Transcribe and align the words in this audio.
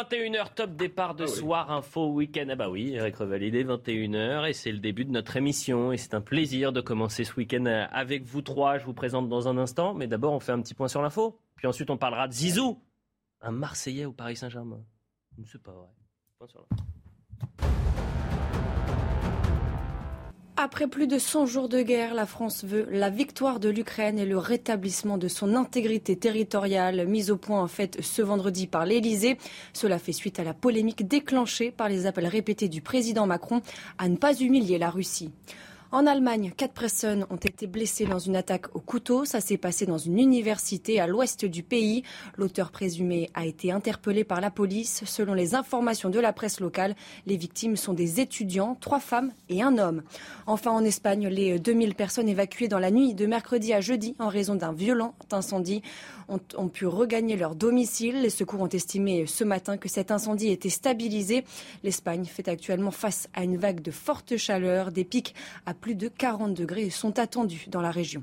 21h, 0.00 0.54
top 0.54 0.76
départ 0.76 1.14
de 1.14 1.26
Soir 1.26 1.70
Info 1.70 2.06
Week-end. 2.06 2.46
Ah 2.48 2.54
bah 2.54 2.70
oui, 2.70 2.94
Eric 2.94 3.16
est 3.20 3.64
21h 3.64 4.48
et 4.48 4.54
c'est 4.54 4.72
le 4.72 4.78
début 4.78 5.04
de 5.04 5.10
notre 5.10 5.36
émission. 5.36 5.92
Et 5.92 5.98
c'est 5.98 6.14
un 6.14 6.22
plaisir 6.22 6.72
de 6.72 6.80
commencer 6.80 7.24
ce 7.24 7.34
week-end 7.34 7.66
avec 7.66 8.24
vous 8.24 8.40
trois. 8.40 8.78
Je 8.78 8.86
vous 8.86 8.94
présente 8.94 9.28
dans 9.28 9.46
un 9.46 9.58
instant. 9.58 9.92
Mais 9.92 10.06
d'abord, 10.06 10.32
on 10.32 10.40
fait 10.40 10.52
un 10.52 10.62
petit 10.62 10.72
point 10.72 10.88
sur 10.88 11.02
l'info. 11.02 11.38
Puis 11.56 11.66
ensuite, 11.66 11.90
on 11.90 11.98
parlera 11.98 12.28
de 12.28 12.32
Zizou, 12.32 12.80
un 13.42 13.50
Marseillais 13.50 14.06
au 14.06 14.12
Paris 14.12 14.36
Saint-Germain. 14.36 14.80
C'est 15.44 15.62
pas 15.62 15.72
vrai. 15.72 15.88
Point 16.38 16.48
sur 16.48 16.60
l'info. 16.60 17.79
Après 20.62 20.88
plus 20.88 21.06
de 21.06 21.18
100 21.18 21.46
jours 21.46 21.70
de 21.70 21.80
guerre, 21.80 22.12
la 22.12 22.26
France 22.26 22.66
veut 22.66 22.86
la 22.90 23.08
victoire 23.08 23.60
de 23.60 23.70
l'Ukraine 23.70 24.18
et 24.18 24.26
le 24.26 24.36
rétablissement 24.36 25.16
de 25.16 25.26
son 25.26 25.54
intégrité 25.54 26.16
territoriale, 26.16 27.06
mise 27.06 27.30
au 27.30 27.38
point 27.38 27.62
en 27.62 27.66
fait 27.66 27.96
ce 28.02 28.20
vendredi 28.20 28.66
par 28.66 28.84
l'Elysée. 28.84 29.38
Cela 29.72 29.98
fait 29.98 30.12
suite 30.12 30.38
à 30.38 30.44
la 30.44 30.52
polémique 30.52 31.08
déclenchée 31.08 31.70
par 31.70 31.88
les 31.88 32.04
appels 32.04 32.26
répétés 32.26 32.68
du 32.68 32.82
président 32.82 33.26
Macron 33.26 33.62
à 33.96 34.10
ne 34.10 34.16
pas 34.16 34.34
humilier 34.34 34.76
la 34.76 34.90
Russie. 34.90 35.30
En 35.92 36.06
Allemagne, 36.06 36.52
quatre 36.56 36.74
personnes 36.74 37.26
ont 37.30 37.36
été 37.36 37.66
blessées 37.66 38.06
dans 38.06 38.20
une 38.20 38.36
attaque 38.36 38.76
au 38.76 38.78
couteau. 38.78 39.24
Ça 39.24 39.40
s'est 39.40 39.56
passé 39.56 39.86
dans 39.86 39.98
une 39.98 40.20
université 40.20 41.00
à 41.00 41.08
l'ouest 41.08 41.44
du 41.44 41.64
pays. 41.64 42.04
L'auteur 42.36 42.70
présumé 42.70 43.28
a 43.34 43.44
été 43.44 43.72
interpellé 43.72 44.22
par 44.22 44.40
la 44.40 44.52
police. 44.52 45.02
Selon 45.04 45.34
les 45.34 45.56
informations 45.56 46.08
de 46.08 46.20
la 46.20 46.32
presse 46.32 46.60
locale, 46.60 46.94
les 47.26 47.36
victimes 47.36 47.74
sont 47.74 47.92
des 47.92 48.20
étudiants, 48.20 48.76
trois 48.80 49.00
femmes 49.00 49.32
et 49.48 49.62
un 49.62 49.78
homme. 49.78 50.02
Enfin, 50.46 50.70
en 50.70 50.84
Espagne, 50.84 51.26
les 51.26 51.58
2000 51.58 51.96
personnes 51.96 52.28
évacuées 52.28 52.68
dans 52.68 52.78
la 52.78 52.92
nuit 52.92 53.14
de 53.14 53.26
mercredi 53.26 53.72
à 53.72 53.80
jeudi 53.80 54.14
en 54.20 54.28
raison 54.28 54.54
d'un 54.54 54.72
violent 54.72 55.16
incendie 55.32 55.82
ont, 56.56 56.68
pu 56.68 56.86
regagner 56.86 57.36
leur 57.36 57.54
domicile. 57.54 58.22
Les 58.22 58.30
secours 58.30 58.60
ont 58.60 58.68
estimé 58.68 59.26
ce 59.26 59.44
matin 59.44 59.76
que 59.76 59.88
cet 59.88 60.10
incendie 60.10 60.50
était 60.50 60.68
stabilisé. 60.68 61.44
L'Espagne 61.82 62.24
fait 62.24 62.48
actuellement 62.48 62.90
face 62.90 63.28
à 63.34 63.42
une 63.42 63.56
vague 63.56 63.80
de 63.80 63.90
forte 63.90 64.36
chaleur. 64.36 64.92
Des 64.92 65.04
pics 65.04 65.34
à 65.66 65.74
plus 65.80 65.94
de 65.94 66.08
40 66.08 66.54
degrés 66.54 66.90
sont 66.90 67.18
attendus 67.18 67.66
dans 67.68 67.80
la 67.80 67.90
région. 67.90 68.22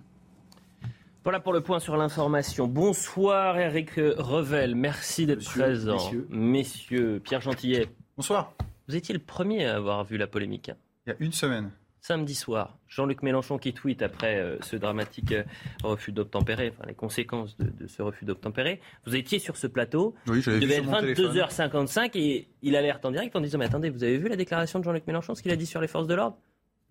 Voilà 1.23 1.39
pour 1.41 1.51
le 1.51 1.61
point 1.61 1.79
sur 1.79 1.97
l'information. 1.97 2.67
Bonsoir 2.67 3.57
Eric 3.59 3.91
Revel, 3.95 4.75
merci 4.75 5.25
d'être 5.25 5.43
présent. 5.43 5.95
Messieurs. 5.95 6.27
messieurs. 6.29 7.21
Pierre 7.23 7.41
Gentillet. 7.41 7.87
Bonsoir. 8.15 8.53
Vous 8.87 8.95
étiez 8.95 9.13
le 9.13 9.19
premier 9.19 9.65
à 9.65 9.75
avoir 9.75 10.05
vu 10.05 10.15
la 10.15 10.27
polémique. 10.27 10.71
Il 11.05 11.09
y 11.09 11.13
a 11.13 11.15
une 11.19 11.33
semaine. 11.33 11.71
Samedi 11.99 12.35
soir, 12.35 12.77
Jean-Luc 12.87 13.21
Mélenchon 13.21 13.57
qui 13.57 13.73
tweet 13.73 14.01
après 14.01 14.37
euh, 14.39 14.57
ce 14.61 14.77
dramatique 14.77 15.33
euh, 15.33 15.43
refus 15.83 16.13
d'obtempérer, 16.13 16.71
enfin 16.73 16.87
les 16.87 16.93
conséquences 16.93 17.57
de, 17.57 17.65
de 17.65 17.87
ce 17.87 18.01
refus 18.01 18.23
d'obtempérer. 18.23 18.79
Vous 19.05 19.17
étiez 19.17 19.39
sur 19.39 19.57
ce 19.57 19.67
plateau. 19.67 20.15
Oui, 20.27 20.41
j'avais 20.41 20.57
Il 20.57 20.61
devait 20.61 20.75
être 20.75 20.85
mon 20.85 20.97
téléphone. 21.01 21.35
22h55 21.35 22.11
et 22.13 22.47
il 22.61 22.77
alerte 22.77 23.03
en 23.03 23.11
direct 23.11 23.35
en 23.35 23.41
disant 23.41 23.57
Mais 23.57 23.65
attendez, 23.65 23.89
vous 23.89 24.05
avez 24.05 24.17
vu 24.17 24.29
la 24.29 24.37
déclaration 24.37 24.79
de 24.79 24.85
Jean-Luc 24.85 25.05
Mélenchon, 25.07 25.35
ce 25.35 25.41
qu'il 25.41 25.51
a 25.51 25.57
dit 25.57 25.65
sur 25.65 25.81
les 25.81 25.89
forces 25.89 26.07
de 26.07 26.13
l'ordre? 26.15 26.37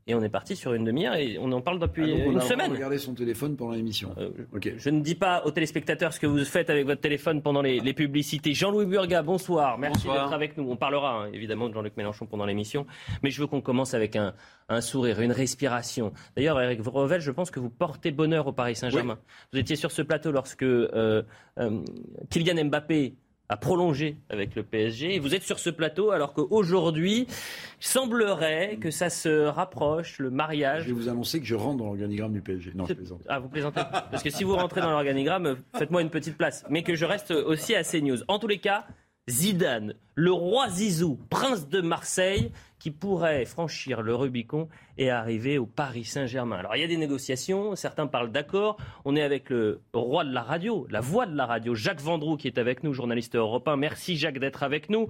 Et 0.08 0.14
on 0.14 0.22
est 0.22 0.28
parti 0.28 0.54
sur 0.54 0.72
une 0.72 0.84
demi-heure 0.84 1.16
et 1.16 1.36
on 1.40 1.50
en 1.50 1.60
parle 1.60 1.80
depuis 1.80 2.04
Ah, 2.12 2.26
une 2.26 2.36
a 2.38 2.40
semaine. 2.40 2.70
regardé 2.70 2.96
son 2.96 3.12
téléphone 3.14 3.56
pendant 3.56 3.72
l'émission. 3.72 4.14
Euh. 4.18 4.30
Je 4.76 4.90
ne 4.90 5.00
dis 5.00 5.16
pas 5.16 5.42
aux 5.44 5.50
téléspectateurs 5.50 6.12
ce 6.12 6.20
que 6.20 6.28
vous 6.28 6.44
faites 6.44 6.70
avec 6.70 6.86
votre 6.86 7.00
téléphone 7.00 7.42
pendant 7.42 7.60
les, 7.60 7.80
les 7.80 7.92
publicités. 7.92 8.54
Jean-Louis 8.54 8.86
Burga, 8.86 9.22
bonsoir. 9.22 9.78
Merci 9.78 10.06
d'être 10.06 10.32
avec 10.32 10.56
nous. 10.56 10.70
On 10.70 10.76
parlera 10.76 11.24
hein, 11.24 11.30
évidemment 11.32 11.68
de 11.68 11.74
Jean-Luc 11.74 11.96
Mélenchon 11.96 12.26
pendant 12.26 12.44
l'émission. 12.46 12.86
Mais 13.24 13.30
je 13.32 13.40
veux 13.40 13.48
qu'on 13.48 13.60
commence 13.60 13.94
avec 13.94 14.14
un, 14.14 14.32
un 14.68 14.80
sourire, 14.80 15.20
une 15.20 15.32
respiration. 15.32 16.12
D'ailleurs, 16.36 16.60
Eric 16.60 16.80
Revel, 16.86 17.20
je 17.20 17.32
pense 17.32 17.50
que 17.50 17.58
vous 17.58 17.70
portez 17.70 18.12
bonheur 18.12 18.46
au 18.46 18.52
Paris 18.52 18.76
Saint-Germain. 18.76 19.18
Vous 19.52 19.58
étiez 19.58 19.74
sur 19.74 19.90
ce 19.90 20.02
plateau 20.02 20.30
lorsque 20.30 20.62
euh, 20.62 21.22
euh, 21.58 21.80
Kylian 22.30 22.66
Mbappé 22.66 23.16
a 23.48 23.56
prolongé 23.56 24.16
avec 24.28 24.54
le 24.54 24.62
PSG. 24.62 25.14
Et 25.14 25.18
vous 25.18 25.34
êtes 25.34 25.42
sur 25.42 25.58
ce 25.58 25.70
plateau 25.70 26.10
alors 26.10 26.32
qu'aujourd'hui, 26.32 27.26
il 27.28 27.86
semblerait 27.86 28.78
que 28.80 28.90
ça 28.90 29.10
se 29.10 29.46
rapproche, 29.46 30.18
le 30.18 30.30
mariage. 30.30 30.82
Je 30.82 30.88
vais 30.88 30.92
vous 30.92 31.08
annoncer 31.08 31.40
que 31.40 31.46
je 31.46 31.54
rentre 31.54 31.78
dans 31.78 31.86
l'organigramme 31.86 32.32
du 32.32 32.40
PSG. 32.40 32.72
Non, 32.74 32.86
je 32.86 32.94
plaisante. 32.94 33.22
Ah, 33.28 33.38
vous 33.38 33.48
plaisantez 33.48 33.82
Parce 34.10 34.22
que 34.22 34.30
si 34.30 34.44
vous 34.44 34.56
rentrez 34.56 34.80
dans 34.80 34.90
l'organigramme, 34.90 35.58
faites-moi 35.76 36.02
une 36.02 36.10
petite 36.10 36.36
place. 36.36 36.64
Mais 36.70 36.82
que 36.82 36.94
je 36.94 37.04
reste 37.04 37.30
aussi 37.30 37.74
à 37.74 37.84
CNews. 37.84 38.18
En 38.28 38.38
tous 38.38 38.48
les 38.48 38.58
cas, 38.58 38.86
Zidane, 39.28 39.94
le 40.14 40.30
roi 40.30 40.68
Zizou, 40.68 41.18
prince 41.30 41.68
de 41.68 41.80
Marseille, 41.80 42.52
qui 42.78 42.92
pourrait 42.92 43.44
franchir 43.44 44.02
le 44.02 44.14
Rubicon 44.14 44.68
et 44.98 45.10
arriver 45.10 45.58
au 45.58 45.66
Paris 45.66 46.04
Saint-Germain. 46.04 46.58
Alors, 46.58 46.76
il 46.76 46.80
y 46.80 46.84
a 46.84 46.86
des 46.86 46.96
négociations, 46.96 47.74
certains 47.74 48.06
parlent 48.06 48.30
d'accord. 48.30 48.76
On 49.04 49.16
est 49.16 49.22
avec 49.22 49.50
le 49.50 49.80
roi 49.92 50.24
de 50.24 50.32
la 50.32 50.42
radio, 50.42 50.86
la 50.90 51.00
voix 51.00 51.26
de 51.26 51.34
la 51.34 51.44
radio, 51.46 51.74
Jacques 51.74 52.00
Vendroux, 52.00 52.36
qui 52.36 52.46
est 52.46 52.58
avec 52.58 52.84
nous, 52.84 52.92
journaliste 52.92 53.34
européen. 53.34 53.76
Merci, 53.76 54.16
Jacques, 54.16 54.38
d'être 54.38 54.62
avec 54.62 54.90
nous. 54.90 55.08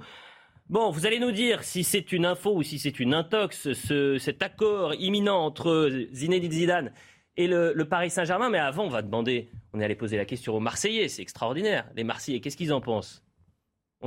Bon, 0.70 0.90
vous 0.90 1.06
allez 1.06 1.18
nous 1.20 1.32
dire 1.32 1.62
si 1.62 1.84
c'est 1.84 2.10
une 2.10 2.24
info 2.24 2.54
ou 2.54 2.62
si 2.62 2.78
c'est 2.78 2.98
une 2.98 3.12
intox, 3.12 3.72
ce- 3.74 4.16
cet 4.18 4.42
accord 4.42 4.94
imminent 4.94 5.44
entre 5.44 5.90
Zinedine 6.12 6.50
Zidane 6.52 6.92
et 7.36 7.46
le, 7.48 7.74
le 7.74 7.84
Paris 7.84 8.08
Saint-Germain. 8.10 8.48
Mais 8.48 8.58
avant, 8.58 8.84
on 8.84 8.88
va 8.88 9.02
demander, 9.02 9.50
on 9.74 9.80
est 9.80 9.84
allé 9.84 9.94
poser 9.94 10.16
la 10.16 10.24
question 10.24 10.54
aux 10.56 10.60
Marseillais, 10.60 11.08
c'est 11.08 11.20
extraordinaire. 11.22 11.86
Les 11.94 12.02
Marseillais, 12.04 12.40
qu'est-ce 12.40 12.56
qu'ils 12.56 12.72
en 12.72 12.80
pensent? 12.80 13.22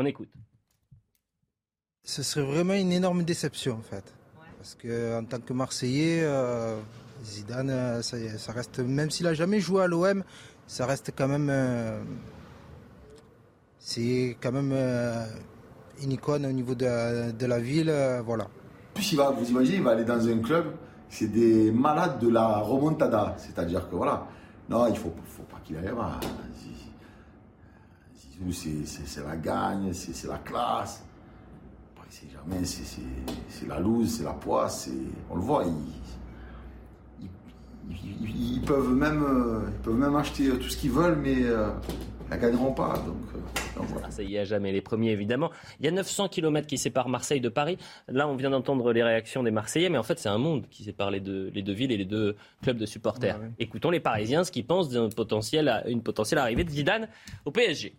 On 0.02 0.06
écoute. 0.06 0.30
Ce 2.06 2.24
serait 2.24 2.46
vraiment 2.46 2.74
une 2.74 2.94
énorme 2.94 3.24
déception 3.24 3.74
en 3.74 3.82
fait. 3.82 4.06
Parce 4.58 4.76
que 4.76 5.20
en 5.20 5.26
tant 5.26 5.42
que 5.42 5.52
Marseillais, 5.52 6.22
euh, 6.24 6.80
Zidane, 7.22 7.70
euh, 7.70 8.02
ça, 8.02 8.16
ça 8.38 8.54
reste, 8.54 8.80
même 8.80 9.10
s'il 9.12 9.28
a 9.28 9.34
jamais 9.34 9.60
joué 9.60 9.84
à 9.84 9.88
l'OM, 9.88 10.24
ça 10.68 10.86
reste 10.86 11.12
quand 11.18 11.28
même, 11.28 11.50
euh, 11.52 12.02
c'est 13.78 14.38
quand 14.42 14.54
même 14.54 14.72
euh, 14.72 15.26
une 16.02 16.14
icône 16.14 16.46
au 16.46 16.54
niveau 16.54 16.76
de, 16.76 17.32
de 17.32 17.46
la 17.46 17.60
ville, 17.60 17.90
euh, 17.90 18.22
voilà. 18.22 18.46
En 18.46 18.94
plus, 18.94 19.12
il 19.12 19.18
va, 19.18 19.32
vous 19.32 19.50
imaginez, 19.50 19.78
il 19.80 19.84
va 19.84 19.92
aller 19.92 20.06
dans 20.06 20.26
un 20.26 20.40
club, 20.40 20.76
c'est 21.10 21.28
des 21.28 21.74
malades 21.74 22.20
de 22.20 22.30
la 22.30 22.60
remontada. 22.60 23.36
C'est-à-dire 23.38 23.90
que 23.90 23.96
voilà, 23.98 24.26
non, 24.70 24.88
il 24.88 24.94
ne 24.94 24.98
faut, 24.98 25.14
faut 25.26 25.44
pas 25.44 25.60
qu'il 25.66 25.76
aille 25.76 25.88
là-bas. 25.88 26.22
C'est- 28.52 29.24
la 29.26 29.36
gagne, 29.36 29.92
c'est 29.94 30.28
la 30.28 30.38
classe. 30.38 31.04
Paris 31.96 32.08
Saint-Germain, 32.10 32.64
c'est- 32.64 32.84
c'est 32.86 33.02
c'est 33.50 33.68
la 33.68 33.80
loose, 33.80 34.18
c'est 34.18 34.24
la 34.24 34.32
poisse. 34.34 34.90
On 35.30 35.36
le 35.36 35.42
voit, 35.42 35.66
ils, 35.66 37.28
ils- 37.92 37.98
ils- 38.24 38.54
ils 38.56 38.62
peuvent 38.62 38.94
même, 38.94 39.24
euh, 39.24 39.60
ils 39.70 39.82
peuvent 39.84 39.98
même 39.98 40.16
acheter 40.16 40.50
tout 40.50 40.70
ce 40.70 40.78
qu'ils 40.78 40.92
veulent, 40.92 41.18
mais 41.18 41.44
euh, 41.44 41.70
ils 41.90 42.26
ne 42.26 42.30
la 42.30 42.38
gagneront 42.38 42.72
pas. 42.74 42.94
Donc, 43.06 43.18
euh, 43.36 43.40
donc 43.80 43.88
voilà. 43.90 44.10
Ça 44.12 44.24
y 44.24 44.36
est, 44.36 44.40
à 44.40 44.46
jamais 44.46 44.72
les 44.72 44.82
premiers, 44.82 45.12
évidemment. 45.12 45.52
Il 45.80 45.86
y 45.86 45.90
a 45.90 45.92
900 45.92 46.30
km 46.30 46.66
qui 46.68 46.78
séparent 46.78 47.10
Marseille 47.10 47.42
de 47.42 47.50
Paris. 47.50 47.78
Là, 48.08 48.28
on 48.28 48.36
vient 48.36 48.50
d'entendre 48.52 48.94
les 48.94 49.04
réactions 49.04 49.44
des 49.44 49.52
Marseillais, 49.52 49.90
mais 49.90 49.98
en 49.98 50.04
fait, 50.04 50.18
c'est 50.20 50.30
un 50.30 50.38
monde 50.38 50.66
qui 50.70 50.84
sépare 50.84 51.12
les 51.12 51.20
deux, 51.20 51.50
les 51.54 51.62
deux 51.62 51.74
villes 51.74 51.92
et 51.92 51.98
les 51.98 52.06
deux 52.06 52.36
clubs 52.62 52.78
de 52.78 52.86
supporters. 52.86 53.38
Ouais, 53.38 53.46
ouais. 53.46 53.52
Écoutons 53.60 53.90
les 53.90 54.00
Parisiens, 54.00 54.44
ce 54.44 54.52
qu'ils 54.52 54.66
pensent 54.66 54.90
d'une 54.90 55.10
potentielle, 55.14 55.84
une 55.88 56.02
potentielle 56.04 56.40
arrivée 56.40 56.64
de 56.64 56.70
Zidane 56.70 57.08
au 57.46 57.52
PSG. 57.52 57.96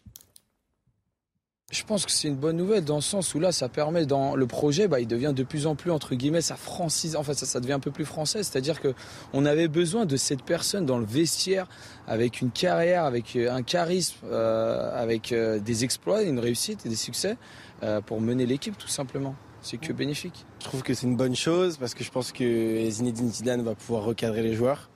Je 1.70 1.84
pense 1.84 2.04
que 2.04 2.10
c'est 2.10 2.26
une 2.26 2.34
bonne 2.34 2.56
nouvelle 2.56 2.84
dans 2.84 2.96
le 2.96 3.00
sens 3.00 3.32
où 3.32 3.38
là, 3.38 3.52
ça 3.52 3.68
permet 3.68 4.04
dans 4.04 4.34
le 4.34 4.46
projet, 4.48 4.88
bah, 4.88 4.98
il 4.98 5.06
devient 5.06 5.32
de 5.32 5.44
plus 5.44 5.68
en 5.68 5.76
plus 5.76 5.92
entre 5.92 6.16
guillemets, 6.16 6.40
ça 6.40 6.56
francise, 6.56 7.14
enfin 7.14 7.32
ça, 7.32 7.46
ça 7.46 7.60
devient 7.60 7.74
un 7.74 7.80
peu 7.80 7.92
plus 7.92 8.04
français. 8.04 8.42
C'est-à-dire 8.42 8.80
que 8.80 8.92
on 9.32 9.46
avait 9.46 9.68
besoin 9.68 10.04
de 10.04 10.16
cette 10.16 10.42
personne 10.42 10.84
dans 10.84 10.98
le 10.98 11.04
vestiaire 11.04 11.68
avec 12.08 12.40
une 12.40 12.50
carrière, 12.50 13.04
avec 13.04 13.36
euh, 13.36 13.52
un 13.52 13.62
charisme, 13.62 14.16
euh, 14.24 15.00
avec 15.00 15.30
euh, 15.30 15.60
des 15.60 15.84
exploits, 15.84 16.24
une 16.24 16.40
réussite 16.40 16.84
et 16.86 16.88
des 16.88 16.96
succès 16.96 17.36
euh, 17.84 18.00
pour 18.00 18.20
mener 18.20 18.46
l'équipe 18.46 18.76
tout 18.76 18.88
simplement. 18.88 19.36
C'est 19.62 19.76
que 19.76 19.92
bénéfique. 19.92 20.46
Je 20.58 20.64
trouve 20.64 20.82
que 20.82 20.92
c'est 20.92 21.06
une 21.06 21.16
bonne 21.16 21.36
chose 21.36 21.76
parce 21.76 21.94
que 21.94 22.02
je 22.02 22.10
pense 22.10 22.32
que 22.32 22.90
Zinedine 22.90 23.30
Zidane 23.30 23.62
va 23.62 23.76
pouvoir 23.76 24.02
recadrer 24.02 24.42
les 24.42 24.54
joueurs. 24.54 24.90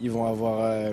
Ils 0.00 0.12
vont 0.12 0.26
avoir 0.26 0.92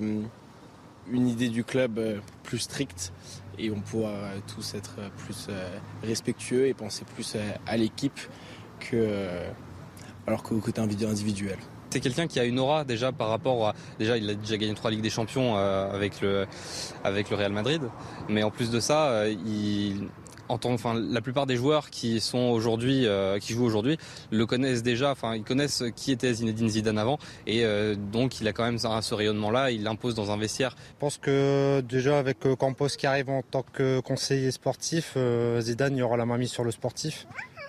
une 1.11 1.27
idée 1.27 1.49
du 1.49 1.63
club 1.63 2.21
plus 2.43 2.59
stricte 2.59 3.11
et 3.57 3.69
vont 3.69 3.81
pouvoir 3.81 4.13
euh, 4.13 4.37
tous 4.53 4.73
être 4.75 4.95
euh, 4.99 5.09
plus 5.17 5.47
euh, 5.49 5.69
respectueux 6.03 6.67
et 6.67 6.73
penser 6.73 7.05
plus 7.15 7.35
à 7.67 7.77
l'équipe 7.77 8.19
que 8.79 9.29
alors 10.27 10.43
qu'au 10.43 10.57
côté 10.59 10.81
individu- 10.81 11.05
individuel. 11.07 11.57
C'est 11.91 11.99
quelqu'un 11.99 12.27
qui 12.27 12.39
a 12.39 12.45
une 12.45 12.57
aura 12.57 12.83
déjà 12.85 13.11
par 13.11 13.27
rapport 13.27 13.67
à 13.67 13.75
déjà 13.99 14.17
il 14.17 14.29
a 14.29 14.33
déjà 14.33 14.57
gagné 14.57 14.73
trois 14.73 14.89
ligues 14.91 15.01
des 15.01 15.09
champions 15.09 15.55
avec 15.55 16.21
le 16.21 16.47
avec 17.03 17.29
le 17.29 17.35
Real 17.35 17.51
Madrid, 17.51 17.81
mais 18.29 18.43
en 18.43 18.49
plus 18.49 18.71
de 18.71 18.79
ça, 18.79 19.25
enfin, 20.51 20.93
la 20.93 21.21
plupart 21.21 21.45
des 21.45 21.55
joueurs 21.55 21.87
euh, 22.03 23.39
qui 23.39 23.53
jouent 23.53 23.63
aujourd'hui, 23.63 23.97
le 24.31 24.45
connaissent 24.45 24.83
déjà. 24.83 25.11
Enfin, 25.11 25.35
ils 25.35 25.43
connaissent 25.43 25.83
qui 25.95 26.11
était 26.11 26.33
Zinedine 26.33 26.69
Zidane 26.69 26.97
avant, 26.97 27.19
et 27.47 27.63
euh, 27.63 27.95
donc 27.95 28.41
il 28.41 28.47
a 28.47 28.53
quand 28.53 28.63
même 28.63 28.77
ce 28.77 29.13
rayonnement-là. 29.13 29.71
Il 29.71 29.83
l'impose 29.83 30.15
dans 30.15 30.31
un 30.31 30.37
vestiaire. 30.37 30.75
Je 30.77 30.99
pense 30.99 31.17
que 31.17 31.81
déjà 31.81 32.19
avec 32.19 32.45
euh, 32.45 32.55
Campos 32.55 32.87
qui 32.87 33.07
arrive 33.07 33.29
en 33.29 33.41
tant 33.41 33.63
que 33.63 33.99
conseiller 33.99 34.51
sportif, 34.51 35.17
Zidane 35.59 35.95
il 35.95 35.99
y 35.99 36.03
aura 36.03 36.17
la 36.17 36.25
main 36.25 36.37
mise 36.37 36.51
sur 36.51 36.63
le 36.63 36.71
sportif. 36.71 37.27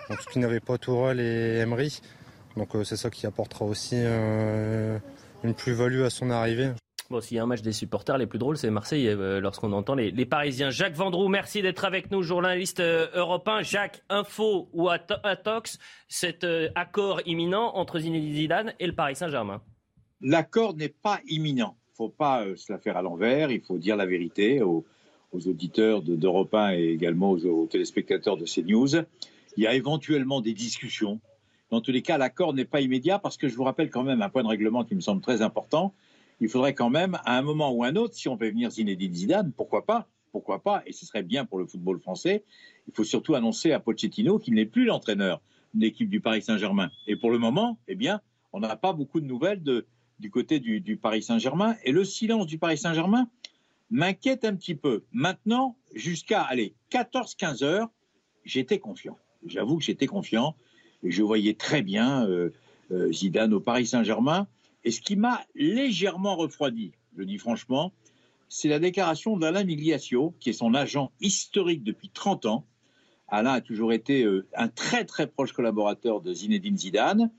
Donc 0.08 0.20
ce 0.20 0.28
qui 0.28 0.38
n'avait 0.38 0.60
pas 0.60 0.78
Tourelle 0.78 1.20
et 1.20 1.58
Emery. 1.58 2.00
Donc 2.56 2.70
c'est 2.84 2.96
ça 2.96 3.08
qui 3.08 3.26
apportera 3.26 3.64
aussi 3.64 3.96
une 3.96 5.54
plus-value 5.54 6.02
à 6.02 6.10
son 6.10 6.30
arrivée. 6.30 6.72
Bon, 7.12 7.20
s'il 7.20 7.36
y 7.36 7.40
a 7.40 7.42
un 7.42 7.46
match 7.46 7.60
des 7.60 7.72
supporters, 7.72 8.16
les 8.16 8.26
plus 8.26 8.38
drôles, 8.38 8.56
c'est 8.56 8.70
Marseille, 8.70 9.06
euh, 9.06 9.38
lorsqu'on 9.38 9.70
entend 9.72 9.94
les, 9.94 10.24
Parisiens. 10.24 10.70
Jacques 10.70 10.94
Vendroux, 10.94 11.28
merci 11.28 11.60
d'être 11.60 11.84
avec 11.84 12.10
nous, 12.10 12.22
journaliste 12.22 12.80
euh, 12.80 13.06
européen. 13.12 13.60
Jacques, 13.60 14.02
info 14.08 14.70
ou 14.72 14.88
Atox, 14.88 15.78
cet 16.08 16.42
euh, 16.44 16.70
accord 16.74 17.20
imminent 17.26 17.70
entre 17.74 17.98
Zinedine 17.98 18.34
Zidane 18.34 18.72
et 18.80 18.86
le 18.86 18.94
Paris 18.94 19.14
Saint-Germain 19.14 19.60
L'accord 20.22 20.74
n'est 20.74 20.88
pas 20.88 21.20
imminent. 21.28 21.76
Il 21.88 21.90
ne 21.92 21.96
faut 21.96 22.08
pas 22.08 22.46
se 22.56 22.72
la 22.72 22.78
faire 22.78 22.96
à 22.96 23.02
l'envers. 23.02 23.50
Il 23.50 23.60
faut 23.60 23.76
dire 23.76 23.96
la 23.96 24.06
vérité 24.06 24.62
aux, 24.62 24.86
auditeurs 25.34 26.00
d'Europe 26.00 26.54
1 26.54 26.76
et 26.76 26.92
également 26.92 27.32
aux, 27.32 27.44
aux, 27.44 27.66
téléspectateurs 27.66 28.38
de 28.38 28.46
CNews. 28.46 29.04
Il 29.58 29.64
y 29.64 29.66
a 29.66 29.74
éventuellement 29.74 30.40
des 30.40 30.54
discussions. 30.54 31.20
Dans 31.68 31.82
tous 31.82 31.92
les 31.92 32.00
cas, 32.00 32.16
l'accord 32.16 32.54
n'est 32.54 32.64
pas 32.64 32.80
immédiat 32.80 33.18
parce 33.18 33.36
que 33.36 33.48
je 33.48 33.54
vous 33.54 33.64
rappelle 33.64 33.90
quand 33.90 34.02
même 34.02 34.22
un 34.22 34.30
point 34.30 34.44
de 34.44 34.48
règlement 34.48 34.82
qui 34.84 34.94
me 34.94 35.02
semble 35.02 35.20
très 35.20 35.42
important 35.42 35.92
il 36.42 36.48
faudrait 36.48 36.74
quand 36.74 36.90
même, 36.90 37.16
à 37.24 37.38
un 37.38 37.42
moment 37.42 37.70
ou 37.70 37.84
un 37.84 37.94
autre, 37.94 38.14
si 38.14 38.28
on 38.28 38.36
fait 38.36 38.50
venir 38.50 38.68
Zinedine 38.68 39.14
Zidane, 39.14 39.52
pourquoi 39.52 39.86
pas 39.86 40.08
Pourquoi 40.32 40.60
pas 40.60 40.82
Et 40.86 40.92
ce 40.92 41.06
serait 41.06 41.22
bien 41.22 41.44
pour 41.44 41.56
le 41.56 41.66
football 41.66 42.00
français. 42.00 42.42
Il 42.88 42.94
faut 42.94 43.04
surtout 43.04 43.36
annoncer 43.36 43.70
à 43.70 43.78
Pochettino 43.78 44.40
qu'il 44.40 44.54
n'est 44.54 44.66
plus 44.66 44.84
l'entraîneur 44.84 45.40
de 45.72 45.82
l'équipe 45.82 46.10
du 46.10 46.20
Paris 46.20 46.42
Saint-Germain. 46.42 46.90
Et 47.06 47.14
pour 47.14 47.30
le 47.30 47.38
moment, 47.38 47.78
eh 47.86 47.94
bien, 47.94 48.20
on 48.52 48.58
n'a 48.58 48.74
pas 48.74 48.92
beaucoup 48.92 49.20
de 49.20 49.24
nouvelles 49.24 49.62
du 50.18 50.30
côté 50.32 50.58
du, 50.58 50.96
Paris 50.96 51.22
Saint-Germain. 51.22 51.76
Et 51.84 51.92
le 51.92 52.04
silence 52.04 52.46
du 52.46 52.58
Paris 52.58 52.78
Saint-Germain 52.78 53.28
m'inquiète 53.92 54.44
un 54.44 54.56
petit 54.56 54.74
peu. 54.74 55.04
Maintenant, 55.12 55.76
jusqu'à 55.94 56.48
14-15 56.90 57.62
heures, 57.62 57.88
j'étais 58.44 58.80
confiant. 58.80 59.16
J'avoue 59.46 59.78
que 59.78 59.84
j'étais 59.84 60.08
confiant 60.08 60.56
et 61.04 61.12
je 61.12 61.22
voyais 61.22 61.54
très 61.54 61.82
bien 61.82 62.26
euh, 62.26 62.50
euh, 62.90 63.12
Zidane 63.12 63.54
au 63.54 63.60
Paris 63.60 63.86
Saint-Germain. 63.86 64.48
Et 64.84 64.90
ce 64.90 65.00
qui 65.00 65.16
m'a 65.16 65.44
légèrement 65.54 66.36
refroidi, 66.36 66.92
je 67.16 67.22
dis 67.22 67.38
franchement, 67.38 67.92
c'est 68.48 68.68
la 68.68 68.78
déclaration 68.78 69.36
d'Alain 69.36 69.64
Migliaccio, 69.64 70.34
qui 70.40 70.50
est 70.50 70.54
son 70.54 70.74
agent 70.74 71.12
historique 71.20 71.84
depuis 71.84 72.10
30 72.10 72.46
ans. 72.46 72.66
Alain 73.28 73.54
a 73.54 73.60
toujours 73.60 73.92
été 73.92 74.24
euh, 74.24 74.46
un 74.54 74.68
très 74.68 75.04
très 75.04 75.26
proche 75.26 75.52
collaborateur 75.52 76.20
de 76.20 76.34
Zinedine 76.34 76.76
Zidane, 76.76 77.30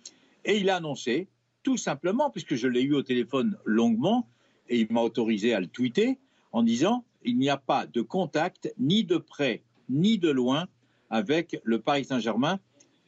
et 0.46 0.58
il 0.58 0.70
a 0.70 0.78
annoncé, 0.78 1.28
tout 1.62 1.78
simplement, 1.78 2.30
puisque 2.30 2.56
je 2.56 2.68
l'ai 2.68 2.82
eu 2.82 2.96
au 2.96 3.04
téléphone 3.04 3.58
longuement, 3.64 4.28
et 4.70 4.80
il 4.80 4.88
m'a 4.92 5.02
autorisé 5.02 5.54
à 5.54 5.60
le 5.60 5.68
tweeter, 5.68 6.18
en 6.52 6.64
disant 6.64 7.06
il 7.24 7.38
n'y 7.38 7.50
a 7.50 7.58
pas 7.58 7.86
de 7.86 8.02
contact, 8.02 8.74
ni 8.78 9.04
de 9.04 9.18
près, 9.18 9.62
ni 9.90 10.18
de 10.18 10.30
loin, 10.30 10.68
avec 11.10 11.60
le 11.64 11.80
Paris 11.80 12.06
Saint-Germain 12.06 12.60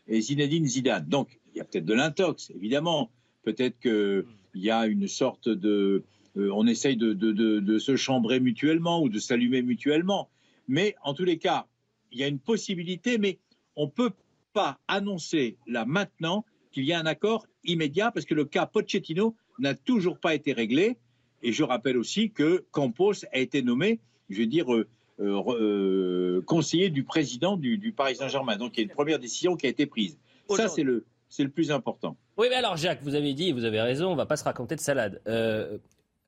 et 0.08 0.22
Zinedine 0.22 0.68
Zidane. 0.68 1.06
Donc, 1.08 1.40
il 1.54 1.58
y 1.58 1.62
a 1.62 1.64
peut-être 1.64 1.86
de 1.86 1.94
l'intox, 1.94 2.52
évidemment, 2.52 3.10
Peut-être 3.46 3.80
qu'il 3.80 4.26
y 4.56 4.72
a 4.72 4.88
une 4.88 5.08
sorte 5.08 5.48
de... 5.48 6.04
Euh, 6.36 6.50
on 6.54 6.68
essaye 6.68 6.98
de, 6.98 7.78
se 7.78 7.96
chambrer 7.96 8.42
mutuellement 8.42 9.02
ou 9.02 9.08
de 9.08 9.20
s'allumer 9.20 9.62
mutuellement. 9.62 10.30
Mais 10.68 10.96
en 11.04 11.14
tous 11.14 11.24
les 11.24 11.38
cas, 11.38 11.68
il 12.12 12.20
y 12.20 12.24
a 12.24 12.28
une 12.28 12.40
possibilité, 12.40 13.18
mais 13.18 13.40
on 13.76 13.86
ne 13.86 13.92
peut 13.92 14.12
pas 14.52 14.80
annoncer 14.88 15.58
là 15.68 15.86
maintenant 15.86 16.44
qu'il 16.72 16.84
y 16.84 16.92
a 16.92 17.00
un 17.00 17.06
accord 17.06 17.46
immédiat 17.64 18.12
parce 18.12 18.26
que 18.26 18.34
le 18.34 18.46
cas 18.46 18.66
Pochettino 18.66 19.36
n'a 19.60 19.76
toujours 19.76 20.20
pas 20.20 20.34
été 20.34 20.52
réglé. 20.52 20.98
Et 21.44 21.52
je 21.52 21.64
rappelle 21.64 21.98
aussi 21.98 22.32
que 22.32 22.66
Campos 22.72 23.26
a 23.32 23.38
été 23.38 23.62
nommé, 23.62 24.00
je 24.30 24.40
veux 24.40 24.48
dire, 24.48 24.74
euh, 24.74 24.88
euh, 25.20 26.42
conseiller 26.42 26.90
du 26.90 27.04
président 27.04 27.56
du, 27.56 27.78
du 27.78 27.94
Paris 27.94 28.16
Saint-Germain. 28.16 28.58
Donc 28.58 28.76
il 28.76 28.80
y 28.80 28.84
a 28.84 28.88
une 28.88 28.96
première 28.96 29.20
décision 29.20 29.56
qui 29.56 29.68
a 29.68 29.70
été 29.70 29.86
prise. 29.86 30.18
Ça, 30.50 30.68
c'est 30.68 30.84
le, 30.84 31.06
c'est 31.30 31.44
le 31.44 31.50
plus 31.50 31.72
important. 31.72 32.18
Oui, 32.38 32.48
mais 32.50 32.56
alors 32.56 32.76
Jacques, 32.76 33.02
vous 33.02 33.16
avez 33.16 33.34
dit, 33.34 33.52
vous 33.54 33.64
avez 33.64 33.80
raison, 33.80 34.12
on 34.12 34.16
va 34.16 34.26
pas 34.26 34.36
se 34.36 34.44
raconter 34.44 34.76
de 34.76 34.82
salade. 34.82 35.22
Euh, 35.28 35.78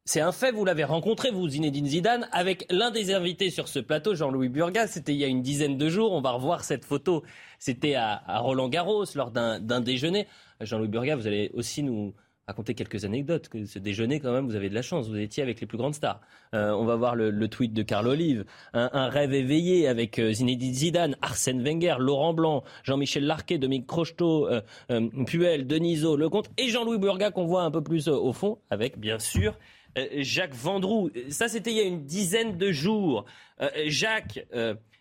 c'est 0.06 0.22
un 0.22 0.32
fait, 0.32 0.52
vous 0.54 0.64
l'avez 0.64 0.86
rencontré, 0.86 1.32
vous, 1.32 1.50
Zinedine 1.50 1.86
Zidane, 1.86 2.30
avec 2.32 2.66
l'un 2.70 2.92
des 2.92 3.14
invités 3.14 3.50
sur 3.50 3.68
ce 3.68 3.80
plateau, 3.80 4.16
Jean-Louis 4.16 4.48
Burgas. 4.48 4.88
C'était 4.88 5.14
il 5.14 5.18
y 5.18 5.26
a 5.26 5.28
une 5.28 5.42
dizaine 5.42 5.78
de 5.78 5.90
jours. 5.90 6.14
On 6.14 6.22
va 6.22 6.32
revoir 6.32 6.64
cette 6.64 6.86
photo. 6.86 7.24
C'était 7.60 7.96
à, 7.96 8.24
à 8.26 8.40
Roland 8.40 8.70
Garros, 8.70 9.04
lors 9.16 9.32
d'un 9.32 9.82
déjeuner. 9.82 10.28
Jean-Louis 10.62 10.88
Burgas, 10.88 11.18
vous 11.18 11.28
allez 11.28 11.52
aussi 11.54 11.84
nous, 11.84 12.14
raconter 12.48 12.76
quelques 12.76 13.04
anecdotes. 13.04 13.50
Ce 13.66 13.78
déjeuner, 13.78 14.20
quand 14.20 14.32
même, 14.32 14.46
vous 14.46 14.56
avez 14.56 14.70
de 14.70 14.74
la 14.74 14.82
chance. 14.82 15.10
Vous 15.10 15.20
étiez 15.20 15.44
avec 15.44 15.60
les 15.60 15.68
plus 15.68 15.78
grandes 15.78 15.96
stars. 15.96 16.22
Euh, 16.54 16.72
on 16.72 16.86
va 16.86 16.96
voir 16.96 17.16
le, 17.16 17.48
tweet 17.50 17.74
de 17.74 17.84
Carl 17.84 18.08
Olive. 18.08 18.46
Un, 18.74 19.10
rêve 19.10 19.34
éveillé 19.34 19.88
avec 19.88 20.18
euh, 20.20 20.32
Zinedine 20.32 20.74
Zidane, 20.74 21.16
Arsène 21.22 21.62
Wenger, 21.62 21.96
Laurent 22.00 22.34
Blanc, 22.34 22.64
Jean-Michel 22.84 23.26
Larquet, 23.26 23.58
Dominique 23.58 23.88
Crocheteau, 23.88 24.48
euh, 24.50 24.62
Puel, 25.26 25.68
Denisot, 25.68 26.16
Lecomte 26.16 26.50
et 26.58 26.70
Jean-Louis 26.70 26.98
Burga 26.98 27.32
qu'on 27.32 27.46
voit 27.46 27.64
un 27.64 27.72
peu 27.72 27.84
plus 27.84 28.08
au 28.08 28.32
fond 28.32 28.60
avec, 28.70 28.98
bien 28.98 29.20
sûr, 29.20 29.58
Jacques 30.18 30.56
Vendroux. 30.56 31.10
Ça, 31.30 31.48
c'était 31.48 31.72
il 31.72 31.78
y 31.78 31.82
a 31.82 31.84
une 31.84 32.06
dizaine 32.06 32.58
de 32.58 32.72
jours. 32.72 33.26
Jacques, 33.88 34.46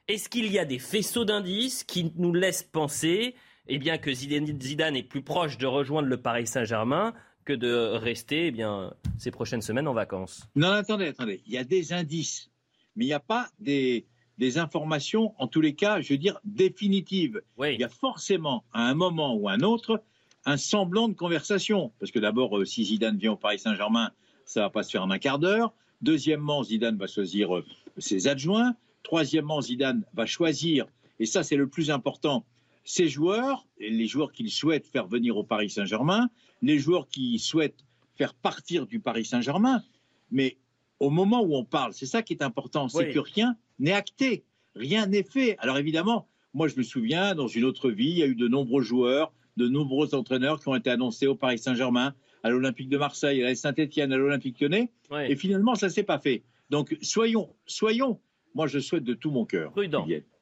est-ce 0.09 0.29
qu'il 0.29 0.51
y 0.51 0.59
a 0.59 0.65
des 0.65 0.79
faisceaux 0.79 1.25
d'indices 1.25 1.85
qui 1.85 2.13
nous 2.17 2.33
laissent 2.33 2.63
penser 2.63 3.35
eh 3.69 3.79
bien, 3.79 3.99
que 3.99 4.13
Zidane 4.13 4.97
est 4.97 5.03
plus 5.03 5.23
proche 5.23 5.59
de 5.59 5.67
rejoindre 5.67 6.09
le 6.09 6.17
Paris 6.17 6.47
Saint-Germain 6.47 7.15
que 7.47 7.55
de 7.55 7.97
rester 7.97 8.49
eh 8.49 8.51
bien, 8.51 8.93
ces 9.17 9.31
prochaines 9.31 9.63
semaines 9.63 9.89
en 9.89 9.95
vacances. 9.95 10.47
Non, 10.55 10.69
attendez, 10.73 11.07
attendez. 11.07 11.41
Il 11.47 11.53
y 11.53 11.59
a 11.59 11.65
des 11.65 11.95
indices, 11.95 12.51
mais 12.97 13.05
il 13.05 13.09
n'y 13.09 13.15
a 13.15 13.21
pas 13.21 13.49
des, 13.61 14.05
des, 14.37 14.59
informations, 14.59 15.33
en 15.39 15.47
tous 15.47 15.63
les 15.63 15.75
cas, 15.75 16.03
je 16.03 16.13
veux 16.13 16.19
dire, 16.19 16.39
définitives. 16.45 17.41
Il 17.63 17.81
y 17.81 17.85
a 17.85 17.89
forcément, 17.89 18.65
à 18.73 18.83
un 18.83 18.95
moment 18.95 19.35
ou 19.37 19.49
à 19.49 19.53
un 19.53 19.61
autre, 19.61 20.03
un 20.45 20.57
semblant 20.57 21.09
de 21.09 21.15
conversation. 21.15 21.93
Parce 22.01 22.13
que 22.13 22.19
d'abord, 22.19 22.59
euh, 22.59 22.65
si 22.65 22.85
Zidane 22.85 23.17
vient 23.17 23.33
au 23.33 23.37
Paris 23.37 23.61
Saint-Germain, 23.61 24.11
ça 24.45 24.61
ne 24.61 24.65
va 24.67 24.71
pas 24.71 24.83
se 24.83 24.91
faire 24.91 25.05
en 25.05 25.11
un 25.11 25.19
quart 25.19 25.39
d'heure. 25.39 25.73
Deuxièmement, 26.03 26.63
Zidane 26.65 26.99
va 26.99 27.07
choisir 27.07 27.57
euh, 27.57 27.65
ses 27.97 28.29
adjoints. 28.29 28.75
Troisièmement, 29.03 29.61
Zidane 29.61 30.03
va 30.15 30.27
choisir, 30.27 30.87
et 31.21 31.27
ça 31.27 31.45
c'est 31.45 31.55
le 31.55 31.69
plus 31.69 31.93
important, 31.93 32.45
ses 32.87 33.09
joueurs, 33.09 33.67
les 33.79 34.07
joueurs 34.07 34.33
qu'il 34.33 34.51
souhaite 34.51 34.87
faire 34.87 35.07
venir 35.07 35.37
au 35.37 35.45
Paris 35.45 35.71
Saint-Germain, 35.71 36.29
les 36.63 36.79
joueurs 36.79 37.09
qui 37.09 37.39
souhaitent 37.39 37.85
faire 38.17 38.35
partir 38.35 38.87
du 38.87 39.01
Paris 39.01 39.25
Saint-Germain. 39.25 39.83
Mais 40.31 40.57
au 41.01 41.11
moment 41.11 41.43
où 41.43 41.55
on 41.55 41.65
parle, 41.65 41.93
c'est 41.93 42.07
ça 42.07 42.23
qui 42.23 42.33
est 42.33 42.43
important, 42.43 42.89
c'est 42.89 43.11
que 43.11 43.19
rien 43.19 43.57
n'est 43.79 43.93
acté, 43.93 44.45
rien 44.75 45.07
n'est 45.07 45.23
fait. 45.23 45.57
Alors 45.59 45.79
évidemment, 45.79 46.27
moi 46.55 46.69
je 46.69 46.77
me 46.77 46.83
souviens, 46.83 47.35
dans 47.35 47.49
une 47.49 47.65
autre 47.65 47.91
vie, 47.91 48.09
il 48.09 48.19
y 48.19 48.23
a 48.23 48.27
eu 48.27 48.35
de 48.35 48.49
nombreux 48.49 48.83
joueurs, 48.83 49.33
de 49.57 49.69
nombreux 49.69 50.15
entraîneurs 50.15 50.61
qui 50.61 50.69
ont 50.69 50.75
été 50.75 50.91
annoncés 50.91 51.27
au 51.27 51.35
Paris 51.35 51.59
Saint-Germain, 51.59 52.15
à 52.43 52.51
l'Olympique 52.51 52.89
de 52.89 52.99
Marseille, 52.99 53.43
à 53.43 53.49
la 53.49 53.55
Saint-Etienne, 53.55 54.13
à 54.13 54.17
l'Olympique 54.17 54.61
lyonnais, 54.61 54.91
et 55.29 55.37
finalement 55.37 55.75
ça 55.75 55.87
ne 55.87 55.93
s'est 55.93 56.03
pas 56.03 56.19
fait. 56.19 56.43
Donc 56.71 56.97
soyons, 57.03 57.55
soyons, 57.67 58.21
moi 58.55 58.67
je 58.67 58.79
souhaite 58.79 59.05
de 59.05 59.15
tout 59.15 59.31
mon 59.31 59.45
cœur, 59.45 59.73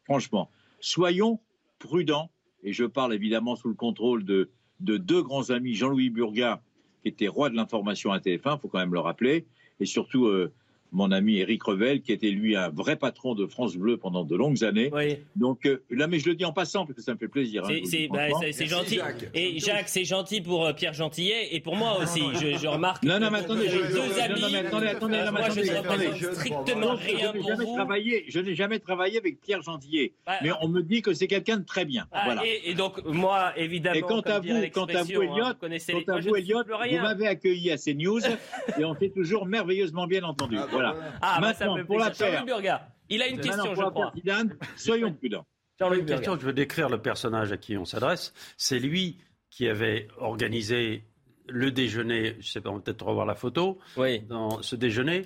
franchement, 0.05 0.51
soyons 0.81 1.41
prudents 1.79 2.31
et 2.63 2.73
je 2.73 2.85
parle 2.85 3.13
évidemment 3.15 3.57
sous 3.57 3.69
le 3.69 3.75
contrôle 3.75 4.25
de, 4.25 4.51
deux 4.81 5.23
grands 5.23 5.51
amis, 5.51 5.75
Jean-Louis 5.75 6.11
Burga, 6.11 6.61
qui 7.03 7.09
était 7.09 7.29
roi 7.29 7.51
de 7.51 7.57
l'information 7.57 8.13
à 8.13 8.19
TF1, 8.19 8.57
il 8.57 8.61
faut 8.61 8.69
quand 8.69 8.79
même 8.79 8.95
le 8.95 9.01
rappeler, 9.01 9.47
et 9.81 9.87
surtout 9.87 10.27
euh, 10.27 10.53
mon 10.95 11.11
ami 11.11 11.39
Eric 11.39 11.63
Revel, 11.65 12.01
qui 12.01 12.13
était 12.13 12.31
lui 12.31 12.57
un 12.57 12.71
vrai 12.71 12.97
patron 12.97 13.35
de 13.35 13.47
France 13.47 13.77
Bleu 13.77 13.97
pendant 13.97 14.25
de 14.25 14.37
longues 14.37 14.65
années. 14.65 14.91
Donc 15.37 15.67
euh, 15.67 15.83
là, 15.91 16.07
mais 16.07 16.21
je 16.21 16.29
le 16.29 16.37
dis 16.37 16.45
en 16.45 16.53
passant 16.53 16.87
parce 16.87 16.97
que 16.97 17.03
ça 17.03 17.13
me 17.13 17.19
fait 17.19 17.29
plaisir. 17.29 17.65
Hein, 17.67 17.81
c'est 17.85 18.09
bah, 18.09 18.29
gentil. 18.67 19.01
Et 19.35 19.59
Jacques, 19.59 19.89
c'est 19.89 20.05
gentil 20.05 20.41
pour 20.41 20.65
euh, 20.65 20.73
Pierre 20.73 20.95
Gentillet 20.95 21.49
et 21.55 21.61
pour 21.61 21.77
moi 21.77 21.99
aussi. 22.01 22.23
Je, 22.35 22.67
remarque. 22.67 23.03
Non, 23.03 23.19
non, 23.19 23.31
mais 23.31 23.39
attendez, 23.39 23.69
je, 23.69 23.79
deux 23.79 24.21
amis. 24.21 24.41
Non, 24.41 24.49
mais 24.51 24.59
attendez, 24.59 24.87
attendez, 24.87 25.19
moi, 25.31 25.51
je 25.51 26.29
ne 26.29 26.35
strictement 26.35 26.95
rien 26.95 27.33
pour 27.33 27.57
vous. 27.57 27.75
Travaillé, 27.75 28.25
je 28.29 28.39
n'ai 28.39 28.55
jamais 28.55 28.79
travaillé 28.79 29.19
avec 29.19 29.41
Pierre 29.41 29.63
Gentillet, 29.63 30.13
bah, 30.25 30.35
mais 30.43 30.51
on 30.61 30.69
me 30.69 30.83
dit 30.83 31.03
que 31.03 31.13
c'est 31.13 31.27
quelqu'un 31.27 31.57
de 31.57 31.65
très 31.65 31.85
bien. 31.85 32.07
Ah, 32.13 32.23
voilà. 32.25 32.43
Et, 32.65 32.75
donc 32.75 33.05
moi, 33.05 33.53
évidemment. 33.57 33.97
Et 33.97 34.03
quant 34.03 34.21
à 34.21 34.39
vous, 34.39 34.63
quant 34.73 34.85
à 34.85 35.03
vous, 35.03 35.23
Elliot, 35.23 35.55
quant 35.61 36.15
à 36.15 36.21
vous, 36.21 36.37
Elliot, 36.37 36.63
vous 36.65 36.97
m'avez 36.99 37.27
accueilli 37.27 37.73
à 37.73 37.77
CNews 37.77 38.21
et 38.79 38.85
on 38.85 38.95
s'est 38.95 39.11
toujours 39.11 39.47
merveilleusement 39.47 40.07
bien 40.07 40.23
entendu. 40.23 40.57
Ah, 41.21 41.39
bah, 41.41 41.53
voilà. 41.57 41.75
Ah, 41.81 41.85
pour 41.85 41.99
la 41.99 42.11
paire. 42.11 42.45
Il 43.09 43.23
a 43.23 43.29
une 43.29 43.41
question, 43.41 43.75
je 43.75 43.83
crois. 43.83 44.13
soyons 44.77 45.13
prudents. 45.13 45.47
Une 45.81 46.07
question 46.07 46.35
que 46.35 46.41
je 46.41 46.47
veux 46.47 46.53
décrire 46.53 46.89
le 46.89 46.99
personnage 46.99 47.53
à 47.53 47.57
qui 47.57 47.77
on 47.77 47.85
s'adresse. 47.85 48.33
C'est 48.57 48.79
lui 48.79 49.19
qui 49.51 49.69
avait 49.69 50.09
organisé 50.19 51.05
le 51.49 51.71
déjeuner, 51.71 52.37
je 52.41 52.51
sais 52.51 52.61
pas, 52.61 52.71
on 52.71 52.77
va 52.77 52.81
peut-être 52.81 53.05
revoir 53.05 53.27
la 53.27 53.35
photo, 53.35 53.79
oui. 53.97 54.21
dans 54.21 54.63
ce 54.63 54.77
déjeuner 54.77 55.25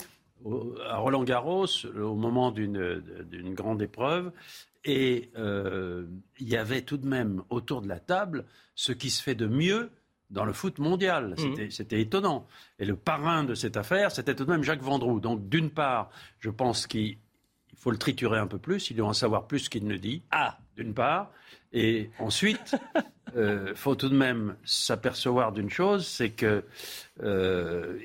à 0.89 0.99
Roland 0.99 1.23
Garros, 1.25 1.67
au 1.97 2.15
moment 2.15 2.51
d'une 2.51 3.55
grande 3.55 3.83
épreuve, 3.83 4.33
et 4.85 5.31
euh, 5.37 6.07
il 6.39 6.49
y 6.49 6.57
avait 6.57 6.83
tout 6.83 6.97
de 6.97 7.07
même 7.07 7.43
autour 7.51 7.83
de 7.83 7.89
la 7.89 7.99
table 8.01 8.45
ce 8.75 8.93
qui 8.93 9.11
se 9.11 9.23
fait 9.23 9.35
de 9.35 9.47
mieux 9.47 9.91
dans 10.31 10.45
le 10.45 10.53
foot 10.53 10.79
mondial. 10.79 11.35
Mhm. 11.39 11.71
C'était 11.71 12.01
étonnant. 12.01 12.47
Et 12.79 12.85
le 12.85 12.97
parrain 12.97 13.45
de 13.45 13.55
cette 13.55 13.77
affaire, 13.77 14.11
c'était 14.11 14.35
tout 14.35 14.45
de 14.45 14.51
même 14.51 14.63
Jacques 14.63 14.83
Vendroux. 14.83 15.21
Donc 15.21 15.49
d'une 15.49 15.71
part, 15.71 16.11
je 16.39 16.51
pense 16.51 16.87
qu'il 16.87 17.19
faut 17.77 17.91
le 17.91 17.99
triturer 17.99 18.39
un 18.39 18.47
peu 18.47 18.59
plus, 18.59 18.91
il 18.91 18.97
doit 18.97 19.09
en 19.09 19.13
savoir 19.13 19.47
plus 19.47 19.69
qu'il 19.69 19.87
ne 19.87 19.97
dit. 19.97 20.23
Ah, 20.31 20.59
d'une 20.77 20.95
part. 20.95 21.33
Et 21.73 22.11
ensuite, 22.19 22.77
il 22.97 23.03
euh, 23.39 23.75
faut 23.75 23.95
tout 23.95 24.09
de 24.09 24.17
même 24.17 24.57
s'apercevoir 24.65 25.53
d'une 25.53 25.71
chose, 25.71 26.07
c'est 26.07 26.31
que 26.31 26.65
euh, 27.23 27.99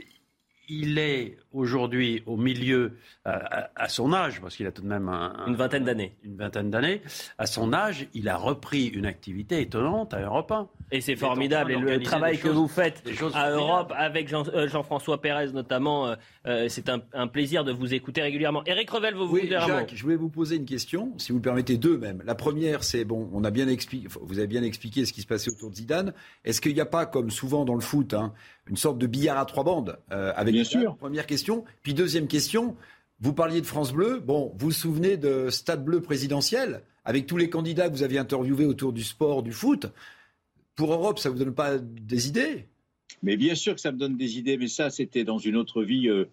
il 0.69 0.97
est 0.97 1.37
aujourd'hui 1.51 2.23
au 2.25 2.37
milieu, 2.37 2.97
à, 3.25 3.87
son 3.87 4.13
âge, 4.13 4.41
parce 4.41 4.55
qu'il 4.55 4.67
a 4.67 4.71
tout 4.71 4.81
de 4.81 4.87
même 4.87 5.09
une 5.47 5.55
vingtaine 5.55 5.83
d'années. 5.83 6.15
Une 6.23 6.37
vingtaine 6.37 6.69
d'années. 6.69 7.01
À 7.37 7.45
son 7.45 7.73
âge, 7.73 8.07
il 8.13 8.29
a 8.29 8.37
repris 8.37 8.87
une 8.87 9.05
activité 9.05 9.61
étonnante 9.61 10.13
à 10.13 10.21
Europe 10.21 10.51
1. 10.51 10.67
Et 10.91 11.01
c'est 11.01 11.15
formidable. 11.15 11.71
Et 11.71 11.75
le 11.75 12.01
travail 12.01 12.37
que 12.37 12.49
vous 12.49 12.67
faites 12.67 13.03
à 13.33 13.49
Europe 13.49 13.93
avec 13.95 14.31
euh, 14.31 14.67
Jean-François 14.67 15.21
Pérez 15.21 15.51
notamment, 15.51 16.07
euh, 16.07 16.15
euh, 16.45 16.67
c'est 16.69 16.89
un, 16.89 17.27
plaisir 17.27 17.63
de 17.63 17.71
vous 17.71 17.93
écouter 17.93 18.21
régulièrement. 18.21 18.63
Éric 18.65 18.89
Revel, 18.89 19.15
vous 19.15 19.25
oui, 19.25 19.49
Jacques, 19.49 19.93
je 19.95 20.03
voulais 20.03 20.15
vous 20.15 20.29
poser 20.29 20.57
une 20.57 20.65
question, 20.65 21.13
si 21.17 21.31
vous 21.31 21.39
me 21.39 21.43
permettez 21.43 21.77
deux 21.77 21.97
même. 21.97 22.21
La 22.25 22.35
première, 22.35 22.83
c'est 22.83 23.05
bon, 23.05 23.29
on 23.33 23.43
a 23.43 23.51
bien 23.51 23.67
expliqué, 23.67 24.07
vous 24.21 24.37
avez 24.37 24.47
bien 24.47 24.63
expliqué 24.63 25.05
ce 25.05 25.13
qui 25.13 25.21
se 25.21 25.27
passait 25.27 25.51
autour 25.51 25.71
de 25.71 25.75
Zidane. 25.75 26.13
Est-ce 26.45 26.61
qu'il 26.61 26.73
n'y 26.73 26.81
a 26.81 26.85
pas, 26.85 27.05
comme 27.05 27.31
souvent 27.31 27.65
dans 27.65 27.75
le 27.75 27.81
foot, 27.81 28.13
hein, 28.13 28.33
une 28.69 28.77
sorte 28.77 28.97
de 28.97 29.07
billard 29.07 29.37
à 29.37 29.45
trois 29.45 29.63
bandes 29.63 29.97
avec 30.09 30.53
Bien 30.53 30.63
sûr. 30.63 30.95
Première 30.97 31.25
question. 31.25 31.65
Puis 31.81 31.93
deuxième 31.93 32.27
question. 32.27 32.75
Vous 33.19 33.33
parliez 33.33 33.61
de 33.61 33.65
France 33.65 33.93
Bleu. 33.93 34.19
Bon, 34.19 34.51
vous 34.57 34.67
vous 34.67 34.71
souvenez 34.71 35.17
de 35.17 35.49
Stade 35.49 35.83
Bleu 35.83 36.01
présidentiel 36.01 36.81
avec 37.05 37.25
tous 37.27 37.37
les 37.37 37.49
candidats 37.49 37.89
que 37.89 37.93
vous 37.93 38.03
aviez 38.03 38.19
interviewés 38.19 38.65
autour 38.65 38.93
du 38.93 39.03
sport, 39.03 39.43
du 39.43 39.51
foot. 39.51 39.87
Pour 40.75 40.91
Europe, 40.91 41.19
ça 41.19 41.29
vous 41.29 41.37
donne 41.37 41.53
pas 41.53 41.77
des 41.77 42.27
idées? 42.27 42.67
Mais 43.21 43.37
bien 43.37 43.55
sûr 43.55 43.75
que 43.75 43.81
ça 43.81 43.91
me 43.91 43.97
donne 43.97 44.17
des 44.17 44.37
idées, 44.37 44.57
mais 44.57 44.67
ça, 44.67 44.89
c'était 44.89 45.23
dans 45.23 45.37
une 45.37 45.55
autre 45.55 45.83
vie 45.83 46.09
euh, 46.09 46.25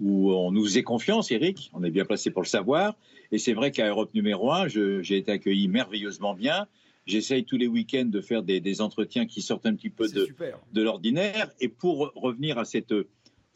où 0.00 0.32
on 0.32 0.50
nous 0.50 0.64
faisait 0.64 0.82
confiance, 0.82 1.30
Eric. 1.30 1.70
On 1.72 1.82
est 1.84 1.90
bien 1.90 2.04
placé 2.04 2.30
pour 2.30 2.42
le 2.42 2.48
savoir. 2.48 2.96
Et 3.32 3.38
c'est 3.38 3.54
vrai 3.54 3.70
qu'à 3.70 3.88
Europe 3.88 4.12
numéro 4.14 4.52
1, 4.52 4.68
j'ai 4.68 5.16
été 5.16 5.32
accueilli 5.32 5.68
merveilleusement 5.68 6.34
bien. 6.34 6.66
J'essaye 7.06 7.44
tous 7.44 7.56
les 7.56 7.66
week-ends 7.66 8.06
de 8.06 8.20
faire 8.20 8.42
des, 8.42 8.80
entretiens 8.80 9.26
qui 9.26 9.42
sortent 9.42 9.66
un 9.66 9.74
petit 9.74 9.90
peu 9.90 10.08
de, 10.08 10.28
de 10.72 10.82
l'ordinaire. 10.82 11.50
Et 11.60 11.68
pour 11.68 12.12
revenir 12.14 12.58
à 12.58 12.64
cette 12.64 12.94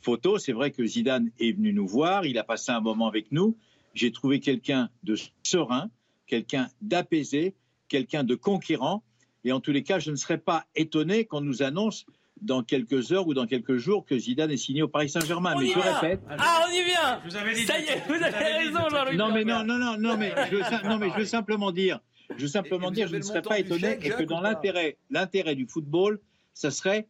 photo, 0.00 0.38
c'est 0.38 0.52
vrai 0.52 0.70
que 0.70 0.84
Zidane 0.84 1.30
est 1.40 1.52
venu 1.52 1.72
nous 1.72 1.86
voir, 1.86 2.26
il 2.26 2.38
a 2.38 2.44
passé 2.44 2.72
un 2.72 2.80
moment 2.80 3.08
avec 3.08 3.32
nous. 3.32 3.56
J'ai 3.94 4.12
trouvé 4.12 4.40
quelqu'un 4.40 4.90
de 5.02 5.16
serein, 5.42 5.90
quelqu'un 6.26 6.68
d'apaisé, 6.82 7.54
quelqu'un 7.88 8.22
de 8.22 8.34
conquérant. 8.34 9.02
Et 9.44 9.52
en 9.52 9.60
tous 9.60 9.72
les 9.72 9.82
cas, 9.82 9.98
je 9.98 10.10
ne 10.10 10.16
serais 10.16 10.38
pas 10.38 10.66
étonné 10.76 11.24
qu'on 11.24 11.40
nous 11.40 11.62
annonce 11.62 12.04
dans 12.42 12.62
quelques 12.62 13.12
heures 13.12 13.26
ou 13.26 13.34
dans 13.34 13.46
quelques 13.46 13.76
jours 13.76 14.04
que 14.04 14.16
Zidane 14.16 14.50
est 14.50 14.56
signé 14.56 14.82
au 14.82 14.88
Paris 14.88 15.08
Saint-Germain. 15.08 15.54
Mais 15.58 15.68
je 15.68 15.78
répète. 15.78 16.20
Ah, 16.28 16.64
on 16.68 16.72
y 16.72 16.84
vient 16.84 17.20
vous 17.24 17.36
avez 17.36 17.54
Ça 17.56 17.78
y 17.80 17.84
est, 17.84 18.04
vous 18.06 18.14
avez, 18.14 18.36
raison, 18.36 18.88
Jean-Louis. 18.90 19.16
Non, 19.16 19.32
mais 19.32 19.44
non, 19.44 19.64
non, 19.64 19.78
non, 19.78 19.96
non, 19.98 20.16
mais 20.16 20.32
je, 20.50 20.88
non, 20.88 20.98
mais 20.98 21.10
je 21.10 21.18
veux 21.18 21.24
simplement 21.24 21.72
dire, 21.72 22.00
je 22.36 22.42
veux 22.42 22.48
simplement 22.48 22.90
dire, 22.90 23.08
je 23.08 23.16
ne 23.16 23.22
serais 23.22 23.42
pas 23.42 23.58
étonné 23.58 23.98
et 24.02 24.10
que 24.10 24.22
dans 24.22 24.40
l'intérêt, 24.40 24.96
l'intérêt 25.10 25.54
du 25.54 25.66
football, 25.66 26.20
ça 26.54 26.70
serait 26.70 27.08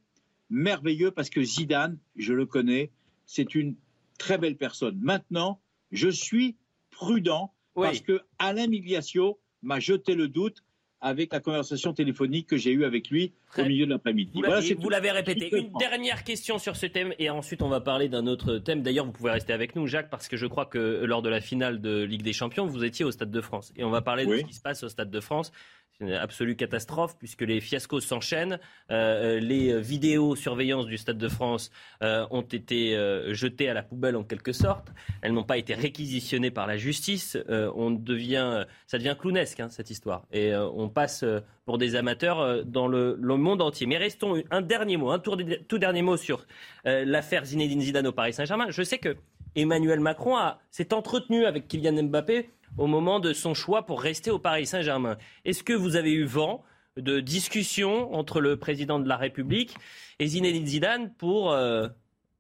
merveilleux 0.51 1.11
parce 1.11 1.31
que 1.31 1.43
Zidane, 1.43 1.99
je 2.17 2.33
le 2.33 2.47
connais, 2.47 2.91
c'est 3.27 3.55
une 3.55 3.75
très 4.19 4.39
belle 4.39 4.57
personne. 4.57 4.99
Maintenant, 5.01 5.61
je 5.93 6.09
suis 6.09 6.57
prudent 6.91 7.53
parce 7.75 8.01
que 8.01 8.23
Alain 8.39 8.67
Migliaccio 8.67 9.39
m'a 9.63 9.81
jeté 9.81 10.15
le 10.15 10.29
doute 10.29 10.65
avec 11.01 11.33
la 11.33 11.41
conversation 11.41 11.93
téléphonique 11.93 12.49
que 12.49 12.57
j'ai 12.57 12.73
eue 12.73 12.85
avec 12.85 13.11
lui 13.11 13.33
au 13.57 13.63
milieu 13.63 13.87
de 13.87 13.91
l'après-midi. 13.91 14.33
Vous 14.79 14.89
l'avez 14.91 15.11
répété. 15.11 15.51
Une 15.57 15.73
dernière 15.79 16.25
question 16.25 16.59
sur 16.59 16.77
ce 16.77 16.87
thème 16.87 17.15
et 17.19 17.31
ensuite 17.31 17.63
on 17.63 17.69
va 17.69 17.81
parler 17.81 18.09
d'un 18.09 18.27
autre 18.27 18.59
thème. 18.59 18.83
D'ailleurs, 18.83 19.07
vous 19.07 19.13
pouvez 19.13 19.31
rester 19.31 19.53
avec 19.53 19.77
nous, 19.77 19.87
Jacques, 19.87 20.11
parce 20.11 20.29
que 20.29 20.37
je 20.37 20.47
crois 20.47 20.67
que 20.67 21.05
lors 21.05 21.23
de 21.23 21.29
la 21.29 21.41
finale 21.41 21.81
de 21.81 22.03
Ligue 22.03 22.23
des 22.23 22.33
Champions, 22.33 22.67
vous 22.67 22.85
étiez 22.85 23.05
au 23.05 23.11
Stade 23.11 23.31
de 23.31 23.41
France. 23.41 23.73
Et 23.77 23.85
on 23.85 23.91
va 23.91 24.03
parler 24.03 24.27
de 24.27 24.37
ce 24.37 24.43
qui 24.43 24.55
se 24.55 24.61
passe 24.61 24.83
au 24.83 24.89
Stade 24.89 25.11
de 25.11 25.21
France 25.21 25.53
une 26.01 26.13
absolue 26.13 26.57
catastrophe 26.57 27.17
puisque 27.19 27.43
les 27.43 27.61
fiascos 27.61 28.01
s'enchaînent. 28.01 28.59
Euh, 28.91 29.37
euh, 29.37 29.41
les 29.41 29.81
vidéos 29.81 30.37
surveillance 30.37 30.87
du 30.87 30.97
Stade 30.97 31.19
de 31.19 31.29
France 31.29 31.71
euh, 32.03 32.27
ont 32.31 32.43
été 32.43 32.97
jetées 33.33 33.69
à 33.69 33.75
la 33.75 33.83
poubelle 33.83 34.17
en 34.17 34.25
quelque 34.25 34.53
sorte. 34.53 34.89
Elles 35.23 35.33
n'ont 35.33 35.45
pas 35.45 35.59
été 35.59 35.75
réquisitionnées 35.75 36.51
par 36.51 36.67
la 36.67 36.77
justice. 36.77 37.37
on 37.49 37.91
devient, 37.91 38.65
ça 38.87 38.99
devient 38.99 39.17
clownesque 39.19 39.61
hein, 39.61 39.69
cette 39.69 39.91
histoire 39.91 40.27
et 40.33 40.55
on 40.55 40.89
passe 40.89 41.25
pour 41.65 41.79
des 41.79 41.97
amateurs 41.97 42.65
dans 42.65 42.87
le, 42.87 43.17
monde 43.21 43.63
entier. 43.63 43.87
Mais 43.87 43.97
restons 43.97 44.43
un 44.51 44.63
dernier 44.63 44.97
mot, 44.97 45.11
un 45.11 45.19
tout 45.19 45.79
dernier 45.79 46.03
mot 46.03 46.17
sur 46.17 46.47
l'affaire 46.85 47.45
Zinedine 47.45 47.81
Zidane 47.81 48.07
au 48.07 48.13
Paris 48.13 48.33
Saint-Germain. 48.33 48.67
Je 48.71 48.83
sais 48.83 48.99
que 48.99 49.17
Emmanuel 49.57 50.01
Macron 50.01 50.37
s'est 50.71 50.93
entretenu 50.95 51.45
avec 51.45 51.69
Kylian 51.69 52.05
Mbappé 52.05 52.51
au 52.77 52.87
moment 52.87 53.21
de 53.21 53.33
son 53.33 53.55
choix 53.55 53.87
pour 53.87 54.01
rester 54.01 54.31
au 54.31 54.39
Paris 54.39 54.67
Saint-Germain. 54.67 55.17
Est-ce 55.45 55.63
que 55.63 55.73
vous 55.73 55.97
avez 55.97 56.13
eu 56.13 56.25
vent 56.25 56.63
de 56.97 57.21
discussions 57.21 58.15
entre 58.15 58.41
le 58.41 58.57
président 58.57 58.99
de 58.99 59.09
la 59.09 59.17
République 59.17 59.75
et 60.19 60.27
Zinedine 60.27 60.67
Zidane 60.67 61.13
pour 61.15 61.53
euh, 61.53 61.89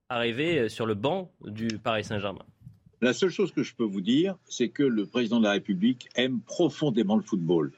arriver 0.08 0.68
sur 0.68 0.86
le 0.86 0.94
banc 0.94 1.30
du 1.44 1.78
Paris 1.78 2.04
Saint-Germain? 2.04 2.44
La 3.00 3.12
seule 3.12 3.30
chose 3.30 3.52
que 3.52 3.62
je 3.62 3.74
peux 3.74 3.84
vous 3.84 4.00
dire, 4.00 4.36
c'est 4.48 4.70
que 4.70 4.82
le 4.82 5.06
président 5.06 5.38
de 5.38 5.44
la 5.44 5.52
République 5.52 6.08
aime 6.16 6.40
profondément 6.40 7.16
le 7.16 7.22
football. 7.22 7.72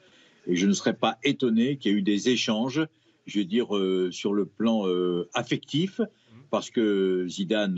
Et 0.46 0.56
je 0.56 0.66
ne 0.66 0.72
serais 0.72 0.94
pas 0.94 1.18
étonné 1.22 1.76
qu'il 1.76 1.92
y 1.92 1.94
ait 1.94 1.98
eu 1.98 2.02
des 2.02 2.30
échanges, 2.30 2.86
je 3.26 3.38
veux 3.38 3.44
dire, 3.44 3.76
euh, 3.76 4.10
sur 4.10 4.32
le 4.32 4.46
plan 4.46 4.88
euh, 4.88 5.28
affectif, 5.34 6.00
parce 6.50 6.70
que 6.70 7.26
Zidane 7.28 7.76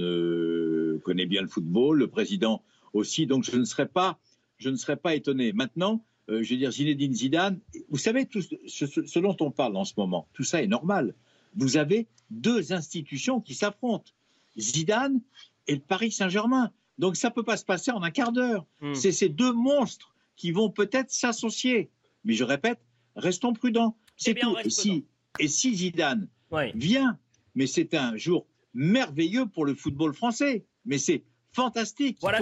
connaît 1.05 1.27
bien 1.27 1.43
le 1.43 1.49
football, 1.49 1.99
le 1.99 2.07
président 2.09 2.63
aussi. 2.93 3.27
Donc 3.27 3.45
je 3.45 3.57
ne 3.57 3.65
serais 3.65 3.89
pas 3.89 4.19
je 4.63 4.71
ne 4.71 4.77
serais 4.77 4.97
pas 4.97 5.15
étonné. 5.15 5.53
Maintenant, 5.53 6.05
euh, 6.31 6.43
je 6.43 6.51
veux 6.55 6.59
dire, 6.59 6.71
Zinedine 6.71 7.13
Zidane, 7.13 7.59
vous 7.91 7.99
savez, 7.99 8.27
tout 8.27 8.41
ce, 8.43 9.19
dont 9.19 9.37
on 9.41 9.51
parle 9.51 9.77
en 9.77 9.85
ce 9.85 9.95
moment, 9.97 10.29
tout 10.33 10.45
ça 10.45 10.63
est 10.63 10.69
normal. 10.69 11.15
Vous 11.57 11.77
avez 11.77 12.07
deux 12.31 12.73
institutions 12.73 13.41
qui 13.41 13.55
s'affrontent, 13.55 14.13
Zidane 14.57 15.21
et 15.67 15.75
le 15.75 15.81
Paris 15.81 16.13
Saint-Germain. 16.13 16.71
Donc 16.99 17.17
ça 17.17 17.29
ne 17.29 17.35
peut 17.35 17.43
pas 17.43 17.57
se 17.57 17.65
passer 17.65 17.91
en 17.91 18.03
un 18.03 18.11
quart 18.11 18.33
d'heure. 18.33 18.65
Hmm. 18.81 18.95
C'est 18.95 19.13
ces 19.13 19.29
deux 19.29 19.53
monstres 19.53 20.15
qui 20.37 20.53
vont 20.53 20.71
peut-être 20.71 21.11
s'associer. 21.11 21.91
Mais 22.25 22.35
je 22.35 22.45
répète, 22.45 22.79
restons 23.17 23.53
prudents. 23.53 23.97
C'est 24.17 24.35
tout. 24.35 24.57
Et 24.65 24.71
si, 24.71 25.05
et 25.41 25.49
si, 25.49 25.75
Zidane 25.75 26.29
vient, 26.75 27.19
mais 27.55 27.67
c'est 27.67 27.95
un 27.95 28.17
jour 28.17 28.47
merveilleux 28.75 29.47
pour 29.47 29.65
le 29.65 29.75
football 29.75 30.15
français. 30.15 30.65
Mais 30.85 30.99
c'est 30.99 31.25
fantastique. 31.53 32.19
Voilà 32.21 32.41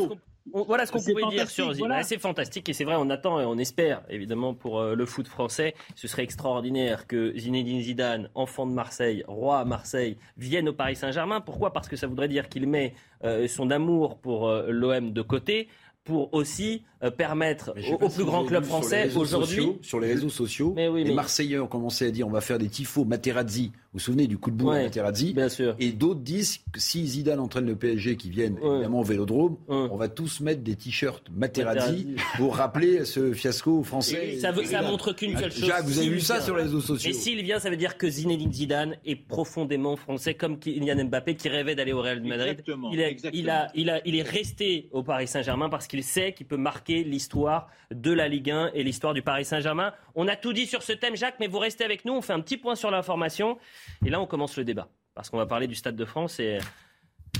voilà 0.52 0.86
ce 0.86 0.92
qu'on 0.92 1.02
pouvait 1.02 1.28
dire 1.30 1.50
sur 1.50 1.72
Zidane. 1.72 2.02
C'est 2.02 2.18
fantastique 2.18 2.68
et 2.68 2.72
c'est 2.72 2.84
vrai, 2.84 2.96
on 2.98 3.10
attend 3.10 3.40
et 3.40 3.44
on 3.44 3.58
espère 3.58 4.02
évidemment 4.08 4.54
pour 4.54 4.80
euh, 4.80 4.94
le 4.94 5.06
foot 5.06 5.28
français. 5.28 5.74
Ce 5.94 6.08
serait 6.08 6.24
extraordinaire 6.24 7.06
que 7.06 7.36
Zinedine 7.36 7.82
Zidane, 7.82 8.30
enfant 8.34 8.66
de 8.66 8.72
Marseille, 8.72 9.22
roi 9.28 9.60
à 9.60 9.64
Marseille, 9.64 10.16
vienne 10.36 10.68
au 10.68 10.72
Paris 10.72 10.96
Saint-Germain. 10.96 11.40
Pourquoi? 11.40 11.72
Parce 11.72 11.88
que 11.88 11.96
ça 11.96 12.06
voudrait 12.06 12.28
dire 12.28 12.48
qu'il 12.48 12.66
met 12.66 12.94
euh, 13.24 13.46
son 13.48 13.70
amour 13.70 14.18
pour 14.18 14.48
euh, 14.48 14.70
l'OM 14.70 15.12
de 15.12 15.22
côté 15.22 15.68
pour 16.04 16.32
aussi 16.34 16.82
euh, 17.02 17.10
permettre 17.10 17.74
au, 17.90 18.08
plus 18.08 18.24
grand 18.24 18.44
club 18.44 18.64
français 18.64 19.14
aujourd'hui. 19.16 19.76
Sur 19.82 20.00
les 20.00 20.08
réseaux 20.08 20.28
sociaux, 20.28 20.74
les 20.76 21.12
Marseillais 21.12 21.58
ont 21.58 21.66
commencé 21.66 22.06
à 22.06 22.10
dire 22.10 22.26
on 22.26 22.30
va 22.30 22.40
faire 22.40 22.58
des 22.58 22.68
tifos 22.68 23.04
Materazzi. 23.04 23.72
Vous 23.92 23.98
vous 23.98 24.04
souvenez 24.04 24.28
du 24.28 24.38
coup 24.38 24.52
de 24.52 24.56
boule 24.56 24.76
à 24.76 24.82
Materazzi 24.84 25.34
Bien 25.34 25.48
sûr. 25.48 25.74
Et 25.80 25.90
d'autres 25.90 26.20
disent 26.20 26.58
que 26.72 26.78
si 26.78 27.04
Zidane 27.04 27.40
entraîne 27.40 27.66
le 27.66 27.74
PSG 27.74 28.16
qui 28.16 28.30
viennent 28.30 28.56
évidemment 28.62 29.00
au 29.00 29.02
Vélodrome, 29.02 29.56
on 29.66 29.96
va 29.96 30.08
tous 30.08 30.38
mettre 30.38 30.62
des 30.62 30.76
t-shirts 30.76 31.24
Materazzi, 31.32 32.14
pour 32.36 32.54
rappeler 32.54 33.04
ce 33.04 33.32
fiasco 33.32 33.82
français. 33.82 34.38
ça, 34.38 34.54
ça 34.64 34.82
montre 34.82 35.12
qu'une 35.12 35.36
seule 35.36 35.50
chose. 35.50 35.64
Jacques, 35.66 35.84
vous 35.86 35.98
avez 35.98 36.08
vu 36.08 36.20
ça 36.20 36.40
sur 36.40 36.56
les 36.56 36.62
réseaux 36.62 36.80
sociaux 36.80 37.10
Et 37.10 37.12
s'il 37.12 37.42
vient, 37.42 37.58
ça 37.58 37.68
veut 37.68 37.76
dire 37.76 37.98
que 37.98 38.08
Zinedine 38.08 38.52
Zidane 38.52 38.96
est 39.04 39.16
profondément 39.16 39.96
français, 39.96 40.34
comme 40.34 40.60
Kylian 40.60 41.06
Mbappé 41.06 41.34
qui 41.34 41.48
rêvait 41.48 41.74
d'aller 41.74 41.92
au 41.92 42.00
Real 42.00 42.22
Madrid. 42.22 42.62
il, 42.92 43.18
il, 43.32 43.50
a, 43.50 43.72
il, 43.74 43.90
a, 43.90 44.00
il 44.06 44.14
est 44.14 44.22
resté 44.22 44.88
au 44.92 45.02
Paris 45.02 45.26
Saint-Germain 45.26 45.68
parce 45.68 45.88
qu'il 45.88 46.04
sait 46.04 46.32
qu'il 46.32 46.46
peut 46.46 46.56
marquer 46.56 47.02
l'histoire 47.02 47.68
de 47.90 48.12
la 48.12 48.28
Ligue 48.28 48.52
1 48.52 48.70
et 48.74 48.84
l'histoire 48.84 49.14
du 49.14 49.22
Paris 49.22 49.44
Saint-Germain. 49.44 49.92
On 50.14 50.28
a 50.28 50.36
tout 50.36 50.52
dit 50.52 50.66
sur 50.66 50.82
ce 50.82 50.92
thème, 50.92 51.16
Jacques, 51.16 51.36
mais 51.40 51.48
vous 51.48 51.58
restez 51.58 51.84
avec 51.84 52.04
nous. 52.04 52.12
On 52.12 52.20
fait 52.20 52.32
un 52.32 52.40
petit 52.40 52.56
point 52.56 52.76
sur 52.76 52.90
l'information. 52.90 53.58
Et 54.04 54.10
là, 54.10 54.20
on 54.20 54.26
commence 54.26 54.56
le 54.56 54.64
débat. 54.64 54.88
Parce 55.14 55.30
qu'on 55.30 55.36
va 55.38 55.46
parler 55.46 55.66
du 55.66 55.74
Stade 55.74 55.96
de 55.96 56.04
France 56.04 56.40
et 56.40 56.58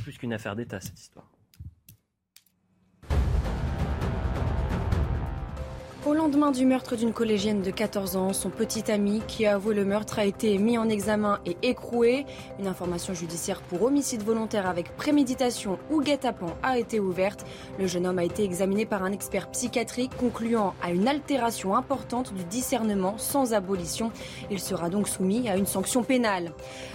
plus 0.02 0.18
qu'une 0.18 0.32
affaire 0.32 0.56
d'État, 0.56 0.80
cette 0.80 0.99
histoire. 0.99 1.30
Au 6.07 6.14
lendemain 6.14 6.50
du 6.50 6.64
meurtre 6.64 6.97
d'une 6.97 7.12
collégienne 7.12 7.61
de 7.61 7.71
14 7.71 8.16
ans, 8.16 8.33
son 8.33 8.49
petit 8.49 8.90
ami 8.90 9.21
qui 9.28 9.45
a 9.45 9.57
avoué 9.57 9.75
le 9.75 9.85
meurtre 9.85 10.19
a 10.19 10.25
été 10.25 10.57
mis 10.57 10.78
en 10.78 10.88
examen 10.88 11.40
et 11.45 11.59
écroué. 11.62 12.25
Une 12.59 12.66
information 12.66 13.12
judiciaire 13.12 13.61
pour 13.61 13.83
homicide 13.83 14.23
volontaire 14.23 14.66
avec 14.66 14.97
préméditation 14.97 15.78
ou 15.90 16.00
guet-apens 16.00 16.57
a 16.62 16.78
été 16.78 17.00
ouverte. 17.00 17.45
Le 17.78 17.87
jeune 17.87 18.07
homme 18.07 18.19
a 18.19 18.25
été 18.25 18.45
examiné 18.45 18.87
par 18.87 19.02
un 19.02 19.12
expert 19.12 19.50
psychiatrique 19.50 20.16
concluant 20.16 20.73
à 20.83 20.90
une 20.90 21.07
altération 21.07 21.76
importante 21.76 22.33
du 22.33 22.45
discernement 22.45 23.19
sans 23.19 23.52
abolition. 23.52 24.11
Il 24.50 24.59
sera 24.59 24.88
donc 24.88 25.07
soumis 25.07 25.50
à 25.50 25.59
une 25.59 25.66
sanction 25.66 26.02
pénale. 26.02 26.52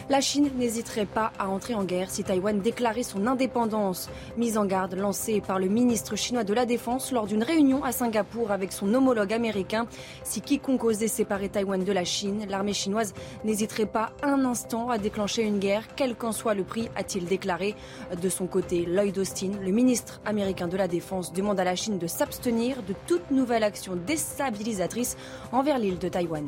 La 0.10 0.20
Chine 0.20 0.50
n'hésiterait 0.58 1.06
pas 1.06 1.32
à 1.38 1.48
entrer 1.48 1.76
en 1.76 1.84
guerre 1.84 2.10
si 2.10 2.24
Taïwan 2.24 2.60
déclarait 2.60 3.04
son 3.04 3.28
indépendance. 3.28 4.10
Mise 4.36 4.58
en 4.58 4.66
garde 4.66 4.96
lancée 4.96 5.42
par 5.42 5.60
le 5.60 5.68
ministre 5.68 6.16
chinois 6.16 6.44
de 6.44 6.56
la 6.56 6.66
Défense 6.66 7.12
lors 7.12 7.28
d'une 7.28 7.44
réunion 7.44 7.84
à 7.84 7.92
Singapour 7.92 8.50
avec 8.52 8.72
son 8.72 8.95
homologue 8.96 9.34
américain. 9.34 9.88
Si 10.24 10.42
quiconque 10.42 10.84
osait 10.84 11.08
séparer 11.08 11.50
Taïwan 11.50 11.84
de 11.84 11.92
la 11.92 12.04
Chine, 12.04 12.46
l'armée 12.50 12.74
chinoise 12.74 13.14
n'hésiterait 13.44 13.86
pas 13.86 14.14
un 14.24 14.46
instant 14.46 14.90
à 14.90 14.98
déclencher 14.98 15.44
une 15.44 15.60
guerre, 15.60 15.84
quel 15.96 16.16
qu'en 16.16 16.32
soit 16.32 16.54
le 16.54 16.64
prix, 16.64 16.90
a-t-il 16.96 17.26
déclaré. 17.26 17.76
De 18.22 18.30
son 18.30 18.48
côté, 18.48 18.86
Lloyd 18.86 19.18
Austin, 19.18 19.52
le 19.62 19.72
ministre 19.72 20.22
américain 20.26 20.68
de 20.68 20.78
la 20.78 20.88
Défense, 20.88 21.34
demande 21.34 21.60
à 21.60 21.64
la 21.64 21.76
Chine 21.76 22.00
de 22.00 22.08
s'abstenir 22.08 22.82
de 22.84 22.94
toute 23.08 23.32
nouvelle 23.32 23.64
action 23.64 23.96
déstabilisatrice 23.96 25.18
envers 25.52 25.78
l'île 25.78 26.00
de 26.00 26.10
Taïwan. 26.10 26.48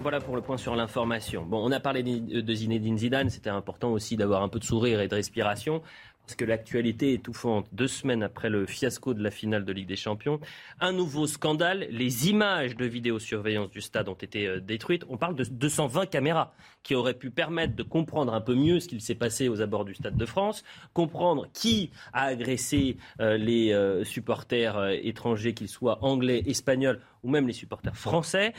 Voilà 0.00 0.20
pour 0.20 0.34
le 0.34 0.42
point 0.42 0.56
sur 0.56 0.74
l'information. 0.74 1.46
Bon, 1.46 1.64
on 1.64 1.70
a 1.70 1.80
parlé 1.80 2.02
de 2.02 2.54
Zinedine 2.54 2.98
Zidane, 2.98 3.30
c'était 3.30 3.48
important 3.48 3.92
aussi 3.92 4.16
d'avoir 4.16 4.42
un 4.42 4.48
peu 4.48 4.58
de 4.58 4.64
sourire 4.64 5.00
et 5.00 5.08
de 5.08 5.14
respiration 5.14 5.82
parce 6.26 6.36
que 6.36 6.44
l'actualité 6.44 7.12
est 7.12 7.14
étouffante. 7.16 7.66
Deux 7.72 7.88
semaines 7.88 8.22
après 8.22 8.48
le 8.48 8.64
fiasco 8.66 9.12
de 9.12 9.22
la 9.22 9.30
finale 9.30 9.64
de 9.64 9.72
Ligue 9.72 9.88
des 9.88 9.96
Champions, 9.96 10.40
un 10.80 10.92
nouveau 10.92 11.26
scandale. 11.26 11.86
Les 11.90 12.30
images 12.30 12.76
de 12.76 12.86
vidéosurveillance 12.86 13.70
du 13.70 13.82
stade 13.82 14.08
ont 14.08 14.14
été 14.14 14.46
euh, 14.46 14.60
détruites. 14.60 15.04
On 15.08 15.18
parle 15.18 15.36
de 15.36 15.44
220 15.44 16.06
caméras 16.06 16.54
qui 16.82 16.94
auraient 16.94 17.14
pu 17.14 17.30
permettre 17.30 17.74
de 17.76 17.82
comprendre 17.82 18.32
un 18.32 18.40
peu 18.40 18.54
mieux 18.54 18.80
ce 18.80 18.88
qu'il 18.88 19.00
s'est 19.00 19.14
passé 19.14 19.48
aux 19.48 19.60
abords 19.60 19.84
du 19.84 19.94
Stade 19.94 20.16
de 20.16 20.26
France, 20.26 20.64
comprendre 20.92 21.46
qui 21.52 21.90
a 22.12 22.24
agressé 22.24 22.96
euh, 23.20 23.36
les 23.36 23.72
euh, 23.72 24.04
supporters 24.04 24.90
étrangers, 25.02 25.54
qu'ils 25.54 25.68
soient 25.68 25.98
anglais, 26.02 26.42
espagnols 26.46 27.00
ou 27.22 27.30
même 27.30 27.46
les 27.46 27.54
supporters 27.54 27.96
français. 27.96 28.52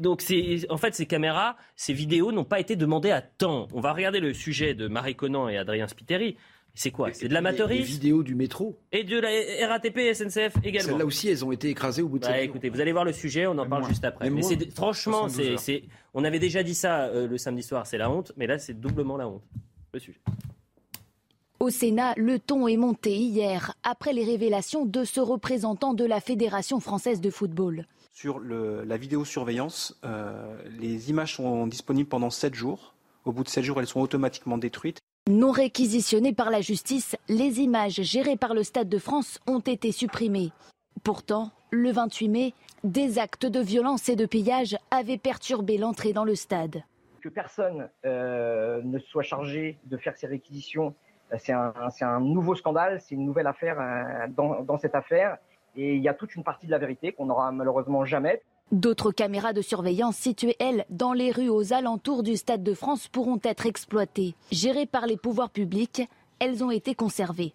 donc, 0.00 0.24
en 0.70 0.76
fait, 0.76 0.92
ces 0.92 1.06
caméras, 1.06 1.56
ces 1.76 1.92
vidéos 1.92 2.32
n'ont 2.32 2.42
pas 2.44 2.58
été 2.58 2.74
demandées 2.74 3.12
à 3.12 3.22
temps. 3.22 3.68
On 3.72 3.80
va 3.80 3.92
regarder 3.92 4.18
le 4.18 4.34
sujet 4.34 4.74
de 4.74 4.88
Marie 4.88 5.14
Conan 5.14 5.48
et 5.48 5.56
Adrien 5.56 5.86
Spiteri. 5.86 6.36
C'est 6.74 6.90
quoi 6.90 7.12
C'est 7.12 7.28
de 7.28 7.34
l'amateurisme 7.34 7.82
Les 7.82 7.88
vidéos 7.88 8.22
du 8.22 8.34
métro. 8.34 8.78
Et 8.92 9.04
de 9.04 9.18
la 9.18 9.68
RATP 9.68 9.98
et 9.98 10.14
SNCF 10.14 10.54
également. 10.64 10.90
Celles-là 10.90 11.04
aussi, 11.04 11.28
elles 11.28 11.44
ont 11.44 11.52
été 11.52 11.68
écrasées 11.68 12.02
au 12.02 12.08
bout 12.08 12.18
de 12.18 12.24
bah, 12.24 12.40
Écoutez, 12.40 12.70
vous 12.70 12.80
allez 12.80 12.92
voir 12.92 13.04
le 13.04 13.12
sujet, 13.12 13.46
on 13.46 13.58
en 13.58 13.68
parle 13.68 13.86
juste 13.86 14.04
après. 14.04 14.30
Mais, 14.30 14.42
franchement, 14.74 15.28
c'est, 15.28 15.84
on 16.14 16.24
avait 16.24 16.38
déjà 16.38 16.62
dit 16.62 16.74
ça 16.74 17.04
euh, 17.04 17.26
le 17.26 17.36
samedi 17.38 17.62
soir, 17.62 17.86
c'est 17.86 17.98
la 17.98 18.10
honte, 18.10 18.32
mais 18.36 18.46
là, 18.46 18.58
c'est 18.58 18.78
doublement 18.78 19.16
la 19.16 19.28
honte. 19.28 19.42
Le 19.92 20.00
sujet. 20.00 20.20
Au 21.60 21.70
Sénat, 21.70 22.14
le 22.16 22.38
ton 22.38 22.66
est 22.66 22.76
monté 22.76 23.14
hier 23.14 23.74
après 23.84 24.12
les 24.12 24.24
révélations 24.24 24.84
de 24.84 25.04
ce 25.04 25.20
représentant 25.20 25.94
de 25.94 26.04
la 26.04 26.20
Fédération 26.20 26.80
française 26.80 27.20
de 27.20 27.30
football. 27.30 27.86
Sur 28.12 28.40
la 28.40 28.96
vidéosurveillance, 28.96 29.98
euh, 30.04 30.56
les 30.80 31.10
images 31.10 31.36
sont 31.36 31.66
disponibles 31.66 32.08
pendant 32.08 32.30
7 32.30 32.54
jours. 32.54 32.94
Au 33.24 33.32
bout 33.32 33.44
de 33.44 33.48
7 33.48 33.62
jours, 33.62 33.78
elles 33.78 33.86
sont 33.86 34.00
automatiquement 34.00 34.58
détruites. 34.58 34.98
Non 35.30 35.52
réquisitionnées 35.52 36.32
par 36.32 36.50
la 36.50 36.60
justice, 36.60 37.16
les 37.28 37.60
images 37.60 38.02
gérées 38.02 38.36
par 38.36 38.54
le 38.54 38.64
Stade 38.64 38.88
de 38.88 38.98
France 38.98 39.38
ont 39.46 39.60
été 39.60 39.92
supprimées. 39.92 40.50
Pourtant, 41.04 41.52
le 41.70 41.92
28 41.92 42.28
mai, 42.28 42.54
des 42.82 43.20
actes 43.20 43.46
de 43.46 43.60
violence 43.60 44.08
et 44.08 44.16
de 44.16 44.26
pillage 44.26 44.76
avaient 44.90 45.18
perturbé 45.18 45.78
l'entrée 45.78 46.12
dans 46.12 46.24
le 46.24 46.34
stade. 46.34 46.82
Que 47.20 47.28
personne 47.28 47.88
euh, 48.04 48.82
ne 48.82 48.98
soit 48.98 49.22
chargé 49.22 49.78
de 49.84 49.96
faire 49.96 50.16
ces 50.16 50.26
réquisitions, 50.26 50.92
euh, 51.32 51.36
c'est 51.38 51.52
un, 51.52 52.20
nouveau 52.20 52.56
scandale, 52.56 53.00
c'est 53.00 53.14
une 53.14 53.24
nouvelle 53.24 53.46
affaire 53.46 53.80
euh, 53.80 54.26
dans, 54.28 54.62
dans 54.62 54.76
cette 54.76 54.96
affaire. 54.96 55.38
Et 55.76 55.94
il 55.94 56.02
y 56.02 56.08
a 56.08 56.14
toute 56.14 56.34
une 56.34 56.42
partie 56.42 56.66
de 56.66 56.72
la 56.72 56.78
vérité 56.78 57.12
qu'on 57.12 57.26
n'aura 57.26 57.52
malheureusement 57.52 58.04
jamais. 58.04 58.42
D'autres 58.70 59.12
caméras 59.12 59.52
de 59.52 59.60
surveillance 59.60 60.16
situées, 60.16 60.56
elles, 60.58 60.86
dans 60.88 61.12
les 61.12 61.30
rues 61.30 61.50
aux 61.50 61.72
alentours 61.74 62.22
du 62.22 62.36
Stade 62.36 62.62
de 62.62 62.72
France 62.72 63.08
pourront 63.08 63.40
être 63.42 63.66
exploitées. 63.66 64.34
Gérées 64.50 64.86
par 64.86 65.06
les 65.06 65.18
pouvoirs 65.18 65.50
publics, 65.50 66.02
elles 66.38 66.64
ont 66.64 66.70
été 66.70 66.94
conservées. 66.94 67.52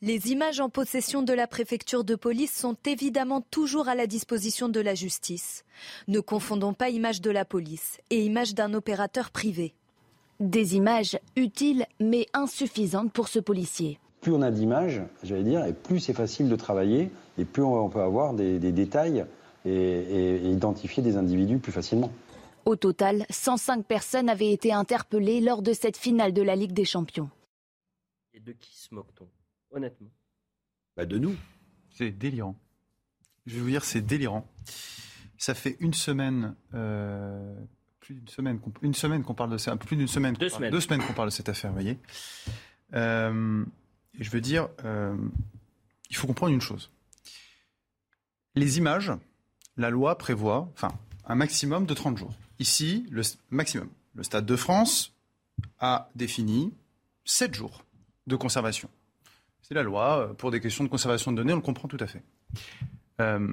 Les 0.00 0.30
images 0.30 0.60
en 0.60 0.68
possession 0.68 1.22
de 1.22 1.32
la 1.32 1.46
préfecture 1.46 2.04
de 2.04 2.14
police 2.14 2.54
sont 2.54 2.76
évidemment 2.84 3.40
toujours 3.40 3.88
à 3.88 3.94
la 3.94 4.06
disposition 4.06 4.68
de 4.68 4.80
la 4.80 4.94
justice. 4.94 5.64
Ne 6.08 6.20
confondons 6.20 6.74
pas 6.74 6.90
images 6.90 7.20
de 7.20 7.30
la 7.30 7.44
police 7.44 7.98
et 8.10 8.24
images 8.24 8.54
d'un 8.54 8.74
opérateur 8.74 9.30
privé. 9.30 9.74
Des 10.40 10.76
images 10.76 11.18
utiles 11.36 11.86
mais 12.00 12.26
insuffisantes 12.34 13.12
pour 13.12 13.28
ce 13.28 13.38
policier. 13.38 13.98
Plus 14.20 14.32
on 14.32 14.42
a 14.42 14.50
d'images, 14.50 15.02
j'allais 15.22 15.42
dire, 15.42 15.64
et 15.64 15.72
plus 15.72 16.00
c'est 16.00 16.12
facile 16.12 16.48
de 16.48 16.56
travailler 16.56 17.10
et 17.38 17.44
plus 17.44 17.62
on 17.62 17.88
peut 17.88 18.02
avoir 18.02 18.34
des, 18.34 18.58
des 18.58 18.72
détails 18.72 19.24
et, 19.64 20.50
identifier 20.50 21.02
des 21.02 21.16
individus 21.16 21.58
plus 21.58 21.72
facilement. 21.72 22.12
Au 22.64 22.76
total, 22.76 23.26
105 23.30 23.84
personnes 23.84 24.28
avaient 24.28 24.52
été 24.52 24.72
interpellées 24.72 25.40
lors 25.40 25.62
de 25.62 25.72
cette 25.72 25.96
finale 25.96 26.32
de 26.32 26.42
la 26.42 26.56
Ligue 26.56 26.72
des 26.72 26.84
Champions. 26.84 27.30
Et 28.32 28.40
de 28.40 28.52
qui 28.52 28.76
se 28.76 28.94
moque-t-on, 28.94 29.28
honnêtement? 29.76 30.10
Bah 30.96 31.04
De 31.04 31.18
nous. 31.18 31.36
C'est 31.90 32.10
délirant. 32.10 32.56
Je 33.46 33.56
vais 33.56 33.60
vous 33.60 33.68
dire, 33.68 33.84
c'est 33.84 34.00
délirant. 34.00 34.46
Ça 35.36 35.54
fait 35.54 35.76
une 35.80 35.94
semaine, 35.94 36.54
euh, 36.72 37.54
plus 38.00 38.14
d'une 38.14 38.28
semaine, 38.28 38.60
une 38.82 38.94
semaine 38.94 39.22
qu'on 39.22 39.34
parle 39.34 39.50
de 39.50 39.58
ça, 39.58 39.76
plus 39.76 39.96
d'une 39.96 40.08
semaine, 40.08 40.34
deux, 40.34 40.48
semaines. 40.48 40.70
deux 40.70 40.80
semaines 40.80 41.02
qu'on 41.02 41.12
parle 41.12 41.28
de 41.28 41.34
cette 41.34 41.48
affaire, 41.48 41.70
vous 41.70 41.76
voyez. 41.76 41.98
Euh, 42.94 43.64
et 44.18 44.24
je 44.24 44.30
veux 44.30 44.40
dire, 44.40 44.68
euh, 44.84 45.16
il 46.10 46.16
faut 46.16 46.26
comprendre 46.26 46.52
une 46.52 46.60
chose. 46.60 46.90
Les 48.54 48.78
images, 48.78 49.12
la 49.76 49.90
loi 49.90 50.16
prévoit 50.18 50.68
enfin, 50.74 50.92
un 51.26 51.34
maximum 51.34 51.86
de 51.86 51.94
30 51.94 52.18
jours. 52.18 52.34
Ici, 52.58 53.06
le 53.10 53.22
maximum. 53.50 53.88
Le 54.14 54.22
Stade 54.22 54.46
de 54.46 54.56
France 54.56 55.12
a 55.80 56.08
défini 56.14 56.72
7 57.24 57.54
jours 57.54 57.84
de 58.26 58.36
conservation. 58.36 58.88
C'est 59.62 59.74
la 59.74 59.82
loi. 59.82 60.18
Euh, 60.18 60.34
pour 60.34 60.50
des 60.50 60.60
questions 60.60 60.84
de 60.84 60.88
conservation 60.88 61.32
de 61.32 61.36
données, 61.36 61.52
on 61.52 61.56
le 61.56 61.62
comprend 61.62 61.88
tout 61.88 61.98
à 62.00 62.06
fait. 62.06 62.22
Euh, 63.20 63.52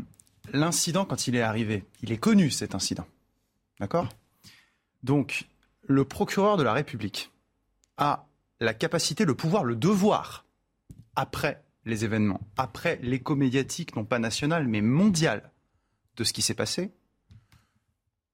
l'incident, 0.53 1.05
quand 1.05 1.27
il 1.27 1.35
est 1.35 1.41
arrivé, 1.41 1.85
il 2.03 2.11
est 2.11 2.17
connu 2.17 2.51
cet 2.51 2.75
incident. 2.75 3.07
D'accord? 3.79 4.09
Donc, 5.03 5.47
le 5.87 6.05
procureur 6.05 6.57
de 6.57 6.63
la 6.63 6.73
République 6.73 7.31
a 7.97 8.27
la 8.59 8.73
capacité, 8.73 9.25
le 9.25 9.35
pouvoir, 9.35 9.63
le 9.63 9.75
devoir, 9.75 10.45
après 11.15 11.63
les 11.85 12.05
événements, 12.05 12.41
après 12.57 12.99
l'écho 13.01 13.35
médiatique, 13.35 13.95
non 13.95 14.05
pas 14.05 14.19
national, 14.19 14.67
mais 14.67 14.81
mondial, 14.81 15.50
de 16.21 16.23
ce 16.23 16.33
qui 16.33 16.43
s'est 16.43 16.53
passé, 16.53 16.91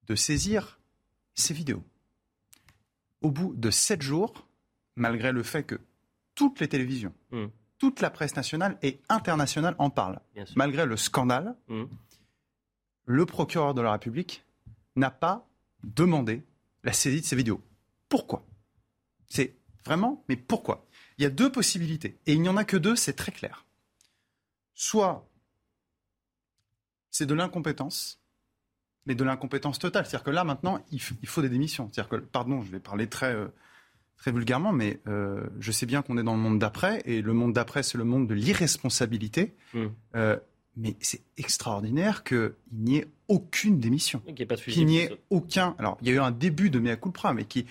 de 0.08 0.15
saisir 0.15 0.78
ces 1.36 1.54
vidéos. 1.54 1.86
Au 3.21 3.32
bout 3.32 3.56
de 3.56 3.71
sept 3.71 4.02
jours, 4.02 4.45
malgré 4.97 5.32
le 5.32 5.41
fait 5.41 5.63
que 5.63 5.80
toutes 6.36 6.60
les 6.60 6.67
télévisions, 6.67 7.13
hmm. 7.32 7.45
toute 7.78 8.02
la 8.02 8.10
presse 8.10 8.36
nationale 8.36 8.78
et 8.82 9.00
internationale 9.08 9.73
en 9.80 9.89
parlent, 9.89 10.19
malgré 10.58 10.86
le 10.86 10.97
scandale, 10.97 11.56
hmm. 11.69 11.86
le 13.06 13.26
procureur 13.26 13.73
de 13.73 13.82
la 13.82 13.93
République 13.93 14.43
n'a 14.97 15.10
pas 15.10 15.47
demandé 15.86 16.43
la 16.84 16.91
saisie 16.91 17.21
de 17.21 17.26
ces 17.26 17.38
vidéos. 17.38 17.62
Pourquoi? 18.10 18.45
C'est 19.30 19.56
vraiment, 19.86 20.26
mais 20.28 20.36
pourquoi? 20.36 20.86
Il 21.17 21.23
y 21.23 21.26
a 21.26 21.30
deux 21.30 21.54
possibilités, 21.54 22.19
et 22.26 22.34
il 22.34 22.41
n'y 22.41 22.50
en 22.50 22.58
a 22.58 22.65
que 22.65 22.76
deux, 22.76 22.97
c'est 22.97 23.13
très 23.13 23.32
clair. 23.32 23.65
Soit 24.73 25.27
c'est 27.17 27.25
de 27.25 27.34
l'incompétence, 27.34 28.19
mais 29.08 29.15
de 29.15 29.23
l'incompétence 29.23 29.80
totale. 29.80 30.06
C'est-à-dire 30.06 30.23
que 30.23 30.30
là, 30.30 30.43
maintenant, 30.43 30.80
il, 30.91 30.99
faut 30.99 31.41
des 31.41 31.49
démissions. 31.49 31.89
C'est-à-dire 31.91 32.10
que, 32.10 32.15
pardon, 32.17 32.62
je 32.62 32.71
vais 32.71 32.80
parler 32.80 33.08
très, 33.08 33.34
euh, 33.34 33.47
très 34.17 34.32
vulgairement, 34.32 34.71
mais 34.71 34.99
euh, 35.08 35.43
je 35.60 35.71
sais 35.71 35.88
bien 35.88 36.03
qu'on 36.03 36.19
est 36.19 36.23
dans 36.23 36.36
le 36.36 36.39
monde 36.39 36.60
d'après, 36.60 37.01
et 37.06 37.23
le 37.23 37.34
monde 37.34 37.53
d'après, 37.53 37.82
c'est 37.82 37.97
le 37.97 38.03
monde 38.03 38.27
de 38.27 38.36
l'irresponsabilité. 38.36 39.56
Mmh. 39.73 39.86
Euh, 40.15 40.38
mais 40.75 40.95
c'est 40.99 41.21
extraordinaire 41.38 42.23
qu'il 42.23 42.53
n'y 42.71 42.97
ait 42.97 43.08
aucune 43.27 43.80
démission. 43.80 44.21
Qu'il 44.56 44.86
n'y 44.86 44.99
ait 44.99 45.19
aucun. 45.32 45.75
Alors, 45.80 45.97
il 46.01 46.08
y 46.08 46.12
a 46.12 46.13
eu 46.13 46.19
un 46.19 46.30
début 46.30 46.69
de 46.69 46.77
mea 46.77 46.97
culpa, 46.97 47.34
mais 47.34 47.45
qui, 47.45 47.65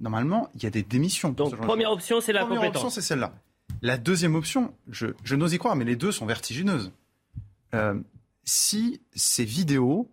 normalement, 0.00 0.50
il 0.56 0.64
y 0.64 0.66
a 0.66 0.70
des 0.70 0.82
démissions. 0.82 1.30
Donc, 1.30 1.54
première 1.54 1.92
option, 1.92 2.20
c'est 2.20 2.32
la 2.32 2.44
Première 2.44 2.64
option, 2.64 2.90
c'est 2.90 3.02
celle-là. 3.02 3.32
La 3.80 3.96
deuxième 3.96 4.34
option, 4.34 4.74
je, 4.90 5.06
je 5.22 5.36
n'ose 5.36 5.54
y 5.54 5.58
croire, 5.58 5.76
mais 5.76 5.84
les 5.84 5.94
deux 5.94 6.10
sont 6.10 6.26
vertigineuses 6.26 6.90
si 8.48 9.02
ces 9.14 9.44
vidéos 9.44 10.10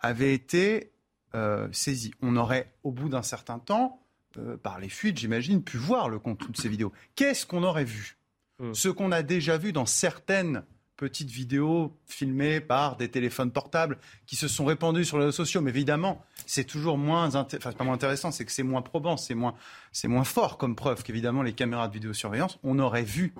avaient 0.00 0.34
été 0.34 0.92
euh, 1.34 1.68
saisies. 1.70 2.12
On 2.22 2.36
aurait, 2.36 2.74
au 2.82 2.90
bout 2.90 3.08
d'un 3.08 3.22
certain 3.22 3.60
temps, 3.60 4.04
euh, 4.36 4.56
par 4.56 4.80
les 4.80 4.88
fuites, 4.88 5.18
j'imagine, 5.18 5.62
pu 5.62 5.76
voir 5.76 6.08
le 6.08 6.18
contenu 6.18 6.50
de 6.50 6.56
ces 6.56 6.68
vidéos. 6.68 6.92
Qu'est-ce 7.14 7.46
qu'on 7.46 7.62
aurait 7.62 7.84
vu? 7.84 8.18
Hmm. 8.58 8.74
Ce 8.74 8.88
qu'on 8.88 9.12
a 9.12 9.22
déjà 9.22 9.58
vu 9.58 9.72
dans 9.72 9.86
certaines 9.86 10.64
petites 10.96 11.30
vidéos 11.30 11.96
filmées 12.04 12.60
par 12.60 12.96
des 12.96 13.08
téléphones 13.08 13.52
portables 13.52 13.98
qui 14.26 14.34
se 14.34 14.48
sont 14.48 14.64
répandues 14.64 15.04
sur 15.04 15.16
les 15.16 15.26
réseaux 15.26 15.44
sociaux. 15.44 15.60
Mais 15.60 15.70
évidemment, 15.70 16.24
c'est 16.46 16.64
toujours 16.64 16.98
moins, 16.98 17.32
enfin, 17.36 17.72
pas 17.72 17.84
moins 17.84 17.94
intéressant, 17.94 18.32
c'est 18.32 18.44
que 18.44 18.52
c'est 18.52 18.64
moins 18.64 18.82
probant, 18.82 19.16
c'est 19.16 19.36
moins, 19.36 19.54
c'est 19.92 20.08
moins 20.08 20.24
fort 20.24 20.58
comme 20.58 20.74
preuve 20.74 21.04
qu'évidemment 21.04 21.42
les 21.42 21.52
caméras 21.52 21.86
de 21.86 21.94
vidéosurveillance. 21.94 22.58
On 22.64 22.80
aurait 22.80 23.04
vu 23.04 23.34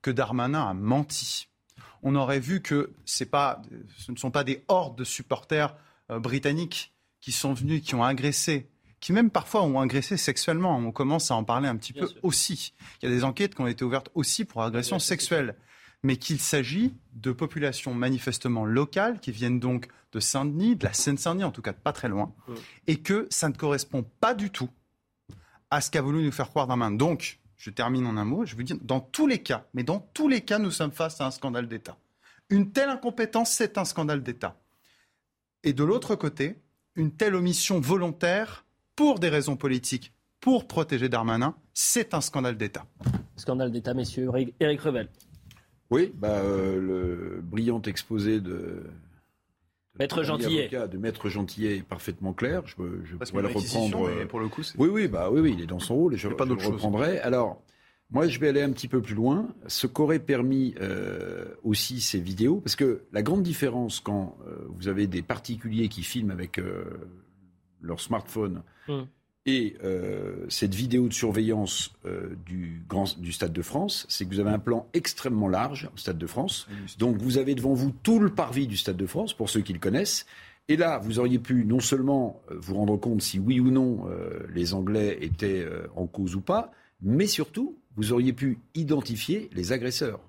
que 0.00 0.10
Darmanin 0.10 0.66
a 0.66 0.72
menti. 0.72 1.48
On 2.04 2.14
aurait 2.14 2.38
vu 2.38 2.60
que 2.60 2.92
c'est 3.04 3.30
pas, 3.30 3.60
ce 3.96 4.12
ne 4.12 4.16
sont 4.16 4.30
pas 4.30 4.44
des 4.44 4.62
hordes 4.68 4.96
de 4.96 5.04
supporters 5.04 5.74
euh, 6.10 6.20
britanniques 6.20 6.94
qui 7.20 7.32
sont 7.32 7.54
venus, 7.54 7.82
qui 7.82 7.96
ont 7.96 8.04
agressé 8.04 8.68
qui 9.04 9.12
même 9.12 9.28
parfois 9.28 9.62
ont 9.64 9.78
agressé 9.78 10.16
sexuellement. 10.16 10.78
On 10.78 10.90
commence 10.90 11.30
à 11.30 11.34
en 11.34 11.44
parler 11.44 11.68
un 11.68 11.76
petit 11.76 11.92
peu 11.92 12.08
aussi. 12.22 12.72
Il 13.02 13.10
y 13.10 13.12
a 13.12 13.14
des 13.14 13.22
enquêtes 13.22 13.54
qui 13.54 13.60
ont 13.60 13.66
été 13.66 13.84
ouvertes 13.84 14.08
aussi 14.14 14.46
pour 14.46 14.62
agression 14.62 14.98
sexuelle. 14.98 15.56
Mais 16.02 16.16
qu'il 16.16 16.40
s'agit 16.40 16.94
de 17.12 17.30
populations 17.30 17.92
manifestement 17.92 18.64
locales 18.64 19.20
qui 19.20 19.30
viennent 19.30 19.60
donc 19.60 19.88
de 20.12 20.20
Saint-Denis, 20.20 20.76
de 20.76 20.84
la 20.84 20.94
Seine-Saint-Denis, 20.94 21.44
en 21.44 21.50
tout 21.50 21.60
cas 21.60 21.72
de 21.72 21.76
pas 21.76 21.92
très 21.92 22.08
loin, 22.08 22.32
et 22.86 22.96
que 22.96 23.26
ça 23.28 23.50
ne 23.50 23.54
correspond 23.54 24.06
pas 24.20 24.32
du 24.32 24.48
tout 24.48 24.70
à 25.70 25.82
ce 25.82 25.90
qu'a 25.90 26.00
voulu 26.00 26.24
nous 26.24 26.32
faire 26.32 26.48
croire 26.48 26.66
Darmanin. 26.66 26.96
Donc, 26.96 27.40
je 27.56 27.70
termine 27.70 28.06
en 28.06 28.16
un 28.16 28.24
mot, 28.24 28.44
je 28.44 28.56
vous 28.56 28.62
dis, 28.62 28.74
dans 28.82 29.00
tous 29.00 29.26
les 29.26 29.42
cas, 29.42 29.66
mais 29.74 29.82
dans 29.82 30.00
tous 30.14 30.28
les 30.28 30.40
cas, 30.42 30.58
nous 30.58 30.70
sommes 30.70 30.92
face 30.92 31.20
à 31.20 31.26
un 31.26 31.30
scandale 31.30 31.68
d'État. 31.68 31.96
Une 32.50 32.72
telle 32.72 32.88
incompétence, 32.88 33.50
c'est 33.50 33.78
un 33.78 33.84
scandale 33.84 34.22
d'État. 34.22 34.60
Et 35.62 35.72
de 35.72 35.84
l'autre 35.84 36.14
côté, 36.14 36.58
une 36.94 37.12
telle 37.12 37.34
omission 37.34 37.80
volontaire 37.80 38.64
pour 38.96 39.18
des 39.18 39.28
raisons 39.28 39.56
politiques, 39.56 40.12
pour 40.40 40.66
protéger 40.66 41.08
Darmanin, 41.08 41.56
c'est 41.72 42.14
un 42.14 42.20
scandale 42.20 42.56
d'État. 42.56 42.86
Scandale 43.36 43.72
d'État, 43.72 43.94
messieurs. 43.94 44.30
Éric 44.60 44.80
Revel. 44.80 45.08
Oui, 45.90 46.12
bah, 46.14 46.28
euh, 46.28 46.80
le 46.80 47.40
brillant 47.42 47.80
exposé 47.82 48.40
de, 48.40 48.84
Maître 49.98 50.22
Gentillet. 50.22 50.68
de 50.68 50.98
Maître 50.98 51.28
Gentillet 51.28 51.78
est 51.78 51.82
parfaitement 51.82 52.32
clair. 52.32 52.62
Je, 52.66 52.74
je 53.04 53.16
pourrais 53.16 53.42
le 53.42 53.48
reprendre. 53.48 54.10
Mais 54.16 54.26
pour 54.26 54.40
le 54.40 54.48
coup, 54.48 54.62
oui, 54.76 54.88
oui, 54.88 55.08
bah, 55.08 55.28
oui, 55.30 55.40
oui, 55.40 55.54
il 55.56 55.62
est 55.62 55.66
dans 55.66 55.78
son 55.78 55.94
rôle 55.94 56.14
et 56.14 56.16
je, 56.16 56.28
pas 56.28 56.44
je 56.44 56.54
le 56.54 56.66
reprendrai. 56.66 57.18
Alors, 57.20 57.62
moi, 58.10 58.26
je 58.26 58.38
vais 58.38 58.48
aller 58.48 58.62
un 58.62 58.72
petit 58.72 58.88
peu 58.88 59.00
plus 59.00 59.14
loin. 59.14 59.48
Ce 59.66 59.86
qu'aurait 59.86 60.18
permis 60.18 60.74
euh, 60.80 61.44
aussi 61.62 62.00
ces 62.00 62.18
vidéos, 62.18 62.60
parce 62.60 62.76
que 62.76 63.04
la 63.12 63.22
grande 63.22 63.42
différence 63.42 64.00
quand 64.00 64.36
euh, 64.46 64.66
vous 64.68 64.88
avez 64.88 65.06
des 65.06 65.22
particuliers 65.22 65.88
qui 65.88 66.02
filment 66.02 66.30
avec 66.30 66.60
leur 67.80 68.00
smartphone 68.00 68.62
hmm. 68.88 69.02
Et 69.46 69.76
euh, 69.84 70.46
cette 70.48 70.74
vidéo 70.74 71.08
de 71.08 71.12
surveillance 71.12 71.92
euh, 72.06 72.34
du, 72.46 72.82
grand, 72.88 73.18
du 73.18 73.32
Stade 73.32 73.52
de 73.52 73.62
France, 73.62 74.06
c'est 74.08 74.24
que 74.24 74.30
vous 74.30 74.40
avez 74.40 74.50
un 74.50 74.58
plan 74.58 74.88
extrêmement 74.94 75.48
large 75.48 75.90
au 75.94 75.98
Stade 75.98 76.16
de 76.16 76.26
France. 76.26 76.66
Donc 76.98 77.18
vous 77.18 77.36
avez 77.36 77.54
devant 77.54 77.74
vous 77.74 77.92
tout 78.02 78.18
le 78.18 78.30
parvis 78.30 78.66
du 78.66 78.76
Stade 78.76 78.96
de 78.96 79.06
France, 79.06 79.34
pour 79.34 79.50
ceux 79.50 79.60
qui 79.60 79.74
le 79.74 79.78
connaissent. 79.78 80.24
Et 80.68 80.78
là, 80.78 80.98
vous 80.98 81.18
auriez 81.18 81.38
pu 81.38 81.66
non 81.66 81.80
seulement 81.80 82.40
euh, 82.50 82.54
vous 82.58 82.74
rendre 82.74 82.96
compte 82.96 83.20
si 83.20 83.38
oui 83.38 83.60
ou 83.60 83.70
non 83.70 84.06
les 84.52 84.72
Anglais 84.72 85.18
étaient 85.20 85.66
en 85.94 86.06
cause 86.06 86.34
ou 86.36 86.40
pas, 86.40 86.72
mais 87.02 87.26
surtout, 87.26 87.76
vous 87.96 88.12
auriez 88.12 88.32
pu 88.32 88.58
identifier 88.74 89.50
les 89.52 89.72
agresseurs. 89.72 90.20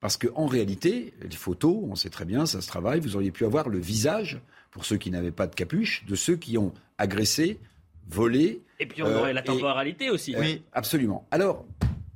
Parce 0.00 0.16
qu'en 0.16 0.46
réalité, 0.46 1.14
les 1.22 1.36
photos, 1.36 1.78
on 1.82 1.94
sait 1.94 2.10
très 2.10 2.24
bien, 2.24 2.46
ça 2.46 2.60
se 2.60 2.66
travaille, 2.66 3.00
vous 3.00 3.16
auriez 3.16 3.30
pu 3.30 3.44
avoir 3.44 3.68
le 3.68 3.78
visage 3.78 4.40
pour 4.70 4.84
ceux 4.84 4.96
qui 4.96 5.10
n'avaient 5.10 5.30
pas 5.30 5.46
de 5.46 5.54
capuche, 5.54 6.04
de 6.06 6.14
ceux 6.14 6.36
qui 6.36 6.58
ont 6.58 6.72
agressé, 6.98 7.60
volé. 8.08 8.62
Et 8.80 8.86
puis 8.86 9.02
on 9.02 9.06
aurait 9.06 9.30
euh, 9.30 9.34
la 9.34 9.42
temporalité 9.42 10.10
aussi. 10.10 10.34
Oui, 10.36 10.62
absolument. 10.72 11.26
Alors, 11.30 11.64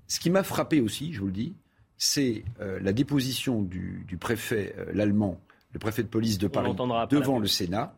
ce 0.08 0.20
qui 0.20 0.30
m'a 0.30 0.42
frappé 0.42 0.80
aussi, 0.80 1.12
je 1.12 1.20
vous 1.20 1.26
le 1.26 1.32
dis, 1.32 1.54
c'est 1.96 2.44
euh, 2.60 2.78
la 2.80 2.92
déposition 2.92 3.62
du, 3.62 4.04
préfet, 4.18 4.74
euh, 4.78 4.86
l'allemand, 4.92 5.40
le 5.72 5.78
préfet 5.78 6.02
de 6.02 6.08
police 6.08 6.38
de 6.38 6.48
Paris, 6.48 6.74
devant 7.10 7.38
le 7.38 7.46
Sénat, 7.46 7.96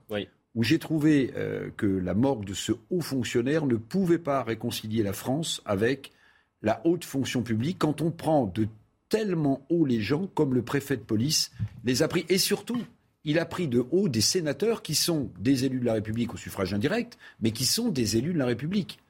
où 0.54 0.62
j'ai 0.62 0.78
trouvé 0.78 1.32
que 1.76 1.86
la 1.86 2.14
morgue 2.14 2.44
de 2.44 2.54
ce 2.54 2.72
haut 2.90 3.00
fonctionnaire 3.00 3.66
ne 3.66 3.76
pouvait 3.76 4.18
pas 4.18 4.42
réconcilier 4.42 5.02
la 5.02 5.12
France 5.12 5.62
avec 5.64 6.10
la 6.62 6.80
haute 6.84 7.04
fonction 7.04 7.42
publique 7.42 7.78
quand 7.78 8.02
on 8.02 8.10
prend 8.10 8.46
de 8.46 8.66
tellement 9.08 9.64
haut 9.70 9.84
les 9.84 10.00
gens 10.00 10.26
comme 10.26 10.54
le 10.54 10.62
préfet 10.62 10.96
de 10.96 11.02
police 11.02 11.52
les 11.84 12.02
a 12.02 12.08
pris. 12.08 12.24
Et 12.28 12.38
surtout, 12.38 12.82
il 13.28 13.38
a 13.38 13.44
pris 13.44 13.68
de 13.68 13.84
haut 13.90 14.08
des 14.08 14.22
sénateurs 14.22 14.80
qui 14.80 14.94
sont 14.94 15.30
des 15.38 15.66
élus 15.66 15.80
de 15.80 15.84
la 15.84 15.92
République 15.92 16.32
au 16.32 16.38
suffrage 16.38 16.72
indirect, 16.72 17.18
mais 17.42 17.50
qui 17.50 17.66
sont 17.66 17.90
des 17.90 18.16
élus 18.16 18.32
de 18.32 18.38
la 18.38 18.46
République. 18.46 19.00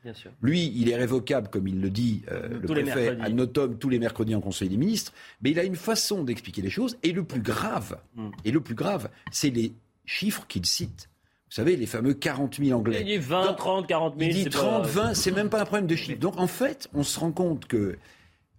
Lui, 0.42 0.72
il 0.74 0.90
est 0.90 0.96
révocable, 0.96 1.46
comme 1.48 1.68
il 1.68 1.80
le 1.80 1.88
dit 1.88 2.22
euh, 2.32 2.48
le 2.48 2.60
préfet 2.62 3.16
à 3.20 3.28
Notom 3.28 3.78
tous 3.78 3.88
les 3.88 4.00
mercredis 4.00 4.34
en 4.34 4.40
Conseil 4.40 4.68
des 4.68 4.76
ministres, 4.76 5.12
mais 5.40 5.52
il 5.52 5.60
a 5.60 5.62
une 5.62 5.76
façon 5.76 6.24
d'expliquer 6.24 6.62
les 6.62 6.68
choses. 6.68 6.98
Et 7.04 7.12
le 7.12 7.22
plus 7.22 7.40
grave, 7.40 8.00
hmm. 8.16 8.30
et 8.44 8.50
le 8.50 8.60
plus 8.60 8.74
grave, 8.74 9.08
c'est 9.30 9.50
les 9.50 9.72
chiffres 10.04 10.46
qu'il 10.48 10.66
cite. 10.66 11.08
Vous 11.48 11.54
savez, 11.54 11.76
les 11.76 11.86
fameux 11.86 12.12
40 12.12 12.56
000 12.56 12.76
Anglais. 12.76 12.98
Il 13.02 13.06
dit 13.06 13.18
20, 13.18 13.54
30, 13.54 13.86
40 13.86 14.18
000. 14.18 14.30
Il 14.30 14.34
dit 14.34 14.50
30, 14.50 14.84
20, 14.84 15.14
c'est 15.14 15.30
même 15.30 15.48
pas 15.48 15.60
un 15.60 15.64
problème 15.64 15.86
de 15.86 15.94
chiffres. 15.94 16.18
Donc 16.18 16.38
en 16.38 16.48
fait, 16.48 16.88
on 16.92 17.04
se 17.04 17.20
rend 17.20 17.30
compte 17.30 17.66
que 17.66 17.96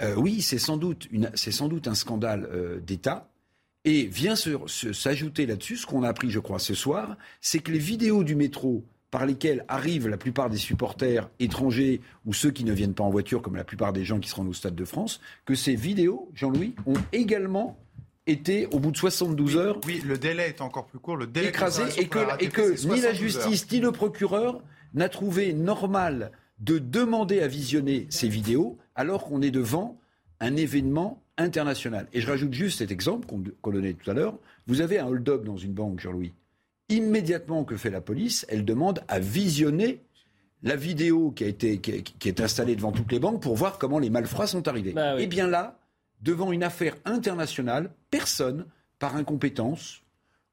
euh, 0.01 0.15
oui, 0.15 0.41
c'est 0.41 0.57
sans 0.57 0.77
doute, 0.77 1.09
sans 1.35 1.67
doute 1.67 1.89
un 1.89 1.95
scandale 1.95 2.47
euh, 2.49 2.79
d'État. 2.79 3.27
Et 3.85 4.03
vient 4.03 4.35
s'ajouter 4.35 5.45
là-dessus, 5.45 5.77
ce 5.77 5.85
qu'on 5.85 6.03
a 6.03 6.09
appris, 6.09 6.29
je 6.29 6.39
crois, 6.39 6.59
ce 6.59 6.73
soir, 6.73 7.15
c'est 7.39 7.59
que 7.59 7.71
les 7.71 7.79
vidéos 7.79 8.23
du 8.23 8.35
métro 8.35 8.83
par 9.11 9.25
lesquelles 9.25 9.65
arrivent 9.67 10.07
la 10.07 10.17
plupart 10.17 10.49
des 10.49 10.57
supporters 10.57 11.29
étrangers 11.39 12.01
ou 12.25 12.33
ceux 12.33 12.51
qui 12.51 12.63
ne 12.63 12.73
viennent 12.73 12.93
pas 12.93 13.03
en 13.03 13.09
voiture, 13.09 13.41
comme 13.41 13.55
la 13.55 13.63
plupart 13.63 13.93
des 13.93 14.03
gens 14.03 14.19
qui 14.19 14.29
se 14.29 14.35
rendent 14.35 14.49
au 14.49 14.53
Stade 14.53 14.75
de 14.75 14.85
France, 14.85 15.19
que 15.45 15.55
ces 15.55 15.75
vidéos, 15.75 16.29
Jean-Louis, 16.35 16.75
ont 16.85 17.01
également 17.11 17.79
été, 18.27 18.67
au 18.67 18.79
bout 18.79 18.91
de 18.91 18.97
72 18.97 19.57
heures... 19.57 19.79
Oui, 19.87 20.01
le 20.05 20.17
délai 20.17 20.49
est 20.49 20.61
encore 20.61 20.85
plus 20.85 20.99
court. 20.99 21.17
Le 21.17 21.25
délai 21.25 21.49
écrasé 21.49 21.83
et 21.97 22.07
que, 22.07 22.19
et 22.43 22.49
que 22.49 22.87
ni 22.87 23.01
la 23.01 23.13
justice 23.13 23.69
ni 23.71 23.79
le 23.79 23.91
procureur 23.91 24.61
n'a 24.93 25.09
trouvé 25.09 25.53
normal 25.53 26.31
de 26.59 26.77
demander 26.77 27.41
à 27.41 27.47
visionner 27.47 28.07
ces 28.09 28.27
vidéos 28.27 28.77
alors 28.95 29.25
qu'on 29.25 29.41
est 29.41 29.51
devant 29.51 29.97
un 30.39 30.55
événement 30.55 31.21
international. 31.39 32.07
Et 32.13 32.21
je 32.21 32.27
rajoute 32.27 32.53
juste 32.53 32.79
cet 32.79 32.91
exemple 32.91 33.27
qu'on 33.27 33.71
donnait 33.71 33.93
tout 33.93 34.11
à 34.11 34.13
l'heure. 34.13 34.37
Vous 34.67 34.81
avez 34.81 34.99
un 34.99 35.07
hold-up 35.07 35.43
dans 35.43 35.57
une 35.57 35.73
banque, 35.73 35.99
Jean-Louis. 35.99 36.33
Immédiatement, 36.89 37.63
que 37.63 37.77
fait 37.77 37.89
la 37.89 38.01
police 38.01 38.45
Elle 38.49 38.65
demande 38.65 39.01
à 39.07 39.19
visionner 39.19 40.01
la 40.61 40.75
vidéo 40.75 41.31
qui, 41.31 41.45
a 41.45 41.47
été, 41.47 41.79
qui, 41.79 42.27
est 42.27 42.41
installée 42.41 42.75
devant 42.75 42.91
toutes 42.91 43.11
les 43.11 43.19
banques 43.19 43.41
pour 43.41 43.55
voir 43.55 43.77
comment 43.77 43.99
les 43.99 44.09
malfrats 44.09 44.47
sont 44.47 44.67
arrivés. 44.67 44.91
Bah 44.91 45.19
Et 45.19 45.23
eh 45.23 45.27
bien 45.27 45.47
là, 45.47 45.79
devant 46.21 46.51
une 46.51 46.63
affaire 46.63 46.95
internationale, 47.05 47.91
personne, 48.11 48.65
par 48.99 49.15
incompétence 49.15 50.01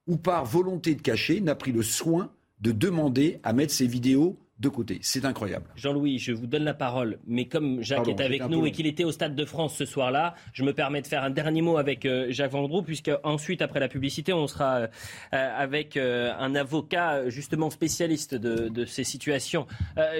ou 0.06 0.16
par 0.16 0.44
volonté 0.44 0.94
de 0.94 1.02
cacher, 1.02 1.40
n'a 1.40 1.56
pris 1.56 1.72
le 1.72 1.82
soin 1.82 2.30
de 2.60 2.70
demander 2.70 3.40
à 3.42 3.52
mettre 3.52 3.72
ces 3.72 3.86
vidéos 3.86 4.38
de 4.58 4.68
côté. 4.68 4.98
C'est 5.02 5.24
incroyable. 5.24 5.66
Jean-Louis, 5.76 6.18
je 6.18 6.32
vous 6.32 6.46
donne 6.46 6.64
la 6.64 6.72
parole, 6.72 7.18
mais 7.26 7.46
comme 7.46 7.82
Jacques 7.82 8.08
est 8.08 8.20
avec 8.20 8.46
nous 8.48 8.64
et 8.64 8.70
qu'il 8.70 8.86
était 8.86 9.04
au 9.04 9.12
Stade 9.12 9.34
de 9.34 9.44
France 9.44 9.76
ce 9.76 9.84
soir-là, 9.84 10.34
je 10.54 10.62
me 10.64 10.72
permets 10.72 11.02
de 11.02 11.06
faire 11.06 11.22
un 11.22 11.30
dernier 11.30 11.60
mot 11.60 11.76
avec 11.76 12.06
euh, 12.06 12.26
Jacques 12.30 12.52
Vendroux, 12.52 12.82
puisque 12.82 13.10
ensuite, 13.22 13.60
après 13.60 13.80
la 13.80 13.88
publicité, 13.88 14.32
on 14.32 14.46
sera 14.46 14.78
euh, 14.78 14.88
avec 15.30 15.96
euh, 15.96 16.32
un 16.38 16.54
avocat 16.54 17.28
justement 17.28 17.68
spécialiste 17.68 18.34
de, 18.34 18.84
ces 18.86 19.04
situations. 19.04 19.66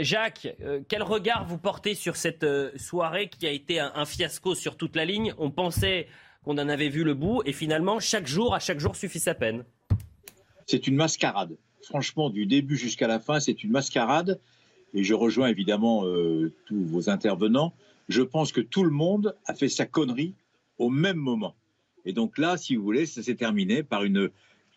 Jacques, 0.00 0.48
quel 0.88 1.02
regard 1.02 1.46
vous 1.46 1.58
portez 1.58 1.94
sur 1.94 2.16
cette 2.16 2.46
soirée 2.76 3.28
qui 3.28 3.46
a 3.46 3.50
été 3.50 3.78
un, 3.78 3.92
un 3.94 4.04
fiasco 4.04 4.54
sur 4.54 4.76
toute 4.76 4.96
la 4.96 5.04
ligne? 5.04 5.32
On 5.38 5.50
pensait 5.50 6.08
qu'on 6.44 6.58
en 6.58 6.68
avait 6.68 6.88
vu 6.88 7.04
le 7.04 7.14
bout, 7.14 7.42
et 7.44 7.52
finalement, 7.52 8.00
chaque 8.00 8.26
jour, 8.26 8.54
à 8.54 8.58
chaque 8.58 8.80
jour 8.80 8.96
suffit 8.96 9.20
sa 9.20 9.34
peine. 9.34 9.64
C'est 10.66 10.86
une 10.86 10.96
mascarade 10.96 11.56
franchement, 11.86 12.30
du 12.30 12.46
début 12.46 12.76
jusqu'à 12.76 13.06
la 13.06 13.20
fin, 13.20 13.40
c'est 13.40 13.62
une 13.62 13.70
mascarade. 13.70 14.40
Et 14.94 15.04
je 15.04 15.14
rejoins 15.14 15.48
évidemment 15.48 16.04
euh, 16.04 16.52
tous 16.66 16.84
vos 16.84 17.10
intervenants. 17.10 17.72
Je 18.08 18.22
pense 18.22 18.52
que 18.52 18.60
tout 18.60 18.84
le 18.84 18.90
monde 18.90 19.36
a 19.46 19.54
fait 19.54 19.68
sa 19.68 19.86
connerie 19.86 20.34
au 20.78 20.90
même 20.90 21.16
moment. 21.16 21.54
Et 22.04 22.12
donc 22.12 22.38
là, 22.38 22.56
si 22.56 22.76
vous 22.76 22.82
voulez, 22.82 23.06
ça 23.06 23.22
s'est 23.22 23.34
terminé 23.34 23.82
par 23.82 24.04
une 24.04 24.30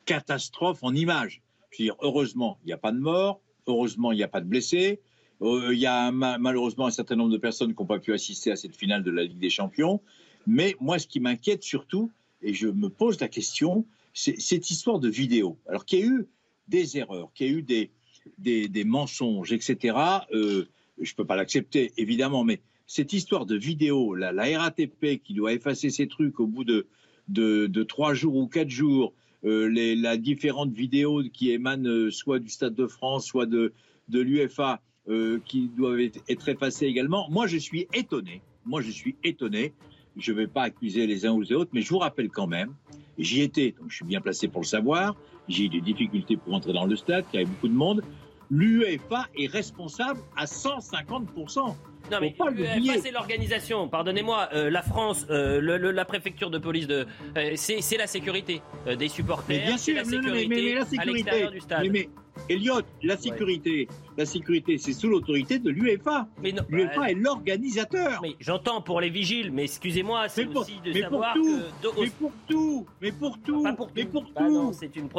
catastrophe 0.06 0.80
en 0.82 0.94
images. 0.96 1.42
Je 1.72 1.84
veux 1.84 1.86
dire, 1.86 1.96
heureusement, 2.02 2.58
il 2.64 2.68
n'y 2.68 2.74
a 2.74 2.78
pas 2.78 2.92
de 2.92 3.00
mort. 3.00 3.40
Heureusement, 3.68 4.12
il 4.12 4.16
n'y 4.16 4.24
a 4.24 4.28
pas 4.28 4.42
de 4.42 4.48
blessés. 4.48 5.00
Euh, 5.42 5.70
il 5.74 5.80
y 5.80 5.86
a 5.86 6.12
malheureusement 6.12 6.88
un 6.88 6.92
certain 6.92 7.16
nombre 7.16 7.32
de 7.32 7.38
personnes 7.38 7.74
qui 7.74 7.82
n'ont 7.82 7.88
pas 7.88 8.00
pu 8.00 8.14
assister 8.14 8.52
à 8.52 8.56
cette 8.56 8.76
finale 8.76 9.04
de 9.04 9.12
la 9.12 9.24
Ligue 9.24 9.40
des 9.40 9.50
Champions. 9.50 10.02
Mais 10.48 10.76
moi, 10.80 10.98
ce 11.00 11.08
qui 11.08 11.20
m'inquiète 11.20 11.64
surtout, 11.64 12.12
et 12.42 12.54
je 12.54 12.68
me 12.68 12.90
pose 12.90 13.20
la 13.20 13.28
question, 13.28 13.86
c'est 14.14 14.40
cette 14.40 14.70
histoire 14.70 15.00
de 15.00 15.10
vidéo. 15.10 15.58
Alors 15.68 15.86
qu'il 15.86 16.00
y 16.00 16.04
a 16.04 16.06
eu 16.06 16.28
des 16.70 16.98
erreurs, 16.98 17.32
qu'il 17.34 17.48
y 17.48 17.50
a 17.50 17.54
eu 17.54 17.62
des, 17.62 17.92
des, 18.68 18.84
mensonges, 18.84 19.52
etc., 19.52 19.98
euh, 20.34 20.66
je 21.02 21.12
ne 21.12 21.16
peux 21.16 21.26
pas 21.26 21.36
l'accepter, 21.36 21.92
évidemment, 21.98 22.44
mais 22.44 22.62
cette 22.88 23.14
histoire 23.14 23.46
de 23.46 23.56
vidéo, 23.56 24.16
la, 24.16 24.32
RATP 24.32 25.22
qui 25.24 25.34
doit 25.34 25.54
effacer 25.54 25.90
ses 25.90 26.08
trucs 26.08 26.40
au 26.40 26.48
bout 26.48 26.64
de, 26.64 26.88
de, 27.28 27.84
trois 27.84 28.14
jours 28.14 28.36
ou 28.36 28.48
quatre 28.48 28.70
jours, 28.70 29.14
euh, 29.46 29.70
les 29.70 29.96
la 29.96 30.18
différentes 30.18 30.74
vidéos 30.74 31.24
qui 31.32 31.52
émanent 31.52 31.88
euh, 31.88 32.12
soit 32.12 32.40
du 32.40 32.50
Stade 32.50 32.76
de 32.76 32.88
France, 32.88 33.26
soit 33.26 33.46
de, 33.46 33.74
de 34.08 34.20
l'UFA, 34.20 34.82
qui 35.46 35.70
doivent 35.76 36.02
être, 36.02 36.50
effacées 36.50 36.86
également, 36.86 37.28
moi 37.32 37.48
je 37.48 37.58
suis 37.58 37.88
étonné, 37.96 38.44
moi 38.64 38.80
je 38.82 38.92
suis 38.92 39.16
étonné 39.24 39.74
je 40.20 40.32
ne 40.32 40.38
vais 40.38 40.48
pas 40.48 40.64
accuser 40.64 41.08
les 41.08 41.26
uns 41.26 41.32
ou 41.32 41.42
les 41.42 41.52
autres, 41.54 41.72
mais 41.74 41.82
je 41.82 41.90
vous 41.90 42.00
rappelle 42.00 42.30
quand 42.30 42.48
même, 42.48 42.74
j'y 43.18 43.42
étais, 43.42 43.74
donc 43.80 43.90
je 43.90 43.98
suis 43.98 44.06
bien 44.06 44.22
placé 44.22 44.48
pour 44.48 44.62
le 44.62 44.68
savoir, 44.68 45.16
j'ai 45.50 45.66
eu 45.66 45.70
des 45.70 45.82
difficultés 45.82 46.38
pour 46.38 46.54
entrer 46.54 46.74
dans 46.74 46.86
le 46.86 46.96
stade, 46.96 47.26
il 47.34 47.40
y 47.40 47.44
avait 47.44 47.52
beaucoup 47.52 47.68
de 47.68 47.74
monde. 47.74 48.02
L'UEFA 48.52 49.28
est 49.38 49.48
responsable 49.48 50.22
à 50.36 50.46
150%. 50.46 51.76
Non 52.12 52.18
mais 52.22 52.34
l'UEFA 52.52 53.02
c'est 53.02 53.12
l'organisation. 53.12 53.88
Pardonnez-moi, 53.88 54.50
euh, 54.54 54.70
la 54.72 54.82
France, 54.82 55.28
euh, 55.30 55.60
le, 55.62 55.78
le, 55.78 55.92
la 55.92 56.06
préfecture 56.06 56.50
de 56.50 56.58
police 56.58 56.88
de, 56.88 57.06
euh, 57.38 57.52
c'est 57.56 57.98
la 57.98 58.08
sécurité 58.08 58.62
des 58.98 59.08
supporters. 59.08 59.46
Mais 59.50 59.66
bien 59.66 59.78
sûr, 59.78 59.96
la 59.96 60.04
sécurité 60.04 60.48
mais, 60.48 60.56
mais 60.56 60.74
la 60.74 60.82
à 60.82 60.86
sécurité. 60.86 61.14
l'extérieur 61.14 61.52
du 61.52 61.60
stade. 61.60 61.88
Mais, 61.92 62.10
Elliot, 62.50 62.82
la 63.04 63.18
sécurité, 63.18 63.88
la 64.18 64.26
sécurité, 64.26 64.78
c'est 64.78 64.94
sous 64.94 65.08
l'autorité 65.10 65.60
de 65.60 65.70
l'UEFA. 65.70 66.28
L'UEFA 66.70 66.96
bah, 67.00 67.12
est 67.12 67.16
l'organisateur. 67.16 68.20
Mais 68.22 68.36
j'entends 68.40 68.82
pour 68.82 69.02
les 69.02 69.10
vigiles, 69.10 69.52
mais 69.52 69.64
excusez-moi, 69.64 70.30
c'est 70.30 70.48
aussi 70.56 70.80
de 70.84 70.92
mais 70.94 71.04
pour 71.04 71.26
tout, 71.34 71.44
que 71.44 71.88
de- 71.88 72.02
mais 72.02 72.10
pour 72.20 72.32
tout, 72.48 72.86
mais 73.02 73.12
pour 73.12 73.38
tout, 73.40 73.64
Pas 73.64 73.74
pour 73.74 73.90
mais 73.96 74.04
tout. 74.06 74.10
pour 74.12 74.24
Bah 74.36 74.42
tout. 74.48 74.72
c'est 74.74 74.96
une 74.96 75.10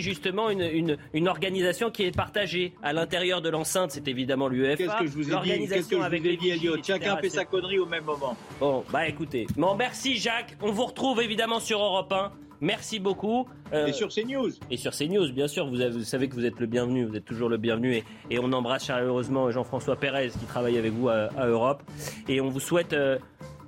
justement 0.00 0.50
une, 0.50 0.60
une, 0.62 0.96
une 1.12 1.28
organisation 1.28 1.90
qui 1.90 2.04
est 2.04 2.14
partagée 2.16 2.74
à 2.82 2.92
l'intérieur 2.92 3.42
de 3.42 3.48
l'enceinte. 3.48 3.90
C'est 3.92 4.08
évidemment 4.08 4.48
l'UEFA. 4.48 4.76
Qu'est-ce 4.76 4.96
que 4.98 5.06
je 5.06 5.12
vous 5.12 5.20
ai 5.20 5.24
dit? 5.24 5.30
Qu'est-ce 5.30 5.32
L'organisation 5.32 5.96
que 5.98 6.02
je 6.02 6.06
avec 6.06 6.20
vous 6.22 6.26
ai 6.28 6.30
les 6.32 6.36
dit, 6.36 6.48
Elliot 6.50 6.76
vigiles, 6.76 6.84
Chacun 6.84 7.16
fait 7.16 7.28
sa 7.30 7.44
connerie 7.44 7.78
au 7.78 7.86
même 7.86 8.04
moment. 8.04 8.36
Bon, 8.60 8.84
bah 8.92 9.08
écoutez. 9.08 9.46
Bon, 9.56 9.74
merci 9.74 10.16
Jacques. 10.16 10.56
On 10.62 10.70
vous 10.70 10.84
retrouve 10.86 11.20
évidemment 11.20 11.60
sur 11.60 11.80
Europe 11.80 12.12
1. 12.12 12.32
Merci 12.60 12.98
beaucoup. 12.98 13.46
Euh, 13.72 13.86
Et 13.86 13.92
sur 13.92 14.08
CNews. 14.08 14.50
Et 14.70 14.76
sur 14.76 14.92
CNews, 14.92 15.32
bien 15.32 15.48
sûr. 15.48 15.66
Vous, 15.68 15.80
avez- 15.80 15.90
vous 15.90 16.04
savez 16.04 16.28
que 16.28 16.34
vous 16.34 16.44
êtes 16.46 16.58
le 16.60 16.66
bienvenu. 16.66 17.04
Vous 17.04 17.16
êtes 17.16 17.24
toujours 17.24 17.48
le 17.48 17.56
bienvenu. 17.56 17.94
Et, 17.94 18.04
et 18.30 18.38
on 18.38 18.52
embrasse 18.52 18.84
chaleureusement 18.86 19.50
Jean-François 19.50 19.96
Pérez 19.96 20.28
qui 20.30 20.46
travaille 20.46 20.78
avec 20.78 20.92
vous 20.92 21.08
à, 21.08 21.28
à 21.36 21.46
Europe. 21.46 21.82
Et 22.28 22.40
on 22.40 22.48
vous 22.48 22.60
souhaite 22.60 22.92
euh, 22.92 23.18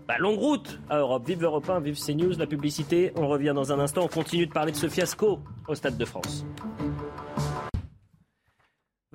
bah, 0.09 0.15
longue 0.19 0.39
route 0.39 0.79
à 0.89 0.99
Europe. 0.99 1.27
Vive 1.27 1.43
Europe 1.45 1.69
1, 1.69 1.81
vive 1.81 1.99
CNews, 1.99 2.33
la 2.39 2.47
publicité. 2.47 3.13
On 3.17 3.29
revient 3.29 3.53
dans 3.55 3.73
un 3.73 3.79
instant. 3.81 4.03
On 4.05 4.09
continue 4.09 4.47
de 4.47 4.53
parler 4.53 4.73
de 4.73 4.77
ce 4.77 4.89
fiasco 4.89 5.41
au 5.69 5.75
Stade 5.75 5.97
de 5.99 6.05
France. 6.05 6.47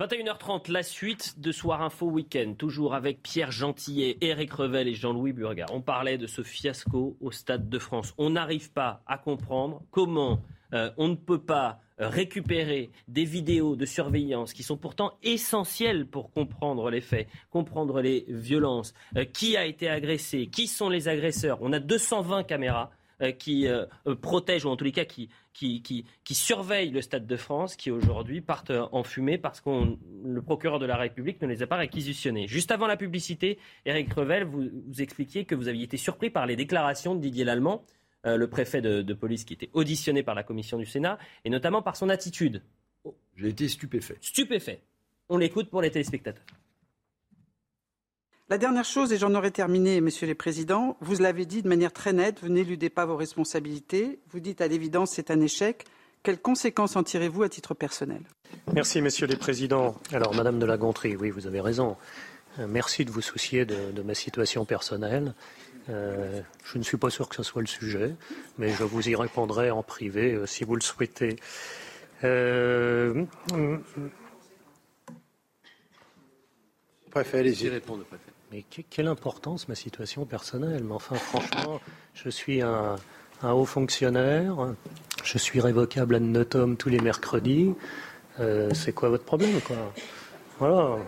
21h30, 0.00 0.72
la 0.72 0.82
suite 0.82 1.38
de 1.38 1.52
Soir 1.52 1.82
Info 1.82 2.06
Week-end, 2.06 2.54
toujours 2.56 2.94
avec 2.94 3.22
Pierre 3.22 3.50
Gentillet, 3.50 4.16
Éric 4.22 4.54
Revel 4.54 4.88
et 4.88 4.94
Jean-Louis 4.94 5.34
Burga. 5.34 5.66
On 5.70 5.82
parlait 5.82 6.16
de 6.16 6.26
ce 6.26 6.42
fiasco 6.42 7.18
au 7.20 7.30
Stade 7.30 7.68
de 7.68 7.78
France. 7.78 8.14
On 8.16 8.30
n'arrive 8.30 8.72
pas 8.72 9.02
à 9.06 9.18
comprendre 9.18 9.82
comment 9.90 10.40
euh, 10.72 10.90
on 10.96 11.08
ne 11.08 11.14
peut 11.14 11.42
pas 11.42 11.78
euh, 12.00 12.08
récupérer 12.08 12.90
des 13.06 13.24
vidéos 13.24 13.76
de 13.76 13.84
surveillance 13.84 14.54
qui 14.54 14.62
sont 14.62 14.78
pourtant 14.78 15.12
essentielles 15.22 16.06
pour 16.06 16.32
comprendre 16.32 16.88
les 16.88 17.02
faits, 17.02 17.28
comprendre 17.50 18.00
les 18.00 18.24
violences, 18.28 18.94
euh, 19.18 19.26
qui 19.26 19.58
a 19.58 19.66
été 19.66 19.90
agressé, 19.90 20.46
qui 20.46 20.68
sont 20.68 20.88
les 20.88 21.08
agresseurs. 21.08 21.58
On 21.60 21.70
a 21.70 21.78
220 21.78 22.44
caméras 22.44 22.90
qui 23.30 23.68
euh, 23.68 23.86
euh, 24.08 24.16
protègent, 24.16 24.64
ou 24.64 24.70
en 24.70 24.76
tous 24.76 24.84
les 24.84 24.92
cas 24.92 25.04
qui, 25.04 25.28
qui, 25.52 25.82
qui, 25.82 26.04
qui 26.24 26.34
surveillent 26.34 26.90
le 26.90 27.02
Stade 27.02 27.26
de 27.26 27.36
France, 27.36 27.76
qui 27.76 27.90
aujourd'hui 27.90 28.40
partent 28.40 28.70
euh, 28.70 28.86
en 28.90 29.04
fumée 29.04 29.38
parce 29.38 29.60
que 29.60 29.70
le 30.24 30.42
procureur 30.42 30.78
de 30.78 30.86
la 30.86 30.96
République 30.96 31.40
ne 31.40 31.46
les 31.46 31.62
a 31.62 31.66
pas 31.66 31.76
réquisitionnés. 31.76 32.48
Juste 32.48 32.72
avant 32.72 32.86
la 32.86 32.96
publicité, 32.96 33.58
Éric 33.86 34.12
Revel, 34.14 34.44
vous, 34.44 34.68
vous 34.88 35.02
expliquiez 35.02 35.44
que 35.44 35.54
vous 35.54 35.68
aviez 35.68 35.84
été 35.84 35.96
surpris 35.96 36.30
par 36.30 36.46
les 36.46 36.56
déclarations 36.56 37.14
de 37.14 37.20
Didier 37.20 37.44
Lallemand, 37.44 37.84
euh, 38.26 38.36
le 38.36 38.48
préfet 38.48 38.80
de, 38.80 39.02
de 39.02 39.14
police 39.14 39.44
qui 39.44 39.54
était 39.54 39.70
auditionné 39.72 40.22
par 40.22 40.34
la 40.34 40.42
commission 40.42 40.78
du 40.78 40.86
Sénat, 40.86 41.18
et 41.44 41.50
notamment 41.50 41.82
par 41.82 41.96
son 41.96 42.08
attitude. 42.08 42.62
J'ai 43.36 43.48
été 43.48 43.68
stupéfait. 43.68 44.16
Stupéfait. 44.20 44.80
On 45.28 45.36
l'écoute 45.38 45.70
pour 45.70 45.82
les 45.82 45.90
téléspectateurs. 45.90 46.44
La 48.52 48.58
dernière 48.58 48.84
chose, 48.84 49.14
et 49.14 49.16
j'en 49.16 49.34
aurai 49.34 49.50
terminé, 49.50 50.02
messieurs 50.02 50.26
les 50.26 50.34
présidents, 50.34 50.98
vous 51.00 51.16
l'avez 51.22 51.46
dit 51.46 51.62
de 51.62 51.68
manière 51.70 51.90
très 51.90 52.12
nette, 52.12 52.40
vous 52.42 52.50
n'éludez 52.50 52.90
pas 52.90 53.06
vos 53.06 53.16
responsabilités, 53.16 54.18
vous 54.30 54.40
dites 54.40 54.60
à 54.60 54.68
l'évidence 54.68 55.12
c'est 55.12 55.30
un 55.30 55.40
échec. 55.40 55.86
Quelles 56.22 56.38
conséquences 56.38 56.94
en 56.94 57.02
tirez-vous 57.02 57.44
à 57.44 57.48
titre 57.48 57.72
personnel? 57.72 58.20
Merci, 58.74 59.00
messieurs 59.00 59.26
les 59.26 59.36
présidents. 59.36 59.94
Alors, 60.12 60.34
Madame 60.34 60.58
de 60.58 60.66
la 60.66 60.76
Gontrie, 60.76 61.16
oui, 61.16 61.30
vous 61.30 61.46
avez 61.46 61.62
raison. 61.62 61.96
Euh, 62.58 62.66
Merci 62.68 63.06
de 63.06 63.10
vous 63.10 63.22
soucier 63.22 63.64
de, 63.64 63.90
de 63.90 64.02
ma 64.02 64.12
situation 64.12 64.66
personnelle. 64.66 65.34
Euh, 65.88 66.42
je 66.62 66.76
ne 66.76 66.82
suis 66.82 66.98
pas 66.98 67.08
sûr 67.08 67.30
que 67.30 67.36
ce 67.36 67.42
soit 67.42 67.62
le 67.62 67.66
sujet, 67.66 68.14
mais 68.58 68.68
je 68.68 68.84
vous 68.84 69.08
y 69.08 69.16
répondrai 69.16 69.70
en 69.70 69.82
privé 69.82 70.34
euh, 70.34 70.44
si 70.44 70.64
vous 70.64 70.74
le 70.74 70.82
souhaitez. 70.82 71.36
Euh, 72.22 73.24
Préfet, 77.10 77.38
allez-y. 77.38 77.70
Mais 78.52 78.62
que- 78.70 78.82
quelle 78.90 79.06
importance 79.06 79.68
ma 79.68 79.74
situation 79.74 80.24
personnelle 80.26 80.84
Mais 80.84 80.92
enfin, 80.94 81.16
franchement, 81.16 81.80
je 82.14 82.28
suis 82.28 82.60
un, 82.62 82.96
haut 83.42 83.64
fonctionnaire. 83.64 84.74
Je 85.24 85.38
suis 85.38 85.60
révocable 85.60 86.14
ad 86.16 86.22
notum 86.22 86.76
tous 86.76 86.88
les 86.90 87.00
mercredis. 87.00 87.72
Euh, 88.40 88.70
c'est 88.74 88.92
quoi 88.92 89.08
votre 89.08 89.24
problème, 89.24 89.50
Voilà. 90.58 90.98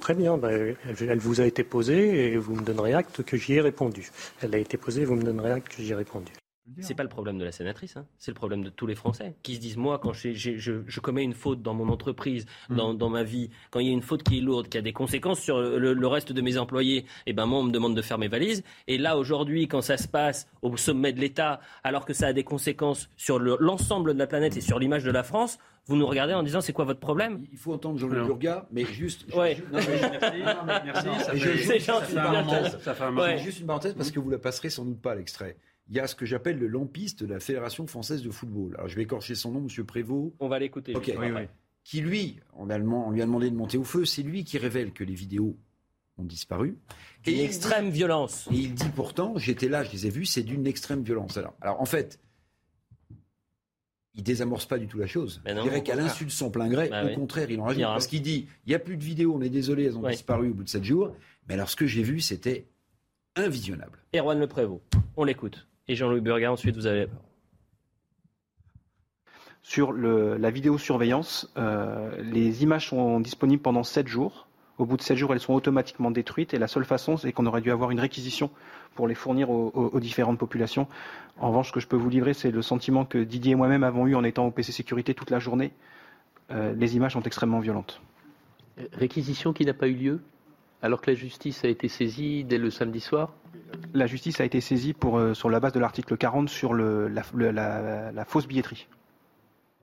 Très 0.00 0.14
bien. 0.14 0.36
ben, 0.36 0.74
elle 1.00 1.18
vous 1.18 1.40
a 1.40 1.46
été 1.46 1.62
posée 1.62 2.32
et 2.32 2.36
vous 2.36 2.56
me 2.56 2.62
donnerez 2.62 2.92
acte 2.94 3.22
que 3.22 3.36
j'y 3.36 3.54
ai 3.54 3.60
répondu. 3.60 4.10
Elle 4.42 4.54
a 4.54 4.58
été 4.58 4.76
posée, 4.76 5.04
vous 5.04 5.14
me 5.14 5.22
donnerez 5.22 5.52
acte 5.52 5.68
que 5.68 5.82
j'y 5.82 5.92
ai 5.92 5.94
répondu. 5.94 6.32
C'est 6.80 6.94
pas 6.94 7.02
le 7.02 7.08
problème 7.08 7.38
de 7.38 7.44
la 7.44 7.50
sénatrice, 7.52 7.96
hein. 7.96 8.06
c'est 8.18 8.30
le 8.30 8.36
problème 8.36 8.62
de 8.62 8.70
tous 8.70 8.86
les 8.86 8.94
Français 8.94 9.34
qui 9.42 9.56
se 9.56 9.60
disent 9.60 9.76
moi 9.76 9.98
quand 9.98 10.12
je, 10.12 10.32
je 10.32 11.00
commets 11.00 11.24
une 11.24 11.34
faute 11.34 11.60
dans 11.60 11.74
mon 11.74 11.88
entreprise, 11.88 12.46
dans, 12.70 12.94
dans 12.94 13.08
ma 13.10 13.24
vie, 13.24 13.50
quand 13.70 13.80
il 13.80 13.88
y 13.88 13.90
a 13.90 13.92
une 13.92 14.00
faute 14.00 14.22
qui 14.22 14.38
est 14.38 14.40
lourde, 14.40 14.68
qui 14.68 14.78
a 14.78 14.80
des 14.80 14.92
conséquences 14.92 15.40
sur 15.40 15.60
le, 15.60 15.92
le 15.92 16.06
reste 16.06 16.32
de 16.32 16.40
mes 16.40 16.58
employés, 16.58 17.04
et 17.26 17.32
ben 17.32 17.46
moi 17.46 17.58
on 17.58 17.64
me 17.64 17.72
demande 17.72 17.96
de 17.96 18.02
faire 18.02 18.16
mes 18.16 18.28
valises. 18.28 18.62
Et 18.86 18.96
là 18.96 19.18
aujourd'hui 19.18 19.66
quand 19.66 19.80
ça 19.82 19.96
se 19.96 20.06
passe 20.08 20.48
au 20.62 20.76
sommet 20.76 21.12
de 21.12 21.20
l'État, 21.20 21.60
alors 21.82 22.04
que 22.04 22.12
ça 22.14 22.28
a 22.28 22.32
des 22.32 22.44
conséquences 22.44 23.10
sur 23.16 23.38
le- 23.40 23.56
l'ensemble 23.60 24.14
de 24.14 24.18
la 24.18 24.26
planète 24.28 24.56
et 24.56 24.60
sur 24.60 24.78
l'image 24.78 25.02
de 25.04 25.10
la 25.10 25.24
France, 25.24 25.58
vous 25.86 25.96
nous 25.96 26.06
regardez 26.06 26.32
en 26.32 26.44
disant 26.44 26.60
c'est 26.60 26.72
quoi 26.72 26.84
votre 26.84 27.00
problème? 27.00 27.44
Il 27.50 27.58
faut 27.58 27.74
entendre 27.74 27.98
Jean-Luc 27.98 28.24
Burga, 28.24 28.68
mais 28.70 28.84
juste. 28.84 29.26
Ouais. 29.34 29.58
Non, 29.72 29.80
mais- 29.80 30.00
Merci, 30.84 31.06
merci, 31.08 31.24
ça 31.24 31.34
je- 31.34 31.38
fait- 31.48 31.56
je- 31.56 31.78
je- 31.80 31.84
gentil, 31.84 31.84
ça 31.84 32.00
fait 32.06 32.18
un 32.18 32.30
bien 32.30 32.42
moment, 32.44 32.70
sûr. 32.70 32.80
ça 32.80 32.94
fait 32.94 33.02
un 33.04 33.06
Ouais. 33.16 33.30
moment. 33.32 33.36
Juste 33.38 33.58
une 33.60 33.66
parenthèse 33.66 33.94
parce 33.94 34.10
que 34.12 34.20
vous 34.20 34.30
la 34.30 34.38
passerez 34.38 34.70
sans 34.70 34.84
doute 34.84 35.00
pas 35.02 35.12
à 35.12 35.14
l'extrait. 35.16 35.56
Il 35.92 35.96
y 35.96 36.00
a 36.00 36.06
ce 36.06 36.14
que 36.14 36.24
j'appelle 36.24 36.58
le 36.58 36.68
lampiste 36.68 37.22
de 37.22 37.26
la 37.34 37.38
Fédération 37.38 37.86
française 37.86 38.22
de 38.22 38.30
football. 38.30 38.74
Alors 38.76 38.88
je 38.88 38.96
vais 38.96 39.02
écorcher 39.02 39.34
son 39.34 39.50
nom, 39.52 39.60
Monsieur 39.60 39.84
Prévost. 39.84 40.32
On 40.40 40.48
va 40.48 40.58
l'écouter. 40.58 40.94
Après. 40.96 41.50
Qui 41.84 42.00
lui, 42.00 42.40
en 42.54 42.70
allemand, 42.70 43.08
on 43.08 43.10
lui 43.10 43.20
a 43.20 43.26
demandé 43.26 43.50
de 43.50 43.54
monter 43.56 43.76
au 43.76 43.84
feu. 43.84 44.06
C'est 44.06 44.22
lui 44.22 44.42
qui 44.42 44.56
révèle 44.56 44.92
que 44.94 45.04
les 45.04 45.12
vidéos 45.12 45.54
ont 46.16 46.24
disparu. 46.24 46.78
D'une 47.24 47.40
extrême 47.40 47.90
dit- 47.90 47.98
violence. 47.98 48.48
Et 48.50 48.54
il 48.56 48.74
dit 48.74 48.88
pourtant, 48.96 49.36
j'étais 49.36 49.68
là, 49.68 49.84
je 49.84 49.92
les 49.92 50.06
ai 50.06 50.10
vus, 50.10 50.24
c'est 50.24 50.42
d'une 50.42 50.66
extrême 50.66 51.02
violence. 51.02 51.36
Alors, 51.36 51.54
alors 51.60 51.78
en 51.82 51.84
fait, 51.84 52.18
il 54.14 54.22
désamorce 54.22 54.64
pas 54.64 54.78
du 54.78 54.86
tout 54.86 54.96
la 54.98 55.06
chose. 55.06 55.42
Ben 55.44 55.54
non, 55.54 55.62
je 55.64 55.68
dirais 55.68 55.80
au 55.80 55.82
qu'à 55.82 55.94
l'insu 55.94 56.24
de 56.24 56.30
son 56.30 56.50
plein 56.50 56.68
gré, 56.68 56.88
Bah 56.88 57.04
au 57.04 57.08
oui. 57.08 57.14
contraire, 57.14 57.50
il 57.50 57.60
en 57.60 57.64
rajoute. 57.64 57.82
Parce 57.82 58.06
qu'il 58.06 58.22
dit, 58.22 58.46
il 58.64 58.70
n'y 58.70 58.74
a 58.74 58.78
plus 58.78 58.96
de 58.96 59.04
vidéos, 59.04 59.34
on 59.34 59.42
est 59.42 59.50
désolé, 59.50 59.84
elles 59.84 59.98
ont 59.98 60.08
disparu 60.08 60.48
au 60.50 60.54
bout 60.54 60.64
de 60.64 60.68
7 60.70 60.84
jours. 60.84 61.14
Mais 61.48 61.54
alors 61.54 61.68
ce 61.68 61.76
que 61.76 61.86
j'ai 61.86 62.02
vu, 62.02 62.20
c'était 62.20 62.66
invisionnable. 63.36 63.98
Erwan 64.14 64.38
Le 64.38 64.46
Prévost, 64.46 64.82
on 65.16 65.24
l'écoute. 65.24 65.66
Et 65.88 65.94
Jean-Louis 65.96 66.20
Burga, 66.20 66.52
ensuite 66.52 66.76
vous 66.76 66.86
avez. 66.86 67.08
Sur 69.62 69.92
le- 69.92 70.36
la 70.36 70.50
vidéosurveillance, 70.50 71.50
euh, 71.56 72.20
les 72.22 72.62
images 72.62 72.88
sont 72.88 73.20
disponibles 73.20 73.62
pendant 73.62 73.82
7 73.84 74.08
jours. 74.08 74.46
Au 74.78 74.86
bout 74.86 74.96
de 74.96 75.02
7 75.02 75.16
jours, 75.16 75.32
elles 75.32 75.40
sont 75.40 75.54
automatiquement 75.54 76.10
détruites 76.10 76.54
et 76.54 76.58
la 76.58 76.66
seule 76.66 76.84
façon, 76.84 77.16
c'est 77.16 77.32
qu'on 77.32 77.46
aurait 77.46 77.60
dû 77.60 77.70
avoir 77.70 77.90
une 77.90 78.00
réquisition 78.00 78.50
pour 78.94 79.06
les 79.06 79.14
fournir 79.14 79.50
aux, 79.50 79.70
aux- 79.74 79.90
aux 79.92 80.00
différentes 80.00 80.38
populations. 80.38 80.88
En 81.38 81.48
revanche, 81.48 81.68
ce 81.68 81.72
que 81.72 81.80
je 81.80 81.86
peux 81.86 81.96
vous 81.96 82.08
livrer, 82.08 82.34
c'est 82.34 82.50
le 82.50 82.62
sentiment 82.62 83.04
que 83.04 83.18
Didier 83.18 83.52
et 83.52 83.54
moi-même 83.54 83.84
avons 83.84 84.06
eu 84.06 84.14
en 84.14 84.24
étant 84.24 84.46
au 84.46 84.50
PC 84.50 84.72
Sécurité 84.72 85.14
toute 85.14 85.30
la 85.30 85.38
journée. 85.38 85.72
Euh, 86.50 86.72
les 86.74 86.96
images 86.96 87.12
sont 87.12 87.22
extrêmement 87.22 87.60
violentes. 87.60 88.00
Réquisition 88.92 89.52
qui 89.52 89.64
n'a 89.64 89.74
pas 89.74 89.86
eu 89.88 89.94
lieu? 89.94 90.20
Alors 90.82 91.00
que 91.00 91.10
la 91.10 91.16
justice 91.16 91.64
a 91.64 91.68
été 91.68 91.88
saisie 91.88 92.44
dès 92.44 92.58
le 92.58 92.70
samedi 92.70 93.00
soir? 93.00 93.34
La 93.94 94.06
justice 94.06 94.40
a 94.40 94.44
été 94.44 94.60
saisie 94.60 94.92
pour, 94.92 95.18
euh, 95.18 95.34
sur 95.34 95.48
la 95.50 95.60
base 95.60 95.72
de 95.72 95.80
l'article 95.80 96.16
40 96.16 96.48
sur 96.48 96.74
le- 96.74 97.08
la, 97.08 97.22
le- 97.34 97.50
la- 97.50 98.12
la 98.12 98.24
fausse 98.24 98.46
billetterie. 98.46 98.88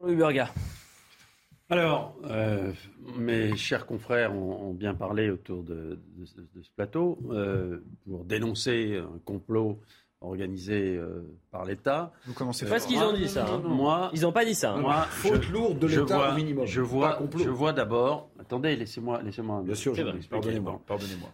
Louis 0.01 0.15
Burga. 0.15 0.53
Alors, 1.69 2.17
euh, 2.25 2.71
mes 3.15 3.55
chers 3.55 3.85
confrères 3.85 4.33
ont, 4.33 4.69
ont 4.69 4.73
bien 4.73 4.95
parlé 4.95 5.29
autour 5.29 5.63
de, 5.63 5.99
de 6.17 6.25
ce- 6.25 6.41
de 6.41 6.62
ce 6.63 6.69
plateau 6.75 7.19
euh, 7.31 7.79
pour 8.05 8.25
dénoncer 8.25 8.97
un 8.97 9.19
complot 9.23 9.79
organisé 10.21 10.97
euh, 10.97 11.23
par 11.51 11.65
l'État. 11.65 12.12
Vous 12.25 12.34
commencez 12.34 12.65
C'est 12.65 12.71
pas 12.71 12.79
ce 12.79 12.88
qu'ils 12.88 12.99
ont 12.99 13.13
dit, 13.13 13.27
ça. 13.29 13.45
hein. 13.47 13.62
Moi, 13.63 14.10
Ils 14.13 14.21
n'ont 14.21 14.32
pas 14.32 14.45
dit 14.45 14.55
ça. 14.55 14.73
hein. 14.73 14.82
moi, 14.82 15.03
Faute 15.10 15.43
je- 15.43 15.51
lourde 15.53 15.79
de 15.79 15.88
je 15.88 16.01
l'État 16.01 16.15
vois- 16.17 16.32
au 16.34 16.36
minimum. 16.36 16.65
Je 16.65 16.82
vois, 16.82 17.19
je 17.38 17.49
vois 17.49 17.73
d'abord. 17.73 18.29
Attendez, 18.39 18.75
laissez-moi, 18.75 19.21
laissez-moi. 19.21 19.62
Bien 19.63 19.75
sûr, 19.75 19.93
pardonnez-moi. 20.29 20.82
Pardonnez-moi. 20.86 21.29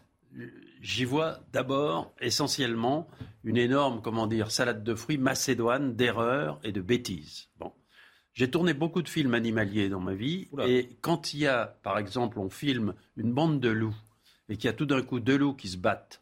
J'y 0.82 1.06
vois 1.06 1.39
d'abord, 1.52 2.13
essentiellement, 2.21 3.08
une 3.43 3.58
énorme, 3.58 4.02
comment 4.04 4.28
dire, 4.28 4.52
salade 4.52 4.84
de 4.84 4.93
fruits 4.93 5.17
macédoine 5.17 5.95
d'erreurs 5.95 6.60
et 6.63 6.71
de 6.71 6.82
bêtises. 6.82 7.48
Bon. 7.58 7.71
J'ai 8.34 8.52
tourné 8.52 8.74
beaucoup 8.74 9.02
de 9.02 9.08
films 9.10 9.34
animaliers 9.34 9.88
dans 9.89 10.02
ma 10.02 10.13
vie, 10.13 10.50
et 10.67 10.89
quand 11.02 11.34
il 11.34 11.39
y 11.39 11.48
a, 11.48 11.78
par 11.84 11.98
exemple, 11.98 12.38
on 12.38 12.50
filme 12.50 12.93
une 13.15 13.32
bande 13.34 13.60
de 13.62 13.69
loups, 13.69 13.95
et 14.50 14.58
qu'il 14.58 14.65
y 14.65 14.67
a 14.69 14.74
tout 14.74 14.86
d'un 14.86 15.02
coup 15.02 15.19
deux 15.21 15.38
loups 15.38 15.54
qui 15.56 15.69
se 15.69 15.78
battent, 15.78 16.21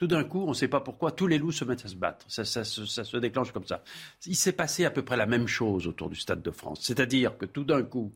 tout 0.00 0.06
d'un 0.06 0.24
coup, 0.24 0.44
on 0.46 0.48
ne 0.48 0.54
sait 0.54 0.66
pas 0.66 0.80
pourquoi, 0.80 1.12
tous 1.12 1.26
les 1.26 1.36
loups 1.36 1.52
se 1.52 1.62
mettent 1.66 1.84
à 1.84 1.88
se 1.88 1.94
battre. 1.94 2.24
Ça, 2.26 2.46
ça 2.46 2.64
se- 2.64 2.86
ça 2.86 3.04
se 3.04 3.18
déclenche 3.18 3.52
comme 3.52 3.66
ça. 3.66 3.84
Il 4.26 4.34
s'est 4.34 4.52
passé 4.52 4.86
à 4.86 4.90
peu 4.90 5.02
près 5.02 5.18
la 5.18 5.26
même 5.26 5.46
chose 5.46 5.86
autour 5.86 6.08
du 6.08 6.16
Stade 6.16 6.40
de 6.40 6.50
France. 6.50 6.80
C'est-à-dire 6.82 7.36
que 7.36 7.44
tout 7.44 7.64
d'un 7.64 7.82
coup, 7.82 8.10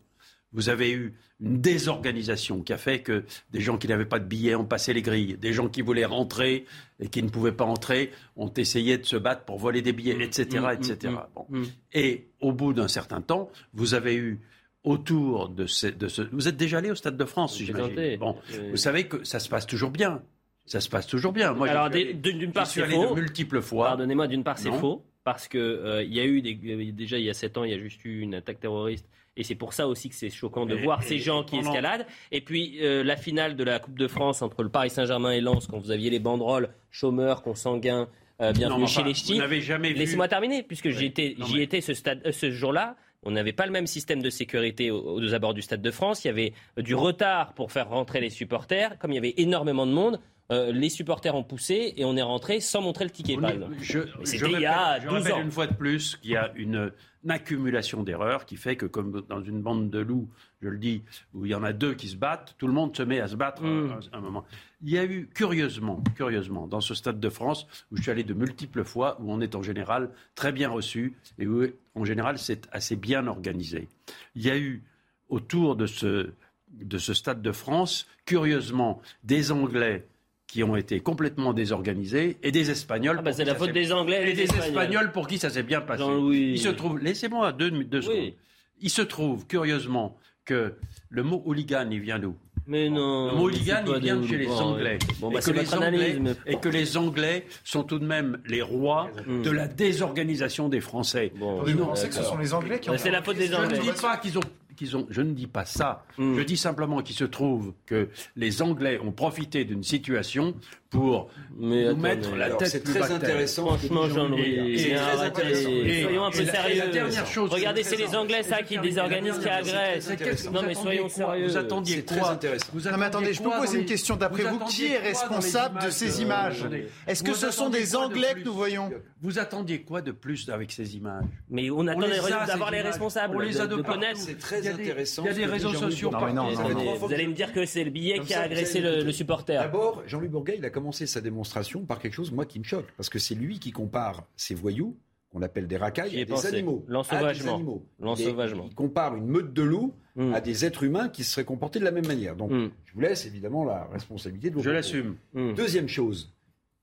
vous 0.54 0.70
avez 0.70 0.90
eu 0.92 1.12
une 1.40 1.60
désorganisation 1.60 2.62
qui 2.62 2.72
a 2.72 2.78
fait 2.78 3.00
que 3.02 3.24
des 3.52 3.60
gens 3.60 3.76
qui 3.76 3.86
n'avaient 3.86 4.06
pas 4.06 4.18
de 4.18 4.24
billets 4.24 4.54
ont 4.54 4.64
passé 4.64 4.94
les 4.94 5.02
grilles, 5.02 5.36
des 5.36 5.52
gens 5.52 5.68
qui 5.68 5.82
voulaient 5.82 6.06
rentrer 6.06 6.64
et 7.00 7.08
qui 7.08 7.22
ne 7.22 7.28
pouvaient 7.28 7.52
pas 7.52 7.64
entrer 7.66 8.12
ont 8.36 8.50
essayé 8.56 8.96
de 8.96 9.04
se 9.04 9.16
battre 9.16 9.44
pour 9.44 9.58
voler 9.58 9.82
des 9.82 9.92
billets, 9.92 10.16
etc. 10.24 10.60
mm, 10.60 10.70
etc. 10.82 11.12
mm, 11.12 11.26
Bon. 11.34 11.46
mm. 11.50 11.64
Et 11.92 12.28
au 12.40 12.52
bout 12.52 12.72
d'un 12.72 12.88
certain 12.88 13.20
temps, 13.20 13.50
vous 13.74 13.92
avez 13.92 14.14
eu 14.14 14.40
autour 14.84 15.48
de 15.48 15.66
ce, 15.66 15.88
de 15.88 16.08
ce- 16.08 16.22
Vous 16.32 16.46
êtes 16.48 16.56
déjà 16.56 16.78
allé 16.78 16.90
au 16.90 16.94
Stade 16.94 17.16
de 17.16 17.24
France, 17.24 17.58
j'imagine. 17.58 17.94
Bon, 18.16 18.36
Euh, 18.54 18.70
vous 18.70 18.76
savez 18.76 19.06
que 19.06 19.24
ça 19.24 19.38
se 19.40 19.48
passe 19.48 19.66
toujours 19.66 19.90
bien. 19.90 20.22
Ça 20.66 20.80
se 20.80 20.88
passe 20.88 21.06
toujours 21.06 21.32
bien. 21.32 21.52
Moi, 21.52 21.68
Alors, 21.68 21.90
d'une 21.90 22.52
part, 22.52 22.66
c'est 22.66 22.84
faux. 22.86 23.10
de 23.14 23.20
multiples 23.20 23.60
fois. 23.60 23.88
Pardonnez-moi, 23.88 24.26
d'une 24.28 24.44
part, 24.44 24.58
c'est 24.58 24.70
Non. 24.70 24.78
faux. 24.78 25.04
Parce 25.24 25.48
que 25.48 25.58
euh, 25.58 26.02
y 26.04 26.20
a 26.20 26.24
eu 26.24 26.42
des, 26.42 26.54
déjà 26.92 27.18
il 27.18 27.24
y 27.24 27.30
a 27.30 27.34
sept 27.34 27.56
ans, 27.56 27.64
il 27.64 27.70
y 27.70 27.74
a 27.74 27.78
juste 27.78 28.04
eu 28.04 28.20
une 28.20 28.34
attaque 28.34 28.60
terroriste. 28.60 29.06
Et 29.36 29.42
c'est 29.42 29.54
pour 29.54 29.72
ça 29.72 29.88
aussi 29.88 30.10
que 30.10 30.14
c'est 30.14 30.28
choquant 30.30 30.66
de 30.66 30.76
Et- 30.76 30.82
voir 30.82 31.00
et- 31.02 31.06
ces 31.06 31.18
gens 31.18 31.42
qui 31.44 31.56
escaladent. 31.56 32.06
Et 32.30 32.40
puis 32.42 32.78
euh, 32.82 33.02
la 33.02 33.16
finale 33.16 33.56
de 33.56 33.64
la 33.64 33.78
Coupe 33.78 33.98
de 33.98 34.06
France 34.06 34.42
entre 34.42 34.62
le 34.62 34.68
Paris 34.68 34.90
Saint-Germain 34.90 35.32
et 35.32 35.40
Lens, 35.40 35.66
quand 35.66 35.78
vous 35.78 35.90
aviez 35.90 36.10
les 36.10 36.18
banderoles 36.18 36.68
chômeurs, 36.90 37.42
consanguins, 37.42 38.08
euh, 38.42 38.48
Non, 38.48 38.52
bienvenue 38.52 38.80
mais 38.82 38.86
chez 38.86 39.00
enfin, 39.00 39.08
les 39.08 39.14
ch'tis. 39.14 39.32
vous 39.32 39.38
n'avez 39.38 39.60
jamais 39.62 39.88
vu- 39.92 39.98
Laissez-moi 39.98 40.28
terminer, 40.28 40.62
puisque 40.62 40.90
j'y 40.90 41.06
étais, 41.06 41.34
Non, 41.38 41.46
j'y 41.46 41.56
mais- 41.56 41.62
étais 41.62 41.80
ce, 41.80 41.94
stade, 41.94 42.20
euh, 42.26 42.32
ce 42.32 42.50
jour-là. 42.50 42.94
On 43.26 43.30
n'avait 43.30 43.54
pas 43.54 43.64
le 43.64 43.72
même 43.72 43.86
système 43.86 44.20
de 44.20 44.28
sécurité 44.28 44.90
aux, 44.90 45.18
aux 45.18 45.32
abords 45.34 45.54
du 45.54 45.62
Stade 45.62 45.80
de 45.80 45.90
France. 45.90 46.24
Il 46.24 46.28
y 46.28 46.30
avait 46.30 46.52
du 46.76 46.94
retard 46.94 47.54
pour 47.54 47.72
faire 47.72 47.88
rentrer 47.88 48.20
les 48.20 48.28
supporters. 48.28 48.98
Comme 48.98 49.12
il 49.12 49.14
y 49.14 49.18
avait 49.18 49.32
énormément 49.38 49.86
de 49.86 49.92
monde, 49.92 50.20
euh, 50.52 50.72
les 50.72 50.88
supporters 50.90 51.34
ont 51.34 51.42
poussé 51.44 51.94
et 51.96 52.04
on 52.04 52.16
est 52.16 52.22
rentré 52.22 52.60
sans 52.60 52.82
montrer 52.82 53.04
le 53.04 53.10
ticket, 53.10 53.36
par 53.36 53.50
exemple. 53.50 53.76
Je, 53.80 54.00
C'était 54.24 54.50
il 54.52 54.60
y 54.60 54.66
a 54.66 54.94
répète- 54.94 55.02
je 55.04 55.08
12 55.08 55.16
répète 55.18 55.32
ans. 55.34 55.40
une 55.42 55.50
fois 55.50 55.66
de 55.66 55.74
plus 55.74 56.16
qu'il 56.16 56.32
y 56.32 56.36
a 56.36 56.52
une, 56.56 56.92
une 57.24 57.30
accumulation 57.30 58.02
d'erreurs 58.02 58.44
qui 58.44 58.56
fait 58.56 58.76
que, 58.76 58.84
comme 58.86 59.22
dans 59.28 59.42
une 59.42 59.62
bande 59.62 59.88
de 59.90 59.98
loups, 60.00 60.28
je 60.60 60.68
le 60.68 60.76
dis, 60.78 61.02
où 61.32 61.46
il 61.46 61.50
y 61.52 61.54
en 61.54 61.62
a 61.62 61.72
deux 61.72 61.94
qui 61.94 62.08
se 62.08 62.16
battent, 62.16 62.54
tout 62.58 62.66
le 62.66 62.72
monde 62.74 62.94
se 62.96 63.02
met 63.02 63.20
à 63.20 63.28
se 63.28 63.36
battre 63.36 63.62
Mm. 63.62 63.90
à, 63.90 63.94
un- 63.94 64.00
à 64.12 64.18
un 64.18 64.20
moment. 64.20 64.44
Il 64.82 64.90
y 64.90 64.98
a 64.98 65.04
eu, 65.04 65.28
curieusement, 65.34 66.02
curieusement, 66.14 66.66
dans 66.66 66.80
ce 66.82 66.94
Stade 66.94 67.20
de 67.20 67.28
France, 67.30 67.66
où 67.90 67.96
je 67.96 68.02
suis 68.02 68.10
allé 68.10 68.22
de 68.24 68.34
multiples 68.34 68.84
fois, 68.84 69.16
où 69.20 69.32
on 69.32 69.40
est 69.40 69.54
en 69.54 69.62
général 69.62 70.10
très 70.34 70.52
bien 70.52 70.68
reçu 70.68 71.14
et 71.38 71.46
où, 71.46 71.64
en 71.94 72.04
général, 72.04 72.38
c'est 72.38 72.68
assez 72.70 72.96
bien 72.96 73.26
organisé. 73.26 73.88
Il 74.36 74.42
y 74.42 74.50
a 74.50 74.58
eu, 74.58 74.82
autour 75.30 75.74
de 75.76 75.86
ce, 75.86 76.30
de 76.70 76.98
ce 76.98 77.14
Stade 77.14 77.40
de 77.40 77.52
France, 77.52 78.06
curieusement, 78.26 79.00
des 79.22 79.52
Anglais 79.52 80.06
qui 80.54 80.62
ont 80.62 80.76
été 80.76 81.00
complètement 81.00 81.52
désorganisés 81.52 82.36
et 82.44 82.52
des 82.52 82.70
Espagnols. 82.70 83.16
Ah 83.18 83.22
bah, 83.22 83.32
c'est 83.32 83.44
la 83.44 83.56
faute 83.56 83.72
des 83.72 83.90
Anglais 83.92 84.20
et 84.20 84.22
et 84.22 84.26
des 84.26 84.34
des 84.34 84.42
Espagnols. 84.44 84.68
Espagnols 84.68 85.10
pour 85.10 85.26
qui 85.26 85.38
ça 85.38 85.50
s'est 85.50 85.64
bien 85.64 85.80
passé. 85.80 86.04
Il 86.32 86.60
se 86.60 86.68
trouve, 86.68 87.00
laissez-moi 87.00 87.50
deux, 87.52 87.72
deux 87.72 88.00
secondes. 88.02 88.34
Il 88.80 88.88
se 88.90 89.02
trouve, 89.02 89.48
curieusement, 89.48 90.16
que 90.44 90.74
le 91.10 91.22
mot 91.24 91.42
hooligan, 91.44 91.88
il 91.90 91.98
vient 91.98 92.20
d'où? 92.20 92.36
Mais 92.68 92.88
non. 92.88 93.26
le 93.26 93.32
mot 93.32 93.36
mais 93.38 93.42
hooligan, 93.56 93.82
il 93.96 94.00
vient 94.00 94.16
de 94.16 94.26
chez 94.28 94.38
les 94.38 94.46
Anglais. 94.48 94.98
Bon, 95.18 95.30
et, 95.30 95.34
bah, 95.34 95.38
que 95.40 95.44
c'est 95.44 95.52
les 95.54 95.74
Anglais 95.74 96.18
et 96.46 96.56
que 96.56 96.68
les 96.68 96.96
Anglais 96.96 97.46
sont 97.64 97.82
tout 97.82 97.98
de 97.98 98.06
même 98.06 98.38
les 98.46 98.62
rois 98.62 99.10
Mm. 99.26 99.42
de 99.42 99.50
la 99.50 99.66
désorganisation 99.66 100.68
des 100.68 100.80
Français. 100.80 101.32
Vous 101.34 101.62
Ils 101.66 101.76
pensez 101.76 102.08
que 102.08 102.14
ce 102.14 102.22
sont 102.22 102.38
les 102.38 102.54
Anglais 102.54 102.78
qui 102.78 102.90
ont 102.90 102.96
C'est 102.96 103.10
la 103.10 103.22
faute 103.22 103.38
des 103.38 103.48
je 103.48 103.54
Anglais. 103.56 103.76
ne 103.78 103.82
dis 103.82 104.00
pas 104.00 104.18
qu'ils 104.18 104.38
ont, 104.38 104.42
qu'ils 104.74 104.96
ont. 104.96 105.06
Je 105.10 105.22
ne 105.22 105.32
dis 105.32 105.46
pas 105.46 105.64
ça. 105.64 106.04
Mm. 106.18 106.36
Je 106.36 106.42
dis 106.42 106.56
simplement 106.56 107.02
qu'il 107.02 107.16
se 107.16 107.24
trouve 107.24 107.74
que 107.86 108.08
les 108.36 108.62
Anglais 108.62 108.98
ont 109.02 109.12
profité 109.12 109.64
d'une 109.64 109.82
situation 109.82 110.54
pour 110.94 111.28
Mais 111.58 111.82
nous 111.84 111.88
attendez, 111.90 112.02
mettre 112.02 112.36
la 112.36 112.44
alors, 112.46 112.58
tête 112.58 112.68
c'est 112.68 112.84
très 112.84 113.10
intéressant. 113.12 113.66
Franchement, 113.76 114.08
Jean-Louis, 114.08 114.78
c'est 114.78 114.94
arrêtez. 114.94 115.98
et- 116.00 116.02
soyons 116.04 116.24
un 116.24 116.30
peu 116.30 116.44
sérieux. 116.44 116.78
la 116.78 116.86
dernière 116.86 117.26
chose, 117.26 117.50
Regardez, 117.50 117.82
c'est 117.82 117.96
les 117.96 118.04
très 118.04 118.16
Anglais, 118.16 118.42
ça, 118.42 118.62
qui 118.62 118.78
désorganisent, 118.78 119.38
qui 119.40 119.48
agressent. 119.48 120.50
Non, 120.52 120.62
mais 120.66 120.74
soyons 120.74 121.08
sérieux. 121.08 121.48
Vous 121.48 121.56
attendiez 121.56 121.96
C'est 121.96 122.02
très 122.06 122.18
quoi 122.20 122.30
intéressant. 122.30 122.66
Vous 122.72 122.80
Non, 122.80 122.84
mais 122.96 123.04
attendiez 123.06 123.06
attendez, 123.06 123.32
je 123.34 123.38
peux 123.42 123.44
quoi 123.48 123.56
vous 123.58 123.64
poser 123.64 123.76
dans 123.76 123.80
une 123.82 123.86
question. 123.88 124.16
D'après 124.16 124.42
vous, 124.44 124.58
qui 124.60 124.86
est 124.86 124.96
quoi 124.98 125.00
responsable 125.08 125.82
de 125.84 125.90
ces 125.90 126.22
images 126.22 126.60
attendez. 126.60 126.88
Est-ce 127.06 127.22
que 127.24 127.34
ce 127.34 127.50
sont 127.50 127.68
des 127.70 127.86
quoi 127.90 128.00
de 128.00 128.04
Anglais 128.12 128.34
que 128.36 128.44
nous 128.44 128.54
voyons 128.54 128.90
Vous 129.20 129.38
attendiez 129.38 129.82
quoi 129.82 130.00
de 130.00 130.12
plus 130.12 130.48
avec 130.48 130.70
ces 130.70 130.96
images 130.96 131.24
Mais 131.50 131.70
on 131.70 131.86
attend 131.88 132.00
d'avoir 132.46 132.70
les 132.70 132.78
images. 132.78 132.86
responsables, 132.92 133.36
On 133.36 133.40
les 133.40 133.60
a 133.60 133.66
de, 133.66 133.76
connaître. 133.82 134.20
C'est 134.20 134.38
très 134.38 134.60
Il 134.60 134.64
y 134.64 134.68
a 134.68 134.72
des- 134.72 134.82
intéressant. 134.84 135.22
il 135.24 135.26
y 135.26 135.30
a 135.30 135.34
des 135.34 135.46
réseaux 135.46 135.74
sociaux 135.74 136.10
Attendez. 136.14 136.54
Vous 137.00 137.12
allez 137.12 137.26
me 137.26 137.32
dire 137.34 137.52
que 137.52 137.66
c'est 137.66 137.82
le 137.84 137.90
billet 137.90 138.20
qui 138.20 138.32
a 138.34 138.42
agressé 138.42 138.80
le 138.80 139.10
supporter. 139.12 139.54
D'abord, 139.60 140.02
Jean-Louis 140.06 140.28
Bourguet, 140.28 140.56
il 140.58 140.64
a 140.64 140.70
commencé 140.70 140.83
sa 140.92 141.20
démonstration 141.20 141.84
par 141.84 141.98
quelque 141.98 142.14
chose, 142.14 142.32
moi, 142.32 142.46
qui 142.46 142.58
me 142.58 142.64
choque. 142.64 142.86
Parce 142.96 143.08
que 143.08 143.18
c'est 143.18 143.34
lui 143.34 143.58
qui 143.58 143.70
compare 143.72 144.26
ces 144.36 144.54
voyous, 144.54 144.96
qu'on 145.30 145.42
appelle 145.42 145.66
des 145.66 145.76
racailles, 145.76 146.20
à 146.20 146.24
des 146.24 146.46
animaux. 146.46 146.84
L'ensauvagement. 146.88 147.28
À 147.28 147.32
des 147.34 147.48
animaux. 147.62 147.86
L'ensauvagement. 147.98 148.64
Il, 148.66 148.70
il 148.70 148.74
compare 148.74 149.16
une 149.16 149.26
meute 149.26 149.52
de 149.52 149.62
loups 149.62 149.92
Mm. 150.16 150.32
à 150.32 150.40
des 150.40 150.64
êtres 150.64 150.84
humains 150.84 151.08
qui 151.08 151.24
se 151.24 151.32
seraient 151.32 151.44
comportés 151.44 151.80
de 151.80 151.84
la 151.84 151.90
même 151.90 152.06
manière. 152.06 152.36
Donc, 152.36 152.52
Mm. 152.52 152.70
je 152.84 152.92
vous 152.94 153.00
laisse 153.00 153.26
évidemment 153.26 153.64
la 153.64 153.84
responsabilité 153.86 154.48
de 154.48 154.54
vos 154.54 154.62
Je 154.62 154.70
l'assume. 154.70 155.16
Mm. 155.32 155.54
Deuxième 155.54 155.88
chose, 155.88 156.32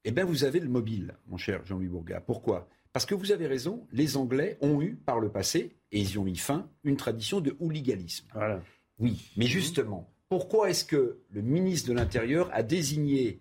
eh 0.03 0.11
bien, 0.11 0.25
vous 0.25 0.43
avez 0.43 0.59
le 0.59 0.67
mobile, 0.67 1.13
mon 1.29 1.37
cher 1.37 1.61
Jean-Louis 1.65 1.87
Bourgat. 1.87 2.19
Pourquoi? 2.19 2.67
Parce 2.91 3.05
que 3.05 3.15
vous 3.15 3.31
avez 3.31 3.47
raison, 3.47 3.87
les 3.93 4.17
Anglais 4.17 4.57
ont 4.59 4.81
eu 4.81 4.95
par 4.95 5.21
le 5.21 5.29
passé, 5.29 5.77
et 5.93 6.01
ils 6.01 6.11
y 6.11 6.17
ont 6.17 6.25
mis 6.25 6.35
fin, 6.35 6.67
une 6.83 6.97
tradition 6.97 7.39
de 7.39 7.55
hooliganisme. 7.61 8.27
Voilà. 8.33 8.61
Oui, 8.99 9.31
mais 9.37 9.45
justement, 9.45 10.09
pourquoi 10.27 10.69
est-ce 10.69 10.83
que 10.83 11.19
le 11.29 11.41
ministre 11.41 11.87
de 11.87 11.93
l'Intérieur 11.93 12.49
a 12.51 12.63
désigné, 12.63 13.39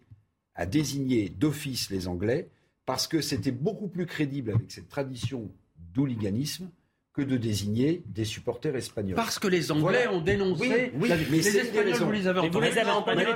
a 0.55 0.67
désigné 0.67 1.29
d'office 1.29 1.91
les 1.91 2.09
Anglais 2.09 2.49
Parce 2.87 3.07
que 3.07 3.21
c'était 3.21 3.53
beaucoup 3.53 3.89
plus 3.89 4.07
crédible 4.07 4.51
avec 4.53 4.71
cette 4.73 4.89
tradition 4.89 5.49
d'hooliganisme 5.95 6.71
que 7.13 7.23
de 7.23 7.37
désigner 7.37 8.03
des 8.07 8.25
supporters 8.25 8.75
espagnols. 8.77 9.17
Parce 9.17 9.39
que 9.39 9.49
les 9.49 9.73
Anglais 9.73 10.05
Voilà. 10.05 10.13
ont 10.13 10.21
dénoncé. 10.21 10.93
Oui, 10.95 11.09
oui, 11.09 11.09
mais 11.31 11.37
les 11.39 11.57
Espagnols, 11.57 11.95
vous 11.99 12.11
les 12.13 12.27
avez 12.29 12.41
Mais 12.43 12.49
vous 12.49 12.57
entendus. 12.57 12.73
les 12.73 12.79
avez 12.79 12.91
entendus, 12.91 13.19
les 13.21 13.33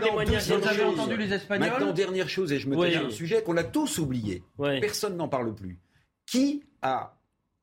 entendu 0.84 1.22
Espagnols 1.32 1.68
Maintenant, 1.70 1.92
dernière 1.92 2.28
chose, 2.28 2.52
et 2.52 2.58
je 2.60 2.68
me 2.68 2.76
Oui. 2.76 2.88
tais 2.88 2.94
sur 2.98 3.04
sujet 3.10 3.42
qu'on 3.42 3.56
a 3.56 3.64
tous 3.64 3.98
oublié. 3.98 4.42
Personne 4.80 5.16
n'en 5.16 5.28
parle 5.28 5.54
plus. 5.54 5.78
Qui 6.26 6.62
a 6.82 7.16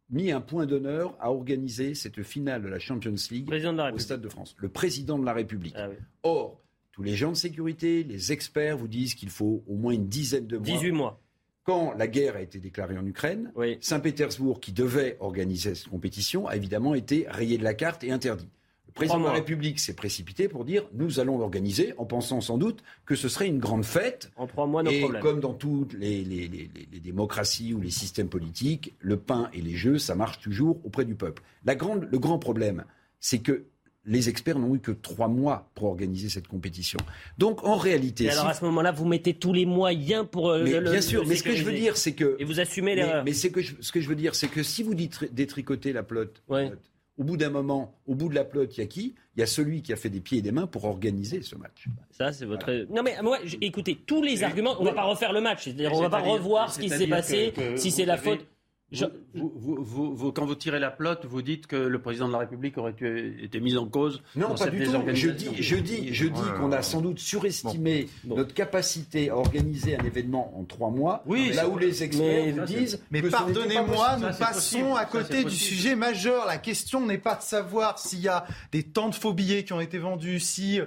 mis 0.10 0.32
un 0.32 0.42
point 0.42 0.66
d'honneur 0.66 1.16
à 1.22 1.32
organiser 1.32 1.96
cette 1.96 2.22
finale 2.24 2.62
de 2.64 2.68
la 2.68 2.80
Champions 2.80 3.16
League 3.32 3.50
la 3.50 3.94
au. 3.94 3.98
Stade 4.00 4.22
de 4.22 4.30
France? 4.30 4.54
Le 4.58 4.68
président 4.70 5.18
de 5.18 5.26
la 5.26 5.34
République. 5.34 5.76
Ah. 5.78 5.88
Or, 6.24 6.61
tous 6.92 7.04
les 7.04 7.16
gens 7.16 7.32
de 7.32 7.38
sécurité, 7.38 8.04
les 8.04 8.32
experts 8.32 8.78
vous 8.78 8.88
disent 8.88 9.16
qu'il 9.16 9.30
faut 9.30 9.64
au 9.68 9.76
moins 9.76 9.94
une 9.94 10.08
dizaine 10.08 10.48
de 10.48 10.58
mois. 10.58 10.66
18 10.66 10.92
mois. 10.92 11.22
Quand 11.64 11.94
la 11.94 12.08
guerre 12.08 12.36
a 12.38 12.42
été 12.42 12.60
déclarée 12.60 12.98
en 12.98 13.06
Ukraine, 13.06 13.52
Oui. 13.56 13.78
Saint-Pétersbourg, 13.82 14.60
qui 14.60 14.72
devait 14.72 15.16
organiser 15.20 15.76
cette 15.76 15.90
compétition, 15.90 16.48
a 16.48 16.56
évidemment 16.56 16.96
été 16.96 17.28
rayé 17.30 17.58
de 17.58 17.64
la 17.64 17.74
carte 17.76 18.04
et 18.04 18.12
interdit. 18.12 18.50
Le 18.88 18.94
président 18.94 19.20
de 19.20 19.26
la. 19.26 19.32
République 19.32 19.80
s'est 19.80 19.94
précipité 19.94 20.50
pour 20.50 20.66
dire 20.66 20.84
nous 20.92 21.20
allons 21.22 21.38
l'organiser, 21.38 21.94
en 21.98 22.06
pensant 22.06 22.42
sans 22.42 22.58
doute 22.58 22.84
que 23.06 23.16
ce 23.16 23.30
serait 23.30 23.48
une 23.48 23.60
grande 23.60 23.86
fête. 23.86 24.32
En 24.36 24.48
trois 24.48 24.66
mois, 24.68 24.84
nos 24.84 24.92
Et 24.92 25.00
problèmes. 25.00 25.22
comme 25.22 25.40
dans 25.40 25.54
toutes 25.54 25.94
les, 25.94 26.26
les- 26.26 26.48
les- 26.50 26.70
les- 26.76 26.88
les 26.92 27.00
démocraties 27.00 27.74
ou 27.74 27.80
les 27.80 27.90
systèmes 27.92 28.28
politiques, 28.28 28.94
le 29.00 29.16
pain 29.18 29.50
et 29.54 29.62
les 29.62 29.76
jeux, 29.76 29.98
ça 29.98 30.16
marche 30.16 30.40
toujours 30.42 30.82
auprès 30.86 31.06
du 31.06 31.16
peuple. 31.16 31.42
La 31.64 31.76
grande, 31.76 32.06
le 32.12 32.20
grand 32.20 32.38
problème, 32.40 32.84
c'est 33.22 33.40
que 33.40 33.64
les 34.06 34.30
experts 34.30 34.58
n'ont 34.58 34.74
eu 34.76 34.80
que 34.80 34.92
trois 34.92 35.28
mois 35.28 35.70
pour 35.76 35.86
organiser 35.86 36.28
cette 36.30 36.48
compétition. 36.48 36.98
Donc 37.38 37.64
en 37.64 37.76
réalité, 37.78 38.24
Et 38.26 38.30
alors 38.30 38.46
si- 38.46 38.50
à 38.52 38.54
ce 38.56 38.66
moment-là, 38.66 38.92
vous 38.92 39.06
mettez 39.06 39.34
tous 39.36 39.54
les 39.54 39.66
moyens 39.66 40.26
pour 40.30 40.50
euh, 40.50 40.64
mais 40.64 40.72
le- 40.72 40.82
bien 40.82 40.94
le- 40.94 41.02
sûr, 41.02 41.22
le 41.24 41.30
mais 41.30 41.36
ce 41.36 41.44
que 41.44 41.56
je 41.56 41.64
veux 41.64 41.72
dire, 41.74 41.98
c'est 41.98 42.14
que 42.14 42.36
Et 42.40 42.44
vous 42.44 42.60
assumez 42.60 42.96
l'erreur. 42.96 43.24
mais 43.24 43.34
c'est 43.34 43.52
que 43.52 43.62
je- 43.62 43.76
ce 43.80 43.92
que 43.92 44.02
je 44.02 44.10
veux 44.10 44.16
dire, 44.16 44.34
c'est 44.34 44.48
que 44.48 44.64
si 44.64 44.82
vous 44.84 44.96
dites 44.96 45.32
détricotez 45.34 45.94
la 45.94 46.02
plotte, 46.04 46.42
Ouais. 46.50 46.72
au 47.18 47.24
bout 47.24 47.38
d'un 47.38 47.52
moment, 47.52 47.94
au 48.08 48.16
bout 48.16 48.30
de 48.30 48.34
la 48.36 48.44
plotte, 48.44 48.76
il 48.76 48.80
y 48.80 48.84
a 48.84 48.88
qui? 48.88 49.14
Il 49.38 49.40
y 49.40 49.44
a 49.44 49.48
celui 49.48 49.82
qui 49.84 49.94
a 49.94 49.96
fait 49.96 50.10
des 50.10 50.20
pieds 50.20 50.40
et 50.40 50.42
des 50.42 50.52
mains 50.52 50.68
pour 50.68 50.84
organiser 50.86 51.42
ce 51.44 51.56
match. 51.56 51.86
Ça, 52.10 52.34
c'est 52.34 52.46
votre. 52.46 52.70
Non, 52.90 53.02
mais 53.04 53.16
moi, 53.22 53.38
écoutez, 53.62 53.96
tous 54.06 54.22
les 54.24 54.44
arguments, 54.44 54.76
on 54.80 54.84
va 54.84 54.92
pas 54.94 55.04
refaire 55.04 55.32
le 55.32 55.40
match. 55.42 55.66
C'est-à-dire, 55.66 55.94
on 55.94 56.02
va 56.02 56.10
pas 56.10 56.20
revoir 56.20 56.74
ce 56.74 56.80
qui 56.80 56.90
s'est 56.90 57.08
passé, 57.08 57.54
que- 57.56 57.74
que 57.74 57.78
si 57.78 57.92
c'est 57.92 58.06
la 58.06 58.18
faute. 58.18 58.46
Je- 58.92 59.06
Vous, 59.34 59.54
vous- 59.56 59.78
vous- 59.82 60.14
vous- 60.16 60.32
quand 60.34 60.46
vous 60.46 60.56
tirez 60.56 60.78
la 60.80 60.92
plotte, 60.92 61.26
vous 61.26 61.42
dites 61.42 61.66
que 61.66 61.78
le 61.78 62.02
président 62.02 62.28
de 62.28 62.34
la 62.34 62.40
République 62.40 62.78
aurait 62.78 62.94
été 63.42 63.62
mis 63.62 63.78
en 63.78 63.86
cause 63.88 64.22
Non, 64.36 64.50
dans 64.50 64.56
pas 64.56 64.66
cette 64.66 64.76
du 64.76 64.84
tout. 64.84 64.92
Je 65.14 65.30
dis, 65.30 65.48
je 65.64 65.76
dis, 65.78 66.14
je 66.14 66.26
dis 66.28 66.42
qu'on 66.60 66.74
a 66.74 66.82
sans 66.82 67.00
doute 67.00 67.18
surestimé 67.20 68.10
notre 68.26 68.54
capacité 68.54 69.30
à 69.30 69.38
organiser 69.38 69.96
un 69.98 70.04
événement 70.04 70.54
en 70.60 70.64
trois 70.66 70.90
mois, 70.90 71.24
Oui, 71.26 71.52
là 71.54 71.70
où 71.70 71.78
les 71.78 72.04
experts 72.04 72.46
mais- 72.48 72.52
vous 72.52 72.66
disent. 72.66 73.02
Mais 73.12 73.22
pardonnez-moi, 73.22 74.18
nous 74.18 74.38
passons 74.38 74.96
à 74.96 75.06
côté 75.06 75.44
du 75.46 75.56
sujet 75.56 75.96
majeur. 75.96 76.46
La 76.46 76.58
question 76.58 77.06
n'est 77.06 77.18
pas 77.18 77.36
de 77.36 77.44
savoir 77.44 77.98
s'il 77.98 78.20
y 78.20 78.28
a 78.28 78.46
des 78.74 78.84
temps 78.84 79.08
de 79.10 79.16
faux 79.16 79.34
billets 79.34 79.64
qui 79.64 79.72
ont 79.74 79.80
été 79.82 80.00
vendus, 80.00 80.40
si 80.42 80.80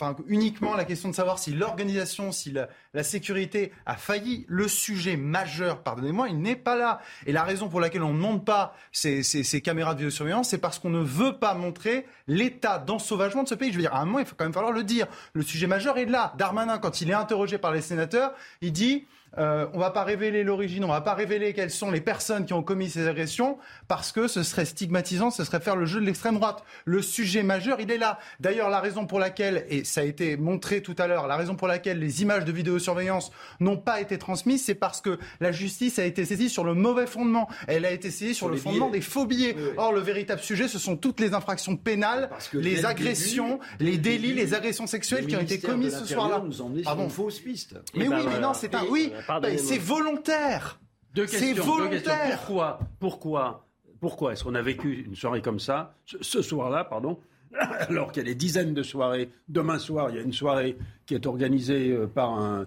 enfin, 0.00 0.16
uniquement 0.26 0.74
la 0.74 0.84
question 0.84 1.08
de 1.08 1.14
savoir 1.14 1.38
si 1.38 1.52
l'organisation, 1.52 2.32
si 2.32 2.52
la, 2.52 2.68
sécurité 3.02 3.72
a 3.86 3.96
failli. 3.96 4.44
Le 4.48 4.68
sujet 4.68 5.16
majeur, 5.16 5.82
pardonnez-moi, 5.82 6.28
il 6.28 6.40
n'est 6.40 6.56
pas 6.56 6.76
là. 6.76 7.00
Et 7.26 7.32
la 7.32 7.42
raison 7.42 7.68
pour 7.68 7.80
laquelle 7.80 8.02
on 8.02 8.12
ne 8.12 8.18
monte 8.18 8.44
pas 8.44 8.74
ces, 8.92 9.22
ces, 9.22 9.44
ces 9.44 9.60
caméras 9.60 9.94
de 9.94 10.00
vidéosurveillance, 10.00 10.50
c'est 10.50 10.58
parce 10.58 10.78
qu'on 10.78 10.90
ne 10.90 11.02
veut 11.02 11.38
pas 11.38 11.54
montrer 11.54 12.06
l'état 12.26 12.78
d'ensauvagement 12.78 13.42
de 13.42 13.48
ce 13.48 13.54
pays. 13.54 13.70
Je 13.70 13.76
veux 13.76 13.82
dire, 13.82 13.94
à 13.94 14.00
un 14.00 14.04
moment, 14.04 14.18
il 14.18 14.26
faut 14.26 14.34
quand 14.36 14.44
même 14.44 14.52
falloir 14.52 14.72
le 14.72 14.84
dire. 14.84 15.06
Le 15.32 15.42
sujet 15.42 15.66
majeur 15.66 15.98
est 15.98 16.06
là. 16.06 16.34
Darmanin, 16.38 16.78
quand 16.78 17.00
il 17.00 17.10
est 17.10 17.14
interrogé 17.14 17.58
par 17.58 17.72
les 17.72 17.80
sénateurs, 17.80 18.32
il 18.60 18.72
dit 18.72 19.06
euh, 19.36 19.66
on 19.72 19.76
ne 19.76 19.80
va 19.82 19.90
pas 19.90 20.04
révéler 20.04 20.42
l'origine, 20.42 20.84
on 20.84 20.88
ne 20.88 20.92
va 20.92 21.00
pas 21.00 21.14
révéler 21.14 21.52
quelles 21.52 21.70
sont 21.70 21.90
les 21.90 22.00
personnes 22.00 22.46
qui 22.46 22.52
ont 22.54 22.62
commis 22.62 22.88
ces 22.88 23.06
agressions, 23.06 23.58
parce 23.86 24.10
que 24.12 24.26
ce 24.26 24.42
serait 24.42 24.64
stigmatisant, 24.64 25.30
ce 25.30 25.44
serait 25.44 25.60
faire 25.60 25.76
le 25.76 25.84
jeu 25.86 26.00
de 26.00 26.06
l'extrême 26.06 26.36
droite. 26.36 26.64
Le 26.84 27.02
sujet 27.02 27.42
majeur, 27.42 27.80
il 27.80 27.90
est 27.90 27.98
là. 27.98 28.18
D'ailleurs, 28.40 28.70
la 28.70 28.80
raison 28.80 29.06
pour 29.06 29.18
laquelle, 29.18 29.66
et 29.68 29.84
ça 29.84 30.00
a 30.00 30.04
été 30.04 30.36
montré 30.36 30.82
tout 30.82 30.96
à 30.98 31.06
l'heure, 31.06 31.26
la 31.26 31.36
raison 31.36 31.54
pour 31.56 31.68
laquelle 31.68 31.98
les 31.98 32.22
images 32.22 32.44
de 32.44 32.52
vidéosurveillance 32.52 33.30
n'ont 33.60 33.76
pas 33.76 34.00
été 34.00 34.16
transmises, 34.18 34.64
c'est 34.64 34.74
parce 34.74 35.00
que 35.00 35.18
la 35.40 35.52
justice 35.52 35.98
a 35.98 36.04
été 36.04 36.24
saisie 36.24 36.48
sur 36.48 36.64
le 36.64 36.74
mauvais 36.74 37.06
fondement. 37.06 37.48
Elle 37.66 37.84
a 37.84 37.90
été 37.90 38.10
saisie 38.10 38.34
sur, 38.34 38.46
sur 38.46 38.48
le 38.48 38.56
fondement 38.56 38.86
billets. 38.88 38.98
des 38.98 39.04
faux 39.04 39.26
billets. 39.26 39.54
Oui, 39.56 39.62
oui. 39.68 39.74
Or, 39.76 39.92
le 39.92 40.00
véritable 40.00 40.40
sujet, 40.40 40.68
ce 40.68 40.78
sont 40.78 40.96
toutes 40.96 41.20
les 41.20 41.34
infractions 41.34 41.76
pénales, 41.76 42.30
les 42.52 42.84
agressions, 42.86 43.58
début, 43.78 43.90
les 43.92 43.98
délits, 43.98 44.32
les 44.34 44.54
agressions 44.54 44.86
sexuelles 44.86 45.26
qui 45.26 45.36
ont 45.36 45.40
été 45.40 45.58
commises 45.58 45.98
ce 45.98 46.06
soir-là. 46.06 46.42
nous 46.44 46.60
emmener 46.62 46.82
sur 46.82 47.00
une 47.00 47.10
fausse 47.10 47.40
piste. 47.40 47.74
Mais 47.94 48.04
Eh 48.04 48.08
oui, 48.08 48.08
ben, 48.08 48.16
mais 48.16 48.22
voilà. 48.22 48.40
non, 48.40 48.54
c'est 48.54 48.74
un 48.74 48.84
oui. 48.90 49.12
Ben, 49.42 49.58
c'est 49.58 49.78
volontaire. 49.78 50.80
Deux 51.14 51.26
C'est 51.26 51.54
questions, 51.54 51.76
deux 51.78 51.88
questions. 51.88 52.12
volontaire. 52.12 52.38
Pourquoi, 52.38 52.78
pourquoi, 53.00 53.66
pourquoi 54.00 54.32
est-ce 54.32 54.44
qu'on 54.44 54.54
a 54.54 54.62
vécu 54.62 55.04
une 55.06 55.16
soirée 55.16 55.42
comme 55.42 55.58
ça, 55.58 55.94
ce, 56.04 56.42
soir-là, 56.42 56.84
pardon, 56.84 57.18
alors 57.54 58.12
qu'il 58.12 58.22
y 58.22 58.26
a 58.26 58.28
des 58.28 58.34
dizaines 58.34 58.74
de 58.74 58.82
soirées. 58.82 59.30
Demain 59.48 59.78
soir, 59.78 60.10
il 60.10 60.16
y 60.16 60.18
a 60.18 60.22
une 60.22 60.32
soirée 60.32 60.76
qui 61.06 61.14
est 61.14 61.26
organisée 61.26 61.90
euh, 61.90 62.06
par 62.06 62.30
un, 62.32 62.66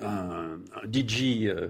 un, 0.00 0.58
un 0.82 0.92
DJ, 0.92 1.44
euh, 1.46 1.68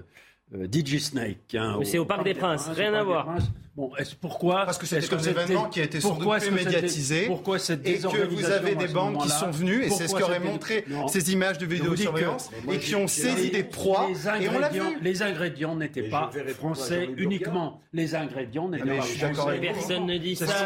euh, 0.55 0.67
DJ 0.71 0.97
Snake. 0.99 1.55
hein, 1.55 1.77
Mais 1.79 1.85
c'est 1.85 1.99
au 1.99 2.05
Parc 2.05 2.23
des 2.23 2.33
Princes, 2.33 2.67
rien 2.69 2.93
à 2.93 3.03
voir. 3.03 3.27
Princes. 3.75 3.89
Bon, 3.89 3.91
est-ce 3.97 4.15
pourquoi 4.15 4.65
Parce 4.65 4.77
que 4.77 4.85
que 5.09 5.15
un 5.15 5.19
événement 5.19 5.65
qui 5.65 5.81
a 5.81 5.83
été 5.83 5.99
sans 5.99 6.15
doute 6.15 6.51
médiatisé 6.51 7.25
Pourquoi 7.25 7.57
cette 7.57 7.79
et 7.87 7.93
que 7.93 7.97
vous 7.97 8.09
désorganisation 8.11 8.53
avez 8.55 8.75
des 8.75 8.87
banques 8.87 9.23
qui 9.23 9.29
sont 9.29 9.49
venues, 9.51 9.83
et 9.85 9.89
c'est 9.89 10.07
ce 10.07 10.13
dé- 10.39 10.45
montré 10.45 10.85
Non. 10.87 11.07
ces 11.07 11.33
images 11.33 11.57
de 11.57 11.65
vidéosurveillance, 11.65 12.51
et 12.71 12.77
qui 12.77 12.95
ont 12.95 13.07
saisi 13.07 13.49
des 13.49 13.63
proies, 13.63 14.07
les 14.09 14.45
et 14.45 14.49
on 14.49 14.59
l'a 14.59 14.67
ingrédients, 14.67 14.89
vu. 14.91 14.97
les 15.01 15.21
ingrédients 15.23 15.75
n'étaient 15.75 16.03
pas 16.09 16.29
français 16.55 17.09
uniquement. 17.17 17.81
Les 17.93 18.15
ingrédients 18.15 18.67
n'étaient 18.69 18.85
mais 18.85 18.97
pas 18.97 19.03
je 19.03 19.07
suis 19.09 19.19
d'accord 19.21 19.35
français. 19.45 19.57
avec 19.57 19.69
vous. 19.73 19.79
Personne 19.79 20.05
ne 20.05 20.17
dit 20.17 20.35
C'est 20.35 20.45
ça, 20.47 20.65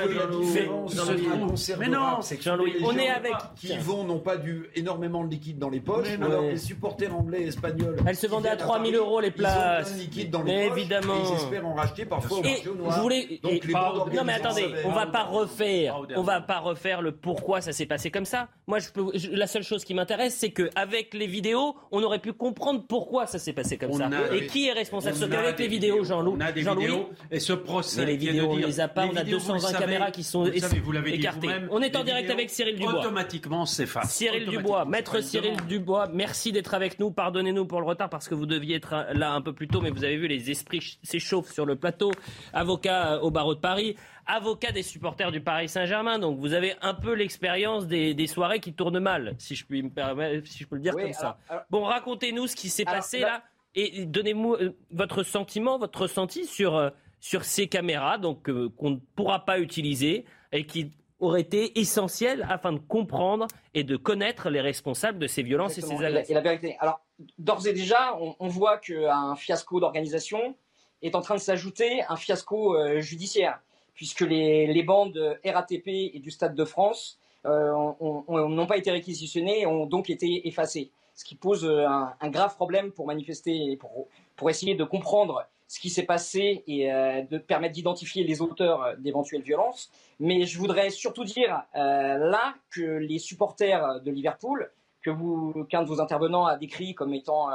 Mais 1.80 1.88
non, 1.88 2.22
c'est 2.22 2.42
Jean-Louis, 2.42 2.74
on 2.84 2.98
est 2.98 3.10
avec. 3.10 3.34
qui 3.56 3.78
vont 3.78 4.04
n'ont 4.04 4.20
pas 4.20 4.38
du 4.38 4.70
énormément 4.76 5.24
de 5.24 5.30
liquide 5.32 5.60
dans 5.60 5.70
les 5.70 5.80
poches, 5.80 6.08
Mais 6.20 6.26
alors 6.26 6.42
les 6.44 6.58
supporters 6.58 7.14
anglais 7.16 7.42
et 7.44 7.48
espagnols. 7.48 7.98
Elles 8.06 8.16
se 8.16 8.28
vendaient 8.28 8.50
à 8.50 8.56
viennent 8.56 8.68
3000 8.68 8.92
Paris, 8.94 9.04
euros 9.06 9.20
les 9.22 9.28
Ils 9.28 9.32
ont 9.32 9.34
places. 9.36 9.98
liquide 9.98 10.30
dans 10.32 10.44
les 10.44 10.68
poches, 10.70 10.78
évidemment. 10.78 11.14
ils 11.30 11.36
espèrent 11.36 11.68
en 11.68 11.74
racheter 11.74 12.06
parfois 12.06 12.38
au 12.40 12.42
marché 12.42 12.70
au 12.70 12.76
noir. 12.76 12.97
Donc 13.44 13.54
et- 13.66 13.72
pas- 13.72 13.94
bandes 13.94 14.14
non 14.14 14.24
mais 14.24 14.34
attendez, 14.34 14.68
on 14.86 14.92
va 14.92 15.06
pas 15.08 15.24
refaire, 15.24 16.00
on 16.16 16.22
va 16.24 16.42
pas 16.42 16.60
refaire 16.60 17.02
le 17.02 17.12
pourquoi 17.12 17.62
ça 17.62 17.72
s'est 17.72 17.86
passé 17.86 18.12
comme 18.12 18.26
ça. 18.26 18.48
Moi, 18.68 18.80
je 18.80 18.90
peux, 18.92 19.06
je- 19.16 19.30
la 19.32 19.48
seule 19.48 19.64
chose 19.64 19.84
qui 19.86 19.94
m'intéresse, 19.94 20.36
c'est 20.36 20.52
que 20.52 20.70
avec 20.76 21.14
les 21.14 21.28
vidéos, 21.28 21.76
on 21.92 22.04
aurait 22.04 22.20
pu 22.20 22.34
comprendre 22.34 22.84
pourquoi 22.88 23.26
ça 23.28 23.40
s'est 23.40 23.54
passé 23.54 23.78
comme 23.78 23.92
On 23.92 23.98
ça. 23.98 24.10
Et 24.34 24.42
des- 24.42 24.48
qui 24.48 24.68
est 24.68 24.74
responsable? 24.74 25.16
a 25.24 25.28
qu'avec 25.28 25.60
les 25.60 25.68
vidéos, 25.68 26.04
Jean-Louis, 26.04 26.36
On 26.38 26.42
a 26.42 26.52
des 26.52 26.62
Jean-Louis, 26.64 26.86
vidéos 26.86 27.10
et 27.32 27.40
ce 27.40 27.54
procès. 27.54 28.02
mais 28.02 28.08
les 28.08 28.18
vidéos, 28.18 28.50
on 28.52 28.56
les 28.58 28.80
a 28.80 28.88
pas. 28.88 29.06
On 29.06 29.16
a 29.16 29.24
vidéos, 29.24 29.38
220 29.38 29.58
vous 29.58 29.66
le 29.68 29.72
savez, 29.72 29.86
caméras 29.86 30.12
qui 30.12 30.24
sont 30.24 30.44
vous 30.44 30.52
vous 30.84 30.98
écartées. 31.08 31.48
On 31.72 31.82
est 31.82 31.96
en 31.96 32.04
direct 32.04 32.30
avec 32.30 32.50
Cyril 32.50 32.76
Dubois. 32.76 33.00
Automatiquement 33.00 33.66
s'effacent. 33.66 34.12
Cyril 34.14 34.44
Automatiquement, 34.44 34.62
Dubois, 34.62 34.82
c'est 34.86 34.90
maître 34.92 35.22
Cyril. 35.22 35.54
Dubois, 35.68 36.08
merci 36.14 36.52
d'être 36.52 36.74
avec 36.74 37.00
nous. 37.00 37.12
Pardonnez-nous 37.12 37.66
pour 37.66 37.80
le 37.82 37.88
retard 37.88 38.10
parce 38.10 38.28
que 38.28 38.36
vous 38.36 38.46
deviez 38.46 38.76
être 38.76 38.94
euh, 38.94 39.14
là 39.14 39.32
un 39.32 39.42
peu 39.42 39.54
plus 39.54 39.68
tôt, 39.68 39.82
mais 39.82 39.90
vous 39.90 40.04
avez 40.04 40.18
vu, 40.18 40.28
les 40.28 40.52
esprits 40.52 40.82
ch- 40.82 40.98
s'échauffent 41.04 41.52
sur 41.52 41.66
le 41.66 41.76
plateau. 41.76 42.12
Avocat 42.54 42.87
euh, 42.88 43.20
au 43.20 43.32
barreau 43.32 43.56
de 43.56 43.60
Paris, 43.60 43.96
avocat 44.26 44.72
des 44.72 44.84
supporters 44.84 45.32
du 45.32 45.42
Paris 45.42 45.70
Saint-Germain. 45.70 46.20
Donc 46.20 46.40
vous 46.40 46.54
avez 46.54 46.76
un 46.82 46.94
peu 46.94 47.14
l'expérience 47.14 47.88
des, 47.88 48.14
des 48.14 48.28
soirées 48.28 48.60
qui 48.60 48.74
tournent 48.74 49.00
mal, 49.00 49.36
si 49.38 49.56
je 49.56 49.66
puis 49.66 49.82
me 49.84 49.90
permettre, 49.90 50.48
si 50.48 50.64
je 50.64 50.68
peux 50.68 50.76
le 50.76 50.82
dire 50.82 50.94
Oui, 50.96 51.04
comme 51.04 51.14
ça. 51.14 51.38
alors- 51.50 51.64
Bon, 51.70 51.84
racontez-nous 51.84 52.48
ce 52.48 52.56
qui 52.56 52.70
s'est 52.70 52.86
passé 52.86 53.20
là- 53.20 53.28
là 53.28 53.44
et 53.76 54.06
donnez-moi 54.06 54.58
euh, 54.62 54.72
votre 54.92 55.24
sentiment, 55.24 55.78
votre 55.78 56.02
ressenti 56.02 56.46
sur, 56.46 56.76
euh, 56.76 56.90
sur 57.20 57.44
ces 57.46 57.68
caméras 57.68 58.18
donc 58.18 58.50
euh, 58.50 58.70
qu'on 58.78 58.92
ne 58.92 58.98
pourra 59.16 59.46
pas 59.46 59.60
utiliser 59.60 60.26
et 60.52 60.66
qui 60.66 60.92
auraient 61.20 61.42
été 61.42 61.80
essentielles 61.80 62.46
afin 62.50 62.72
de 62.74 62.78
comprendre 62.80 63.48
et 63.74 63.84
de 63.84 63.98
connaître 63.98 64.50
les 64.52 64.62
responsables 64.62 65.18
de 65.18 65.26
ces 65.28 65.42
violences 65.42 65.78
et 65.78 65.82
ces 65.82 65.94
Et 65.94 65.98
la, 66.00 66.08
agressions. 66.08 66.32
et 66.32 66.36
la 66.36 66.42
vérité. 66.42 66.78
Alors, 66.80 67.02
d'ores 67.40 67.66
et 67.68 67.74
déjà, 67.74 68.16
on, 68.22 68.36
on 68.40 68.48
voit 68.48 68.78
qu'un 68.78 69.36
fiasco 69.36 69.80
d'organisation 69.80 70.56
est 71.02 71.16
en 71.16 71.22
train 71.22 71.36
de 71.36 71.40
s'ajouter 71.40 72.02
un 72.10 72.16
fiasco 72.16 72.76
euh, 72.76 73.00
judiciaire, 73.02 73.60
puisque 73.94 74.22
les, 74.22 74.68
les 74.68 74.84
bandes 74.84 75.40
RATP 75.46 75.88
et 75.88 76.20
du 76.20 76.32
Stade 76.32 76.56
de 76.56 76.66
France 76.66 77.18
euh, 77.46 77.72
ont- 78.00 78.24
ont- 78.28 78.50
n'ont 78.50 78.68
pas 78.68 78.78
été 78.78 78.92
réquisitionnées 78.92 79.62
et 79.62 79.66
ont 79.66 79.86
donc 79.86 80.10
été 80.10 80.48
effacées. 80.48 80.92
Ce 81.16 81.24
qui 81.26 81.36
pose 81.36 81.66
euh, 81.66 81.86
un, 81.88 82.30
grave 82.30 82.56
problème 82.56 82.92
pour 82.92 83.08
manifester, 83.08 83.72
et 83.72 83.78
pour, 83.78 84.08
pour 84.36 84.50
essayer 84.50 84.76
de 84.76 84.84
comprendre 84.84 85.46
ce 85.68 85.80
qui 85.80 85.90
s'est 85.90 86.04
passé 86.06 86.64
et 86.68 86.92
euh, 86.92 87.24
de 87.24 87.38
permettre 87.38 87.74
d'identifier 87.74 88.24
les 88.24 88.42
auteurs 88.42 88.82
euh, 88.84 88.96
d'éventuelles 88.98 89.42
violences. 89.42 89.92
Mais 90.20 90.46
je 90.46 90.58
voudrais 90.60 90.90
surtout 90.90 91.24
dire 91.24 91.64
euh, 91.76 92.18
là 92.18 92.54
que 92.70 92.82
les 92.82 93.20
supporters 93.20 94.00
de 94.02 94.12
Liverpool, 94.12 94.72
que 95.02 95.10
vous, 95.10 95.66
qu'un 95.70 95.84
de 95.84 95.88
vos 95.88 96.02
intervenants 96.02 96.46
a 96.46 96.56
décrit 96.58 96.94
comme 96.96 97.14
étant 97.14 97.50
euh, 97.52 97.54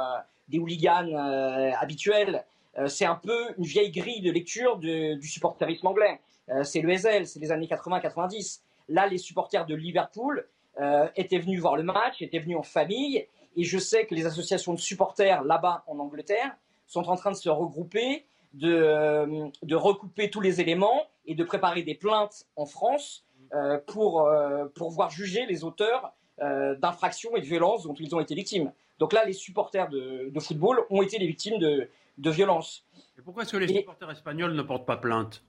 des 0.49 0.59
hooligans 0.59 1.07
euh, 1.07 1.71
habituels, 1.79 2.35
euh, 2.35 2.39
c'est 2.87 3.05
un 3.05 3.15
peu 3.15 3.53
une 3.57 3.65
vieille 3.65 3.91
grille 3.91 4.21
de 4.21 4.31
lecture 4.31 4.77
de- 4.77 5.15
du 5.15 5.27
supporterisme 5.27 5.87
anglais. 5.87 6.19
Euh, 6.49 6.63
c'est 6.63 6.81
le 6.81 6.91
SL, 6.91 7.25
c'est 7.27 7.39
les 7.39 7.51
années 7.51 7.67
80-90. 7.67 8.61
Là, 8.89 9.07
les 9.07 9.17
supporters 9.17 9.65
de 9.65 9.75
Liverpool 9.75 10.47
euh, 10.79 11.07
étaient 11.15 11.37
venus 11.39 11.61
voir 11.61 11.77
le 11.77 11.83
match, 11.83 12.21
étaient 12.21 12.39
venus 12.39 12.57
en 12.57 12.63
famille, 12.63 13.27
et 13.55 13.63
je 13.63 13.77
sais 13.77 14.05
que 14.05 14.15
les 14.15 14.25
associations 14.25 14.73
de 14.73 14.79
supporters 14.79 15.43
là-bas 15.43 15.83
en 15.87 15.99
Angleterre 15.99 16.55
sont 16.87 17.07
en 17.09 17.15
train 17.15 17.31
de 17.31 17.35
se 17.35 17.49
regrouper, 17.49 18.25
de, 18.53 18.73
euh, 18.73 19.47
recouper 19.71 20.29
tous 20.29 20.41
les 20.41 20.61
éléments 20.61 21.03
et 21.25 21.35
de 21.35 21.43
préparer 21.43 21.83
des 21.83 21.95
plaintes 21.95 22.45
en 22.55 22.65
France 22.65 23.23
euh, 23.53 23.77
pour, 23.85 24.21
euh, 24.27 24.65
pour 24.75 24.89
voir 24.89 25.11
juger 25.11 25.45
les 25.45 25.63
auteurs 25.63 26.11
euh, 26.41 26.75
d'infractions 26.75 27.35
et 27.35 27.41
de 27.41 27.45
violences 27.45 27.83
dont 27.83 27.93
ils 27.93 28.15
ont 28.15 28.19
été 28.19 28.33
victimes. 28.33 28.71
Donc 28.97 29.13
là, 29.13 29.25
les 29.25 29.33
supporters 29.33 29.89
de 29.89 30.39
football 30.39 30.81
ont 30.89 31.01
été 31.03 31.19
les 31.19 31.27
victimes 31.27 31.59
de, 31.59 31.87
de 32.17 32.29
violences. 32.29 32.85
Et 33.17 33.21
pourquoi 33.21 33.43
est-ce 33.43 33.51
que 33.51 33.57
les 33.57 33.67
supporters 33.79 34.09
espagnols 34.11 34.53
ne 34.55 34.61
portent 34.61 34.85
pas 34.85 34.97
plainte? 34.97 35.43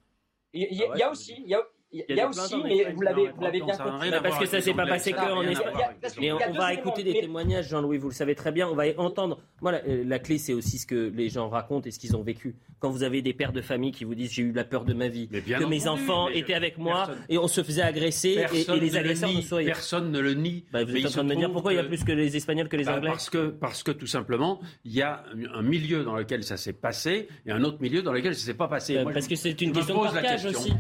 Il 0.52 0.62
y, 0.62 0.82
a- 0.84 0.86
il 0.94 0.98
y 0.98 1.02
a 1.02 1.10
aussi, 1.10 1.34
il 1.38 1.48
y 1.48 1.54
a, 1.54 1.62
il 1.94 2.16
y 2.16 2.20
a 2.20 2.24
y 2.24 2.28
aussi, 2.28 2.56
mais 2.62 2.92
vous 2.92 3.00
l'avez, 3.02 3.24
non, 3.24 3.30
vous 3.36 3.42
l'avez 3.42 3.60
bien 3.60 3.76
compris. 3.76 4.10
Bah, 4.10 4.20
parce 4.22 4.38
que 4.38 4.46
ça 4.46 4.56
les 4.56 4.62
s'est 4.62 4.74
pas 4.74 4.86
passé 4.86 5.12
que 5.12 5.32
en 5.32 5.42
Espagne. 5.42 5.72
Mais 6.20 6.32
on, 6.32 6.52
va 6.52 6.74
écouter 6.74 7.02
des 7.02 7.12
Mais- 7.12 7.20
témoignages, 7.20 7.68
Jean-Louis, 7.68 7.98
vous 7.98 8.08
le 8.08 8.14
savez 8.14 8.34
très 8.34 8.52
bien. 8.52 8.68
On 8.68 8.74
va 8.74 8.84
entendre. 8.96 9.40
Moi, 9.60 9.72
la, 9.72 9.78
euh, 9.86 10.02
la 10.04 10.18
clé, 10.18 10.38
c'est 10.38 10.52
aussi 10.52 10.78
ce 10.78 10.86
que 10.86 11.12
les 11.14 11.28
gens 11.28 11.48
racontent 11.48 11.86
et 11.86 11.90
ce 11.90 11.98
qu'ils 11.98 12.16
ont 12.16 12.22
vécu. 12.22 12.56
Quand 12.80 12.90
vous 12.90 13.02
avez 13.02 13.22
des 13.22 13.32
pères 13.32 13.52
de 13.52 13.62
famille 13.62 13.92
qui 13.92 14.04
vous 14.04 14.14
disent 14.14 14.32
j'ai 14.32 14.42
eu 14.42 14.52
la 14.52 14.64
peur 14.64 14.84
de 14.84 14.92
ma 14.92 15.08
vie, 15.08 15.28
que 15.28 15.64
mes 15.64 15.88
enfants 15.88 16.28
étaient 16.28 16.54
avec 16.54 16.76
moi 16.76 17.04
personne- 17.06 17.24
et 17.28 17.38
on 17.38 17.48
se 17.48 17.62
faisait 17.62 17.82
agresser 17.82 18.44
et, 18.52 18.56
les 18.56 18.66
ne 18.66 18.92
le 18.92 18.96
agresseurs 18.96 19.32
nous 19.32 19.40
souriaient. 19.42 19.66
Personne 19.66 20.10
ne 20.10 20.18
le 20.18 20.34
nie. 20.34 20.64
Bah, 20.72 20.84
vous 20.84 20.96
êtes 20.96 21.06
en 21.06 21.10
train 21.10 21.24
de 21.24 21.28
me 21.28 21.36
dire 21.36 21.50
pourquoi 21.52 21.72
il 21.72 21.76
y 21.76 21.78
a 21.78 21.84
plus 21.84 22.04
que 22.04 22.12
les 22.12 22.36
Espagnols 22.36 22.68
que 22.68 22.76
les 22.76 22.84
Bah, 22.84 22.96
Anglais 22.96 23.10
parce 23.10 23.30
que, 23.30 23.48
parce 23.48 23.82
que 23.82 23.92
tout 23.92 24.06
simplement, 24.06 24.60
il 24.84 24.92
y 24.92 25.02
a 25.02 25.24
un 25.54 25.62
milieu 25.62 26.04
dans 26.04 26.16
lequel 26.16 26.42
ça 26.42 26.56
s'est 26.56 26.72
passé 26.72 27.28
et 27.46 27.52
un 27.52 27.62
autre 27.64 27.78
milieu 27.80 28.02
dans 28.02 28.12
lequel 28.12 28.34
ça 28.34 28.44
s'est 28.44 28.54
pas 28.54 28.68
passé. 28.68 29.02
Moi, 29.02 29.12
parce 29.12 29.28
que 29.28 29.36
c'est 29.36 29.58
une 29.60 29.72
question 29.72 30.02
de 30.04 30.10
partage 30.10 30.44
aussi. 30.46 30.72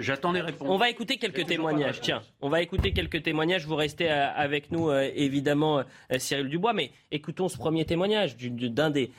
J'attends 0.00 0.32
les 0.32 0.40
On 0.60 0.76
va 0.78 0.90
écouter 0.90 1.16
quelques 1.18 1.46
témoignages. 1.46 2.00
Tiens, 2.00 2.22
on 2.40 2.48
va 2.48 2.62
écouter 2.62 2.92
quelques 2.92 3.22
témoignages. 3.22 3.66
Vous 3.66 3.76
restez 3.76 4.10
euh, 4.10 4.28
avec 4.34 4.70
nous, 4.70 4.88
euh, 4.90 5.10
évidemment, 5.14 5.78
euh, 5.80 6.18
Cyril 6.18 6.48
Dubois. 6.48 6.72
Mais 6.72 6.90
écoutons 7.10 7.48
ce 7.48 7.56
premier 7.56 7.84
témoignage 7.84 8.36
du- 8.36 8.50
du- 8.50 8.70
d'un 8.70 8.90
des. 8.90 9.10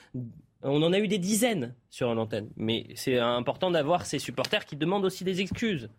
On 0.63 0.81
en 0.83 0.93
a 0.93 0.99
eu 0.99 1.07
des 1.07 1.17
dizaines 1.17 1.73
sur 1.89 2.13
l'antenne. 2.13 2.49
Mais 2.55 2.85
c'est 2.95 3.17
important 3.19 3.71
d'avoir 3.71 4.05
ces 4.05 4.19
supporters 4.19 4.65
qui 4.65 4.75
demandent 4.75 5.05
aussi 5.05 5.23
des 5.23 5.41
excuses. 5.41 5.89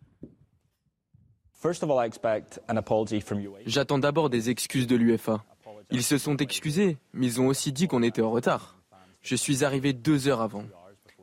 J'attends 3.66 3.98
d'abord 3.98 4.30
des 4.30 4.50
excuses 4.50 4.86
de 4.86 4.96
l'UFA. 4.96 5.44
Ils 5.90 6.02
se 6.02 6.18
sont 6.18 6.36
excusés, 6.38 6.96
mais 7.12 7.26
ils 7.26 7.40
ont 7.40 7.46
aussi 7.48 7.70
dit 7.72 7.86
qu'on 7.86 8.02
était 8.02 8.22
en 8.22 8.30
retard. 8.30 8.78
Je 9.20 9.36
suis 9.36 9.64
arrivé 9.64 9.92
deux 9.92 10.26
heures 10.26 10.40
avant. 10.40 10.64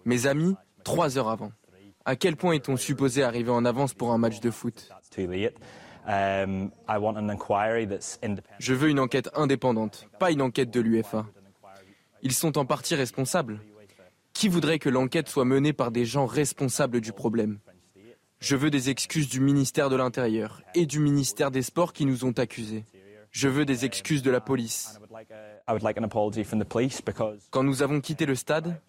Mes 0.06 0.28
amis, 0.28 0.56
trois 0.84 1.18
heures 1.18 1.28
avant. 1.30 1.52
À 2.10 2.16
quel 2.16 2.36
point 2.36 2.54
est-on 2.54 2.76
supposé 2.76 3.22
arriver 3.22 3.52
en 3.52 3.66
avance 3.66 3.94
pour 3.94 4.12
un 4.12 4.18
match 4.18 4.40
de 4.40 4.50
foot? 4.50 4.90
Je 8.60 8.74
veux 8.74 8.90
une 8.90 9.00
enquête 9.00 9.30
indépendante, 9.36 10.08
pas 10.18 10.32
une 10.32 10.42
enquête 10.42 10.72
de 10.72 10.80
l'UFA. 10.80 11.28
Ils 12.24 12.34
sont 12.34 12.58
en 12.58 12.66
partie 12.66 12.96
responsables. 12.96 13.62
Qui 14.34 14.48
voudrait 14.48 14.80
que 14.80 14.90
l'enquête 14.90 15.30
soit 15.30 15.46
menée 15.46 15.72
par 15.72 15.92
des 15.92 16.06
gens 16.06 16.26
responsables 16.26 17.00
du 17.00 17.12
problème? 17.12 17.60
Je 18.40 18.56
veux 18.56 18.72
des 18.72 18.90
excuses 18.90 19.30
du 19.30 19.40
ministère 19.40 19.92
de 19.92 19.96
l'Intérieur 19.96 20.64
et 20.74 20.88
du 20.88 20.98
ministère 20.98 21.52
des 21.52 21.62
Sports 21.62 21.94
qui 21.94 22.08
nous 22.08 22.26
ont 22.26 22.34
accusés. 22.40 22.86
Je 23.30 23.48
veux 23.48 23.66
des 23.66 23.86
excuses 23.86 24.24
de 24.24 24.32
la 24.32 24.42
police. 24.42 25.00
Quand 27.52 27.64
nous 27.64 27.84
avons 27.84 28.02
quitté 28.02 28.26
le 28.26 28.34
stade, 28.34 28.82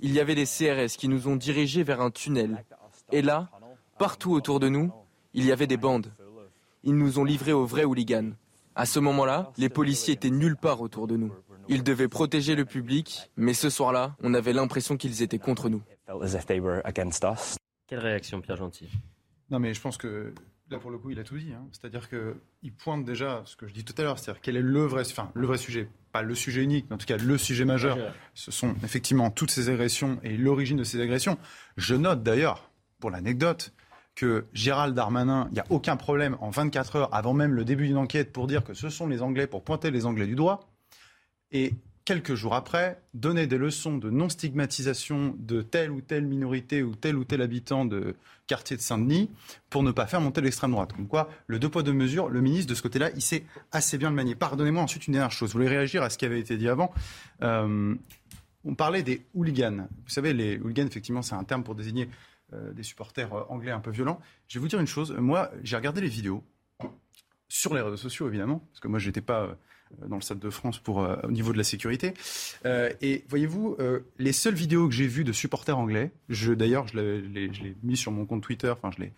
il 0.00 0.12
y 0.12 0.20
avait 0.20 0.34
des 0.34 0.44
CRS 0.44 0.96
qui 0.96 1.08
nous 1.08 1.28
ont 1.28 1.36
dirigés 1.36 1.82
vers 1.82 2.00
un 2.00 2.10
tunnel. 2.10 2.64
Et 3.12 3.22
là, 3.22 3.48
partout 3.98 4.32
autour 4.32 4.60
de 4.60 4.68
nous, 4.68 4.92
il 5.34 5.44
y 5.44 5.52
avait 5.52 5.66
des 5.66 5.76
bandes. 5.76 6.12
Ils 6.84 6.96
nous 6.96 7.18
ont 7.18 7.24
livrés 7.24 7.52
aux 7.52 7.66
vrais 7.66 7.84
hooligans. 7.84 8.32
À 8.74 8.86
ce 8.86 9.00
moment-là, 9.00 9.52
les 9.58 9.68
policiers 9.68 10.14
étaient 10.14 10.30
nulle 10.30 10.56
part 10.56 10.80
autour 10.80 11.06
de 11.06 11.16
nous. 11.16 11.32
Ils 11.68 11.82
devaient 11.82 12.08
protéger 12.08 12.54
le 12.54 12.64
public, 12.64 13.30
mais 13.36 13.52
ce 13.52 13.70
soir-là, 13.70 14.16
on 14.22 14.34
avait 14.34 14.52
l'impression 14.52 14.96
qu'ils 14.96 15.22
étaient 15.22 15.38
contre 15.38 15.68
nous. 15.68 15.82
Quelle 17.86 17.98
réaction, 17.98 18.40
Pierre 18.40 18.56
Gentil? 18.56 18.88
Non, 19.50 19.58
mais 19.58 19.74
je 19.74 19.80
pense 19.80 19.96
que 19.96 20.32
là, 20.70 20.78
pour 20.78 20.90
le 20.90 20.98
coup, 20.98 21.10
il 21.10 21.18
a 21.18 21.24
tout 21.24 21.38
dit. 21.38 21.52
Hein. 21.52 21.66
C'est-à-dire 21.72 22.08
qu'il 22.08 22.72
pointe 22.72 23.04
déjà 23.04 23.42
ce 23.44 23.56
que 23.56 23.66
je 23.66 23.72
dis 23.72 23.84
tout 23.84 23.94
à 23.98 24.02
l'heure, 24.02 24.18
c'est-à-dire 24.18 24.40
quel 24.40 24.56
est 24.56 24.62
le 24.62 24.84
vrai, 24.84 25.02
enfin, 25.06 25.30
le 25.34 25.46
vrai 25.46 25.58
sujet, 25.58 25.88
pas 26.12 26.22
le 26.22 26.34
sujet 26.34 26.62
unique, 26.62 26.86
mais 26.88 26.94
en 26.94 26.98
tout 26.98 27.06
cas 27.06 27.16
le 27.16 27.38
sujet 27.38 27.64
majeur. 27.64 27.98
Ce 28.34 28.50
sont 28.50 28.74
effectivement 28.84 29.30
toutes 29.30 29.50
ces 29.50 29.68
agressions 29.68 30.18
et 30.22 30.36
l'origine 30.36 30.76
de 30.76 30.84
ces 30.84 31.00
agressions. 31.00 31.38
Je 31.76 31.94
note 31.94 32.22
d'ailleurs, 32.22 32.70
pour 33.00 33.10
l'anecdote, 33.10 33.72
que 34.14 34.46
Gérald 34.52 34.96
Darmanin, 34.96 35.46
il 35.50 35.54
n'y 35.54 35.60
a 35.60 35.66
aucun 35.70 35.96
problème 35.96 36.36
en 36.40 36.50
24 36.50 36.96
heures 36.96 37.14
avant 37.14 37.34
même 37.34 37.54
le 37.54 37.64
début 37.64 37.86
d'une 37.86 37.96
enquête 37.96 38.32
pour 38.32 38.48
dire 38.48 38.64
que 38.64 38.74
ce 38.74 38.88
sont 38.88 39.06
les 39.06 39.22
Anglais, 39.22 39.46
pour 39.46 39.62
pointer 39.62 39.92
les 39.92 40.06
Anglais 40.06 40.26
du 40.26 40.34
doigt. 40.34 40.68
Et 41.52 41.74
quelques 42.08 42.36
jours 42.36 42.54
après, 42.54 43.02
donner 43.12 43.46
des 43.46 43.58
leçons 43.58 43.98
de 43.98 44.08
non-stigmatisation 44.08 45.36
de 45.38 45.60
telle 45.60 45.90
ou 45.90 46.00
telle 46.00 46.24
minorité 46.24 46.82
ou 46.82 46.94
tel 46.94 47.18
ou 47.18 47.24
tel 47.24 47.42
habitant 47.42 47.84
de 47.84 48.16
quartier 48.46 48.78
de 48.78 48.80
Saint-Denis 48.80 49.30
pour 49.68 49.82
ne 49.82 49.90
pas 49.92 50.06
faire 50.06 50.22
monter 50.22 50.40
l'extrême 50.40 50.70
droite. 50.70 50.94
Comme 50.94 51.06
quoi, 51.06 51.28
le 51.48 51.58
deux 51.58 51.68
poids 51.68 51.82
deux 51.82 51.92
mesures, 51.92 52.30
le 52.30 52.40
ministre 52.40 52.70
de 52.70 52.74
ce 52.74 52.80
côté-là, 52.80 53.10
il 53.14 53.20
sait 53.20 53.44
assez 53.72 53.98
bien 53.98 54.08
le 54.08 54.16
manier. 54.16 54.34
Pardonnez-moi 54.34 54.82
ensuite 54.82 55.06
une 55.06 55.12
dernière 55.12 55.30
chose. 55.30 55.50
Vous 55.50 55.58
voulez 55.58 55.68
réagir 55.68 56.02
à 56.02 56.08
ce 56.08 56.16
qui 56.16 56.24
avait 56.24 56.40
été 56.40 56.56
dit 56.56 56.70
avant 56.70 56.94
euh, 57.42 57.94
On 58.64 58.74
parlait 58.74 59.02
des 59.02 59.26
hooligans. 59.34 59.86
Vous 60.04 60.10
savez, 60.10 60.32
les 60.32 60.56
hooligans, 60.56 60.86
effectivement, 60.86 61.20
c'est 61.20 61.34
un 61.34 61.44
terme 61.44 61.62
pour 61.62 61.74
désigner 61.74 62.08
euh, 62.54 62.72
des 62.72 62.84
supporters 62.84 63.34
euh, 63.34 63.42
anglais 63.50 63.72
un 63.72 63.80
peu 63.80 63.90
violents. 63.90 64.18
Je 64.48 64.58
vais 64.58 64.62
vous 64.62 64.68
dire 64.68 64.80
une 64.80 64.86
chose. 64.86 65.12
Moi, 65.12 65.50
j'ai 65.62 65.76
regardé 65.76 66.00
les 66.00 66.08
vidéos 66.08 66.42
sur 67.50 67.74
les 67.74 67.82
réseaux 67.82 67.98
sociaux, 67.98 68.28
évidemment, 68.28 68.60
parce 68.60 68.80
que 68.80 68.88
moi, 68.88 68.98
je 68.98 69.08
n'étais 69.08 69.20
pas 69.20 69.58
dans 70.06 70.16
le 70.16 70.22
Stade 70.22 70.38
de 70.38 70.50
France 70.50 70.78
pour, 70.78 70.98
au 70.98 71.30
niveau 71.30 71.52
de 71.52 71.58
la 71.58 71.64
sécurité. 71.64 72.14
et 72.64 73.24
voyez-vous, 73.28 73.76
les 74.18 74.32
seules 74.32 74.54
vidéos 74.54 74.88
que 74.88 74.94
j'ai 74.94 75.06
vues 75.06 75.24
de 75.24 75.32
supporters 75.32 75.78
anglais, 75.78 76.12
je, 76.28 76.52
d'ailleurs, 76.52 76.86
je 76.88 76.98
l'ai 76.98 77.76
mis 77.82 77.96
sur 77.96 78.12
mon 78.12 78.26
compte 78.26 78.42
Twitter, 78.42 78.70
enfin, 78.70 78.90
je 78.96 79.02
l'ai 79.02 79.12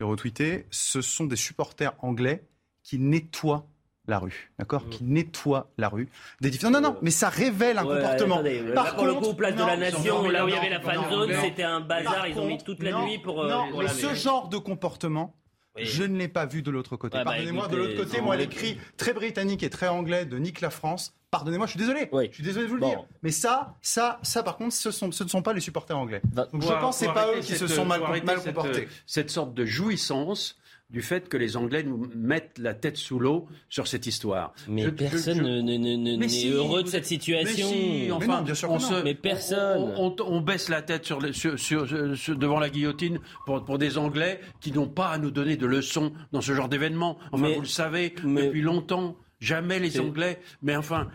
retweeté, 0.00 0.66
ce 0.70 1.00
sont 1.00 1.24
des 1.24 1.36
supporters 1.36 1.92
anglais 2.00 2.44
qui 2.82 2.98
nettoient 2.98 3.66
la 4.08 4.20
rue, 4.20 4.52
d'accord 4.58 4.84
Mmh. 4.86 4.90
Qui 4.90 5.04
nettoient 5.04 5.68
la 5.78 5.88
rue. 5.88 6.08
Des 6.40 6.50
diff- 6.50 6.62
Non, 6.62 6.70
non, 6.70 6.80
non, 6.80 6.96
mais 7.02 7.10
ça 7.10 7.28
révèle 7.28 7.76
un 7.78 7.84
Ouais, 7.84 7.94
comportement. 7.96 8.36
attendez, 8.36 8.62
Par 8.72 8.94
pour 8.94 9.04
le 9.06 9.14
contre- 9.14 9.30
coup, 9.30 9.34
place 9.34 9.54
de 9.56 9.60
la 9.64 9.76
Nation, 9.76 10.22
non, 10.22 10.28
là 10.28 10.44
où 10.44 10.48
il 10.48 10.54
y 10.54 10.56
avait 10.56 10.70
la 10.70 10.80
fan 10.80 11.10
zone, 11.10 11.32
c'était 11.42 11.64
un 11.64 11.80
bazar. 11.80 12.14
Par 12.14 12.28
Ils 12.28 12.38
ont 12.38 12.44
mis 12.46 12.52
contre, 12.52 12.64
toute 12.66 12.82
la 12.84 13.04
nuit 13.04 13.18
pour. 13.18 13.42
euh, 13.42 13.48
Non, 13.50 13.78
mais 13.78 13.88
ce 13.88 14.14
genre 14.14 14.48
de 14.48 14.58
comportement, 14.58 15.34
je 15.78 16.02
ne 16.04 16.16
l'ai 16.18 16.28
pas 16.28 16.46
vu 16.46 16.62
de 16.62 16.70
l'autre 16.70 16.96
côté. 16.96 17.18
Ouais, 17.18 17.24
bah, 17.24 17.30
Pardonnez-moi, 17.32 17.68
de 17.68 17.76
l'autre 17.76 17.96
côté, 17.96 18.20
moi, 18.20 18.36
l'écrit 18.36 18.78
très 18.96 19.12
britannique 19.12 19.62
et 19.62 19.70
très 19.70 19.88
anglais 19.88 20.24
de 20.24 20.38
Nick 20.38 20.60
la 20.60 20.70
France. 20.70 21.14
Pardonnez-moi, 21.30 21.66
je 21.66 21.72
suis 21.72 21.78
désolé. 21.80 22.08
Je 22.12 22.32
suis 22.34 22.42
désolé 22.42 22.64
de 22.66 22.70
vous 22.70 22.76
le 22.76 22.80
Bon. 22.82 22.88
dire. 22.88 23.04
Mais 23.22 23.30
ça, 23.32 23.74
ça, 23.82 24.18
ça, 24.22 24.42
par 24.42 24.56
contre, 24.56 24.74
ce, 24.74 24.90
sont, 24.90 25.10
ce 25.12 25.24
ne 25.24 25.28
sont 25.28 25.42
pas 25.42 25.52
les 25.52 25.60
supporters 25.60 25.98
anglais. 25.98 26.22
Donc 26.24 26.62
je 26.62 26.68
pense 26.68 27.00
que 27.00 27.06
faut 27.06 27.12
pas 27.12 27.32
eux 27.34 27.40
qui 27.40 27.56
se 27.56 27.66
sont 27.66 27.84
mal, 27.84 28.02
arrêter 28.02 28.24
mal 28.26 28.36
cette- 28.38 28.54
comportés. 28.54 28.88
Cette 29.06 29.30
sorte 29.30 29.52
de 29.52 29.64
jouissance 29.64 30.56
du 30.88 31.02
fait 31.02 31.28
que 31.28 31.36
les 31.36 31.56
Anglais 31.56 31.82
nous 31.82 32.06
mettent 32.14 32.58
la 32.58 32.72
tête 32.72 32.96
sous 32.96 33.18
l'eau 33.18 33.46
sur 33.68 33.88
cette 33.88 34.06
histoire. 34.06 34.54
Mais 34.68 34.82
Je- 34.84 34.90
personne 34.90 35.38
je- 35.38 36.16
n'est 36.16 36.28
si, 36.28 36.48
heureux 36.48 36.84
de 36.84 36.88
cette 36.88 37.06
situation. 37.06 37.68
Mais 37.68 38.04
si, 38.04 38.12
enfin, 38.12 38.44
on 38.68 38.78
se- 38.78 39.02
Mais 39.02 39.14
personne. 39.14 39.92
On, 39.96 40.14
on- 40.18 40.24
on 40.26 40.40
baisse 40.40 40.68
la 40.68 40.82
tête 40.82 41.04
sur 41.04 41.20
le- 41.20 41.32
sur- 41.32 41.58
sur- 41.58 41.86
sur- 42.16 42.36
devant 42.36 42.60
la 42.60 42.70
guillotine 42.70 43.18
pour, 43.46 43.64
pour 43.64 43.78
des 43.78 43.98
Anglais 43.98 44.40
qui 44.60 44.70
n'ont 44.70 44.88
pas 44.88 45.08
à 45.08 45.18
nous 45.18 45.32
donner 45.32 45.56
de 45.56 45.66
leçons 45.66 46.12
dans 46.32 46.40
ce 46.40 46.52
genre 46.54 46.68
d'événement. 46.68 47.18
Enfin, 47.32 47.48
vous 47.56 47.62
le 47.62 47.66
savez 47.66 48.14
depuis 48.46 48.62
longtemps. 48.62 49.16
Jamais 49.38 49.78
les 49.78 49.90
Anglais, 50.00 50.38
mais 50.62 50.76
enfin. 50.76 51.08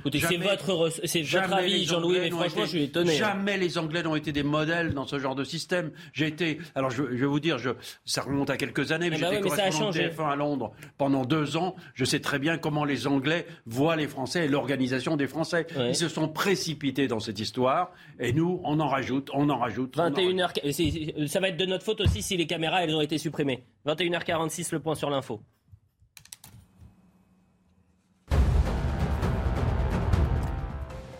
C'est 1.05 1.24
votre 1.24 1.53
avis, 1.53 1.86
Jean-Louis, 1.86 2.19
mais 2.19 2.30
franchement, 2.30 2.47
été- 2.57 2.61
je 2.65 2.69
suis 2.69 2.84
étonné. 2.84 3.13
hein. 3.13 3.17
Jamais 3.17 3.57
les 3.57 3.78
Anglais 3.80 4.03
n'ont 4.03 4.15
été 4.15 4.32
des 4.32 4.43
modèles 4.43 4.93
dans 4.93 5.05
ce 5.07 5.17
genre 5.17 5.34
de 5.36 5.43
système. 5.43 5.91
J'ai 6.13 6.28
été, 6.28 6.59
alors 6.76 6.91
je, 6.91 6.97
je 7.03 7.17
vais 7.17 7.26
vous 7.26 7.39
dire, 7.39 7.57
je, 7.57 7.72
ça 8.05 8.22
remonte 8.22 8.49
à 8.51 8.57
quelques 8.57 8.91
années, 8.91 9.09
mais 9.09 9.17
Eh 9.17 9.22
ben 9.22 9.32
j'étais 9.34 9.49
ça 9.49 9.53
a 9.53 9.57
correspondant 9.57 9.89
de 9.89 9.95
changé. 9.95 10.09
TF1 10.09 10.32
à 10.32 10.36
Londres 10.36 10.72
pendant 10.99 11.26
deux 11.26 11.57
ans. 11.57 11.76
Je 11.95 12.05
sais 12.05 12.19
très 12.19 12.38
bien 12.38 12.57
comment 12.57 12.86
les 12.86 13.07
Anglais 13.07 13.47
voient 13.65 13.95
les 13.95 14.07
Français 14.07 14.45
et 14.45 14.47
l'organisation 14.47 15.17
des 15.17 15.28
Français. 15.28 15.65
Ils 15.89 15.95
se 15.95 16.07
sont 16.07 16.28
précipités 16.28 17.07
dans 17.07 17.19
cette 17.19 17.39
histoire, 17.39 17.91
et 18.19 18.34
nous, 18.34 18.61
on 18.63 18.80
en 18.80 18.88
rajoute, 18.88 19.30
on 19.34 19.49
en 19.49 19.57
rajoute. 19.57 19.95
on 19.97 20.01
en 20.03 20.11
21h, 20.11 20.51
et 20.63 20.74
c'est- 20.74 21.28
ça 21.28 21.39
va 21.39 21.49
être 21.49 21.57
de 21.57 21.65
notre 21.65 21.84
faute 21.84 22.01
aussi 22.01 22.22
si 22.22 22.38
les 22.38 22.45
caméras 22.45 22.84
elles 22.84 22.93
ont 22.95 23.01
été 23.01 23.17
supprimées. 23.17 23.63
21h46, 23.86 24.72
le 24.74 24.80
point 24.80 24.95
sur 24.95 25.09
l'info. 25.09 25.41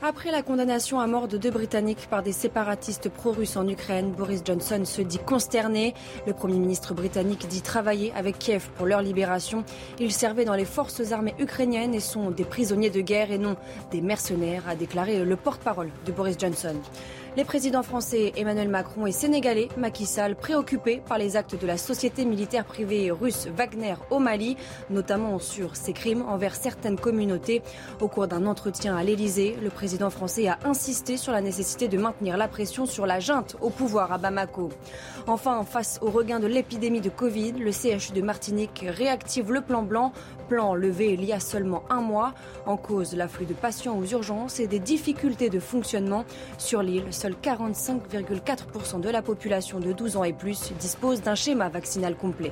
Après 0.04 0.32
la 0.32 0.41
condamnation 0.41 0.99
à 0.99 1.06
mort 1.06 1.28
de 1.28 1.38
deux 1.38 1.52
Britanniques 1.52 2.08
par 2.10 2.24
des 2.24 2.32
séparatistes 2.32 3.08
pro-russes 3.08 3.56
en 3.56 3.68
Ukraine, 3.68 4.12
Boris 4.12 4.41
Johnson 4.43 4.82
se 4.84 5.04
dit 5.04 5.20
consterné. 5.20 5.93
Le 6.26 6.34
Premier 6.34 6.58
ministre 6.58 6.95
britannique 6.95 7.47
dit 7.47 7.62
travailler 7.62 8.12
avec 8.16 8.39
Kiev 8.39 8.70
pour 8.78 8.88
leur 8.88 9.04
libération. 9.04 9.64
Ils 9.99 10.12
servaient 10.12 10.43
dans 10.43 10.56
les 10.56 10.66
forces 10.66 11.12
armées 11.12 11.36
ukrainiennes 11.38 11.93
et 11.93 11.99
sont 11.99 12.32
des 12.32 12.45
prisonniers 12.45 12.89
de 12.89 13.02
guerre 13.02 13.32
et 13.32 13.38
non 13.38 13.58
des 13.91 14.02
mercenaires, 14.02 14.64
a 14.68 14.76
déclaré 14.76 15.24
le 15.24 15.36
porte-parole 15.36 15.91
de 16.08 16.12
Boris 16.12 16.36
Johnson. 16.39 16.76
Les 17.38 17.45
présidents 17.45 17.82
français 17.82 18.34
Emmanuel 18.36 18.67
Macron 18.67 19.07
et 19.07 19.13
sénégalais 19.13 19.69
Macky 19.77 20.05
Sall 20.05 20.36
préoccupés 20.36 21.01
par 21.07 21.17
les 21.17 21.38
actes 21.38 21.55
de 21.59 21.65
la 21.65 21.77
société 21.77 22.25
militaire 22.25 22.65
privée 22.65 23.09
russe 23.09 23.47
Wagner 23.55 23.93
au 24.09 24.19
Mali, 24.19 24.57
notamment 24.89 25.39
sur 25.39 25.77
ses 25.77 25.93
crimes 25.93 26.25
envers 26.27 26.55
certaines 26.55 26.99
communautés. 26.99 27.61
Au 28.01 28.09
cours 28.09 28.27
d'un 28.27 28.45
entretien 28.45 28.97
à 28.97 29.03
l'Élysée, 29.05 29.55
le 29.63 29.69
président 29.69 30.09
français 30.09 30.49
a 30.49 30.59
insisté 30.65 31.15
sur 31.15 31.32
la 31.32 31.39
nécessité 31.39 31.88
de 31.88 31.97
maintenir 31.97 32.36
la 32.36 32.49
pression 32.49 32.86
sur 32.86 33.05
la 33.05 33.21
junte 33.21 33.55
au 33.61 33.69
pouvoir 33.69 34.11
à 34.11 34.17
Bamako. 34.17 34.67
Enfin, 35.25 35.63
face 35.63 35.99
au 36.01 36.09
regain 36.09 36.41
de 36.41 36.47
l'épidémie 36.47 36.99
de 36.99 37.09
Covid, 37.09 37.53
le 37.53 37.71
CHU 37.71 38.11
de 38.13 38.21
Martinique 38.21 38.86
réactive 38.86 39.53
le 39.53 39.61
plan 39.61 39.84
blanc, 39.84 40.11
plan 40.52 40.76
levé 40.76 41.14
il 41.14 41.24
y 41.24 41.32
a 41.32 41.39
seulement 41.39 41.84
un 41.89 42.02
mois. 42.02 42.34
En 42.66 42.76
cause, 42.76 43.16
l'afflux 43.16 43.45
de 43.45 43.54
patients 43.54 43.97
aux 43.97 44.06
urgences 44.06 44.60
et 44.60 44.68
des 44.68 44.80
difficultés 44.80 45.49
de 45.49 45.62
fonctionnement. 45.62 46.26
Sur 46.58 46.84
l'île, 46.84 47.06
seuls 47.12 47.36
45,4% 47.41 48.99
de 48.99 49.10
la 49.10 49.22
population 49.22 49.80
de 49.80 49.93
12 49.93 50.18
ans 50.18 50.26
et 50.26 50.34
plus 50.34 50.74
dispose 50.78 51.22
d'un 51.22 51.36
schéma 51.36 51.70
vaccinal 51.70 52.18
complet. 52.18 52.52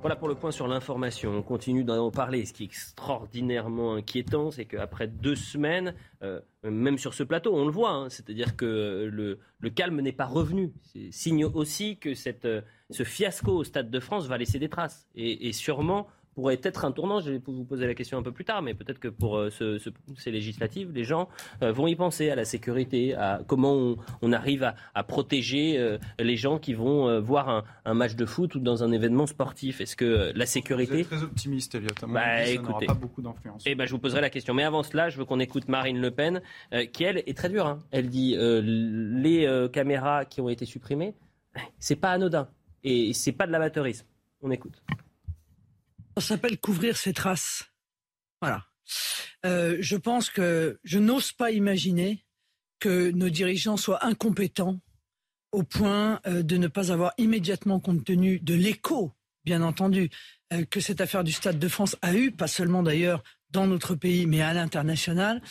Voilà 0.00 0.16
pour 0.16 0.28
le 0.28 0.34
point 0.34 0.50
sur 0.50 0.66
l'information. 0.66 1.30
On 1.36 1.42
continue 1.42 1.84
d'en 1.84 2.10
parler. 2.10 2.46
Ce 2.46 2.54
qui 2.54 2.62
est 2.62 2.66
extraordinairement 2.66 3.96
inquiétant, 3.96 4.50
c'est 4.50 4.64
qu'après 4.64 5.08
deux 5.08 5.36
semaines, 5.36 5.94
euh, 6.22 6.40
même 6.62 6.96
sur 6.96 7.12
ce 7.12 7.22
plateau, 7.22 7.54
on 7.54 7.66
le 7.66 7.70
voit, 7.70 7.90
hein, 7.90 8.08
c'est-à-dire 8.08 8.56
que 8.56 9.10
le, 9.12 9.70
calme 9.70 10.00
n'est 10.00 10.12
pas 10.12 10.24
revenu. 10.24 10.72
C'est 10.80 11.12
signe 11.12 11.44
aussi 11.44 11.98
que 11.98 12.14
cette, 12.14 12.46
euh, 12.46 12.62
ce 12.88 13.04
fiasco 13.04 13.52
au 13.52 13.64
Stade 13.64 13.90
de 13.90 14.00
France 14.00 14.26
va 14.26 14.38
laisser 14.38 14.58
des 14.58 14.70
traces. 14.70 15.06
Et 15.14 15.52
sûrement 15.52 16.06
pourrait 16.40 16.58
être 16.62 16.84
un 16.86 16.92
tournant. 16.92 17.20
Je 17.20 17.32
vais 17.32 17.42
vous 17.46 17.64
poser 17.64 17.86
la 17.86 17.94
question 17.94 18.16
un 18.18 18.22
peu 18.22 18.32
plus 18.32 18.44
tard, 18.46 18.62
mais 18.62 18.72
peut-être 18.72 18.98
que 18.98 19.08
pour 19.08 19.36
euh, 19.36 19.50
ce- 19.50 19.78
ce- 19.78 19.90
ces 20.16 20.30
législatives, 20.30 20.90
les 20.92 21.04
gens 21.04 21.28
euh, 21.62 21.70
vont 21.70 21.86
y 21.86 21.94
penser 21.96 22.30
à 22.30 22.34
la 22.34 22.44
sécurité, 22.46 23.14
à 23.14 23.42
comment 23.46 23.74
on, 23.74 23.96
on 24.22 24.32
arrive 24.32 24.62
à, 24.62 24.74
à 24.94 25.04
protéger 25.04 25.76
euh, 25.78 25.98
les 26.18 26.36
gens 26.36 26.58
qui 26.58 26.72
vont 26.72 27.20
voir 27.20 27.48
un, 27.50 27.64
un 27.84 27.94
match 27.94 28.14
de 28.16 28.24
foot 28.24 28.54
ou 28.54 28.60
dans 28.60 28.82
un 28.82 28.90
événement 28.92 29.26
sportif. 29.26 29.80
Est-ce 29.82 29.96
que 29.96 30.32
la 30.34 30.44
Vous 30.46 30.50
sécurité 30.50 31.00
êtes 31.00 31.08
très 31.08 31.22
optimiste, 31.22 31.74
Elliot. 31.74 31.88
À 32.02 32.06
mon 32.06 32.14
Bah, 32.14 32.20
avis, 32.22 32.54
ça 32.56 32.62
n'aura 32.62 32.70
écoutez. 32.72 32.86
pas 32.86 32.94
beaucoup 32.94 33.20
d'influence. 33.20 33.62
eh 33.66 33.74
ben, 33.74 33.84
je 33.84 33.90
vous 33.90 33.98
poserai 33.98 34.22
la 34.22 34.30
question. 34.30 34.54
Mais 34.54 34.64
avant 34.64 34.82
cela, 34.82 35.10
je 35.10 35.18
veux 35.18 35.26
qu'on 35.26 35.40
écoute 35.40 35.68
Marine 35.68 36.00
Le 36.00 36.10
Pen, 36.10 36.40
qui 36.92 37.04
elle 37.04 37.18
est 37.18 37.36
très 37.36 37.50
dure. 37.50 37.66
hein. 37.66 37.78
Elle 37.90 38.08
dit 38.08 38.34
les 38.38 39.68
caméras 39.72 40.24
qui 40.24 40.40
ont 40.40 40.48
été 40.48 40.64
supprimées, 40.64 41.14
c'est 41.78 41.96
pas 41.96 42.12
anodin 42.12 42.48
et 42.84 43.12
c'est 43.12 43.32
pas 43.32 43.46
de 43.46 43.52
l'amateurisme. 43.52 44.06
On 44.42 44.50
écoute. 44.50 44.82
Ça 46.20 46.28
s'appelle 46.28 46.58
couvrir 46.58 46.96
ses 46.96 47.12
traces. 47.12 47.64
Voilà. 48.40 48.66
Euh, 49.46 49.78
je 49.80 49.96
pense 49.96 50.30
que 50.30 50.78
je 50.84 50.98
n'ose 50.98 51.32
pas 51.32 51.50
imaginer 51.50 52.24
que 52.78 53.10
nos 53.10 53.28
dirigeants 53.28 53.76
soient 53.76 54.04
incompétents 54.04 54.80
au 55.52 55.62
point 55.62 56.20
euh, 56.26 56.42
de 56.42 56.56
ne 56.56 56.68
pas 56.68 56.92
avoir 56.92 57.12
immédiatement 57.18 57.80
compte 57.80 58.04
tenu 58.04 58.38
de 58.38 58.54
l'écho, 58.54 59.12
bien 59.44 59.62
entendu, 59.62 60.10
euh, 60.52 60.64
que 60.64 60.80
cette 60.80 61.00
affaire 61.00 61.24
du 61.24 61.32
Stade 61.32 61.58
de 61.58 61.68
France 61.68 61.96
a 62.02 62.14
eu, 62.14 62.30
pas 62.30 62.48
seulement 62.48 62.82
d'ailleurs 62.82 63.22
dans 63.50 63.66
notre 63.66 63.94
pays, 63.94 64.26
mais 64.26 64.42
à 64.42 64.54
l'international, 64.54 65.42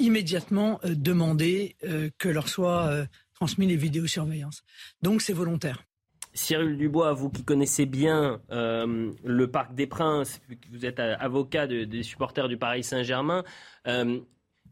immédiatement 0.00 0.80
demander 0.82 1.76
que 2.18 2.28
leur 2.28 2.48
soient 2.48 2.88
euh, 2.88 3.06
transmis 3.34 3.68
les 3.68 3.76
vidéosurveillances. 3.76 4.64
Donc 5.00 5.22
c'est 5.22 5.32
volontaire. 5.32 5.84
Cyril 6.32 6.76
Dubois, 6.76 7.12
vous 7.12 7.30
qui 7.30 7.44
connaissez 7.44 7.86
bien 7.86 8.40
euh, 8.50 9.12
le 9.24 9.50
Parc 9.50 9.74
des 9.74 9.86
Princes, 9.86 10.40
vous 10.70 10.86
êtes 10.86 11.00
euh, 11.00 11.16
avocat 11.18 11.66
des 11.66 12.02
supporters 12.02 12.48
du 12.48 12.56
Paris 12.56 12.84
Saint-Germain, 12.84 13.44
euh, 13.86 14.20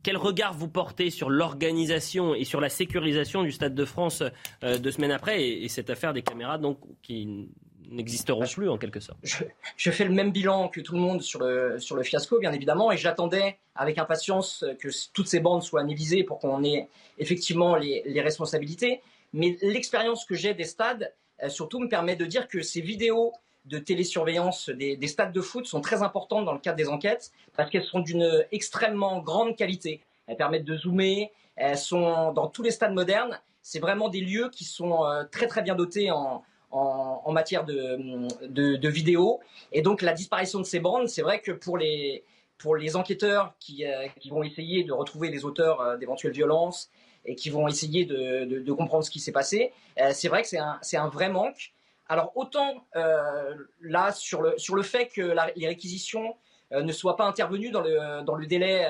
quel 0.04 0.16
regard 0.16 0.54
vous 0.54 0.68
portez 0.68 1.10
sur 1.10 1.28
l'organisation 1.28 2.34
et 2.34 2.44
sur 2.44 2.60
la 2.60 2.68
sécurisation 2.68 3.42
du 3.42 3.50
Stade 3.50 3.74
de 3.74 3.84
France 3.84 4.22
deux 4.62 4.92
semaines 4.92 5.10
après 5.10 5.44
et, 5.44 5.68
cette 5.68 5.90
affaire 5.90 6.12
des 6.12 6.22
caméras 6.22 6.56
donc, 6.56 6.78
qui 7.02 7.48
n'existeront 7.90 8.46
plus 8.46 8.68
en 8.68 8.78
quelque 8.78 9.00
sorte? 9.00 9.18
Je, 9.24 9.90
fais 9.90 10.04
le 10.04 10.12
même 10.12 10.30
bilan 10.30 10.68
que 10.68 10.80
tout 10.80 10.94
le 10.94 11.00
monde 11.00 11.20
sur 11.20 11.40
le, 11.40 11.80
sur 11.80 11.96
le 11.96 12.04
fiasco, 12.04 12.38
bien 12.38 12.52
évidemment, 12.52 12.92
et 12.92 12.96
j'attendais 12.96 13.58
avec 13.74 13.98
impatience 13.98 14.64
que 14.78 14.88
toutes 15.12 15.26
ces 15.26 15.40
bandes 15.40 15.64
soient 15.64 15.80
analysées 15.80 16.22
pour 16.22 16.38
qu'on 16.38 16.62
ait 16.62 16.88
effectivement 17.18 17.74
les, 17.74 18.04
les 18.06 18.20
responsabilités. 18.20 19.00
Mais 19.32 19.58
l'expérience 19.62 20.24
que 20.24 20.36
j'ai 20.36 20.54
des 20.54 20.64
stades, 20.64 21.12
surtout 21.46 21.78
me 21.78 21.88
permet 21.88 22.16
de 22.16 22.24
dire 22.24 22.48
que 22.48 22.62
ces 22.62 22.80
vidéos 22.80 23.32
de 23.68 23.78
télésurveillance 23.78 24.70
des, 24.70 25.06
stades 25.06 25.32
de 25.32 25.40
foot 25.40 25.66
sont 25.66 25.80
très 25.80 26.02
importantes 26.02 26.44
dans 26.44 26.52
le 26.52 26.58
cadre 26.58 26.76
des 26.76 26.88
enquêtes 26.88 27.32
parce 27.56 27.70
qu'elles 27.70 27.84
sont 27.84 28.00
d'une 28.00 28.44
extrêmement 28.50 29.20
grande 29.20 29.56
qualité. 29.56 30.00
Elles 30.26 30.36
permettent 30.36 30.64
de 30.64 30.76
zoomer, 30.76 31.30
elles 31.56 31.78
sont 31.78 32.32
dans 32.32 32.48
tous 32.48 32.62
les 32.62 32.70
stades 32.70 32.94
modernes. 32.94 33.38
C'est 33.62 33.80
vraiment 33.80 34.08
des 34.08 34.20
lieux 34.20 34.48
qui 34.50 34.64
sont 34.64 35.04
euh, 35.04 35.24
très 35.30 35.46
très 35.46 35.62
bien 35.62 35.74
dotés 35.74 36.10
en, 36.10 36.42
en, 36.70 37.32
matière 37.32 37.64
de, 37.64 37.98
de, 38.46 38.88
vidéos. 38.88 39.40
Et 39.72 39.82
donc 39.82 40.00
la 40.02 40.12
disparition 40.12 40.58
de 40.58 40.64
ces 40.64 40.80
bandes, 40.80 41.08
c'est 41.08 41.22
vrai 41.22 41.40
que 41.40 41.52
pour 41.52 41.76
les, 41.76 42.24
pour 42.56 42.76
les 42.76 42.96
enquêteurs 42.96 43.54
qui, 43.60 43.84
euh, 43.84 44.08
qui 44.20 44.30
vont 44.30 44.42
essayer 44.42 44.84
de 44.84 44.92
retrouver 44.92 45.30
les 45.30 45.44
auteurs 45.44 45.98
d'éventuelles 45.98 46.32
violences 46.32 46.90
et 47.28 47.34
qui 47.34 47.50
vont 47.50 47.68
essayer 47.68 48.06
de, 48.06 48.72
comprendre 48.72 49.04
ce 49.04 49.10
qui 49.10 49.20
s'est 49.20 49.32
passé. 49.32 49.72
Euh, 50.00 50.10
c'est 50.12 50.28
vrai 50.28 50.42
que 50.42 50.48
c'est 50.48 50.96
un, 50.96 51.08
vrai 51.08 51.28
manque. 51.28 51.72
Alors 52.08 52.32
autant 52.36 52.86
euh, 52.96 53.54
là 53.82 54.12
sur 54.12 54.40
le, 54.40 54.82
fait 54.82 55.08
que 55.08 55.36
les 55.56 55.68
réquisitions 55.68 56.34
euh, 56.72 56.82
ne 56.82 56.90
soient 56.90 57.16
pas 57.16 57.26
intervenues 57.26 57.70
dans 57.70 57.82
le, 57.82 58.46
délai 58.46 58.88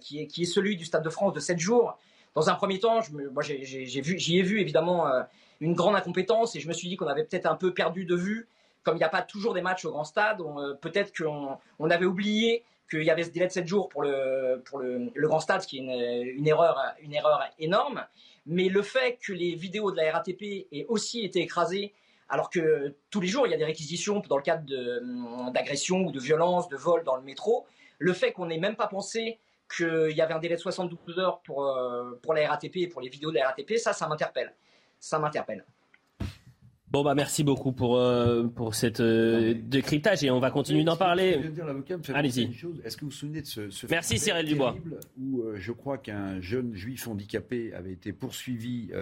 qui, 0.00 0.22
est, 0.22 0.44
celui 0.44 0.76
du 0.76 0.86
Stade 0.86 1.04
de 1.04 1.10
France 1.10 1.34
de 1.34 1.40
7 1.40 1.58
jours, 1.58 1.98
dans 2.34 2.48
un 2.48 2.54
premier 2.54 2.80
temps, 2.80 3.00
j'y 3.02 4.38
ai 4.38 4.42
vu 4.42 4.60
évidemment 4.60 5.06
une 5.60 5.74
grande 5.74 5.94
incompétence 5.94 6.56
et 6.56 6.60
je 6.60 6.66
me 6.66 6.72
suis 6.72 6.88
dit 6.88 6.96
qu'on 6.96 7.06
avait 7.06 7.24
peut-être 7.24 7.46
un 7.46 7.54
peu 7.54 7.74
perdu 7.74 8.06
de 8.06 8.16
vue, 8.16 8.48
comme 8.82 8.96
il 8.96 8.98
n'y 8.98 9.04
a 9.04 9.10
pas 9.10 9.22
toujours 9.22 9.52
des 9.52 9.62
matchs 9.62 9.84
au 9.84 9.90
grand 9.90 10.04
stade, 10.04 10.38
peut-être 10.80 11.16
qu'on 11.16 11.58
on 11.78 11.90
avait 11.90 12.06
oublié 12.06 12.64
qu'il 12.90 13.02
y 13.02 13.10
avait 13.10 13.24
ce 13.24 13.30
délai 13.30 13.46
de 13.46 13.52
7 13.52 13.66
jours 13.66 13.88
pour 13.88 14.02
le, 14.02 14.62
grand 15.16 15.40
stade, 15.40 15.62
ce 15.62 15.66
qui 15.66 15.78
est 15.78 15.80
une, 15.80 16.46
erreur, 16.46 16.94
énorme. 17.58 18.04
Mais 18.46 18.68
le 18.68 18.82
fait 18.82 19.18
que 19.22 19.32
les 19.32 19.54
vidéos 19.54 19.90
de 19.90 19.96
la 19.96 20.12
RATP 20.12 20.66
aient 20.70 20.86
aussi 20.88 21.24
été 21.24 21.40
écrasées, 21.40 21.94
alors 22.28 22.50
que 22.50 22.94
tous 23.10 23.20
les 23.20 23.28
jours, 23.28 23.46
il 23.46 23.50
y 23.50 23.54
a 23.54 23.56
des 23.56 23.64
réquisitions 23.64 24.20
dans 24.28 24.36
le 24.36 24.42
cadre 24.42 24.64
d'agression 25.50 26.02
ou 26.06 26.12
de 26.12 26.20
violence, 26.20 26.68
de 26.68 26.76
vol 26.76 27.04
dans 27.04 27.16
le 27.16 27.22
métro, 27.22 27.66
le 27.98 28.12
fait 28.12 28.32
qu'on 28.32 28.46
n'ait 28.46 28.58
même 28.58 28.76
pas 28.76 28.86
pensé 28.86 29.38
qu'il 29.74 30.12
y 30.14 30.20
avait 30.20 30.34
un 30.34 30.38
délai 30.38 30.56
de 30.56 30.60
72 30.60 31.18
heures 31.18 31.40
pour, 31.40 31.64
euh, 31.64 32.18
pour 32.22 32.34
la 32.34 32.48
RATP 32.48 32.76
et 32.76 32.86
pour 32.86 33.00
les 33.00 33.08
vidéos 33.08 33.30
de 33.30 33.36
la 33.36 33.48
RATP, 33.48 33.76
ça, 33.76 33.92
ça 33.92 34.06
m'interpelle. 34.08 34.54
Ça 35.00 35.18
m'interpelle. 35.18 35.64
Bon 36.94 37.02
bah 37.02 37.16
merci 37.16 37.42
beaucoup 37.42 37.72
pour 37.72 37.96
euh, 37.96 38.44
pour 38.44 38.76
cette 38.76 39.00
euh, 39.00 39.52
décryptage 39.52 40.22
et 40.22 40.30
on 40.30 40.38
va 40.38 40.52
continuer 40.52 40.84
d'en 40.84 40.96
parler. 40.96 41.40
Allez-y. 42.14 42.44
Est-ce 42.84 42.96
que 42.96 43.00
vous 43.00 43.10
vous 43.10 43.16
souvenez 43.16 43.42
de 43.42 43.46
ce, 43.48 43.68
ce 43.68 43.88
Merci 43.90 44.16
Cyril 44.16 44.46
Dubois 44.46 44.76
où 45.18 45.40
euh, 45.40 45.56
je 45.56 45.72
crois 45.72 45.98
qu'un 45.98 46.40
jeune 46.40 46.72
juif 46.72 47.08
handicapé 47.08 47.74
avait 47.74 47.90
été 47.90 48.12
poursuivi 48.12 48.92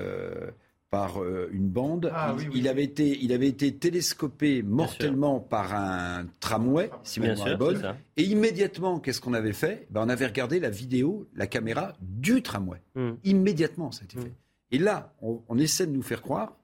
par 0.88 1.22
une 1.53 1.68
bande. 1.68 2.11
Ah 2.14 2.34
il, 2.55 2.66
avait 2.66 2.84
été 2.84 3.18
il 3.20 3.30
avait 3.30 3.49
été 3.49 3.74
télescopé 3.74 4.62
mortellement 4.62 5.38
par 5.38 5.74
un 5.74 6.24
tramway, 6.40 6.88
si 7.03 7.20
ma 7.20 7.28
mémoire 7.28 7.49
est 7.49 7.57
bonne. 7.59 7.95
Et 8.16 8.22
immédiatement, 8.22 9.01
qu'est-ce 9.01 9.20
qu'on 9.20 9.34
avait 9.34 9.53
fait? 9.53 9.86
Ben, 9.90 10.03
on 10.07 10.09
avait 10.09 10.26
regardé 10.26 10.61
la 10.61 10.70
vidéo, 10.70 11.28
la 11.34 11.47
caméra 11.47 11.93
du 12.01 12.40
tramway. 12.40 12.80
Hmm. 12.95 13.16
Immédiatement, 13.24 13.93
ça 13.93 14.01
a 14.01 14.05
été 14.05 14.16
hmm. 14.16 14.22
fait. 14.22 14.32
Et 14.70 14.78
là, 14.78 15.12
on, 15.20 15.43
on 15.51 15.59
essaie 15.59 15.86
de 15.86 15.93
nous 15.93 16.01
faire 16.01 16.22
croire 16.22 16.57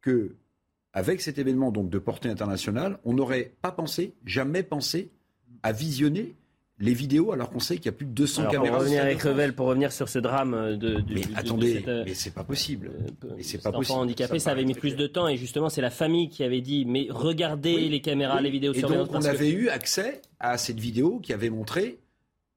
que 0.00 0.34
avec 0.94 1.20
cet 1.20 1.38
événement 1.38 1.72
donc 1.72 1.90
de 1.90 1.98
portée 1.98 2.30
internationale, 2.30 2.98
on 3.04 3.12
n'aurait 3.12 3.52
pas 3.60 3.72
pensé, 3.72 4.14
jamais 4.24 4.62
pensé 4.62 5.10
à 5.62 5.72
visionner 5.72 6.36
les 6.78 6.94
vidéos 6.94 7.32
alors 7.32 7.50
qu'on 7.50 7.60
sait 7.60 7.76
qu'il 7.76 7.86
y 7.86 7.88
a 7.88 7.92
plus 7.92 8.06
de 8.06 8.12
200 8.12 8.46
caméras. 8.46 8.76
Pour 8.76 8.84
revenir 8.84 9.02
avec 9.02 9.22
Revel, 9.22 9.54
pour 9.54 9.66
revenir 9.66 9.92
sur 9.92 10.08
ce 10.08 10.18
drame 10.18 10.76
de. 10.76 11.02
mais 11.08 11.22
attendez, 11.34 11.84
mais 11.86 12.14
c'est 12.14 12.34
pas 12.34 12.44
possible. 12.44 12.90
Euh, 13.24 13.28
mais 13.36 13.42
c'est 13.42 13.62
pas 13.62 13.72
possible. 13.72 13.98
handicapé, 13.98 14.38
ça, 14.38 14.52
avait 14.52 14.64
mis 14.64 14.74
plus 14.74 14.96
de 14.96 15.06
temps 15.06 15.28
et 15.28 15.36
justement 15.36 15.68
c'est 15.68 15.80
la 15.80 15.90
famille 15.90 16.28
qui 16.28 16.42
avait 16.42 16.60
dit 16.60 16.84
mais 16.84 17.08
regardez 17.10 17.88
les 17.88 18.00
caméras, 18.00 18.40
les 18.40 18.50
vidéos. 18.50 18.72
Et 18.72 18.82
donc 18.82 19.08
on 19.10 19.24
avait 19.24 19.50
eu 19.50 19.68
accès 19.68 20.22
à 20.38 20.58
cette 20.58 20.78
vidéo 20.78 21.20
qui 21.20 21.32
avait 21.32 21.50
montré 21.50 21.98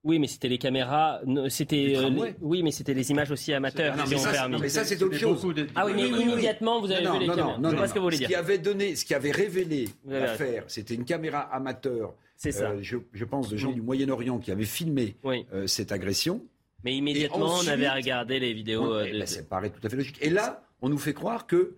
oui, 0.08 0.20
mais 0.20 0.28
c'était 0.28 0.48
les 0.48 0.58
caméras, 0.58 1.20
c'était 1.50 1.96
euh, 1.98 2.32
oui, 2.40 2.64
mais 2.64 2.72
c'était 2.72 2.94
les 2.94 3.12
images 3.12 3.30
aussi 3.30 3.54
amateurs 3.54 3.94
qui 4.06 4.16
ont 4.16 4.24
permis. 4.24 4.62
Mais 4.62 4.70
ça, 4.70 4.86
c'est 4.86 5.02
autre 5.04 5.18
chose. 5.18 5.46
Ah 5.76 5.86
oui, 5.86 5.92
mais 5.96 6.08
immédiatement, 6.08 6.80
vous 6.80 6.90
avez 6.90 7.06
vu 7.06 7.20
les 7.20 7.28
caméras. 7.28 7.58
Non, 7.60 7.72
ce 7.72 7.94
que 7.94 8.00
vous 8.00 8.06
voulez 8.06 8.18
dire. 8.18 8.28
Ce 8.28 8.34
qui 8.34 8.36
avait 8.36 8.58
donné, 8.58 8.96
ce 8.96 9.04
qui 9.04 9.14
avait 9.14 9.32
révélé 9.32 9.90
l'affaire, 10.08 10.64
c'était 10.68 10.96
une 10.96 11.04
caméra 11.04 11.42
amateur. 11.42 12.14
C'est 12.38 12.54
ça. 12.54 12.70
Euh, 12.70 12.80
je, 12.82 13.26
pense 13.26 13.50
de 13.50 13.58
gens 13.58 13.72
du 13.72 13.82
Moyen-Orient 13.82 14.38
qui 14.38 14.52
avaient 14.52 14.64
filmé 14.64 15.18
euh, 15.26 15.68
cette 15.68 15.92
agression. 15.92 16.42
Mais 16.86 16.96
immédiatement, 16.96 17.56
on 17.62 17.68
avait 17.68 17.90
regardé 17.90 18.40
les 18.40 18.54
vidéos. 18.54 19.02
Eh 19.02 19.12
ben, 19.12 19.26
ça 19.26 19.44
paraît 19.44 19.72
tout 19.72 19.86
à 19.86 19.90
fait 19.90 19.98
logique. 19.98 20.20
Et 20.22 20.30
là, 20.30 20.64
on 20.82 20.88
nous 20.88 21.00
fait 21.00 21.14
croire 21.14 21.48
que 21.48 21.76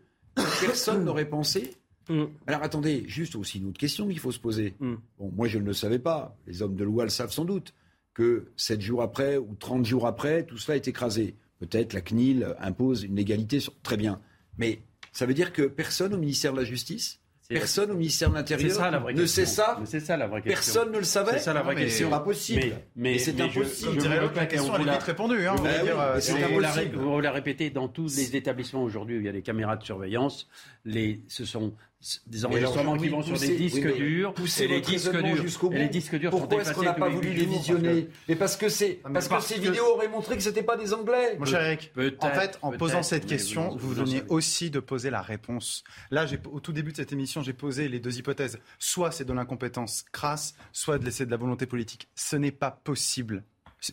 personne 0.62 1.04
n'aurait 1.04 1.30
pensé 1.30 1.74
mm. 2.10 2.26
Alors 2.46 2.62
attendez, 2.62 3.06
juste 3.08 3.36
aussi 3.36 3.58
une 3.58 3.70
autre 3.70 3.80
question 3.80 4.08
qu'il 4.08 4.20
faut 4.20 4.32
se 4.32 4.40
poser. 4.40 4.76
Mm. 4.80 4.96
Bon, 5.18 5.32
moi 5.36 5.48
je 5.48 5.58
ne 5.58 5.66
le 5.66 5.74
savais 5.74 6.00
pas, 6.00 6.38
les 6.46 6.62
hommes 6.62 6.76
de 6.76 6.84
loi 6.84 7.06
le 7.06 7.10
savent 7.10 7.32
sans 7.32 7.46
doute 7.46 7.74
que 8.14 8.52
7 8.58 8.82
jours 8.82 9.02
après 9.02 9.38
ou 9.38 9.56
30 9.56 9.86
jours 9.86 10.08
après, 10.08 10.44
tout 10.44 10.58
cela 10.58 10.76
est 10.76 10.88
écrasé. 10.88 11.36
Peut-être 11.60 11.94
la 11.94 12.02
CNIL 12.02 12.56
impose 12.60 13.04
une 13.04 13.18
égalité. 13.18 13.60
Sur... 13.60 13.74
Très 13.82 13.98
bien. 13.98 14.22
Mais 14.58 14.82
ça 15.12 15.26
veut 15.26 15.34
dire 15.34 15.54
que 15.54 15.64
personne 15.64 16.14
au 16.14 16.18
ministère 16.18 16.54
de 16.54 16.60
la 16.60 16.64
Justice 16.64 17.20
Personne 17.50 17.90
au 17.90 17.96
ministère 17.96 18.30
de 18.30 18.36
l'Intérieur 18.36 19.12
ne 19.12 19.26
sait 19.26 19.48
ça. 19.48 19.80
C'est 19.86 20.00
ça 20.00 20.16
la 20.18 20.28
vraie 20.28 20.44
question. 20.44 20.54
Personne 20.54 20.92
ne 20.94 21.00
le 21.00 21.04
savait. 21.04 21.32
C'est 21.32 21.40
ça 21.40 21.54
la 21.54 21.64
vraie 21.64 21.76
question. 21.76 22.10
C'est 22.10 22.16
impossible. 22.16 22.76
Mais, 22.96 23.18
c'est 23.18 23.42
impossible. 23.42 23.94
Je, 23.96 24.00
dirais 24.00 24.30
que 24.32 24.36
la 24.36 24.46
question 24.46 24.76
est 24.76 24.84
vite 24.84 25.04
répondue. 25.04 25.48
Hein, 25.48 25.56
euh, 25.66 26.20
c'est 26.20 26.44
impossible. 26.44 26.98
Vous 26.98 27.20
l'a 27.20 27.32
répété 27.32 27.72
dans 27.72 27.88
tous 27.88 28.16
les 28.18 28.36
établissements 28.36 28.84
aujourd'hui 28.84 29.18
où 29.18 29.20
il 29.20 29.26
y 29.26 29.30
a 29.30 29.32
des 29.32 29.42
caméras 29.42 29.78
de 29.78 29.84
surveillance. 29.84 30.48
Les, 30.86 31.24
ce 31.28 31.44
sont 31.44 31.74
des 32.28 32.46
enregistrements 32.46 32.98
qui 32.98 33.10
vont 33.10 33.22
sur 33.22 33.38
des 33.38 33.58
disques 33.58 33.96
durs. 33.96 34.34
et 34.60 34.68
les 34.68 34.82
disques 34.82 35.22
durs. 35.22 35.42
Jusqu'au 35.42 35.70
bout. 35.70 35.76
les 35.76 35.90
disques 35.90 36.16
durs 36.16 36.32
Pourquoi 36.32 36.62
est-ce 36.62 36.74
qu'on 36.74 36.84
n'a 36.84 36.94
pas 36.94 37.10
voulu 37.10 37.34
les 37.34 37.46
visionner 37.46 38.08
Mais 38.28 38.36
parce 38.36 38.56
que 38.56 38.70
c'est 38.70 39.02
parce 39.14 39.28
que 39.28 39.42
ces 39.42 39.60
vidéos 39.60 39.86
auraient 39.96 40.08
montré 40.08 40.36
que 40.36 40.44
c'était 40.44 40.64
pas 40.64 40.78
des 40.78 40.94
Anglais. 40.94 41.36
Mon 41.38 41.46
cher 41.46 41.62
Eric, 41.62 41.92
en 42.20 42.32
fait, 42.32 42.58
en 42.62 42.72
posant 42.72 43.04
cette 43.04 43.26
question, 43.26 43.76
vous 43.76 43.90
venez 43.94 44.24
aussi 44.30 44.70
de 44.70 44.80
poser 44.80 45.10
la 45.10 45.22
réponse. 45.22 45.84
Là, 46.12 46.26
au 46.52 46.60
tout 46.60 46.74
début 46.74 46.92
de 46.92 46.98
cette 46.98 47.12
émission, 47.12 47.42
j'ai 47.42 47.54
posé 47.54 47.88
les 47.88 48.00
deux 48.00 48.18
hypothèses. 48.18 48.60
Soit 48.78 49.12
c'est 49.12 49.26
de 49.26 49.34
l'incompétence 49.34 50.06
crasse, 50.12 50.56
soit 50.72 50.98
de 51.00 51.06
laisser 51.06 51.26
de 51.26 51.32
la 51.32 51.38
volonté 51.38 51.66
politique. 51.66 52.08
Ce 52.16 52.36
n'est 52.36 52.52
pas 52.52 52.72
possible. 52.72 53.44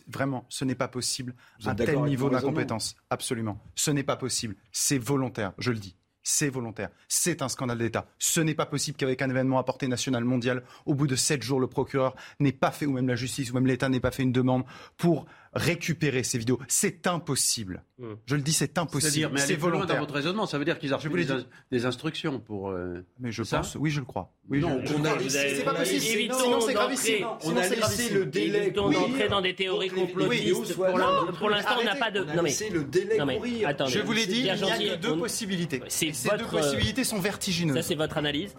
Vraiment, 0.07 0.45
ce 0.49 0.65
n'est 0.65 0.75
pas 0.75 0.87
possible. 0.87 1.33
Un 1.65 1.75
tel 1.75 1.99
niveau 2.01 2.29
d'incompétence. 2.29 2.95
Absolument. 3.09 3.59
Ce 3.75 3.91
n'est 3.91 4.03
pas 4.03 4.17
possible. 4.17 4.55
C'est 4.71 4.97
volontaire, 4.97 5.53
je 5.57 5.71
le 5.71 5.79
dis 5.79 5.95
c'est 6.29 6.49
volontaire. 6.49 6.89
C'est 7.07 7.41
un 7.41 7.47
scandale 7.47 7.77
d'État. 7.77 8.05
Ce 8.19 8.41
n'est 8.41 8.53
pas 8.53 8.65
possible 8.65 8.97
qu'avec 8.97 9.21
un 9.21 9.29
événement 9.29 9.59
à 9.59 9.63
portée 9.63 9.87
nationale 9.87 10.25
mondiale, 10.25 10.61
au 10.85 10.93
bout 10.93 11.07
de 11.07 11.15
sept 11.15 11.41
jours, 11.41 11.61
le 11.61 11.67
procureur 11.67 12.17
n'ait 12.41 12.51
pas 12.51 12.71
fait, 12.71 12.85
ou 12.85 12.91
même 12.91 13.07
la 13.07 13.15
justice, 13.15 13.51
ou 13.51 13.53
même 13.53 13.65
l'État 13.65 13.87
n'ait 13.87 14.01
pas 14.01 14.11
fait 14.11 14.23
une 14.23 14.33
demande 14.33 14.65
pour 14.97 15.25
récupérer 15.57 16.23
ces 16.23 16.37
vidéos. 16.37 16.59
C'est 16.67 17.07
impossible. 17.07 17.83
Hmm. 17.99 18.13
Je 18.25 18.35
le 18.35 18.41
dis, 18.41 18.53
c'est 18.53 18.77
impossible. 18.77 19.37
C'est 19.39 19.55
volontaire. 19.55 19.95
dans 19.95 20.01
votre 20.01 20.13
raisonnement. 20.13 20.45
Ça 20.45 20.57
veut 20.57 20.65
dire 20.65 20.79
qu'ils 20.79 20.93
ont 20.93 20.97
reçu 20.97 21.09
des, 21.09 21.27
des, 21.71 21.85
instructions 21.85 22.39
pour. 22.39 22.69
Euh, 22.69 23.05
mais 23.19 23.31
je 23.31 23.43
pense, 23.43 23.75
oui, 23.75 23.89
je 23.89 23.99
le 23.99 24.05
crois. 24.05 24.31
Oui, 24.49 24.59
non, 24.59 24.79
c'est 25.27 25.63
pas 25.63 25.73
possible. 25.73 26.33
Sinon, 26.33 26.61
c'est 26.61 26.73
gravissime. 26.73 27.27
On 27.43 27.57
a 27.57 27.67
laissé 27.67 28.13
le 28.13 28.25
délai. 28.25 28.67
Évitons 28.67 28.89
d'entrer 28.89 29.27
dans 29.27 29.41
des 29.41 29.55
théories 29.55 29.89
complotistes. 29.89 30.75
Pour 30.75 31.49
l'instant, 31.49 31.75
on 31.79 31.83
n'a 31.83 31.95
pas 31.95 32.11
de. 32.11 32.23
Non, 32.23 32.43
mais 32.43 32.49
c'est 32.49 32.69
le 32.69 32.83
délai 32.83 33.17
courir. 33.17 33.75
Je 33.87 33.99
vous 33.99 34.13
l'ai 34.13 34.25
dit, 34.25 34.39
il 34.39 34.43
n'y 34.43 34.49
a 34.49 34.55
que 34.55 35.01
deux 35.01 35.17
possibilités. 35.17 35.81
Ces 35.87 36.11
deux 36.37 36.45
possibilités 36.45 37.03
sont 37.03 37.19
vertigineuses. 37.19 37.75
Ça, 37.75 37.81
c'est 37.81 37.95
votre 37.95 38.17
analyse 38.17 38.55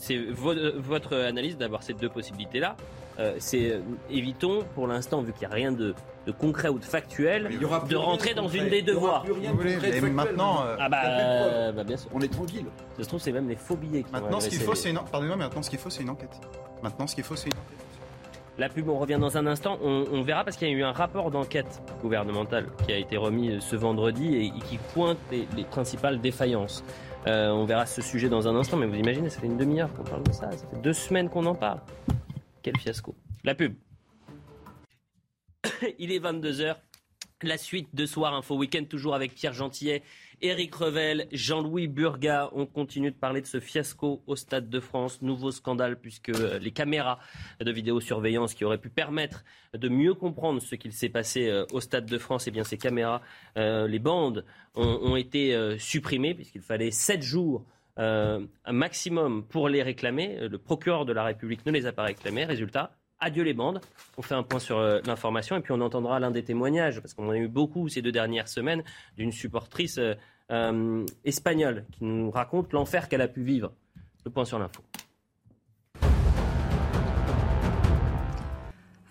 c'est 0.00 0.16
votre 0.16 1.14
analyse 1.14 1.56
d'avoir 1.56 1.82
ces 1.82 1.92
deux 1.92 2.08
possibilités-là. 2.08 2.76
Euh, 3.18 3.34
c'est 3.38 3.70
euh, 3.70 3.80
évitons 4.10 4.64
pour 4.74 4.86
l'instant, 4.86 5.20
vu 5.20 5.32
qu'il 5.32 5.46
n'y 5.46 5.52
a 5.52 5.54
rien 5.54 5.72
de, 5.72 5.94
concret 6.32 6.68
ou 6.68 6.78
de 6.78 6.84
factuel, 6.84 7.48
de 7.58 7.96
rentrer 7.96 8.34
dans 8.34 8.48
une 8.48 8.68
des 8.68 8.82
deux 8.82 8.94
voies. 8.94 9.24
Maintenant, 10.12 10.64
euh, 10.64 10.76
ah 10.78 10.88
bah, 10.88 11.72
bah, 11.72 11.84
bien 11.84 11.96
sûr. 11.96 12.10
On 12.12 12.20
est 12.20 12.32
tranquille. 12.32 12.66
Ça 12.96 13.04
se 13.04 13.08
trouve, 13.08 13.20
c'est 13.20 13.32
même 13.32 13.48
les 13.48 13.56
faux 13.56 13.76
billets. 13.76 14.02
Qui 14.02 14.12
maintenant, 14.12 14.40
ce 14.40 14.48
qu'il 14.48 14.60
faut, 14.60 14.74
c'est 14.74 14.90
une... 14.90 14.96
Pardonnez-moi, 14.98 15.36
mais 15.36 15.44
maintenant, 15.44 15.62
ce 15.62 15.70
qu'il 15.70 15.78
faut, 15.78 15.90
c'est 15.90 16.02
une 16.02 16.10
enquête. 16.10 16.40
Maintenant, 16.82 17.06
ce 17.06 17.14
qu'il 17.14 17.24
faut, 17.24 17.36
c'est 17.36 17.46
une 17.46 17.58
enquête. 17.58 17.86
La 18.58 18.68
pub, 18.68 18.88
on 18.88 18.98
revient 18.98 19.18
dans 19.18 19.38
un 19.38 19.46
instant. 19.46 19.78
On, 19.82 20.22
verra 20.22 20.44
parce 20.44 20.56
qu'il 20.56 20.68
y 20.68 20.70
a 20.70 20.74
eu 20.74 20.82
un 20.82 20.92
rapport 20.92 21.30
d'enquête 21.30 21.80
gouvernementale 22.02 22.66
qui 22.84 22.92
a 22.92 22.98
été 22.98 23.16
remis 23.16 23.58
ce 23.60 23.74
vendredi 23.74 24.36
et, 24.36 24.50
qui 24.60 24.76
pointe 24.92 25.18
les, 25.30 25.64
principales 25.64 26.20
défaillances. 26.20 26.84
Euh, 27.26 27.50
on 27.50 27.64
verra 27.64 27.86
ce 27.86 28.02
sujet 28.02 28.28
dans 28.28 28.48
un 28.48 28.56
instant, 28.56 28.76
mais 28.76 28.86
vous 28.86 28.96
imaginez, 28.96 29.30
ça 29.30 29.40
fait 29.40 29.46
une 29.46 29.56
demi-heure 29.56 29.92
qu'on 29.94 30.04
parle 30.04 30.24
de 30.24 30.32
ça. 30.32 30.50
Ça 30.52 30.66
fait 30.70 30.80
deux 30.82 30.92
semaines 30.92 31.30
qu'on 31.30 31.46
en 31.46 31.54
parle. 31.54 31.80
Quel 32.62 32.76
fiasco. 32.76 33.14
La 33.44 33.54
pub. 33.54 33.74
Il 35.98 36.12
est 36.12 36.18
22h. 36.18 36.76
La 37.42 37.56
suite 37.56 37.94
de 37.94 38.04
Soir 38.04 38.34
Info 38.34 38.54
Week-end, 38.56 38.84
toujours 38.84 39.14
avec 39.14 39.34
Pierre 39.34 39.54
Gentillet 39.54 40.02
Éric 40.42 40.74
Revel, 40.74 41.26
Jean-Louis 41.32 41.86
Burga, 41.86 42.50
on 42.52 42.64
continue 42.66 43.10
de 43.10 43.16
parler 43.16 43.42
de 43.42 43.46
ce 43.46 43.60
fiasco 43.60 44.22
au 44.26 44.36
Stade 44.36 44.70
de 44.70 44.80
France. 44.80 45.20
Nouveau 45.20 45.50
scandale 45.50 45.98
puisque 45.98 46.30
euh, 46.30 46.58
les 46.58 46.70
caméras 46.70 47.18
de 47.60 47.70
vidéosurveillance 47.70 48.54
qui 48.54 48.64
auraient 48.64 48.78
pu 48.78 48.88
permettre 48.88 49.44
de 49.74 49.88
mieux 49.88 50.14
comprendre 50.14 50.60
ce 50.62 50.74
qu'il 50.76 50.92
s'est 50.92 51.10
passé 51.10 51.48
euh, 51.48 51.64
au 51.72 51.80
Stade 51.80 52.06
de 52.06 52.18
France, 52.18 52.46
et 52.46 52.50
eh 52.50 52.52
bien 52.52 52.64
ces 52.64 52.78
caméras, 52.78 53.20
euh, 53.58 53.86
les 53.86 53.98
bandes 53.98 54.44
ont, 54.74 55.16
été 55.16 55.76
supprimées 55.78 56.34
puisqu'il 56.34 56.62
fallait 56.62 56.90
sept 56.90 57.22
jours 57.22 57.64
un 57.96 58.46
maximum 58.70 59.44
pour 59.44 59.68
les 59.68 59.82
réclamer. 59.82 60.48
Le 60.48 60.58
procureur 60.58 61.04
de 61.04 61.12
la 61.12 61.24
République 61.24 61.66
ne 61.66 61.72
les 61.72 61.86
a 61.86 61.92
pas 61.92 62.04
réclamés. 62.04 62.44
Résultat, 62.44 62.96
Adieu 63.20 63.42
les 63.42 63.54
bandes. 63.54 63.80
On 64.16 64.22
fait 64.22 64.34
un 64.34 64.42
point 64.42 64.58
sur 64.58 64.80
l'information 64.80 65.56
et 65.56 65.60
puis 65.60 65.72
on 65.72 65.80
entendra 65.80 66.18
l'un 66.20 66.30
des 66.30 66.44
témoignages, 66.44 67.00
parce 67.00 67.14
qu'on 67.14 67.28
en 67.28 67.30
a 67.30 67.36
eu 67.36 67.48
beaucoup 67.48 67.88
ces 67.88 68.02
deux 68.02 68.12
dernières 68.12 68.48
semaines, 68.48 68.82
d'une 69.16 69.32
supportrice 69.32 70.00
euh, 70.50 71.06
espagnole 71.24 71.84
qui 71.92 72.04
nous 72.04 72.30
raconte 72.30 72.72
l'enfer 72.72 73.08
qu'elle 73.08 73.22
a 73.22 73.28
pu 73.28 73.42
vivre. 73.42 73.72
Le 74.24 74.30
point 74.30 74.44
sur 74.44 74.58
l'info. 74.58 74.82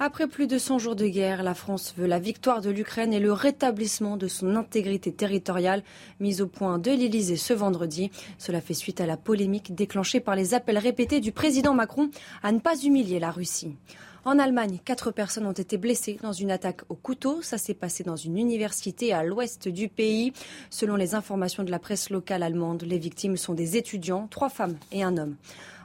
Après 0.02 0.28
plus 0.28 0.47
de 0.47 0.58
100 0.58 0.80
jours 0.80 0.95
de 0.95 1.08
guerre, 1.08 1.43
la 1.43 1.54
France 1.54 1.93
veut 1.97 2.08
la 2.08 2.20
victoire 2.20 2.62
de 2.62 2.70
l'Ukraine 2.70 3.12
et 3.12 3.20
le 3.20 3.34
rétablissement 3.34 4.16
de 4.16 4.30
son 4.30 4.56
intégrité 4.56 5.12
territoriale, 5.12 5.84
mise 6.22 6.39
au 6.39 6.47
point 6.47 6.80
de 6.80 6.89
l'Élysée 6.89 7.36
ce 7.36 7.52
vendredi. 7.52 8.10
Cela 8.38 8.62
fait 8.62 8.74
suite 8.74 9.02
à 9.02 9.06
la 9.06 9.18
polémique 9.18 9.76
déclenchée 9.76 10.22
par 10.22 10.38
les 10.38 10.54
appels 10.54 10.78
répétés 10.78 11.20
du 11.20 11.34
président 11.34 11.74
Macron 11.74 12.12
à 12.43 12.54
ne 12.54 12.60
pas 12.60 12.78
humilier 12.78 13.20
la 13.20 13.30
Russie. 13.30 13.76
En 14.24 14.39
Allemagne, 14.39 14.80
quatre 14.86 15.12
personnes 15.12 15.45
ont 15.45 15.52
été 15.52 15.78
blessées 15.78 16.18
dans 16.22 16.32
une 16.32 16.52
attaque 16.52 16.82
au 16.88 16.95
couteau. 16.95 17.41
Ça 17.41 17.58
s'est 17.58 17.74
passé 17.74 18.06
dans 18.06 18.16
une 18.16 18.38
université 18.38 19.12
à 19.12 19.24
l'ouest 19.24 19.68
du 19.68 19.89
pays. 19.89 20.32
Selon 20.70 20.95
les 20.95 21.14
informations 21.14 21.64
de 21.64 21.72
la 21.72 21.80
presse 21.80 22.10
locale 22.10 22.43
allemande, 22.43 22.84
les 22.84 23.00
victimes 23.00 23.36
sont 23.36 23.54
des 23.54 23.76
étudiants, 23.76 24.28
trois 24.30 24.50
femmes 24.50 24.78
et 24.93 25.04
un 25.04 25.18
homme. 25.18 25.36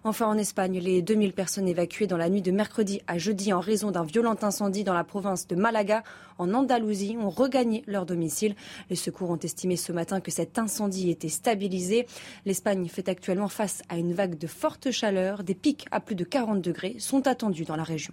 Enfin, 0.06 0.26
en 0.26 0.36
Espagne, 0.36 0.78
les 0.80 1.00
2000 1.00 1.32
personnes 1.32 1.66
évacuées 1.66 2.06
dans 2.06 2.18
la 2.18 2.28
nuit 2.28 2.42
de 2.42 2.50
mercredi 2.50 3.00
à 3.06 3.16
jeudi 3.16 3.54
en 3.54 3.60
raison 3.60 3.90
d'un 3.90 4.04
violent 4.04 4.36
incendie 4.42 4.84
dans 4.84 4.92
la 4.92 5.02
province 5.02 5.46
de 5.46 5.56
Malaga, 5.56 6.02
en 6.36 6.52
Andalousie, 6.52 7.16
ont 7.18 7.30
regagné 7.30 7.82
leur 7.86 8.04
domicile. 8.04 8.54
Les 8.90 8.96
secours 8.96 9.30
ont 9.30 9.38
estimé 9.38 9.76
ce 9.76 9.92
matin 9.92 10.20
que 10.20 10.30
cet 10.30 10.58
incendie 10.58 11.08
était 11.08 11.30
stabilisé. 11.30 12.06
L'Espagne 12.44 12.86
fait 12.88 13.08
actuellement 13.08 13.48
face 13.48 13.80
à 13.88 13.96
une 13.96 14.12
vague 14.12 14.36
de 14.36 14.46
forte 14.46 14.90
chaleur. 14.90 15.42
Des 15.42 15.54
pics 15.54 15.86
à 15.90 16.00
plus 16.00 16.16
de 16.16 16.24
40 16.24 16.60
degrés 16.60 16.96
sont 16.98 17.26
attendus 17.26 17.64
dans 17.64 17.76
la 17.76 17.84
région 17.84 18.12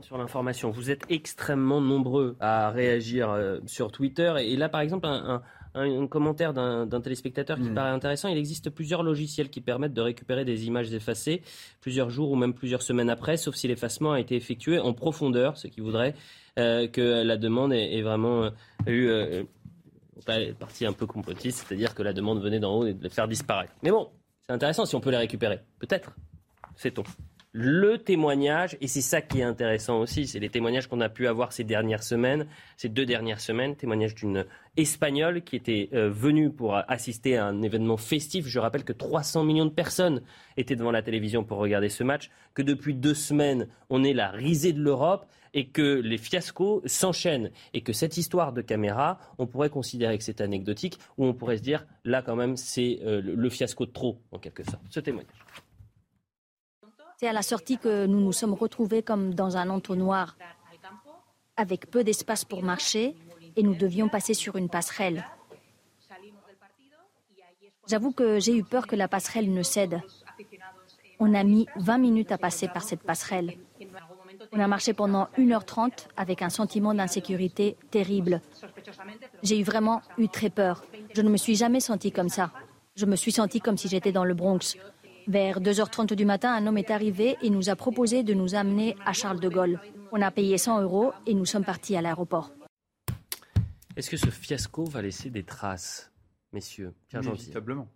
sur 0.00 0.16
l'information. 0.16 0.70
Vous 0.70 0.90
êtes 0.90 1.02
extrêmement 1.10 1.82
nombreux 1.82 2.34
à 2.40 2.70
réagir 2.70 3.30
euh, 3.30 3.58
sur 3.66 3.92
Twitter. 3.92 4.32
Et 4.40 4.56
là, 4.56 4.70
par 4.70 4.80
exemple, 4.80 5.06
un, 5.06 5.42
commentaire 6.08 6.52
d'un 6.52 7.00
téléspectateur 7.00 7.58
qui 7.58 7.70
mm. 7.70 7.74
paraît 7.74 7.90
intéressant. 7.90 8.28
Il 8.28 8.38
existe 8.38 8.70
plusieurs 8.70 9.02
logiciels 9.02 9.50
qui 9.50 9.60
permettent 9.60 9.94
de 9.94 10.00
récupérer 10.00 10.44
des 10.44 10.66
images 10.66 10.92
effacées 10.92 11.42
plusieurs 11.80 12.10
jours 12.10 12.30
ou 12.30 12.36
même 12.36 12.54
plusieurs 12.54 12.82
semaines 12.82 13.10
après, 13.10 13.36
sauf 13.36 13.54
si 13.54 13.68
l'effacement 13.68 14.12
a 14.12 14.20
été 14.20 14.36
effectué 14.36 14.78
en 14.78 14.92
profondeur, 14.92 15.56
ce 15.56 15.68
qui 15.68 15.80
voudrait 15.80 16.14
euh, 16.58 16.86
que 16.88 17.22
la 17.22 17.36
demande 17.36 17.72
ait, 17.72 18.02
vraiment 18.02 18.44
euh, 18.44 18.50
eu 18.86 20.54
partie 20.58 20.86
un 20.86 20.92
peu 20.92 21.06
complotiste, 21.06 21.66
c'est-à-dire 21.66 21.94
que 21.94 22.02
la 22.02 22.12
demande 22.12 22.40
venait 22.42 22.60
d'en 22.60 22.78
haut 22.78 22.86
et 22.86 22.94
de 22.94 23.02
les 23.02 23.10
faire 23.10 23.26
disparaître. 23.26 23.72
Mais 23.82 23.90
bon, 23.90 24.10
c'est 24.46 24.52
intéressant 24.52 24.84
si 24.84 24.94
on 24.94 25.00
peut 25.00 25.10
les 25.10 25.16
récupérer. 25.16 25.60
Peut-être. 25.78 26.12
Sait-on 26.76 27.04
le 27.54 27.98
témoignage, 27.98 28.78
et 28.80 28.88
c'est 28.88 29.02
ça 29.02 29.20
qui 29.20 29.40
est 29.40 29.44
intéressant 29.44 30.00
aussi, 30.00 30.26
c'est 30.26 30.38
les 30.38 30.48
témoignages 30.48 30.86
qu'on 30.86 31.02
a 31.02 31.10
pu 31.10 31.26
avoir 31.26 31.52
ces 31.52 31.64
dernières 31.64 32.02
semaines, 32.02 32.46
ces 32.78 32.88
deux 32.88 33.04
dernières 33.04 33.40
semaines, 33.40 33.76
témoignage 33.76 34.14
d'une 34.14 34.46
Espagnole 34.78 35.42
qui 35.42 35.56
était 35.56 35.90
euh, 35.92 36.08
venue 36.08 36.50
pour 36.50 36.76
assister 36.88 37.36
à 37.36 37.44
un 37.44 37.60
événement 37.60 37.98
festif. 37.98 38.46
Je 38.46 38.58
rappelle 38.58 38.84
que 38.84 38.94
300 38.94 39.44
millions 39.44 39.66
de 39.66 39.70
personnes 39.70 40.22
étaient 40.56 40.76
devant 40.76 40.90
la 40.90 41.02
télévision 41.02 41.44
pour 41.44 41.58
regarder 41.58 41.90
ce 41.90 42.02
match, 42.02 42.30
que 42.54 42.62
depuis 42.62 42.94
deux 42.94 43.14
semaines, 43.14 43.68
on 43.90 44.02
est 44.02 44.14
la 44.14 44.30
risée 44.30 44.72
de 44.72 44.80
l'Europe 44.80 45.26
et 45.52 45.66
que 45.68 46.00
les 46.00 46.16
fiascos 46.16 46.80
s'enchaînent 46.86 47.50
et 47.74 47.82
que 47.82 47.92
cette 47.92 48.16
histoire 48.16 48.54
de 48.54 48.62
caméra, 48.62 49.18
on 49.36 49.46
pourrait 49.46 49.68
considérer 49.68 50.16
que 50.16 50.24
c'est 50.24 50.40
anecdotique 50.40 50.98
ou 51.18 51.26
on 51.26 51.34
pourrait 51.34 51.58
se 51.58 51.62
dire 51.62 51.84
là 52.06 52.22
quand 52.22 52.36
même 52.36 52.56
c'est 52.56 53.00
euh, 53.02 53.20
le 53.22 53.50
fiasco 53.50 53.84
de 53.84 53.92
trop 53.92 54.18
en 54.30 54.38
quelque 54.38 54.64
sorte. 54.64 54.80
Ce 54.88 55.00
témoignage. 55.00 55.36
C'est 57.22 57.28
à 57.28 57.32
la 57.32 57.42
sortie 57.42 57.78
que 57.78 58.06
nous 58.06 58.18
nous 58.18 58.32
sommes 58.32 58.52
retrouvés 58.52 59.04
comme 59.04 59.32
dans 59.32 59.56
un 59.56 59.70
entonnoir, 59.70 60.36
avec 61.56 61.88
peu 61.88 62.02
d'espace 62.02 62.44
pour 62.44 62.64
marcher, 62.64 63.14
et 63.54 63.62
nous 63.62 63.76
devions 63.76 64.08
passer 64.08 64.34
sur 64.34 64.56
une 64.56 64.68
passerelle. 64.68 65.24
J'avoue 67.86 68.10
que 68.10 68.40
j'ai 68.40 68.56
eu 68.56 68.64
peur 68.64 68.88
que 68.88 68.96
la 68.96 69.06
passerelle 69.06 69.54
ne 69.54 69.62
cède. 69.62 70.00
On 71.20 71.32
a 71.32 71.44
mis 71.44 71.68
20 71.76 71.98
minutes 71.98 72.32
à 72.32 72.38
passer 72.38 72.66
par 72.66 72.82
cette 72.82 73.04
passerelle. 73.04 73.56
On 74.50 74.58
a 74.58 74.66
marché 74.66 74.92
pendant 74.92 75.28
1h30 75.38 76.08
avec 76.16 76.42
un 76.42 76.50
sentiment 76.50 76.92
d'insécurité 76.92 77.76
terrible. 77.92 78.40
J'ai 79.44 79.60
eu 79.60 79.62
vraiment 79.62 80.02
eu 80.18 80.28
très 80.28 80.50
peur. 80.50 80.84
Je 81.14 81.22
ne 81.22 81.28
me 81.28 81.36
suis 81.36 81.54
jamais 81.54 81.78
sentie 81.78 82.10
comme 82.10 82.30
ça. 82.30 82.50
Je 82.96 83.06
me 83.06 83.14
suis 83.14 83.30
sentie 83.30 83.60
comme 83.60 83.76
si 83.76 83.86
j'étais 83.86 84.10
dans 84.10 84.24
le 84.24 84.34
Bronx. 84.34 84.76
Vers 85.28 85.60
2h30 85.60 86.14
du 86.14 86.24
matin, 86.24 86.52
un 86.52 86.66
homme 86.66 86.78
est 86.78 86.90
arrivé 86.90 87.36
et 87.42 87.50
nous 87.50 87.70
a 87.70 87.76
proposé 87.76 88.22
de 88.22 88.34
nous 88.34 88.54
amener 88.54 88.96
à 89.04 89.12
Charles 89.12 89.40
de 89.40 89.48
Gaulle. 89.48 89.80
On 90.10 90.20
a 90.20 90.30
payé 90.30 90.58
100 90.58 90.82
euros 90.82 91.12
et 91.26 91.34
nous 91.34 91.44
sommes 91.44 91.64
partis 91.64 91.96
à 91.96 92.02
l'aéroport. 92.02 92.52
Est-ce 93.96 94.10
que 94.10 94.16
ce 94.16 94.30
fiasco 94.30 94.84
va 94.84 95.02
laisser 95.02 95.30
des 95.30 95.44
traces, 95.44 96.10
messieurs? 96.52 96.94
Inévitablement. 97.12 97.88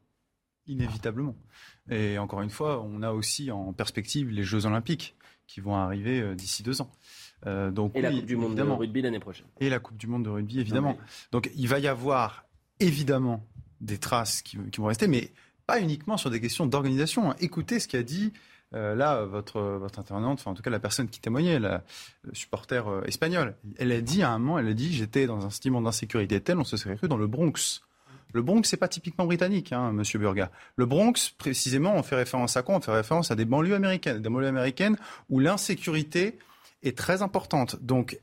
Inévitablement. 0.66 1.36
Et 1.90 2.18
encore 2.18 2.42
une 2.42 2.50
fois, 2.50 2.82
on 2.82 3.02
a 3.02 3.12
aussi 3.12 3.50
en 3.50 3.72
perspective 3.72 4.30
les 4.30 4.42
Jeux 4.42 4.66
Olympiques 4.66 5.16
qui 5.46 5.60
vont 5.60 5.76
arriver 5.76 6.20
euh, 6.20 6.34
d'ici 6.34 6.62
deux 6.62 6.80
ans. 6.80 6.90
Euh, 7.46 7.70
donc, 7.70 7.92
et 7.94 8.02
la 8.02 8.10
Coupe 8.10 8.26
du 8.26 8.36
Monde 8.36 8.56
de 8.56 8.62
rugby 8.62 9.02
l'année 9.02 9.20
prochaine. 9.20 9.46
Et 9.60 9.70
la 9.70 9.78
Coupe 9.78 9.96
du 9.96 10.06
Monde 10.06 10.24
de 10.24 10.30
rugby, 10.30 10.60
évidemment. 10.60 10.96
Donc 11.32 11.50
il 11.54 11.68
va 11.68 11.78
y 11.78 11.86
avoir 11.86 12.46
évidemment 12.80 13.46
des 13.80 13.98
traces 13.98 14.42
qui, 14.42 14.58
qui 14.70 14.80
vont 14.80 14.86
rester, 14.86 15.06
mais 15.06 15.32
pas 15.66 15.80
uniquement 15.80 16.16
sur 16.16 16.30
des 16.30 16.40
questions 16.40 16.66
d'organisation. 16.66 17.30
Hein. 17.30 17.36
Écoutez 17.40 17.80
ce 17.80 17.88
qu'a 17.88 18.02
dit 18.02 18.32
euh, 18.74 18.94
là 18.94 19.24
votre, 19.24 19.60
votre 19.60 19.98
intervenante, 19.98 20.38
enfin 20.40 20.50
en 20.50 20.54
tout 20.54 20.62
cas 20.62 20.70
la 20.70 20.80
personne 20.80 21.08
qui 21.08 21.20
témoignait, 21.20 21.58
la 21.58 21.82
supporter 22.32 22.88
euh, 22.88 23.02
espagnole. 23.04 23.54
Elle 23.78 23.92
a 23.92 24.00
dit 24.00 24.22
à 24.22 24.30
un 24.30 24.38
moment, 24.38 24.58
elle 24.58 24.68
a 24.68 24.74
dit 24.74 24.92
j'étais 24.92 25.26
dans 25.26 25.44
un 25.44 25.50
sentiment 25.50 25.80
d'insécurité 25.80 26.40
tel, 26.40 26.58
on 26.58 26.64
se 26.64 26.76
serait 26.76 26.96
cru 26.96 27.08
dans 27.08 27.16
le 27.16 27.26
Bronx. 27.26 27.82
Le 28.32 28.42
Bronx, 28.42 28.68
c'est 28.68 28.76
pas 28.76 28.88
typiquement 28.88 29.24
britannique, 29.24 29.72
hein, 29.72 29.92
Monsieur 29.92 30.18
Burga. 30.18 30.50
Le 30.74 30.84
Bronx, 30.84 31.30
précisément, 31.38 31.94
on 31.94 32.02
fait 32.02 32.16
référence 32.16 32.56
à 32.56 32.62
quoi? 32.62 32.74
On 32.74 32.80
fait 32.80 32.92
référence 32.92 33.30
à 33.30 33.36
des 33.36 33.44
banlieues 33.44 33.76
américaines, 33.76 34.20
des 34.20 34.28
banlieues 34.28 34.48
américaines 34.48 34.96
où 35.30 35.38
l'insécurité 35.38 36.38
est 36.82 36.98
très 36.98 37.22
importante. 37.22 37.76
Donc, 37.82 38.18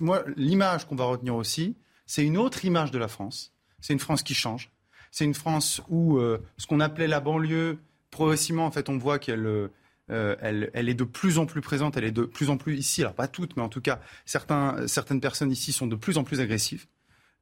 moi, 0.00 0.22
l'image 0.36 0.86
qu'on 0.86 0.94
va 0.94 1.04
retenir 1.04 1.34
aussi, 1.34 1.76
c'est 2.06 2.24
une 2.24 2.38
autre 2.38 2.64
image 2.64 2.92
de 2.92 2.98
la 2.98 3.08
France. 3.08 3.52
C'est 3.80 3.92
une 3.92 3.98
France 3.98 4.22
qui 4.22 4.34
change. 4.34 4.70
C'est 5.10 5.24
une 5.24 5.34
France 5.34 5.80
où 5.88 6.18
euh, 6.18 6.38
ce 6.56 6.66
qu'on 6.66 6.80
appelait 6.80 7.06
la 7.06 7.20
banlieue, 7.20 7.78
progressivement, 8.10 8.66
en 8.66 8.70
fait, 8.70 8.88
on 8.88 8.98
voit 8.98 9.18
qu'elle 9.18 9.46
euh, 9.46 10.36
elle, 10.40 10.70
elle, 10.72 10.88
est 10.88 10.94
de 10.94 11.04
plus 11.04 11.38
en 11.38 11.46
plus 11.46 11.60
présente, 11.60 11.96
elle 11.96 12.04
est 12.04 12.12
de 12.12 12.22
plus 12.22 12.48
en 12.48 12.56
plus 12.56 12.76
ici, 12.76 13.02
alors 13.02 13.14
pas 13.14 13.28
toutes, 13.28 13.56
mais 13.56 13.62
en 13.62 13.68
tout 13.68 13.82
cas, 13.82 14.00
certaines 14.24 15.20
personnes 15.20 15.52
ici 15.52 15.72
sont 15.72 15.86
de 15.86 15.96
plus 15.96 16.16
en 16.16 16.24
plus 16.24 16.40
agressives, 16.40 16.86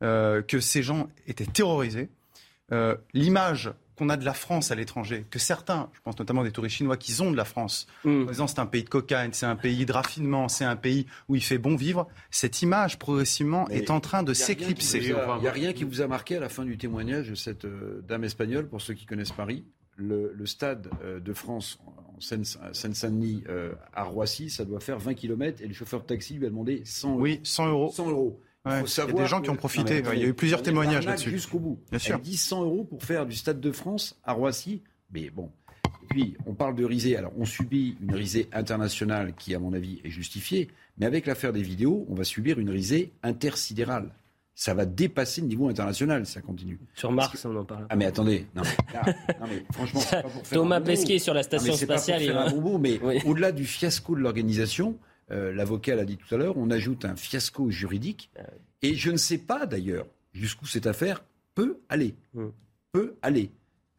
euh, 0.03 0.43
que 0.43 0.59
ces 0.59 0.83
gens 0.83 1.09
étaient 1.27 1.47
terrorisés. 1.47 2.11
L'image 3.15 3.73
qu'on 3.97 4.09
a 4.09 4.17
de 4.17 4.25
la 4.25 4.35
France 4.35 4.71
à 4.71 4.75
l'étranger, 4.75 5.27
que 5.31 5.39
certains, 5.39 5.89
je 5.95 6.01
pense 6.01 6.19
notamment 6.19 6.45
des 6.45 6.53
touristes 6.53 6.77
chinois, 6.77 6.97
qui 6.97 7.21
ont 7.21 7.31
de 7.31 7.37
la 7.37 7.45
France, 7.45 7.87
mm. 8.05 8.23
en 8.23 8.25
disant 8.27 8.47
c'est 8.47 8.59
un 8.59 8.67
pays 8.67 8.85
de 8.85 8.89
cocaïne, 8.89 9.33
c'est 9.33 9.47
un 9.47 9.57
pays 9.57 9.87
de 9.87 9.93
raffinement, 9.93 10.49
c'est 10.49 10.65
un 10.65 10.77
pays 10.77 11.07
où 11.29 11.37
il 11.37 11.43
fait 11.43 11.59
bon 11.59 11.77
vivre, 11.77 12.07
cette 12.31 12.63
image 12.63 12.99
progressivement 12.99 13.69
est 13.69 13.91
en 13.91 14.01
train 14.01 14.23
de 14.23 14.35
s'éclipser. 14.35 14.99
Il 14.99 15.15
n'y 15.41 15.49
a, 15.49 15.53
rien 15.53 15.73
qui 15.73 15.85
vous 15.85 16.01
a 16.01 16.07
marqué 16.07 16.37
à 16.37 16.41
la 16.41 16.49
fin 16.49 16.65
du 16.65 16.77
témoignage 16.77 17.31
de 17.31 17.35
cette 17.35 17.65
euh, 17.65 18.03
dame 18.07 18.25
espagnole, 18.25 18.69
pour 18.69 18.81
ceux 18.81 18.95
qui 18.95 19.07
connaissent 19.07 19.33
Paris 19.33 19.65
le, 19.97 20.47
stade 20.47 20.89
euh, 21.03 21.21
de 21.21 21.33
France 21.33 21.79
en 21.87 22.21
Seine-Saint-Denis 22.21 23.45
euh, 23.49 23.73
à 23.95 24.05
Roissy, 24.05 24.51
ça 24.51 24.65
doit 24.65 24.81
faire 24.81 24.99
20 24.99 25.15
km 25.15 25.63
et 25.63 25.67
le 25.67 25.75
chauffeur 25.75 26.01
de 26.01 26.07
taxi 26.07 26.35
lui 26.35 26.47
a 26.47 26.51
demandé 26.51 26.83
100 26.85 27.13
euros. 27.13 27.21
Oui, 27.21 27.41
100 27.43 27.69
euros. 27.69 27.91
100 27.93 28.11
euros 28.11 28.41
il 28.67 28.73
y 28.97 29.01
a 29.01 29.13
des 29.13 29.27
gens 29.27 29.41
qui 29.41 29.51
ont 29.51 29.57
profité. 29.57 30.03
il 30.13 30.19
y 30.21 30.25
a 30.25 30.27
eu 30.27 30.35
plusieurs 30.35 30.63
témoignages 30.63 31.07
là-dessus. 31.07 31.31
Jusqu'au 31.31 31.59
bout. 31.59 31.79
Bien 31.91 31.99
sûr. 31.99 32.17
Elle 32.17 32.21
dit 32.23 32.37
100 32.37 32.63
euros 32.65 32.85
pour 32.85 33.03
faire 33.03 33.27
du 33.27 33.37
Stade 33.37 33.61
de 33.61 33.73
France 33.73 34.19
à 34.25 34.33
Roissy. 34.33 34.83
Mais 35.13 35.31
bon. 35.31 35.51
puis, 36.09 36.37
on 36.47 36.55
parle 36.55 36.75
de 36.75 36.85
risée. 36.85 37.17
Alors, 37.17 37.33
on 37.39 37.45
subit 37.45 37.97
une 38.03 38.15
risée 38.15 38.49
internationale 38.53 39.35
qui, 39.39 39.55
à 39.55 39.59
mon 39.59 39.73
avis, 39.73 40.01
est 40.05 40.11
justifiée. 40.11 40.69
Mais 40.99 41.07
avec 41.07 41.27
l'affaire 41.27 41.53
des 41.53 41.63
vidéos, 41.63 42.07
on 42.09 42.15
va 42.15 42.25
subir 42.25 42.59
une 42.59 42.71
risée 42.71 43.13
intersidérale. 43.23 44.11
Ça 44.59 44.73
va 44.73 44.87
dépasser 44.87 45.43
le 45.43 45.49
niveau 45.49 45.69
international 45.69 46.25
si 46.25 46.33
ça 46.33 46.41
continue. 46.41 46.81
Sur 46.95 47.13
Mars, 47.13 47.45
on 47.45 47.55
en 47.55 47.65
parle. 47.65 47.87
Ah 47.91 47.97
mais 47.97 48.07
attendez, 48.07 48.47
non 48.57 48.63
mais, 48.63 48.95
là, 48.95 49.15
non, 49.39 49.47
mais 49.51 49.63
franchement, 49.71 50.01
c'est 50.01 50.23
pas 50.23 50.29
pour 50.31 50.47
faire 50.47 50.59
Thomas. 50.59 50.81
Pesquet 50.81 51.19
sur 51.19 51.35
la 51.35 51.41
Non, 51.41 51.45
station 51.45 51.73
mais 51.73 51.79
c'est 51.79 51.87
pas 51.87 51.95
pour 51.97 52.03
spatiale, 52.03 52.23
il 52.23 52.29
faire 52.33 52.41
un 52.41 52.51
bobo, 52.51 52.79
mais 52.79 52.99
Oui. 53.03 53.21
au-delà 53.27 53.53
du 53.53 53.67
fiasco 53.67 54.15
de 54.17 54.21
l'organisation, 54.21 54.97
euh, 55.31 55.53
l'avocat 55.53 55.95
l'a 55.97 56.05
dit 56.05 56.17
tout 56.17 56.35
à 56.35 56.39
l'heure, 56.39 56.57
on 56.57 56.71
ajoute 56.71 57.05
un 57.05 57.17
fiasco 57.17 57.71
juridique. 57.71 58.31
Ah 58.39 58.43
Et 58.83 58.95
je 58.95 59.11
ne 59.11 59.17
sais 59.17 59.39
pas 59.39 59.67
d'ailleurs 59.67 60.07
jusqu'où 60.33 60.67
cette 60.67 60.87
affaire 60.87 61.25
peut 61.55 61.79
aller. 61.89 62.15
Hmm. 62.35 62.49
Peut 62.93 63.17
aller. 63.23 63.51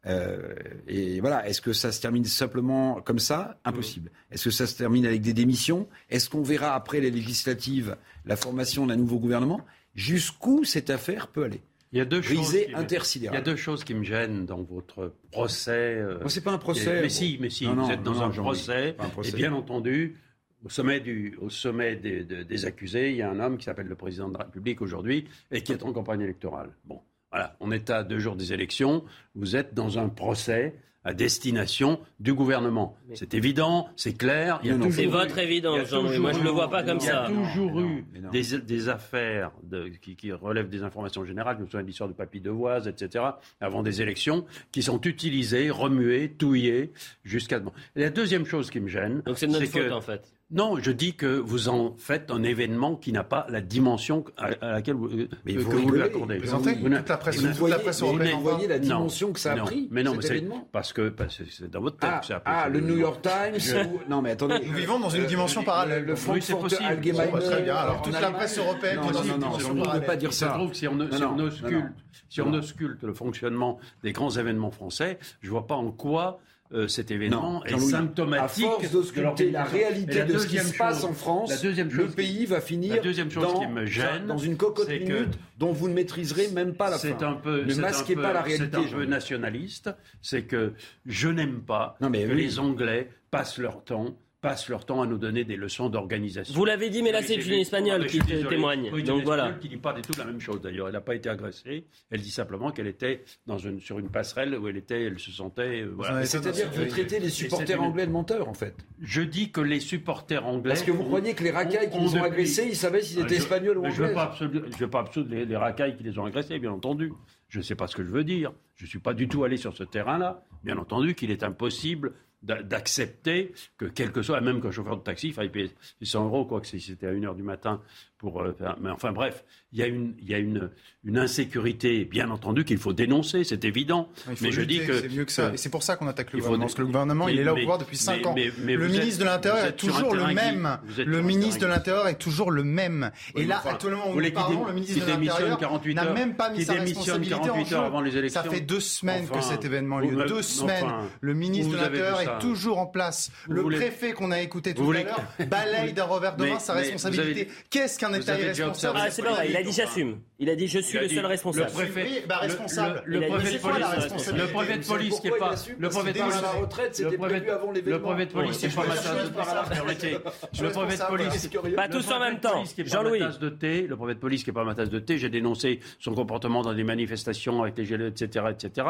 Euh, 0.06 0.54
et 0.86 1.20
voilà, 1.20 1.46
est-ce 1.48 1.60
que 1.60 1.72
ça 1.72 1.92
se 1.92 2.00
termine 2.00 2.24
simplement 2.24 3.00
comme 3.02 3.18
ça? 3.18 3.58
Impossible. 3.64 4.10
Est-ce 4.30 4.44
que 4.44 4.50
ça 4.50 4.66
se 4.66 4.76
termine 4.76 5.04
avec 5.04 5.20
des 5.20 5.32
démissions? 5.34 5.88
Est-ce 6.08 6.30
qu'on 6.30 6.42
verra 6.42 6.74
après 6.74 7.00
les 7.00 7.10
législatives 7.10 7.96
la 8.24 8.36
formation 8.36 8.86
d'un 8.86 8.96
nouveau 8.96 9.18
gouvernement? 9.18 9.60
Jusqu'où 9.94 10.64
cette 10.64 10.90
affaire 10.90 11.28
peut 11.28 11.44
aller? 11.44 11.60
Il 11.92 11.98
y 11.98 12.00
a 12.00 12.04
deux 12.04 12.22
choses. 12.22 12.52
Qui 12.52 12.56
me-. 12.56 13.16
Il 13.16 13.24
y 13.24 13.36
a 13.36 13.40
deux 13.40 13.56
choses 13.56 13.82
qui 13.82 13.94
me 13.94 14.04
gênent 14.04 14.46
dans 14.46 14.62
votre 14.62 15.14
procès. 15.32 15.96
euh, 15.96 16.26
c'est 16.28 16.44
pas 16.44 16.52
un 16.52 16.58
procès, 16.58 17.00
Mais 17.02 17.08
si, 17.08 17.38
mais 17.40 17.50
si, 17.50 17.64
Non, 17.66 17.74
vous 17.74 17.80
non, 17.80 17.90
êtes 17.90 18.02
dans 18.02 18.14
non, 18.14 18.22
un 18.22 18.30
procès, 18.30 18.94
un 18.98 19.08
procès. 19.08 19.30
Et 19.30 19.32
bien 19.32 19.52
entendu, 19.52 20.16
au 20.64 20.68
sommet, 20.68 21.00
du, 21.00 21.36
au 21.40 21.48
sommet 21.50 21.96
des, 21.96 22.24
des- 22.24 22.44
des 22.44 22.64
accusés, 22.66 23.10
il 23.10 23.16
y 23.16 23.22
a 23.22 23.30
un 23.30 23.38
homme 23.40 23.58
qui 23.58 23.64
s'appelle 23.64 23.86
le 23.86 23.94
président 23.96 24.28
de 24.28 24.36
la 24.38 24.44
République 24.44 24.80
aujourd'hui 24.82 25.26
et 25.50 25.62
qui 25.62 25.72
est 25.72 25.82
en 25.82 25.92
campagne 25.92 26.20
électorale. 26.20 26.70
Bon, 26.84 27.00
voilà, 27.30 27.56
on 27.60 27.70
est 27.72 27.90
à 27.90 28.02
deux 28.04 28.18
jours 28.18 28.36
des 28.36 28.52
élections. 28.52 29.04
Vous 29.34 29.54
êtes 29.56 29.74
dans 29.74 29.98
un 29.98 30.08
procès 30.08 30.74
à 31.04 31.14
destination 31.14 32.00
du 32.20 32.34
gouvernement. 32.34 32.96
C'est 33.14 33.32
évident, 33.32 33.88
c'est 33.96 34.14
clair. 34.18 34.58
Il 34.62 34.66
y 34.66 34.70
a 34.70 34.72
Non, 34.74 34.80
non, 34.80 34.84
toujours 34.86 35.00
c'est 35.00 35.06
eu- 35.08 35.10
votre 35.10 35.38
évidence, 35.38 35.88
Jean-Louis. 35.88 36.18
Moi, 36.18 36.32
je 36.32 36.40
le 36.42 36.50
eu- 36.50 36.52
vois 36.52 36.68
pas 36.68 36.82
comme 36.82 36.98
il 37.00 37.06
y 37.06 37.08
a 37.08 37.26
ça. 37.26 37.32
toujours 37.32 37.80
eu 37.80 38.04
des, 38.32 38.58
des 38.58 38.88
affaires 38.88 39.52
de- 39.62 39.88
qui, 40.02 40.16
qui 40.16 40.32
relèvent 40.32 40.68
des 40.68 40.82
informations 40.82 41.24
générales. 41.24 41.56
Je 41.58 41.62
me 41.62 41.66
souviens 41.66 41.82
de 41.82 41.86
l'histoire 41.86 42.08
de 42.10 42.14
Papy 42.14 42.40
Devoise, 42.40 42.88
etc., 42.88 43.24
avant 43.60 43.82
des 43.82 44.02
élections, 44.02 44.44
qui 44.72 44.82
sont 44.82 45.00
utilisées, 45.02 45.70
remuées, 45.70 46.30
touillées, 46.32 46.92
jusqu'à... 47.24 47.60
La 47.94 48.10
deuxième 48.10 48.44
chose 48.44 48.68
qui 48.70 48.80
me 48.80 48.88
gêne... 48.88 49.22
Donc 49.24 49.38
c'est 49.38 49.46
de 49.46 49.52
notre 49.52 49.64
que- 49.72 49.82
faute, 49.84 49.92
en 49.92 50.00
fait. 50.02 50.30
Non, 50.50 50.78
je 50.80 50.90
dis 50.92 51.14
que 51.14 51.26
vous 51.26 51.68
en 51.68 51.94
faites 51.98 52.30
un 52.30 52.42
événement 52.42 52.96
qui 52.96 53.12
n'a 53.12 53.22
pas 53.22 53.46
la 53.50 53.60
dimension 53.60 54.24
à, 54.38 54.46
à 54.62 54.72
laquelle 54.72 54.94
vous, 54.94 55.08
que, 55.08 55.14
vous 55.14 55.26
que 55.44 55.58
vous 55.60 55.70
lui 55.72 55.78
rigolez. 55.80 56.02
accordez. 56.04 56.38
Présentez. 56.38 56.74
Vous 56.76 56.88
n'a- 56.88 56.98
Toute 57.00 57.08
la 57.10 57.16
presse- 57.18 57.36
vous 57.36 57.46
n'a- 57.46 57.54
toute 57.54 57.68
la 57.68 57.78
presse 57.78 58.00
vous 58.00 58.06
européenne 58.06 58.26
n'êtes- 58.28 58.36
vous 58.36 58.42
voyez 58.50 58.66
la 58.66 58.78
Non, 58.78 58.84
dimension 58.84 59.32
que 59.34 59.40
ça 59.40 59.52
a 59.52 59.56
non, 59.56 59.64
pris, 59.66 59.88
Mais 59.90 60.02
non, 60.02 60.12
cet 60.12 60.20
mais 60.22 60.26
c'est 60.26 60.36
événement 60.38 60.68
parce 60.72 60.94
que 60.94 61.10
parce 61.10 61.36
que 61.36 61.44
c'est 61.50 61.70
dans 61.70 61.82
votre 61.82 61.98
tête. 61.98 62.10
Ah, 62.14 62.18
que 62.20 62.26
ça 62.26 62.36
a 62.36 62.40
pris 62.40 62.54
ah, 62.56 62.68
le 62.70 62.80
New. 62.80 62.96
York 62.96 63.20
Times 63.20 63.58
Je- 63.58 63.76
ou- 63.76 64.00
Non, 64.08 64.22
mais 64.22 64.30
attendez. 64.30 64.60
Nous 64.66 64.72
vivons 64.72 64.98
dans 64.98 65.10
une 65.10 65.26
dimension 65.26 65.62
parallèle. 65.62 66.04
Le, 66.06 66.06
le 66.06 66.12
Oui, 66.14 66.18
c'est 66.40 66.52
Frankfurter 66.52 66.76
possible. 66.76 66.84
Allgemeine. 66.88 67.30
Bah, 67.30 67.40
très 67.40 67.62
bien. 67.62 67.74
Alors, 67.76 67.98
en 67.98 68.00
toute 68.02 68.18
la 68.18 68.30
presse 68.30 68.56
européenne 68.58 68.96
Non, 69.00 69.10
non, 69.10 69.38
non, 69.38 69.58
on 69.70 69.74
ne 69.94 69.98
peut 70.00 70.06
pas 70.06 70.16
dire 70.16 70.32
ça. 70.32 70.48
trouve 70.48 70.70
que 70.70 70.76
si 70.78 72.40
on 72.40 72.52
ausculte 72.54 73.02
le 73.02 73.12
fonctionnement 73.12 73.78
des 74.02 74.12
grands 74.12 74.30
événements 74.30 74.70
français, 74.70 75.18
je 75.42 75.48
ne 75.48 75.50
vois 75.50 75.66
pas 75.66 75.74
en 75.74 75.90
quoi 75.90 76.40
euh, 76.74 76.86
cet 76.88 77.10
événement 77.10 77.60
Non, 77.60 77.64
est 77.64 77.78
symptomatique 77.78 78.64
à 78.66 78.88
force 78.88 79.12
de 79.14 79.50
la 79.50 79.64
réalité 79.64 80.18
la 80.18 80.24
de 80.26 80.38
ce 80.38 80.46
qui 80.46 80.58
se 80.58 80.76
passe 80.76 81.02
en 81.04 81.12
France, 81.14 81.50
la 81.50 81.56
deuxième 81.56 81.88
le 81.90 82.06
qui- 82.08 82.14
pays 82.14 82.46
va 82.46 82.60
finir 82.60 82.96
la 82.96 83.00
deuxième 83.00 83.30
chose 83.30 83.42
dans, 83.44 83.60
qui 83.60 83.66
me 83.66 83.86
gêne, 83.86 84.26
dans 84.26 84.36
une 84.38 84.56
cocotte 84.56 84.88
que 84.88 84.92
minute 84.92 85.38
dont 85.58 85.72
vous 85.72 85.88
ne 85.88 85.94
maîtriserez 85.94 86.48
même 86.48 86.74
pas 86.74 86.90
la 86.90 86.98
fin. 86.98 87.08
C'est 87.08 87.22
un 87.24 87.34
peu, 87.34 87.64
ne 87.64 87.74
masquez 87.76 88.12
un 88.12 88.16
peu- 88.16 88.22
pas 88.22 88.32
la 88.32 88.42
réalité. 88.42 88.68
C'est 88.70 88.94
un 88.94 88.98
peu 88.98 89.04
nationaliste. 89.06 89.90
C'est 90.20 90.42
que 90.42 90.72
je 91.06 91.28
n'aime 91.28 91.60
pas 91.62 91.96
Non, 92.00 92.10
mais 92.10 92.24
que 92.24 92.32
oui. 92.32 92.42
les 92.42 92.58
Anglais 92.58 93.08
passent 93.30 93.58
leur 93.58 93.82
temps 93.84 94.16
passent 94.40 94.68
leur 94.68 94.84
temps 94.86 95.02
à 95.02 95.06
nous 95.06 95.18
donner 95.18 95.44
des 95.44 95.56
leçons 95.56 95.88
d'organisation. 95.88 96.54
Vous 96.54 96.64
l'avez 96.64 96.90
dit, 96.90 97.02
mais 97.02 97.10
là, 97.12 97.22
c'est 97.22 97.34
une. 97.34 97.52
Espagnole 97.54 98.02
Ah, 98.04 98.06
qui 98.06 98.18
témoigne. 98.20 98.90
Oui, 98.92 99.02
Donc 99.02 99.24
voilà. 99.24 99.52
Qui 99.60 99.68
dit 99.68 99.76
pas 99.76 99.92
du 99.92 100.02
tout 100.02 100.12
la 100.16 100.24
même 100.24 100.40
chose 100.40 100.60
d'ailleurs. 100.60 100.86
Elle 100.86 100.92
n'a 100.94 101.00
pas 101.00 101.14
été 101.16 101.28
agressée. 101.28 101.86
Elle 102.10 102.20
dit 102.20 102.30
simplement 102.30 102.70
qu'elle 102.70 102.86
était 102.86 103.24
dans 103.46 103.58
une, 103.58 103.80
sur 103.80 103.98
une 103.98 104.10
passerelle 104.10 104.54
où 104.56 104.68
elle 104.68 104.76
était, 104.76 105.04
elle 105.04 105.18
se 105.18 105.30
sentait. 105.32 105.82
euh, 105.82 105.92
voilà. 105.96 106.24
C'est-à-dire 106.24 106.70
que 106.70 106.78
vous 106.78 106.86
traitez 106.86 107.18
les 107.18 107.30
supporters 107.30 107.82
anglais 107.82 108.06
de 108.06 108.12
menteurs, 108.12 108.48
en 108.48 108.54
fait. 108.54 108.74
Je 109.00 109.22
dis 109.22 109.50
que 109.50 109.60
les 109.60 109.80
supporters 109.80 110.46
anglais. 110.46 110.70
Parce 110.74 110.82
que 110.84 110.90
vous 110.92 111.04
croyez 111.04 111.34
que 111.34 111.42
les 111.42 111.50
racailles 111.50 111.90
qui 111.90 111.98
les 111.98 112.14
ont 112.16 112.22
agressés, 112.22 112.66
ils 112.68 112.76
savaient 112.76 113.02
s'ils 113.02 113.18
étaient 113.20 113.30
Je- 113.36 113.40
espagnols 113.40 113.78
ou 113.78 113.82
mais 113.82 113.90
Je 113.90 114.02
ne 114.02 114.08
veux 114.08 114.12
anglais 114.12 114.14
pas 114.14 114.24
absolu- 114.24 114.62
je 114.72 114.76
veux 114.78 114.90
pas 114.90 115.00
absolu- 115.00 115.28
les, 115.28 115.44
les 115.46 115.56
racailles 115.56 115.96
qui 115.96 116.04
les 116.04 116.18
ont 116.18 116.24
agressés, 116.24 116.58
bien 116.58 116.70
entendu. 116.72 117.12
Je 117.48 117.58
ne 117.58 117.62
sais 117.62 117.74
pas 117.74 117.86
ce 117.86 117.96
que 117.96 118.04
je 118.04 118.10
veux 118.10 118.24
dire. 118.24 118.52
Je 118.76 118.84
ne 118.84 118.88
suis 118.88 118.98
pas 119.00 119.14
du 119.14 119.26
tout 119.26 119.42
allé 119.42 119.56
sur 119.56 119.74
ce 119.76 119.82
terrain-là. 119.82 120.44
Bien 120.64 120.76
entendu 120.76 121.14
qu'il 121.14 121.30
est 121.30 121.42
impossible 121.42 122.12
d'accepter 122.42 123.52
que 123.76 123.86
quel 123.86 124.12
que 124.12 124.22
soit, 124.22 124.40
même 124.40 124.60
qu'un 124.60 124.70
chauffeur 124.70 124.96
de 124.96 125.02
taxi, 125.02 125.28
il 125.28 125.34
faille 125.34 125.50
payer 125.50 125.70
600 126.00 126.26
euros, 126.26 126.44
quoi 126.44 126.60
que 126.60 126.66
si 126.66 126.80
c'était 126.80 127.08
à 127.08 127.12
1h 127.12 127.34
du 127.34 127.42
matin. 127.42 127.82
Pour, 128.18 128.42
euh, 128.42 128.52
mais 128.80 128.90
enfin 128.90 129.12
bref, 129.12 129.44
il 129.72 129.78
y 129.78 129.82
a 129.82 129.86
une, 129.86 130.14
il 130.20 130.28
y 130.28 130.34
a 130.34 130.38
une, 130.38 130.70
une 131.04 131.18
insécurité, 131.18 132.04
bien 132.04 132.30
entendu, 132.30 132.64
qu'il 132.64 132.78
faut 132.78 132.92
dénoncer, 132.92 133.44
c'est 133.44 133.64
évident. 133.64 134.08
Il 134.28 134.36
faut 134.36 134.44
mais 134.44 134.50
je 134.50 134.62
dis 134.62 134.80
que 134.84 135.00
c'est 135.02 135.08
mieux 135.08 135.24
que 135.24 135.30
ça. 135.30 135.52
Et 135.54 135.56
c'est 135.56 135.68
pour 135.68 135.84
ça 135.84 135.94
qu'on 135.94 136.08
attaque 136.08 136.32
le 136.32 136.38
gouvernement. 136.40 136.64
Parce 136.64 136.74
que 136.74 136.80
le 136.80 136.86
gouvernement, 136.88 137.26
Mais- 137.26 137.34
il 137.34 137.38
est 137.38 137.44
là 137.44 137.52
au 137.52 137.56
pouvoir 137.56 137.78
depuis 137.78 137.96
5 137.96 138.22
mais- 138.22 138.26
ans. 138.26 138.34
le 138.34 138.88
ministre 138.88 139.06
êtes- 139.14 139.18
de 139.20 139.24
l'Intérieur 139.24 139.64
est 139.66 139.76
toujours 139.76 140.14
le 140.16 140.34
même. 140.34 140.78
Le 140.98 141.22
ministre 141.22 141.60
de 141.60 141.66
l'Intérieur 141.66 142.08
est 142.08 142.18
toujours 142.18 142.50
le 142.50 142.64
même. 142.64 143.12
Oui, 143.36 143.42
Et 143.42 143.46
là, 143.46 143.62
enfin, 143.64 143.78
vous 143.80 143.88
où 143.88 144.14
nous 144.16 144.20
qu'il 144.20 144.32
parlons, 144.32 144.64
le 144.66 144.72
ministre 144.72 144.94
de 145.00 145.12
démissionne 145.12 145.26
l'Intérieur 145.36 145.58
48 145.58 145.94
n'a 145.94 146.12
même 146.12 146.34
pas 146.34 146.50
mis 146.50 146.64
sa 146.64 146.72
responsabilité 146.72 147.34
en 147.34 147.38
48 147.40 147.72
heures 147.74 147.80
jeu. 147.82 147.86
avant 147.86 148.00
les 148.00 148.10
Ça 148.10 148.18
élections. 148.18 148.42
fait 148.50 148.60
deux 148.62 148.80
semaines 148.80 149.28
que 149.28 149.40
cet 149.42 149.64
événement 149.64 149.98
a 149.98 150.02
lieu. 150.02 150.24
Deux 150.26 150.42
semaines. 150.42 150.86
Le 151.20 151.34
ministre 151.34 151.72
de 151.72 151.76
l'Intérieur 151.80 152.16
ça. 152.20 152.22
est 152.24 152.38
toujours 152.40 152.78
en 152.78 152.86
place. 152.86 153.30
Le 153.48 153.62
préfet 153.62 154.12
qu'on 154.12 154.32
a 154.32 154.40
écouté 154.40 154.74
tout 154.74 154.90
à 154.90 154.94
l'heure 155.04 155.22
balaye 155.48 155.92
d'un 155.92 156.04
revers 156.04 156.34
de 156.36 156.46
main 156.46 156.58
sa 156.58 156.72
responsabilité. 156.72 157.46
Qu'est-ce 157.70 157.96
qu'un 158.10 158.20
État 158.20 158.38
irresponsable 158.38 158.98
Ah, 159.00 159.10
c'est 159.10 159.22
pas 159.22 159.32
vrai, 159.32 159.50
il 159.50 159.56
a 159.56 159.62
dit 159.62 159.72
j'assume. 159.72 160.20
Il 160.38 160.48
a 160.50 160.56
dit 160.56 160.68
je 160.68 160.78
suis 160.78 160.98
le 160.98 161.08
seul 161.08 161.26
responsable. 161.26 161.66
Le 161.66 161.72
préfet, 161.72 162.24
bah, 162.28 162.38
responsable. 162.38 163.02
Le, 163.06 163.20
préfet 163.20 163.46
c'est 163.46 163.52
de 163.54 163.58
police, 163.58 164.32
le 164.32 164.46
préfet 164.46 164.78
de 164.78 164.86
police 164.86 165.20
qui 165.20 165.26
est 165.26 165.30
pas, 165.30 165.54
le 165.78 165.88
préfet 165.88 166.12
de 166.12 166.18
police, 166.18 166.42
la 166.42 166.50
retraite, 166.52 166.94
c'était 166.94 167.10
le 167.10 167.16
préfet 167.18 167.40
prévu 167.40 167.50
avant 167.50 167.70
de, 167.70 167.74
l'événement. 167.76 167.98
le 167.98 168.02
préfet 168.02 168.26
de 168.26 168.32
police 168.32 168.58
qui 168.58 168.66
est 168.66 168.74
pas 168.74 168.86
ma 168.86 168.94
tasse 168.94 169.32
de 169.32 169.38
Arrêtez. 169.38 170.18
Le 170.60 170.70
préfet 170.70 170.96
de 170.96 171.08
police, 171.08 171.48
Pas 171.74 171.86
le 171.86 171.92
tous 171.92 171.98
en 171.98 172.08
préfet 172.08 172.20
même 172.20 172.34
de 172.36 172.40
temps. 172.40 172.52
police 172.52 172.72
qui 172.72 172.80
est 172.80 172.84
pas 172.84 172.90
Jean-Louis. 172.90 173.22
thé, 173.58 173.86
le 173.86 173.96
préfet 173.96 174.14
de 174.14 174.20
police 174.20 174.44
qui 174.44 174.50
est 174.50 174.52
pas 174.52 174.64
ma 174.64 174.74
tasse 174.74 174.90
de 174.90 174.98
thé, 174.98 175.18
j'ai 175.18 175.30
dénoncé 175.30 175.80
son 175.98 176.14
comportement 176.14 176.62
dans 176.62 176.74
des 176.74 176.84
manifestations 176.84 177.62
avec 177.62 177.76
les 177.76 177.84
gilets, 177.84 178.08
etc., 178.08 178.46
etc. 178.50 178.86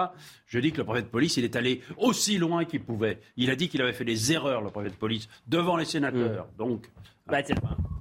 Je 0.46 0.58
dis 0.58 0.72
que 0.72 0.78
le 0.78 0.84
préfet 0.84 1.02
de 1.02 1.08
police, 1.08 1.36
il 1.36 1.44
est 1.44 1.56
allé 1.56 1.80
aussi 1.96 2.38
loin 2.38 2.64
qu'il 2.64 2.82
pouvait. 2.82 3.20
Il 3.36 3.50
a 3.50 3.56
dit 3.56 3.68
qu'il 3.68 3.80
avait 3.82 3.92
fait 3.92 4.04
des 4.04 4.32
erreurs, 4.32 4.60
le 4.62 4.70
préfet 4.70 4.90
de 4.90 4.96
police, 4.96 5.28
devant 5.46 5.76
les 5.76 5.84
sénateurs. 5.84 6.48
Donc, 6.58 6.90
Bah 7.26 7.42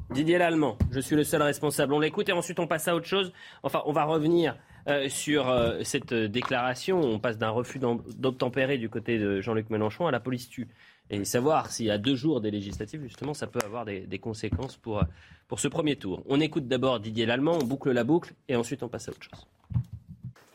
Didier 0.09 0.37
Lallemand, 0.37 0.77
je 0.91 1.01
suis 1.01 1.17
le 1.17 1.25
seul 1.25 1.41
responsable. 1.41 1.93
On 1.93 1.99
l'écoute 1.99 2.29
et 2.29 2.31
ensuite 2.31 2.59
on 2.59 2.67
passe 2.67 2.87
à 2.87 2.95
autre 2.95 3.05
chose. 3.07 3.33
Enfin, 3.63 3.81
on 3.85 3.91
va 3.91 4.05
revenir 4.05 4.55
euh, 4.87 5.09
sur 5.09 5.49
euh, 5.49 5.81
cette 5.83 6.13
euh, 6.13 6.29
déclaration. 6.29 7.01
On 7.01 7.19
passe 7.19 7.37
d'un 7.37 7.49
refus 7.49 7.77
d'obtempérer 7.77 8.77
du 8.77 8.89
côté 8.89 9.19
de 9.19 9.41
Jean-Luc 9.41 9.69
Mélenchon 9.69 10.07
à 10.07 10.11
la 10.11 10.21
police 10.21 10.47
tue. 10.47 10.69
Et 11.09 11.25
savoir 11.25 11.71
si 11.71 11.89
à 11.89 11.97
deux 11.97 12.15
jours 12.15 12.39
des 12.39 12.51
législatives, 12.51 13.01
justement, 13.01 13.33
ça 13.33 13.47
peut 13.47 13.59
avoir 13.63 13.83
des, 13.83 14.19
conséquences 14.19 14.77
pour, 14.77 15.03
pour 15.47 15.59
ce 15.59 15.67
premier 15.67 15.97
tour. 15.97 16.23
On 16.27 16.39
écoute 16.39 16.67
d'abord 16.67 16.99
Didier 16.99 17.25
Lallemand, 17.25 17.57
on 17.61 17.65
boucle 17.65 17.91
la 17.91 18.03
boucle 18.03 18.33
et 18.47 18.55
ensuite 18.55 18.83
on 18.83 18.89
passe 18.89 19.09
à 19.09 19.11
autre 19.11 19.23
chose. 19.23 19.45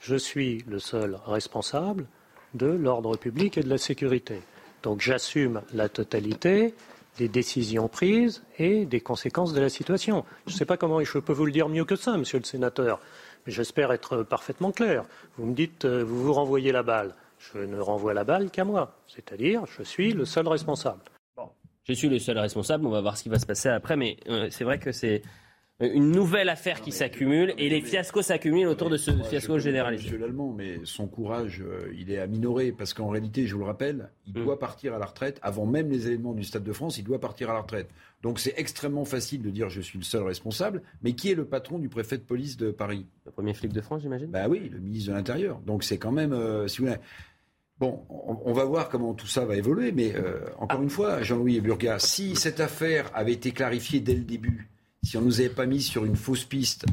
Je 0.00 0.16
suis 0.16 0.64
le 0.66 0.78
seul 0.78 1.18
responsable 1.26 2.06
de 2.54 2.66
l'ordre 2.66 3.16
public 3.16 3.58
et 3.58 3.62
de 3.62 3.68
la 3.68 3.78
sécurité. 3.78 4.40
Donc 4.82 5.00
j'assume 5.00 5.62
la 5.72 5.88
totalité 5.88 6.74
des 7.18 7.28
décisions 7.28 7.88
prises 7.88 8.42
et 8.58 8.84
des 8.86 9.00
conséquences 9.00 9.52
de 9.52 9.60
la 9.60 9.68
situation. 9.68 10.24
Je 10.46 10.52
ne 10.52 10.56
sais 10.56 10.64
pas 10.64 10.76
comment 10.76 11.02
je 11.02 11.18
peux 11.18 11.32
vous 11.32 11.46
le 11.46 11.52
dire 11.52 11.68
mieux 11.68 11.84
que 11.84 11.96
ça, 11.96 12.16
monsieur 12.16 12.38
le 12.38 12.44
sénateur, 12.44 13.00
mais 13.46 13.52
j'espère 13.52 13.92
être 13.92 14.22
parfaitement 14.22 14.72
clair. 14.72 15.04
Vous 15.36 15.46
me 15.46 15.54
dites, 15.54 15.84
euh, 15.84 16.02
vous 16.02 16.22
vous 16.22 16.32
renvoyez 16.32 16.72
la 16.72 16.82
balle. 16.82 17.14
Je 17.38 17.58
ne 17.58 17.78
renvoie 17.78 18.14
la 18.14 18.24
balle 18.24 18.50
qu'à 18.50 18.64
moi, 18.64 18.96
c'est-à-dire 19.08 19.64
je 19.66 19.82
suis 19.82 20.12
le 20.12 20.24
seul 20.24 20.46
responsable. 20.46 21.02
Je 21.84 21.92
suis 21.94 22.08
le 22.08 22.20
seul 22.20 22.38
responsable, 22.38 22.86
on 22.86 22.90
va 22.90 23.00
voir 23.00 23.18
ce 23.18 23.24
qui 23.24 23.28
va 23.28 23.40
se 23.40 23.46
passer 23.46 23.68
après, 23.68 23.96
mais 23.96 24.16
euh, 24.28 24.46
c'est 24.50 24.62
vrai 24.62 24.78
que 24.78 24.92
c'est 24.92 25.22
une 25.88 26.10
nouvelle 26.10 26.48
affaire 26.48 26.80
qui 26.80 26.92
s'accumule 26.92 27.54
et 27.58 27.68
les 27.68 27.80
fiascos 27.80 28.22
s'accumulent 28.22 28.68
autour 28.68 28.90
de 28.90 28.96
ce 28.96 29.10
Moi, 29.10 29.26
fiasco 29.26 29.58
généralisé. 29.58 30.04
Monsieur 30.04 30.18
Lallemand, 30.18 30.52
mais 30.56 30.80
son 30.84 31.06
courage, 31.06 31.62
euh, 31.66 31.92
il 31.98 32.10
est 32.10 32.18
à 32.18 32.26
minorer 32.26 32.72
parce 32.72 32.94
qu'en 32.94 33.08
réalité, 33.08 33.46
je 33.46 33.54
vous 33.54 33.60
le 33.60 33.66
rappelle, 33.66 34.10
il 34.26 34.38
Mm. 34.38 34.44
doit 34.44 34.58
partir 34.58 34.94
à 34.94 34.98
la 34.98 35.06
retraite 35.06 35.38
avant 35.42 35.66
même 35.66 35.90
les 35.90 36.06
événements 36.06 36.34
du 36.34 36.44
Stade 36.44 36.64
de 36.64 36.72
France. 36.72 36.98
Il 36.98 37.04
doit 37.04 37.20
partir 37.20 37.50
à 37.50 37.54
la 37.54 37.60
retraite. 37.60 37.90
Donc 38.22 38.38
c'est 38.38 38.54
extrêmement 38.56 39.04
facile 39.04 39.42
de 39.42 39.50
dire 39.50 39.68
je 39.68 39.80
suis 39.80 39.98
le 39.98 40.04
seul 40.04 40.22
responsable. 40.22 40.82
Mais 41.02 41.12
qui 41.14 41.30
est 41.30 41.34
le 41.34 41.44
patron 41.44 41.78
du 41.78 41.88
préfet 41.88 42.18
de 42.18 42.22
police 42.22 42.56
de 42.56 42.70
Paris? 42.70 43.06
Le 43.26 43.32
premier 43.32 43.54
flic 43.54 43.72
de 43.72 43.80
France, 43.80 44.02
j'imagine? 44.02 44.28
Bah 44.30 44.46
oui, 44.48 44.68
le 44.70 44.78
ministre 44.78 45.10
de 45.10 45.16
l'Intérieur. 45.16 45.58
Donc 45.66 45.82
c'est 45.84 45.98
quand 45.98 46.12
même, 46.12 46.32
euh, 46.32 46.68
si 46.68 46.78
vous 46.78 46.86
voulez. 46.86 46.98
Bon, 47.80 48.04
on, 48.08 48.52
va 48.52 48.64
voir 48.64 48.88
comment 48.88 49.12
tout 49.12 49.26
ça 49.26 49.44
va 49.44 49.56
évoluer, 49.56 49.90
mais 49.90 50.14
euh, 50.14 50.38
encore 50.58 50.82
une 50.82 50.90
fois, 50.90 51.20
Jean-Louis 51.22 51.60
Burga, 51.60 51.98
si 51.98 52.36
cette 52.36 52.60
affaire 52.60 53.10
avait 53.12 53.32
été 53.32 53.50
clarifiée 53.50 53.98
dès 53.98 54.14
le 54.14 54.22
début, 54.22 54.68
si 55.02 55.16
on 55.16 55.22
nous 55.22 55.40
avait 55.40 55.48
pas 55.48 55.66
mis 55.66 55.82
sur 55.82 56.04
une 56.04 56.16
fausse 56.16 56.44
piste, 56.44 56.86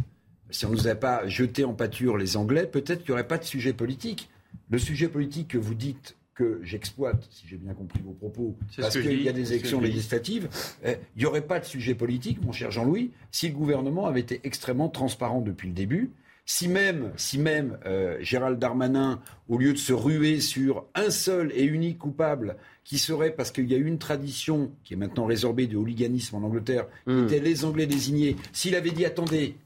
si 0.50 0.66
on 0.66 0.70
nous 0.70 0.88
avait 0.88 1.00
pas 1.00 1.28
jeté 1.28 1.64
en 1.64 1.74
pâture 1.74 2.18
les 2.18 2.38
Anglais, 2.38 2.66
peut-être 2.66 3.00
qu'il 3.00 3.10
n'y 3.10 3.14
aurait 3.14 3.28
pas 3.28 3.38
de 3.38 3.44
sujet 3.44 3.74
politique. 3.74 4.30
Le 4.70 4.80
sujet 4.80 5.08
politique 5.08 5.50
que 5.50 5.58
vous 5.58 5.76
dites 5.76 6.16
que 6.34 6.60
j'exploite, 6.64 7.28
si 7.30 7.46
j'ai 7.48 7.58
bien 7.58 7.74
compris 7.74 8.00
vos 8.02 8.14
propos, 8.14 8.56
parce 8.78 8.98
qu'il 8.98 9.22
y 9.22 9.30
a 9.30 9.34
des 9.34 9.52
élections 9.54 9.82
législatives, 9.82 10.48
euh, 10.86 10.96
il 11.16 11.20
n'y 11.20 11.26
aurait 11.26 11.46
pas 11.46 11.60
de 11.60 11.66
sujet 11.66 11.96
politique, 11.96 12.42
mon 12.42 12.54
cher 12.54 12.72
Jean-Louis, 12.72 13.12
si 13.30 13.50
le 13.50 13.56
gouvernement 13.56 14.08
avait 14.08 14.22
été 14.22 14.40
extrêmement 14.44 14.90
transparent 14.90 15.42
depuis 15.42 15.68
le 15.68 15.74
début. 15.74 16.12
Si 16.52 16.68
même, 16.68 17.12
si 17.16 17.38
même 17.38 17.78
euh, 17.86 18.18
Gérald 18.22 18.58
Darmanin, 18.58 19.22
au 19.50 19.60
lieu 19.60 19.72
de 19.72 19.78
se 19.78 19.94
ruer 19.94 20.40
sur 20.40 20.86
un 20.96 21.12
seul 21.12 21.52
et 21.54 21.64
unique 21.64 22.00
coupable, 22.00 22.56
qui 22.84 22.98
serait 22.98 23.30
parce 23.36 23.52
qu'il 23.52 23.70
y 23.70 23.76
a 23.76 23.78
une 23.78 24.00
tradition 24.00 24.72
qui 24.84 24.96
est 24.96 24.98
maintenant 24.98 25.28
résorbée 25.28 25.68
de 25.68 25.78
hooliganisme 25.78 26.38
en 26.38 26.42
Angleterre, 26.42 26.88
Hmm. 27.06 27.28
qui 27.28 27.36
était 27.36 27.46
les 27.46 27.66
Anglais 27.66 27.86
désignés, 27.86 28.36
s'il 28.52 28.74
avait 28.76 28.90
dit 28.90 29.06
attendez, 29.06 29.58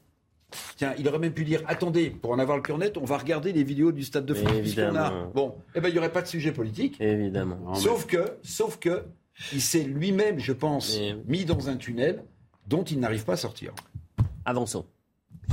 Tiens, 0.76 0.92
il 0.98 1.08
aurait 1.08 1.18
même 1.18 1.32
pu 1.32 1.44
dire 1.44 1.62
attendez, 1.66 2.10
pour 2.10 2.32
en 2.32 2.38
avoir 2.38 2.58
le 2.58 2.62
cœur 2.62 2.76
net, 2.76 2.98
on 2.98 3.04
va 3.04 3.16
regarder 3.16 3.52
les 3.54 3.64
vidéos 3.64 3.90
du 3.90 4.02
Stade 4.02 4.26
de 4.26 4.34
France. 4.34 4.52
puisqu'on 4.60 4.94
a-. 4.94 5.30
Bon, 5.34 5.54
eh 5.74 5.80
ben 5.80 5.88
il 5.88 5.92
n'y 5.92 5.98
aurait 5.98 6.12
pas 6.12 6.20
de 6.22 6.28
sujet 6.28 6.52
politique. 6.52 7.00
Évidemment. 7.00 7.74
Sauf 7.74 8.06
que, 8.06 8.34
sauf 8.42 8.78
que, 8.78 9.04
il 9.54 9.62
s'est 9.62 9.84
lui-même, 9.84 10.38
je 10.38 10.52
pense, 10.52 11.00
mis 11.26 11.46
dans 11.46 11.70
un 11.70 11.76
tunnel 11.76 12.22
dont 12.68 12.84
il 12.84 13.00
n'arrive 13.00 13.24
pas 13.24 13.32
à 13.32 13.36
sortir. 13.38 13.72
Avançons. 14.44 14.84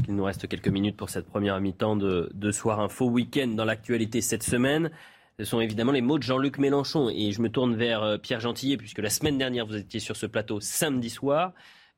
Il 0.07 0.15
nous 0.15 0.23
reste 0.23 0.47
quelques 0.47 0.67
minutes 0.67 0.97
pour 0.97 1.09
cette 1.09 1.27
première 1.27 1.59
mi-temps 1.59 1.95
de, 1.95 2.29
de 2.33 2.51
Soir 2.51 2.79
Info 2.79 3.05
Week-end 3.05 3.47
dans 3.47 3.65
l'actualité 3.65 4.21
cette 4.21 4.43
semaine. 4.43 4.91
Ce 5.39 5.45
sont 5.45 5.59
évidemment 5.59 5.91
les 5.91 6.01
mots 6.01 6.17
de 6.17 6.23
Jean-Luc 6.23 6.57
Mélenchon. 6.57 7.09
Et 7.09 7.31
je 7.31 7.41
me 7.41 7.49
tourne 7.49 7.75
vers 7.75 8.03
euh, 8.03 8.17
Pierre 8.17 8.39
Gentillet, 8.39 8.77
puisque 8.77 8.99
la 8.99 9.09
semaine 9.09 9.37
dernière, 9.37 9.65
vous 9.65 9.75
étiez 9.75 9.99
sur 9.99 10.15
ce 10.15 10.25
plateau 10.25 10.59
samedi 10.59 11.09
soir. 11.09 11.53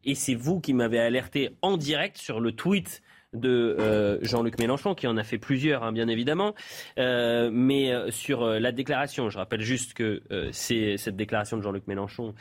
Et 0.06 0.16
c'est 0.16 0.36
vous 0.36 0.60
qui 0.60 0.74
m'avez 0.74 1.00
alerté 1.00 1.56
en 1.62 1.78
direct 1.78 2.18
sur 2.18 2.39
le 2.39 2.52
tweet 2.52 3.02
de 3.34 3.76
euh, 3.80 4.18
Jean-Luc 4.22 4.60
Mélenchon, 4.60 4.96
qui 4.96 5.08
en 5.08 5.18
a 5.18 5.24
fait 5.24 5.38
plusieurs, 5.38 5.84
hein, 5.84 5.92
bien 5.92 6.08
évidemment, 6.08 6.54
Euh, 6.98 7.50
mais 7.52 7.92
euh, 7.92 8.12
sur 8.12 8.44
euh, 8.44 8.60
la 8.60 8.72
déclaration. 8.72 9.30
Je 9.30 9.38
rappelle 9.38 9.62
juste 9.62 9.94
que 9.94 10.22
euh, 10.32 10.50
c'est 10.52 10.98
cette 10.98 11.16
déclaration 11.16 11.58
de 11.58 11.64
Jean-Luc 11.64 11.88
Mélenchon, 11.88 12.36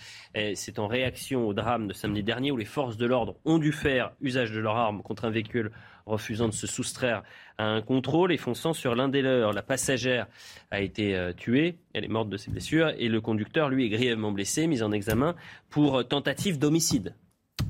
c'est 0.55 0.79
en 0.79 0.87
réaction 0.87 1.47
au 1.47 1.55
drame 1.55 1.89
de 1.89 1.93
samedi 1.93 2.23
dernier 2.23 2.51
où 2.51 2.57
les 2.57 2.65
forces 2.65 2.97
de 2.97 3.07
l'ordre 3.07 3.37
ont 3.45 3.59
dû 3.59 3.73
faire 3.73 4.13
usage 4.21 4.53
de 4.53 4.61
leur 4.61 4.77
arme 4.77 5.03
contre 5.03 5.25
un 5.25 5.31
véhicule 5.31 5.71
refusant 6.07 6.49
de 6.49 6.55
se 6.55 6.67
soustraire 6.67 7.23
à 7.59 7.65
un 7.65 7.81
contrôle 7.81 8.33
et 8.33 8.37
fonçant 8.37 8.73
sur 8.73 8.95
l'un 8.95 9.09
des 9.09 9.23
leurs. 9.23 9.53
La 9.53 9.63
passagère 9.63 10.27
a 10.71 10.81
été 10.81 11.15
euh, 11.15 11.33
tuée, 11.33 11.77
elle 11.95 12.05
est 12.05 12.09
morte 12.09 12.29
de 12.29 12.37
ses 12.37 12.51
blessures, 12.51 12.93
et 12.99 13.09
le 13.09 13.21
conducteur, 13.21 13.69
lui, 13.69 13.87
est 13.87 13.91
grièvement 13.91 14.33
blessé, 14.33 14.67
mis 14.67 14.83
en 14.83 14.93
examen 14.93 15.35
pour 15.71 16.07
tentative 16.07 16.59
d'homicide. 16.59 17.15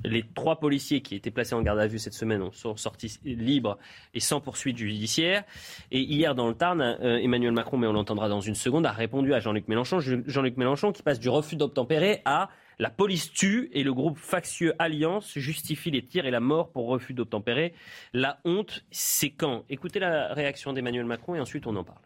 Les 0.05 0.24
trois 0.35 0.59
policiers 0.59 1.01
qui 1.01 1.14
étaient 1.14 1.30
placés 1.30 1.55
en 1.55 1.62
garde 1.62 1.78
à 1.78 1.87
vue 1.87 1.99
cette 1.99 2.14
semaine 2.14 2.43
ont- 2.43 2.51
sont 2.53 2.76
sortis 2.76 3.18
libres 3.24 3.78
et 4.14 4.20
sans 4.20 4.41
poursuite 4.41 4.76
judiciaire. 4.76 5.45
Et 5.93 6.01
hier, 6.01 6.35
dans 6.35 6.49
le 6.49 6.55
Tarn, 6.55 6.80
euh, 6.80 7.18
Emmanuel 7.18 7.53
Macron, 7.53 7.76
mais 7.76 7.87
on 7.87 7.93
l'entendra 7.93 8.28
dans 8.28 8.41
une 8.41 8.55
seconde, 8.57 8.85
a 8.87 8.91
répondu 8.91 9.33
à 9.33 9.39
Jean-Luc 9.41 9.68
Mélenchon. 9.68 10.01
Je- 10.01 10.16
Jean-Luc 10.26 10.57
Mélenchon 10.57 10.93
qui 10.93 11.03
passe 11.03 11.20
du 11.20 11.28
refus 11.28 11.55
d'obtempérer 11.57 12.20
à 12.24 12.49
la 12.80 12.91
police 12.91 13.33
tue 13.33 13.70
et 13.72 13.85
le 13.85 13.95
groupe 13.95 14.18
factieux 14.18 14.74
Alliance 14.80 15.39
justifie 15.39 15.91
les 15.93 16.05
tirs 16.05 16.26
et 16.26 16.33
la 16.33 16.41
mort 16.41 16.72
pour 16.72 16.89
refus 16.89 17.14
d'obtempérer. 17.14 17.72
La 18.12 18.41
honte, 18.45 18.85
c'est 18.91 19.30
quand? 19.30 19.64
Écoutez 19.68 20.01
la 20.01 20.33
réaction 20.35 20.72
d'Emmanuel 20.72 21.05
Macron 21.07 21.37
et 21.37 21.41
ensuite 21.41 21.66
on 21.66 21.76
en 21.76 21.85
parle. 21.85 22.01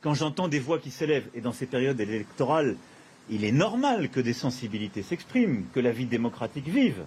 Quand 0.00 0.14
j'entends 0.14 0.48
des 0.48 0.58
voix 0.58 0.78
qui 0.78 0.90
s'élèvent, 0.90 1.28
et 1.34 1.40
dans 1.40 1.52
ces 1.52 1.66
périodes 1.66 2.00
électorales, 2.00 2.76
il 3.30 3.44
est 3.44 3.52
normal 3.52 4.10
que 4.10 4.20
des 4.20 4.32
sensibilités 4.32 5.02
s'expriment, 5.02 5.64
que 5.72 5.80
la 5.80 5.92
vie 5.92 6.06
démocratique 6.06 6.68
vive, 6.68 7.04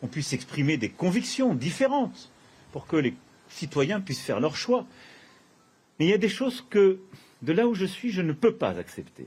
qu'on 0.00 0.08
puisse 0.08 0.32
exprimer 0.32 0.76
des 0.76 0.88
convictions 0.88 1.54
différentes 1.54 2.30
pour 2.72 2.86
que 2.86 2.96
les 2.96 3.14
citoyens 3.48 4.00
puissent 4.00 4.22
faire 4.22 4.40
leur 4.40 4.56
choix. 4.56 4.86
Mais 5.98 6.06
il 6.06 6.10
y 6.10 6.14
a 6.14 6.18
des 6.18 6.28
choses 6.28 6.64
que, 6.68 7.00
de 7.42 7.52
là 7.52 7.66
où 7.66 7.74
je 7.74 7.84
suis, 7.84 8.10
je 8.10 8.22
ne 8.22 8.32
peux 8.32 8.54
pas 8.54 8.78
accepter. 8.78 9.26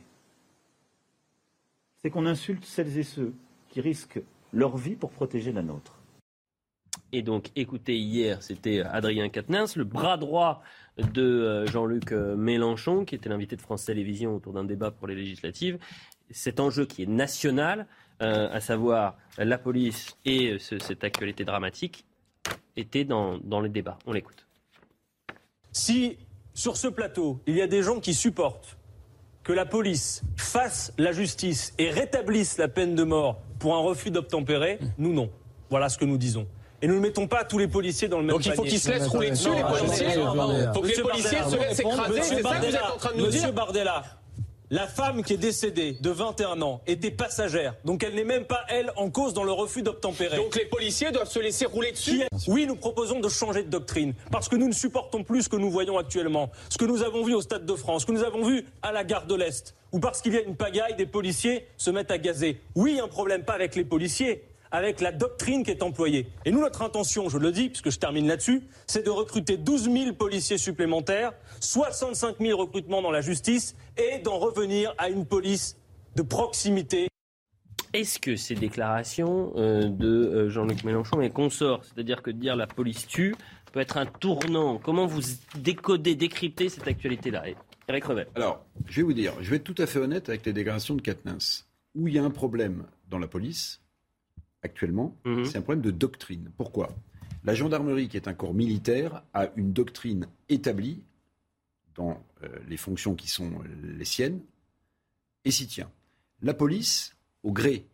C'est 2.01 2.09
qu'on 2.09 2.25
insulte 2.25 2.65
celles 2.65 2.97
et 2.97 3.03
ceux 3.03 3.33
qui 3.69 3.79
risquent 3.79 4.21
leur 4.51 4.77
vie 4.77 4.95
pour 4.95 5.11
protéger 5.11 5.51
la 5.51 5.61
nôtre. 5.61 5.99
Et 7.11 7.21
donc, 7.21 7.49
écoutez, 7.55 7.97
hier, 7.97 8.41
c'était 8.41 8.81
Adrien 8.81 9.29
Quatennens, 9.29 9.75
le 9.75 9.83
bras 9.83 10.17
droit 10.17 10.63
de 10.97 11.21
euh, 11.23 11.65
Jean-Luc 11.65 12.11
euh, 12.11 12.35
Mélenchon, 12.35 13.05
qui 13.05 13.15
était 13.15 13.29
l'invité 13.29 13.55
de 13.55 13.61
France 13.61 13.85
Télévisions 13.85 14.35
autour 14.35 14.53
d'un 14.53 14.63
débat 14.63 14.91
pour 14.91 15.07
les 15.07 15.15
législatives. 15.15 15.79
Cet 16.29 16.59
enjeu 16.59 16.85
qui 16.85 17.03
est 17.03 17.07
national, 17.07 17.87
euh, 18.21 18.47
à 18.51 18.59
savoir 18.61 19.17
la 19.37 19.57
police 19.57 20.15
et 20.25 20.57
ce- 20.59 20.79
cette 20.79 21.03
actualité 21.03 21.45
dramatique, 21.45 22.05
était 22.75 23.05
dans, 23.05 23.37
dans 23.39 23.61
les 23.61 23.69
débats. 23.69 23.97
On 24.05 24.13
l'écoute. 24.13 24.45
Si 25.71 26.17
sur 26.53 26.77
ce 26.77 26.87
plateau, 26.87 27.39
il 27.47 27.55
y 27.55 27.61
a 27.61 27.67
des 27.67 27.81
gens 27.81 27.99
qui 27.99 28.13
supportent 28.13 28.77
que 29.43 29.51
la 29.53 29.65
police 29.65 30.21
fasse 30.37 30.93
la 30.97 31.11
justice 31.11 31.73
et 31.77 31.89
rétablisse 31.89 32.57
la 32.57 32.67
peine 32.67 32.95
de 32.95 33.03
mort 33.03 33.41
pour 33.59 33.75
un 33.75 33.79
refus 33.79 34.11
d'obtempérer, 34.11 34.79
nous 34.97 35.13
non. 35.13 35.29
Voilà 35.69 35.89
ce 35.89 35.97
que 35.97 36.05
nous 36.05 36.17
disons. 36.17 36.47
Et 36.83 36.87
nous 36.87 36.95
ne 36.95 36.99
mettons 36.99 37.27
pas 37.27 37.45
tous 37.45 37.57
les 37.57 37.69
policiers 37.69 38.09
dans 38.09 38.17
le 38.17 38.25
même 38.25 38.35
Donc 38.35 38.45
il 38.45 38.51
faut 38.51 38.63
qu'ils 38.63 38.77
se 38.77 38.91
laissent 38.91 39.07
rouler 39.07 39.29
dessus, 39.29 39.47
les 39.55 39.63
policiers. 39.63 40.05
Faut 40.73 40.81
que 40.81 40.87
les 40.87 40.91
Monsieur 40.91 41.03
policiers 41.03 41.39
Bardella, 41.39 41.49
se 41.49 41.55
laissent 41.55 41.79
écraser, 41.79 42.09
Monsieur 42.09 42.23
c'est 42.23 42.29
ça 42.29 42.35
que 42.35 42.35
vous 42.35 42.43
Bardella, 42.43 42.77
êtes 42.77 42.91
en 42.91 42.97
train 42.97 43.11
de 43.13 43.17
nous 43.17 43.25
Monsieur 43.25 43.39
dire. 43.39 43.53
Bardella, 43.53 44.03
la 44.69 44.87
femme 44.87 45.23
qui 45.23 45.33
est 45.33 45.37
décédée 45.37 45.93
de 46.01 46.09
21 46.09 46.61
ans 46.61 46.81
était 46.85 47.11
passagère, 47.11 47.75
donc 47.85 48.03
elle 48.03 48.15
n'est 48.15 48.25
même 48.25 48.43
pas, 48.43 48.65
elle, 48.67 48.91
en 48.97 49.09
cause 49.09 49.33
dans 49.33 49.45
le 49.45 49.53
refus 49.53 49.81
d'obtempérer. 49.81 50.35
Donc 50.35 50.57
les 50.57 50.65
policiers 50.65 51.11
doivent 51.11 51.29
se 51.29 51.39
laisser 51.39 51.65
rouler 51.65 51.93
dessus. 51.93 52.21
Oui, 52.47 52.65
nous 52.67 52.75
proposons 52.75 53.21
de 53.21 53.29
changer 53.29 53.63
de 53.63 53.69
doctrine, 53.69 54.13
parce 54.29 54.49
que 54.49 54.57
nous 54.57 54.67
ne 54.67 54.73
supportons 54.73 55.23
plus 55.23 55.43
ce 55.43 55.49
que 55.49 55.55
nous 55.55 55.71
voyons 55.71 55.97
actuellement, 55.97 56.51
ce 56.67 56.77
que 56.77 56.85
nous 56.85 57.01
avons 57.01 57.23
vu 57.23 57.33
au 57.33 57.41
Stade 57.41 57.65
de 57.65 57.75
France, 57.75 58.01
ce 58.01 58.07
que 58.07 58.11
nous 58.11 58.23
avons 58.25 58.43
vu 58.43 58.65
à 58.81 58.91
la 58.91 59.05
gare 59.05 59.25
de 59.25 59.35
l'Est, 59.35 59.73
ou 59.93 59.99
parce 59.99 60.21
qu'il 60.21 60.33
y 60.33 60.37
a 60.37 60.41
une 60.41 60.57
pagaille, 60.57 60.95
des 60.97 61.05
policiers 61.05 61.65
se 61.77 61.91
mettent 61.91 62.11
à 62.11 62.17
gazer. 62.17 62.59
Oui, 62.75 62.99
un 63.01 63.07
problème 63.07 63.43
pas 63.43 63.53
avec 63.53 63.75
les 63.75 63.85
policiers, 63.85 64.43
avec 64.73 65.01
la 65.01 65.11
doctrine 65.11 65.63
qui 65.63 65.71
est 65.71 65.83
employée. 65.83 66.27
Et 66.45 66.51
nous, 66.51 66.59
notre 66.59 66.81
intention, 66.81 67.29
je 67.29 67.37
le 67.37 67.51
dis, 67.51 67.69
puisque 67.69 67.91
je 67.91 67.99
termine 67.99 68.27
là-dessus, 68.27 68.63
c'est 68.87 69.05
de 69.05 69.11
recruter 69.11 69.55
12 69.55 69.89
000 69.89 70.13
policiers 70.13 70.57
supplémentaires, 70.57 71.31
65 71.61 72.37
000 72.39 72.59
recrutements 72.59 73.03
dans 73.03 73.11
la 73.11 73.21
justice, 73.21 73.75
et 73.97 74.17
d'en 74.19 74.39
revenir 74.39 74.93
à 74.97 75.09
une 75.09 75.25
police 75.25 75.77
de 76.15 76.23
proximité. 76.23 77.07
Est-ce 77.93 78.17
que 78.19 78.35
ces 78.35 78.55
déclarations 78.55 79.53
euh, 79.55 79.87
de 79.87 80.07
euh, 80.07 80.49
Jean-Luc 80.49 80.83
Mélenchon 80.83 81.21
et 81.21 81.29
consorts, 81.29 81.83
c'est-à-dire 81.85 82.23
que 82.23 82.31
dire 82.31 82.55
la 82.55 82.65
police 82.65 83.05
tue, 83.05 83.35
peut 83.71 83.79
être 83.79 83.97
un 83.97 84.07
tournant 84.07 84.79
Comment 84.79 85.05
vous 85.05 85.21
décodez, 85.55 86.15
décryptez 86.15 86.69
cette 86.69 86.87
actualité-là? 86.87 87.43
Eric 87.87 88.05
Revel. 88.05 88.27
Alors, 88.33 88.65
je 88.87 88.95
vais 88.95 89.03
vous 89.03 89.13
dire, 89.13 89.33
je 89.41 89.49
vais 89.51 89.57
être 89.57 89.63
tout 89.63 89.75
à 89.77 89.85
fait 89.85 89.99
honnête 89.99 90.29
avec 90.29 90.43
les 90.47 90.53
déclarations 90.53 90.95
de 90.95 91.01
Katnins. 91.01 91.37
Où 91.93 92.07
il 92.07 92.15
y 92.15 92.17
a 92.17 92.23
un 92.23 92.31
problème 92.31 92.87
dans 93.11 93.19
la 93.19 93.27
police, 93.27 93.82
actuellement, 94.63 95.15
Mhm. 95.25 95.45
c'est 95.45 95.57
un 95.57 95.61
problème 95.61 95.83
de 95.83 95.91
doctrine. 95.91 96.49
Pourquoi? 96.57 96.89
La 97.43 97.53
gendarmerie, 97.53 98.07
qui 98.07 98.17
est 98.17 98.27
un 98.27 98.33
corps 98.33 98.53
militaire, 98.53 99.23
a 99.33 99.49
une 99.57 99.73
doctrine 99.73 100.27
établie 100.49 101.03
dans 101.95 102.17
euh, 102.43 102.47
les 102.69 102.77
fonctions 102.77 103.15
qui 103.15 103.27
sont 103.29 103.51
les 103.83 104.05
siennes 104.05 104.39
et 105.45 105.51
s'y 105.51 105.67
tient. 105.67 105.91
La 106.41 106.53
police, 106.53 107.15
au 107.43 107.51
gré 107.51 107.85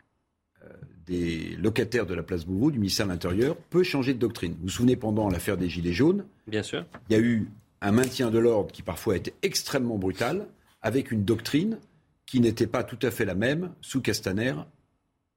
euh, 0.64 0.68
des 1.06 1.56
locataires 1.56 2.06
de 2.06 2.14
la 2.14 2.22
place 2.22 2.44
Beauvau, 2.46 2.70
du 2.70 2.78
ministère 2.78 3.06
de 3.06 3.12
l'Intérieur, 3.12 3.56
peut 3.56 3.82
changer 3.82 4.14
de 4.14 4.18
doctrine. 4.18 4.52
Vous 4.54 4.62
vous 4.64 4.68
souvenez, 4.68 4.96
pendant 4.96 5.28
l'affaire 5.28 5.56
des 5.56 5.68
Gilets 5.68 5.92
jaunes, 5.92 6.24
Bien 6.46 6.62
sûr. 6.62 6.86
il 7.08 7.12
y 7.12 7.16
a 7.16 7.20
eu 7.20 7.48
un 7.80 7.92
maintien 7.92 8.30
de 8.30 8.38
l'ordre 8.38 8.70
qui 8.72 8.82
parfois 8.82 9.14
a 9.14 9.16
été 9.16 9.34
extrêmement 9.42 9.98
brutal, 9.98 10.46
avec 10.82 11.10
une 11.10 11.24
doctrine 11.24 11.78
qui 12.26 12.40
n'était 12.40 12.66
pas 12.68 12.84
tout 12.84 12.98
à 13.02 13.10
fait 13.10 13.24
la 13.24 13.34
même 13.34 13.72
sous 13.80 14.00
Castaner 14.00 14.54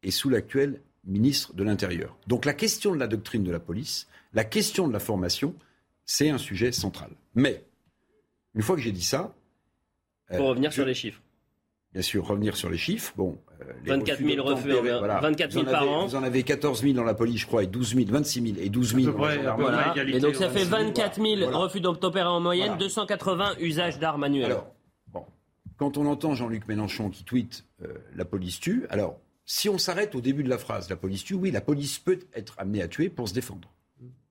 et 0.03 0.11
sous 0.11 0.29
l'actuel 0.29 0.79
ministre 1.05 1.53
de 1.53 1.63
l'Intérieur. 1.63 2.17
Donc 2.27 2.45
la 2.45 2.53
question 2.53 2.93
de 2.93 2.99
la 2.99 3.07
doctrine 3.07 3.43
de 3.43 3.51
la 3.51 3.59
police, 3.59 4.07
la 4.33 4.43
question 4.43 4.87
de 4.87 4.93
la 4.93 4.99
formation, 4.99 5.53
c'est 6.05 6.29
un 6.29 6.37
sujet 6.37 6.71
central. 6.71 7.11
Mais, 7.35 7.63
une 8.55 8.61
fois 8.61 8.75
que 8.75 8.81
j'ai 8.81 8.91
dit 8.91 9.03
ça... 9.03 9.33
Pour 10.29 10.37
euh, 10.45 10.49
revenir 10.49 10.69
je- 10.71 10.75
sur 10.75 10.85
les 10.85 10.93
chiffres. 10.93 11.21
Bien 11.91 12.01
sûr, 12.01 12.25
revenir 12.25 12.55
sur 12.57 12.69
les 12.71 12.77
chiffres. 12.77 13.13
Bon, 13.15 13.37
euh, 13.61 13.65
les 13.85 13.91
24 13.91 14.17
000 14.19 14.35
d'obtempérer, 14.37 14.73
refus, 14.79 14.89
voilà. 14.97 15.19
24 15.19 15.51
000 15.51 15.63
Vous 15.63 15.69
en 15.69 15.71
par 15.71 15.81
avez- 15.83 15.91
an. 15.91 16.07
Vous 16.07 16.15
en 16.15 16.23
avez 16.23 16.41
14 16.43 16.81
000 16.81 16.93
dans 16.95 17.03
la 17.03 17.13
police, 17.13 17.41
je 17.41 17.45
crois, 17.45 17.63
et 17.63 17.67
12 17.67 17.93
000, 17.95 18.05
26 18.09 18.41
000 18.55 18.55
et 18.59 18.69
12 18.69 18.95
000 18.95 19.11
dans 19.11 19.23
la 19.23 19.35
gendarmerie. 19.35 19.63
Voilà. 19.93 20.09
Et 20.09 20.19
donc 20.19 20.33
ça 20.35 20.49
fait 20.49 20.63
24 20.63 21.21
000 21.21 21.35
Voilà. 21.41 21.57
refus 21.57 21.81
d'obtempérer 21.81 22.27
en 22.27 22.39
moyenne, 22.39 22.69
Voilà. 22.69 22.83
280 22.83 23.55
usages 23.59 23.99
d'armes 23.99 24.21
manuelles. 24.21 24.45
Alors, 24.51 24.73
bon, 25.09 25.23
quand 25.77 25.97
on 25.97 26.07
entend 26.07 26.33
Jean-Luc 26.33 26.67
Mélenchon 26.67 27.11
qui 27.11 27.23
tweet 27.25 27.63
euh, 27.83 27.93
la 28.15 28.25
police 28.25 28.59
tue, 28.59 28.87
alors 28.89 29.19
si 29.45 29.69
on 29.69 29.77
s'arrête 29.77 30.15
au 30.15 30.21
début 30.21 30.43
de 30.43 30.49
la 30.49 30.57
phrase, 30.57 30.89
la 30.89 30.95
police 30.95 31.23
tue, 31.23 31.33
oui, 31.33 31.51
la 31.51 31.61
police 31.61 31.99
peut 31.99 32.19
être 32.33 32.55
amenée 32.57 32.81
à 32.81 32.87
tuer 32.87 33.09
pour 33.09 33.27
se 33.27 33.33
défendre. 33.33 33.71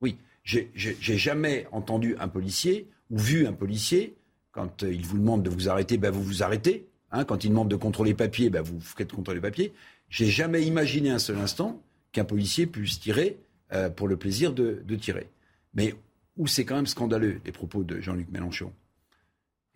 Oui, 0.00 0.16
j'ai 0.44 0.70
jamais 0.96 1.66
entendu 1.72 2.16
un 2.18 2.28
policier 2.28 2.88
ou 3.10 3.18
vu 3.18 3.46
un 3.46 3.52
policier 3.52 4.16
quand 4.50 4.82
euh, 4.82 4.92
il 4.92 5.06
vous 5.06 5.18
demande 5.18 5.42
de 5.42 5.50
vous 5.50 5.68
arrêter, 5.68 5.96
ben 5.96 6.10
vous 6.10 6.22
vous 6.22 6.42
arrêtez. 6.42 6.86
Hein, 7.10 7.24
quand 7.24 7.44
il 7.44 7.48
demande 7.48 7.70
de 7.70 7.76
contrôler 7.76 8.10
les 8.10 8.16
papiers, 8.16 8.50
ben 8.50 8.62
vous 8.62 8.80
faites 8.80 9.12
contrôler 9.12 9.38
les 9.38 9.42
papiers. 9.42 9.72
J'ai 10.08 10.26
jamais 10.26 10.62
imaginé 10.62 11.10
un 11.10 11.18
seul 11.18 11.38
instant 11.38 11.80
qu'un 12.12 12.24
policier 12.24 12.66
puisse 12.66 13.00
tirer 13.00 13.38
euh, 13.72 13.88
pour 13.88 14.08
le 14.08 14.16
plaisir 14.16 14.52
de, 14.52 14.82
tirer. 14.96 15.28
Mais 15.74 15.94
où 16.36 16.46
c'est 16.46 16.64
quand 16.64 16.76
même 16.76 16.86
scandaleux 16.86 17.40
les 17.44 17.52
propos 17.52 17.82
de 17.82 18.00
Jean-Luc 18.00 18.30
Mélenchon 18.30 18.72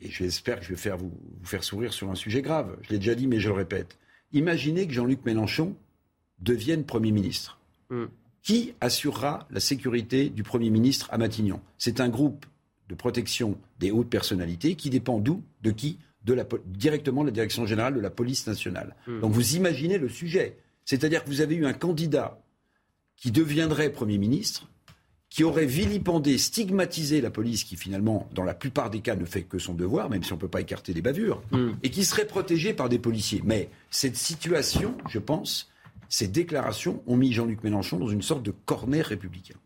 et 0.01 0.11
j'espère 0.11 0.59
que 0.59 0.64
je 0.64 0.70
vais 0.70 0.76
faire 0.76 0.99
vous 0.99 1.12
faire 1.43 1.64
sourire 1.64 1.93
sur 1.93 2.11
un 2.11 2.14
sujet 2.14 2.43
grave, 2.43 2.76
je 2.82 2.91
l'ai 2.91 2.99
déjà 2.99 3.14
dit 3.14 3.26
mais 3.26 3.41
je 3.41 3.49
le 3.49 3.55
répète, 3.55 3.97
imaginez 4.37 4.87
que 4.87 4.93
Jean-Luc 4.93 5.24
Mélenchon 5.24 5.74
devienne 6.39 6.84
Premier 6.84 7.12
ministre. 7.12 7.59
Hmm. 7.91 8.07
Qui 8.43 8.74
assurera 8.80 9.47
la 9.51 9.61
sécurité 9.61 10.28
du 10.28 10.43
Premier 10.43 10.70
ministre 10.70 11.09
à 11.11 11.18
Matignon? 11.18 11.61
C'est 11.78 12.01
un 12.01 12.09
groupe 12.09 12.47
de 12.89 12.95
protection 12.95 13.59
des 13.80 13.91
hautes 13.91 14.09
personnalités 14.09 14.76
qui 14.76 14.91
dépend 14.91 15.18
d'où? 15.18 15.43
De 15.62 15.72
qui? 15.72 15.99
De 16.24 16.32
la, 16.34 16.45
Directement 16.66 17.22
de 17.22 17.28
la 17.28 17.32
Direction 17.32 17.66
générale 17.66 17.95
de 17.95 18.01
la 18.01 18.11
police 18.11 18.47
nationale. 18.47 18.95
Hmm. 19.07 19.20
Donc 19.20 19.32
vous 19.32 19.57
imaginez 19.57 19.99
le 19.99 20.09
sujet. 20.09 20.59
C'est-à-dire 20.84 21.24
que 21.24 21.28
vous 21.28 21.41
avez 21.41 21.57
eu 21.57 21.66
un 21.66 21.72
candidat 21.72 22.41
qui 23.16 23.32
deviendrait 23.32 23.91
Premier 23.91 24.18
ministre, 24.18 24.68
qui 25.29 25.45
aurait 25.45 25.66
vilipendé, 25.66 26.39
stigmatisé 26.39 27.20
la 27.20 27.31
police, 27.31 27.64
qui 27.64 27.77
finalement, 27.77 28.29
dans 28.33 28.45
la 28.45 28.55
plupart 28.55 28.91
des 28.91 29.01
cas, 29.01 29.16
ne 29.16 29.24
fait 29.24 29.43
que 29.43 29.59
son 29.59 29.74
devoir, 29.74 30.09
même 30.09 30.22
si 30.22 30.33
on 30.33 30.37
ne 30.37 30.41
peut 30.41 30.49
pas 30.49 30.61
écarter 30.61 30.93
les 30.95 31.03
bavures, 31.03 31.43
et 31.83 31.91
qui 31.91 32.05
serait 32.05 32.27
protégé 32.27 32.72
par 32.72 32.89
des 32.89 32.99
policiers. 32.99 33.43
Mais 33.45 33.68
cette 33.91 34.16
situation, 34.16 34.97
je 35.09 35.18
pense, 35.18 35.70
ces 36.09 36.29
déclarations 36.29 37.03
ont 37.07 37.16
mis 37.16 37.33
Jean-Luc 37.33 37.64
Mélenchon 37.64 37.99
dans 37.99 38.09
une 38.09 38.22
sorte 38.22 38.43
de 38.45 38.53
corner 38.64 39.05
républicain. 39.05 39.57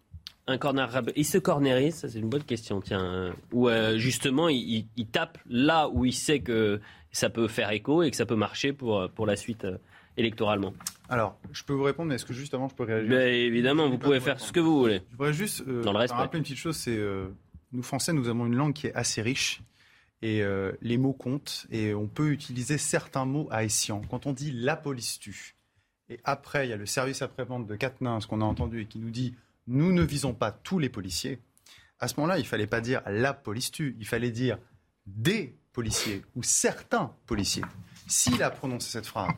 Un 0.47 0.59
corner 0.59 0.91
rab- 0.91 1.13
Il 1.15 1.27
se 1.27 1.39
cornérise, 1.39 1.97
ça 1.97 2.09
c'est 2.09 2.19
une 2.19 2.29
bonne 2.31 2.43
question, 2.43 2.81
tiens. 2.81 3.05
euh, 3.05 3.33
Où 3.53 3.69
euh, 3.69 3.99
justement 3.99 4.49
il, 4.49 4.57
il- 4.57 4.87
il 4.97 5.07
tape 5.07 5.39
là 5.49 5.89
où 5.91 6.05
il 6.05 6.15
sait 6.15 6.41
que 6.41 6.81
ça 7.13 7.29
peut 7.31 7.47
faire 7.47 7.71
écho 7.71 8.03
et 8.03 8.11
que 8.11 8.17
ça 8.17 8.27
peut 8.27 8.35
marcher 8.35 8.73
pour, 8.73 9.09
pour 9.15 9.27
la 9.27 9.37
suite 9.37 9.65
euh, 9.65 9.77
électoralement. 10.17 10.73
Alors, 11.11 11.37
je 11.53 11.65
peux 11.65 11.73
vous 11.73 11.83
répondre, 11.83 12.09
mais 12.09 12.15
est-ce 12.15 12.25
que 12.25 12.33
juste 12.33 12.55
avant, 12.55 12.69
je 12.69 12.75
peux 12.75 12.85
réagir 12.85 13.11
Ben, 13.11 13.29
évidemment, 13.29 13.89
vous 13.91 13.99
pouvez 13.99 14.21
faire 14.21 14.39
ce 14.39 14.53
que 14.53 14.61
vous 14.61 14.79
voulez. 14.79 15.03
Je 15.11 15.17
voudrais 15.17 15.33
juste 15.33 15.63
euh, 15.67 15.83
Dans 15.83 15.93
le 15.93 15.99
respect. 15.99 16.17
rappeler 16.17 16.39
une 16.39 16.45
petite 16.45 16.57
chose, 16.57 16.77
c'est 16.77 16.97
euh, 16.97 17.29
nous 17.73 17.83
Français, 17.83 18.13
nous 18.13 18.29
avons 18.29 18.47
une 18.47 18.55
langue 18.55 18.73
qui 18.73 18.87
est 18.87 18.95
assez 18.95 19.21
riche 19.21 19.61
et 20.23 20.43
euh, 20.43 20.73
les 20.83 20.99
mots 20.99 21.13
comptent 21.13 21.67
et 21.71 21.95
on 21.95 22.07
peut 22.07 22.31
utiliser 22.31 22.79
certains 22.79 23.25
mots 23.25 23.49
à 23.51 23.65
escient. 23.65 24.03
Quand 24.09 24.27
on 24.27 24.33
dit 24.33 24.53
la 24.53 24.77
police 24.77 25.19
tue 25.19 25.57
et 26.09 26.21
après 26.25 26.67
il 26.67 26.71
y 26.71 26.73
a 26.73 26.77
le 26.77 26.87
service 26.87 27.23
après-vente 27.23 27.67
de 27.67 27.75
Quatennens 27.75 28.27
qu'on 28.27 28.41
a 28.41 28.45
entendu 28.45 28.83
et 28.83 28.87
qui 28.87 28.99
nous 28.99 29.11
dit 29.11 29.35
nous 29.67 29.93
ne 29.93 30.03
visons 30.03 30.35
pas 30.35 30.53
tous 30.53 30.79
les 30.79 30.89
policiers. 30.89 31.39
À 31.99 32.09
ce 32.09 32.17
moment-là, 32.17 32.39
il 32.39 32.47
fallait 32.47 32.67
pas 32.67 32.81
dire 32.81 33.03
la 33.07 33.33
police 33.33 33.71
tue, 33.71 33.97
il 33.99 34.07
fallait 34.07 34.31
dire 34.31 34.59
des 35.07 35.57
policiers 35.73 36.23
ou 36.35 36.43
certains 36.43 37.15
policiers. 37.27 37.65
S'il 38.07 38.43
a 38.43 38.51
prononcé 38.51 38.91
cette 38.91 39.07
phrase, 39.07 39.33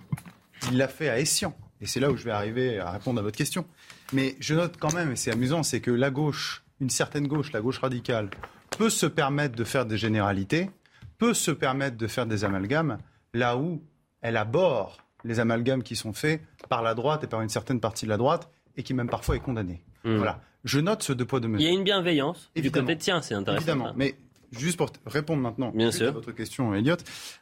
il 0.70 0.78
l'a 0.78 0.88
fait 0.88 1.08
à 1.08 1.18
escient. 1.18 1.56
Et 1.80 1.86
c'est 1.86 2.00
là 2.00 2.10
où 2.10 2.16
je 2.16 2.24
vais 2.24 2.30
arriver 2.30 2.78
à 2.78 2.90
répondre 2.90 3.18
à 3.18 3.22
votre 3.22 3.36
question. 3.36 3.66
Mais 4.12 4.36
je 4.38 4.54
note 4.54 4.76
quand 4.78 4.94
même, 4.94 5.12
et 5.12 5.16
c'est 5.16 5.32
amusant, 5.32 5.62
c'est 5.62 5.80
que 5.80 5.90
la 5.90 6.10
gauche, 6.10 6.62
une 6.80 6.90
certaine 6.90 7.26
gauche, 7.26 7.52
la 7.52 7.60
gauche 7.60 7.78
radicale, 7.78 8.30
peut 8.78 8.90
se 8.90 9.06
permettre 9.06 9.56
de 9.56 9.64
faire 9.64 9.86
des 9.86 9.98
généralités, 9.98 10.70
peut 11.18 11.34
se 11.34 11.50
permettre 11.50 11.96
de 11.96 12.06
faire 12.06 12.26
des 12.26 12.44
amalgames, 12.44 12.98
là 13.34 13.56
où 13.56 13.82
elle 14.20 14.36
aborde 14.36 14.92
les 15.24 15.40
amalgames 15.40 15.82
qui 15.82 15.96
sont 15.96 16.12
faits 16.12 16.40
par 16.68 16.82
la 16.82 16.94
droite 16.94 17.24
et 17.24 17.26
par 17.26 17.42
une 17.42 17.48
certaine 17.48 17.80
partie 17.80 18.04
de 18.04 18.10
la 18.10 18.16
droite, 18.16 18.50
et 18.76 18.82
qui 18.82 18.94
même 18.94 19.08
parfois 19.08 19.36
est 19.36 19.40
condamnée. 19.40 19.82
Hmm. 20.04 20.16
Voilà. 20.16 20.40
Je 20.64 20.78
note 20.78 21.02
ce 21.02 21.12
deux 21.12 21.24
poids 21.24 21.40
deux 21.40 21.48
mesures. 21.48 21.66
Il 21.66 21.72
y 21.72 21.74
a 21.74 21.78
une 21.78 21.84
bienveillance 21.84 22.50
Évidemment. 22.54 22.82
du 22.82 22.86
côté 22.86 22.94
de 22.96 23.00
tiens, 23.00 23.22
c'est 23.22 23.34
intéressant. 23.34 23.62
Évidemment, 23.62 23.88
ça. 23.88 23.94
mais 23.96 24.14
juste 24.52 24.76
pour 24.76 24.90
répondre 25.06 25.42
maintenant 25.42 25.70
Bien 25.74 25.90
sûr. 25.90 26.08
à 26.08 26.10
votre 26.12 26.32
question, 26.32 26.74
Elliot, 26.74 26.96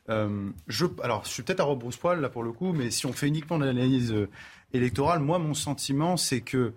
euh, 0.08 0.50
je, 0.68 0.86
alors 1.02 1.24
je 1.24 1.30
suis 1.30 1.42
peut-être 1.42 1.60
à 1.60 1.64
rebrousse-poil 1.64 2.20
là 2.20 2.28
pour 2.28 2.42
le 2.42 2.52
coup, 2.52 2.72
mais 2.72 2.90
si 2.90 3.06
on 3.06 3.12
fait 3.12 3.28
uniquement 3.28 3.58
de 3.58 3.64
l'analyse 3.64 4.12
euh, 4.12 4.28
électorale, 4.72 5.20
moi 5.20 5.38
mon 5.38 5.54
sentiment 5.54 6.16
c'est 6.16 6.40
que 6.40 6.72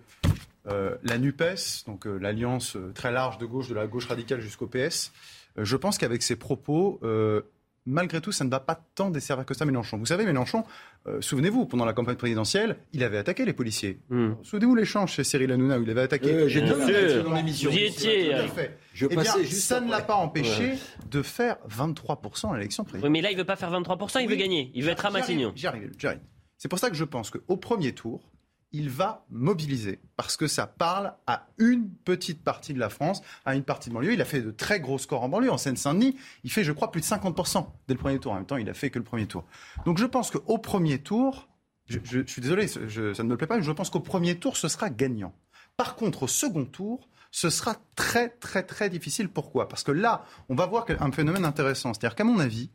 euh, 0.66 0.96
la 1.02 1.18
NUPES, 1.18 1.84
donc 1.86 2.06
l'alliance 2.06 2.76
très 2.94 3.12
large 3.12 3.38
de 3.38 3.46
gauche, 3.46 3.68
de 3.68 3.74
la 3.74 3.86
gauche 3.86 4.06
radicale 4.06 4.40
jusqu'au 4.40 4.66
PS, 4.66 5.12
je 5.56 5.76
pense 5.76 5.98
qu'avec 5.98 6.22
ses 6.22 6.36
propos, 6.36 7.00
malgré 7.86 8.20
tout, 8.20 8.32
ça 8.32 8.44
ne 8.44 8.50
va 8.50 8.60
pas 8.60 8.74
tant 8.94 9.10
desservir 9.10 9.44
que 9.44 9.54
ça 9.54 9.64
Mélenchon. 9.64 9.98
Vous 9.98 10.06
savez, 10.06 10.24
Mélenchon, 10.24 10.64
euh, 11.06 11.20
souvenez-vous, 11.20 11.66
pendant 11.66 11.84
la 11.84 11.92
campagne 11.92 12.16
présidentielle, 12.16 12.76
il 12.92 13.02
avait 13.04 13.18
attaqué 13.18 13.44
les 13.44 13.52
policiers. 13.52 14.00
Souvenez-vous 14.42 14.74
l'échange 14.74 15.12
chez 15.12 15.24
Cyril 15.24 15.52
Hanouna 15.52 15.78
où 15.78 15.82
il 15.82 15.90
avait 15.90 16.02
attaqué. 16.02 16.32
Euh, 16.32 16.48
j'ai 16.48 16.60
dans 16.62 17.32
l'émission. 17.34 17.70
Vous 17.70 17.76
y 17.76 17.84
étiez, 17.84 18.30
Tout 18.30 18.36
à 18.36 18.48
fait. 18.48 18.78
Je 18.94 19.06
Eh 19.06 19.08
bien, 19.08 19.18
passais 19.24 19.44
juste 19.44 19.62
ça 19.62 19.80
ne 19.80 19.90
l'a 19.90 20.00
pas 20.00 20.14
empêché 20.14 20.70
Ouais. 20.70 20.78
de 21.10 21.22
faire 21.22 21.56
23% 21.68 22.52
à 22.52 22.56
l'élection 22.56 22.84
Oui, 22.84 22.88
présidentielle. 22.90 23.12
mais 23.12 23.20
là, 23.20 23.30
il 23.30 23.36
veut 23.36 23.44
pas 23.44 23.56
faire 23.56 23.70
23%, 23.70 24.20
il 24.20 24.26
veut 24.28 24.34
Oui. 24.34 24.38
gagner. 24.40 24.70
Il 24.74 24.84
veut 24.84 24.90
être 24.90 25.04
à 25.06 25.10
Matignon. 25.10 25.52
J'y 25.54 25.66
arrive, 25.66 25.90
j'y 25.98 26.06
arrive. 26.06 26.20
C'est 26.56 26.68
pour 26.68 26.78
ça 26.78 26.88
que 26.90 26.96
je 26.96 27.04
pense 27.04 27.30
qu'au 27.30 27.56
premier 27.56 27.92
tour, 27.92 28.30
il 28.74 28.90
va 28.90 29.24
mobiliser 29.30 30.00
parce 30.16 30.36
que 30.36 30.48
ça 30.48 30.66
parle 30.66 31.14
à 31.28 31.46
une 31.58 31.88
petite 31.88 32.42
partie 32.42 32.74
de 32.74 32.80
la 32.80 32.90
France, 32.90 33.22
à 33.44 33.54
une 33.54 33.62
partie 33.62 33.88
de 33.88 33.94
banlieue. 33.94 34.14
Il 34.14 34.20
a 34.20 34.24
fait 34.24 34.40
de 34.42 34.50
très 34.50 34.80
gros 34.80 34.98
scores 34.98 35.22
en 35.22 35.28
banlieue. 35.28 35.52
En 35.52 35.58
Seine-Saint-Denis, 35.58 36.16
il 36.42 36.50
fait, 36.50 36.64
je 36.64 36.72
crois, 36.72 36.90
plus 36.90 37.00
de 37.00 37.06
50% 37.06 37.66
dès 37.86 37.94
le 37.94 38.00
premier 38.00 38.18
tour. 38.18 38.32
En 38.32 38.34
même 38.34 38.46
temps, 38.46 38.56
il 38.56 38.68
a 38.68 38.74
fait 38.74 38.90
que 38.90 38.98
le 38.98 39.04
premier 39.04 39.26
tour. 39.26 39.44
Donc 39.86 39.98
je 39.98 40.04
pense 40.04 40.32
qu'au 40.32 40.58
premier 40.58 40.98
tour, 40.98 41.48
je, 41.86 42.24
suis 42.26 42.42
désolé, 42.42 42.66
ça 42.66 42.80
ne 42.80 43.22
me 43.22 43.36
plaît 43.36 43.46
pas, 43.46 43.56
mais 43.56 43.62
je 43.62 43.70
pense 43.70 43.90
qu'au 43.90 44.00
premier 44.00 44.40
tour, 44.40 44.56
ce 44.56 44.66
sera 44.66 44.90
gagnant. 44.90 45.32
Par 45.76 45.94
contre, 45.94 46.24
au 46.24 46.28
second 46.28 46.64
tour, 46.64 47.08
ce 47.30 47.50
sera 47.50 47.76
très, 47.94 48.28
très, 48.28 48.64
très 48.64 48.90
difficile. 48.90 49.28
Pourquoi? 49.28 49.68
Parce 49.68 49.84
que 49.84 49.92
là, 49.92 50.24
on 50.48 50.56
va 50.56 50.66
voir 50.66 50.84
un 50.98 51.12
phénomène 51.12 51.44
intéressant. 51.44 51.94
C'est-à-dire 51.94 52.16
qu'à 52.16 52.24
mon 52.24 52.40
avis, 52.40 52.70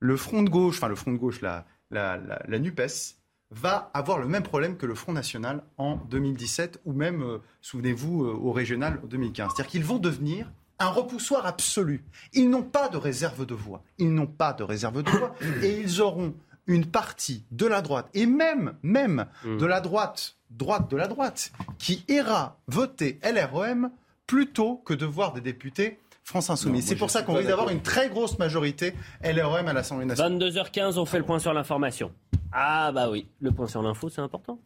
le 0.00 0.18
front 0.18 0.42
de 0.42 0.50
gauche, 0.50 0.76
enfin 0.76 0.88
le 0.88 0.96
front 0.96 1.12
de 1.12 1.18
gauche, 1.18 1.40
la, 1.40 1.64
la, 1.90 2.18
la, 2.18 2.42
la 2.46 2.58
NUPES, 2.58 3.19
va 3.50 3.90
avoir 3.94 4.18
le 4.18 4.26
même 4.26 4.42
problème 4.42 4.76
que 4.76 4.86
le 4.86 4.94
Front 4.94 5.12
National 5.12 5.62
en 5.76 5.96
2017 5.96 6.80
ou 6.84 6.92
même, 6.92 7.22
euh, 7.22 7.38
souvenez-vous, 7.60 8.24
euh, 8.24 8.32
au 8.32 8.52
régional 8.52 9.00
en 9.02 9.06
2015. 9.06 9.52
C'est-à-dire 9.54 9.70
qu'ils 9.70 9.84
vont 9.84 9.98
devenir 9.98 10.50
un 10.78 10.88
repoussoir 10.88 11.46
absolu. 11.46 12.04
Ils 12.32 12.48
n'ont 12.48 12.62
pas 12.62 12.88
de 12.88 12.96
réserve 12.96 13.44
de 13.44 13.54
voix. 13.54 13.82
Ils 13.98 14.14
n'ont 14.14 14.26
pas 14.26 14.52
de 14.52 14.62
réserve 14.62 15.02
de 15.02 15.10
voix 15.10 15.34
et 15.62 15.80
ils 15.80 16.00
auront 16.00 16.34
une 16.66 16.86
partie 16.86 17.44
de 17.50 17.66
la 17.66 17.82
droite 17.82 18.08
et 18.14 18.26
même, 18.26 18.74
même 18.82 19.26
de 19.44 19.66
la 19.66 19.80
droite, 19.80 20.36
droite 20.50 20.90
de 20.90 20.96
la 20.96 21.08
droite, 21.08 21.52
qui 21.78 22.04
ira 22.08 22.58
voter 22.68 23.18
LREM 23.24 23.90
plutôt 24.26 24.76
que 24.76 24.94
de 24.94 25.06
voir 25.06 25.32
des 25.32 25.40
députés 25.40 25.98
France 26.30 26.48
Insoumise. 26.48 26.86
C'est 26.86 26.94
pour 26.94 27.10
ça 27.10 27.22
qu'on 27.22 27.34
risque 27.34 27.48
d'avoir 27.48 27.70
une 27.70 27.82
très 27.82 28.08
grosse 28.08 28.38
majorité 28.38 28.94
LREM 29.24 29.66
à 29.66 29.72
l'Assemblée 29.72 30.06
nationale. 30.06 30.38
22h15, 30.38 30.96
on 30.96 31.04
fait 31.04 31.18
le 31.18 31.24
point 31.24 31.40
sur 31.40 31.52
l'information. 31.52 32.12
Ah 32.52 32.92
bah 32.92 33.10
oui, 33.10 33.26
le 33.40 33.50
point 33.50 33.66
sur 33.66 33.82
l'info, 33.82 34.08
c'est 34.08 34.20
important. 34.20 34.60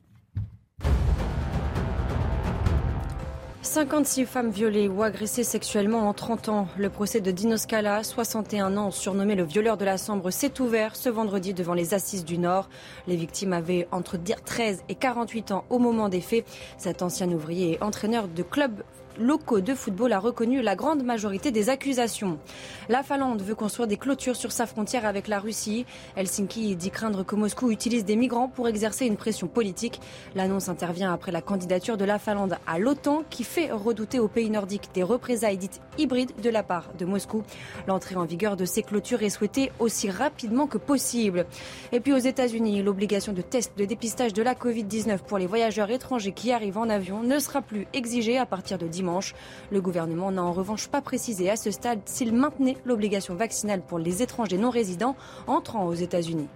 56 3.62 4.26
femmes 4.26 4.50
violées 4.50 4.88
ou 4.88 5.02
agressées 5.02 5.42
sexuellement 5.42 6.06
en 6.06 6.12
30 6.12 6.48
ans. 6.50 6.68
Le 6.76 6.90
procès 6.90 7.22
de 7.22 7.30
Dino 7.30 7.56
Scala, 7.56 8.04
61 8.04 8.76
ans, 8.76 8.90
surnommé 8.90 9.34
le 9.34 9.44
violeur 9.44 9.78
de 9.78 9.86
la 9.86 9.96
Sambre, 9.96 10.30
s'est 10.30 10.60
ouvert 10.60 10.94
ce 10.94 11.08
vendredi 11.08 11.54
devant 11.54 11.72
les 11.72 11.94
assises 11.94 12.26
du 12.26 12.36
Nord. 12.36 12.68
Les 13.06 13.16
victimes 13.16 13.54
avaient 13.54 13.88
entre 13.90 14.18
13 14.18 14.84
et 14.90 14.94
48 14.94 15.52
ans 15.52 15.64
au 15.70 15.78
moment 15.78 16.10
des 16.10 16.20
faits. 16.20 16.44
Cet 16.76 17.00
ancien 17.00 17.32
ouvrier 17.32 17.72
et 17.72 17.82
entraîneur 17.82 18.28
de 18.28 18.42
clubs 18.42 18.82
locaux 19.18 19.60
de 19.60 19.74
football 19.74 20.12
a 20.12 20.18
reconnu 20.18 20.62
la 20.62 20.76
grande 20.76 21.02
majorité 21.02 21.50
des 21.50 21.68
accusations. 21.68 22.38
La 22.88 23.02
Finlande 23.02 23.42
veut 23.42 23.54
construire 23.54 23.86
des 23.86 23.96
clôtures 23.96 24.36
sur 24.36 24.52
sa 24.52 24.66
frontière 24.66 25.06
avec 25.06 25.28
la 25.28 25.38
Russie. 25.38 25.86
Helsinki 26.16 26.76
dit 26.76 26.90
craindre 26.90 27.24
que 27.24 27.34
Moscou 27.34 27.70
utilise 27.70 28.04
des 28.04 28.16
migrants 28.16 28.48
pour 28.48 28.68
exercer 28.68 29.06
une 29.06 29.16
pression 29.16 29.46
politique. 29.46 30.00
L'annonce 30.34 30.68
intervient 30.68 31.12
après 31.12 31.32
la 31.32 31.42
candidature 31.42 31.96
de 31.96 32.04
la 32.04 32.18
Finlande 32.18 32.56
à 32.66 32.78
l'OTAN 32.78 33.22
qui 33.30 33.44
fait 33.44 33.70
redouter 33.70 34.18
aux 34.18 34.28
pays 34.28 34.50
nordiques 34.50 34.90
des 34.94 35.02
représailles 35.02 35.58
dites 35.58 35.80
hybrides 35.98 36.32
de 36.42 36.50
la 36.50 36.62
part 36.62 36.90
de 36.98 37.04
Moscou. 37.04 37.42
L'entrée 37.86 38.16
en 38.16 38.24
vigueur 38.24 38.56
de 38.56 38.64
ces 38.64 38.82
clôtures 38.82 39.22
est 39.22 39.30
souhaitée 39.30 39.70
aussi 39.78 40.10
rapidement 40.10 40.66
que 40.66 40.78
possible. 40.78 41.46
Et 41.92 42.00
puis 42.00 42.12
aux 42.12 42.18
États-Unis, 42.18 42.82
l'obligation 42.82 43.32
de 43.32 43.42
test 43.42 43.72
de 43.78 43.84
dépistage 43.84 44.32
de 44.32 44.42
la 44.42 44.54
Covid-19 44.54 45.18
pour 45.18 45.38
les 45.38 45.46
voyageurs 45.46 45.90
étrangers 45.90 46.32
qui 46.32 46.52
arrivent 46.52 46.78
en 46.78 46.88
avion 46.88 47.22
ne 47.22 47.38
sera 47.38 47.62
plus 47.62 47.86
exigée 47.92 48.38
à 48.38 48.46
partir 48.46 48.78
de 48.78 48.86
dimanche. 48.86 49.03
Le 49.70 49.80
gouvernement 49.80 50.30
n'a 50.32 50.42
en 50.42 50.52
revanche 50.52 50.88
pas 50.88 51.00
précisé 51.02 51.50
à 51.50 51.56
ce 51.56 51.70
stade 51.70 52.00
s'il 52.06 52.32
maintenait 52.34 52.76
l'obligation 52.84 53.34
vaccinale 53.34 53.82
pour 53.82 53.98
les 53.98 54.22
étrangers 54.22 54.58
non 54.58 54.70
résidents 54.70 55.16
entrant 55.46 55.86
aux 55.86 55.94
États-Unis. 55.94 56.48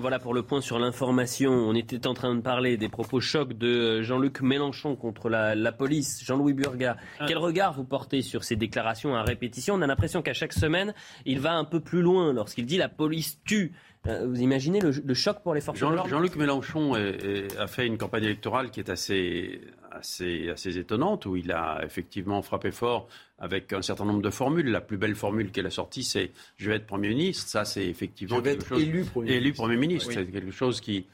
Voilà 0.00 0.20
pour 0.20 0.32
le 0.32 0.44
point 0.44 0.60
sur 0.60 0.78
l'information. 0.78 1.50
On 1.50 1.74
était 1.74 2.06
en 2.06 2.14
train 2.14 2.32
de 2.36 2.40
parler 2.40 2.76
des 2.76 2.88
propos 2.88 3.18
chocs 3.18 3.52
de 3.54 4.00
Jean-Luc 4.02 4.42
Mélenchon 4.42 4.94
contre 4.94 5.28
la, 5.28 5.56
la 5.56 5.72
police. 5.72 6.22
Jean-Louis 6.24 6.52
Burga, 6.52 6.96
quel 7.26 7.38
regard 7.38 7.72
vous 7.72 7.82
portez 7.82 8.22
sur 8.22 8.44
ces 8.44 8.54
déclarations 8.54 9.16
à 9.16 9.24
répétition? 9.24 9.74
On 9.74 9.82
a 9.82 9.88
l'impression 9.88 10.22
qu'à 10.22 10.34
chaque 10.34 10.52
semaine, 10.52 10.94
il 11.26 11.40
va 11.40 11.54
un 11.54 11.64
peu 11.64 11.80
plus 11.80 12.00
loin 12.00 12.32
lorsqu'il 12.32 12.64
dit 12.64 12.76
la 12.76 12.88
police 12.88 13.40
tue. 13.44 13.72
Euh, 14.06 14.24
Vous 14.28 14.40
imaginez 14.40 14.78
le, 14.78 14.90
le 14.90 15.14
choc 15.14 15.38
pour 15.42 15.52
les 15.54 15.60
forces 15.60 15.78
de 15.80 15.84
Jean- 15.84 15.90
l'ordre? 15.90 16.08
Jean-Luc 16.08 16.36
Mélenchon 16.36 16.94
est- 16.94 17.24
est- 17.24 17.56
a 17.58 17.66
fait 17.66 17.84
une 17.84 17.98
campagne 17.98 18.22
électorale 18.22 18.70
qui 18.70 18.78
est 18.78 18.90
assez, 18.90 19.60
assez, 19.90 20.48
assez 20.50 20.76
étonnante, 20.78 21.26
où 21.26 21.36
il 21.36 21.52
a 21.52 21.80
effectivement 21.84 22.42
frappé 22.42 22.70
fort 22.70 23.08
avec 23.38 23.72
un 23.72 23.82
certain 23.82 24.04
nombre 24.04 24.22
de 24.22 24.30
formules. 24.30 24.68
La 24.70 24.80
plus 24.80 24.96
belle 24.96 25.14
formule 25.14 25.50
qu'elle 25.50 25.66
a 25.66 25.70
sortie, 25.70 26.02
c'est 26.02 26.32
«je 26.56 26.68
vais 26.70 26.76
être 26.76 26.86
Premier 26.86 27.08
ministre». 27.10 27.46
Ça, 27.48 27.64
c'est 27.64 27.86
effectivement 27.86 28.36
Je 28.36 28.42
vais 28.42 28.52
être 28.52 28.66
chose... 28.66 28.82
élu 28.82 29.04
Premier 29.04 29.30
élu 29.32 29.40
ministre. 29.40 29.62
Premier 29.62 29.76
ministre. 29.76 30.08
Oui. 30.08 30.14
C'est 30.14 30.26
quelque 30.26 30.50
chose 30.50 30.80
qui... 30.80 31.06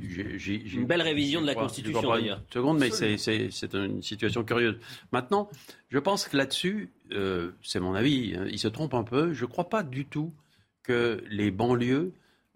j'ai- 0.00 0.38
j'ai- 0.38 0.62
j'ai- 0.64 0.76
Une 0.78 0.86
belle 0.86 1.02
révision 1.02 1.40
de 1.40 1.46
la 1.46 1.54
crois- 1.54 1.64
Constitution, 1.64 2.02
d'ailleurs. 2.12 2.38
Une 2.38 2.52
seconde, 2.52 2.78
mais 2.78 2.90
c'est- 2.90 3.16
c'est 3.18 3.48
c'est 3.50 3.74
une 3.74 4.02
situation 4.02 4.44
curieuse. 4.44 4.76
Maintenant, 5.12 5.50
je 5.90 5.98
pense 5.98 6.28
que 6.28 6.36
là-dessus, 6.36 6.90
euh, 7.12 7.50
c'est 7.62 7.80
mon 7.80 7.94
avis, 7.94 8.34
hein, 8.38 8.46
il 8.50 8.58
se 8.58 8.68
trompe 8.68 8.94
un 8.94 9.04
peu. 9.04 9.32
Je 9.32 9.44
ne 9.44 9.50
crois 9.50 9.68
pas 9.68 9.82
du 9.82 10.04
tout 10.06 10.32
que 10.84 11.22
les 11.30 11.50
banlieues 11.50 12.12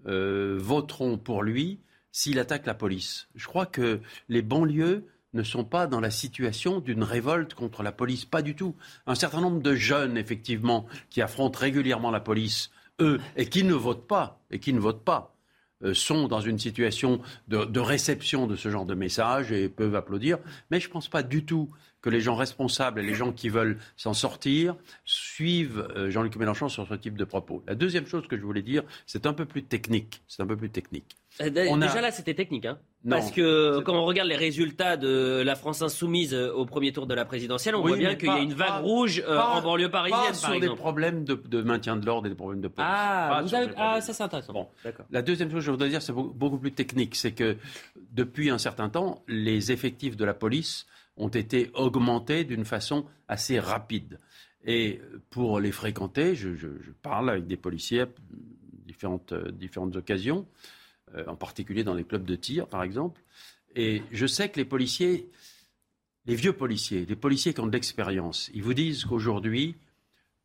euh, 0.07 0.57
voteront 0.61 1.19
pour 1.19 1.43
lui 1.43 1.79
s'il 2.13 2.39
attaque 2.39 2.65
la 2.65 2.75
police. 2.75 3.27
Je 3.35 3.47
crois 3.47 3.67
que 3.67 4.01
les 4.29 4.41
banlieues 4.43 5.05
ne 5.33 5.43
sont 5.43 5.65
pas 5.65 5.87
dans 5.87 6.01
la 6.01 6.11
situation 6.11 6.81
d'une 6.81 7.03
révolte 7.03 7.55
contre 7.55 7.83
la 7.83 7.93
police, 7.93 8.25
pas 8.25 8.43
du 8.43 8.55
tout. 8.55 8.75
Un 9.07 9.15
certain 9.15 9.41
nombre 9.41 9.61
de 9.61 9.75
jeunes, 9.75 10.17
effectivement, 10.17 10.87
qui 11.11 11.23
affrontent 11.23 11.59
régulièrement 11.59 12.11
la 12.11 12.21
police, 12.21 12.71
eux, 13.01 13.21
et 13.37 13.47
qui 13.47 13.65
ne 13.65 13.75
votent 13.75 14.07
pas, 14.07 14.41
et 14.51 14.59
qui 14.59 14.73
ne 14.73 14.81
votent 14.81 15.05
pas, 15.05 15.37
euh, 15.83 15.93
sont 15.93 16.27
dans 16.27 16.41
une 16.41 16.59
situation 16.59 17.21
de, 17.49 17.65
de, 17.65 17.81
réception 17.81 18.47
de 18.47 18.57
ce 18.57 18.71
genre 18.71 18.87
de 18.87 18.95
message 18.95 19.53
et 19.53 19.69
peuvent 19.69 19.95
applaudir. 19.95 20.39
Mais 20.71 20.81
je 20.81 20.89
ne 20.89 20.93
pense 20.93 21.09
pas 21.09 21.23
du 21.23 21.45
tout 21.45 21.69
que 22.01 22.09
les 22.09 22.21
gens 22.21 22.35
responsables 22.35 23.01
et 23.01 23.03
les 23.03 23.15
gens 23.15 23.33
qui 23.33 23.49
veulent 23.49 23.79
s'en 23.97 24.15
sortir 24.15 24.77
suivent 25.05 25.87
euh, 25.97 26.09
Jean-Luc 26.09 26.37
Mélenchon 26.37 26.69
sur 26.69 26.87
ce 26.87 26.95
type 26.95 27.19
de 27.19 27.25
propos. 27.25 27.63
La 27.67 27.75
deuxième 27.75 28.07
chose 28.07 28.27
que 28.27 28.39
je 28.39 28.43
voulais 28.43 28.63
dire, 28.63 28.85
c'est 29.07 29.27
un 29.27 29.35
peu 29.35 29.45
plus 29.45 29.65
technique. 29.65 30.23
C'est 30.29 30.41
un 30.43 30.47
peu 30.47 30.57
plus 30.57 30.71
technique. 30.71 31.17
Euh, 31.41 31.51
déjà 31.51 32.01
là, 32.01 32.11
c'était 32.11 32.35
technique, 32.35 32.65
hein 32.65 32.79
Parce 33.09 33.31
que 33.31 33.81
quand 33.81 33.95
on 33.95 34.05
regarde 34.05 34.29
les 34.29 34.37
résultats 34.37 34.97
de 34.97 35.43
la 35.45 35.55
France 35.55 35.83
insoumise 35.83 36.35
euh, 36.35 36.53
au 36.53 36.67
premier 36.67 36.93
tour 36.93 37.07
de 37.07 37.15
la 37.15 37.25
présidentielle, 37.25 37.75
on 37.75 37.83
voit 37.83 37.97
bien 37.97 38.15
qu'il 38.15 38.29
y 38.29 38.33
a 38.33 38.39
une 38.39 38.55
vague 38.55 38.83
rouge 38.83 39.23
en 39.29 39.63
banlieue 39.63 39.91
parisienne, 39.91 40.21
pas 40.29 40.35
sur 40.35 40.49
par 40.49 40.61
des 40.61 40.69
problèmes 40.69 41.25
de, 41.25 41.35
de, 41.35 41.63
maintien 41.63 41.97
de 41.97 42.05
l'ordre 42.05 42.27
et 42.27 42.31
des 42.31 42.37
problèmes 42.37 42.61
de 42.61 42.69
police. 42.69 42.89
Ah, 42.91 43.39
avez... 43.39 43.69
ah 43.77 44.01
ça 44.01 44.13
c'est 44.13 44.23
intéressant. 44.23 44.53
Bon. 44.53 44.69
La 45.11 45.23
deuxième 45.23 45.51
chose 45.51 45.61
que 45.61 45.67
je 45.67 45.71
voudrais 45.71 45.89
dire, 45.89 46.03
c'est 46.03 46.13
beaucoup 46.13 46.59
plus 46.59 46.73
technique. 46.73 47.15
C'est 47.15 47.33
que 47.33 47.57
depuis 48.13 48.51
un 48.51 48.59
certain 48.59 48.89
temps, 48.89 49.23
les 49.29 49.73
effectifs 49.73 50.17
de 50.17 50.25
la 50.25 50.35
police 50.35 50.87
ont 51.17 51.29
été 51.29 51.71
augmentés 51.75 52.45
d'une 52.45 52.65
façon 52.65 53.07
assez 53.29 53.59
rapide. 53.59 54.19
Et 54.65 55.01
pour 55.31 55.61
les 55.61 55.71
fréquenter, 55.71 56.35
je, 56.35 56.55
je, 56.55 56.69
je 56.81 56.91
parle 57.03 57.31
avec 57.31 57.47
des 57.47 57.57
policiers 57.57 58.03
à 58.03 58.07
différentes, 58.87 59.33
différentes 59.53 59.97
occasions, 59.97 60.41
euh, 60.41 60.76
en 61.27 61.37
particulier 61.37 61.85
dans 61.85 61.95
les 61.95 62.05
clubs 62.05 62.25
de 62.25 62.37
tir, 62.37 62.67
par 62.67 62.83
exemple. 62.83 63.23
Et 63.75 64.03
je 64.13 64.27
sais 64.27 64.49
que 64.49 64.57
les 64.57 64.65
policiers, 64.65 65.29
les 66.27 66.35
vieux 66.35 66.53
policiers, 66.53 67.07
les 67.07 67.17
policiers 67.17 67.55
qui 67.55 67.61
ont 67.61 67.67
de 67.67 67.73
l'expérience, 67.73 68.51
ils 68.55 68.63
vous 68.63 68.75
disent 68.75 69.05
qu'aujourd'hui, 69.05 69.77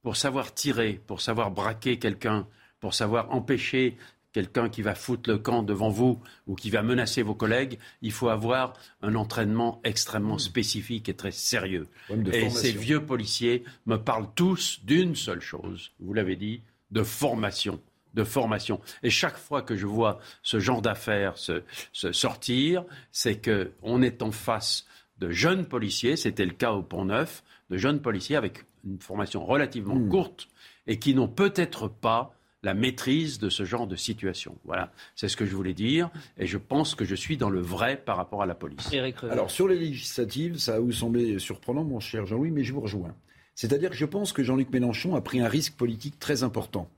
pour 0.01 0.17
savoir 0.17 0.53
tirer, 0.53 0.99
pour 1.07 1.21
savoir 1.21 1.51
braquer 1.51 1.97
quelqu'un, 1.97 2.47
pour 2.79 2.93
savoir 2.93 3.31
empêcher 3.31 3.97
quelqu'un 4.33 4.69
qui 4.69 4.81
va 4.81 4.95
foutre 4.95 5.29
le 5.29 5.38
camp 5.38 5.61
devant 5.63 5.89
vous 5.89 6.19
ou 6.47 6.55
qui 6.55 6.69
va 6.69 6.83
menacer 6.83 7.21
vos 7.21 7.35
collègues, 7.35 7.77
il 8.01 8.11
faut 8.11 8.29
avoir 8.29 8.73
un 9.01 9.15
entraînement 9.15 9.81
extrêmement 9.83 10.38
spécifique 10.38 11.09
et 11.09 11.13
très 11.13 11.31
sérieux. 11.31 11.88
Et 12.31 12.49
ces 12.49 12.71
vieux 12.71 13.05
policiers 13.05 13.63
me 13.85 13.97
parlent 13.97 14.29
tous 14.35 14.79
d'une 14.83 15.15
seule 15.15 15.41
chose, 15.41 15.91
vous 15.99 16.13
l'avez 16.13 16.35
dit, 16.35 16.61
de 16.91 17.03
formation. 17.03 17.79
De 18.13 18.23
formation. 18.23 18.81
Et 19.03 19.09
chaque 19.09 19.38
fois 19.38 19.61
que 19.61 19.75
je 19.75 19.85
vois 19.85 20.19
ce 20.43 20.59
genre 20.59 20.81
d'affaires 20.81 21.38
se, 21.38 21.63
se, 21.93 22.11
sortir, 22.11 22.83
c'est 23.11 23.41
qu'on 23.41 24.01
est 24.01 24.21
en 24.21 24.31
face 24.31 24.85
de 25.19 25.29
jeunes 25.31 25.65
policiers, 25.65 26.17
c'était 26.17 26.45
le 26.45 26.51
cas 26.51 26.71
au 26.73 26.81
Pont 26.81 27.05
Neuf, 27.05 27.43
de 27.69 27.77
jeunes 27.77 28.01
policiers 28.01 28.35
avec 28.35 28.65
une 28.83 28.99
formation 28.99 29.45
relativement 29.45 29.95
mmh. 29.95 30.09
courte 30.09 30.47
et 30.88 30.99
qui 30.99 31.13
n'ont 31.13 31.27
peut-être 31.27 31.88
pas 31.88 32.35
la 32.63 32.73
maîtrise 32.73 33.39
de 33.39 33.49
ce 33.49 33.63
genre 33.65 33.88
de 33.88 33.95
situation. 33.95 34.55
Voilà, 34.65 34.91
c'est 35.15 35.27
ce 35.27 35.35
que 35.35 35.45
je 35.45 35.55
voulais 35.55 35.73
dire, 35.73 36.09
et 36.38 36.45
je 36.45 36.57
pense 36.57 36.93
que 36.93 37.05
je 37.05 37.15
suis 37.15 37.38
dans 37.38 37.49
le 37.49 37.59
vrai 37.59 37.97
par 37.97 38.17
rapport 38.17 38.43
à 38.43 38.45
la 38.45 38.55
police. 38.55 38.89
Alors 39.29 39.49
sur 39.49 39.67
les 39.67 39.77
législatives, 39.77 40.57
ça 40.57 40.73
va 40.73 40.79
vous 40.79 40.91
sembler 40.91 41.39
surprenant, 41.39 41.83
mon 41.83 41.99
cher 41.99 42.25
Jean-Louis, 42.25 42.51
mais 42.51 42.63
je 42.63 42.73
vous 42.73 42.81
rejoins. 42.81 43.15
C'est-à-dire 43.55 43.89
que 43.89 43.95
je 43.95 44.05
pense 44.05 44.31
que 44.31 44.43
Jean-Luc 44.43 44.69
Mélenchon 44.71 45.15
a 45.15 45.21
pris 45.21 45.41
un 45.41 45.47
risque 45.47 45.73
politique 45.73 46.19
très 46.19 46.43
important, 46.43 46.89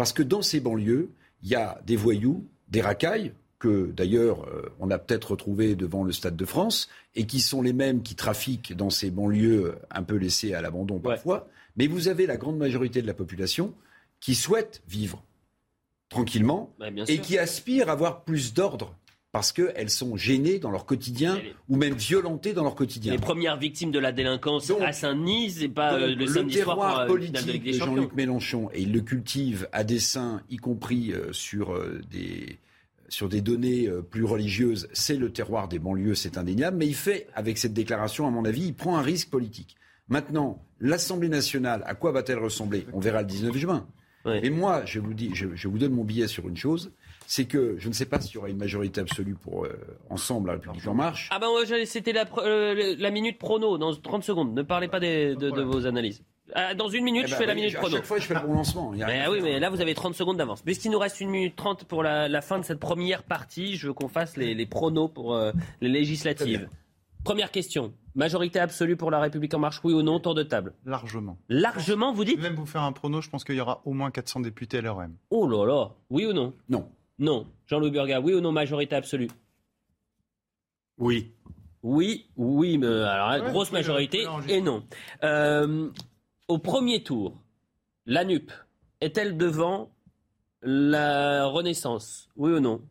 parce 0.00 0.14
que 0.14 0.22
dans 0.22 0.40
ces 0.40 0.60
banlieues, 0.60 1.10
il 1.42 1.50
y 1.50 1.54
a 1.54 1.78
des 1.84 1.94
voyous, 1.94 2.48
des 2.68 2.80
racailles, 2.80 3.34
que 3.58 3.92
d'ailleurs 3.94 4.48
on 4.78 4.90
a 4.90 4.98
peut-être 4.98 5.32
retrouvé 5.32 5.76
devant 5.76 6.04
le 6.04 6.12
Stade 6.12 6.36
de 6.36 6.46
France, 6.46 6.88
et 7.14 7.26
qui 7.26 7.40
sont 7.40 7.60
les 7.60 7.74
mêmes 7.74 8.02
qui 8.02 8.14
trafiquent 8.14 8.74
dans 8.74 8.88
ces 8.88 9.10
banlieues 9.10 9.74
un 9.90 10.02
peu 10.02 10.16
laissées 10.16 10.54
à 10.54 10.62
l'abandon 10.62 11.00
parfois, 11.00 11.36
ouais. 11.36 11.52
mais 11.76 11.86
vous 11.86 12.08
avez 12.08 12.24
la 12.24 12.38
grande 12.38 12.56
majorité 12.56 13.02
de 13.02 13.06
la 13.06 13.12
population 13.12 13.74
qui 14.20 14.34
souhaitent 14.34 14.82
vivre 14.88 15.22
tranquillement 16.08 16.74
bah, 16.78 16.86
et 17.06 17.18
qui 17.18 17.36
aspirent 17.36 17.90
à 17.90 17.92
avoir 17.92 18.24
plus 18.24 18.54
d'ordre 18.54 18.96
parce 19.32 19.52
qu'elles 19.52 19.90
sont 19.90 20.16
gênées 20.16 20.58
dans 20.58 20.70
leur 20.70 20.86
quotidien 20.86 21.36
les... 21.36 21.54
ou 21.68 21.76
même 21.76 21.94
violentées 21.94 22.52
dans 22.52 22.64
leur 22.64 22.74
quotidien. 22.74 23.12
Les 23.12 23.18
premières 23.18 23.56
victimes 23.56 23.90
de 23.90 23.98
la 23.98 24.12
délinquance 24.12 24.66
donc, 24.66 24.82
à 24.82 24.92
Saint-Denis, 24.92 25.52
c'est 25.52 25.68
pas 25.68 25.94
euh, 25.94 26.08
le, 26.08 26.14
le 26.14 26.26
samedi 26.26 26.56
terroir 26.56 26.94
soir 26.94 27.06
politique 27.06 27.64
de 27.64 27.72
Jean-Luc 27.72 28.14
Mélenchon 28.14 28.70
et 28.74 28.82
il 28.82 28.92
le 28.92 29.00
cultive 29.00 29.68
à 29.72 29.84
dessein, 29.84 30.42
y 30.50 30.56
compris 30.56 31.12
euh, 31.12 31.32
sur 31.32 31.72
euh, 31.72 32.00
des 32.10 32.58
sur 33.10 33.28
des 33.28 33.40
données 33.40 33.88
euh, 33.88 34.02
plus 34.02 34.24
religieuses, 34.24 34.88
c'est 34.92 35.16
le 35.16 35.32
terroir 35.32 35.68
des 35.68 35.78
banlieues, 35.78 36.14
c'est 36.14 36.38
indéniable. 36.38 36.78
Mais 36.78 36.86
il 36.86 36.94
fait, 36.94 37.26
avec 37.34 37.58
cette 37.58 37.74
déclaration, 37.74 38.26
à 38.26 38.30
mon 38.30 38.44
avis, 38.44 38.66
il 38.66 38.74
prend 38.74 38.96
un 38.96 39.02
risque 39.02 39.28
politique. 39.30 39.76
Maintenant, 40.08 40.64
l'Assemblée 40.80 41.28
nationale, 41.28 41.82
à 41.86 41.94
quoi 41.94 42.12
va-t-elle 42.12 42.38
ressembler? 42.38 42.86
On 42.92 43.00
verra 43.00 43.20
le 43.20 43.26
19 43.26 43.56
juin. 43.56 43.86
Ouais. 44.24 44.44
Et 44.44 44.50
moi, 44.50 44.84
je 44.84 45.00
vous 45.00 45.14
dis, 45.14 45.30
je, 45.34 45.48
je, 45.54 45.68
vous 45.68 45.78
donne 45.78 45.92
mon 45.92 46.04
billet 46.04 46.28
sur 46.28 46.48
une 46.48 46.56
chose, 46.56 46.92
c'est 47.30 47.44
que 47.44 47.76
je 47.78 47.86
ne 47.86 47.92
sais 47.92 48.06
pas 48.06 48.20
s'il 48.20 48.34
y 48.34 48.38
aura 48.38 48.48
une 48.48 48.56
majorité 48.56 49.00
absolue 49.00 49.36
pour 49.36 49.64
euh, 49.64 49.70
ensemble 50.08 50.48
la 50.48 50.54
République 50.54 50.84
en 50.88 50.94
marche. 50.94 51.28
Ah 51.30 51.38
ben 51.38 51.46
c'était 51.86 52.12
la, 52.12 52.24
euh, 52.38 52.96
la, 52.98 53.10
minute 53.12 53.38
prono 53.38 53.78
dans 53.78 53.94
30 53.94 54.24
secondes. 54.24 54.52
Ne 54.52 54.62
parlez 54.62 54.88
pas 54.88 54.98
des, 54.98 55.36
de, 55.36 55.48
de, 55.48 55.62
vos 55.62 55.86
analyses. 55.86 56.24
Ah, 56.56 56.74
dans 56.74 56.88
une 56.88 57.04
minute, 57.04 57.26
eh 57.26 57.28
je 57.28 57.34
ben, 57.34 57.38
fais 57.38 57.46
la 57.46 57.54
minute 57.54 57.76
prono. 57.76 57.94
À 57.94 57.98
chaque 57.98 58.06
fois, 58.06 58.18
je 58.18 58.24
fais 58.24 58.34
le 58.34 58.40
bon 58.40 58.54
lancement. 58.54 58.90
Mais, 58.90 59.22
ah 59.24 59.30
oui, 59.30 59.38
mais 59.44 59.60
là, 59.60 59.70
vous 59.70 59.80
avez 59.80 59.94
30 59.94 60.16
secondes 60.16 60.38
d'avance. 60.38 60.62
Puisqu'il 60.62 60.90
nous 60.90 60.98
reste 60.98 61.20
une 61.20 61.30
minute 61.30 61.54
30 61.54 61.84
pour 61.84 62.02
la, 62.02 62.26
la, 62.28 62.40
fin 62.40 62.58
de 62.58 62.64
cette 62.64 62.80
première 62.80 63.22
partie, 63.22 63.76
je 63.76 63.86
veux 63.86 63.92
qu'on 63.92 64.08
fasse 64.08 64.36
les, 64.36 64.52
les, 64.56 64.66
pronos 64.66 65.06
pour 65.06 65.36
euh, 65.36 65.52
les 65.80 65.88
législatives. 65.88 66.68
Première 67.22 67.52
question. 67.52 67.92
Majorité 68.16 68.58
absolue 68.58 68.96
pour 68.96 69.12
la 69.12 69.20
République 69.20 69.54
en 69.54 69.60
marche, 69.60 69.80
oui 69.84 69.92
ou 69.92 70.02
non 70.02 70.18
Tour 70.18 70.34
de 70.34 70.42
table? 70.42 70.74
Largement. 70.84 71.38
Largement, 71.48 72.12
vous 72.12 72.24
dites? 72.24 72.38
Je 72.38 72.42
vais 72.42 72.48
même 72.48 72.58
vous 72.58 72.66
faire 72.66 72.82
un 72.82 72.90
prono, 72.90 73.20
je 73.20 73.30
pense 73.30 73.44
qu'il 73.44 73.54
y 73.54 73.60
aura 73.60 73.82
au 73.84 73.92
moins 73.92 74.10
400 74.10 74.40
députés 74.40 74.78
à 74.78 74.80
l'ORM. 74.80 75.14
Oh 75.30 75.46
là 75.46 75.64
là 75.64 75.90
Oui 76.10 76.26
ou 76.26 76.32
non? 76.32 76.54
Non. 76.68 76.88
Non. 77.20 77.46
Jean-Louis 77.68 77.90
Burga, 77.92 78.20
oui 78.20 78.34
ou 78.34 78.40
non 78.40 78.50
majorité 78.50 78.96
absolue? 78.96 79.28
Oui. 80.98 81.32
Oui, 81.82 82.26
oui, 82.36 82.76
mais 82.78 82.86
alors 82.88 83.42
Ouais, 83.44 83.50
grosse 83.52 83.72
majorité 83.72 84.26
et 84.48 84.60
non. 84.60 84.82
Euh, 85.22 85.88
au 86.48 86.58
premier 86.58 87.02
tour, 87.02 87.40
la 88.06 88.24
NUP 88.24 88.50
est-elle 89.00 89.36
devant 89.38 89.90
la 90.62 91.46
Renaissance? 91.46 92.28
Oui 92.36 92.52
ou 92.52 92.60
non? 92.60 92.82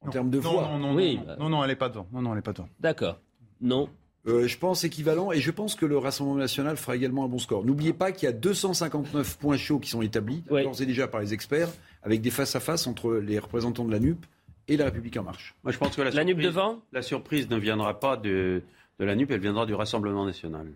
En 0.00 0.10
termes 0.10 0.30
de 0.30 0.38
non, 0.40 0.50
voix 0.50 0.68
non, 0.68 0.78
non, 0.78 0.94
Oui, 0.94 1.16
non, 1.16 1.24
bah. 1.26 1.36
non, 1.38 1.48
non, 1.50 1.62
elle 1.64 1.70
n'est 1.70 1.76
pas 1.76 1.88
devant. 1.88 2.06
Non, 2.12 2.22
non, 2.22 2.32
elle 2.32 2.38
est 2.38 2.42
pas 2.42 2.52
devant. 2.52 2.68
D'accord. 2.80 3.18
Non. 3.60 3.88
Euh, 4.26 4.46
je 4.46 4.56
pense 4.56 4.84
équivalent 4.84 5.30
et 5.32 5.40
je 5.40 5.50
pense 5.50 5.74
que 5.74 5.84
le 5.84 5.98
Rassemblement 5.98 6.38
national 6.38 6.78
fera 6.78 6.96
également 6.96 7.24
un 7.24 7.28
bon 7.28 7.38
score. 7.38 7.64
N'oubliez 7.66 7.92
pas 7.92 8.12
qu'il 8.12 8.24
y 8.26 8.28
a 8.28 8.32
259 8.32 9.38
points 9.38 9.58
chauds 9.58 9.78
qui 9.78 9.90
sont 9.90 10.00
établis, 10.00 10.42
Ouais. 10.50 10.62
d'ores 10.62 10.80
et 10.80 10.86
déjà 10.86 11.06
par 11.08 11.20
les 11.20 11.34
experts, 11.34 11.68
avec 12.04 12.20
des 12.20 12.30
face-à-face 12.30 12.86
entre 12.86 13.14
les 13.14 13.38
représentants 13.38 13.84
de 13.84 13.90
la 13.90 13.98
NUP 13.98 14.24
et 14.68 14.76
la 14.76 14.84
République 14.84 15.16
en 15.16 15.24
marche. 15.24 15.54
Moi, 15.64 15.72
je 15.72 15.78
pense 15.78 15.96
que 15.96 16.02
la, 16.02 16.10
La 16.10 16.24
NUP 16.24 16.36
surprise, 16.36 16.46
devant 16.46 16.82
la 16.92 17.02
surprise 17.02 17.50
ne 17.50 17.56
viendra 17.56 17.98
pas 17.98 18.16
de, 18.16 18.62
de 18.98 19.04
la 19.04 19.16
NUP, 19.16 19.30
elle 19.30 19.40
viendra 19.40 19.66
du 19.66 19.74
Rassemblement 19.74 20.24
national. 20.24 20.68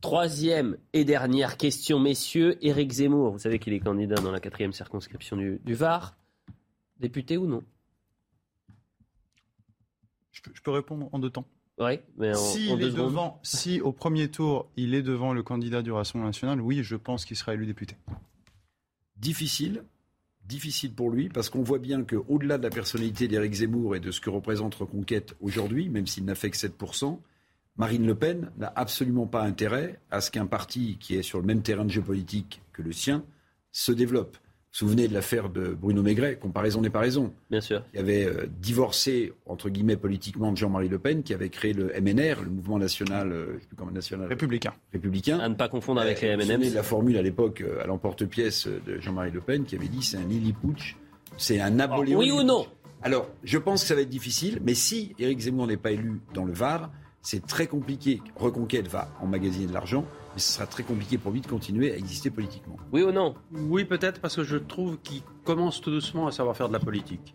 Troisième 0.00 0.76
et 0.92 1.04
dernière 1.04 1.56
question, 1.56 1.98
messieurs. 1.98 2.56
Éric 2.64 2.92
Zemmour, 2.92 3.32
vous 3.32 3.40
savez 3.40 3.58
qu'il 3.58 3.72
est 3.72 3.80
candidat 3.80 4.16
dans 4.16 4.30
la 4.30 4.40
quatrième 4.40 4.72
circonscription 4.72 5.36
du, 5.36 5.60
du 5.64 5.74
Var. 5.74 6.16
Député 7.00 7.36
ou 7.36 7.46
non? 7.46 7.62
Je 10.30 10.42
peux, 10.42 10.52
je 10.54 10.62
peux 10.62 10.70
répondre 10.70 11.08
en 11.12 11.18
deux 11.18 11.30
temps. 11.30 11.44
Oui, 11.80 12.00
mais 12.16 12.30
en, 12.30 12.34
si, 12.34 12.70
en 12.70 12.76
deux 12.76 12.90
devant, 12.90 13.40
si 13.42 13.80
au 13.80 13.92
premier 13.92 14.28
tour, 14.30 14.68
il 14.76 14.94
est 14.94 15.02
devant 15.02 15.32
le 15.32 15.42
candidat 15.42 15.82
du 15.82 15.92
Rassemblement 15.92 16.28
national, 16.28 16.60
oui, 16.60 16.82
je 16.82 16.96
pense 16.96 17.24
qu'il 17.24 17.36
sera 17.36 17.54
élu 17.54 17.66
député. 17.66 17.96
Difficile, 19.16 19.84
difficile 20.48 20.94
pour 20.94 21.10
lui, 21.10 21.28
parce 21.28 21.50
qu'on 21.50 21.62
voit 21.62 21.78
bien 21.78 22.02
qu'au-delà 22.02 22.58
de 22.58 22.62
la 22.62 22.70
personnalité 22.70 23.28
d'Éric 23.28 23.52
Zemmour 23.52 23.94
et 23.94 24.00
de 24.00 24.10
ce 24.10 24.20
que 24.20 24.30
représente 24.30 24.74
Reconquête 24.74 25.36
aujourd'hui, 25.40 25.88
même 25.90 26.06
s'il 26.06 26.24
n'a 26.24 26.34
fait 26.34 26.50
que 26.50 26.56
7%, 26.56 27.20
Marine 27.76 28.06
Le 28.06 28.14
Pen 28.14 28.50
n'a 28.56 28.72
absolument 28.74 29.26
pas 29.26 29.42
intérêt 29.42 30.00
à 30.10 30.20
ce 30.20 30.30
qu'un 30.30 30.46
parti 30.46 30.96
qui 30.98 31.14
est 31.14 31.22
sur 31.22 31.38
le 31.38 31.46
même 31.46 31.62
terrain 31.62 31.84
de 31.84 31.90
jeu 31.90 32.02
politique 32.02 32.62
que 32.72 32.82
le 32.82 32.92
sien 32.92 33.24
se 33.70 33.92
développe. 33.92 34.36
Vous 34.70 34.86
vous 34.86 34.90
souvenez 34.92 35.08
de 35.08 35.14
l'affaire 35.14 35.48
de 35.48 35.68
Bruno 35.68 36.02
Maigret, 36.02 36.36
comparaison 36.36 36.80
n'est 36.82 36.90
pas 36.90 37.00
raison. 37.00 37.32
Bien 37.50 37.60
sûr. 37.62 37.82
qui 37.90 37.98
avait 37.98 38.26
euh, 38.26 38.46
divorcé, 38.60 39.32
entre 39.46 39.70
guillemets, 39.70 39.96
politiquement 39.96 40.52
de 40.52 40.56
Jean-Marie 40.58 40.88
Le 40.88 40.98
Pen, 40.98 41.22
qui 41.22 41.32
avait 41.34 41.48
créé 41.48 41.72
le 41.72 41.86
MNR, 42.00 42.42
le 42.44 42.50
mouvement 42.50 42.78
national, 42.78 43.32
euh, 43.32 43.54
je 43.54 43.60
sais 43.60 43.66
plus 43.66 43.76
comment 43.76 43.90
national, 43.90 44.28
Républicain. 44.28 44.74
républicain. 44.92 45.38
À 45.40 45.48
ne 45.48 45.54
pas 45.54 45.68
confondre 45.68 46.00
avec 46.02 46.20
les 46.20 46.28
Euh, 46.28 46.36
vous 46.36 46.70
de 46.70 46.74
la 46.74 46.82
formule 46.82 47.16
à 47.16 47.22
l'époque, 47.22 47.62
euh, 47.62 47.82
à 47.82 47.86
l'emporte-pièce 47.86 48.68
de 48.68 49.00
Jean-Marie 49.00 49.30
Le 49.32 49.40
Pen, 49.40 49.64
qui 49.64 49.74
avait 49.74 49.88
dit 49.88 50.02
c'est 50.02 50.18
un 50.18 50.24
Lilliputsch, 50.24 50.96
c'est 51.38 51.60
un 51.60 51.70
Napoléon. 51.70 52.18
oui 52.18 52.30
ou 52.30 52.42
non? 52.42 52.66
Alors, 53.02 53.28
je 53.44 53.58
pense 53.58 53.82
que 53.82 53.88
ça 53.88 53.94
va 53.94 54.02
être 54.02 54.08
difficile, 54.08 54.60
mais 54.64 54.74
si 54.74 55.14
Éric 55.18 55.40
Zemmour 55.40 55.66
n'est 55.66 55.76
pas 55.76 55.92
élu 55.92 56.20
dans 56.34 56.44
le 56.44 56.52
Var, 56.52 56.90
c'est 57.22 57.46
très 57.46 57.66
compliqué. 57.66 58.22
Reconquête 58.36 58.88
va 58.88 59.08
emmagasiner 59.20 59.66
de 59.66 59.72
l'argent, 59.72 60.04
mais 60.34 60.40
ce 60.40 60.52
sera 60.52 60.66
très 60.66 60.82
compliqué 60.82 61.18
pour 61.18 61.32
lui 61.32 61.40
de 61.40 61.46
continuer 61.46 61.92
à 61.92 61.96
exister 61.96 62.30
politiquement. 62.30 62.76
Oui 62.92 63.02
ou 63.02 63.12
non? 63.12 63.34
Oui, 63.52 63.84
peut-être, 63.84 64.20
parce 64.20 64.36
que 64.36 64.44
je 64.44 64.56
trouve 64.56 64.98
qu'il 64.98 65.22
commence 65.44 65.80
tout 65.80 65.90
doucement 65.90 66.26
à 66.26 66.32
savoir 66.32 66.56
faire 66.56 66.68
de 66.68 66.72
la 66.72 66.80
politique. 66.80 67.34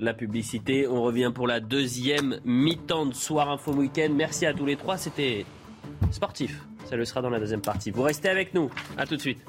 La 0.00 0.14
publicité, 0.14 0.86
on 0.86 1.02
revient 1.02 1.32
pour 1.34 1.46
la 1.46 1.60
deuxième 1.60 2.40
mi-temps 2.44 3.06
de 3.06 3.14
Soir 3.14 3.50
Info 3.50 3.72
Week-end. 3.72 4.10
Merci 4.14 4.46
à 4.46 4.54
tous 4.54 4.66
les 4.66 4.76
trois, 4.76 4.96
c'était 4.96 5.46
sportif. 6.10 6.66
Ça 6.86 6.96
le 6.96 7.04
sera 7.04 7.22
dans 7.22 7.30
la 7.30 7.40
deuxième 7.40 7.62
partie. 7.62 7.90
Vous 7.90 8.02
restez 8.02 8.28
avec 8.28 8.54
nous. 8.54 8.70
À 8.96 9.06
tout 9.06 9.16
de 9.16 9.20
suite. 9.20 9.44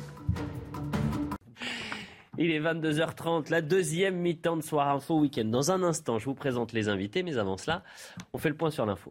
Il 2.38 2.52
est 2.52 2.60
22h30, 2.60 3.50
la 3.50 3.62
deuxième 3.62 4.18
mi-temps 4.18 4.58
de 4.58 4.62
Soir 4.62 4.90
Info 4.90 5.20
Week-end. 5.20 5.46
Dans 5.46 5.72
un 5.72 5.84
instant, 5.84 6.20
je 6.20 6.26
vous 6.26 6.34
présente 6.34 6.74
les 6.74 6.90
invités, 6.90 7.24
mais 7.24 7.38
avant 7.38 7.56
cela, 7.56 7.84
on 8.34 8.38
fait 8.38 8.50
le 8.50 8.56
point 8.56 8.72
sur 8.72 8.86
l'info. 8.86 9.10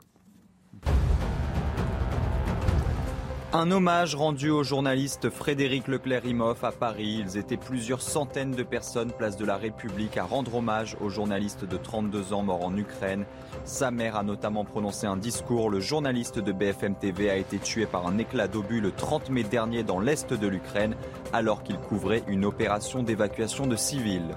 Un 3.56 3.70
hommage 3.70 4.16
rendu 4.16 4.50
au 4.50 4.64
journaliste 4.64 5.30
Frédéric 5.30 5.86
Leclerc-Imhoff 5.86 6.64
à 6.64 6.72
Paris. 6.72 7.20
Ils 7.24 7.38
étaient 7.38 7.56
plusieurs 7.56 8.02
centaines 8.02 8.50
de 8.50 8.64
personnes 8.64 9.12
place 9.12 9.36
de 9.36 9.44
la 9.44 9.56
République 9.56 10.16
à 10.16 10.24
rendre 10.24 10.56
hommage 10.56 10.96
au 11.00 11.08
journaliste 11.08 11.64
de 11.64 11.76
32 11.76 12.32
ans 12.32 12.42
mort 12.42 12.64
en 12.64 12.76
Ukraine. 12.76 13.24
Sa 13.62 13.92
mère 13.92 14.16
a 14.16 14.24
notamment 14.24 14.64
prononcé 14.64 15.06
un 15.06 15.16
discours. 15.16 15.70
Le 15.70 15.78
journaliste 15.78 16.40
de 16.40 16.50
BFM 16.50 16.96
TV 16.96 17.30
a 17.30 17.36
été 17.36 17.58
tué 17.58 17.86
par 17.86 18.08
un 18.08 18.18
éclat 18.18 18.48
d'obus 18.48 18.80
le 18.80 18.90
30 18.90 19.30
mai 19.30 19.44
dernier 19.44 19.84
dans 19.84 20.00
l'est 20.00 20.34
de 20.34 20.48
l'Ukraine 20.48 20.96
alors 21.32 21.62
qu'il 21.62 21.76
couvrait 21.76 22.24
une 22.26 22.44
opération 22.44 23.04
d'évacuation 23.04 23.68
de 23.68 23.76
civils. 23.76 24.34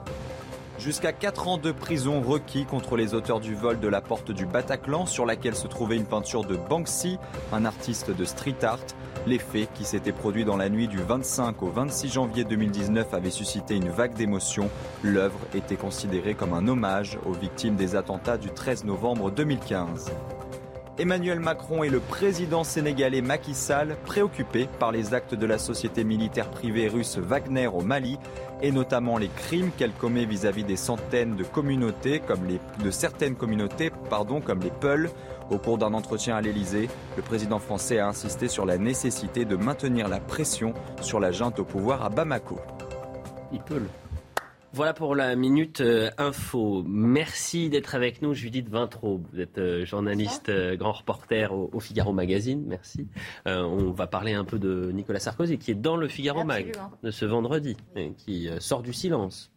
Jusqu'à 0.79 1.11
4 1.11 1.47
ans 1.47 1.57
de 1.57 1.71
prison 1.71 2.21
requis 2.21 2.65
contre 2.65 2.97
les 2.97 3.15
auteurs 3.15 3.39
du 3.39 3.55
vol 3.55 3.79
de 3.79 3.87
la 3.87 3.99
porte 3.99 4.31
du 4.31 4.45
Bataclan 4.45 5.07
sur 5.07 5.25
laquelle 5.25 5.55
se 5.55 5.65
trouvait 5.67 5.95
une 5.95 6.05
peinture 6.05 6.43
de 6.43 6.55
Banksy, 6.55 7.17
un 7.51 7.65
artiste 7.65 8.15
de 8.15 8.25
street 8.25 8.63
art. 8.63 8.85
Les 9.25 9.39
faits, 9.39 9.69
qui 9.73 9.85
s'étaient 9.85 10.11
produits 10.11 10.45
dans 10.45 10.55
la 10.55 10.69
nuit 10.69 10.87
du 10.87 10.99
25 10.99 11.63
au 11.63 11.71
26 11.71 12.09
janvier 12.09 12.43
2019, 12.43 13.11
avaient 13.15 13.31
suscité 13.31 13.75
une 13.75 13.89
vague 13.89 14.13
d'émotion. 14.13 14.69
L'œuvre 15.01 15.39
était 15.55 15.75
considérée 15.75 16.35
comme 16.35 16.53
un 16.53 16.67
hommage 16.67 17.17
aux 17.25 17.33
victimes 17.33 17.75
des 17.75 17.95
attentats 17.95 18.37
du 18.37 18.49
13 18.49 18.85
novembre 18.85 19.31
2015. 19.31 20.11
Emmanuel 20.99 21.39
Macron 21.39 21.83
et 21.83 21.89
le 21.89 21.99
président 21.99 22.63
sénégalais 22.63 23.21
Macky 23.21 23.53
Sall, 23.53 23.97
préoccupés 24.05 24.67
par 24.79 24.91
les 24.91 25.13
actes 25.13 25.35
de 25.35 25.45
la 25.45 25.59
société 25.59 26.03
militaire 26.03 26.49
privée 26.49 26.87
russe 26.87 27.19
Wagner 27.19 27.67
au 27.67 27.81
Mali, 27.81 28.17
et 28.63 28.71
notamment 28.71 29.19
les 29.19 29.27
crimes 29.27 29.69
qu'elle 29.77 29.91
commet 29.91 30.25
vis-à-vis 30.25 30.63
des 30.63 30.75
centaines 30.75 31.35
de 31.35 31.43
communautés, 31.43 32.19
comme 32.19 32.45
les, 32.45 32.59
de 32.83 32.89
certaines 32.89 33.35
communautés, 33.35 33.91
pardon, 34.09 34.41
comme 34.41 34.61
les 34.61 34.71
Peuls. 34.71 35.11
Au 35.51 35.59
cours 35.59 35.77
d'un 35.77 35.93
entretien 35.93 36.35
à 36.35 36.41
l'Elysée, 36.41 36.89
le 37.15 37.21
président 37.21 37.59
français 37.59 37.99
a 37.99 38.07
insisté 38.07 38.47
sur 38.47 38.65
la 38.65 38.79
nécessité 38.79 39.45
de 39.45 39.55
maintenir 39.55 40.07
la 40.07 40.19
pression 40.19 40.73
sur 41.01 41.19
la 41.19 41.31
junte 41.31 41.59
au 41.59 41.63
pouvoir 41.63 42.03
à 42.03 42.09
Bamako. 42.09 42.59
Voilà 44.73 44.93
pour 44.93 45.15
la 45.15 45.35
minute 45.35 45.81
euh, 45.81 46.09
info. 46.17 46.83
Merci 46.85 47.69
d'être 47.69 47.95
avec 47.95 48.21
nous, 48.21 48.33
Judith 48.33 48.69
Vintraud. 48.69 49.21
Vous 49.31 49.39
êtes 49.39 49.57
euh, 49.57 49.85
journaliste, 49.85 50.49
euh, 50.49 50.75
grand 50.75 50.91
reporter 50.91 51.53
au, 51.53 51.79
Figaro 51.79 52.11
Magazine. 52.11 52.63
Merci. 52.67 53.07
on 53.45 53.91
va 53.91 54.07
parler 54.07 54.33
un 54.33 54.43
peu 54.43 54.59
de 54.59 54.91
Nicolas 54.91 55.19
Sarkozy, 55.19 55.57
qui 55.57 55.71
est 55.71 55.75
dans 55.75 55.95
le 55.95 56.07
Figaro 56.07 56.43
Mag 56.43 56.75
de 57.01 57.11
ce 57.11 57.25
vendredi, 57.25 57.77
qui 58.17 58.49
sort 58.59 58.81
du 58.81 58.93
silence 58.93 59.51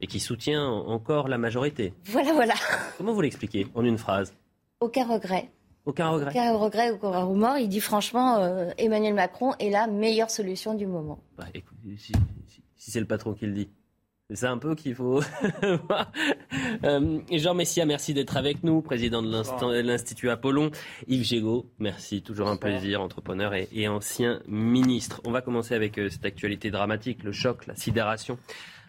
et 0.00 0.06
qui 0.06 0.18
soutient 0.18 0.66
encore 0.66 1.28
la 1.28 1.38
majorité. 1.38 1.94
Voilà, 2.06 2.32
voilà. 2.32 2.54
Comment 2.98 3.12
vous 3.12 3.20
l'expliquez 3.20 3.66
en 3.74 3.84
une 3.84 3.98
phrase? 3.98 4.34
Aucun 4.80 5.06
regret. 5.06 5.50
Aucun 5.84 6.08
regret. 6.08 6.30
Aucun 6.30 6.56
regret, 6.56 6.90
aucun 6.90 7.24
remords. 7.24 7.58
Il 7.58 7.68
dit 7.68 7.80
franchement, 7.80 8.72
Emmanuel 8.76 9.14
Macron 9.14 9.52
est 9.60 9.70
la 9.70 9.86
meilleure 9.86 10.30
solution 10.30 10.74
du 10.74 10.86
moment. 10.86 11.20
Bah, 11.36 11.46
écoutez, 11.54 11.96
si 11.96 12.90
c'est 12.90 13.00
le 13.00 13.06
patron 13.06 13.34
qui 13.34 13.46
le 13.46 13.52
dit. 13.52 13.68
C'est 14.34 14.46
un 14.46 14.58
peu 14.58 14.74
qu'il 14.74 14.94
faut. 14.94 15.20
euh, 16.84 17.20
Jean 17.30 17.54
Messia, 17.54 17.84
merci 17.84 18.14
d'être 18.14 18.36
avec 18.36 18.62
nous, 18.62 18.80
président 18.80 19.22
de 19.22 19.80
l'Institut 19.80 20.30
Apollon. 20.30 20.70
Yves 21.06 21.24
Gégaud, 21.24 21.66
merci, 21.78 22.22
toujours 22.22 22.48
un 22.48 22.56
plaisir, 22.56 23.00
entrepreneur 23.00 23.52
et, 23.54 23.88
ancien 23.88 24.40
ministre. 24.46 25.20
On 25.24 25.32
va 25.32 25.42
commencer 25.42 25.74
avec 25.74 25.98
euh, 25.98 26.08
cette 26.08 26.24
actualité 26.24 26.70
dramatique, 26.70 27.24
le 27.24 27.32
choc, 27.32 27.66
la 27.66 27.74
sidération. 27.74 28.38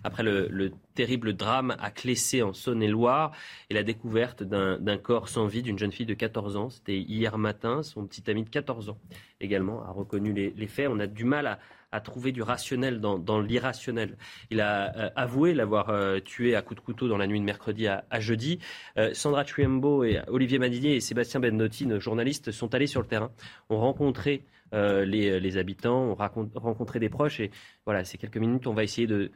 Après 0.06 0.24
le, 0.24 0.72
terrible 0.96 1.34
drame 1.34 1.76
à 1.80 1.90
Clessé 1.90 2.42
en 2.42 2.54
Saône-et-Loire 2.54 3.32
et 3.70 3.74
la 3.74 3.84
découverte 3.84 4.44
d'un 4.44 4.98
corps 4.98 5.30
sans 5.30 5.48
vie 5.48 5.64
d'une 5.64 5.80
jeune 5.80 5.94
fille 5.94 6.06
de 6.06 6.14
14 6.14 6.58
ans. 6.58 6.70
C'était 6.70 6.98
hier 6.98 7.38
matin. 7.38 7.84
Son 7.84 8.06
petit 8.06 8.30
ami 8.30 8.44
de 8.44 8.50
14 8.50 8.90
ans 8.90 8.98
également 9.40 9.82
a 9.84 9.92
reconnu 9.92 10.34
les, 10.34 10.54
les 10.56 10.68
faits. 10.68 10.90
On 10.92 11.00
a 11.00 11.08
du 11.08 11.24
mal 11.24 11.48
à, 11.48 11.60
à 11.94 12.02
trouver 12.02 12.32
du 12.32 12.42
rationnel 12.42 13.00
dans, 13.00 13.40
l'irrationnel. 13.40 14.18
Il 14.50 14.60
a 14.60 14.98
euh, 14.98 15.10
avoué 15.16 15.54
l'avoir 15.54 15.90
euh, 15.90 16.20
tué 16.20 16.56
à 16.56 16.62
coups 16.62 16.82
de 16.82 16.86
couteau 16.86 17.08
dans 17.08 17.18
la 17.18 17.28
nuit 17.28 17.40
de 17.40 17.46
mercredi 17.46 17.88
à, 17.88 18.04
jeudi. 18.20 18.60
Euh, 18.98 19.14
Sandra 19.14 19.46
Chuembo 19.46 20.04
et 20.04 20.20
Olivier 20.28 20.58
Madinier 20.58 20.96
et 20.96 21.00
Sébastien 21.00 21.40
Bennotti, 21.40 21.86
nos 21.86 22.00
journalistes, 22.00 22.52
sont 22.52 22.74
allés 22.74 22.88
sur 22.88 23.00
le 23.00 23.08
terrain, 23.08 23.32
ont 23.70 23.80
rencontré 23.80 24.44
les, 24.74 25.58
habitants, 25.58 26.02
ont 26.02 26.16
rencontré 26.56 27.00
des 27.00 27.10
proches. 27.10 27.40
Et 27.40 27.52
voilà, 27.86 28.04
ces 28.04 28.18
quelques 28.18 28.38
minutes, 28.38 28.66
on 28.66 28.74
va 28.74 28.84
essayer 28.84 29.06
de, 29.06 29.32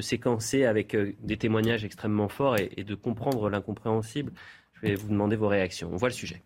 séquencer 0.00 0.66
avec 0.66 0.94
des 0.94 1.38
témoignages 1.38 1.86
extrêmement 1.86 2.28
forts 2.28 2.56
et 2.58 2.84
de 2.84 2.94
comprendre 2.94 3.48
l'incompréhensible. 3.48 4.32
Je 4.74 4.88
vais 4.88 4.94
vous 4.94 5.08
demander 5.08 5.36
vos 5.36 5.48
réactions. 5.48 5.88
On 5.90 5.96
voit 5.96 6.10
le 6.10 6.14
sujet. 6.14 6.42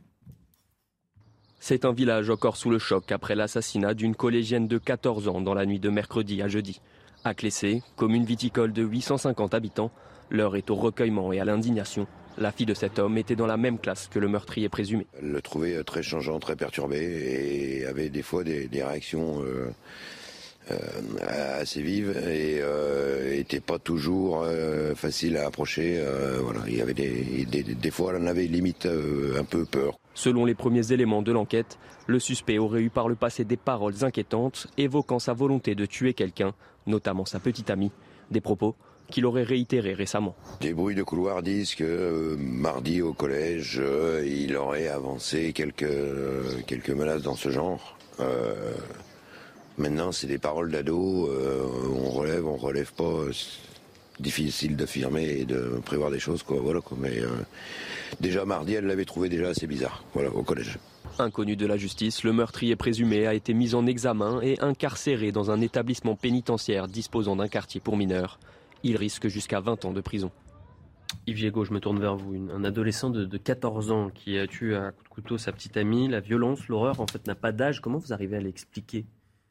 C'est 1.68 1.84
un 1.84 1.92
village 1.92 2.30
encore 2.30 2.56
sous 2.56 2.70
le 2.70 2.78
choc 2.78 3.10
après 3.10 3.34
l'assassinat 3.34 3.92
d'une 3.94 4.14
collégienne 4.14 4.68
de 4.68 4.78
14 4.78 5.26
ans 5.26 5.40
dans 5.40 5.52
la 5.52 5.66
nuit 5.66 5.80
de 5.80 5.88
mercredi 5.88 6.40
à 6.40 6.46
jeudi. 6.46 6.80
À 7.24 7.34
Clessé, 7.34 7.82
commune 7.96 8.24
viticole 8.24 8.72
de 8.72 8.84
850 8.84 9.52
habitants, 9.52 9.90
l'heure 10.30 10.54
est 10.54 10.70
au 10.70 10.76
recueillement 10.76 11.32
et 11.32 11.40
à 11.40 11.44
l'indignation. 11.44 12.06
La 12.38 12.52
fille 12.52 12.66
de 12.66 12.74
cet 12.74 13.00
homme 13.00 13.18
était 13.18 13.34
dans 13.34 13.48
la 13.48 13.56
même 13.56 13.80
classe 13.80 14.06
que 14.06 14.20
le 14.20 14.28
meurtrier 14.28 14.68
présumé. 14.68 15.08
Elle 15.20 15.32
le 15.32 15.42
trouvait 15.42 15.82
très 15.82 16.04
changeant, 16.04 16.38
très 16.38 16.54
perturbé 16.54 16.98
et 17.00 17.86
avait 17.86 18.10
des 18.10 18.22
fois 18.22 18.44
des, 18.44 18.68
réactions 18.72 19.42
euh, 19.42 19.68
euh, 20.70 21.60
assez 21.60 21.82
vive 21.82 22.10
et 22.10 22.60
euh, 22.60 23.36
était 23.36 23.58
pas 23.58 23.80
toujours 23.80 24.44
euh, 24.44 24.94
facile 24.94 25.36
à 25.36 25.46
approcher. 25.46 26.00
il 26.68 26.76
y 26.76 26.80
avait 26.80 26.94
des, 26.94 27.90
fois, 27.90 28.12
elle 28.14 28.22
en 28.22 28.26
avait 28.28 28.46
limite 28.46 28.86
un 28.86 29.42
peu 29.42 29.64
peur. 29.64 29.98
Selon 30.16 30.46
les 30.46 30.54
premiers 30.54 30.92
éléments 30.92 31.20
de 31.20 31.30
l'enquête, 31.30 31.78
le 32.06 32.18
suspect 32.18 32.56
aurait 32.58 32.80
eu 32.80 32.90
par 32.90 33.08
le 33.08 33.14
passé 33.14 33.44
des 33.44 33.58
paroles 33.58 34.02
inquiétantes 34.02 34.66
évoquant 34.78 35.18
sa 35.18 35.34
volonté 35.34 35.74
de 35.74 35.84
tuer 35.84 36.14
quelqu'un, 36.14 36.54
notamment 36.86 37.26
sa 37.26 37.38
petite 37.38 37.68
amie. 37.70 37.92
Des 38.30 38.40
propos 38.40 38.74
qu'il 39.10 39.26
aurait 39.26 39.44
réitérés 39.44 39.92
récemment. 39.92 40.34
Des 40.60 40.72
bruits 40.72 40.96
de 40.96 41.02
couloir 41.02 41.42
disent 41.42 41.74
que 41.74 42.34
mardi 42.40 43.02
au 43.02 43.12
collège, 43.12 43.80
il 44.24 44.56
aurait 44.56 44.88
avancé 44.88 45.52
quelques, 45.52 45.86
quelques 46.66 46.90
menaces 46.90 47.22
dans 47.22 47.36
ce 47.36 47.50
genre. 47.50 47.96
Maintenant, 49.78 50.10
c'est 50.10 50.26
des 50.26 50.38
paroles 50.38 50.70
d'ado. 50.70 51.28
Euh, 51.28 51.66
on 51.94 52.10
relève, 52.10 52.46
on 52.46 52.56
relève 52.56 52.92
pas. 52.94 53.26
Difficile 54.18 54.76
d'affirmer 54.76 55.40
et 55.40 55.44
de 55.44 55.80
prévoir 55.84 56.10
des 56.10 56.18
choses, 56.18 56.42
quoi. 56.42 56.58
Voilà, 56.60 56.80
quoi. 56.80 56.96
Mais 57.00 57.20
euh, 57.20 57.28
déjà 58.20 58.44
mardi, 58.44 58.74
elle 58.74 58.86
l'avait 58.86 59.04
trouvé 59.04 59.28
déjà 59.28 59.48
assez 59.48 59.66
bizarre. 59.66 60.04
Voilà, 60.14 60.30
au 60.30 60.42
collège. 60.42 60.78
Inconnu 61.18 61.56
de 61.56 61.66
la 61.66 61.76
justice, 61.76 62.24
le 62.24 62.32
meurtrier 62.32 62.76
présumé 62.76 63.26
a 63.26 63.34
été 63.34 63.54
mis 63.54 63.74
en 63.74 63.86
examen 63.86 64.40
et 64.42 64.58
incarcéré 64.60 65.32
dans 65.32 65.50
un 65.50 65.60
établissement 65.60 66.14
pénitentiaire 66.14 66.88
disposant 66.88 67.36
d'un 67.36 67.48
quartier 67.48 67.80
pour 67.80 67.96
mineurs. 67.96 68.38
Il 68.82 68.96
risque 68.96 69.28
jusqu'à 69.28 69.60
20 69.60 69.84
ans 69.86 69.92
de 69.92 70.00
prison. 70.00 70.30
Yves 71.26 71.36
Diego, 71.36 71.64
je 71.64 71.72
me 71.72 71.80
tourne 71.80 71.98
vers 71.98 72.16
vous. 72.16 72.34
un 72.52 72.64
adolescent 72.64 73.10
de, 73.10 73.24
de, 73.24 73.36
14 73.36 73.90
ans 73.90 74.10
qui 74.10 74.38
a 74.38 74.46
tué 74.46 74.76
à 74.76 74.92
coup 74.92 75.02
de 75.04 75.08
couteau 75.08 75.38
sa 75.38 75.52
petite 75.52 75.76
amie. 75.76 76.08
La 76.08 76.20
violence, 76.20 76.68
l'horreur, 76.68 77.00
en 77.00 77.06
fait, 77.06 77.26
n'a 77.26 77.34
pas 77.34 77.52
d'âge. 77.52 77.80
Comment 77.80 77.98
vous 77.98 78.12
arrivez 78.12 78.36
à 78.36 78.40
l'expliquer? 78.40 79.06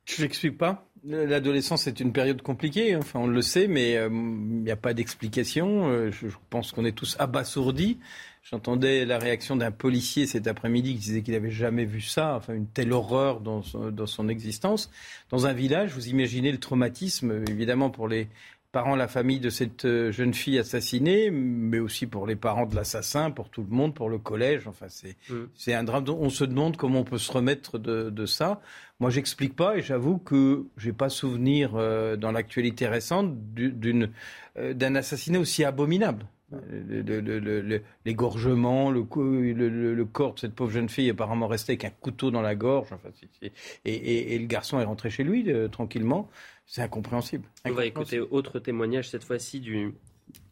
Je 0.06 0.22
l'explique 0.22 0.58
pas. 0.58 0.88
L'adolescence 1.08 1.86
est 1.86 2.00
une 2.00 2.12
période 2.12 2.42
compliquée, 2.42 2.96
enfin 2.96 3.20
on 3.20 3.28
le 3.28 3.44
sait, 3.44 3.68
mais 3.68 3.96
euh, 3.96 4.10
il 4.10 4.64
n'y 4.64 4.72
a 4.72 4.76
pas 4.76 4.96
d'explication. 4.96 5.88
Euh, 5.88 6.10
je, 6.12 6.28
pense 6.50 6.72
qu'on 6.72 6.84
est 6.84 6.94
tous 6.94 7.16
abasourdis. 7.20 8.00
J'entendais 8.42 9.06
la 9.06 9.20
réaction 9.20 9.56
d'un 9.56 9.70
policier 9.70 10.26
cet 10.26 10.48
après-midi 10.48 10.94
qui 10.94 11.00
disait 11.00 11.22
qu'il 11.22 11.36
n'avait 11.36 11.52
jamais 11.52 11.86
vu 11.86 12.02
ça, 12.02 12.36
enfin 12.36 12.56
une 12.56 12.68
telle 12.68 12.92
horreur 12.92 13.40
dans 13.40 13.62
dans 13.92 14.06
son 14.08 14.30
existence. 14.30 14.90
Dans 15.30 15.46
un 15.46 15.54
village, 15.54 15.94
vous 15.94 16.08
imaginez 16.08 16.52
le 16.52 16.60
traumatisme, 16.60 17.44
évidemment 17.50 17.92
pour 17.92 18.08
les, 18.08 18.28
parents, 18.76 18.98
la 18.98 19.08
famille 19.08 19.40
de 19.40 19.50
cette 19.50 19.86
euh, 19.86 20.12
jeune 20.12 20.34
fille 20.34 20.60
assassinée, 20.60 21.32
mais 21.32 21.80
aussi 21.80 22.08
pour 22.08 22.28
les 22.28 22.36
parents 22.36 22.66
de 22.66 22.76
l'assassin, 22.76 23.32
pour 23.32 23.48
tout 23.50 23.64
le 23.64 23.74
monde, 23.74 23.94
pour 23.96 24.10
le 24.10 24.18
collège. 24.18 24.68
Enfin, 24.68 24.88
c'est 24.90 25.16
mm. 25.30 25.72
un 25.80 25.84
drame. 25.86 26.04
On 26.10 26.30
se 26.30 26.44
demande 26.44 26.76
comment 26.76 27.00
on 27.00 27.04
peut 27.06 27.18
se 27.18 27.32
remettre 27.32 27.78
de, 27.80 28.26
ça. 28.26 28.60
Moi, 29.00 29.10
j'explique 29.12 29.56
pas 29.56 29.78
et 29.78 29.82
j'avoue 29.82 30.18
que 30.18 30.66
j'ai 30.76 30.92
pas 30.92 31.08
souvenir 31.08 31.72
euh, 31.76 32.18
dans 32.18 32.34
l'actualité 32.34 32.86
récente 32.88 33.34
d'une 33.54 34.10
euh, 34.58 34.74
d'un 34.74 34.96
assassinat 34.96 35.40
aussi 35.40 35.64
abominable. 35.64 36.26
Le- 36.52 37.02
le- 37.02 37.22
le- 37.22 37.40
le- 37.40 37.62
le- 37.62 37.82
L'égorgement, 38.06 38.92
le, 38.92 39.04
le, 39.16 39.70
le- 39.70 39.94
le 39.96 40.06
corps 40.06 40.36
de 40.36 40.40
cette 40.40 40.54
pauvre 40.54 40.72
jeune 40.72 40.90
fille 40.90 41.08
est 41.08 41.12
apparemment 41.12 41.48
resté 41.48 41.72
avec 41.74 41.86
un 41.86 41.90
couteau 42.02 42.30
dans 42.30 42.42
la 42.42 42.56
gorge. 42.56 42.90
Enfin, 42.94 43.10
et, 43.42 43.52
et- 43.86 44.36
et 44.36 44.40
le 44.40 44.46
garçon 44.46 44.80
est 44.80 44.84
rentré 44.86 45.10
chez 45.10 45.24
lui 45.24 45.50
euh, 45.52 45.68
tranquillement. 45.68 46.30
C'est 46.66 46.82
incompréhensible. 46.82 47.48
On 47.66 47.72
va 47.72 47.86
écouter 47.86 48.20
autre 48.20 48.60
témoignage, 48.60 49.10
cette 49.10 49.24
fois-ci 49.24 49.60
du 49.60 49.94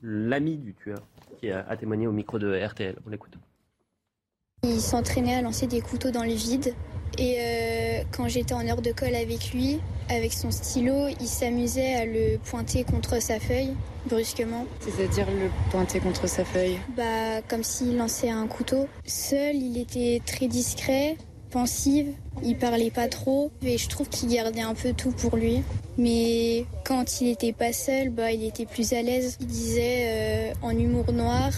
l'ami 0.01 0.57
du 0.57 0.73
tueur, 0.75 0.99
qui 1.39 1.49
a, 1.49 1.65
a 1.67 1.75
témoigné 1.75 2.07
au 2.07 2.11
micro 2.11 2.37
de 2.39 2.55
RTL. 2.55 2.95
On 3.05 3.09
l'écoute. 3.09 3.33
Il 4.63 4.79
s'entraînait 4.79 5.35
à 5.35 5.41
lancer 5.41 5.67
des 5.67 5.81
couteaux 5.81 6.11
dans 6.11 6.23
le 6.23 6.33
vide. 6.33 6.73
Et 7.17 7.35
euh, 7.37 8.03
quand 8.11 8.27
j'étais 8.27 8.53
en 8.53 8.65
heure 8.67 8.81
de 8.81 8.91
colle 8.91 9.13
avec 9.13 9.51
lui, 9.53 9.79
avec 10.09 10.33
son 10.33 10.51
stylo, 10.51 11.09
il 11.19 11.27
s'amusait 11.27 11.95
à 11.95 12.05
le 12.05 12.37
pointer 12.37 12.83
contre 12.83 13.21
sa 13.21 13.39
feuille, 13.39 13.75
brusquement. 14.07 14.65
C'est-à-dire 14.79 15.27
le 15.29 15.49
pointer 15.69 15.99
contre 15.99 16.27
sa 16.27 16.43
feuille? 16.43 16.79
Bah, 16.95 17.41
comme 17.47 17.63
s'il 17.63 17.97
lançait 17.97 18.29
un 18.29 18.47
couteau. 18.47 18.87
Seul, 19.05 19.55
il 19.55 19.77
était 19.77 20.21
très 20.25 20.47
discret, 20.47 21.17
il 22.43 22.57
parlait 22.57 22.91
pas 22.91 23.07
trop, 23.07 23.51
et 23.61 23.77
je 23.77 23.87
trouve 23.89 24.09
qu'il 24.09 24.29
gardait 24.29 24.61
un 24.61 24.73
peu 24.73 24.93
tout 24.93 25.11
pour 25.11 25.37
lui. 25.37 25.63
Mais 25.97 26.65
quand 26.85 27.21
il 27.21 27.29
était 27.29 27.53
pas 27.53 27.73
seul, 27.73 28.09
bah, 28.09 28.31
il 28.31 28.43
était 28.43 28.65
plus 28.65 28.93
à 28.93 29.01
l'aise. 29.01 29.37
Il 29.39 29.47
disait 29.47 30.05
euh, 30.05 30.53
en 30.61 30.71
humour 30.71 31.11
noir 31.11 31.51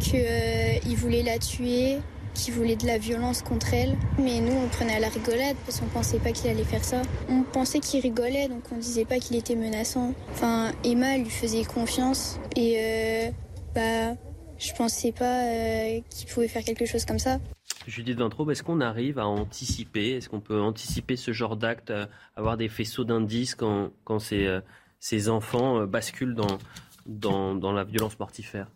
qu'il 0.00 0.96
voulait 0.96 1.22
la 1.22 1.38
tuer, 1.38 1.98
qu'il 2.34 2.54
voulait 2.54 2.76
de 2.76 2.86
la 2.86 2.98
violence 2.98 3.42
contre 3.42 3.74
elle. 3.74 3.96
Mais 4.18 4.40
nous, 4.40 4.52
on 4.52 4.68
prenait 4.68 4.94
à 4.94 5.00
la 5.00 5.08
rigolade 5.08 5.56
parce 5.66 5.80
qu'on 5.80 5.86
pensait 5.86 6.18
pas 6.18 6.32
qu'il 6.32 6.50
allait 6.50 6.64
faire 6.64 6.84
ça. 6.84 7.02
On 7.28 7.42
pensait 7.42 7.80
qu'il 7.80 8.00
rigolait, 8.00 8.48
donc 8.48 8.62
on 8.74 8.78
disait 8.78 9.04
pas 9.04 9.18
qu'il 9.18 9.36
était 9.36 9.56
menaçant. 9.56 10.14
Enfin, 10.32 10.72
Emma 10.84 11.18
lui 11.18 11.30
faisait 11.30 11.64
confiance 11.64 12.38
et 12.56 12.76
euh, 12.78 13.30
bah, 13.74 14.16
je 14.62 14.72
pensais 14.74 15.12
pas 15.12 15.44
euh, 15.44 16.00
qu'il 16.10 16.28
pouvait 16.28 16.48
faire 16.48 16.64
quelque 16.64 16.86
chose 16.86 17.04
comme 17.04 17.18
ça. 17.18 17.40
Judith 17.86 18.16
Vintraube, 18.18 18.50
est-ce 18.50 18.62
qu'on 18.62 18.80
arrive 18.80 19.18
à 19.18 19.26
anticiper 19.26 20.12
Est-ce 20.12 20.28
qu'on 20.28 20.40
peut 20.40 20.60
anticiper 20.60 21.16
ce 21.16 21.32
genre 21.32 21.56
d'acte, 21.56 21.90
euh, 21.90 22.06
avoir 22.36 22.56
des 22.56 22.68
faisceaux 22.68 23.04
d'indices 23.04 23.54
quand, 23.56 23.90
quand 24.04 24.20
ces, 24.20 24.46
euh, 24.46 24.60
ces 25.00 25.28
enfants 25.28 25.84
basculent 25.86 26.34
dans, 26.34 26.58
dans, 27.06 27.54
dans 27.56 27.72
la 27.72 27.82
violence 27.82 28.18
mortifère? 28.18 28.68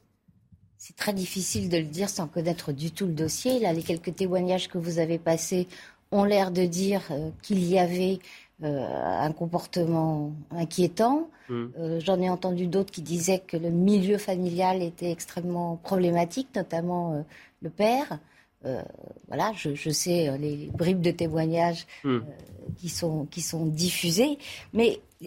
C'est 0.76 0.96
très 0.96 1.12
difficile 1.12 1.68
de 1.68 1.78
le 1.78 1.84
dire 1.84 2.08
sans 2.08 2.26
connaître 2.26 2.72
du 2.72 2.90
tout 2.90 3.06
le 3.06 3.12
dossier. 3.12 3.60
Là, 3.60 3.72
les 3.72 3.82
quelques 3.82 4.14
témoignages 4.14 4.68
que 4.68 4.78
vous 4.78 4.98
avez 4.98 5.18
passés 5.18 5.68
ont 6.10 6.24
l'air 6.24 6.50
de 6.50 6.64
dire 6.64 7.02
euh, 7.10 7.30
qu'il 7.42 7.64
y 7.64 7.78
avait 7.78 8.18
euh, 8.18 8.18
un 8.62 9.32
comportement 9.32 10.32
inquiétant. 10.50 11.28
Mm. 11.48 11.64
Euh, 11.78 12.00
J'en 12.00 12.20
ai 12.20 12.30
entendu 12.30 12.66
d'autres 12.66 12.90
qui 12.90 13.02
disaient 13.02 13.40
que 13.40 13.56
le 13.56 13.70
milieu 13.70 14.18
familial 14.18 14.82
était 14.82 15.10
extrêmement 15.10 15.76
problématique, 15.76 16.48
notamment 16.56 17.12
euh, 17.14 17.22
le 17.62 17.70
père. 17.70 18.18
Euh, 18.64 18.82
voilà, 19.28 19.52
je, 19.54 19.74
je 19.74 19.90
sais 19.90 20.28
euh, 20.28 20.36
les 20.38 20.70
bribes 20.72 21.02
de 21.02 21.10
témoignages 21.10 21.86
Mm. 22.04 22.18
qui 22.78 22.88
sont 22.88 23.26
qui 23.26 23.42
sont 23.42 23.66
diffusées, 23.66 24.38
mais 24.72 24.98
euh, 25.22 25.26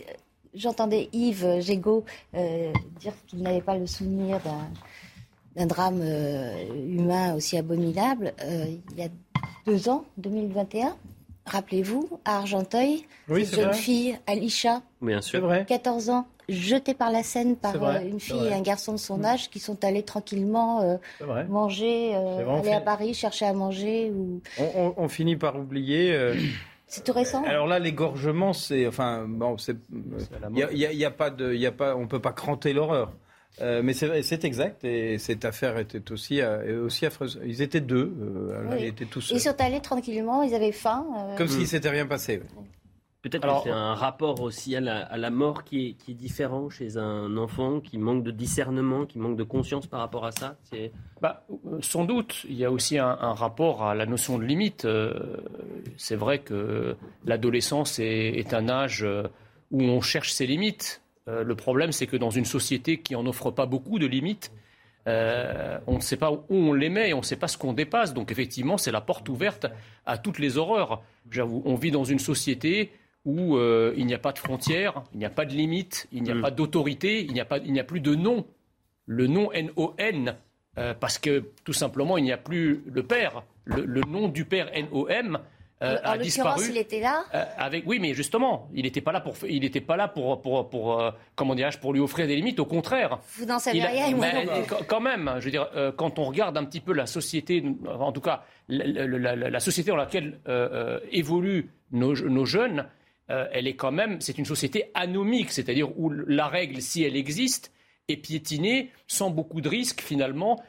j'entendais 0.56 1.08
Yves 1.14 1.62
Gégaud 1.62 2.04
euh, 2.36 2.74
dire 3.00 3.14
qu'il 3.28 3.42
n'avait 3.44 3.62
pas 3.62 3.78
le 3.78 3.86
souvenir 3.88 4.40
d'un 5.56 5.66
drame 5.68 6.02
euh, 6.02 6.66
humain 6.88 7.36
aussi 7.36 7.56
abominable 7.58 8.34
euh, 8.44 8.66
il 8.92 8.98
y 8.98 9.04
a 9.04 9.10
deux 9.66 9.88
ans, 9.88 10.04
2021. 10.18 10.98
Rappelez-vous, 11.50 12.20
à 12.26 12.38
Argenteuil, 12.38 13.06
Oui, 13.28 13.46
cette 13.46 13.56
jeune 13.56 13.66
vrai. 13.70 13.74
fille, 13.78 14.20
Alicia, 14.28 14.82
Bien 15.02 15.22
sûr. 15.22 15.52
14 15.68 16.10
ans, 16.10 16.28
jetée 16.48 16.94
par 16.94 17.12
la 17.12 17.24
Seine 17.24 17.56
par 17.56 17.82
euh, 17.84 18.00
une 18.02 18.20
fille 18.20 18.48
et 18.48 18.54
un 18.54 18.62
garçon 18.62 18.92
de 18.94 18.98
son 18.98 19.24
âge 19.24 19.50
qui 19.50 19.60
sont 19.60 19.84
allés 19.84 20.04
tranquillement 20.04 20.82
euh, 20.82 21.44
manger, 21.48 22.12
euh, 22.16 22.58
aller 22.60 22.72
à 22.72 22.82
Paris 22.82 23.14
chercher 23.14 23.46
à 23.46 23.54
manger. 23.54 24.12
Ou... 24.12 24.42
On, 24.60 24.64
on- 24.76 24.94
on 24.98 25.08
finit 25.10 25.36
par 25.36 25.56
oublier. 25.58 26.14
euh, 26.14 26.36
C'est 26.88 27.04
tout 27.04 27.14
récent. 27.14 27.44
Alors 27.44 27.68
là, 27.68 27.78
l'égorgement, 27.78 28.52
c'est 28.52 28.88
enfin 28.88 29.26
bon, 29.28 29.60
c'est 29.60 29.76
il 30.52 30.58
y 30.58 30.64
a, 30.64 30.72
il 30.72 30.78
y 30.80 30.86
a- 30.88 30.92
il 30.92 30.98
y 30.98 31.06
a 31.06 31.12
pas 31.12 31.30
de, 31.30 31.54
il 31.54 31.60
y 31.62 31.68
a 31.68 31.72
pas, 31.72 31.96
on 31.96 32.08
peut 32.08 32.20
pas 32.20 32.32
cranter 32.32 32.74
l'horreur. 32.74 33.12
Euh, 33.62 33.82
mais 33.84 33.94
c'est 33.94 34.44
exact 34.46 34.84
et 34.86 35.18
cette 35.18 35.44
affaire 35.46 35.78
était 35.78 36.12
aussi 36.12 36.42
euh, 36.42 36.86
aussi 36.86 37.06
affreuse. 37.06 37.40
Ils 37.46 37.62
étaient 37.62 37.82
deux, 37.82 38.14
euh, 38.22 38.64
Oui. 38.72 38.78
ils 38.80 38.86
étaient 38.88 39.06
tous 39.06 39.32
Ils 39.32 39.40
seuls. 39.40 39.54
sont 39.54 39.62
allés 39.62 39.82
tranquillement, 39.82 40.44
ils 40.44 40.54
avaient 40.56 40.72
faim. 40.72 41.06
euh, 41.18 41.36
comme 41.36 41.48
s'il 41.48 41.68
s'était 41.68 41.90
rien 41.90 42.06
passé. 42.06 42.38
ouais. 42.38 42.64
Peut-être 43.22 43.46
que 43.46 43.64
c'est 43.66 43.70
un 43.72 43.96
rapport 43.96 44.40
aussi 44.40 44.78
à 44.78 44.80
la, 44.80 45.00
à 45.00 45.18
la 45.18 45.30
mort 45.30 45.66
qui 45.66 45.88
est, 45.90 45.94
qui 45.96 46.12
est 46.12 46.16
différent 46.16 46.70
chez 46.70 46.96
un 46.96 47.36
enfant, 47.36 47.82
qui 47.82 47.98
manque 47.98 48.24
de 48.24 48.32
discernement, 48.32 49.06
qui 49.06 49.20
manque 49.20 49.36
de 49.36 49.44
conscience 49.44 49.88
par 49.88 50.00
rapport 50.00 50.26
à 50.26 50.32
ça. 50.32 50.56
Bah, 51.20 51.46
sans 51.82 52.06
doute, 52.06 52.46
il 52.48 52.56
y 52.56 52.64
a 52.64 52.72
aussi 52.72 52.98
un, 52.98 53.10
un 53.20 53.34
rapport 53.34 53.84
à 53.84 53.94
la 53.94 54.06
notion 54.06 54.38
de 54.40 54.46
limite. 54.46 54.86
Euh, 54.86 55.36
c'est 55.98 56.16
vrai 56.16 56.40
que 56.40 56.96
l'adolescence 57.26 58.00
est, 58.00 58.06
est 58.40 58.54
un 58.54 58.70
âge 58.70 59.06
où 59.72 59.82
on 59.82 60.00
cherche 60.00 60.32
ses 60.32 60.48
limites. 60.48 61.02
Euh, 61.30 61.44
le 61.44 61.56
problème, 61.56 61.92
c'est 61.92 62.08
que 62.08 62.18
dans 62.18 62.32
une 62.32 62.46
société 62.46 62.98
qui 63.00 63.16
en 63.16 63.26
offre 63.28 63.52
pas 63.52 63.66
beaucoup 63.68 64.00
de 64.00 64.08
limites, 64.08 64.52
euh, 65.08 65.78
on 65.88 65.96
ne 65.96 66.02
sait 66.02 66.18
pas 66.18 66.32
où 66.32 66.44
on 66.50 66.74
les 66.74 66.90
met 66.90 67.10
et 67.10 67.14
on 67.14 67.20
ne 67.20 67.24
sait 67.24 67.36
pas 67.38 67.48
ce 67.48 67.58
qu'on 67.58 67.74
dépasse. 67.74 68.14
Donc 68.14 68.32
effectivement, 68.32 68.78
c'est 68.78 68.92
la 68.92 69.02
porte 69.02 69.30
ouverte 69.30 69.68
à 70.06 70.18
toutes 70.18 70.40
les 70.40 70.58
horreurs. 70.58 71.04
J'avoue, 71.32 71.62
on 71.66 71.76
vit 71.76 71.92
dans 71.92 72.04
une 72.04 72.20
société 72.20 72.92
où 73.26 73.58
euh, 73.58 73.94
il 73.98 74.06
n'y 74.06 74.14
a 74.14 74.20
pas 74.20 74.32
de 74.32 74.40
frontières, 74.40 75.04
il 75.14 75.20
n'y 75.20 75.26
a 75.26 75.30
pas 75.30 75.46
de 75.46 75.54
limites, 75.54 76.08
il 76.12 76.24
n'y 76.24 76.32
a 76.32 76.42
pas 76.42 76.52
d'autorité, 76.52 77.22
il 77.24 77.34
n'y 77.34 77.40
a, 77.42 77.46
pas- 77.46 77.60
il 77.60 77.72
n'y 77.74 77.80
a 77.80 77.84
plus 77.84 78.00
de 78.02 78.16
nom. 78.16 78.46
Le 79.06 79.28
nom 79.28 79.52
N-O-N, 79.52 80.36
euh, 80.78 80.94
parce 80.94 81.18
que 81.18 81.44
tout 81.64 81.74
simplement, 81.74 82.18
il 82.18 82.24
n'y 82.24 82.32
a 82.32 82.38
plus 82.38 82.84
le 82.92 83.04
père. 83.04 83.44
Le, 83.66 83.84
le 83.86 84.02
nom 84.02 84.28
du 84.30 84.46
père 84.46 84.70
N-O-M 84.74 85.40
euh, 85.82 85.98
en 86.04 86.12
a 86.12 86.18
disparu. 86.18 86.66
il 86.70 86.78
était 86.78 87.00
là. 87.00 87.24
Euh, 87.34 87.44
avec, 87.58 87.84
oui, 87.88 88.00
mais 88.00 88.14
justement, 88.14 88.70
il 88.74 88.84
n'était 88.84 89.02
pas 89.02 89.12
là 89.14 89.22
pour, 89.22 89.36
il 89.48 89.62
n'était 89.62 89.80
pas 89.82 89.96
là 89.96 90.08
pour, 90.08 90.42
pour, 90.42 90.70
pour, 90.70 91.00
euh, 91.02 91.12
comment 91.36 91.56
dirais-je, 91.56 91.80
pour 91.80 91.94
lui 91.94 92.02
offrir 92.02 92.28
des 92.28 92.36
limites. 92.36 92.60
Au 92.60 92.66
contraire, 92.66 93.20
Vous 93.38 93.46
n'en 93.46 93.60
savez 93.60 93.82
rien, 93.84 94.16
mais, 94.18 94.46
quand- 94.88 95.00
même, 95.00 95.32
je 95.40 95.46
veux 95.46 95.52
dire, 95.52 95.70
quand 95.98 96.20
on 96.20 96.26
regarde 96.26 96.58
un 96.58 96.66
petit 96.66 96.82
peu 96.82 96.92
la 96.94 97.06
société, 97.06 97.64
en 97.88 98.12
tout 98.12 98.22
cas 98.22 98.44
la, 98.68 98.86
la- 99.08 99.36
la- 99.36 99.50
la 99.50 99.60
société 99.60 99.90
dans 99.90 99.96
laquelle 99.96 100.40
évoluent 101.12 101.70
nos, 101.92 102.14
nos 102.16 102.46
jeunes, 102.46 102.86
elle 103.28 103.68
est 103.68 103.76
quand 103.76 103.92
même, 103.92 104.20
c'est 104.22 104.38
une 104.38 104.46
société 104.46 104.92
anomique, 104.94 105.52
c'est-à-dire 105.52 105.98
où 106.00 106.10
la 106.10 106.48
règle, 106.48 106.82
si 106.82 107.04
elle 107.04 107.16
existe, 107.16 107.72
est 108.08 108.18
piétinée 108.18 108.92
sans 109.08 109.30
beaucoup 109.30 109.62
de 109.62 109.70
risque 109.70 110.02
finalement 110.02 110.62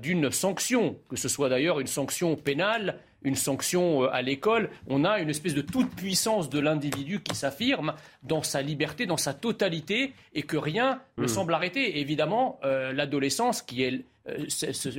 d'une 0.00 0.30
sanction, 0.30 0.96
que 1.10 1.16
ce 1.16 1.28
soit 1.28 1.48
d'ailleurs 1.50 1.80
une 1.80 1.86
sanction 1.86 2.34
pénale, 2.36 2.98
une 3.22 3.34
sanction 3.34 4.04
euh, 4.04 4.08
à 4.12 4.22
l'école. 4.22 4.70
On 4.86 5.04
a 5.04 5.18
une 5.18 5.28
espèce 5.30 5.54
de 5.54 5.60
toute 5.60 5.90
puissance 5.94 6.48
de 6.48 6.58
l'individu 6.60 7.20
qui 7.22 7.34
s'affirme 7.34 7.94
dans 8.22 8.42
sa 8.42 8.62
liberté, 8.62 9.06
dans 9.06 9.16
sa 9.16 9.34
totalité, 9.34 10.12
et 10.34 10.42
que 10.42 10.56
rien 10.56 11.00
ne 11.16 11.24
Mm. 11.24 11.28
semble 11.28 11.54
arrêter. 11.54 11.98
Évidemment, 12.00 12.58
euh, 12.64 12.92
l'adolescence, 12.92 13.62
qui 13.62 13.82
est 13.82 14.04
euh, 14.28 14.46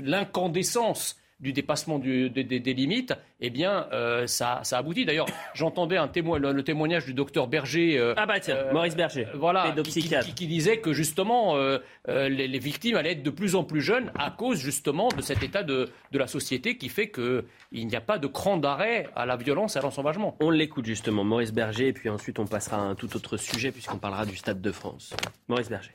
l'incandescence 0.03 1.17
du 1.39 1.53
dépassement 1.53 1.99
du- 1.99 2.29
des- 2.29 2.43
des- 2.43 2.59
des 2.59 2.73
limites, 2.73 3.13
eh 3.39 3.49
bien, 3.49 3.87
euh, 3.93 4.27
ça, 4.27 4.59
ça 4.63 4.77
aboutit. 4.77 5.05
D'ailleurs, 5.05 5.27
j'entendais 5.53 5.95
un 5.95 6.09
témoin, 6.09 6.37
le, 6.37 6.51
le 6.51 6.63
témoignage 6.63 7.05
du 7.05 7.13
docteur 7.13 7.47
Berger. 7.47 7.97
euh, 7.97 8.13
Ah 8.17 8.25
bah 8.25 8.39
tiens, 8.41 8.55
euh, 8.57 8.73
Maurice 8.73 8.95
Berger, 8.97 9.25
voilà, 9.35 9.61
qui, 9.61 9.67
qui- 9.69 9.75
pédopsychiatre. 9.75 10.27
qui- 10.27 10.33
qui 10.33 10.47
disait 10.47 10.79
que 10.79 10.91
justement 10.91 11.55
euh, 11.55 11.77
euh, 12.09 12.27
les, 12.27 12.47
les 12.49 12.59
victimes 12.59 12.97
allaient 12.97 13.13
être 13.13 13.23
de 13.23 13.29
plus 13.29 13.55
en 13.55 13.63
plus 13.63 13.81
jeunes 13.81 14.11
à 14.19 14.31
cause 14.31 14.59
justement 14.59 15.07
de 15.09 15.21
cet 15.21 15.41
état 15.41 15.63
de, 15.63 15.89
de 16.11 16.19
la 16.19 16.27
société 16.27 16.77
qui 16.77 16.89
fait 16.89 17.09
qu'il 17.09 17.43
n'y 17.87 17.95
a 17.95 18.01
pas 18.01 18.17
de 18.17 18.27
cran 18.27 18.57
d'arrêt 18.57 19.07
à 19.15 19.25
la 19.25 19.37
violence 19.37 19.75
et 19.75 19.79
à 19.79 19.81
l'ensauvagement. 19.81 20.35
On 20.41 20.49
l'écoute 20.49 20.85
justement, 20.85 21.23
Maurice 21.23 21.53
Berger, 21.53 21.87
et 21.87 21.93
puis 21.93 22.09
ensuite 22.09 22.37
on 22.39 22.47
passera 22.47 22.77
à 22.77 22.81
un 22.81 22.95
tout 22.95 23.15
autre 23.15 23.37
sujet 23.37 23.71
puisqu'on 23.71 23.97
parlera 23.97 24.25
du 24.25 24.35
Stade 24.35 24.61
de 24.61 24.71
France. 24.73 25.13
Maurice 25.47 25.69
Berger. 25.69 25.91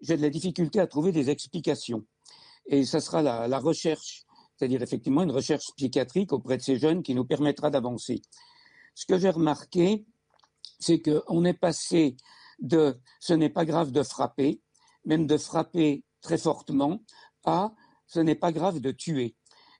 j'ai 0.00 0.16
de 0.16 0.22
la 0.22 0.30
difficulté 0.30 0.80
à 0.80 0.86
trouver 0.86 1.12
des 1.12 1.30
explications. 1.30 2.04
Et 2.66 2.84
ça 2.84 3.00
sera 3.00 3.22
la, 3.22 3.58
recherche, 3.58 4.22
c'est-à-dire 4.56 4.82
effectivement 4.82 5.22
une 5.22 5.30
recherche 5.30 5.66
psychiatrique 5.76 6.32
auprès 6.32 6.56
de 6.56 6.62
ces 6.62 6.78
jeunes 6.78 7.02
qui 7.02 7.14
nous 7.14 7.24
permettra 7.24 7.70
d'avancer. 7.70 8.22
Ce 8.94 9.06
que 9.06 9.18
j'ai 9.18 9.30
remarqué, 9.30 10.04
c'est 10.78 11.00
qu'on 11.00 11.44
est 11.44 11.58
passé 11.58 12.16
de 12.60 12.98
ce 13.20 13.32
n'est 13.32 13.50
pas 13.50 13.64
grave 13.64 13.90
de 13.90 14.02
frapper, 14.02 14.60
même 15.04 15.26
de 15.26 15.36
frapper 15.36 16.04
très 16.20 16.38
fortement, 16.38 17.02
à 17.44 17.74
ce 18.06 18.20
n'est 18.20 18.36
pas 18.36 18.52
grave 18.52 18.80
de 18.80 18.90
tuer. 18.92 19.34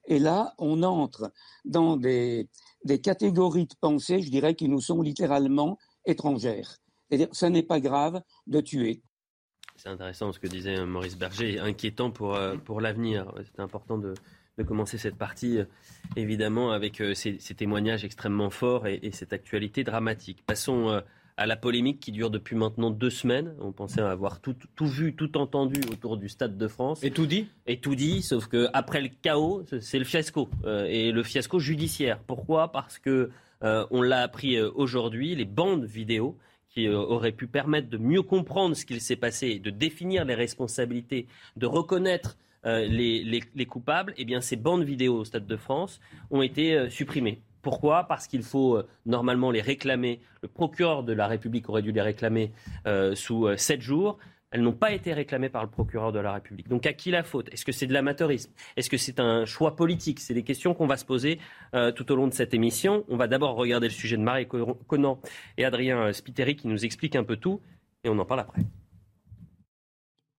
Et 0.06 0.18
là, 0.18 0.54
on 0.58 0.82
entre 0.82 1.32
dans 1.64 1.96
des, 1.96 2.48
des 2.84 3.00
catégories 3.00 3.66
de 3.66 3.74
pensée, 3.80 4.20
je 4.20 4.30
dirais, 4.30 4.56
qui 4.56 4.68
nous 4.68 4.80
sont 4.80 5.00
littéralement 5.00 5.78
étrangères. 6.04 6.78
C'est-à-dire, 7.08 7.28
ce 7.32 7.46
n'est 7.46 7.62
pas 7.62 7.78
grave 7.78 8.22
de 8.46 8.60
tuer. 8.60 9.02
C'est 9.82 9.88
intéressant 9.88 10.30
ce 10.30 10.38
que 10.38 10.46
disait 10.46 10.78
euh, 10.78 10.86
Maurice 10.86 11.18
Berger, 11.18 11.58
inquiétant 11.58 12.12
pour, 12.12 12.36
euh, 12.36 12.54
pour 12.54 12.80
l'avenir. 12.80 13.32
C'était 13.44 13.62
important 13.62 13.98
de, 13.98 14.14
de 14.56 14.62
commencer 14.62 14.96
cette 14.96 15.16
partie, 15.16 15.58
euh, 15.58 15.64
évidemment, 16.14 16.70
avec 16.70 17.02
ces, 17.14 17.40
ces 17.40 17.54
témoignages 17.56 18.04
extrêmement 18.04 18.50
forts 18.50 18.86
et, 18.86 19.00
et 19.02 19.10
cette 19.10 19.32
actualité 19.32 19.82
dramatique. 19.82 20.44
Passons 20.46 21.02
à 21.36 21.46
la 21.46 21.56
polémique 21.56 21.98
qui 21.98 22.12
dure 22.12 22.30
depuis 22.30 22.54
maintenant 22.54 22.92
deux 22.92 23.10
semaines. 23.10 23.56
On 23.58 23.72
pensait 23.72 24.02
avoir 24.02 24.40
tout, 24.40 24.54
tout 24.76 24.86
vu, 24.86 25.16
tout 25.16 25.36
entendu 25.36 25.80
autour 25.90 26.16
du 26.16 26.28
Stade 26.28 26.56
de 26.56 26.68
France. 26.68 27.02
Et 27.02 27.10
tout 27.10 27.26
dit? 27.26 27.48
Et 27.66 27.78
tout 27.78 27.96
dit, 27.96 28.22
sauf 28.22 28.46
que 28.46 28.68
après 28.74 29.00
le 29.00 29.08
chaos, 29.08 29.64
c'est 29.80 29.98
le 29.98 30.04
fiasco. 30.04 30.48
Euh, 30.64 30.84
et 30.84 31.10
le 31.10 31.24
fiasco 31.24 31.58
judiciaire. 31.58 32.20
Pourquoi? 32.20 32.70
Parce 32.70 33.00
que 33.00 33.30
euh, 33.64 33.84
on 33.90 34.00
l'a 34.02 34.20
appris 34.20 34.60
aujourd'hui, 34.60 35.34
les 35.34 35.44
bandes 35.44 35.84
vidéo 35.84 36.38
qui 36.72 36.88
auraient 36.88 37.32
pu 37.32 37.46
permettre 37.46 37.88
de 37.90 37.98
mieux 37.98 38.22
comprendre 38.22 38.74
ce 38.74 38.86
qu'il 38.86 39.00
s'est 39.00 39.16
passé, 39.16 39.58
de 39.58 39.70
définir 39.70 40.24
les 40.24 40.34
responsabilités, 40.34 41.26
de 41.56 41.66
reconnaître 41.66 42.36
les, 42.64 43.24
les, 43.24 43.42
les, 43.54 43.66
coupables, 43.66 44.14
eh 44.16 44.24
bien 44.24 44.40
ces 44.40 44.56
bandes 44.56 44.84
vidéo 44.84 45.16
au 45.16 45.24
Stade 45.24 45.46
de 45.46 45.56
France 45.56 46.00
ont 46.30 46.42
été 46.42 46.88
supprimées. 46.90 47.40
Pourquoi? 47.62 48.04
Parce 48.04 48.26
qu'il 48.26 48.42
faut 48.42 48.76
euh, 48.76 48.88
normalement 49.06 49.52
les 49.52 49.60
réclamer. 49.60 50.20
Le 50.42 50.48
procureur 50.48 51.04
de 51.04 51.12
la 51.12 51.28
République 51.28 51.68
aurait 51.68 51.82
dû 51.82 51.92
les 51.92 52.02
réclamer 52.02 52.52
euh, 52.86 53.14
sous 53.14 53.46
euh, 53.46 53.56
sept 53.56 53.80
jours. 53.80 54.18
Elles 54.52 54.62
n'ont 54.62 54.72
pas 54.72 54.92
été 54.92 55.12
réclamées 55.12 55.48
par 55.48 55.62
le 55.62 55.70
procureur 55.70 56.12
de 56.12 56.20
la 56.20 56.34
République. 56.34 56.68
Donc 56.68 56.86
à 56.86 56.92
qui 56.92 57.10
la 57.10 57.24
faute? 57.24 57.48
Est-ce 57.52 57.64
que 57.64 57.72
c'est 57.72 57.86
de 57.86 57.92
l'amateurisme? 57.92 58.52
Est-ce 58.76 58.88
que 58.88 58.96
c'est 58.96 59.18
un 59.18 59.44
choix 59.44 59.74
politique? 59.74 60.20
C'est 60.20 60.34
des 60.34 60.44
questions 60.44 60.74
qu'on 60.74 60.86
va 60.86 60.96
se 60.96 61.04
poser 61.04 61.38
tout 61.96 62.12
au 62.12 62.16
long 62.16 62.28
de 62.28 62.34
cette 62.34 62.54
émission. 62.54 63.04
On 63.08 63.16
va 63.16 63.26
d'abord 63.26 63.56
regarder 63.56 63.88
le 63.88 63.92
sujet 63.92 64.16
de 64.16 64.22
Marie 64.22 64.46
Conan 64.46 65.18
et 65.56 65.64
Adrien 65.64 66.12
Spiteri 66.12 66.54
qui 66.54 66.68
nous 66.68 66.84
expliquent 66.84 67.16
un 67.16 67.24
peu 67.24 67.36
tout 67.36 67.60
et 68.04 68.08
on 68.08 68.18
en 68.18 68.24
parle 68.24 68.40
après. 68.40 68.62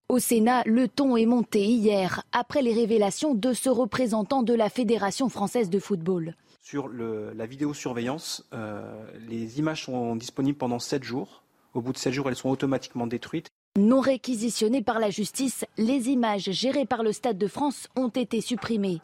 Au 0.10 0.20
Sénat, 0.20 0.62
le 0.66 0.88
ton 0.88 1.18
est 1.18 1.26
monté 1.26 1.64
hier 1.64 2.24
après 2.32 2.62
les 2.62 2.74
révélations 2.74 3.34
de 3.34 3.52
ce 3.54 3.70
représentant 3.70 4.44
de 4.44 4.54
la 4.54 4.70
Fédération 4.70 5.28
française 5.28 5.70
de 5.70 5.80
football 5.80 6.36
sur 6.64 6.88
la 6.88 7.46
vidéosurveillance. 7.46 8.48
Euh, 8.54 9.06
les 9.28 9.60
images 9.60 9.84
sont 9.84 10.16
disponibles 10.16 10.58
pendant 10.58 10.80
7 10.80 11.04
jours. 11.04 11.44
Au 11.74 11.82
bout 11.82 11.92
de 11.92 11.98
7 11.98 12.14
jours, 12.14 12.30
elles 12.30 12.38
sont 12.38 12.50
automatiquement 12.50 13.06
détruites. 13.06 13.50
Non 13.80 14.02
réquisitionnées 14.02 14.84
par 14.84 15.00
la 15.00 15.10
justice, 15.10 15.66
les 15.80 16.10
images 16.10 16.52
gérées 16.52 16.86
par 16.86 17.02
le 17.02 17.12
Stade 17.12 17.40
de 17.40 17.48
France 17.48 17.90
ont 17.96 18.10
été 18.10 18.40
supprimées. 18.40 19.02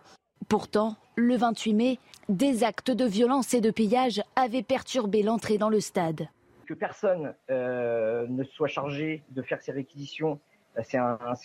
Pourtant, 0.47 0.95
le 1.15 1.35
28 1.35 1.73
mai, 1.73 1.99
des 2.29 2.63
actes 2.63 2.91
de 2.91 3.05
violence 3.05 3.55
et 3.55 3.61
de 3.61 3.71
pillage 3.71 4.21
avaient 4.35 4.61
perturbé 4.61 5.23
l'entrée 5.23 5.57
dans 5.57 5.69
le 5.69 5.79
stade. 5.79 6.27
Que 6.67 6.75
personne 6.75 7.33
euh, 7.49 8.27
ne 8.29 8.43
soit 8.43 8.67
chargé 8.67 9.23
de 9.31 9.41
faire 9.41 9.59
ces 9.59 9.71
réquisitions, 9.71 10.39
euh, 10.77 10.81
c'est 10.83 10.99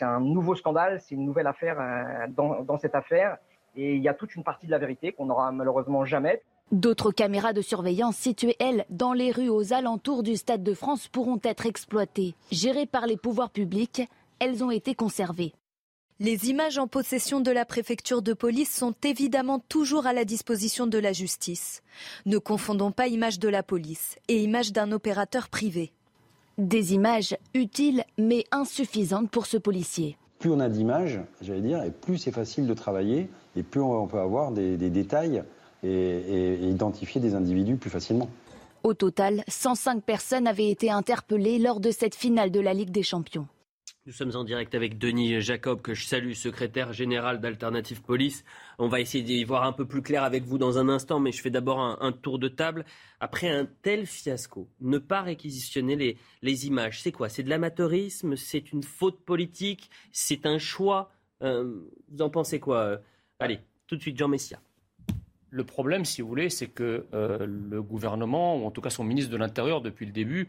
un, 0.05 0.21
nouveau 0.21 0.55
scandale, 0.55 1.01
c'est 1.01 1.15
une 1.15 1.25
nouvelle 1.25 1.47
affaire 1.47 1.79
dans 2.37 2.77
cette 2.77 2.95
affaire. 2.95 3.39
Et 3.75 3.97
il 3.97 4.03
y 4.03 4.09
a 4.09 4.13
toute 4.13 4.35
une 4.35 4.45
partie 4.45 4.67
de 4.67 4.71
la 4.71 4.79
vérité 4.79 5.13
qu'on 5.13 5.25
n'aura 5.25 5.51
malheureusement 5.51 6.05
jamais. 6.05 6.43
D'autres 6.73 7.13
caméras 7.13 7.53
de 7.53 7.61
surveillance 7.61 8.17
situées, 8.17 8.57
elles, 8.59 8.85
dans 8.91 9.13
les 9.13 9.31
rues 9.31 9.49
aux 9.49 9.73
alentours 9.73 10.23
du 10.23 10.37
Stade 10.37 10.63
de 10.63 10.75
France 10.75 11.09
pourront 11.09 11.41
être 11.45 11.67
exploitées. 11.67 12.35
Gérées 12.51 12.87
par 12.87 13.07
les 13.07 13.17
pouvoirs 13.17 13.51
publics, 13.51 14.03
elles 14.39 14.65
ont 14.65 14.71
été 14.71 14.95
conservées. 14.95 15.53
Les 16.21 16.49
images 16.49 16.79
en 16.79 16.87
possession 16.87 17.41
de 17.41 17.51
la 17.51 17.65
préfecture 17.65 18.23
de 18.23 18.33
police 18.33 18.73
sont 18.75 18.95
évidemment 19.03 19.59
toujours 19.59 20.07
à 20.07 20.13
la 20.13 20.25
disposition 20.25 20.87
de 20.87 20.99
la 20.99 21.13
justice. 21.13 21.83
Ne 22.25 22.39
confondons 22.39 22.93
pas 22.93 23.09
images 23.09 23.41
de 23.41 23.49
la 23.49 23.63
police 23.63 24.17
et 24.29 24.43
images 24.43 24.73
d'un 24.73 24.93
opérateur 24.93 25.49
privé. 25.49 25.93
Des 26.57 26.95
images 26.95 27.37
utiles 27.53 28.05
mais 28.17 28.45
insuffisantes 28.53 29.31
pour 29.31 29.47
ce 29.47 29.57
policier 29.57 30.17
plus 30.45 30.51
on 30.51 30.61
a 30.61 30.69
d'images, 30.69 31.21
j'allais 31.41 31.63
dire, 31.63 31.83
et 31.83 31.91
plus 31.91 32.19
c'est 32.19 32.31
facile 32.31 32.67
de 32.67 32.75
travailler, 32.75 33.31
et 33.57 33.63
plus 33.63 33.81
on 33.81 34.07
peut 34.07 34.19
avoir 34.19 34.53
des, 34.53 34.77
détails 34.77 35.43
et, 35.85 36.59
identifier 36.63 37.21
des 37.21 37.35
individus 37.35 37.77
plus 37.77 37.91
facilement. 37.91 38.29
Au 38.83 38.95
total, 38.95 39.45
105 39.49 40.03
personnes 40.03 40.47
avaient 40.47 40.71
été 40.71 40.91
interpellées 40.91 41.59
lors 41.59 41.81
de 41.81 41.91
cette 41.91 42.15
finale 42.15 42.51
de 42.51 42.61
la 42.61 42.75
Ligue 42.75 42.91
des 42.91 43.03
Champions. 43.03 43.47
Nous 44.07 44.13
sommes 44.13 44.37
en 44.37 44.45
direct 44.45 44.75
avec 44.75 44.99
Denis 44.99 45.41
Jacob, 45.41 45.81
que 45.81 45.95
je 45.95 46.05
salue, 46.05 46.33
secrétaire 46.33 46.93
général 46.93 47.41
d'Alternative 47.41 48.03
Police. 48.03 48.45
On 48.79 48.87
va 48.87 49.01
essayer 49.01 49.25
d'y 49.25 49.45
voir 49.45 49.65
un 49.65 49.73
peu 49.73 49.87
plus 49.87 50.03
clair 50.03 50.25
avec 50.25 50.45
vous 50.45 50.59
dans 50.59 50.77
un 50.77 50.91
instant, 50.91 51.21
mais 51.21 51.33
je 51.33 51.41
fais 51.41 51.49
d'abord 51.49 51.81
un, 51.81 52.13
tour 52.13 52.39
de 52.39 52.49
table. 52.49 52.85
Après 53.19 53.49
un 53.49 53.67
tel 53.81 54.05
fiasco, 54.05 54.69
ne 54.83 54.99
pas 54.99 55.23
réquisitionner 55.23 55.97
les, 55.97 56.19
les 56.43 56.67
images, 56.67 57.01
c'est 57.01 57.13
quoi? 57.13 57.31
C'est 57.31 57.45
de 57.45 57.49
l'amateurisme? 57.49 58.37
C'est 58.37 58.73
une 58.73 58.83
faute 58.83 59.25
politique? 59.25 59.89
C'est 60.13 60.45
un 60.45 60.59
choix? 60.59 61.11
Euh, 61.43 61.73
Vous 62.11 62.21
en 62.21 62.29
pensez 62.29 62.61
quoi? 62.61 63.01
Allez, 63.39 63.61
tout 63.87 63.97
de 63.97 64.03
suite, 64.03 64.19
Jean 64.19 64.29
Messia. 64.29 64.61
Le 65.55 65.63
problème, 65.63 66.05
si 66.05 66.21
vous 66.21 66.27
voulez, 66.27 66.51
c'est 66.51 66.67
que 66.67 67.07
euh, 67.15 67.47
le 67.47 67.81
gouvernement, 67.81 68.57
ou 68.57 68.67
en 68.67 68.73
tout 68.73 68.81
cas 68.81 68.91
son 68.91 69.05
ministre 69.05 69.31
de 69.31 69.37
l'Intérieur 69.37 69.83
depuis 69.83 70.05
le 70.05 70.11
début, 70.11 70.49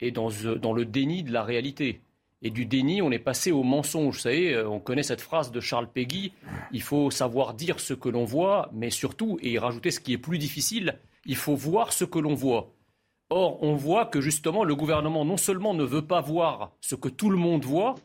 est 0.00 0.12
dans, 0.12 0.30
euh, 0.46 0.54
dans 0.54 0.72
le 0.72 0.86
déni 0.86 1.22
de 1.22 1.30
la 1.30 1.42
réalité. 1.42 2.00
Et 2.40 2.48
du 2.48 2.64
déni, 2.64 3.02
on 3.02 3.10
est 3.10 3.18
passé 3.18 3.52
au 3.52 3.62
mensonge. 3.62 4.14
Vous 4.14 4.20
savez, 4.20 4.54
euh, 4.54 4.66
on 4.66 4.80
connaît 4.80 5.02
cette 5.02 5.20
phrase 5.20 5.52
de 5.52 5.60
Charles 5.60 5.88
Péguy 5.92 6.32
il 6.72 6.80
faut 6.80 7.10
savoir 7.10 7.52
dire 7.52 7.80
ce 7.80 7.92
que 7.92 8.08
l'on 8.08 8.24
voit, 8.24 8.70
mais 8.72 8.88
surtout, 8.88 9.38
et 9.42 9.58
rajouter 9.58 9.90
ce 9.90 10.00
qui 10.00 10.14
est 10.14 10.18
plus 10.18 10.38
difficile, 10.38 10.98
il 11.26 11.36
faut 11.36 11.54
voir 11.54 11.92
ce 11.92 12.06
que 12.06 12.18
l'on 12.18 12.34
voit. 12.34 12.72
Or, 13.28 13.62
on 13.62 13.74
voit 13.74 14.06
que 14.06 14.22
justement, 14.22 14.64
le 14.64 14.74
gouvernement 14.74 15.26
non 15.26 15.36
seulement 15.36 15.74
ne 15.74 15.84
veut 15.84 16.06
pas 16.06 16.22
voir 16.22 16.72
ce 16.80 16.94
que 16.94 17.10
tout 17.10 17.28
le 17.28 17.36
monde 17.36 17.66
voit, 17.66 17.96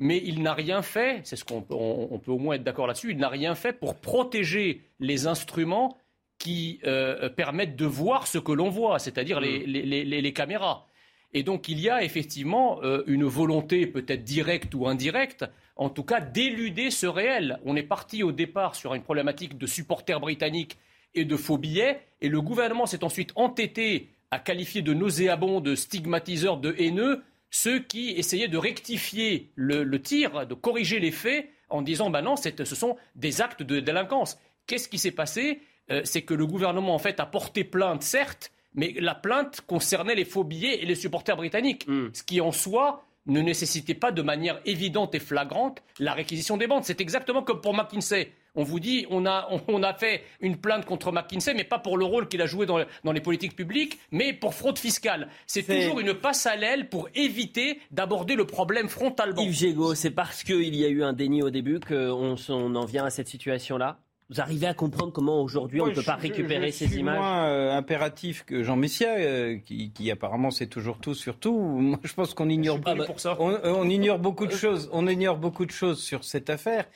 mais 0.00 0.20
il 0.24 0.42
n'a 0.42 0.54
rien 0.54 0.82
fait, 0.82 1.20
c'est 1.24 1.36
ce 1.36 1.44
qu'on 1.44 1.60
peut, 1.60 1.76
peut 2.24 2.32
au 2.32 2.38
moins 2.38 2.56
être 2.56 2.64
d'accord 2.64 2.86
là-dessus, 2.86 3.12
il 3.12 3.18
n'a 3.18 3.28
rien 3.28 3.54
fait 3.54 3.72
pour 3.72 3.94
protéger 3.94 4.82
les 4.98 5.26
instruments 5.26 5.96
qui 6.38 6.80
euh, 6.86 7.28
permettent 7.28 7.76
de 7.76 7.84
voir 7.84 8.26
ce 8.26 8.38
que 8.38 8.50
l'on 8.50 8.70
voit, 8.70 8.98
c'est-à-dire 8.98 9.40
les, 9.40 9.64
les 9.66 10.32
caméras. 10.32 10.86
Et 11.32 11.42
donc 11.42 11.68
il 11.68 11.78
y 11.78 11.88
a 11.88 12.02
effectivement 12.02 12.82
euh, 12.82 13.04
une 13.06 13.24
volonté 13.24 13.86
peut-être 13.86 14.24
directe 14.24 14.74
ou 14.74 14.88
indirecte, 14.88 15.44
en 15.76 15.90
tout 15.90 16.02
cas 16.02 16.20
d'éluder 16.20 16.90
ce 16.90 17.06
réel. 17.06 17.60
On 17.64 17.76
est 17.76 17.82
parti 17.82 18.22
au 18.22 18.32
départ 18.32 18.74
sur 18.74 18.94
une 18.94 19.02
problématique 19.02 19.56
de 19.56 19.66
supporters 19.66 20.18
britanniques 20.18 20.78
et 21.14 21.24
de 21.24 21.36
faux 21.36 21.58
billets, 21.58 22.00
et 22.20 22.28
le 22.28 22.40
gouvernement 22.40 22.86
s'est 22.86 23.04
ensuite 23.04 23.32
entêté 23.34 24.08
à 24.30 24.38
qualifier 24.38 24.80
de 24.80 24.94
nauséabonds, 24.94 25.60
de 25.60 25.74
stigmatiseurs, 25.74 26.56
de 26.56 26.74
haineux 26.78 27.22
ceux 27.50 27.80
qui 27.80 28.10
essayaient 28.10 28.48
de 28.48 28.58
rectifier 28.58 29.50
le, 29.56 29.84
tir, 30.00 30.46
de 30.46 30.54
corriger 30.54 31.00
les 31.00 31.10
faits 31.10 31.48
en 31.68 31.82
disant 31.82 32.10
ben 32.10 32.22
non, 32.22 32.36
ce 32.36 32.64
sont 32.64 32.96
des 33.16 33.40
actes 33.40 33.62
de 33.62 33.80
délinquance. 33.80 34.38
Qu'est-ce 34.66 34.88
qui 34.88 34.98
s'est 34.98 35.10
passé? 35.10 35.60
Euh, 35.90 36.02
C'est 36.04 36.22
que 36.22 36.34
le 36.34 36.46
gouvernement 36.46 36.94
en 36.94 36.98
fait 36.98 37.20
a 37.20 37.26
porté 37.26 37.64
plainte, 37.64 38.02
certes, 38.02 38.52
mais 38.74 38.94
la 38.98 39.14
plainte 39.14 39.62
concernait 39.66 40.14
les 40.14 40.24
faux 40.24 40.44
billets 40.44 40.82
et 40.82 40.86
les 40.86 40.94
supporters 40.94 41.36
britanniques, 41.36 41.86
hmm. 41.88 42.10
ce 42.12 42.22
qui 42.22 42.40
en 42.40 42.52
soi 42.52 43.04
ne 43.26 43.40
nécessitait 43.40 43.94
pas 43.94 44.12
de 44.12 44.22
manière 44.22 44.60
évidente 44.64 45.14
et 45.14 45.18
flagrante 45.18 45.82
la 45.98 46.14
réquisition 46.14 46.56
des 46.56 46.66
bandes. 46.66 46.84
C'est 46.84 47.00
exactement 47.00 47.42
comme 47.42 47.60
pour 47.60 47.74
McKinsey. 47.74 48.32
On 48.54 48.62
vous 48.62 48.80
dit, 48.80 49.06
on 49.10 49.26
a, 49.26 49.48
on 49.68 49.82
a 49.82 49.94
fait 49.94 50.22
une 50.40 50.56
plainte 50.56 50.84
contre 50.84 51.12
McKinsey, 51.12 51.54
mais 51.54 51.64
pas 51.64 51.78
pour 51.78 51.96
le 51.96 52.04
rôle 52.04 52.28
qu'il 52.28 52.42
a 52.42 52.46
joué 52.46 52.66
dans, 52.66 52.78
dans, 53.04 53.12
les 53.12 53.20
politiques 53.20 53.56
publiques, 53.56 53.98
mais 54.10 54.32
pour 54.32 54.54
fraude 54.54 54.78
fiscale. 54.78 55.28
C'est 55.46 55.62
toujours 55.62 56.00
une 56.00 56.14
passe 56.14 56.46
à 56.46 56.56
l'aile 56.56 56.88
pour 56.88 57.08
éviter 57.14 57.80
d'aborder 57.90 58.34
le 58.34 58.46
problème 58.46 58.88
frontalement. 58.88 59.42
Yves 59.42 59.58
Gégaud, 59.58 59.94
c'est 59.94 60.10
parce 60.10 60.42
qu'il 60.42 60.74
y 60.74 60.84
a 60.84 60.88
eu 60.88 61.02
un 61.02 61.12
déni 61.12 61.42
au 61.42 61.50
début 61.50 61.80
qu'on 61.80 62.36
on 62.48 62.74
en 62.74 62.84
vient 62.84 63.04
à 63.04 63.10
cette 63.10 63.28
situation-là? 63.28 63.98
Vous 64.30 64.40
arrivez 64.40 64.68
à 64.68 64.74
comprendre 64.74 65.12
comment 65.12 65.42
aujourd'hui 65.42 65.80
on 65.80 65.88
ne 65.88 65.92
peut 65.92 66.02
pas 66.02 66.14
récupérer 66.14 66.70
ces 66.70 66.96
images 66.96 67.18
moins 67.18 67.48
euh, 67.48 67.76
impératif 67.76 68.44
que 68.44 68.62
Jean 68.62 68.76
Messia, 68.76 69.16
euh, 69.16 69.58
qui, 69.58 70.10
apparemment 70.10 70.52
sait 70.52 70.68
toujours 70.68 70.98
tout 70.98 71.14
sur 71.14 71.36
tout. 71.36 71.58
Moi, 71.58 71.98
je 72.04 72.14
pense 72.14 72.32
qu'on 72.32 72.48
ignore, 72.48 72.80
pour 72.80 73.18
ça. 73.18 73.36
On, 73.40 73.90
ignore 73.90 74.20
beaucoup 74.20 74.46
de 74.46 74.52
choses. 74.52 74.88
On 74.92 75.08
ignore 75.08 75.36
beaucoup 75.36 75.66
de 75.66 75.72
choses 75.72 76.00
sur 76.00 76.22
cette 76.22 76.48
affaire. 76.48 76.86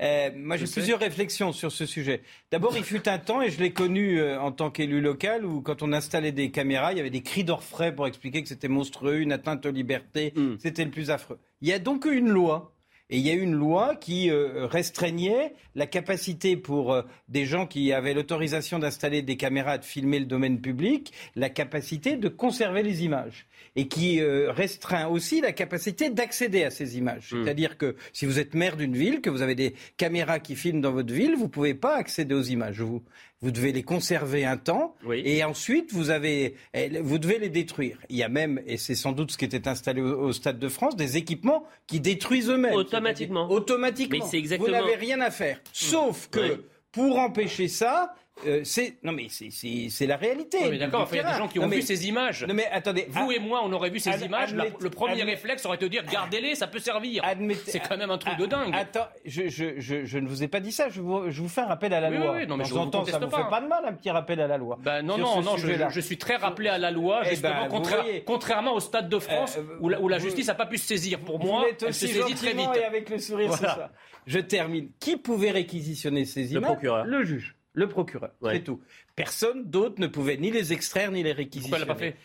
Euh, 0.00 0.30
moi, 0.36 0.56
j'ai 0.56 0.66
plusieurs 0.66 1.00
réflexions 1.00 1.52
sur 1.52 1.72
ce 1.72 1.84
sujet. 1.84 2.22
D'abord, 2.52 2.76
il 2.76 2.84
fut 2.84 3.08
un 3.08 3.18
temps, 3.18 3.42
et 3.42 3.50
je 3.50 3.60
l'ai 3.60 3.72
connu 3.72 4.22
en 4.22 4.52
tant 4.52 4.70
qu'élu 4.70 5.00
local, 5.00 5.44
où 5.44 5.62
quand 5.62 5.82
on 5.82 5.92
installait 5.92 6.32
des 6.32 6.52
caméras, 6.52 6.92
il 6.92 6.98
y 6.98 7.00
avait 7.00 7.10
des 7.10 7.22
cris 7.22 7.42
d'orfraie 7.42 7.92
pour 7.92 8.06
expliquer 8.06 8.42
que 8.42 8.48
c'était 8.48 8.68
monstrueux, 8.68 9.18
une 9.20 9.32
atteinte 9.32 9.66
aux 9.66 9.72
libertés, 9.72 10.32
hmm. 10.36 10.54
c'était 10.60 10.84
le 10.84 10.90
plus 10.90 11.10
affreux. 11.10 11.38
Il 11.60 11.68
y 11.68 11.72
a 11.72 11.80
donc 11.80 12.04
eu 12.04 12.16
une 12.16 12.28
loi 12.28 12.73
et 13.10 13.18
il 13.18 13.26
y 13.26 13.30
a 13.30 13.34
eu 13.34 13.42
une 13.42 13.54
loi 13.54 13.96
qui 13.96 14.30
euh, 14.30 14.66
restreignait 14.66 15.54
la 15.74 15.86
capacité 15.86 16.56
pour 16.56 16.92
euh, 16.92 17.02
des 17.28 17.44
gens 17.44 17.66
qui 17.66 17.92
avaient 17.92 18.14
l'autorisation 18.14 18.78
d'installer 18.78 19.20
des 19.20 19.36
caméras 19.36 19.76
de 19.76 19.84
filmer 19.84 20.18
le 20.18 20.24
domaine 20.24 20.58
public, 20.58 21.12
la 21.36 21.50
capacité 21.50 22.16
de 22.16 22.28
conserver 22.28 22.82
les 22.82 23.04
images. 23.04 23.46
Et 23.76 23.88
qui 23.88 24.20
euh, 24.20 24.52
restreint 24.52 25.08
aussi 25.08 25.40
la 25.40 25.52
capacité 25.52 26.08
d'accéder 26.08 26.64
à 26.64 26.70
ces 26.70 26.96
images. 26.96 27.32
Hmm. 27.32 27.44
C'est-à-dire 27.44 27.76
que 27.76 27.96
si 28.12 28.24
vous 28.24 28.38
êtes 28.38 28.54
maire 28.54 28.76
d'une 28.76 28.96
ville, 28.96 29.20
que 29.20 29.30
vous 29.30 29.42
avez 29.42 29.54
des 29.54 29.74
caméras 29.96 30.38
qui 30.38 30.56
filment 30.56 30.80
dans 30.80 30.92
votre 30.92 31.12
ville, 31.12 31.34
vous 31.36 31.44
ne 31.44 31.48
pouvez 31.48 31.74
pas 31.74 31.96
accéder 31.96 32.34
aux 32.34 32.42
images. 32.42 32.80
Vous, 32.80 33.02
vous 33.44 33.50
devez 33.50 33.72
les 33.72 33.82
conserver 33.82 34.46
un 34.46 34.56
temps 34.56 34.94
et 35.12 35.44
ensuite 35.44 35.92
vous, 35.92 36.08
avez, 36.08 36.54
eh, 36.72 36.88
vous 37.00 37.18
devez 37.18 37.38
les 37.38 37.50
détruire. 37.50 37.98
Il 38.08 38.16
y 38.16 38.22
a 38.22 38.30
même, 38.30 38.62
et 38.66 38.78
c'est 38.78 38.94
sans 38.94 39.12
doute 39.12 39.32
ce 39.32 39.36
qui 39.36 39.44
était 39.44 39.68
installé 39.68 40.00
au, 40.00 40.32
Stade 40.32 40.58
de 40.58 40.68
France, 40.70 40.96
des 40.96 41.18
équipements 41.18 41.64
qui 41.86 42.00
détruisent 42.00 42.48
eux-mêmes. 42.48 42.72
Automatiquement. 42.72 43.50
Automatiquement. 43.50 44.26
Mais 44.32 44.38
exactement... 44.38 44.78
Vous 44.78 44.84
n'avez 44.84 44.96
rien 44.96 45.20
à 45.20 45.30
faire. 45.30 45.60
Sauf 45.74 46.28
que 46.30 46.64
pour 46.90 47.18
empêcher 47.18 47.68
ça, 47.68 48.14
euh, 48.46 48.60
c'est 48.64 48.96
non 49.04 49.12
mais 49.12 49.26
c'est- 49.28 49.50
c'est 49.50 49.86
c'est 49.90 50.06
la 50.06 50.16
réalité. 50.16 50.58
Oui, 50.68 50.78
d'accord, 50.78 51.08
il 51.12 51.16
y 51.16 51.20
a 51.20 51.32
des 51.32 51.38
gens 51.38 51.46
qui 51.48 51.58
ont 51.60 51.62
Non, 51.62 51.68
vu 51.68 51.76
mais- 51.76 51.82
ces 51.82 52.08
images. 52.08 52.44
Non 52.44 52.52
mais 52.54 52.66
attendez, 52.66 53.06
Vous 53.08 53.28
ah, 53.30 53.34
et 53.34 53.38
moi, 53.38 53.60
on 53.64 53.72
aurait 53.72 53.90
vu 53.90 54.00
ces 54.00 54.10
ad- 54.10 54.20
images. 54.22 54.54
la- 54.54 54.66
le 54.78 54.90
premier 54.90 55.22
réflexe 55.22 55.64
aurait 55.66 55.76
été 55.76 55.84
de 55.86 55.90
dire 55.90 56.04
gardez-les, 56.04 56.54
ça 56.56 56.66
peut 56.66 56.80
servir. 56.80 57.22
C'est 57.66 57.78
quand 57.80 57.96
même 57.96 58.10
un 58.10 58.18
truc 58.18 58.36
de 58.36 58.46
dingue. 58.46 58.74
Attends, 58.74 59.06
je, 59.24 59.48
je, 59.48 59.78
je, 59.78 60.04
je 60.04 60.18
ne 60.18 60.26
vous 60.28 60.42
ai 60.42 60.48
pas 60.48 60.60
dit 60.60 60.72
ça. 60.72 60.88
Je 60.88 61.00
vous, 61.00 61.30
je 61.30 61.40
vous 61.40 61.48
fais 61.48 61.60
un 61.60 61.66
rappel 61.66 61.94
à 61.94 62.00
la 62.00 62.10
Oui, 62.10 62.16
loi. 62.18 62.32
oui, 62.32 62.38
oui, 62.40 62.46
non, 62.46 62.56
mais 62.56 62.64
je 62.64 62.74
vous 62.74 62.84
temps, 62.86 63.04
ça 63.04 63.18
vous 63.18 63.30
fait 63.30 63.48
pas. 63.50 63.60
de 63.60 63.68
mal 63.68 63.84
un 63.86 63.92
petit 63.92 64.10
rappel 64.10 64.40
à 64.40 64.46
la 64.48 64.58
loi. 64.58 64.78
Ben 64.82 65.02
non, 65.02 65.16
non, 65.16 65.40
non, 65.40 65.56
je, 65.56 66.00
suis 66.00 66.18
très 66.18 66.36
rappelé 66.36 66.68
à 66.68 66.78
la 66.78 66.90
loi, 66.90 67.20
Eh 67.24 67.30
justement, 67.30 67.54
ben, 67.54 67.68
vous 67.68 67.76
contra- 67.76 68.02
voyez. 68.02 68.24
contrairement 68.24 68.74
au 68.74 68.80
Stade 68.80 69.08
de 69.08 69.18
France, 69.18 69.56
Euh, 69.58 69.76
où, 69.80 69.88
la, 69.88 70.00
où 70.00 70.08
la 70.08 70.18
vous- 70.18 70.24
justice 70.24 70.48
n'a 70.48 70.54
pas 70.54 70.66
pu 70.66 70.76
se 70.78 70.86
saisir. 70.86 71.20
Pour 71.20 71.42
moi, 71.42 71.64
elle 71.70 71.78
se 71.80 71.86
aussi 71.86 72.08
saisit 72.08 72.34
très 72.34 72.52
vite. 72.52 72.68
et 72.76 72.84
avec 72.84 73.08
le 73.10 73.18
sourire, 73.18 73.52
c'est 73.52 73.58
Voilà. 73.60 73.74
ça. 73.74 73.90
Je 74.26 74.38
termine. 74.40 74.88
Qui 75.00 75.16
pouvait 75.16 75.50
réquisitionner 75.50 76.24
ces 76.24 76.44
Le 76.44 76.50
images 76.52 76.62
procureur. 76.62 77.04
Le 77.04 77.24
juge, 77.24 77.53
le 77.74 77.88
procureur. 77.88 78.30
Ouais. 78.40 78.54
C'est 78.54 78.64
tout. 78.64 78.80
Personne 79.14 79.68
d'autre 79.68 80.00
ne 80.00 80.06
pouvait 80.06 80.38
ni 80.38 80.50
les 80.50 80.72
extraire 80.72 81.10
ni 81.10 81.22
les 81.22 81.32
réquisitionner. 81.32 81.84
Pourquoi 81.84 82.04
elle 82.04 82.08
l'a 82.08 82.12
pas 82.12 82.18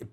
fait 0.00 0.08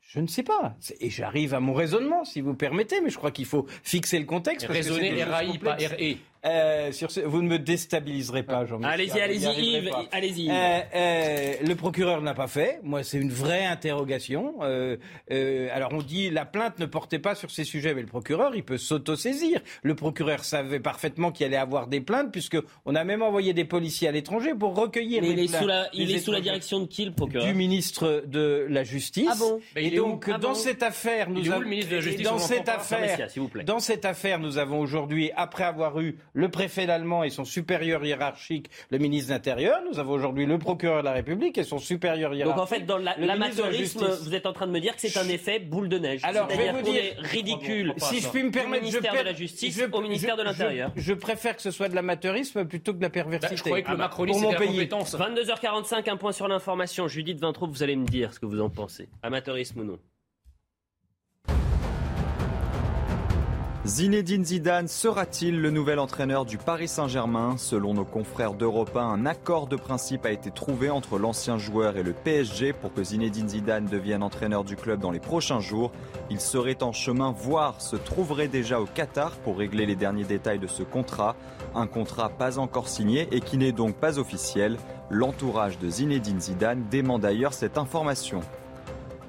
Je 0.00 0.20
ne 0.20 0.26
sais 0.26 0.42
pas. 0.42 0.76
Et 1.00 1.10
j'arrive 1.10 1.52
à 1.52 1.60
mon 1.60 1.74
raisonnement, 1.74 2.24
si 2.24 2.40
vous 2.40 2.54
permettez, 2.54 3.00
mais 3.00 3.10
je 3.10 3.18
crois 3.18 3.32
qu'il 3.32 3.46
faut 3.46 3.66
fixer 3.82 4.18
le 4.18 4.24
contexte. 4.24 4.66
Raisonner 4.66 5.10
c'est 5.10 5.14
des 5.16 5.20
choses 5.20 5.30
RAI, 5.30 5.58
pas 5.58 5.76
complexes. 5.76 6.18
Euh, 6.44 6.92
sur 6.92 7.10
ce- 7.10 7.20
vous 7.20 7.40
ne 7.42 7.48
me 7.48 7.58
déstabiliserez 7.58 8.42
pas, 8.42 8.66
Jean-Michel. 8.66 8.92
Allez-y, 8.92 9.20
allez-y, 9.20 9.76
Yves. 9.76 9.90
Allez-y. 10.12 10.50
Euh, 10.50 10.80
euh, 10.94 11.52
le 11.66 11.74
procureur 11.74 12.20
n'a 12.22 12.34
pas 12.34 12.48
fait. 12.48 12.80
Moi, 12.82 13.02
c'est 13.02 13.18
une 13.18 13.30
vraie 13.30 13.64
interrogation. 13.64 14.56
Euh, 14.62 14.96
euh, 15.30 15.68
alors, 15.72 15.92
on 15.92 16.02
dit 16.02 16.30
la 16.30 16.44
plainte 16.44 16.78
ne 16.78 16.86
portait 16.86 17.18
pas 17.18 17.34
sur 17.34 17.50
ces 17.50 17.64
sujets, 17.64 17.94
mais 17.94 18.02
le 18.02 18.06
procureur, 18.08 18.54
il 18.54 18.62
peut 18.64 18.76
s'autosaisir. 18.78 19.60
Le 19.82 19.94
procureur 19.94 20.44
savait 20.44 20.80
parfaitement 20.80 21.32
qu'il 21.32 21.46
allait 21.46 21.56
avoir 21.56 21.86
des 21.86 22.00
plaintes, 22.00 22.30
puisque 22.32 22.58
on 22.84 22.94
a 22.94 23.04
même 23.04 23.22
envoyé 23.22 23.54
des 23.54 23.64
policiers 23.64 24.08
à 24.08 24.12
l'étranger 24.12 24.54
pour 24.54 24.74
recueillir 24.76 25.22
Mais 25.22 25.28
les 25.28 25.34
il 25.34 25.40
est 25.44 25.48
plaintes 25.48 25.62
sous 25.62 25.68
la, 25.68 25.88
il 25.94 26.10
est 26.10 26.18
sous 26.18 26.32
la 26.32 26.40
direction 26.40 26.80
de 26.80 26.86
qui, 26.86 27.04
le 27.06 27.12
procureur 27.12 27.46
du 27.46 27.54
ministre 27.54 28.22
de 28.26 28.66
la 28.68 28.84
Justice. 28.84 29.28
Ah 29.30 29.36
bon 29.38 29.60
Et 29.76 29.90
donc, 29.92 30.26
Ah 30.32 30.38
dans 30.38 30.48
bon 30.48 30.54
cette 30.54 30.82
affaire, 30.82 31.30
nous 31.30 31.50
avons 31.50 31.62
la 31.62 32.22
dans 32.22 32.38
cette 32.38 32.68
affaire, 32.68 33.28
dans 33.64 33.78
cette 33.80 34.04
affaire, 34.04 34.38
nous 34.38 34.58
avons 34.58 34.80
aujourd'hui, 34.80 35.30
après 35.36 35.64
avoir 35.64 36.00
eu 36.00 36.16
le 36.34 36.48
préfet 36.50 36.88
allemand 36.90 37.24
et 37.24 37.30
son 37.30 37.44
supérieur 37.44 38.04
hiérarchique, 38.04 38.68
le 38.90 38.98
ministre 38.98 39.28
de 39.28 39.34
l'Intérieur, 39.34 39.78
nous 39.90 39.98
avons 39.98 40.12
aujourd'hui 40.12 40.46
le 40.46 40.58
procureur 40.58 40.98
de 41.00 41.04
la 41.04 41.12
République 41.12 41.56
et 41.58 41.64
son 41.64 41.78
supérieur 41.78 42.34
hiérarchique. 42.34 42.56
Donc 42.56 42.62
en 42.62 42.66
fait, 42.66 42.80
dans 42.84 42.98
la- 42.98 43.14
le 43.16 43.22
ministre 43.22 43.22
de 43.22 43.26
la 43.26 43.34
l'amateurisme, 43.70 44.00
Justice. 44.06 44.26
vous 44.28 44.34
êtes 44.34 44.46
en 44.46 44.52
train 44.52 44.66
de 44.66 44.72
me 44.72 44.80
dire 44.80 44.94
que 44.96 45.00
c'est 45.00 45.16
un 45.18 45.28
effet 45.28 45.60
boule 45.60 45.88
de 45.88 45.98
neige. 45.98 46.20
Alors, 46.24 46.48
je 46.50 46.56
vais 46.56 46.72
vous 46.72 46.82
dire- 46.82 47.02
est 47.02 47.16
ridicule. 47.20 47.94
Si 47.98 48.20
je 48.20 48.28
puis 48.28 48.42
me 48.42 48.50
permettre, 48.50 48.84
je 48.86 48.98
de 48.98 49.24
la 49.24 49.32
Justice 49.32 49.78
je- 49.78 49.84
au 49.90 50.00
ministère 50.00 50.34
je- 50.34 50.40
de 50.40 50.44
l'Intérieur. 50.44 50.90
Je, 50.96 51.02
je 51.02 51.14
préfère 51.14 51.54
que 51.56 51.62
ce 51.62 51.70
soit 51.70 51.88
de 51.88 51.94
l'amateurisme 51.94 52.64
plutôt 52.66 52.92
que 52.92 52.98
de 52.98 53.02
la 53.02 53.10
perversité. 53.10 53.54
Bah, 53.54 53.56
je 53.56 53.62
croyais 53.62 53.82
que 53.84 53.88
le 53.88 53.94
Ah 53.94 53.96
bah, 53.96 54.04
macronisme 54.04 54.40
pour 54.42 54.50
mon 54.52 54.58
pays. 54.58 54.68
compétence. 54.68 55.14
22h45, 55.16 56.08
un 56.08 56.16
point 56.16 56.32
sur 56.32 56.48
l'information. 56.48 57.06
Judith 57.08 57.38
Vintraud, 57.40 57.68
vous 57.68 57.82
allez 57.82 57.96
me 57.96 58.06
dire 58.06 58.32
ce 58.32 58.40
que 58.40 58.46
vous 58.46 58.60
en 58.60 58.70
pensez. 58.70 59.08
Amateurisme 59.22 59.80
ou 59.80 59.84
non 59.84 59.98
Zinedine 63.86 64.46
Zidane 64.46 64.88
sera-t-il 64.88 65.60
le 65.60 65.68
nouvel 65.68 65.98
entraîneur 65.98 66.46
du 66.46 66.56
Paris 66.56 66.88
Saint-Germain 66.88 67.56
Selon 67.58 67.92
nos 67.92 68.06
confrères 68.06 68.54
d'Europe 68.54 68.96
1, 68.96 69.00
un 69.02 69.26
accord 69.26 69.66
de 69.66 69.76
principe 69.76 70.24
a 70.24 70.30
été 70.30 70.50
trouvé 70.50 70.88
entre 70.88 71.18
l'ancien 71.18 71.58
joueur 71.58 71.98
et 71.98 72.02
le 72.02 72.14
PSG 72.14 72.72
pour 72.72 72.94
que 72.94 73.04
Zinedine 73.04 73.50
Zidane 73.50 73.84
devienne 73.84 74.22
entraîneur 74.22 74.64
du 74.64 74.76
club 74.76 75.00
dans 75.00 75.10
les 75.10 75.20
prochains 75.20 75.60
jours. 75.60 75.92
Il 76.30 76.40
serait 76.40 76.82
en 76.82 76.92
chemin, 76.92 77.32
voire 77.36 77.82
se 77.82 77.96
trouverait 77.96 78.48
déjà 78.48 78.80
au 78.80 78.86
Qatar 78.86 79.32
pour 79.32 79.58
régler 79.58 79.84
les 79.84 79.96
derniers 79.96 80.24
détails 80.24 80.58
de 80.58 80.66
ce 80.66 80.82
contrat. 80.82 81.36
Un 81.74 81.86
contrat 81.86 82.30
pas 82.30 82.58
encore 82.58 82.88
signé 82.88 83.28
et 83.32 83.42
qui 83.42 83.58
n'est 83.58 83.72
donc 83.72 83.96
pas 83.96 84.18
officiel. 84.18 84.78
L'entourage 85.10 85.78
de 85.78 85.90
Zinedine 85.90 86.40
Zidane 86.40 86.86
dément 86.90 87.18
d'ailleurs 87.18 87.52
cette 87.52 87.76
information. 87.76 88.40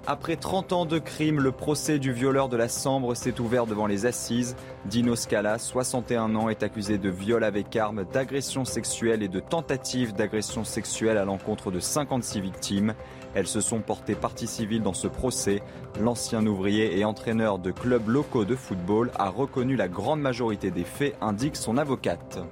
Après 0.08 0.36
30 0.36 0.72
ans 0.72 0.86
de 0.86 1.00
crime, 1.00 1.40
le 1.40 1.52
procès 1.52 1.98
du 1.98 2.14
violeur 2.14 2.48
de 2.48 2.56
la 2.56 2.70
Sambre 2.70 3.16
s'est 3.16 3.40
ouvert 3.42 3.66
devant 3.66 3.88
les 3.88 4.06
assises. 4.06 4.56
Dino 4.86 5.16
Scala, 5.16 5.58
61 5.58 6.36
ans, 6.36 6.48
est 6.48 6.62
accusé 6.62 7.00
de 7.00 7.10
viol 7.10 7.44
avec 7.44 7.76
arme, 7.76 8.06
d'agression 8.14 8.66
sexuelle 8.66 9.24
et 9.24 9.28
de 9.28 9.40
tentative 9.40 10.14
d'agression 10.14 10.64
sexuelle 10.64 11.18
à 11.18 11.26
l'encontre 11.26 11.72
de 11.72 11.80
56 11.80 12.40
victimes. 12.40 12.94
Elles 13.34 13.48
se 13.48 13.62
sont 13.62 13.80
portées 13.80 14.14
partie 14.14 14.46
civile 14.46 14.84
dans 14.84 14.94
ce 14.94 15.08
procès. 15.08 15.64
L'ancien 16.00 16.46
ouvrier 16.46 17.00
et 17.00 17.04
entraîneur 17.04 17.58
de 17.58 17.72
clubs 17.72 18.08
locaux 18.08 18.46
de 18.46 18.56
football 18.56 19.10
a 19.16 19.30
reconnu 19.30 19.76
la 19.76 19.88
grande 19.88 20.22
majorité 20.22 20.70
des 20.70 20.84
faits, 20.84 21.16
indique 21.20 21.56
son 21.56 21.78
avocate. 21.78 22.44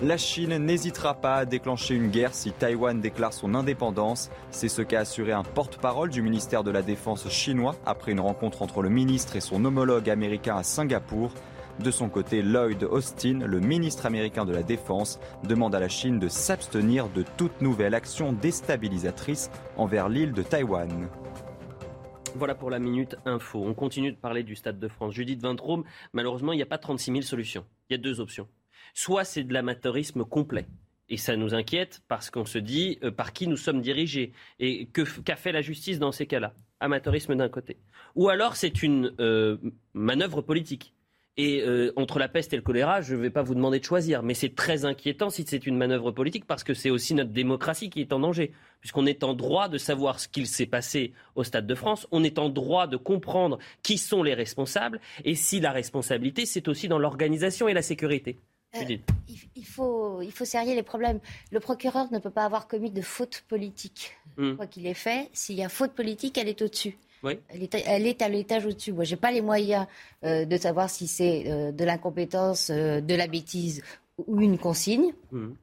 La 0.00 0.16
Chine 0.16 0.56
n'hésitera 0.56 1.14
pas 1.14 1.36
à 1.36 1.44
déclencher 1.44 1.94
une 1.94 2.10
guerre 2.10 2.34
si 2.34 2.50
Taïwan 2.50 3.00
déclare 3.00 3.32
son 3.32 3.54
indépendance. 3.54 4.30
C'est 4.50 4.68
ce 4.68 4.82
qu'a 4.82 5.00
assuré 5.00 5.32
un 5.32 5.44
porte-parole 5.44 6.10
du 6.10 6.22
ministère 6.22 6.64
de 6.64 6.72
la 6.72 6.82
Défense 6.82 7.28
chinois 7.28 7.76
après 7.86 8.12
une 8.12 8.20
rencontre 8.20 8.62
entre 8.62 8.82
le 8.82 8.88
ministre 8.88 9.36
et 9.36 9.40
son 9.40 9.64
homologue 9.64 10.10
américain 10.10 10.56
à 10.56 10.64
Singapour. 10.64 11.32
De 11.78 11.90
son 11.90 12.08
côté, 12.08 12.42
Lloyd 12.42 12.82
Austin, 12.84 13.40
le 13.46 13.60
ministre 13.60 14.06
américain 14.06 14.44
de 14.44 14.52
la 14.52 14.62
Défense, 14.64 15.20
demande 15.44 15.74
à 15.74 15.80
la 15.80 15.88
Chine 15.88 16.18
de 16.18 16.28
s'abstenir 16.28 17.08
de 17.08 17.24
toute 17.36 17.60
nouvelle 17.60 17.94
action 17.94 18.32
déstabilisatrice 18.32 19.50
envers 19.76 20.08
l'île 20.08 20.32
de 20.32 20.42
Taïwan. 20.42 21.08
Voilà 22.34 22.54
pour 22.54 22.70
la 22.70 22.78
minute 22.78 23.16
info. 23.24 23.62
On 23.64 23.74
continue 23.74 24.10
de 24.10 24.16
parler 24.16 24.42
du 24.42 24.56
Stade 24.56 24.80
de 24.80 24.88
France. 24.88 25.12
Judith 25.12 25.40
Vintraube, 25.42 25.84
malheureusement, 26.12 26.52
il 26.52 26.56
n'y 26.56 26.62
a 26.62 26.66
pas 26.66 26.78
36 26.78 27.12
000 27.12 27.22
solutions. 27.22 27.64
Il 27.88 27.92
y 27.92 27.96
a 27.96 28.02
deux 28.02 28.20
options. 28.20 28.48
Soit 28.94 29.24
c'est 29.24 29.44
de 29.44 29.52
l'amateurisme 29.52 30.24
complet. 30.24 30.66
Et 31.08 31.16
ça 31.16 31.36
nous 31.36 31.54
inquiète 31.54 32.02
parce 32.08 32.30
qu'on 32.30 32.46
se 32.46 32.58
dit 32.58 32.98
euh, 33.02 33.10
par 33.10 33.32
qui 33.32 33.46
nous 33.46 33.56
sommes 33.56 33.82
dirigés 33.82 34.32
et 34.58 34.86
qu'a 34.86 35.36
fait 35.36 35.52
la 35.52 35.60
justice 35.60 35.98
dans 35.98 36.12
ces 36.12 36.26
cas-là? 36.26 36.54
Amateurisme 36.80 37.34
d'un 37.34 37.48
côté. 37.48 37.76
Ou 38.14 38.28
alors 38.28 38.56
c'est 38.56 38.82
une 38.82 39.12
euh, 39.20 39.58
manœuvre 39.94 40.40
politique. 40.40 40.94
Et 41.38 41.62
euh, 41.62 41.92
entre 41.96 42.18
la 42.18 42.28
peste 42.28 42.52
et 42.52 42.56
le 42.56 42.62
choléra, 42.62 43.00
je 43.00 43.14
ne 43.14 43.20
vais 43.20 43.30
pas 43.30 43.42
vous 43.42 43.54
demander 43.54 43.78
de 43.78 43.84
choisir, 43.84 44.22
mais 44.22 44.34
c'est 44.34 44.54
très 44.54 44.84
inquiétant 44.84 45.30
si 45.30 45.44
c'est 45.46 45.66
une 45.66 45.78
manœuvre 45.78 46.10
politique 46.10 46.44
parce 46.46 46.62
que 46.62 46.74
c'est 46.74 46.90
aussi 46.90 47.14
notre 47.14 47.30
démocratie 47.30 47.88
qui 47.88 48.02
est 48.02 48.12
en 48.12 48.20
danger, 48.20 48.52
puisqu'on 48.80 49.06
est 49.06 49.24
en 49.24 49.32
droit 49.32 49.68
de 49.68 49.78
savoir 49.78 50.20
ce 50.20 50.28
qu'il 50.28 50.46
s'est 50.46 50.66
passé 50.66 51.14
au 51.34 51.42
Stade 51.42 51.66
de 51.66 51.74
France, 51.74 52.06
on 52.10 52.22
est 52.22 52.38
en 52.38 52.50
droit 52.50 52.86
de 52.86 52.98
comprendre 52.98 53.58
qui 53.82 53.96
sont 53.96 54.22
les 54.22 54.34
responsables 54.34 55.00
et 55.24 55.34
si 55.34 55.60
la 55.60 55.72
responsabilité 55.72 56.44
c'est 56.44 56.68
aussi 56.68 56.86
dans 56.86 56.98
l'organisation 56.98 57.66
et 57.66 57.72
la 57.72 57.82
sécurité. 57.82 58.38
Judith. 58.74 59.02
il, 59.54 59.66
faut, 59.66 60.22
il 60.22 60.32
faut 60.32 60.44
serrer 60.44 60.74
les 60.74 60.82
problèmes. 60.82 61.20
Le 61.50 61.60
procureur 61.60 62.10
ne 62.12 62.18
peut 62.18 62.30
pas 62.30 62.44
avoir 62.44 62.68
commis 62.68 62.90
de 62.90 63.02
faute 63.02 63.44
politique. 63.48 64.12
Hmm. 64.36 64.56
Quoi 64.56 64.66
qu'il 64.66 64.86
ait 64.86 64.94
fait, 64.94 65.28
s'il 65.32 65.56
y 65.56 65.62
a 65.62 65.68
faute 65.68 65.92
politique, 65.92 66.38
elle 66.38 66.48
est 66.48 66.62
au-dessus. 66.62 66.96
Oui. 67.22 67.38
Elle 67.48 67.62
est, 67.62 67.74
elle 67.86 68.06
est 68.06 68.22
à 68.22 68.28
l'étage 68.28 68.66
au-dessus. 68.66 68.92
Moi, 68.92 69.04
j'ai 69.04 69.16
pas 69.16 69.30
les 69.30 69.42
moyens 69.42 69.86
euh, 70.24 70.44
de 70.44 70.56
savoir 70.56 70.90
si 70.90 71.06
c'est 71.06 71.44
euh, 71.46 71.70
de 71.72 71.84
l'incompétence, 71.84 72.70
euh, 72.70 73.00
de 73.00 73.14
la 73.14 73.26
bêtise 73.26 73.82
ou 74.26 74.40
une 74.40 74.58
consigne. 74.58 75.12
Mhm. 75.30 75.54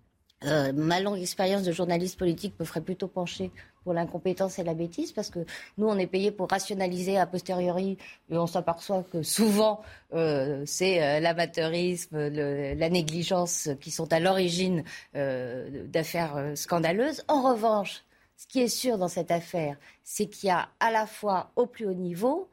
Euh, 0.45 0.71
ma 0.73 1.01
longue 1.01 1.19
expérience 1.19 1.63
de 1.63 1.71
journaliste 1.71 2.17
politique 2.17 2.53
me 2.59 2.65
ferait 2.65 2.81
plutôt 2.81 3.07
pencher 3.07 3.51
pour 3.83 3.93
l'incompétence 3.93 4.57
et 4.57 4.63
la 4.63 4.73
bêtise 4.73 5.11
parce 5.11 5.29
que 5.29 5.39
nous, 5.77 5.87
on 5.87 5.97
est 5.97 6.07
payé 6.07 6.31
pour 6.31 6.49
rationaliser 6.49 7.17
a 7.17 7.25
posteriori 7.25 7.97
et 8.29 8.37
on 8.37 8.47
s'aperçoit 8.47 9.03
que 9.11 9.21
souvent, 9.21 9.81
euh, 10.13 10.63
c'est 10.65 11.03
euh, 11.03 11.19
l'amateurisme, 11.19 12.17
la 12.17 12.89
négligence 12.89 13.69
qui 13.81 13.91
sont 13.91 14.11
à 14.13 14.19
l'origine 14.19 14.83
d'affaires 15.13 16.51
scandaleuses. 16.55 17.23
En 17.27 17.41
revanche, 17.41 18.03
ce 18.37 18.47
qui 18.47 18.61
est 18.61 18.69
sûr 18.69 18.97
dans 18.97 19.09
cette 19.09 19.31
affaire, 19.31 19.75
c'est 20.03 20.27
qu'il 20.27 20.47
y 20.47 20.51
a 20.51 20.69
à 20.79 20.91
la 20.91 21.05
fois 21.05 21.51
au 21.57 21.65
plus 21.65 21.85
haut 21.85 21.93
niveau 21.93 22.47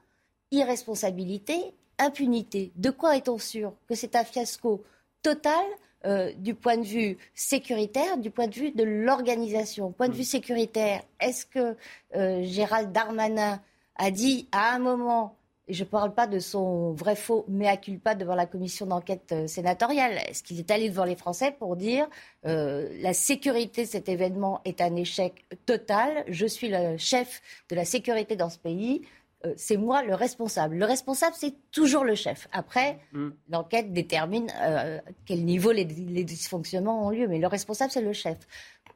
irresponsabilité, 0.50 1.74
impunité. 1.98 2.72
De 2.76 2.90
quoi 2.90 3.16
est-on 3.16 3.38
sûr 3.38 3.72
Que 3.88 3.94
c'est 3.94 4.16
un 4.16 4.24
fiasco 4.24 4.82
total 5.22 5.64
euh, 6.06 6.32
du 6.36 6.54
point 6.54 6.76
de 6.76 6.84
vue 6.84 7.18
sécuritaire, 7.34 8.18
du 8.18 8.30
point 8.30 8.46
de 8.46 8.54
vue 8.54 8.70
de 8.70 8.84
l'organisation. 8.84 9.92
Point 9.92 10.08
de 10.08 10.14
vue 10.14 10.24
sécuritaire, 10.24 11.02
est-ce 11.20 11.46
que 11.46 11.76
euh, 12.14 12.42
Gérald 12.42 12.92
Darmanin 12.92 13.60
a 13.96 14.10
dit 14.10 14.48
à 14.52 14.74
un 14.74 14.78
moment, 14.78 15.36
et 15.68 15.74
je 15.74 15.82
ne 15.82 15.88
parle 15.88 16.14
pas 16.14 16.26
de 16.26 16.38
son 16.38 16.92
vrai 16.92 17.16
faux 17.16 17.44
mea 17.48 17.76
culpa 17.76 18.14
devant 18.14 18.34
la 18.34 18.46
commission 18.46 18.86
d'enquête 18.86 19.32
euh, 19.32 19.46
sénatoriale, 19.46 20.18
est-ce 20.28 20.42
qu'il 20.42 20.58
est 20.58 20.70
allé 20.70 20.88
devant 20.88 21.04
les 21.04 21.16
Français 21.16 21.54
pour 21.58 21.76
dire 21.76 22.06
euh, 22.46 22.88
la 23.00 23.12
sécurité 23.12 23.82
de 23.82 23.88
cet 23.88 24.08
événement 24.08 24.60
est 24.64 24.80
un 24.80 24.94
échec 24.94 25.44
total, 25.64 26.24
je 26.28 26.46
suis 26.46 26.68
le 26.68 26.96
chef 26.98 27.42
de 27.68 27.74
la 27.74 27.84
sécurité 27.84 28.36
dans 28.36 28.50
ce 28.50 28.58
pays, 28.58 29.02
euh, 29.46 29.54
c'est 29.56 29.76
moi 29.76 30.02
le 30.02 30.14
responsable. 30.14 30.76
Le 30.76 30.84
responsable, 30.84 31.34
c'est 31.38 31.54
toujours 31.70 32.04
le 32.04 32.14
chef. 32.14 32.48
Après, 32.52 32.98
Mm. 33.12 33.28
l'enquête 33.50 33.92
détermine 33.92 34.48
euh, 34.62 34.98
quel 35.24 35.44
niveau 35.44 35.72
les, 35.72 35.84
les 35.84 36.24
dysfonctionnements 36.24 37.06
ont 37.06 37.10
lieu, 37.10 37.28
mais 37.28 37.38
le 37.38 37.46
responsable, 37.46 37.90
c'est 37.90 38.02
le 38.02 38.12
chef. 38.12 38.38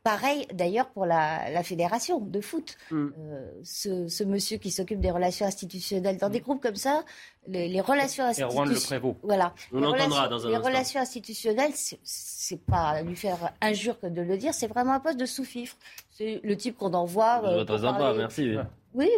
Pareil 0.02 0.46
d'ailleurs 0.54 0.88
pour 0.88 1.04
la, 1.04 1.50
la 1.50 1.62
fédération 1.62 2.20
de 2.20 2.40
foot. 2.40 2.78
Mm. 2.90 3.08
Euh, 3.18 3.50
ce, 3.62 4.08
ce 4.08 4.24
monsieur 4.24 4.56
qui 4.56 4.70
s'occupe 4.70 4.98
des 5.00 5.10
relations 5.10 5.44
institutionnelles 5.44 6.16
dans 6.16 6.30
des 6.30 6.40
groupes 6.40 6.62
comme 6.62 6.76
ça, 6.76 7.04
les, 7.46 7.68
les 7.68 7.80
relations 7.82 8.24
Le 8.24 8.30
institutionnelles. 8.30 8.78
Prévost. 9.00 9.16
Voilà. 9.22 9.52
On 9.72 9.76
les 9.76 9.82
l'entendra 9.82 10.04
relations- 10.24 10.30
dans 10.30 10.46
un 10.46 10.48
Les 10.48 10.54
instant. 10.56 10.68
relations 10.68 11.00
institutionnelles, 11.00 11.72
c'est- 11.74 11.98
pas 12.66 13.02
lui 13.02 13.14
faire 13.14 13.52
injure 13.60 14.00
que 14.00 14.06
de 14.06 14.22
le 14.22 14.36
dire, 14.38 14.54
c'est 14.54 14.66
vraiment 14.66 14.92
un 14.94 15.00
poste 15.00 15.18
de 15.20 15.26
sous-fifre. 15.26 15.76
C'est 16.10 16.40
le 16.42 16.56
type 16.56 16.76
qu'on 16.78 16.94
envoie. 16.94 17.42
euh, 17.44 17.64
pour 17.64 17.78
sympa, 17.78 18.12
merci. 18.16 18.56
Oui, 18.94 19.08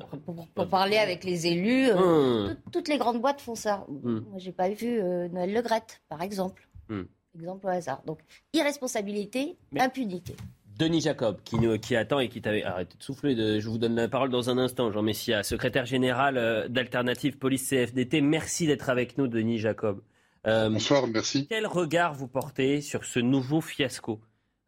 pour, 0.00 0.18
pour- 0.20 0.46
pour 0.48 0.68
parler 0.68 0.96
avec 0.98 1.24
les 1.24 1.46
élus. 1.46 1.88
euh, 1.90 1.96
Hum. 1.96 2.56
tout- 2.64 2.70
toutes 2.70 2.88
les 2.88 2.98
grandes 2.98 3.20
boîtes 3.20 3.40
font 3.40 3.54
ça. 3.54 3.84
Hum. 3.88 4.24
Moi, 4.30 4.38
j'ai 4.38 4.52
pas 4.52 4.68
vu 4.68 5.00
euh, 5.00 5.28
Noël 5.28 5.52
Legrette, 5.52 6.02
par 6.08 6.22
exemple. 6.22 6.68
Hum. 6.90 7.06
Exemple 7.34 7.66
au 7.66 7.68
hasard. 7.70 8.02
Donc, 8.06 8.20
irresponsabilité, 8.52 9.56
impunité. 9.78 10.34
Denis 10.78 11.00
Jacob, 11.00 11.38
qui, 11.44 11.56
nous, 11.56 11.78
qui 11.78 11.96
attend 11.96 12.18
et 12.18 12.28
qui 12.28 12.42
t'avait. 12.42 12.62
Arrêtez 12.62 12.98
de 12.98 13.02
souffler, 13.02 13.34
de- 13.34 13.60
je 13.60 13.68
vous 13.68 13.78
donne 13.78 13.94
la 13.94 14.08
parole 14.08 14.28
dans 14.30 14.50
un 14.50 14.58
instant, 14.58 14.90
Jean 14.92 15.02
Messia, 15.02 15.42
secrétaire 15.42 15.86
général 15.86 16.36
euh, 16.36 16.68
d'Alternative 16.68 17.38
Police 17.38 17.66
CFDT. 17.68 18.20
Merci 18.20 18.66
d'être 18.66 18.90
avec 18.90 19.16
nous, 19.16 19.26
Denis 19.28 19.58
Jacob. 19.58 20.02
Bonsoir, 20.44 21.06
merci. 21.08 21.46
Quel 21.48 21.66
regard 21.66 22.14
vous 22.14 22.28
portez 22.28 22.80
sur 22.80 23.04
ce 23.04 23.18
nouveau 23.18 23.60
fiasco? 23.60 24.20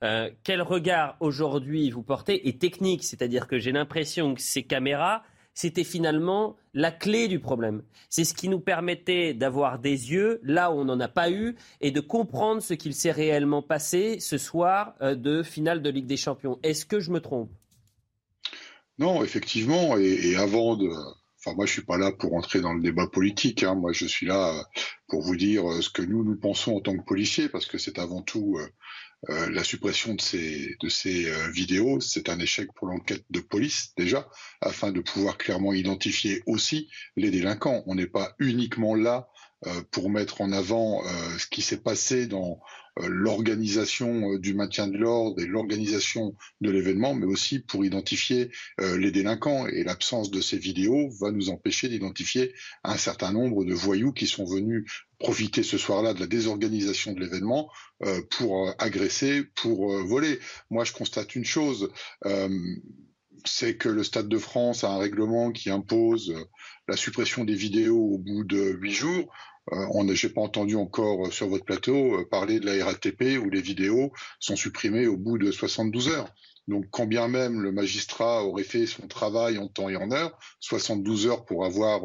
Euh, 0.04 0.30
Quel 0.44 0.62
regard 0.62 1.16
aujourd'hui 1.20 1.90
vous 1.90 2.02
portez 2.02 2.48
Et 2.48 2.56
technique, 2.58 3.04
c'est-à-dire 3.04 3.46
que 3.48 3.58
j'ai 3.58 3.72
l'impression 3.72 4.34
que 4.34 4.40
ces 4.40 4.62
caméras, 4.62 5.22
c'était 5.54 5.82
finalement 5.82 6.56
la 6.72 6.92
clé 6.92 7.26
du 7.26 7.40
problème. 7.40 7.82
C'est 8.10 8.22
ce 8.22 8.32
qui 8.32 8.48
nous 8.48 8.60
permettait 8.60 9.34
d'avoir 9.34 9.80
des 9.80 10.12
yeux 10.12 10.38
là 10.44 10.70
où 10.70 10.74
on 10.74 10.84
n'en 10.84 11.00
a 11.00 11.08
pas 11.08 11.32
eu 11.32 11.56
et 11.80 11.90
de 11.90 11.98
comprendre 12.00 12.62
ce 12.62 12.74
qu'il 12.74 12.94
s'est 12.94 13.10
réellement 13.10 13.60
passé 13.60 14.20
ce 14.20 14.38
soir 14.38 14.94
euh, 15.02 15.16
de 15.16 15.42
finale 15.42 15.82
de 15.82 15.90
Ligue 15.90 16.06
des 16.06 16.16
Champions. 16.16 16.60
Est-ce 16.62 16.86
que 16.86 17.00
je 17.00 17.10
me 17.10 17.20
trompe? 17.20 17.50
Non, 18.98 19.24
effectivement, 19.24 19.96
et, 19.96 20.36
avant 20.36 20.76
de... 20.76 20.88
Enfin, 21.40 21.54
moi, 21.56 21.66
je 21.66 21.72
suis 21.72 21.84
pas 21.84 21.98
là 21.98 22.12
pour 22.12 22.34
entrer 22.34 22.60
dans 22.60 22.74
le 22.74 22.80
débat 22.80 23.06
politique. 23.06 23.62
hein. 23.62 23.74
Moi, 23.74 23.92
je 23.92 24.06
suis 24.06 24.26
là 24.26 24.54
euh, 24.56 24.62
pour 25.08 25.22
vous 25.22 25.36
dire 25.36 25.64
ce 25.80 25.88
que 25.90 26.02
nous, 26.02 26.22
nous 26.24 26.36
pensons 26.36 26.76
en 26.76 26.80
tant 26.80 26.96
que 26.96 27.04
policiers, 27.04 27.48
parce 27.48 27.66
que 27.66 27.78
c'est 27.78 27.98
avant 27.98 28.22
tout 28.22 28.58
euh, 29.30 29.50
la 29.50 29.64
suppression 29.64 30.14
de 30.14 30.20
ces, 30.20 30.76
de 30.80 30.88
ces 30.88 31.28
euh, 31.28 31.50
vidéos. 31.50 32.00
C'est 32.00 32.28
un 32.28 32.38
échec 32.38 32.72
pour 32.74 32.86
l'enquête 32.86 33.24
de 33.30 33.40
police, 33.40 33.92
déjà, 33.96 34.28
afin 34.60 34.92
de 34.92 35.00
pouvoir 35.00 35.38
clairement 35.38 35.72
identifier 35.72 36.42
aussi 36.46 36.88
les 37.16 37.30
délinquants. 37.30 37.82
On 37.86 37.96
n'est 37.96 38.06
pas 38.06 38.36
uniquement 38.38 38.94
là 38.94 39.28
pour 39.90 40.10
mettre 40.10 40.40
en 40.40 40.52
avant 40.52 41.04
euh, 41.04 41.08
ce 41.38 41.46
qui 41.46 41.62
s'est 41.62 41.82
passé 41.82 42.26
dans 42.26 42.60
euh, 43.00 43.08
l'organisation 43.08 44.32
euh, 44.32 44.38
du 44.38 44.54
maintien 44.54 44.86
de 44.88 44.96
l'ordre 44.96 45.40
et 45.40 45.46
l'organisation 45.46 46.34
de 46.60 46.70
l'événement, 46.70 47.14
mais 47.14 47.26
aussi 47.26 47.60
pour 47.60 47.84
identifier 47.84 48.50
euh, 48.80 48.98
les 48.98 49.10
délinquants. 49.10 49.66
Et 49.66 49.84
l'absence 49.84 50.30
de 50.30 50.40
ces 50.40 50.58
vidéos 50.58 51.10
va 51.20 51.30
nous 51.30 51.50
empêcher 51.50 51.88
d'identifier 51.88 52.54
un 52.84 52.96
certain 52.96 53.32
nombre 53.32 53.64
de 53.64 53.74
voyous 53.74 54.12
qui 54.12 54.26
sont 54.26 54.44
venus 54.44 54.84
profiter 55.18 55.62
ce 55.62 55.78
soir-là 55.78 56.14
de 56.14 56.20
la 56.20 56.26
désorganisation 56.26 57.12
de 57.12 57.20
l'événement 57.20 57.70
euh, 58.04 58.20
pour 58.30 58.68
euh, 58.68 58.72
agresser, 58.78 59.44
pour 59.56 59.92
euh, 59.92 60.02
voler. 60.02 60.38
Moi, 60.70 60.84
je 60.84 60.92
constate 60.92 61.34
une 61.34 61.44
chose. 61.44 61.90
euh, 62.26 62.48
c'est 63.44 63.76
que 63.76 63.88
le 63.88 64.04
Stade 64.04 64.28
de 64.28 64.38
France 64.38 64.84
a 64.84 64.90
un 64.90 64.98
règlement 64.98 65.52
qui 65.52 65.70
impose 65.70 66.30
euh, 66.30 66.44
la 66.88 66.96
suppression 66.96 67.44
des 67.44 67.54
vidéos 67.54 68.14
au 68.14 68.18
bout 68.18 68.44
de 68.44 68.76
huit 68.80 68.92
jours. 68.92 69.32
Euh, 69.72 70.14
j'ai 70.14 70.28
pas 70.28 70.40
entendu 70.40 70.76
encore 70.76 71.26
euh, 71.26 71.30
sur 71.30 71.48
votre 71.48 71.64
plateau 71.64 72.20
euh, 72.20 72.28
parler 72.28 72.60
de 72.60 72.66
la 72.66 72.84
RATP 72.84 73.38
où 73.42 73.50
les 73.50 73.60
vidéos 73.60 74.12
sont 74.40 74.56
supprimées 74.56 75.06
au 75.06 75.16
bout 75.16 75.38
de 75.38 75.50
72 75.50 76.08
heures. 76.08 76.32
Donc, 76.68 76.86
quand 76.90 77.06
bien 77.06 77.28
même 77.28 77.60
le 77.60 77.72
magistrat 77.72 78.44
aurait 78.44 78.62
fait 78.62 78.86
son 78.86 79.08
travail 79.08 79.58
en 79.58 79.68
temps 79.68 79.88
et 79.88 79.96
en 79.96 80.10
heure, 80.12 80.38
72 80.60 81.26
heures 81.26 81.44
pour 81.46 81.64
avoir 81.64 82.02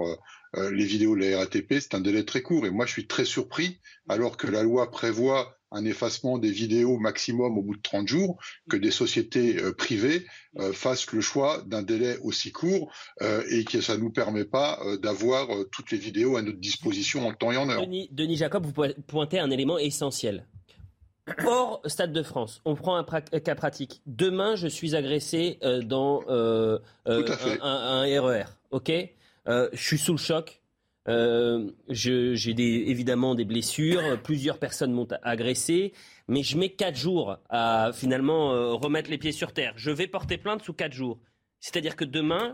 les 0.72 0.86
vidéos 0.86 1.18
de 1.18 1.22
la 1.22 1.40
RATP, 1.40 1.74
c'est 1.82 1.96
un 1.96 2.00
délai 2.00 2.24
très 2.24 2.42
court. 2.42 2.66
Et 2.66 2.70
moi, 2.70 2.86
je 2.86 2.94
suis 2.94 3.08
très 3.08 3.26
surpris, 3.26 3.82
alors 4.08 4.38
que 4.38 4.48
la 4.48 4.64
loi 4.64 4.90
prévoit 4.90 5.58
un 5.74 5.84
effacement 5.86 6.38
des 6.38 6.52
vidéos 6.52 6.98
maximum 6.98 7.58
au 7.58 7.62
bout 7.62 7.76
de 7.76 7.82
30 7.82 8.08
jours, 8.08 8.38
que 8.70 8.78
des 8.78 8.92
sociétés 8.92 9.58
euh, 9.62 9.74
privées 9.74 10.26
euh, 10.60 10.72
fassent 10.72 11.12
le 11.12 11.20
choix 11.22 11.62
d'un 11.66 11.82
délai 11.82 12.18
aussi 12.24 12.52
court 12.52 12.92
euh, 13.22 13.44
et 13.50 13.66
que 13.66 13.82
ça 13.82 13.98
ne 13.98 14.02
nous 14.02 14.12
permet 14.12 14.46
pas 14.46 14.80
d'avoir 15.02 15.48
toutes 15.72 15.92
les 15.92 15.98
vidéos 15.98 16.38
à 16.38 16.42
notre 16.42 16.60
disposition 16.60 17.28
en 17.28 17.34
temps 17.34 17.52
et 17.52 17.58
en 17.58 17.70
heure. 17.70 17.82
Denis, 17.82 18.08
Denis 18.12 18.38
Jacob, 18.38 18.66
vous 18.66 18.72
po- 18.74 18.86
pointez 19.08 19.40
un 19.40 19.50
élément 19.52 19.78
essentiel. 19.78 20.46
Hors 21.46 21.82
Stade 21.86 22.12
de 22.12 22.22
France, 22.22 22.62
on 22.66 22.76
prend 22.76 22.96
un 22.98 23.04
pra- 23.04 23.40
cas 23.42 23.56
pratique. 23.56 24.02
Demain, 24.06 24.56
je 24.58 24.68
suis 24.68 24.94
agressé 24.96 25.58
euh, 25.64 25.82
dans 25.82 26.22
euh, 26.28 26.80
euh, 27.08 27.26
un, 27.62 27.66
un- 27.66 28.02
un 28.04 28.22
RER. 28.22 28.46
Ok, 28.72 28.92
Euh, 29.48 29.70
je 29.74 29.82
suis 29.84 29.98
sous 29.98 30.14
le 30.14 30.18
choc. 30.18 30.62
Euh, 31.10 31.70
J'ai 31.90 32.54
des- 32.54 32.84
évidemment 32.88 33.36
des 33.36 33.46
blessures. 33.46 34.22
Plusieurs 34.24 34.58
personnes 34.58 34.94
m'ont 34.94 35.08
agressé, 35.22 35.94
mais 36.28 36.44
je 36.44 36.58
mets 36.58 36.70
quatre 36.70 36.96
jours 36.96 37.38
à 37.50 37.92
finalement 37.94 38.54
euh, 38.54 38.74
remettre 38.74 39.10
les 39.10 39.18
pieds 39.18 39.32
sur 39.34 39.52
terre. 39.54 39.74
Je 39.76 39.92
vais 39.92 40.08
porter 40.08 40.38
plainte 40.38 40.64
sous 40.64 40.74
quatre 40.74 40.94
jours. 40.94 41.20
C'est-à-dire 41.60 41.96
que 41.96 42.06
demain, 42.06 42.52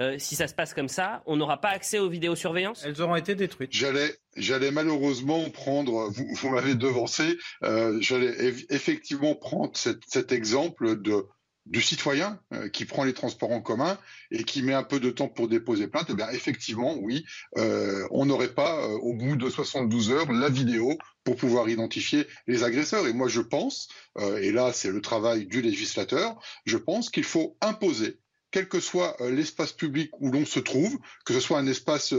euh, 0.00 0.16
si 0.18 0.34
ça 0.34 0.46
se 0.48 0.54
passe 0.54 0.74
comme 0.74 0.88
ça, 0.88 1.22
on 1.26 1.36
n'aura 1.36 1.60
pas 1.60 1.70
accès 1.70 1.98
aux 1.98 2.08
vidéosurveillances? 2.08 2.84
Elles 2.84 3.00
auront 3.00 3.16
été 3.16 3.34
détruites. 3.34 3.72
J'allais, 3.72 4.70
malheureusement 4.70 5.48
prendre, 5.50 6.10
vous, 6.10 6.26
vous 6.34 6.48
m'avez 6.50 6.74
devancé, 6.74 7.38
euh, 7.62 7.96
j'allais 8.00 8.32
eff- 8.50 8.66
effectivement 8.68 9.34
prendre 9.34 9.76
cet, 9.76 10.00
cet 10.06 10.32
exemple 10.32 11.00
de 11.00 11.24
du 11.66 11.82
citoyen 11.82 12.38
euh, 12.52 12.68
qui 12.68 12.84
prend 12.84 13.04
les 13.04 13.12
transports 13.12 13.50
en 13.50 13.60
commun 13.60 13.98
et 14.30 14.44
qui 14.44 14.62
met 14.62 14.72
un 14.72 14.84
peu 14.84 15.00
de 15.00 15.10
temps 15.10 15.28
pour 15.28 15.48
déposer 15.48 15.88
plainte, 15.88 16.06
eh 16.10 16.14
bien 16.14 16.30
effectivement, 16.30 16.96
oui, 17.00 17.24
euh, 17.58 18.06
on 18.10 18.26
n'aurait 18.26 18.54
pas 18.54 18.84
euh, 18.84 18.98
au 18.98 19.14
bout 19.14 19.36
de 19.36 19.50
72 19.50 20.12
heures 20.12 20.32
la 20.32 20.48
vidéo 20.48 20.96
pour 21.24 21.36
pouvoir 21.36 21.68
identifier 21.68 22.26
les 22.46 22.62
agresseurs. 22.62 23.06
Et 23.08 23.12
moi, 23.12 23.26
je 23.26 23.40
pense, 23.40 23.88
et 24.40 24.52
là 24.52 24.72
c'est 24.72 24.92
le 24.92 25.00
travail 25.00 25.46
du 25.46 25.60
législateur, 25.60 26.40
je 26.64 26.76
pense 26.76 27.10
qu'il 27.10 27.24
faut 27.24 27.56
imposer, 27.60 28.20
quel 28.52 28.68
que 28.68 28.78
soit 28.78 29.16
l'espace 29.20 29.72
public 29.72 30.10
où 30.20 30.30
l'on 30.30 30.46
se 30.46 30.60
trouve, 30.60 30.96
que 31.24 31.34
ce 31.34 31.40
soit 31.40 31.58
un 31.58 31.66
espace 31.66 32.14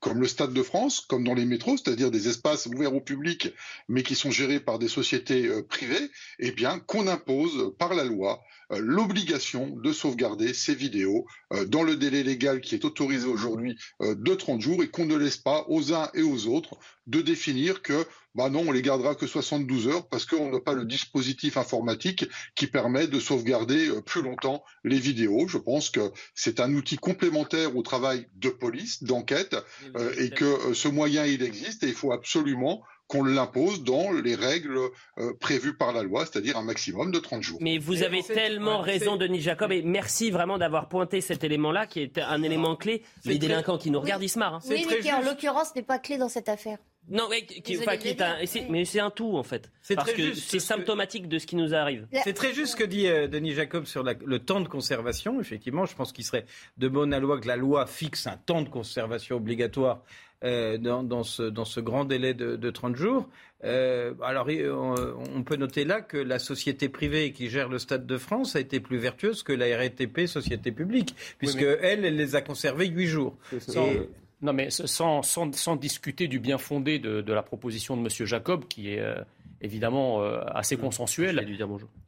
comme 0.00 0.20
le 0.20 0.26
Stade 0.26 0.52
de 0.52 0.62
France, 0.62 1.00
comme 1.00 1.24
dans 1.24 1.34
les 1.34 1.44
métros, 1.44 1.76
c'est-à-dire 1.76 2.10
des 2.10 2.28
espaces 2.28 2.66
ouverts 2.66 2.94
au 2.94 3.00
public, 3.00 3.50
mais 3.88 4.02
qui 4.02 4.14
sont 4.14 4.30
gérés 4.30 4.60
par 4.60 4.78
des 4.78 4.88
sociétés 4.88 5.46
euh, 5.46 5.62
privées, 5.62 6.10
eh 6.38 6.52
bien, 6.52 6.78
qu'on 6.78 7.06
impose 7.06 7.74
par 7.78 7.94
la 7.94 8.04
loi 8.04 8.40
euh, 8.72 8.78
l'obligation 8.80 9.68
de 9.76 9.92
sauvegarder 9.92 10.54
ces 10.54 10.74
vidéos 10.74 11.26
euh, 11.52 11.66
dans 11.66 11.82
le 11.82 11.96
délai 11.96 12.22
légal 12.22 12.60
qui 12.60 12.74
est 12.74 12.84
autorisé 12.84 13.26
aujourd'hui 13.26 13.78
de 14.00 14.34
30 14.34 14.60
jours 14.60 14.82
et 14.82 14.88
qu'on 14.88 15.04
ne 15.04 15.16
laisse 15.16 15.36
pas 15.36 15.64
aux 15.68 15.92
uns 15.92 16.08
et 16.14 16.22
aux 16.22 16.46
autres 16.46 16.78
de 17.06 17.20
définir 17.20 17.82
que 17.82 18.06
bah 18.34 18.48
non, 18.48 18.64
on 18.68 18.72
les 18.72 18.82
gardera 18.82 19.14
que 19.14 19.26
72 19.26 19.88
heures 19.88 20.06
parce 20.08 20.24
qu'on 20.24 20.50
n'a 20.50 20.60
pas 20.60 20.72
le 20.74 20.84
dispositif 20.84 21.56
informatique 21.56 22.26
qui 22.54 22.66
permet 22.66 23.06
de 23.06 23.18
sauvegarder 23.18 23.88
euh, 23.88 24.00
plus 24.00 24.22
longtemps 24.22 24.62
les 24.84 24.98
vidéos. 24.98 25.48
Je 25.48 25.58
pense 25.58 25.90
que 25.90 26.12
c'est 26.34 26.60
un 26.60 26.72
outil 26.74 26.96
complémentaire 26.96 27.76
au 27.76 27.82
travail 27.82 28.26
de 28.36 28.48
police, 28.48 29.02
d'enquête, 29.02 29.56
euh, 29.96 30.12
et 30.18 30.30
que 30.30 30.44
euh, 30.44 30.74
ce 30.74 30.88
moyen, 30.88 31.26
il 31.26 31.42
existe 31.42 31.82
et 31.82 31.88
il 31.88 31.94
faut 31.94 32.12
absolument 32.12 32.82
qu'on 33.08 33.24
l'impose 33.24 33.82
dans 33.82 34.12
les 34.12 34.36
règles 34.36 34.78
euh, 35.18 35.32
prévues 35.40 35.76
par 35.76 35.92
la 35.92 36.04
loi, 36.04 36.24
c'est-à-dire 36.24 36.56
un 36.56 36.62
maximum 36.62 37.10
de 37.10 37.18
30 37.18 37.42
jours. 37.42 37.58
Mais 37.60 37.78
vous 37.78 38.04
avez 38.04 38.22
tellement 38.22 38.80
raison, 38.80 39.16
Denis 39.16 39.40
Jacob, 39.40 39.72
et 39.72 39.82
merci 39.82 40.30
vraiment 40.30 40.58
d'avoir 40.58 40.88
pointé 40.88 41.20
cet 41.20 41.42
élément-là, 41.42 41.88
qui 41.88 41.98
est 42.00 42.18
un 42.18 42.40
élément 42.44 42.76
clé. 42.76 43.02
Les 43.24 43.38
délinquants 43.38 43.78
qui 43.78 43.90
nous 43.90 43.98
regardent, 44.00 44.22
ils 44.22 44.28
se 44.28 44.38
marrent. 44.38 44.54
hein. 44.54 44.60
Oui, 44.68 44.86
mais 44.88 44.98
qui 45.00 45.12
en 45.12 45.22
l'occurrence 45.22 45.74
n'est 45.74 45.82
pas 45.82 45.98
clé 45.98 46.18
dans 46.18 46.28
cette 46.28 46.48
affaire. 46.48 46.78
Non, 47.08 47.26
mais, 47.28 47.42
qui, 47.42 47.60
Désolée 47.62 47.86
enfin, 47.88 47.96
de 47.96 48.02
qui 48.02 48.08
le 48.08 48.14
est 48.14 48.22
un- 48.22 48.38
dire. 48.38 48.48
c'est- 48.48 48.66
mais 48.68 48.84
c'est 48.84 49.00
un 49.00 49.10
tout, 49.10 49.36
en 49.36 49.42
fait. 49.42 49.70
C'est 49.82 49.96
Parce 49.96 50.08
très 50.12 50.16
que 50.16 50.22
juste, 50.28 50.48
c'est 50.48 50.60
symptomatique 50.60 51.28
de 51.28 51.38
ce 51.38 51.46
qui 51.46 51.56
nous 51.56 51.74
arrive. 51.74 52.06
C'est 52.24 52.34
très 52.34 52.52
juste 52.52 52.72
ce 52.72 52.76
que 52.76 52.84
dit 52.84 53.08
euh, 53.08 53.26
Denis 53.26 53.52
Jacob 53.52 53.86
sur 53.86 54.02
la- 54.04 54.14
le 54.24 54.38
temps 54.38 54.60
de 54.60 54.68
conservation. 54.68 55.40
Effectivement, 55.40 55.86
je 55.86 55.96
pense 55.96 56.12
qu'il 56.12 56.24
serait 56.24 56.44
de 56.78 56.86
bonne 56.88 57.16
loi 57.18 57.40
que 57.40 57.48
la 57.48 57.56
loi 57.56 57.86
fixe 57.86 58.26
un 58.28 58.36
temps 58.36 58.62
de 58.62 58.68
conservation 58.68 59.36
obligatoire 59.36 60.02
euh, 60.44 60.78
dans, 60.78 61.02
dans 61.02 61.22
ce, 61.24 61.42
dans 61.42 61.64
ce 61.66 61.80
grand 61.80 62.04
délai 62.04 62.32
de, 62.32 62.54
de 62.56 62.70
30 62.70 62.94
jours. 62.96 63.28
Euh, 63.64 64.14
alors, 64.22 64.46
on, 64.48 64.94
on 65.34 65.42
peut 65.42 65.56
noter 65.56 65.84
là 65.84 66.00
que 66.00 66.16
la 66.16 66.38
société 66.38 66.88
privée 66.88 67.32
qui 67.32 67.50
gère 67.50 67.68
le 67.68 67.78
Stade 67.78 68.06
de 68.06 68.16
France 68.18 68.56
a 68.56 68.60
été 68.60 68.78
plus 68.80 68.96
vertueuse 68.98 69.42
que 69.42 69.52
la 69.52 69.76
RATP, 69.76 70.26
société 70.26 70.70
publique, 70.72 71.14
puisque 71.38 71.60
mais- 71.60 71.78
elle, 71.82 72.04
elle 72.04 72.16
les 72.16 72.36
a 72.36 72.40
conservés 72.40 72.86
huit 72.86 73.06
jours. 73.08 73.36
Sans- 73.58 73.86
Et- 73.86 74.08
non, 74.42 74.52
mais 74.54 74.70
sans, 74.70 75.22
sans, 75.22 75.54
sans 75.54 75.76
discuter 75.76 76.26
du 76.26 76.38
bien 76.38 76.56
fondé 76.56 76.98
de, 76.98 77.20
de 77.20 77.32
la 77.32 77.42
proposition 77.42 77.96
de 77.96 78.00
M. 78.02 78.08
Jacob, 78.26 78.64
qui 78.68 78.92
est, 78.92 79.00
euh, 79.00 79.16
évidemment 79.60 80.22
euh, 80.22 80.40
assez 80.54 80.76
Mmh. 80.76 80.80
consensuel. 80.80 81.58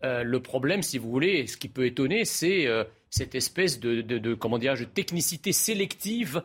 Euh, 0.04 0.22
le 0.22 0.40
problème, 0.40 0.82
si 0.82 0.96
vous 0.96 1.10
voulez, 1.10 1.46
ce 1.46 1.56
qui 1.58 1.68
peut 1.68 1.84
étonner, 1.84 2.24
c'est 2.24 2.66
cette 3.10 3.34
espèce 3.34 3.80
de, 3.80 4.00
de, 4.00 4.18
de, 4.18 4.34
comment 4.34 4.58
dirais-je, 4.58 4.84
technicité 4.84 5.52
sélective 5.52 6.42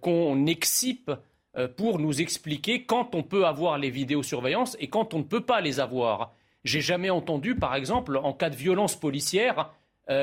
qu'on 0.00 0.46
excipe 0.46 1.10
pour 1.76 1.98
nous 1.98 2.20
expliquer 2.20 2.84
quand 2.84 3.14
on 3.14 3.22
peut 3.22 3.46
avoir 3.46 3.78
les 3.78 3.88
vidéosurveillances 3.90 4.76
et 4.80 4.88
quand 4.88 5.14
on 5.14 5.18
ne 5.18 5.24
peut 5.24 5.44
pas 5.44 5.60
les 5.62 5.80
avoir. 5.80 6.34
J'ai 6.64 6.82
jamais 6.82 7.10
entendu, 7.10 7.54
par 7.54 7.74
exemple, 7.74 8.18
en 8.18 8.32
cas 8.34 8.50
de 8.50 8.56
violence 8.56 8.94
policière, 8.94 9.72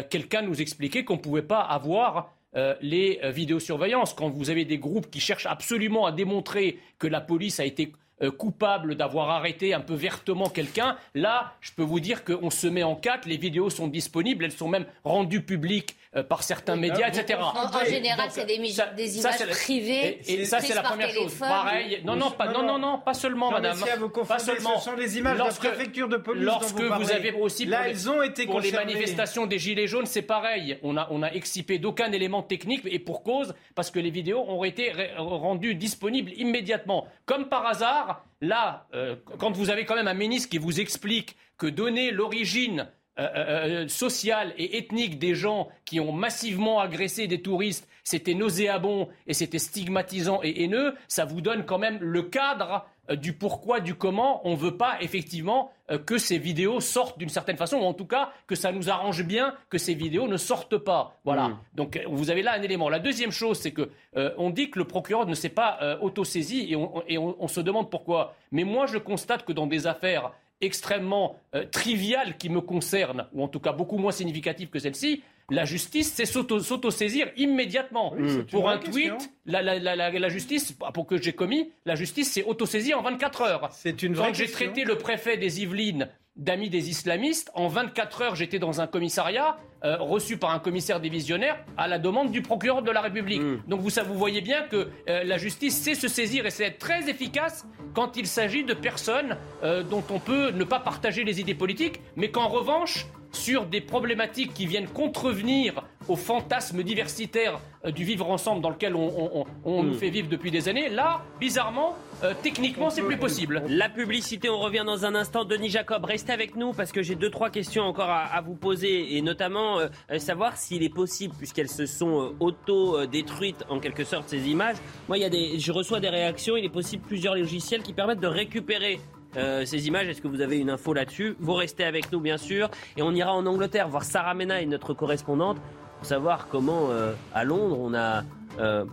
quelqu'un 0.10 0.44
nous 0.44 0.62
expliquer 0.62 1.06
qu'on 1.06 1.16
ne 1.16 1.22
pouvait 1.22 1.42
pas 1.42 1.62
avoir 1.62 2.36
euh, 2.56 2.74
les 2.82 3.20
euh, 3.24 3.30
vidéosurveillances. 3.30 4.16
Quand 4.16 4.30
vous 4.30 4.50
avez 4.50 4.66
des 4.66 4.80
groupes 4.80 5.12
qui 5.12 5.20
cherchent 5.20 5.46
absolument 5.46 6.08
à 6.08 6.12
démontrer 6.12 6.80
que 6.98 7.06
la 7.06 7.22
police 7.22 7.60
a 7.60 7.66
été 7.66 7.94
euh, 8.24 8.32
coupable 8.32 8.96
d'avoir 8.96 9.30
arrêté 9.30 9.76
un 9.76 9.82
peu 9.82 9.94
vertement 9.94 10.50
quelqu'un, 10.50 10.98
là, 11.14 11.54
je 11.62 11.72
peux 11.74 11.84
vous 11.84 12.00
dire 12.00 12.24
qu'on 12.24 12.50
se 12.50 12.66
met 12.66 12.82
en 12.82 12.96
quatre, 12.96 13.28
les 13.28 13.38
vidéos 13.38 13.70
sont 13.70 13.88
disponibles, 13.88 14.46
elles 14.46 14.52
sont 14.52 14.68
même 14.68 14.88
rendues 15.04 15.44
publiques 15.44 15.96
euh, 16.15 16.23
par 16.23 16.41
certains 16.41 16.76
médias, 16.76 17.07
etc. 17.10 17.40
En, 17.40 17.68
en 17.68 17.86
général, 17.86 18.30
c'est 18.31 18.45
des, 18.45 18.56
ça- 18.69 18.91
images 18.98 19.48
privées. 19.52 20.19
Et, 20.27 20.34
et 20.41 20.45
ça, 20.45 20.57
c'est 20.60 20.65
prises 20.68 20.76
la 20.76 20.81
par 20.81 20.91
première 20.94 21.10
chose. 21.10 21.18
téléphone. 21.18 21.48
Pareil. 21.49 22.02
Non, 22.03 22.15
non, 22.15 22.31
pas, 22.31 22.48
non, 22.52 22.64
non, 22.64 22.80
non, 22.80 22.98
pas 22.98 23.14
seulement, 23.14 23.48
Non, 23.52 23.57
madame. 23.57 23.77
si, 23.77 23.84
vous 23.99 24.10
pas 24.10 24.40
seulement. 24.40 24.80
ce 24.80 24.86
sont 24.86 24.95
les 24.95 25.18
images 25.19 25.38
de 25.38 25.44
la 25.44 25.49
préfecture 25.49 26.07
de 26.10 26.18
police 26.18 26.44
dont 26.44 26.52
Lorsque 26.52 26.76
vous 26.76 26.81
vous, 26.84 26.90
parlez. 26.90 27.11
avez 27.11 27.31
aussi 27.34 27.65
Là, 27.65 27.77
pour 27.77 27.86
les, 27.86 27.91
elles 27.91 28.10
ont 28.10 28.22
été 28.23 28.45
pour 28.48 28.60
les 28.60 28.72
manifestations 28.72 29.45
des 29.45 29.60
gilets 29.60 29.86
jaunes, 29.88 30.07
c'est 30.07 30.23
pareil. 30.23 30.80
On 30.81 30.98
a, 30.98 31.07
on 31.11 31.22
a 31.22 31.30
excipé 31.31 31.77
d'aucun 31.77 32.11
élément 32.11 32.41
technique 32.41 32.81
et 32.86 32.98
pour 32.99 33.22
cause 33.23 33.53
parce 33.76 33.91
que 33.91 33.99
les 33.99 34.10
vidéos 34.10 34.44
ont 34.48 34.64
été 34.64 34.91
rendues 35.18 35.76
disponibles 35.76 36.31
immédiatement. 36.38 37.07
Comme 37.27 37.49
par 37.49 37.68
hasard, 37.68 38.23
là, 38.41 38.88
euh, 38.95 39.15
quand 39.38 39.52
vous 39.52 39.69
avez 39.69 39.86
quand 39.86 39.95
même 39.95 40.07
un 40.07 40.14
ministre 40.15 40.49
qui 40.49 40.57
vous 40.57 40.80
explique 40.80 41.36
que 41.57 41.68
donner 41.68 42.10
l'origine 42.11 42.88
euh, 43.20 43.84
euh, 43.84 43.88
sociale 43.88 44.54
et 44.58 44.78
ethnique 44.78 45.20
des 45.20 45.36
gens 45.36 45.68
qui 45.86 46.00
ont 46.00 46.12
massivement 46.14 46.80
agressé 46.80 47.28
des 47.28 47.41
touristes, 47.41 47.88
c'était 48.04 48.34
nauséabond 48.34 49.10
et 49.28 49.34
c'était 49.34 49.60
stigmatisant 49.60 50.40
et 50.44 50.64
haineux, 50.64 50.96
ça 51.08 51.26
vous 51.26 51.41
donne 51.41 51.66
quand 51.66 51.78
même 51.78 51.98
le 52.02 52.24
cadre 52.24 52.86
euh, 53.10 53.16
du 53.16 53.34
pourquoi, 53.34 53.80
du 53.82 53.94
comment. 53.96 54.41
On 54.48 54.52
ne 54.52 54.56
veut 54.58 54.78
pas 54.78 54.98
effectivement 55.02 55.72
euh, 55.91 55.98
que 56.00 56.18
ces 56.18 56.38
vidéos 56.40 56.80
sortent 56.80 57.20
d'une 57.20 57.30
certaine 57.30 57.58
façon, 57.58 57.78
ou 57.78 57.84
en 57.84 57.94
tout 57.94 58.06
cas 58.06 58.32
que 58.48 58.56
ça 58.56 58.72
nous 58.72 58.90
arrange 58.90 59.24
bien 59.24 59.54
que 59.70 59.78
ces 59.78 59.94
vidéos 59.94 60.28
ne 60.28 60.38
sortent 60.38 60.78
pas. 60.78 61.20
Voilà. 61.26 61.52
Donc 61.76 61.98
euh, 61.98 62.02
vous 62.08 62.32
avez 62.32 62.41
là 62.41 62.54
un 62.54 62.62
élément. 62.62 62.90
La 62.90 63.00
deuxième 63.00 63.32
chose, 63.32 63.60
c'est 63.60 63.72
que 63.72 63.90
euh, 64.18 64.32
on 64.38 64.50
dit 64.50 64.72
que 64.72 64.80
le 64.80 64.86
procureur 64.86 65.26
ne 65.28 65.34
s'est 65.36 65.50
pas 65.50 65.78
euh, 65.82 65.98
autosaisi 66.00 66.68
et, 66.72 66.76
on, 66.76 67.04
et 67.08 67.18
on- 67.18 67.36
on 67.40 67.48
se 67.48 67.60
demande 67.62 67.90
pourquoi. 67.91 68.36
Mais 68.52 68.64
moi, 68.64 68.86
je 68.88 68.98
constate 68.98 69.46
que 69.46 69.52
dans 69.54 69.68
des 69.68 69.86
affaires 69.86 70.32
extrêmement 70.61 71.36
euh, 71.56 71.65
triviales 71.72 72.38
qui 72.38 72.49
me 72.49 72.61
concernent, 72.61 73.27
ou 73.34 73.44
en 73.44 73.48
tout 73.48 73.60
cas 73.60 73.72
beaucoup 73.72 73.98
moins 73.98 74.11
significatives 74.11 74.69
que 74.69 74.80
celle-ci, 74.80 75.23
la 75.52 75.65
justice 75.65 76.14
c'est 76.14 76.26
s'auto- 76.26 76.60
s'autosaisir 76.60 77.27
immédiatement. 77.36 78.14
c'est 78.27 78.45
Pour 78.52 78.69
un 78.69 78.77
tweet, 78.77 79.14
la, 79.45 79.61
la- 79.64 79.80
la- 79.80 79.95
la- 79.95 80.11
la 80.11 80.30
justice, 80.30 80.73
pour 80.94 81.07
que 81.07 81.19
j'ai 81.19 81.34
commis, 81.34 81.72
la 81.86 81.95
justice 81.95 82.31
s'est 82.31 82.44
autosaisie 82.44 82.94
en 82.94 83.02
24 83.02 83.41
heures. 83.41 83.69
C'est 83.72 84.03
une 84.03 84.14
vraie 84.14 84.27
Quand 84.27 84.34
j'ai 84.36 84.45
traité 84.52 84.84
le 84.84 84.98
préfet 84.98 85.38
des 85.38 85.61
Yvelines 85.64 86.07
d'amis 86.40 86.70
des 86.70 86.90
islamistes, 86.90 87.52
en 87.53 87.68
24 87.68 88.22
heures, 88.22 88.36
j'étais 88.36 88.60
dans 88.60 88.82
un 88.82 88.88
commissariat 88.88 89.57
euh, 89.84 89.98
reçu 89.99 90.38
par 90.38 90.52
un 90.52 90.60
commissaire 90.60 90.99
divisionnaire 90.99 91.64
à 91.78 91.88
la 91.88 91.99
demande 91.99 92.32
du 92.32 92.41
procureur 92.41 92.82
de 92.82 92.91
la 92.91 93.02
République. 93.02 93.41
Donc 93.68 93.82
vous, 93.82 93.90
ça, 93.90 94.03
vous 94.03 94.16
voyez 94.16 94.41
bien 94.41 94.64
que 94.64 94.90
euh, 95.10 95.24
la 95.24 95.38
justice 95.38 95.78
sait 95.78 95.95
se 95.95 96.07
saisir 96.07 96.45
et 96.45 96.49
sait 96.49 96.66
être 96.66 96.80
très 96.80 97.10
efficace 97.10 97.66
quand 97.94 98.18
il 98.18 98.26
s'agit 98.26 98.64
de 98.64 98.74
personnes 98.74 99.38
euh, 99.64 99.84
dont 99.84 100.03
on 100.10 100.20
peut 100.20 100.52
ne 100.52 100.64
pas 100.64 100.80
partager 100.80 101.24
les 101.24 101.41
idées 101.41 101.56
politiques, 101.56 101.99
mais 102.16 102.32
qu'en 102.32 102.48
revanche, 102.48 103.06
sur 103.32 103.66
des 103.66 103.82
problématiques 103.82 104.54
qui 104.54 104.66
viennent 104.66 104.88
contrevenir 104.88 105.84
au 106.08 106.16
fantasme 106.16 106.82
diversitaire 106.82 107.60
euh, 107.86 107.92
du 107.92 108.04
vivre 108.04 108.30
ensemble 108.30 108.62
dans 108.62 108.72
lequel 108.72 108.96
on, 108.96 109.08
on- 109.08 109.42
on- 109.42 109.46
on 109.66 109.84
nous 109.84 109.94
fait 109.94 110.10
vivre 110.10 110.28
depuis 110.28 110.50
des 110.50 110.68
années, 110.68 110.90
là, 110.90 111.22
bizarrement, 111.40 111.96
euh, 112.24 112.34
techniquement, 112.42 112.90
c'est 112.90 113.04
plus 113.04 113.18
possible. 113.18 113.64
La 113.70 113.88
publicité, 113.90 114.50
on 114.50 114.58
revient 114.60 114.84
dans 114.86 115.06
un 115.06 115.14
instant. 115.14 115.46
Denis 115.46 115.70
Jacob, 115.70 116.04
restez 116.06 116.32
avec 116.34 116.56
nous 116.56 116.74
parce 116.74 116.92
que 116.92 117.04
j'ai 117.04 117.16
deux, 117.16 117.30
trois 117.30 117.50
questions 117.52 117.84
encore 117.84 118.10
à, 118.10 118.24
à 118.24 118.42
vous 118.42 118.56
poser 118.56 119.16
et 119.16 119.22
notamment 119.22 119.80
euh, 119.80 119.88
euh, 120.12 120.18
savoir 120.20 120.58
s'il 120.58 120.82
est 120.84 120.94
possible, 120.94 121.36
puisqu'elles 121.38 121.70
se 121.70 121.86
sont 121.86 122.22
euh, 122.22 122.30
auto-détruites 122.40 123.64
en 123.70 123.80
quelque 123.80 124.04
sorte 124.04 124.28
ces 124.30 124.50
images. 124.50 124.78
Moi, 125.08 125.18
il 125.18 125.22
y 125.22 125.26
a 125.26 125.30
des, 125.30 125.60
je 125.60 125.72
reçois 125.72 126.00
des 126.00 126.10
réactions. 126.10 126.58
Il 126.58 126.66
est 126.66 126.70
possible 126.70 127.04
plusieurs 127.06 127.36
logiciels 127.36 127.84
qui 127.84 127.94
permettent 127.94 128.20
de 128.20 128.28
récupérer 128.28 129.00
euh, 129.38 129.66
ces 129.66 129.88
images. 129.88 130.08
Est-ce 130.08 130.22
que 130.22 130.28
vous 130.28 130.42
avez 130.42 130.58
une 130.58 130.70
info 130.70 130.94
là-dessus? 130.94 131.36
Vous 131.40 131.54
restez 131.54 131.84
avec 131.84 132.12
nous, 132.12 132.20
bien 132.20 132.38
sûr. 132.38 132.70
Et 132.98 133.02
on 133.02 133.12
ira 133.12 133.34
en 133.34 133.46
Angleterre 133.46 133.88
voir 133.90 134.04
Sarah 134.04 134.34
Menaille, 134.34 134.68
notre 134.68 134.94
correspondante, 134.94 135.58
pour 135.98 136.06
savoir 136.06 136.48
comment, 136.48 136.90
euh, 136.90 137.14
à 137.34 137.44
Londres, 137.44 137.78
on 137.80 137.94
a 137.94 138.24
euh, 138.60 138.86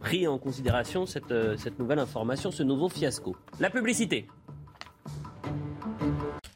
pris 0.00 0.26
en 0.26 0.38
considération 0.38 1.06
cette, 1.06 1.32
euh, 1.32 1.56
cette 1.56 1.78
nouvelle 1.78 1.98
information, 1.98 2.50
ce 2.50 2.62
nouveau 2.62 2.88
fiasco. 2.88 3.36
La 3.60 3.70
publicité. 3.70 4.26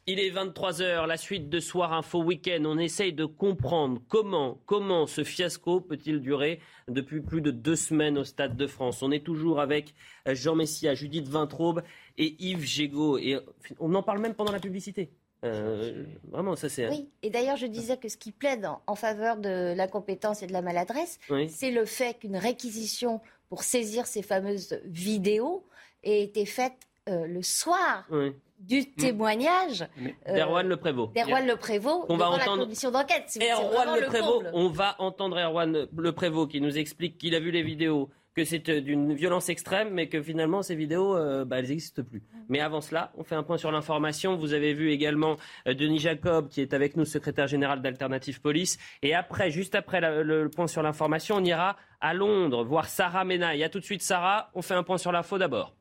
Il 0.09 0.19
est 0.19 0.31
23h, 0.31 1.07
la 1.07 1.17
suite 1.17 1.49
de 1.49 1.61
Soir 1.61 1.93
Info 1.93 2.25
Week-end. 2.25 2.63
On 2.67 2.77
essaye 2.77 3.13
de 3.13 3.25
comprendre 3.25 4.03
comment, 4.09 4.59
comment 4.67 5.07
ce 5.07 5.23
fiasco 5.23 5.81
peut-il 5.81 6.21
durer 6.21 6.59
depuis 6.89 7.21
plus 7.21 7.41
de 7.41 7.53
deux 7.53 7.77
semaines 7.77 8.19
au 8.19 8.25
Stade 8.25 8.57
de 8.57 8.67
France. 8.67 9.03
On 9.03 9.13
est 9.13 9.25
toujours 9.25 9.61
avec 9.61 9.95
euh, 10.27 10.35
Jean 10.35 10.57
Messia, 10.57 10.95
Judith 10.95 11.29
Vintraube 11.29 11.83
et 12.19 12.35
Yves 12.41 12.65
Gégaud. 12.65 13.17
Et 13.19 13.35
euh, 13.37 13.41
on 13.79 13.95
en 13.95 14.03
parle 14.03 14.19
même 14.19 14.35
pendant 14.35 14.51
la 14.51 14.59
publicité. 14.59 15.09
Euh, 15.45 16.05
vraiment, 16.29 16.57
ça 16.57 16.69
c'est... 16.69 16.89
Oui, 16.89 17.09
et 17.23 17.31
d'ailleurs, 17.31 17.57
je 17.57 17.67
disais 17.67 17.97
que 17.97 18.09
ce 18.09 18.17
qui 18.17 18.33
plaide 18.33 18.67
en, 18.67 18.83
en 18.89 18.97
faveur 18.97 19.37
de 19.37 19.73
l'incompétence 19.77 20.43
et 20.43 20.49
de 20.49 20.53
la 20.53 20.63
maladresse, 20.63 21.21
Oui. 21.31 21.49
c'est 21.49 21.71
le 21.71 21.85
fait 21.85 22.19
qu'une 22.19 22.37
réquisition 22.37 23.21
pour 23.49 23.63
saisir 23.63 24.07
ces 24.07 24.23
fameuses 24.23 24.81
vidéos 24.85 25.65
ait 26.03 26.23
été 26.23 26.45
faite 26.45 26.75
euh, 27.09 27.27
le 27.27 27.43
soir 27.43 28.05
Oui. 28.11 28.33
Du 28.63 28.93
témoignage 28.93 29.87
euh, 30.29 30.35
D'Erwan 30.35 30.67
Le 30.69 30.77
Prévost. 30.77 31.13
d'Erwan 31.15 31.47
Le 31.47 31.57
Prévost 31.57 32.07
On 32.09 32.17
va 32.17 32.31
entendre 32.31 32.57
la 32.59 32.63
commission 32.65 32.91
d'enquête. 32.91 33.39
Erwan 33.41 34.01
Le 34.01 34.07
Prévost, 34.07 34.47
on 34.53 34.69
va 34.69 34.97
entendre 34.99 35.39
Erwan 35.39 35.87
Le 35.97 36.13
Prévost 36.13 36.51
qui 36.51 36.61
nous 36.61 36.79
explique 36.79 37.19
qu'il 37.19 37.35
a 37.35 37.41
vu 37.41 37.51
les 37.51 37.63
vidéos, 37.63 38.11
que 38.35 38.45
c'est 38.45 38.69
euh, 38.71 38.81
d'une 38.81 39.13
violence 39.15 39.49
extrême, 39.51 39.91
mais 39.93 40.09
que 40.09 40.23
finalement 40.23 40.63
ces 40.63 40.75
vidéos, 40.75 41.17
euh, 41.17 41.45
bah, 41.45 41.59
elles 41.59 41.69
n'existent 41.69 42.03
plus. 42.03 42.23
Mais 42.49 42.61
avant 42.61 42.81
cela, 42.81 43.13
on 43.19 43.25
fait 43.25 43.35
un 43.35 43.43
point 43.43 43.59
sur 43.59 43.71
l'information. 43.71 44.37
Vous 44.37 44.55
avez 44.55 44.73
vu 44.73 44.91
également 44.91 45.37
euh, 45.69 45.75
Denis 45.75 45.99
Jacob 45.99 46.49
qui 46.49 46.61
est 46.63 46.73
avec 46.73 46.97
nous, 46.97 47.05
secrétaire 47.05 47.47
général 47.47 47.83
d'Alternative 47.83 48.41
Police. 48.41 48.79
Et 49.03 49.15
après, 49.15 49.51
juste 49.51 49.75
après 49.75 50.01
la- 50.01 50.23
le, 50.23 50.45
le 50.45 50.49
point 50.49 50.67
sur 50.67 50.83
l'information, 50.83 51.37
on 51.37 51.45
ira 51.45 51.77
à 52.01 52.15
Londres 52.15 52.65
voir 52.65 52.87
Sarah 52.87 53.25
Menaille. 53.25 53.63
À 53.65 53.69
tout 53.69 53.81
de 53.81 53.85
suite, 53.85 54.03
Sarah. 54.03 54.51
On 54.55 54.63
fait 54.63 54.75
un 54.75 54.83
point 54.83 54.99
sur 54.99 55.13
l'info 55.13 55.37
d'abord. 55.39 55.75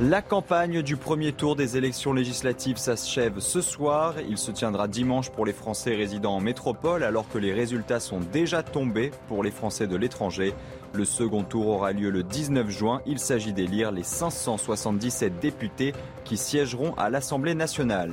La 0.00 0.22
campagne 0.22 0.80
du 0.82 0.96
premier 0.96 1.32
tour 1.32 1.56
des 1.56 1.76
élections 1.76 2.12
législatives 2.12 2.76
s'achève 2.76 3.40
ce 3.40 3.60
soir. 3.60 4.14
Il 4.28 4.38
se 4.38 4.52
tiendra 4.52 4.86
dimanche 4.86 5.30
pour 5.30 5.44
les 5.44 5.52
Français 5.52 5.96
résidant 5.96 6.36
en 6.36 6.40
métropole 6.40 7.02
alors 7.02 7.28
que 7.28 7.36
les 7.36 7.52
résultats 7.52 7.98
sont 7.98 8.20
déjà 8.20 8.62
tombés 8.62 9.10
pour 9.26 9.42
les 9.42 9.50
Français 9.50 9.88
de 9.88 9.96
l'étranger. 9.96 10.54
Le 10.92 11.04
second 11.04 11.42
tour 11.42 11.66
aura 11.66 11.90
lieu 11.90 12.10
le 12.10 12.22
19 12.22 12.70
juin. 12.70 13.02
Il 13.06 13.18
s'agit 13.18 13.52
d'élire 13.52 13.90
les 13.90 14.04
577 14.04 15.40
députés 15.40 15.92
qui 16.22 16.36
siégeront 16.36 16.94
à 16.94 17.10
l'Assemblée 17.10 17.56
nationale. 17.56 18.12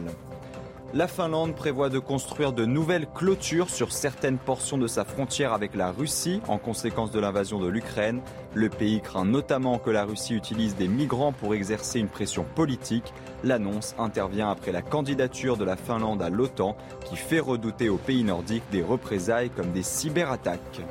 La 0.96 1.10
Finlande 1.10 1.56
prévoit 1.56 1.90
de 1.90 2.00
construire 2.00 2.54
de 2.54 2.64
nouvelles 2.64 3.08
clôtures 3.14 3.70
sur 3.70 3.92
certaines 3.92 4.38
portions 4.38 4.78
de 4.78 4.88
sa 4.88 5.04
frontière 5.04 5.52
avec 5.52 5.76
la 5.76 5.92
Russie 5.92 6.40
en 6.48 6.58
conséquence 6.58 7.12
de 7.12 7.20
l'invasion 7.20 7.60
de 7.60 7.68
l'Ukraine. 7.68 8.22
Le 8.54 8.70
pays 8.70 9.02
craint 9.02 9.26
notamment 9.26 9.78
que 9.78 9.90
la 9.90 10.06
Russie 10.06 10.36
utilise 10.36 10.78
des 10.78 10.88
migrants 10.88 11.34
pour 11.34 11.54
exercer 11.54 12.00
une 12.00 12.08
pression 12.08 12.46
politique. 12.56 13.14
L'annonce 13.44 13.94
intervient 14.00 14.50
après 14.50 14.72
la 14.72 14.82
candidature 14.82 15.58
de 15.58 15.66
la 15.66 15.76
Finlande 15.76 16.22
à 16.22 16.30
l'OTAN 16.30 16.78
qui 17.04 17.18
fait 17.18 17.42
redouter 17.42 17.90
aux 17.90 17.98
pays 17.98 18.24
nordiques 18.24 18.64
des 18.72 18.82
représailles 18.82 19.50
comme 19.50 19.74
des 19.74 19.84
cyberattaques. 19.84 20.82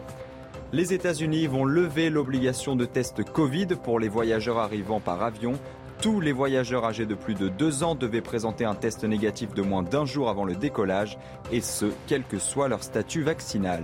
Les 0.74 0.92
États-Unis 0.92 1.46
vont 1.46 1.64
lever 1.64 2.10
l'obligation 2.10 2.74
de 2.74 2.84
test 2.84 3.22
Covid 3.22 3.68
pour 3.82 4.00
les 4.00 4.08
voyageurs 4.08 4.58
arrivant 4.58 4.98
par 4.98 5.22
avion. 5.22 5.52
Tous 6.00 6.20
les 6.20 6.32
voyageurs 6.32 6.84
âgés 6.84 7.06
de 7.06 7.14
plus 7.14 7.34
de 7.34 7.48
deux 7.48 7.82
ans 7.82 7.94
devaient 7.94 8.20
présenter 8.20 8.64
un 8.64 8.74
test 8.74 9.04
négatif 9.04 9.54
de 9.54 9.62
moins 9.62 9.82
d'un 9.82 10.04
jour 10.04 10.28
avant 10.28 10.44
le 10.44 10.54
décollage, 10.54 11.18
et 11.50 11.60
ce, 11.60 11.86
quel 12.06 12.24
que 12.24 12.38
soit 12.38 12.68
leur 12.68 12.82
statut 12.82 13.22
vaccinal. 13.22 13.82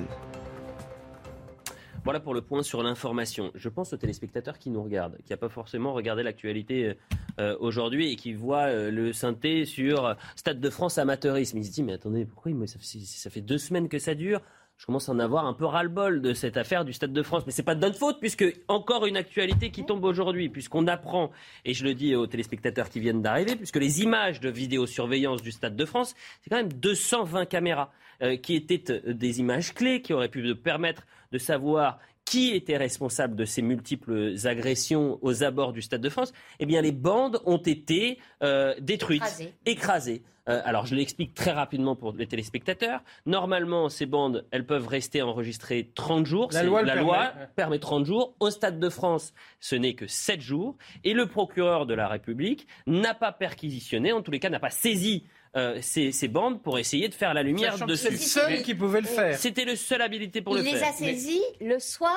Voilà 2.05 2.21
pour 2.21 2.33
le 2.33 2.41
point 2.41 2.63
sur 2.63 2.83
l'information. 2.83 3.51
Je 3.55 3.69
pense 3.69 3.93
aux 3.93 3.97
téléspectateurs 3.97 4.59
qui 4.59 4.71
nous 4.71 4.83
regardent, 4.83 5.19
qui 5.25 5.33
n'ont 5.33 5.39
pas 5.39 5.49
forcément 5.49 5.93
regardé 5.93 6.23
l'actualité 6.23 6.97
euh, 7.39 7.57
aujourd'hui 7.61 8.11
et 8.13 8.17
qui 8.17 8.33
voient 8.33 8.69
euh, 8.69 8.91
le 8.91 9.13
synthé 9.13 9.67
sur 9.67 10.17
Stade 10.35 10.61
de 10.61 10.71
France 10.71 10.97
amateurisme. 10.99 11.59
Ils 11.59 11.65
se 11.65 11.71
disent 11.71 11.85
mais 11.85 11.93
attendez, 11.93 12.25
pourquoi 12.25 12.53
ça 12.67 13.31
fait 13.31 13.41
deux 13.43 13.59
semaines 13.59 13.89
que 13.89 13.99
ça 13.99 14.15
dure? 14.15 14.41
Je 14.81 14.87
commence 14.87 15.11
à 15.11 15.13
en 15.13 15.19
avoir 15.19 15.45
un 15.45 15.53
peu 15.53 15.67
ras-le-bol 15.67 16.23
de 16.23 16.33
cette 16.33 16.57
affaire 16.57 16.87
du 16.87 16.95
Stade 16.95 17.13
de 17.13 17.23
France. 17.23 17.43
Mais 17.45 17.53
c'est 17.53 17.63
pas 17.63 17.75
de 17.75 17.83
notre 17.83 17.99
faute, 17.99 18.19
puisque 18.19 18.47
encore 18.67 19.05
une 19.05 19.19
actualité 19.19 19.71
qui 19.71 19.85
tombe 19.85 20.03
aujourd'hui, 20.05 20.49
puisqu'on 20.49 20.87
apprend, 20.87 21.33
et 21.67 21.75
je 21.75 21.85
le 21.85 21.93
dis 21.93 22.15
aux 22.15 22.27
téléspectateurs 22.27 22.89
qui 22.89 22.99
viennent 22.99 23.21
d'arriver, 23.21 23.57
puisque 23.57 23.77
les 23.77 24.01
images 24.01 24.41
de 24.41 24.49
vidéosurveillance 24.49 25.43
du 25.43 25.53
Stade 25.53 25.77
de 25.77 25.85
France, 25.85 26.15
c'est 26.41 26.49
quand 26.49 26.57
même 26.57 26.73
220 26.73 27.45
caméras 27.45 27.93
euh, 28.23 28.39
qui 28.39 28.55
étaient 28.55 28.91
euh, 28.91 29.13
des 29.13 29.41
images 29.41 29.75
clés 29.75 30.01
qui 30.01 30.15
auraient 30.15 30.31
pu 30.31 30.55
permettre 30.55 31.07
de 31.31 31.37
savoir 31.37 31.99
qui 32.25 32.55
était 32.55 32.79
responsable 32.79 33.37
de 33.37 33.45
ces 33.45 33.61
multiples 33.61 34.35
agressions 34.45 35.19
aux 35.21 35.43
abords 35.43 35.75
du 35.75 35.83
Stade 35.83 36.01
de 36.01 36.09
France 36.09 36.33
Eh 36.59 36.65
bien, 36.65 36.81
les 36.81 36.93
bandes 36.93 37.43
ont 37.45 37.59
été 37.59 38.19
euh, 38.43 38.75
détruites, 38.81 39.21
Écrasées. 39.25 39.53
écrasées. 39.67 40.23
Euh, 40.51 40.63
alors, 40.65 40.87
je 40.87 40.95
l'explique 40.95 41.35
très 41.35 41.53
rapidement 41.53 41.97
pour 41.97 42.13
les 42.13 42.27
téléspectateurs. 42.27 43.03
Normalement, 43.27 43.89
ces 43.89 44.07
bandes, 44.07 44.47
elles 44.51 44.67
peuvent 44.67 44.89
rester 44.89 45.23
enregistrées 45.23 45.91
30 45.95 46.27
jours. 46.27 46.49
La 46.53 46.63
loi 46.63 46.83
la 46.83 46.95
permet, 46.95 47.03
loi 47.03 47.19
ouais. 47.19 47.47
permet 47.57 47.79
30 47.79 48.05
jours. 48.05 48.35
Au 48.41 48.51
Stade 48.51 48.79
de 48.81 48.89
France, 48.89 49.33
ce 49.61 49.77
n'est 49.77 49.95
que 49.95 50.07
7 50.07 50.41
jours. 50.41 50.77
Et 51.05 51.13
le 51.15 51.27
procureur 51.27 51.87
de 51.87 51.95
la 51.95 52.09
République 52.09 52.67
n'a 52.87 53.15
pas 53.15 53.33
perquisitionné, 53.33 54.13
en 54.13 54.23
tous 54.23 54.31
les 54.31 54.39
cas, 54.41 54.51
n'a 54.51 54.61
pas 54.61 54.71
saisi 54.71 55.25
euh, 55.57 55.79
ces, 55.83 56.13
ces 56.13 56.29
bandes 56.29 56.63
pour 56.63 56.79
essayer 56.79 57.09
de 57.09 57.15
faire 57.15 57.35
la 57.35 57.43
lumière 57.43 57.73
Sachant 57.73 57.87
dessus. 57.87 58.05
c'est 58.05 58.11
le 58.11 58.17
seul 58.19 58.63
qui 58.63 58.75
pouvait 58.75 59.01
le 59.01 59.07
faire. 59.09 59.37
C'était 59.37 59.65
le 59.65 59.75
seul 59.77 60.01
habilité 60.03 60.43
pour 60.43 60.57
Il 60.57 60.65
le 60.65 60.71
les 60.71 60.77
faire. 60.77 60.89
a 60.89 60.93
saisies 60.93 61.43
le 61.61 61.79
soir 61.79 62.17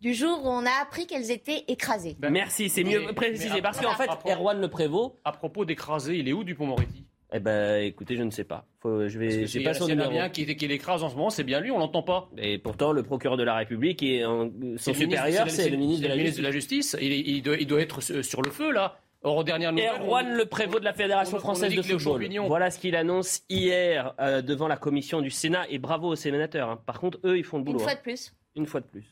du 0.00 0.14
jour 0.14 0.44
où 0.44 0.48
on 0.48 0.66
a 0.66 0.82
appris 0.82 1.06
qu'elles 1.06 1.30
étaient 1.30 1.64
écrasées. 1.68 2.16
Merci, 2.28 2.68
c'est 2.68 2.84
mieux 2.84 3.12
précisé. 3.14 3.62
Parce 3.62 3.80
qu'en 3.80 3.94
fait, 3.94 4.10
Erwan 4.30 4.60
Le 4.60 4.68
Prévost. 4.68 5.14
À 5.24 5.32
propos 5.32 5.64
d'écraser, 5.64 6.16
il 6.16 6.28
est 6.28 6.32
où 6.32 6.44
Dupont-Moretti? 6.44 7.06
Eh 7.36 7.40
ben, 7.40 7.82
écoutez, 7.84 8.16
je 8.16 8.22
ne 8.22 8.30
sais 8.30 8.44
pas. 8.44 8.64
Faut, 8.80 9.08
je 9.08 9.18
vais, 9.18 9.46
j'ai 9.46 9.62
pas 9.62 9.74
son 9.74 9.86
numéro. 9.88 10.10
bien 10.10 10.30
qui, 10.30 10.46
qui 10.56 10.66
l'écrase 10.68 11.02
en 11.02 11.10
ce 11.10 11.16
moment, 11.16 11.28
c'est 11.28 11.44
bien 11.44 11.60
lui, 11.60 11.70
on 11.70 11.78
l'entend 11.78 12.02
pas. 12.02 12.30
Et 12.38 12.56
pourtant, 12.56 12.92
le 12.92 13.02
procureur 13.02 13.36
de 13.36 13.42
la 13.42 13.54
République 13.56 14.02
est 14.02 14.24
en, 14.24 14.48
son 14.48 14.50
C'est 14.78 14.92
le 14.92 14.98
ministre- 14.98 15.16
supérieur, 15.26 15.44
le- 15.44 15.50
c'est 15.50 15.68
le 15.70 15.76
ministre 15.76 16.02
de 16.04 16.08
la 16.08 16.16
ministre 16.16 16.36
Justice. 16.36 16.38
de 16.38 16.42
la 16.46 16.50
Justice. 16.50 16.96
Il, 17.36 17.42
doit, 17.42 17.56
il 17.58 17.66
doit 17.66 17.80
être 17.82 18.00
sur 18.00 18.24
sur 18.24 18.40
le 18.42 18.50
feu, 18.50 18.72
là. 18.72 18.98
Or, 19.22 19.36
aux 19.38 19.44
dernières 19.44 19.72
nouvelles. 19.72 19.90
Erwan 20.00 20.34
Le 20.36 20.46
Prévost 20.46 20.80
de 20.80 20.84
la 20.84 20.92
Fédération 20.92 21.36
on- 21.36 21.40
on 21.40 21.42
française 21.42 21.70
dit 21.70 21.76
de 21.76 21.82
football. 21.82 22.26
Voilà 22.46 22.70
ce 22.70 22.78
qu'il 22.78 22.94
annonce 22.96 23.42
hier 23.50 24.14
euh, 24.20 24.40
devant 24.40 24.68
la 24.68 24.76
commission 24.76 25.20
du 25.20 25.30
Sénat. 25.30 25.66
Et 25.68 25.78
bravo 25.78 26.08
aux 26.08 26.16
sénateurs. 26.16 26.70
hein. 26.70 26.80
Par 26.86 27.00
contre, 27.00 27.18
eux, 27.24 27.36
ils 27.36 27.44
font 27.44 27.58
le 27.58 27.64
boulot. 27.64 27.78
Une 27.78 27.82
fois 27.84 27.92
hein. 27.92 27.96
de 27.96 28.00
plus. 28.02 28.32
Une 28.54 28.66
fois 28.66 28.80
de 28.80 28.86
plus. 28.86 29.04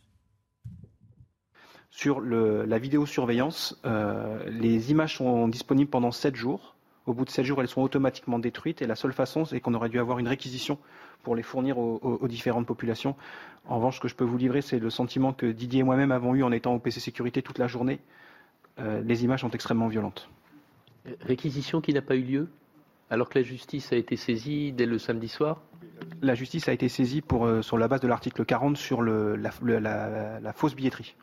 Sur 1.91 2.21
le- 2.21 2.65
la 2.65 2.79
vidéosurveillance, 2.79 3.81
euh, 3.85 4.39
les 4.51 4.91
images 4.91 5.17
sont 5.17 5.47
disponibles 5.49 5.91
pendant 5.91 6.11
7 6.11 6.35
jours. 6.35 6.74
Au 7.07 7.13
bout 7.13 7.25
de 7.25 7.31
7 7.31 7.45
jours, 7.45 7.61
elles 7.61 7.69
sont 7.69 7.83
automatiquement 7.83 8.39
détruites 8.39 8.81
et 8.81 8.87
la 8.87 8.95
seule 8.95 9.13
façon, 9.13 9.45
c'est 9.45 9.61
qu'on 9.61 9.75
aurait 9.75 9.91
dû 9.91 9.99
avoir 9.99 10.19
une 10.19 10.29
réquisition 10.29 10.79
pour 11.23 11.37
les 11.37 11.43
fournir 11.43 11.77
aux, 11.79 11.99
aux- 12.03 12.19
aux 12.23 12.29
différentes 12.29 12.67
populations. 12.67 13.15
En 13.69 13.77
revanche, 13.77 13.97
ce 13.97 14.01
que 14.01 14.09
je 14.09 14.15
peux 14.15 14.25
vous 14.25 14.39
livrer, 14.39 14.63
c'est 14.63 14.79
le 14.79 14.89
sentiment 14.91 15.33
que 15.35 15.47
Didier 15.47 15.81
et 15.81 15.83
moi-même 15.83 16.13
avons 16.13 16.35
eu 16.35 16.43
en 16.43 16.51
étant 16.53 16.75
au 16.75 16.79
PC 16.79 17.01
Sécurité 17.01 17.43
toute 17.43 17.59
la 17.59 17.67
journée. 17.67 17.99
Euh, 18.79 19.03
les 19.05 19.23
images 19.25 19.41
sont 19.43 19.51
extrêmement 19.51 19.89
violentes. 19.89 20.29
Réquisition 21.21 21.81
qui 21.81 21.93
n'a 21.93 22.03
pas 22.03 22.17
eu 22.17 22.23
lieu 22.23 22.49
alors 23.11 23.29
que 23.29 23.39
la 23.39 23.45
justice 23.45 23.93
a 23.93 23.97
été 23.97 24.17
saisie 24.17 24.73
dès 24.73 24.87
le 24.87 24.99
samedi 24.99 25.29
soir? 25.29 25.61
La 26.23 26.35
justice 26.35 26.69
a 26.69 26.73
été 26.73 26.89
saisie 26.89 27.21
pour, 27.21 27.45
euh, 27.45 27.61
sur 27.61 27.77
la 27.77 27.87
base 27.87 28.01
de 28.01 28.09
l'article 28.09 28.45
40 28.47 28.77
sur 28.79 29.03
le- 29.03 29.37
la, 29.37 29.51
le- 29.63 29.79
la- 29.79 30.41
la 30.41 30.53
fausse 30.55 30.75
billetterie. 30.75 31.15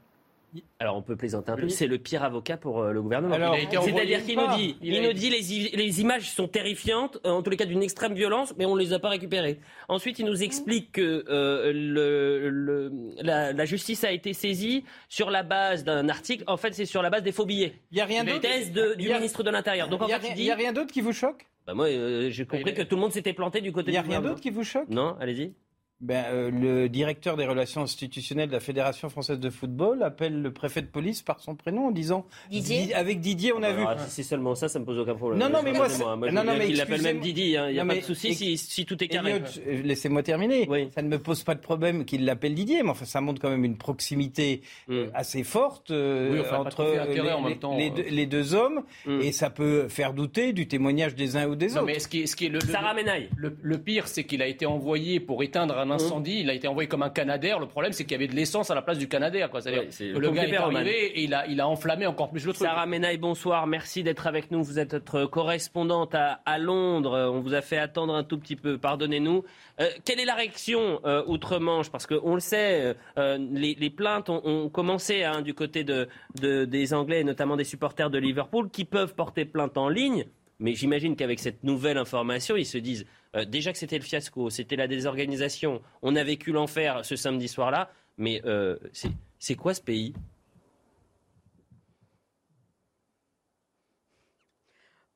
Alors 0.80 0.98
on 0.98 1.02
peut 1.02 1.15
plaisanter 1.15 1.52
un 1.52 1.56
peu, 1.56 1.69
c'est 1.69 1.88
le 1.88 1.98
pire 1.98 2.23
avocat 2.23 2.57
pour 2.57 2.82
euh, 2.82 2.91
le 2.91 3.02
gouvernement. 3.02 3.36
C'est-à-dire 3.84 4.23
qu'il 4.26 4.38
ou 4.38 4.41
nous 4.48 4.56
dit, 4.57 4.76
Il 4.82 5.02
nous 5.02 5.14
dit 5.14 5.30
les, 5.30 6.02
images 6.02 6.30
sont 6.32 6.48
terrifiantes, 6.48 7.19
euh, 7.26 7.30
en 7.30 7.41
tous 7.41 7.49
les 7.52 7.57
cas 7.57 7.65
d'une 7.65 7.84
extrême 7.84 8.14
violence, 8.14 8.53
mais 8.57 8.65
on 8.65 8.76
ne 8.76 8.82
les 8.82 8.91
a 8.94 8.99
pas 8.99 9.10
récupérées. 9.10 9.60
Ensuite, 9.88 10.19
il 10.19 10.26
nous 10.26 10.44
explique 10.44 10.91
que 10.94 11.23
euh, 11.30 11.72
le, 11.73 12.49
le- 12.49 12.91
la, 13.22 13.53
la 13.53 13.65
justice 13.65 14.03
a 14.03 14.11
été 14.11 14.34
saisie 14.34 14.84
sur 15.07 15.30
la 15.32 15.44
base 15.44 15.84
d'un 15.84 16.10
article. 16.10 16.44
En 16.48 16.57
fait, 16.57 16.73
c'est 16.73 16.86
sur 16.86 17.02
la 17.02 17.10
base 17.10 17.23
des 17.23 17.32
faux 17.32 17.45
billets. 17.45 17.73
Il 17.91 17.95
n'y 17.95 18.02
a 18.02 18.06
rien 18.06 18.23
d'autre. 18.23 18.40
thèses 18.41 18.72
de- 18.72 18.95
du 18.95 19.11
a- 19.11 19.15
ministre 19.18 19.44
de 19.44 19.49
l'Intérieur. 19.52 19.88
Donc 19.88 20.02
en 20.02 20.07
Il 20.07 20.10
y 20.10 20.14
a 20.14 20.19
fait, 20.19 20.28
rien- 20.28 20.36
il 20.36 20.38
dit. 20.38 20.44
y 20.45 20.52
a 20.52 20.56
rien 20.56 20.73
d'autre 20.73 20.91
qui 20.91 21.02
vous 21.02 21.14
choque? 21.14 21.45
Bah, 21.68 21.73
moi, 21.76 21.86
euh, 21.88 22.30
j'ai 22.32 22.45
compris 22.45 22.73
que 22.73 22.82
tout 22.82 22.95
le 22.95 23.02
monde 23.02 23.11
s'était 23.14 23.34
planté 23.34 23.61
du 23.61 23.72
côté 23.72 23.90
Il 23.90 23.94
n'y 23.94 23.98
a 23.98 24.02
du 24.03 24.10
rien 24.10 24.22
d'autre 24.22 24.41
qui 24.41 24.49
vous 24.49 24.64
choque? 24.64 24.90
Non, 24.90 25.15
allez-y. 25.19 25.53
Ben, 26.02 26.26
euh, 26.32 26.49
le 26.49 26.90
directeur 26.90 27.38
des 27.38 27.45
relations 27.45 27.82
institutionnelles 27.82 28.48
de 28.49 28.53
la 28.53 28.60
Fédération 28.60 29.07
française 29.10 29.40
de 29.40 29.49
football 29.52 30.02
appelle 30.02 30.41
le 30.41 30.52
préfet 30.52 30.82
de 30.82 30.88
police 30.88 31.22
par 31.22 31.40
son 31.40 31.56
prénom 31.56 31.88
en 31.88 31.91
disant 31.91 32.26
Didier 32.49 32.88
Di- 32.88 32.94
avec 32.94 33.19
Didier 33.19 33.53
on 33.53 33.61
a 33.61 33.72
vu. 33.72 33.84
Alors, 33.86 33.99
si 33.99 34.10
c'est 34.10 34.23
seulement 34.23 34.56
ça, 34.56 34.68
ça 34.68 34.80
me 34.80 34.86
pose 34.86 34.98
aucun 34.98 35.14
problème. 35.14 35.40
Non, 35.40 35.49
non, 35.49 35.60
mais 35.64 35.73
moi, 35.73 35.86
Excusez-moi, 35.86 36.14
c'est- 36.14 36.18
moi, 36.19 36.28
je 36.30 36.34
non, 36.34 36.41
veux 36.41 36.48
non, 36.48 36.53
bien 36.53 36.60
mais 36.60 36.68
qu'il 36.68 36.78
l'appelle 36.78 37.02
même 37.03 37.18
excusez-moi. 37.18 37.45
Didi. 37.45 37.57
hein. 37.57 37.69
Il 37.69 37.73
n'y 37.73 37.80
a 37.80 37.84
Non, 37.84 37.94
pas 37.94 37.99
de 37.99 38.06
souci 38.06 38.34
si, 38.34 38.57
si 38.57 38.86
tout 38.88 39.03
est 39.03 39.07
carré. 39.07 39.34
Euh, 39.68 39.82
laissez-moi 39.84 40.23
terminer. 40.23 40.68
Ça 40.95 41.03
ne 41.03 41.07
me 41.07 41.19
pose 41.19 41.44
pas 41.44 41.53
de 41.53 41.60
problème 41.61 42.03
qu'il 42.03 42.26
l'appelle 42.26 42.56
Didier, 42.56 42.82
mais 42.82 42.90
enfin, 42.90 43.06
ça 43.06 43.22
montre 43.22 43.40
quand 43.40 43.49
même 43.52 43.64
une 43.64 43.78
proximité 43.78 44.61
euh, 44.90 45.07
assez 45.14 45.44
forte 45.44 45.91
euh, 45.91 46.32
Oui, 46.34 46.40
enfin, 46.40 46.49
pas 46.49 46.60
entre 46.61 46.82
intérêt 46.84 47.14
les, 47.26 47.32
en 47.32 47.41
même 47.41 47.52
les- 47.53 47.60
temps, 47.60 47.78
les 47.78 47.90
euh. 47.91 47.94
deux, 47.94 48.06
les 48.10 48.26
deux 48.26 48.56
hommes, 48.56 48.82
et 49.07 49.32
ça 49.32 49.52
peut 49.52 49.88
faire 49.88 50.14
douter 50.14 50.52
du 50.52 50.68
témoignage 50.68 51.14
des 51.14 51.36
uns 51.38 51.48
ou 51.48 51.56
des 51.56 51.68
Non, 51.68 51.73
autres. 51.78 51.86
mais 51.86 51.99
ce 51.99 52.07
qui 52.07 52.22
est, 52.22 52.26
ce 52.26 52.36
qui 52.36 52.48
est 52.48 52.49
le, 52.49 52.57
le- 52.60 52.65
Sarah 52.72 52.95
Menaille. 52.95 53.30
le, 53.36 53.56
le 53.61 53.78
pire, 53.78 54.07
c'est 54.07 54.23
qu'il 54.23 54.41
a 54.41 54.48
été 54.48 54.65
envoyé 54.65 55.19
pour 55.19 55.44
éteindre 55.44 55.78
un 55.78 55.91
incendie. 55.92 56.40
Il 56.40 56.50
a 56.50 56.54
été 56.54 56.68
envoyé 56.68 56.88
comme 56.90 57.04
un 57.04 57.10
Canadair. 57.10 57.60
Le 57.60 57.68
problème, 57.68 57.92
c'est 57.94 58.04
qu'il 58.04 58.14
y 58.14 58.16
avait 58.16 58.28
de 58.28 58.36
l'essence 58.36 58.72
à 58.72 58.76
la 58.76 58.82
place 58.82 58.98
du 58.98 59.08
Canadair. 59.08 59.50
Quoi. 59.52 59.62
C'est-à-dire 59.62 59.82
Ouais, 59.84 59.88
c'est 59.92 60.12
que 60.14 60.18
le 60.18 60.32
gars 60.32 60.48
est 60.48 60.56
arrivé 60.56 61.20
et 61.20 61.24
il 61.24 61.34
a, 61.34 61.46
il 61.48 61.60
a 61.62 61.68
enflammé 61.68 62.06
encore 62.08 62.30
plus 62.32 62.46
le 62.46 62.54
truc. 62.54 62.68
Sarah 62.68 62.86
Menaille, 62.86 63.18
bonsoir. 63.18 63.68
Merci 63.68 64.02
d'être 64.04 64.26
avec 64.28 64.50
nous. 64.52 64.64
Vous 64.64 64.80
êtes 64.80 64.94
notre 64.94 65.26
correspondante 65.26 66.16
à, 66.16 66.42
à 66.46 66.58
Londres. 66.58 67.14
Euh, 67.14 67.30
On 67.30 67.42
vous 67.42 67.54
a 67.54 67.62
fait 67.62 67.78
attendre 67.78 68.16
un 68.16 68.24
tout 68.24 68.38
petit 68.40 68.56
peu. 68.56 68.78
Pardonnez-nous. 68.78 69.44
Euh, 69.80 69.88
quelle 70.06 70.20
est 70.20 70.26
la 70.26 70.36
réaction 70.36 71.00
euh, 71.06 71.24
outre-Manche? 71.28 71.90
Parce 71.92 72.08
qu'on 72.08 72.34
le 72.36 72.40
sait, 72.40 72.96
euh, 73.18 73.38
les, 73.52 73.76
les 73.80 73.90
plaintes 73.90 74.30
ont, 74.30 74.42
ont 74.46 74.70
commencé 74.70 75.24
hein, 75.24 75.42
du 75.42 75.54
côté 75.54 75.84
de, 75.84 76.08
de- 76.40 76.66
des 76.66 76.94
Anglais, 76.94 77.22
et 77.22 77.24
notamment 77.24 77.58
des 77.58 77.64
supporters 77.64 78.10
de 78.10 78.18
Liverpool, 78.18 78.70
qui 78.70 78.86
peuvent 78.86 79.14
porter 79.16 79.46
plainte 79.46 79.78
en 79.78 79.90
ligne. 79.90 80.26
Mais 80.60 80.74
j'imagine 80.76 81.16
qu'avec 81.16 81.40
cette 81.40 81.64
nouvelle 81.64 81.98
information, 81.98 82.56
ils 82.56 82.66
se 82.66 82.78
disent 82.78 83.06
euh, 83.36 83.45
déjà 83.45 83.72
que 83.72 83.78
c'était 83.78 83.98
le 83.98 84.03
fiasco, 84.03 84.49
c'était 84.49 84.76
la 84.76 84.88
désorganisation, 84.88 85.82
on 86.02 86.16
a 86.16 86.24
vécu 86.24 86.52
l'enfer 86.52 87.06
ce 87.06 87.16
samedi 87.16 87.48
soir-là, 87.48 87.90
mais 88.18 88.41
euh, 88.45 88.78
c'est- 88.94 89.56
quoi 89.56 89.74
ce 89.74 89.82
pays? 89.82 90.14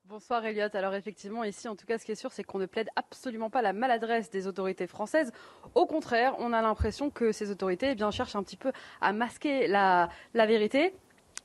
Bonsoir 0.06 0.46
Elliot. 0.46 0.70
Alors 0.74 0.94
effectivement, 0.94 1.44
ici, 1.44 1.68
en 1.68 1.76
tout 1.76 1.88
cas, 1.88 1.98
ce 1.98 2.06
qui 2.06 2.12
est 2.12 2.16
sûr, 2.16 2.32
c'est 2.32 2.44
qu'on 2.44 2.60
ne 2.60 2.68
plaide 2.68 2.90
absolument 2.96 3.50
pas 3.50 3.64
la 3.64 3.74
maladresse 3.74 4.30
des 4.30 4.46
autorités 4.46 4.86
françaises. 4.86 5.32
Au 5.74 5.88
contraire, 5.88 6.36
on 6.38 6.54
a 6.54 6.62
l'impression 6.62 7.10
que 7.10 7.32
ces 7.32 7.50
autorités 7.50 7.96
eh 8.00 8.12
cherchent 8.12 8.36
un 8.36 8.44
petit 8.44 8.56
peu 8.56 8.72
à 9.02 9.14
masquer 9.14 9.68
la 9.68 10.10
vérité 10.34 10.94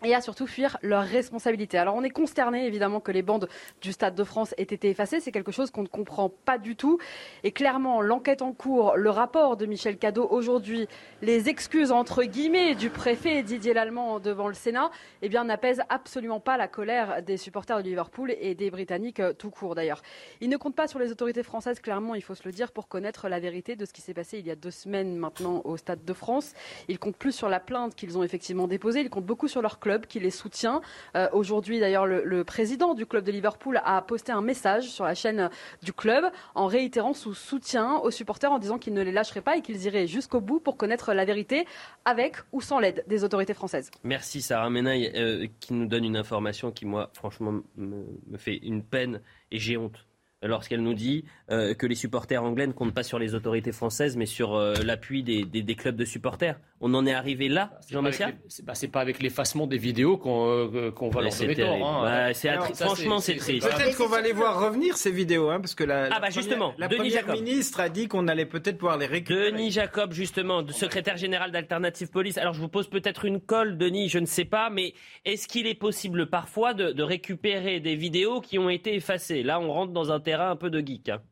et 0.04 0.14
à 0.14 0.20
surtout 0.20 0.46
fuir 0.46 0.78
leurs 0.82 1.04
responsabilités. 1.04 1.78
Alors 1.78 1.94
on 1.94 2.02
est 2.02 2.10
consterné 2.10 2.66
évidemment 2.66 3.00
que 3.00 3.12
les 3.12 3.22
bandes 3.22 3.48
du 3.82 3.92
Stade 3.92 4.14
de 4.14 4.24
France 4.24 4.54
aient 4.56 4.62
été 4.62 4.88
effacées, 4.88 5.20
c'est 5.20 5.32
quelque 5.32 5.52
chose 5.52 5.70
qu'on 5.70 5.82
ne 5.82 5.88
comprend 5.88 6.30
pas 6.44 6.58
du 6.58 6.76
tout. 6.76 6.98
Et 7.44 7.52
clairement, 7.52 8.00
l'enquête 8.00 8.42
en 8.42 8.52
cours, 8.52 8.96
le 8.96 9.10
rapport 9.10 9.56
de 9.56 9.66
Michel 9.66 9.98
Cadot 9.98 10.26
aujourd'hui, 10.30 10.88
les 11.22 11.48
excuses 11.48 11.92
entre 11.92 12.24
guillemets 12.24 12.74
du 12.74 12.90
préfet 12.90 13.42
Didier 13.42 13.74
Lallemand 13.74 14.20
devant 14.20 14.48
le 14.48 14.54
Sénat, 14.54 14.90
eh 15.22 15.28
bien 15.28 15.44
n'apaisent 15.44 15.82
absolument 15.88 16.40
pas 16.40 16.56
la 16.56 16.68
colère 16.68 17.22
des 17.22 17.36
supporters 17.36 17.78
de 17.78 17.82
Liverpool 17.82 18.34
et 18.40 18.54
des 18.54 18.70
Britanniques 18.70 19.20
euh, 19.20 19.32
tout 19.32 19.50
court 19.50 19.74
d'ailleurs. 19.74 20.02
Ils 20.40 20.48
ne 20.48 20.56
comptent 20.56 20.76
pas 20.76 20.88
sur 20.88 20.98
les 20.98 21.10
autorités 21.10 21.42
françaises, 21.42 21.80
clairement, 21.80 22.14
il 22.14 22.22
faut 22.22 22.34
se 22.34 22.42
le 22.44 22.52
dire, 22.52 22.72
pour 22.72 22.88
connaître 22.88 23.28
la 23.28 23.40
vérité 23.40 23.76
de 23.76 23.84
ce 23.84 23.92
qui 23.92 24.00
s'est 24.00 24.14
passé 24.14 24.38
il 24.38 24.46
y 24.46 24.50
a 24.50 24.56
deux 24.56 24.70
semaines 24.70 25.16
maintenant 25.16 25.62
au 25.64 25.76
Stade 25.76 26.04
de 26.04 26.12
France. 26.12 26.52
Ils 26.88 26.98
comptent 26.98 27.16
plus 27.16 27.32
sur 27.32 27.48
la 27.48 27.60
plainte 27.60 27.94
qu'ils 27.94 28.16
ont 28.16 28.22
effectivement 28.22 28.66
déposée, 28.66 29.00
ils 29.00 29.10
comptent 29.10 29.26
beaucoup 29.26 29.48
sur 29.48 29.62
leur 29.62 29.78
club 29.78 29.89
qui 30.06 30.20
les 30.20 30.30
soutient. 30.30 30.80
Euh, 31.16 31.28
Aujourd'hui, 31.32 31.80
d'ailleurs, 31.80 32.06
le, 32.06 32.44
président 32.44 32.94
du 32.94 33.06
club 33.06 33.24
de 33.24 33.32
Liverpool 33.32 33.80
a 33.84 34.00
posté 34.02 34.32
un 34.32 34.40
message 34.40 34.88
sur 34.88 35.04
la 35.04 35.14
chaîne 35.14 35.50
du 35.82 35.92
club 35.92 36.24
en 36.54 36.66
réitérant 36.66 37.12
son 37.12 37.32
soutien 37.32 37.96
aux 37.98 38.10
supporters 38.10 38.50
en 38.50 38.58
disant 38.58 38.78
qu'ils 38.78 38.94
ne 38.94 39.02
les 39.02 39.12
lâcheraient 39.12 39.40
pas 39.40 39.56
et 39.56 39.62
qu'ils 39.62 39.84
iraient 39.84 40.06
jusqu'au 40.06 40.40
bout 40.40 40.60
pour 40.60 40.76
connaître 40.76 41.12
la 41.12 41.24
vérité 41.24 41.66
avec 42.04 42.36
ou 42.52 42.60
sans 42.60 42.78
l'aide 42.78 43.04
des 43.06 43.24
autorités 43.24 43.54
françaises. 43.54 43.90
Merci 44.04 44.42
Sarah 44.42 44.70
Menaille 44.70 45.12
euh, 45.14 45.46
qui 45.60 45.74
nous 45.74 45.86
donne 45.86 46.04
une 46.04 46.16
information 46.16 46.72
qui 46.72 46.86
moi 46.86 47.10
franchement 47.12 47.52
me, 47.76 48.06
me 48.26 48.38
fait 48.38 48.56
une 48.56 48.82
peine 48.82 49.20
et 49.50 49.58
j'ai 49.58 49.76
honte 49.76 50.06
lorsqu'elle 50.42 50.82
nous 50.82 50.94
dit 50.94 51.24
euh, 51.50 51.74
que 51.74 51.86
les 51.86 51.94
supporters 51.94 52.42
anglais 52.42 52.66
ne 52.66 52.72
comptent 52.72 52.94
pas 52.94 53.02
sur 53.02 53.18
les 53.18 53.34
autorités 53.34 53.72
françaises 53.72 54.16
mais 54.16 54.26
sur 54.26 54.54
euh, 54.54 54.74
l'appui 54.84 55.22
des, 55.22 55.44
des- 55.44 55.62
des 55.62 55.74
clubs 55.74 55.96
de 55.96 56.04
supporters. 56.04 56.58
On 56.80 56.94
en 56.94 57.04
est 57.06 57.12
arrivé 57.12 57.48
là, 57.48 57.72
Jean 57.90 58.02
pas 58.02 58.08
Messia 58.08 58.26
les- 58.28 58.34
C'est 58.48 58.64
bah, 58.64 58.74
c'est 58.74 58.88
pas 58.88 59.00
avec 59.00 59.20
l'effacement 59.22 59.66
des 59.66 59.76
vidéos 59.76 60.16
qu'on 60.16 60.46
euh, 60.48 60.66
va 60.66 61.06
Ouais, 61.18 61.22
leur 61.22 61.32
c'est 61.32 61.44
donner 61.44 61.56
tort. 61.56 61.66
terrible. 61.66 61.84
hein. 61.84 62.02
Bah, 62.02 62.50
Alors, 62.52 62.66
ça, 62.74 62.86
franchement, 62.86 63.18
c'est 63.20 63.36
triste. 63.36 63.68
Peut-être 63.68 63.96
qu'on 63.98 64.06
va 64.08 64.22
les 64.22 64.32
voir 64.32 64.64
revenir 64.64 64.96
ces 64.96 65.10
vidéos, 65.10 65.50
hein, 65.50 65.60
parce 65.60 65.74
que 65.74 65.84
la, 65.84 66.04
Ah, 66.04 66.08
la 66.08 66.20
bah, 66.20 66.30
justement, 66.30 66.70
première, 66.70 66.80
la 66.80 66.88
Denis 66.88 66.98
première 67.10 67.26
Jacob. 67.26 67.34
ministre 67.34 67.80
a 67.80 67.88
dit 67.90 68.08
qu'on 68.08 68.26
allait 68.28 68.46
peut-être 68.46 68.78
pouvoir 68.78 68.96
les 68.96 69.06
récupérer. 69.06 69.52
Denis 69.52 69.70
Jacob, 69.70 70.12
justement, 70.12 70.66
secrétaire 70.68 71.18
général 71.18 71.50
d'Alternative 71.52 72.08
Police. 72.10 72.38
Alors, 72.38 72.54
je 72.54 72.60
vous 72.60 72.68
pose 72.68 72.88
peut-être 72.88 73.26
une 73.26 73.40
colle, 73.40 73.76
Denis, 73.76 74.08
je 74.08 74.18
ne 74.18 74.26
sais 74.26 74.46
pas, 74.46 74.70
mais 74.70 74.94
est-ce 75.26 75.46
qu'il 75.48 75.66
est 75.66 75.74
possible 75.74 76.30
parfois 76.30 76.72
de, 76.72 76.92
de 76.92 77.02
récupérer 77.02 77.80
des 77.80 77.94
vidéos 77.96 78.40
qui 78.40 78.58
ont 78.58 78.70
été 78.70 78.94
effacées? 78.94 79.42
Là, 79.42 79.60
on 79.60 79.70
rentre 79.70 79.92
dans 79.92 80.12
un 80.12 80.20
terrain 80.30 80.50
un 80.52 80.56
peu 80.56 80.70
de 80.70 80.78
geek. 80.78 81.08
hein. 81.08 81.22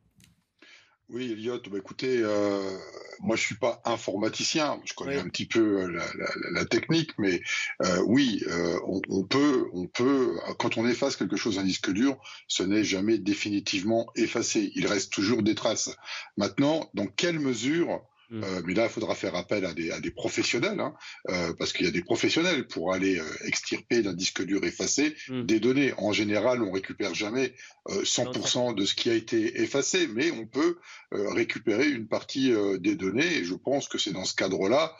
Oui, 1.07 1.31
Elliot, 1.31 1.61
bah 1.71 1.77
écoutez, 1.77 2.19
euh, 2.21 2.77
moi 3.21 3.35
je 3.35 3.41
suis 3.41 3.55
pas 3.55 3.81
informaticien, 3.85 4.79
je 4.85 4.93
connais 4.93 5.17
un 5.17 5.27
petit 5.29 5.47
peu 5.47 5.87
la, 5.87 6.05
la, 6.05 6.29
la 6.51 6.65
technique, 6.65 7.17
mais 7.17 7.41
euh, 7.83 8.03
oui, 8.05 8.43
euh, 8.47 8.77
on, 8.85 9.01
on, 9.09 9.23
peut, 9.23 9.69
on 9.73 9.87
peut, 9.87 10.37
quand 10.59 10.77
on 10.77 10.85
efface 10.85 11.15
quelque 11.15 11.37
chose 11.37 11.55
d'un 11.55 11.63
disque 11.63 11.91
dur, 11.91 12.17
ce 12.47 12.61
n'est 12.61 12.83
jamais 12.83 13.17
définitivement 13.17 14.05
effacé. 14.15 14.71
Il 14.75 14.85
reste 14.85 15.11
toujours 15.11 15.41
des 15.41 15.55
traces. 15.55 15.89
Maintenant, 16.37 16.89
dans 16.93 17.07
quelle 17.07 17.39
mesure 17.39 18.01
Mm. 18.29 18.43
Euh, 18.43 18.61
mais 18.65 18.73
là, 18.73 18.83
il 18.85 18.89
faudra 18.89 19.15
faire 19.15 19.35
appel 19.35 19.65
à 19.65 19.73
des, 19.73 19.91
à 19.91 19.99
des 19.99 20.11
professionnels, 20.11 20.79
hein, 20.79 20.93
euh, 21.29 21.53
parce 21.57 21.73
qu'il 21.73 21.85
y 21.85 21.89
a 21.89 21.91
des 21.91 22.03
professionnels 22.03 22.67
pour 22.67 22.93
aller 22.93 23.19
euh, 23.19 23.23
extirper 23.45 24.01
d'un 24.01 24.13
disque 24.13 24.43
dur 24.43 24.63
effacé 24.63 25.15
Mm. 25.29 25.43
des 25.43 25.59
données. 25.59 25.93
En 25.97 26.11
général, 26.11 26.63
on 26.63 26.71
récupère 26.71 27.13
jamais 27.13 27.53
euh, 27.89 28.03
100% 28.03 28.75
de 28.75 28.85
ce 28.85 28.95
qui 28.95 29.09
a 29.09 29.13
été 29.13 29.61
effacé, 29.61 30.07
mais 30.07 30.31
on 30.31 30.45
peut 30.45 30.77
euh, 31.13 31.29
récupérer 31.31 31.87
une 31.89 32.07
partie 32.07 32.51
euh, 32.51 32.77
des 32.77 32.95
données. 32.95 33.37
Et 33.37 33.43
je 33.43 33.55
pense 33.55 33.87
que 33.87 33.97
c'est 33.97 34.11
dans 34.11 34.25
ce 34.25 34.35
cadre-là 34.35 34.95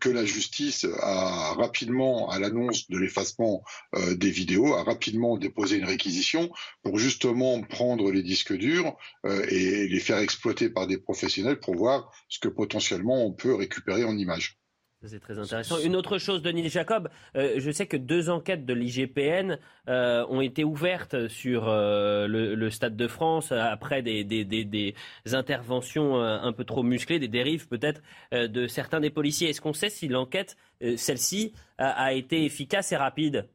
que 0.00 0.08
la 0.08 0.24
justice 0.24 0.86
a 1.00 1.54
rapidement, 1.54 2.30
à 2.30 2.38
l'annonce 2.38 2.88
de 2.88 2.98
l'effacement 2.98 3.64
euh, 3.96 4.14
des 4.14 4.30
vidéos, 4.30 4.74
a 4.74 4.82
rapidement 4.84 5.36
déposé 5.36 5.76
une 5.76 5.84
réquisition 5.84 6.50
pour 6.82 6.98
justement 6.98 7.60
prendre 7.62 8.10
les 8.10 8.22
disques 8.22 8.52
durs 8.52 8.96
euh, 9.26 9.44
et 9.48 9.88
les 9.88 10.00
faire 10.00 10.18
exploiter 10.18 10.70
par 10.70 10.86
des 10.86 10.98
professionnels 10.98 11.58
pour 11.58 11.74
voir 11.74 12.12
ce 12.28 12.38
que 12.38 12.48
potentiellement 12.48 13.26
on 13.26 13.32
peut 13.32 13.54
récupérer 13.54 14.04
en 14.04 14.16
images. 14.16 14.61
C'est 15.04 15.20
très 15.20 15.38
intéressant. 15.38 15.78
Une 15.80 15.96
autre 15.96 16.18
chose, 16.18 16.42
Denis 16.42 16.68
Jacob, 16.68 17.08
euh, 17.36 17.54
je 17.56 17.70
sais 17.72 17.86
que 17.86 17.96
deux 17.96 18.30
enquêtes 18.30 18.64
de 18.64 18.72
l'IGPN 18.72 19.58
euh, 19.88 20.24
ont 20.28 20.40
été 20.40 20.62
ouvertes 20.62 21.28
sur 21.28 21.68
euh, 21.68 22.28
le, 22.28 22.54
le 22.54 22.70
Stade 22.70 22.96
de 22.96 23.08
France 23.08 23.50
après 23.50 24.02
des, 24.02 24.22
des, 24.22 24.44
des, 24.44 24.64
des 24.64 24.94
interventions 25.32 26.20
euh, 26.20 26.38
un 26.40 26.52
peu 26.52 26.64
trop 26.64 26.84
musclées, 26.84 27.18
des 27.18 27.26
dérives 27.28 27.66
peut-être 27.66 28.00
euh, 28.32 28.46
de 28.46 28.68
certains 28.68 29.00
des 29.00 29.10
policiers. 29.10 29.50
Est-ce 29.50 29.60
qu'on 29.60 29.72
sait 29.72 29.90
si 29.90 30.06
l'enquête, 30.06 30.56
euh, 30.82 30.96
celle-ci, 30.96 31.52
a, 31.78 31.90
a 31.90 32.12
été 32.12 32.44
efficace 32.44 32.92
et 32.92 32.96
rapide? 32.96 33.48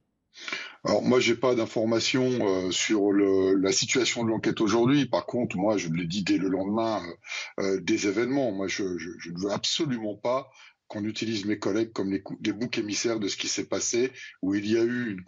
Alors 0.84 1.02
moi, 1.02 1.20
j'ai 1.20 1.36
pas 1.36 1.56
d'informations 1.56 2.30
euh, 2.42 2.72
sur 2.72 3.12
le, 3.12 3.56
la 3.56 3.72
situation 3.72 4.24
de 4.24 4.30
l'enquête 4.30 4.62
aujourd'hui. 4.62 5.06
Par 5.06 5.26
contre, 5.26 5.58
moi, 5.58 5.78
je 5.78 5.90
l'ai 5.90 6.06
dit 6.06 6.24
dès 6.24 6.38
le 6.38 6.50
lendemain 6.50 7.02
euh, 7.60 7.80
des 7.82 8.08
événements. 8.08 8.52
Moi, 8.52 8.68
je, 8.68 8.98
je, 8.98 9.10
je 9.18 9.32
ne 9.32 9.40
veux 9.40 9.52
absolument 9.52 10.16
pas 10.16 10.50
qu'on 10.88 11.04
utilise 11.04 11.46
mes 11.46 11.60
collègues 11.60 11.92
comme 11.92 12.12
les, 12.12 12.24
des 12.40 12.54
boucs 12.54 12.78
émissaires 12.78 13.20
de 13.20 13.28
ce 13.28 13.38
qui 13.38 13.48
s'est 13.48 13.66
passé, 13.66 14.12
où 14.42 14.56
il 14.56 14.70
y 14.70 14.78
a 14.78 14.84
eu 14.84 15.12
une 15.12 15.24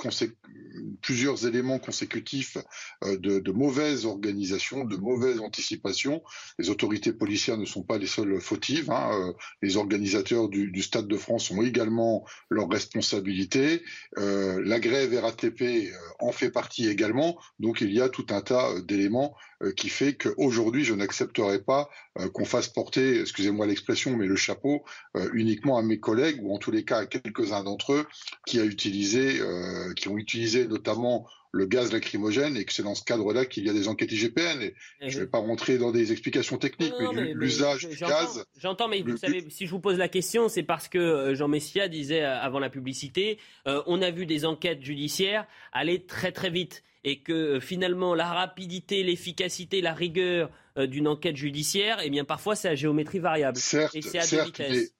plusieurs 1.01 1.45
éléments 1.45 1.79
consécutifs 1.79 2.57
euh, 3.03 3.17
de, 3.17 3.51
mauvaise 3.51 4.05
organisation, 4.05 4.85
de 4.85 4.95
mauvaise 4.95 5.39
anticipation. 5.39 6.21
Les 6.57 6.69
autorités 6.69 7.13
policières 7.13 7.57
ne 7.57 7.65
sont 7.65 7.83
pas 7.83 7.97
les 7.97 8.07
seules 8.07 8.39
fautives. 8.39 8.91
hein. 8.91 9.09
Euh, 9.13 9.33
Les 9.61 9.77
organisateurs 9.77 10.49
du, 10.49 10.81
Stade 10.81 11.07
de 11.07 11.17
France 11.17 11.51
ont 11.51 11.61
également 11.61 12.25
leurs 12.49 12.69
responsabilités. 12.69 13.83
Euh, 14.17 14.61
la 14.63 14.79
grève 14.79 15.13
RATP 15.13 15.91
en 16.19 16.31
fait 16.31 16.51
partie 16.51 16.87
également. 16.87 17.37
Donc 17.59 17.81
il 17.81 17.91
y 17.93 18.01
a 18.01 18.09
tout 18.09 18.25
un 18.29 18.41
tas 18.41 18.79
d'éléments 18.81 19.35
qui 19.75 19.89
fait 19.89 20.13
qu'aujourd'hui 20.15 20.85
je 20.85 20.93
n'accepterai 20.93 21.61
pas 21.61 21.89
qu'on 22.33 22.45
fasse 22.45 22.69
porter, 22.69 23.19
excusez-moi 23.19 23.67
l'expression, 23.67 24.15
mais 24.15 24.25
le 24.25 24.37
chapeau 24.37 24.83
euh, 25.17 25.29
uniquement 25.49 25.77
à 25.77 25.81
mes 25.83 25.99
collègues 25.99 26.39
ou 26.43 26.53
en 26.53 26.57
tous 26.59 26.71
les 26.71 26.83
cas 26.85 26.99
à 26.99 27.05
quelques-uns 27.05 27.63
d'entre 27.63 27.93
eux 27.93 28.05
qui 28.45 28.59
a 28.59 28.63
utilisé, 28.65 29.39
euh, 29.41 29.93
qui 29.95 30.07
ont 30.07 30.17
utilisé 30.17 30.67
notamment 30.67 31.27
le 31.51 31.65
gaz 31.65 31.91
lacrymogène 31.91 32.55
et 32.57 32.63
que 32.63 32.71
c'est 32.71 32.83
dans 32.83 32.93
ce 32.93 33.03
cadre-là 33.03 33.43
qu'il 33.45 33.65
y 33.65 33.69
a 33.71 33.73
des 33.73 33.87
enquêtes 33.87 34.11
IGPN. 34.11 34.61
Et 34.61 34.75
je 35.09 35.17
ne 35.17 35.23
vais 35.23 35.29
pas 35.29 35.39
rentrer 35.39 35.79
dans 35.79 35.91
des 35.91 36.11
explications 36.11 36.57
techniques, 36.59 36.91
Non, 36.99 37.11
mais, 37.11 37.21
mais- 37.23 37.33
mais 37.33 37.33
l'usage 37.33 37.87
du 37.87 37.95
gaz. 37.97 38.45
J'entends, 38.55 38.87
mais 38.87 38.99
le- 38.99 39.11
vous 39.13 39.17
savez, 39.17 39.43
si 39.49 39.65
je 39.65 39.71
vous 39.71 39.79
pose 39.79 39.97
la 39.97 40.09
question, 40.09 40.47
c'est 40.47 40.61
parce 40.61 40.87
que 40.87 40.99
euh, 40.99 41.33
Jean 41.35 41.47
Messia 41.47 41.87
disait 41.87 42.21
euh, 42.23 42.39
avant 42.39 42.59
la 42.59 42.69
publicité, 42.69 43.39
euh, 43.67 43.81
on 43.87 44.01
a 44.03 44.11
vu 44.11 44.27
des 44.27 44.45
enquêtes 44.45 44.83
judiciaires 44.83 45.47
aller 45.71 46.05
très 46.05 46.31
très 46.31 46.51
vite 46.51 46.83
et 47.03 47.21
que 47.21 47.59
finalement 47.59 48.13
la 48.13 48.27
rapidité, 48.31 49.01
l'efficacité, 49.03 49.81
la 49.81 49.93
rigueur 49.93 50.51
d'une 50.77 51.07
enquête 51.07 51.35
judiciaire, 51.35 51.97
eh 52.03 52.09
bien 52.09 52.25
parfois 52.25 52.55
c'est 52.55 52.67
à 52.69 52.75
géométrie 52.75 53.19
variable. 53.19 53.57
Certes, 53.57 53.95
et 53.95 54.01
c'est 54.01 54.17
à 54.19 54.21
deux 54.21 54.27
certes, 54.27 54.45
vitesses. 54.47 54.93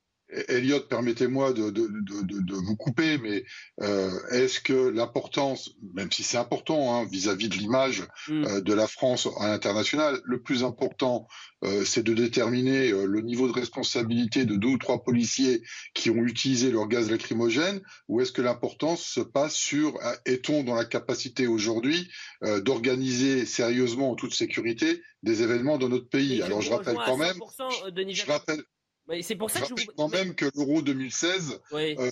Elliot, 0.47 0.81
permettez-moi 0.81 1.53
de, 1.53 1.69
de, 1.72 1.88
de, 1.88 2.22
de, 2.23 2.39
de 2.41 2.53
vous 2.53 2.76
couper, 2.76 3.18
mais 3.18 3.43
euh, 3.81 4.11
est-ce 4.31 4.60
que 4.60 4.89
l'importance, 4.89 5.72
même 5.93 6.11
si 6.11 6.23
c'est 6.23 6.38
important 6.38 6.95
hein, 6.95 7.06
vis-à-vis 7.11 7.49
de 7.49 7.56
l'image 7.56 8.03
Mm. 8.27 8.45
euh, 8.45 8.61
de 8.61 8.73
la 8.73 8.88
France 8.88 9.27
à 9.39 9.47
l'international, 9.47 10.19
le 10.23 10.41
plus 10.41 10.64
important, 10.64 11.27
euh, 11.64 11.84
c'est 11.85 12.03
de 12.03 12.14
déterminer 12.14 12.91
euh, 12.91 13.06
le 13.06 13.22
niveau 13.22 13.47
de 13.47 13.53
responsabilité 13.53 14.45
de 14.45 14.56
deux 14.56 14.68
ou 14.69 14.77
trois 14.77 15.03
policiers 15.03 15.61
qui 15.93 16.10
ont 16.10 16.23
utilisé 16.26 16.72
leur 16.72 16.88
gaz 16.88 17.10
lacrymogène, 17.10 17.81
ou 18.07 18.22
est-ce 18.22 18.31
que 18.31 18.41
l'importance 18.41 19.03
se 19.03 19.19
passe 19.22 19.56
sur 19.56 19.95
euh, 20.06 20.14
est-on 20.26 20.64
dans 20.64 20.76
la 20.76 20.85
capacité 20.85 21.47
aujourd'hui 21.47 22.10
euh, 22.43 22.61
d'organiser 22.61 23.45
sérieusement 23.45 24.11
en 24.11 24.15
toute 24.15 24.34
sécurité 24.34 25.01
des 25.23 25.41
événements 25.43 25.77
dans 25.77 25.89
notre 25.89 26.10
pays? 26.10 26.39
Et 26.39 26.43
Alors 26.43 26.61
je 26.61 26.72
rappelle 26.72 26.97
quand 27.06 27.18
même, 27.18 27.38
100%, 27.38 27.91
Denis 27.91 28.14
je 28.15 28.26
Jacob. 28.26 28.34
rappelle 28.34 28.57
Mais 28.57 28.78
c'est 29.22 29.36
pour 29.36 29.49
ça 29.49 29.60
je 29.60 29.64
que 29.64 29.68
je 29.68 29.72
rappelle 29.73 29.86
vous... 29.88 29.91
quand 29.98 30.10
même 30.10 30.36
que 30.36 30.45
l'Euro 30.56 30.81
2016 30.81 31.60
Oui. 31.72 31.95
euh, 31.99 32.11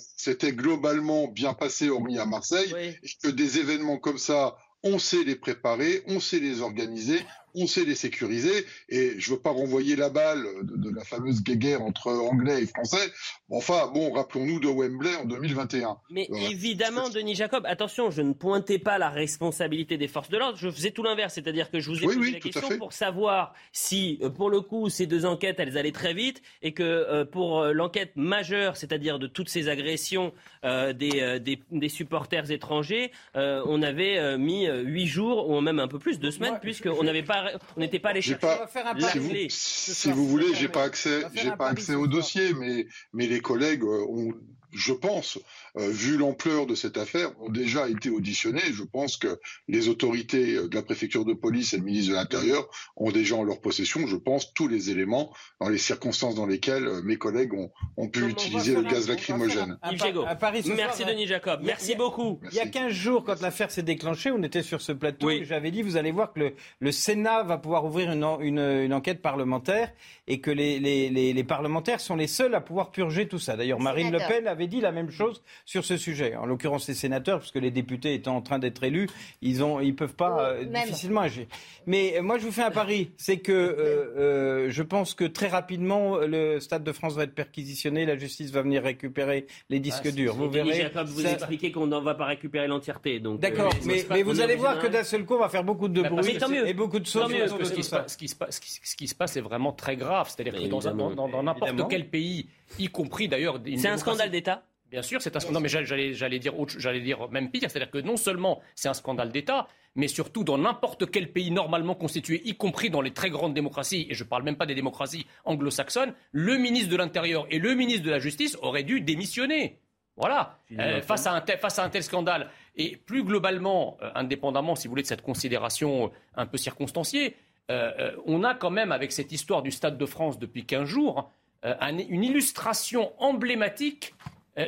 globalement 0.52 1.28
bien 1.28 1.54
passé, 1.54 1.88
hormis 1.90 2.18
à 2.18 2.26
Marseille, 2.26 2.72
Oui. 2.74 2.96
et 3.02 3.10
que 3.22 3.28
des 3.28 3.58
événements 3.58 3.98
comme 3.98 4.18
ça, 4.18 4.56
on 4.82 4.98
sait 4.98 5.24
les 5.24 5.36
préparer, 5.36 6.02
on 6.06 6.20
sait 6.20 6.38
les 6.40 6.60
organiser, 6.60 7.20
on 7.54 7.66
sait 7.66 7.84
les 7.84 7.94
sécuriser, 7.94 8.64
et 8.88 9.14
je 9.18 9.30
veux 9.32 9.38
pas 9.38 9.50
renvoyer 9.50 9.96
la 9.96 10.08
balle 10.10 10.44
de, 10.62 10.76
de 10.76 10.94
la 10.94 11.04
fameuse 11.04 11.42
guéguerre 11.42 11.82
entre 11.82 12.08
Anglais 12.12 12.62
et 12.62 12.66
Français. 12.66 13.10
Enfin, 13.50 13.90
bon, 13.92 14.12
rappelons-nous 14.12 14.60
de 14.60 14.68
Wembley 14.68 15.14
en 15.16 15.24
2021. 15.24 15.96
Mais 16.10 16.26
Voilà. 16.28 16.48
évidemment, 16.50 17.08
Denis 17.08 17.34
Jacob, 17.34 17.64
attention, 17.66 18.10
je 18.10 18.22
ne 18.22 18.32
pointais 18.32 18.78
pas 18.78 18.98
la 18.98 19.08
responsabilité 19.08 19.96
des 19.96 20.08
forces 20.08 20.28
de 20.28 20.38
l'ordre, 20.38 20.58
je 20.58 20.70
faisais 20.70 20.90
tout 20.90 21.02
l'inverse, 21.02 21.34
c'est-à-dire 21.34 21.70
que 21.70 21.80
je 21.80 21.90
vous 21.90 22.02
ai 22.02 22.06
Oui, 22.06 22.14
posé 22.16 22.26
oui, 22.28 22.32
la 22.32 22.40
question 22.40 22.78
pour 22.78 22.92
savoir 22.92 23.54
si, 23.72 24.18
euh, 24.22 24.30
pour 24.30 24.50
le 24.50 24.60
coup, 24.60 24.88
ces 24.88 25.06
deux 25.06 25.24
enquêtes, 25.24 25.60
elles 25.60 25.76
allaient 25.78 25.92
très 25.92 26.14
vite, 26.14 26.42
et 26.62 26.72
que 26.72 26.82
euh, 26.82 27.24
pour 27.24 27.60
euh, 27.60 27.72
l'enquête 27.72 28.12
majeure, 28.16 28.76
c'est-à-dire 28.76 29.18
de 29.18 29.26
toutes 29.26 29.48
ces 29.48 29.68
agressions 29.68 30.32
euh, 30.64 30.92
des, 30.92 31.20
euh, 31.20 31.38
des, 31.38 31.58
des 31.70 31.88
supporters 31.88 32.50
étrangers, 32.50 33.12
euh, 33.36 33.62
on 33.66 33.82
avait 33.82 34.18
euh, 34.18 34.36
mis 34.38 34.66
huit 34.66 35.06
jours, 35.06 35.48
ou 35.48 35.60
même 35.60 35.78
un 35.78 35.88
peu 35.88 35.98
plus, 35.98 36.18
deux 36.18 36.30
semaines, 36.30 36.58
puisqu'on 36.60 37.02
n'avait 37.02 37.22
pas, 37.22 37.37
on 37.76 37.80
n'était 37.80 37.98
pas 37.98 38.10
allé 38.10 38.22
chercher. 38.22 38.40
pas- 38.40 38.66
la 39.00 39.08
si 39.10 39.18
vous, 39.18 39.28
si 39.48 40.10
vous 40.12 40.26
voulez, 40.28 40.54
j'ai 40.54 40.68
pas 40.68 40.84
accès, 40.84 41.22
j'ai 41.34 41.50
pas 41.52 41.68
accès 41.68 41.94
au 41.94 42.06
dossier, 42.06 42.54
mais 42.54 42.86
mais 43.12 43.26
les 43.26 43.40
collègues 43.40 43.82
euh, 43.82 44.04
ont, 44.08 44.32
je 44.72 44.92
pense, 44.92 45.38
euh, 45.76 45.88
vu 45.90 46.16
l'ampleur 46.16 46.66
de 46.66 46.74
cette 46.74 46.96
affaire, 46.98 47.30
ont 47.40 47.48
déjà 47.50 47.88
été 47.88 48.10
auditionnés. 48.10 48.60
Je 48.72 48.82
pense 48.82 49.16
que 49.16 49.38
les 49.68 49.88
autorités 49.88 50.54
euh, 50.54 50.68
de 50.68 50.74
la 50.74 50.82
préfecture 50.82 51.24
de 51.24 51.32
police 51.34 51.72
et 51.72 51.78
le 51.78 51.84
ministre 51.84 52.10
de 52.10 52.16
l'Intérieur 52.16 52.68
ont 52.96 53.10
déjà 53.10 53.36
en 53.36 53.42
leur 53.44 53.60
possession, 53.60 54.06
je 54.06 54.16
pense, 54.16 54.52
tous 54.54 54.68
les 54.68 54.90
éléments 54.90 55.32
dans 55.60 55.68
les 55.68 55.78
circonstances 55.78 56.34
dans 56.34 56.46
lesquelles 56.46 56.86
euh, 56.86 57.02
mes 57.02 57.16
collègues 57.16 57.54
ont, 57.54 57.70
ont 57.96 58.08
pu 58.08 58.26
utiliser 58.28 58.74
le 58.74 58.82
gaz 58.82 59.08
lacrymogène. 59.08 59.78
À 60.26 60.36
Paris 60.36 60.62
ce 60.62 60.72
Merci 60.72 60.98
soir, 61.02 61.08
Denis 61.10 61.26
Jacob, 61.26 61.60
merci 61.62 61.94
beaucoup. 61.94 62.40
Il 62.50 62.56
y 62.56 62.60
a 62.60 62.66
15 62.66 62.92
jours, 62.92 63.24
quand 63.24 63.40
l'affaire 63.40 63.70
s'est 63.70 63.82
déclenchée, 63.82 64.30
on 64.30 64.42
était 64.42 64.62
sur 64.62 64.80
ce 64.80 64.92
plateau 64.92 65.30
et 65.30 65.44
j'avais 65.44 65.70
dit, 65.70 65.82
vous 65.82 65.96
allez 65.96 66.10
voir 66.12 66.32
que 66.32 66.40
le, 66.40 66.54
le 66.80 66.92
Sénat 66.92 67.42
va 67.44 67.58
pouvoir 67.58 67.84
ouvrir 67.84 68.10
une, 68.12 68.24
en- 68.24 68.40
une- 68.40 68.58
une 68.58 68.92
enquête 68.92 69.22
parlementaire 69.22 69.92
et 70.26 70.40
que 70.40 70.50
les, 70.50 70.78
les- 70.80 71.08
les- 71.10 71.32
les 71.32 71.44
parlementaires 71.44 72.00
sont 72.00 72.16
les 72.16 72.26
seuls 72.26 72.54
à 72.54 72.60
pouvoir 72.60 72.90
purger 72.90 73.28
tout 73.28 73.38
ça. 73.38 73.56
D'ailleurs, 73.56 73.80
Marine 73.80 74.10
Le. 74.12 74.18
Pen 74.18 74.46
avait 74.46 74.57
dit 74.66 74.80
la 74.80 74.92
même 74.92 75.10
chose 75.10 75.42
sur 75.64 75.84
ce 75.84 75.96
sujet. 75.96 76.34
En 76.36 76.46
l'occurrence, 76.46 76.88
les 76.88 76.94
sénateurs, 76.94 77.38
puisque 77.40 77.56
les 77.56 77.70
députés 77.70 78.14
étant 78.14 78.36
en 78.36 78.42
train 78.42 78.58
d'être 78.58 78.82
élus, 78.82 79.08
ils 79.42 79.62
ont, 79.62 79.80
ils 79.80 79.94
peuvent 79.94 80.14
pas 80.14 80.50
euh, 80.52 80.64
difficilement 80.64 81.20
agir. 81.20 81.46
Mais 81.86 82.16
euh, 82.18 82.22
moi, 82.22 82.38
je 82.38 82.44
vous 82.44 82.52
fais 82.52 82.62
un 82.62 82.70
pari, 82.70 83.10
c'est 83.16 83.38
que 83.38 83.52
euh, 83.52 84.14
euh, 84.18 84.66
je 84.70 84.82
pense 84.82 85.14
que 85.14 85.24
très 85.24 85.48
rapidement, 85.48 86.16
le 86.18 86.60
Stade 86.60 86.84
de 86.84 86.92
France 86.92 87.14
va 87.14 87.24
être 87.24 87.34
perquisitionné, 87.34 88.04
la 88.06 88.16
justice 88.16 88.50
va 88.50 88.62
venir 88.62 88.82
récupérer 88.82 89.46
les 89.70 89.80
disques 89.80 90.06
Ah, 90.06 90.10
durs. 90.10 90.32
c'est- 90.32 90.38
Vous 90.38 90.50
verrez. 90.50 90.74
Jacob 90.74 91.06
vous 91.06 91.20
ça- 91.22 91.32
expliquez 91.32 91.72
qu'on 91.72 91.86
n'en 91.86 92.02
va 92.02 92.14
pas 92.14 92.26
récupérer 92.26 92.66
l'entièreté. 92.66 93.20
donc, 93.20 93.40
D'accord, 93.40 93.66
euh, 93.72 93.78
mais, 93.86 93.98
c'est 94.08 94.22
vous 94.22 94.40
allez 94.40 94.56
voir 94.56 94.76
de 94.76 94.82
que 94.82 94.86
d'un 94.86 95.04
seul 95.04 95.24
coup, 95.24 95.34
on 95.34 95.40
va 95.40 95.48
faire 95.48 95.64
beaucoup 95.64 95.88
de 95.88 96.02
Bah, 96.02 96.08
bruit 96.10 96.34
que 96.34 96.38
tant 96.38 96.48
mieux. 96.48 96.66
et 96.66 96.74
beaucoup 96.74 96.98
de 96.98 97.04
Tant 97.04 97.22
sauts. 97.26 97.28
mieux, 97.28 97.40
parce 97.46 97.52
que 97.58 97.64
ce 97.64 97.72
qui, 97.72 97.82
se 97.82 97.90
passe, 97.90 98.12
ce, 98.12 98.16
qui 98.18 98.28
se 98.28 98.36
passe, 98.36 98.56
ce 98.56 98.60
qui- 98.60 98.80
ce 98.82 98.96
qui 98.96 99.08
se 99.08 99.14
passe 99.14 99.36
est 99.36 99.40
vraiment 99.40 99.72
très 99.72 99.96
grave. 99.96 100.28
C'est-à-dire 100.34 100.54
que 100.60 100.68
dans 100.68 101.42
n'importe 101.42 101.88
quel 101.90 102.08
pays, 102.08 102.46
y 102.78 102.88
compris 102.88 103.28
d'ailleurs. 103.28 103.60
C'est 103.76 103.88
un 103.88 103.96
scandale 103.96 104.30
d'État 104.30 104.64
Bien 104.90 105.02
sûr, 105.02 105.20
c'est 105.20 105.36
un 105.36 105.40
scandale. 105.40 105.54
Non, 105.56 105.60
mais 105.60 105.68
j'allais- 105.68 106.38
dire, 106.38 106.58
autre- 106.58 106.78
j'allais 106.78 107.00
dire 107.02 107.28
même 107.30 107.50
pire. 107.50 107.70
C'est-à-dire 107.70 107.90
que 107.90 107.98
non 107.98 108.16
seulement 108.16 108.62
c'est 108.74 108.88
un 108.88 108.94
scandale 108.94 109.30
d'État, 109.30 109.68
mais 109.94 110.08
surtout 110.08 110.44
dans 110.44 110.56
n'importe 110.56 111.10
quel 111.10 111.30
pays 111.30 111.50
normalement 111.50 111.94
constitué, 111.94 112.40
y 112.46 112.54
compris 112.56 112.88
dans 112.88 113.02
les 113.02 113.10
très 113.10 113.28
grandes 113.28 113.52
démocraties, 113.52 114.06
et 114.08 114.14
je 114.14 114.24
ne 114.24 114.28
parle 114.30 114.44
même 114.44 114.56
pas 114.56 114.64
des 114.64 114.74
démocraties 114.74 115.26
anglo-saxonnes, 115.44 116.14
le 116.32 116.56
ministre 116.56 116.88
de 116.90 116.96
l'Intérieur 116.96 117.46
et 117.50 117.58
le 117.58 117.74
ministre 117.74 118.02
de 118.06 118.10
la 118.10 118.18
Justice 118.18 118.56
auraient 118.62 118.82
dû 118.82 119.02
démissionner. 119.02 119.78
Voilà, 120.16 120.58
Euh, 120.78 121.00
face, 121.02 121.26
à 121.26 121.32
un 121.34 121.40
tel, 121.42 121.58
face 121.58 121.78
à 121.78 121.84
un 121.84 121.90
tel 121.90 122.02
scandale. 122.02 122.48
Et 122.74 122.96
plus 122.96 123.22
globalement, 123.24 123.98
euh, 124.02 124.10
indépendamment, 124.14 124.74
si 124.74 124.88
vous 124.88 124.92
voulez, 124.92 125.02
de 125.02 125.06
cette 125.06 125.22
considération 125.22 126.06
euh, 126.06 126.08
un 126.34 126.46
peu 126.46 126.56
circonstanciée, 126.56 127.36
euh, 127.70 127.92
euh, 128.00 128.16
on 128.26 128.42
a 128.42 128.54
quand 128.54 128.70
même, 128.70 128.90
avec 128.90 129.12
cette 129.12 129.30
histoire 129.32 129.62
du 129.62 129.70
Stade 129.70 129.96
de 129.98 130.06
France 130.06 130.38
depuis 130.38 130.64
15 130.64 130.86
jours, 130.88 131.30
euh, 131.64 131.74
une 132.08 132.24
illustration 132.24 133.12
emblématique 133.18 134.14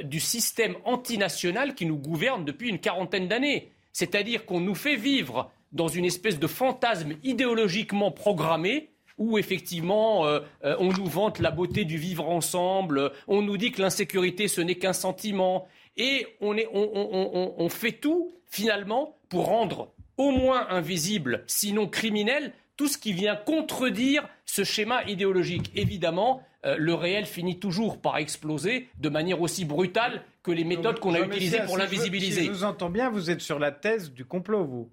du 0.04 0.20
système 0.20 0.76
antinational 0.84 1.74
qui 1.74 1.84
nous 1.84 1.96
gouverne 1.96 2.44
depuis 2.44 2.68
une 2.68 2.78
quarantaine 2.78 3.26
d'années. 3.26 3.72
C'est-à-dire 3.92 4.46
qu'on 4.46 4.60
nous 4.60 4.76
fait 4.76 4.94
vivre 4.94 5.50
dans 5.72 5.88
une 5.88 6.04
espèce 6.04 6.38
de 6.38 6.46
fantasme 6.46 7.14
idéologiquement 7.24 8.12
programmé 8.12 8.90
où 9.18 9.36
effectivement 9.36 10.26
on 10.62 10.92
nous 10.92 11.06
vante 11.06 11.40
la 11.40 11.50
beauté 11.50 11.84
du 11.84 11.96
vivre 11.96 12.28
ensemble, 12.28 13.10
on 13.26 13.42
nous 13.42 13.56
dit 13.56 13.72
que 13.72 13.82
l'insécurité 13.82 14.46
ce 14.46 14.60
n'est 14.60 14.76
qu'un 14.76 14.92
sentiment, 14.92 15.66
et 15.96 16.26
on, 16.40 17.68
fait 17.68 17.92
tout 17.92 18.32
finalement 18.48 19.18
pour 19.28 19.46
rendre 19.46 19.92
au 20.16 20.30
moins 20.30 20.66
invisible, 20.70 21.44
sinon 21.46 21.86
criminel, 21.88 22.52
tout 22.76 22.88
ce 22.88 22.98
qui 22.98 23.12
vient 23.12 23.36
contredire 23.36 24.26
ce 24.46 24.64
schéma 24.64 25.04
idéologique. 25.04 25.70
Évidemment, 25.74 26.42
euh, 26.66 26.76
le 26.78 26.94
réel 26.94 27.24
finit 27.24 27.58
toujours 27.58 28.00
par 28.00 28.18
exploser 28.18 28.88
de 28.98 29.08
manière 29.08 29.40
aussi 29.40 29.64
brutale 29.64 30.22
que 30.42 30.50
les 30.50 30.64
méthodes 30.64 31.00
qu'on 31.00 31.14
a 31.14 31.20
utilisées 31.20 31.60
pour 31.64 31.78
l'invisibiliser. 31.78 32.42
Si 32.42 32.46
je 32.46 32.52
vous 32.52 32.64
entends 32.64 32.90
bien, 32.90 33.10
vous 33.10 33.30
êtes 33.30 33.40
sur 33.40 33.58
la 33.58 33.72
thèse 33.72 34.12
du 34.12 34.24
complot, 34.24 34.64
vous. 34.64 34.90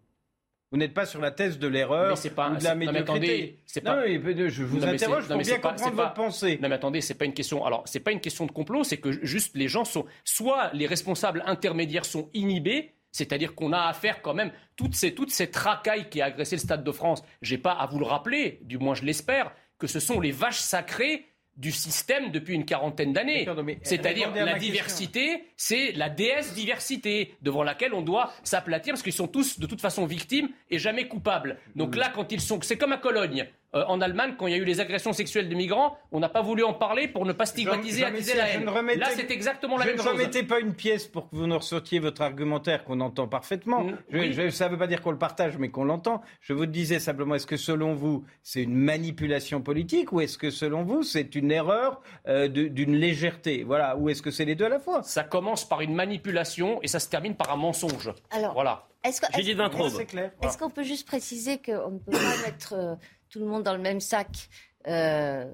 Vous 0.72 0.78
n'êtes 0.78 0.94
pas 0.94 1.06
sur 1.06 1.22
la 1.22 1.32
thèse 1.32 1.60
de 1.60 1.68
l'erreur 1.68 2.18
ou 2.18 2.58
de 2.58 2.64
la 2.64 2.76
médiocrité. 2.76 3.60
c'est 3.66 3.80
pas... 3.80 3.96
Non, 3.96 4.50
je 4.50 4.64
vous 4.64 4.84
interroge 4.84 5.28
pour 5.28 5.38
bien 5.38 5.60
comprendre 5.60 5.96
votre 5.96 6.14
pensée. 6.14 6.60
Non, 6.62 6.68
mais 6.68 6.76
attendez, 6.76 7.00
c'est 7.00 7.14
pas 7.14 7.24
une 7.24 7.34
question. 7.34 7.66
Alors, 7.66 7.84
c'est 7.86 8.02
pas 8.02 8.12
une 8.12 8.20
question 8.20 8.46
de 8.46 8.52
complot, 8.52 8.84
c'est 8.84 8.98
que 8.98 9.12
juste 9.26 9.56
les 9.56 9.70
gens 9.70 9.86
sont 9.86 10.06
soit 10.26 10.70
les 10.74 10.86
responsables 10.86 11.42
intermédiaires 11.46 12.04
sont 12.04 12.30
inhibés, 12.34 12.96
c'est-à-dire 13.12 13.56
qu'on 13.56 13.72
a 13.72 13.84
affaire 13.84 14.22
quand 14.22 14.34
même 14.34 14.52
toutes 14.76 14.94
ces 14.94 15.16
toutes 15.16 15.32
ces 15.32 15.50
tracailles 15.50 16.10
qui 16.10 16.22
a 16.22 16.26
agressé 16.26 16.58
le 16.58 16.62
Stade 16.62 16.84
de 16.84 16.92
France. 16.92 17.24
J'ai 17.42 17.58
pas 17.58 17.72
à 17.72 17.88
vous 17.88 18.00
le 18.00 18.06
rappeler, 18.06 18.60
du 18.64 18.78
moins 18.78 18.94
je 18.94 19.04
l'espère, 19.04 19.54
que 19.80 19.88
ce 19.88 20.02
sont 20.02 20.20
les 20.20 20.32
vaches 20.32 20.60
sacrées 20.60 21.27
du 21.58 21.72
système 21.72 22.32
depuis 22.32 22.54
une 22.54 22.66
quarantaine 22.66 23.14
d'années. 23.14 23.48
C'est-à-dire 23.82 24.34
la 24.34 24.58
diversité, 24.58 25.44
c'est 25.56 25.92
la 25.94 26.10
déesse 26.10 26.54
diversité 26.54 27.36
devant 27.42 27.64
laquelle 27.64 27.94
on 27.94 28.02
doit 28.02 28.32
s'aplatir 28.44 28.94
parce 28.94 29.04
qu'ils 29.04 29.14
sont 29.14 29.28
tous 29.28 29.60
de 29.60 29.66
toute 29.66 29.82
façon 29.82 30.06
victimes 30.06 30.50
et 30.70 30.80
jamais 30.80 31.08
coupables. 31.08 31.58
Donc 31.76 31.96
là, 31.96 32.12
quand 32.14 32.32
ils 32.32 32.42
sont, 32.42 32.60
c'est 32.62 32.78
comme 32.78 32.92
à 32.92 32.98
Cologne. 32.98 33.48
Euh, 33.76 33.84
en 33.88 34.00
Allemagne, 34.00 34.36
quand 34.38 34.48
il 34.48 34.52
y 34.52 34.54
a 34.54 34.58
eu 34.58 34.64
les 34.64 34.80
agressions 34.80 35.12
sexuelles 35.12 35.50
de 35.50 35.56
migrants, 35.56 35.98
on 36.12 36.22
n'a 36.22 36.30
pas 36.30 36.42
voulu 36.42 36.64
en 36.64 36.74
parler 36.74 37.10
pour 37.10 37.26
ne 37.26 37.34
pas 37.34 37.46
stigmatiser, 37.46 38.06
attiser 38.06 38.36
la 38.36 38.50
haine. 38.50 38.66
Là, 38.66 39.08
c'est 39.14 39.30
exactement 39.30 39.78
la 39.78 39.86
même 39.86 39.98
chose. 39.98 40.06
Je 40.06 40.10
ne 40.10 40.14
remettez 40.14 40.44
pas 40.44 40.60
une 40.60 40.74
pièce 40.74 41.06
pour 41.06 41.30
que 41.30 41.36
vous 41.36 41.48
nous 41.48 41.58
ressortiez 41.58 42.00
votre 42.00 42.22
argumentaire 42.22 42.86
qu'on 42.86 43.02
entend 43.02 43.28
parfaitement. 43.28 43.84
Mm, 43.84 44.52
ça 44.52 44.68
ne 44.68 44.72
veut 44.72 44.78
pas 44.78 44.88
dire 44.88 45.02
qu'on 45.02 45.12
le 45.12 45.18
partage, 45.18 45.58
mais 45.58 45.70
qu'on 45.70 45.84
l'entend. 45.84 46.22
Je 46.40 46.54
vous 46.54 46.66
disais 46.66 47.00
simplement, 47.00 47.36
est-ce 47.36 47.48
que 47.48 47.58
selon 47.58 47.94
vous, 47.94 48.24
c'est 48.42 48.64
une 48.64 48.76
manipulation 48.76 49.62
politique 49.62 50.14
ou 50.14 50.22
est-ce 50.22 50.38
que 50.38 50.50
selon 50.50 50.84
vous, 50.84 51.04
c'est 51.04 51.36
une 51.36 51.52
erreur 51.52 52.02
euh, 52.28 52.48
d'une 52.48 52.96
légèreté? 52.96 53.64
Voilà. 53.66 53.98
Ou 53.98 54.10
est-ce 54.10 54.22
que 54.22 54.32
c'est 54.32 54.46
les 54.46 54.56
deux 54.56 54.66
à 54.66 54.70
la 54.70 54.80
fois? 54.80 55.04
Ça 55.04 55.24
commence 55.24 55.68
par 55.68 55.82
une 55.82 55.94
manipulation 55.94 56.80
et 56.84 56.88
ça 56.88 57.00
se 57.00 57.10
termine 57.10 57.36
par 57.36 57.52
un 57.52 57.58
mensonge. 57.58 58.12
Alors, 58.32 58.54
voilà. 58.54 58.88
Est-ce 59.04 60.58
qu'on 60.58 60.70
peut 60.70 60.84
juste 60.84 61.08
préciser 61.08 61.60
qu'on 61.60 61.92
ne 61.92 62.00
peut 62.00 62.12
pas 62.12 62.38
mettre 62.46 62.74
euh, 62.74 62.96
tout 63.30 63.40
le 63.40 63.46
monde 63.46 63.64
dans 63.64 63.74
le 63.74 63.82
même 63.82 64.00
sac. 64.00 64.50
Euh, 64.88 65.46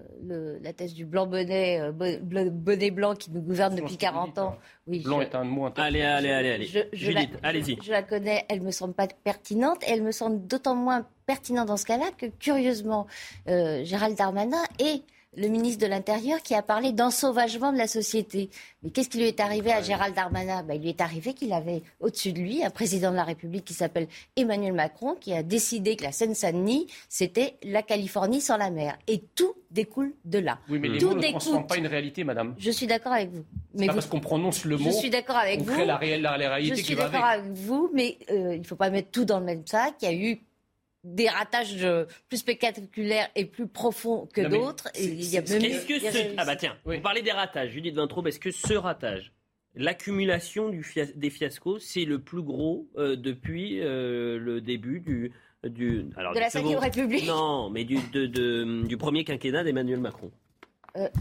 la 0.62 0.74
thèse 0.74 0.94
du 0.94 1.06
blanc 1.06 1.26
bonnet, 1.26 1.80
euh, 1.82 1.92
bonnet 1.92 2.92
blanc 2.92 3.16
qui 3.16 3.32
nous 3.32 3.42
gouverne 3.42 3.76
depuis 3.76 3.98
40 3.98 4.38
ans. 4.38 4.58
Oui, 4.86 5.00
blanc 5.00 5.22
est 5.22 5.34
un 5.34 5.44
mot 5.44 5.70
Allez, 5.76 6.04
allez, 6.04 6.30
allez, 6.30 6.52
allez. 6.52 6.88
Judith, 6.94 7.32
allez-y. 7.42 7.78
Je, 7.82 7.92
la 7.92 8.04
connais, 8.04 8.46
elle 8.48 8.62
me 8.62 8.70
semble 8.70 8.94
pas 8.94 9.08
pertinente 9.08 9.82
et 9.88 9.92
elle 9.92 10.04
me 10.04 10.12
semble 10.12 10.46
d'autant 10.46 10.76
moins 10.76 11.08
pertinente 11.26 11.68
dans 11.68 11.78
ce 11.78 11.86
cas-là 11.86 12.12
que 12.16 12.28
curieusement, 12.28 13.08
euh, 13.48 13.84
Gérald 13.84 14.16
Darmanin 14.16 14.64
est 14.78 15.04
le 15.36 15.48
ministre 15.48 15.84
de 15.84 15.90
l'Intérieur 15.90 16.42
qui 16.42 16.54
a 16.56 16.62
parlé 16.62 16.92
d'ensauvagement 16.92 17.72
de 17.72 17.78
la 17.78 17.88
société. 17.88 18.50
Mais 18.82 18.90
qu'est-ce 18.90 19.10
qui 19.10 19.18
lui 19.18 19.26
est 19.26 19.40
arrivé 19.40 19.72
à 19.72 19.82
Gérald 19.82 20.16
Darmanin? 20.16 20.64
Ben, 20.64 20.76
Il 20.76 20.82
lui 20.82 20.90
est 20.90 21.02
arrivé 21.02 21.34
qu'il 21.34 21.54
avait 21.54 21.82
au-dessus 22.00 22.34
de 22.34 22.40
lui 22.40 22.64
un 22.64 22.70
président 22.70 23.12
de 23.12 23.16
la 23.16 23.24
République 23.24 23.66
qui 23.66 23.74
s'appelle 23.74 24.08
Emmanuel 24.36 24.74
Macron, 24.74 25.16
qui 25.20 25.34
a 25.34 25.44
décidé 25.44 25.96
que 25.96 26.04
la 26.04 26.12
Seine-Saint-Denis, 26.12 26.88
c'était 27.10 27.58
la 27.64 27.82
Californie 27.82 28.42
sans 28.42 28.58
la 28.58 28.70
mer. 28.70 28.98
Et 29.08 29.24
tout 29.36 29.54
découle 29.72 30.14
de 30.26 30.40
là. 30.40 30.60
Oui, 30.70 30.80
mais 30.80 30.90
les 30.90 31.00
tout 31.00 31.10
mots 31.10 31.16
ne 31.16 31.22
transforment 31.22 31.68
pas 31.68 31.78
une 31.78 31.88
réalité, 31.88 32.24
madame. 32.24 32.56
Je 32.58 32.72
suis 32.72 32.88
d'accord 32.88 33.14
avec 33.14 33.32
vous. 33.32 33.44
Mais 33.74 33.88
pas 33.88 33.94
parce 33.94 34.06
qu'on 34.06 34.20
prononce 34.20 34.66
le 34.66 34.78
mot. 34.78 34.92
Je 34.92 34.96
suis 34.96 35.10
d'accord 35.10 35.38
avec 35.38 35.62
vous. 35.62 35.74
Crée 35.74 35.86
la, 35.86 35.98
réalité 35.98 36.76
Je 36.76 36.84
suis 36.84 36.96
d'accord 36.96 37.24
avec 37.24 37.52
vous, 37.52 37.90
mais 37.94 38.18
euh, 38.30 38.56
il 38.56 38.62
ne 38.62 38.66
faut 38.66 38.76
pas 38.76 38.90
mettre 38.90 39.10
tout 39.12 39.26
dans 39.26 39.40
le 39.40 39.46
même 39.46 39.66
sac. 39.66 39.96
Il 40.02 40.06
y 40.06 40.08
a 40.08 40.14
eu 40.14 40.42
des 41.04 41.28
ratages 41.28 41.84
euh, 41.84 42.06
plus 42.30 42.38
spectaculaires 42.38 43.30
et 43.36 43.46
plus 43.46 43.68
profonds 43.68 44.28
que 44.34 44.42
d'autres. 44.42 44.90
Il 45.00 45.30
que 45.44 46.38
Ah 46.38 46.46
bah 46.46 46.56
tiens, 46.56 46.78
vous 46.86 47.00
parlez 47.02 47.22
des 47.22 47.32
ratages, 47.32 47.72
Judith 47.72 47.96
Vintraube, 47.96 48.28
est-ce 48.28 48.40
que 48.40 48.52
ce 48.52 48.74
ratage, 48.74 49.34
l'accumulation 49.76 50.70
des 50.70 51.30
fiascos, 51.30 51.80
c'est 51.80 52.06
le 52.06 52.20
plus 52.20 52.42
gros 52.42 52.88
euh, 52.98 53.16
depuis 53.16 53.82
euh, 53.82 54.38
le 54.38 54.62
début 54.62 55.02
du... 55.02 55.32
du 55.64 56.06
alors, 56.16 56.34
de 56.34 56.40
la 56.40 56.50
Ve 56.50 56.78
République 56.78 57.26
Non, 57.26 57.70
mais 57.70 57.84
du, 57.84 57.98
du 57.98 58.98
premier 58.98 59.24
quinquennat 59.24 59.64
d'Emmanuel 59.64 60.00
Macron. 60.00 60.32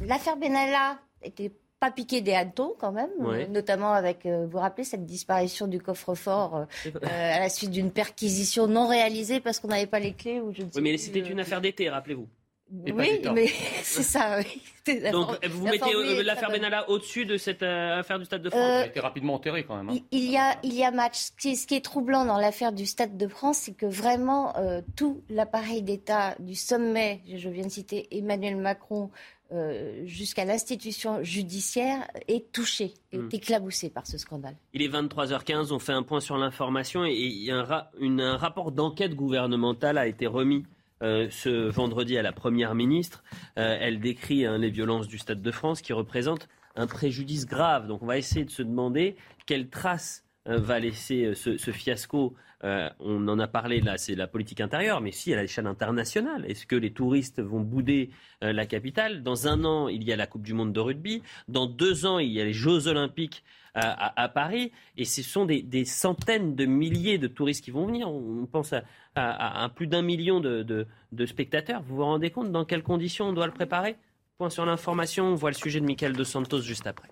L'affaire 0.04 0.36
Benalla 0.36 0.98
était 1.22 1.50
pas 1.82 1.90
piqué 1.90 2.20
des 2.20 2.32
hannetons 2.32 2.74
quand 2.78 2.92
même, 2.92 3.10
euh, 3.22 3.44
notamment 3.48 3.92
avec, 3.92 4.24
euh, 4.24 4.44
vous 4.44 4.52
vous 4.52 4.58
rappelez, 4.58 4.84
cette 4.84 5.04
disparition 5.04 5.66
du 5.66 5.80
coffre-fort 5.80 6.66
euh, 6.86 6.98
à 7.02 7.40
la 7.40 7.48
suite 7.48 7.72
d'une 7.72 7.90
perquisition 7.90 8.68
non 8.68 8.86
réalisée 8.86 9.40
parce 9.40 9.58
qu'on 9.58 9.66
n'avait 9.66 9.88
pas 9.88 9.98
les 9.98 10.12
clés. 10.12 10.40
Ou 10.40 10.52
je 10.54 10.62
oui, 10.62 10.80
mais 10.80 10.96
c'était 10.96 11.18
une 11.18 11.40
affaire 11.40 11.60
d'été, 11.60 11.90
rappelez-vous. 11.90 12.28
oui, 12.70 13.20
mais 13.34 13.46
c'est 13.82 14.04
ça. 14.04 14.38
Oui. 14.38 15.02
Donc 15.10 15.44
vous 15.44 15.64
mettez 15.64 16.22
l'affaire 16.22 16.52
Benalla 16.52 16.88
au-dessus 16.88 17.24
de 17.24 17.36
cette 17.36 17.64
affaire 17.64 18.20
du 18.20 18.26
Stade 18.26 18.42
de 18.42 18.50
France 18.50 18.62
Elle 18.62 18.82
a 18.82 18.86
été 18.86 19.00
rapidement 19.00 19.34
enterrée 19.34 19.64
quand 19.64 19.76
même. 19.76 19.90
Hein. 19.90 19.98
Il, 20.12 20.30
y 20.30 20.36
a, 20.36 20.54
il 20.62 20.74
y 20.74 20.84
a 20.84 20.92
match. 20.92 21.16
Ce 21.16 21.30
qui, 21.32 21.50
est, 21.50 21.54
ce 21.56 21.66
qui 21.66 21.74
est 21.74 21.84
troublant 21.84 22.24
dans 22.24 22.38
l'affaire 22.38 22.72
du 22.72 22.86
Stade 22.86 23.16
de 23.16 23.26
France, 23.26 23.58
c'est 23.58 23.76
que 23.76 23.86
vraiment 23.86 24.54
tout 24.94 25.20
l'appareil 25.28 25.82
d'État 25.82 26.36
du 26.38 26.54
sommet, 26.54 27.22
je 27.28 27.48
viens 27.48 27.64
de 27.64 27.70
citer 27.70 28.06
Emmanuel 28.16 28.56
Macron, 28.56 29.10
euh, 29.52 30.06
jusqu'à 30.06 30.46
l'institution 30.46 31.22
judiciaire 31.22 32.08
est 32.26 32.50
touché, 32.52 32.94
est 33.12 33.18
hmm. 33.18 33.28
éclaboussé 33.32 33.90
par 33.90 34.06
ce 34.06 34.16
scandale. 34.16 34.56
Il 34.72 34.80
est 34.80 34.88
23h15, 34.88 35.72
on 35.72 35.78
fait 35.78 35.92
un 35.92 36.02
point 36.02 36.20
sur 36.20 36.38
l'information 36.38 37.04
et, 37.04 37.50
un, 37.50 38.36
rapport 38.36 38.72
d'enquête 38.72 39.14
gouvernementale 39.14 39.98
a 39.98 40.06
été 40.06 40.26
remis 40.26 40.64
euh, 41.02 41.28
ce 41.30 41.68
vendredi 41.68 42.16
à 42.16 42.22
la 42.22 42.32
Première 42.32 42.74
ministre. 42.74 43.22
Euh, 43.58 43.76
elle 43.78 44.00
décrit 44.00 44.46
hein, 44.46 44.56
les 44.56 44.70
violences 44.70 45.06
du 45.06 45.18
Stade 45.18 45.42
de 45.42 45.50
France 45.50 45.82
qui 45.82 45.92
représentent 45.92 46.48
un 46.74 46.86
préjudice 46.86 47.44
grave. 47.44 47.86
Donc 47.88 48.02
on 48.02 48.06
va 48.06 48.16
essayer 48.16 48.46
de 48.46 48.50
se 48.50 48.62
demander 48.62 49.16
quelle 49.44 49.68
trace 49.68 50.24
va 50.46 50.80
laisser 50.80 51.34
ce, 51.34 51.70
fiasco 51.70 52.34
euh, 52.64 52.88
on 53.00 53.26
en 53.28 53.38
a 53.38 53.48
parlé 53.48 53.80
là, 53.80 53.98
c'est 53.98 54.14
la 54.14 54.26
politique 54.26 54.60
intérieure, 54.60 55.00
mais 55.00 55.10
si 55.10 55.34
à 55.34 55.40
l'échelle 55.40 55.66
internationale, 55.66 56.44
est-ce 56.46 56.66
que 56.66 56.76
les 56.76 56.92
touristes 56.92 57.40
vont 57.40 57.60
bouder 57.60 58.10
euh, 58.44 58.52
la 58.52 58.66
capitale? 58.66 59.22
Dans 59.22 59.48
un 59.48 59.64
an, 59.64 59.88
il 59.88 60.04
y 60.04 60.12
a 60.12 60.16
la 60.16 60.26
Coupe 60.26 60.42
du 60.42 60.54
Monde 60.54 60.72
de 60.72 60.80
rugby. 60.80 61.22
Dans 61.48 61.66
deux 61.66 62.06
ans, 62.06 62.18
il 62.18 62.30
y 62.30 62.40
a 62.40 62.44
les 62.44 62.52
Jeux 62.52 62.86
Olympiques 62.86 63.42
à, 63.74 64.28
Paris. 64.28 64.70
Et 64.96 65.04
ce 65.04 65.22
sont 65.22 65.46
des, 65.46 65.84
centaines 65.84 66.54
de 66.54 66.66
milliers 66.66 67.18
de 67.18 67.26
touristes 67.26 67.64
qui 67.64 67.70
vont 67.70 67.86
venir. 67.86 68.08
On, 68.08 68.46
pense 68.46 68.74
à, 69.14 69.70
plus 69.74 69.86
d'un 69.86 70.02
million 70.02 70.40
de, 70.40 70.86
spectateurs. 71.26 71.82
Vous 71.82 71.96
vous 71.96 72.04
rendez 72.04 72.30
compte 72.30 72.52
dans 72.52 72.64
quelles 72.64 72.82
conditions 72.82 73.26
on 73.26 73.32
doit 73.32 73.46
le 73.46 73.52
préparer? 73.52 73.96
Point 74.38 74.50
sur 74.50 74.66
l'information. 74.66 75.28
On 75.28 75.34
voit 75.34 75.50
le 75.50 75.56
sujet 75.56 75.80
de 75.80 75.86
Michael 75.86 76.12
Dos 76.12 76.24
Santos 76.24 76.60
juste 76.60 76.86
après. 76.86 77.08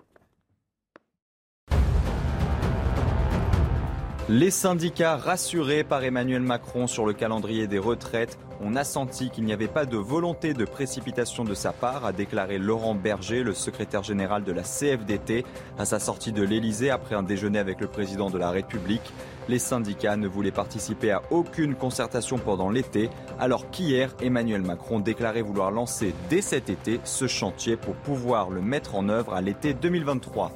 Les 4.33 4.49
syndicats 4.49 5.17
rassurés 5.17 5.83
par 5.83 6.05
Emmanuel 6.05 6.41
Macron 6.41 6.87
sur 6.87 7.05
le 7.05 7.11
calendrier 7.11 7.67
des 7.67 7.79
retraites 7.79 8.39
ont 8.61 8.77
assenti 8.77 9.29
qu'il 9.29 9.43
n'y 9.43 9.51
avait 9.51 9.67
pas 9.67 9.85
de 9.85 9.97
volonté 9.97 10.53
de 10.53 10.63
précipitation 10.63 11.43
de 11.43 11.53
sa 11.53 11.73
part, 11.73 12.05
a 12.05 12.13
déclaré 12.13 12.57
Laurent 12.57 12.95
Berger, 12.95 13.43
le 13.43 13.53
secrétaire 13.53 14.03
général 14.03 14.45
de 14.45 14.53
la 14.53 14.61
CFDT, 14.61 15.43
à 15.77 15.83
sa 15.83 15.99
sortie 15.99 16.31
de 16.31 16.43
l'Elysée 16.43 16.91
après 16.91 17.13
un 17.13 17.23
déjeuner 17.23 17.59
avec 17.59 17.81
le 17.81 17.87
président 17.87 18.29
de 18.29 18.37
la 18.37 18.51
République. 18.51 19.11
Les 19.49 19.59
syndicats 19.59 20.15
ne 20.15 20.29
voulaient 20.29 20.51
participer 20.51 21.11
à 21.11 21.23
aucune 21.29 21.75
concertation 21.75 22.37
pendant 22.37 22.69
l'été, 22.69 23.09
alors 23.37 23.69
qu'hier, 23.69 24.15
Emmanuel 24.21 24.61
Macron 24.61 25.01
déclarait 25.01 25.41
vouloir 25.41 25.71
lancer 25.71 26.15
dès 26.29 26.41
cet 26.41 26.69
été 26.69 27.01
ce 27.03 27.27
chantier 27.27 27.75
pour 27.75 27.95
pouvoir 27.95 28.49
le 28.49 28.61
mettre 28.61 28.95
en 28.95 29.09
œuvre 29.09 29.33
à 29.33 29.41
l'été 29.41 29.73
2023. 29.73 30.53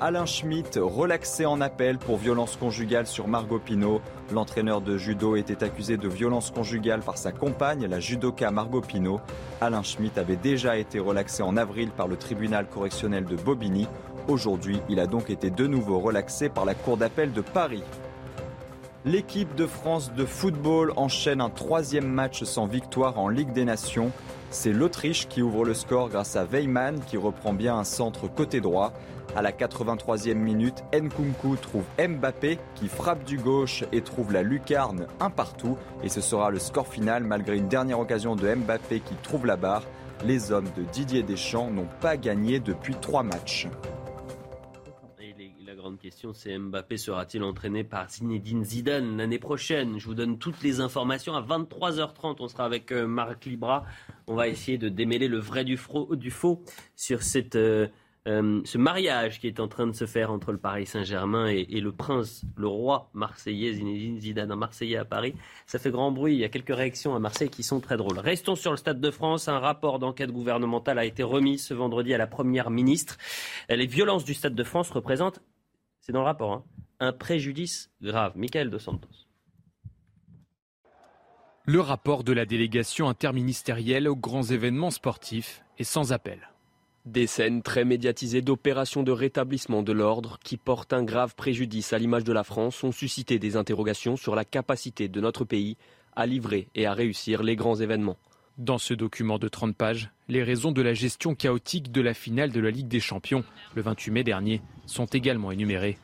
Alain 0.00 0.26
Schmitt, 0.26 0.76
relaxé 0.82 1.46
en 1.46 1.60
appel 1.60 1.98
pour 1.98 2.16
violence 2.16 2.56
conjugale 2.56 3.06
sur 3.06 3.28
Margot 3.28 3.60
Pino. 3.60 4.00
L'entraîneur 4.32 4.80
de 4.80 4.98
judo 4.98 5.36
était 5.36 5.62
accusé 5.62 5.96
de 5.96 6.08
violence 6.08 6.50
conjugale 6.50 7.00
par 7.00 7.16
sa 7.16 7.30
compagne, 7.30 7.86
la 7.86 8.00
judoka 8.00 8.50
Margot 8.50 8.80
Pino. 8.80 9.20
Alain 9.60 9.84
Schmitt 9.84 10.18
avait 10.18 10.34
déjà 10.34 10.76
été 10.78 10.98
relaxé 10.98 11.44
en 11.44 11.56
avril 11.56 11.90
par 11.90 12.08
le 12.08 12.16
tribunal 12.16 12.66
correctionnel 12.66 13.24
de 13.24 13.36
Bobigny. 13.36 13.86
Aujourd'hui, 14.26 14.80
il 14.88 14.98
a 14.98 15.06
donc 15.06 15.30
été 15.30 15.50
de 15.50 15.66
nouveau 15.68 16.00
relaxé 16.00 16.48
par 16.48 16.64
la 16.64 16.74
Cour 16.74 16.96
d'appel 16.96 17.32
de 17.32 17.40
Paris. 17.40 17.84
L'équipe 19.04 19.54
de 19.54 19.66
France 19.66 20.12
de 20.12 20.24
football 20.24 20.92
enchaîne 20.96 21.40
un 21.40 21.50
troisième 21.50 22.08
match 22.08 22.42
sans 22.42 22.66
victoire 22.66 23.18
en 23.18 23.28
Ligue 23.28 23.52
des 23.52 23.64
Nations. 23.64 24.10
C'est 24.50 24.72
l'Autriche 24.72 25.28
qui 25.28 25.42
ouvre 25.42 25.64
le 25.64 25.74
score 25.74 26.08
grâce 26.08 26.36
à 26.36 26.44
Weyman 26.44 27.00
qui 27.06 27.16
reprend 27.16 27.52
bien 27.52 27.76
un 27.76 27.84
centre 27.84 28.28
côté 28.28 28.60
droit. 28.60 28.92
À 29.36 29.42
la 29.42 29.50
83e 29.50 30.34
minute, 30.34 30.84
Nkunku 30.92 31.56
trouve 31.56 31.84
Mbappé 31.98 32.60
qui 32.76 32.86
frappe 32.86 33.24
du 33.24 33.36
gauche 33.36 33.82
et 33.90 34.00
trouve 34.00 34.32
la 34.32 34.44
lucarne 34.44 35.08
un 35.18 35.28
partout. 35.28 35.76
Et 36.04 36.08
ce 36.08 36.20
sera 36.20 36.50
le 36.50 36.60
score 36.60 36.86
final 36.86 37.24
malgré 37.24 37.56
une 37.56 37.66
dernière 37.66 37.98
occasion 37.98 38.36
de 38.36 38.54
Mbappé 38.54 39.00
qui 39.00 39.16
trouve 39.16 39.44
la 39.44 39.56
barre. 39.56 39.82
Les 40.24 40.52
hommes 40.52 40.68
de 40.76 40.84
Didier 40.84 41.24
Deschamps 41.24 41.68
n'ont 41.68 41.88
pas 42.00 42.16
gagné 42.16 42.60
depuis 42.60 42.94
trois 42.94 43.24
matchs. 43.24 43.66
La 45.66 45.74
grande 45.74 45.98
question, 45.98 46.32
c'est 46.32 46.56
Mbappé 46.56 46.96
sera-t-il 46.96 47.42
entraîné 47.42 47.82
par 47.82 48.08
Zinedine 48.08 48.62
Zidane 48.62 49.16
l'année 49.16 49.40
prochaine? 49.40 49.98
Je 49.98 50.06
vous 50.06 50.14
donne 50.14 50.38
toutes 50.38 50.62
les 50.62 50.78
informations. 50.78 51.34
À 51.34 51.42
23h30, 51.42 52.36
on 52.38 52.46
sera 52.46 52.64
avec 52.64 52.92
euh, 52.92 53.08
Marc 53.08 53.44
Libra. 53.46 53.84
On 54.28 54.36
va 54.36 54.46
essayer 54.46 54.78
de 54.78 54.88
démêler 54.88 55.26
le 55.26 55.38
vrai 55.38 55.64
du, 55.64 55.76
du 56.12 56.30
faux 56.30 56.62
sur 56.94 57.24
cette... 57.24 57.56
Euh, 57.56 57.88
euh, 58.26 58.62
ce 58.64 58.78
mariage 58.78 59.38
qui 59.38 59.48
est 59.48 59.60
en 59.60 59.68
train 59.68 59.86
de 59.86 59.92
se 59.92 60.06
faire 60.06 60.30
entre 60.30 60.50
le 60.50 60.56
Paris 60.56 60.86
Saint-Germain 60.86 61.46
et, 61.48 61.80
le 61.80 61.92
prince, 61.92 62.44
le 62.56 62.66
roi 62.66 63.10
marseillais, 63.12 63.74
Zinedine 63.74 64.18
Zidane, 64.18 64.50
un 64.50 64.56
Marseillais 64.56 64.96
à 64.96 65.04
Paris, 65.04 65.34
ça 65.66 65.78
fait 65.78 65.90
grand 65.90 66.10
bruit. 66.10 66.34
Il 66.34 66.40
y 66.40 66.44
a 66.44 66.48
quelques 66.48 66.74
réactions 66.74 67.14
à 67.14 67.18
Marseille 67.18 67.50
qui 67.50 67.62
sont 67.62 67.80
très 67.80 67.98
drôles. 67.98 68.18
Restons 68.18 68.54
sur 68.54 68.70
le 68.70 68.78
Stade 68.78 69.00
de 69.00 69.10
France. 69.10 69.48
Un 69.48 69.58
rapport 69.58 69.98
d'enquête 69.98 70.30
gouvernementale 70.30 70.98
a 70.98 71.04
été 71.04 71.22
remis 71.22 71.58
ce 71.58 71.74
vendredi 71.74 72.14
à 72.14 72.18
la 72.18 72.26
Première 72.26 72.70
ministre. 72.70 73.18
Les 73.68 73.86
violences 73.86 74.24
du 74.24 74.32
Stade 74.32 74.54
de 74.54 74.64
France 74.64 74.90
représentent, 74.90 75.42
c'est 76.00 76.12
dans 76.12 76.20
le 76.20 76.26
rapport, 76.26 76.52
hein, 76.52 76.64
un 77.00 77.12
préjudice 77.12 77.90
grave. 78.00 78.32
Michael 78.36 78.70
Dos 78.70 78.78
Santos. 78.78 79.08
Le 81.66 81.80
rapport 81.80 82.24
de 82.24 82.32
la 82.32 82.46
délégation 82.46 83.08
interministérielle 83.08 84.08
aux 84.08 84.16
grands 84.16 84.42
événements 84.42 84.90
sportifs 84.90 85.62
est 85.78 85.84
sans 85.84 86.12
appel. 86.12 86.53
Des 87.04 87.26
scènes 87.26 87.60
très 87.60 87.84
médiatisées 87.84 88.40
d'opérations 88.40 89.02
de 89.02 89.12
rétablissement 89.12 89.82
de 89.82 89.92
l'ordre 89.92 90.38
qui 90.42 90.56
portent 90.56 90.94
un 90.94 91.02
grave 91.02 91.34
préjudice 91.34 91.92
à 91.92 91.98
l'image 91.98 92.24
de 92.24 92.32
la 92.32 92.44
France 92.44 92.82
ont 92.82 92.92
suscité 92.92 93.38
des 93.38 93.56
interrogations 93.56 94.16
sur 94.16 94.34
la 94.34 94.46
capacité 94.46 95.08
de 95.08 95.20
notre 95.20 95.44
pays 95.44 95.76
à 96.16 96.24
livrer 96.24 96.66
et 96.74 96.86
à 96.86 96.94
réussir 96.94 97.42
les 97.42 97.56
grands 97.56 97.74
événements. 97.74 98.16
Dans 98.56 98.78
ce 98.78 98.94
document 98.94 99.38
de 99.38 99.48
30 99.48 99.76
pages, 99.76 100.12
les 100.28 100.42
raisons 100.42 100.72
de 100.72 100.80
la 100.80 100.94
gestion 100.94 101.34
chaotique 101.34 101.92
de 101.92 102.00
la 102.00 102.14
finale 102.14 102.52
de 102.52 102.60
la 102.60 102.70
Ligue 102.70 102.88
des 102.88 103.00
Champions 103.00 103.44
le 103.74 103.82
28 103.82 104.10
mai 104.10 104.24
dernier 104.24 104.62
sont 104.86 105.04
également 105.04 105.50
énumérées. 105.50 105.98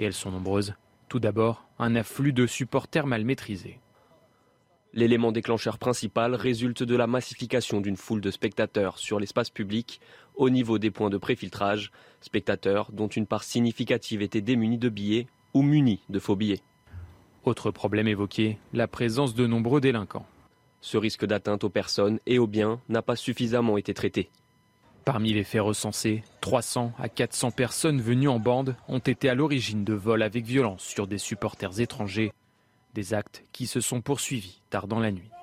Et 0.00 0.04
elles 0.04 0.14
sont 0.14 0.32
nombreuses. 0.32 0.74
Tout 1.08 1.20
d'abord, 1.20 1.64
un 1.78 1.94
afflux 1.94 2.32
de 2.32 2.48
supporters 2.48 3.06
mal 3.06 3.24
maîtrisés. 3.24 3.78
L'élément 4.96 5.32
déclencheur 5.32 5.78
principal 5.78 6.36
résulte 6.36 6.84
de 6.84 6.94
la 6.94 7.08
massification 7.08 7.80
d'une 7.80 7.96
foule 7.96 8.20
de 8.20 8.30
spectateurs 8.30 8.96
sur 8.98 9.18
l'espace 9.18 9.50
public 9.50 10.00
au 10.34 10.50
niveau 10.50 10.78
des 10.78 10.90
points 10.90 11.10
de 11.10 11.18
préfiltrage, 11.18 11.90
spectateurs 12.20 12.90
dont 12.92 13.08
une 13.08 13.26
part 13.26 13.44
significative 13.44 14.22
était 14.22 14.40
démunie 14.40 14.78
de 14.78 14.88
billets 14.88 15.26
ou 15.52 15.62
munis 15.62 16.00
de 16.08 16.18
faux 16.18 16.36
billets. 16.36 16.62
Autre 17.44 17.70
problème 17.70 18.08
évoqué, 18.08 18.58
la 18.72 18.88
présence 18.88 19.34
de 19.34 19.46
nombreux 19.46 19.80
délinquants. 19.80 20.26
Ce 20.80 20.96
risque 20.96 21.26
d'atteinte 21.26 21.64
aux 21.64 21.70
personnes 21.70 22.18
et 22.26 22.38
aux 22.38 22.46
biens 22.46 22.80
n'a 22.88 23.02
pas 23.02 23.16
suffisamment 23.16 23.76
été 23.76 23.94
traité. 23.94 24.30
Parmi 25.04 25.34
les 25.34 25.44
faits 25.44 25.60
recensés, 25.60 26.24
300 26.40 26.92
à 26.98 27.10
400 27.10 27.50
personnes 27.50 28.00
venues 28.00 28.28
en 28.28 28.38
bande 28.38 28.74
ont 28.88 28.98
été 28.98 29.28
à 29.28 29.34
l'origine 29.34 29.84
de 29.84 29.92
vols 29.92 30.22
avec 30.22 30.44
violence 30.44 30.82
sur 30.82 31.06
des 31.06 31.18
supporters 31.18 31.80
étrangers 31.80 32.32
des 32.94 33.12
actes 33.12 33.44
qui 33.52 33.66
se 33.66 33.80
sont 33.80 34.00
poursuivis 34.00 34.60
tard 34.70 34.86
dans 34.86 35.00
la 35.00 35.10
nuit. 35.10 35.33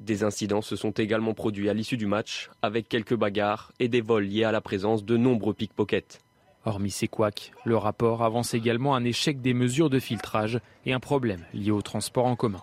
Des 0.00 0.24
incidents 0.24 0.62
se 0.62 0.76
sont 0.76 0.90
également 0.90 1.34
produits 1.34 1.68
à 1.68 1.74
l'issue 1.74 1.96
du 1.96 2.06
match, 2.06 2.50
avec 2.62 2.88
quelques 2.88 3.14
bagarres 3.14 3.72
et 3.78 3.88
des 3.88 4.00
vols 4.00 4.24
liés 4.24 4.44
à 4.44 4.52
la 4.52 4.60
présence 4.60 5.04
de 5.04 5.16
nombreux 5.16 5.54
pickpockets. 5.54 6.20
Hormis 6.64 6.90
ces 6.90 7.08
couacs, 7.08 7.52
le 7.64 7.76
rapport 7.76 8.22
avance 8.22 8.54
également 8.54 8.96
un 8.96 9.04
échec 9.04 9.40
des 9.40 9.54
mesures 9.54 9.90
de 9.90 9.98
filtrage 9.98 10.60
et 10.86 10.92
un 10.92 11.00
problème 11.00 11.44
lié 11.52 11.70
au 11.70 11.82
transport 11.82 12.26
en 12.26 12.36
commun. 12.36 12.62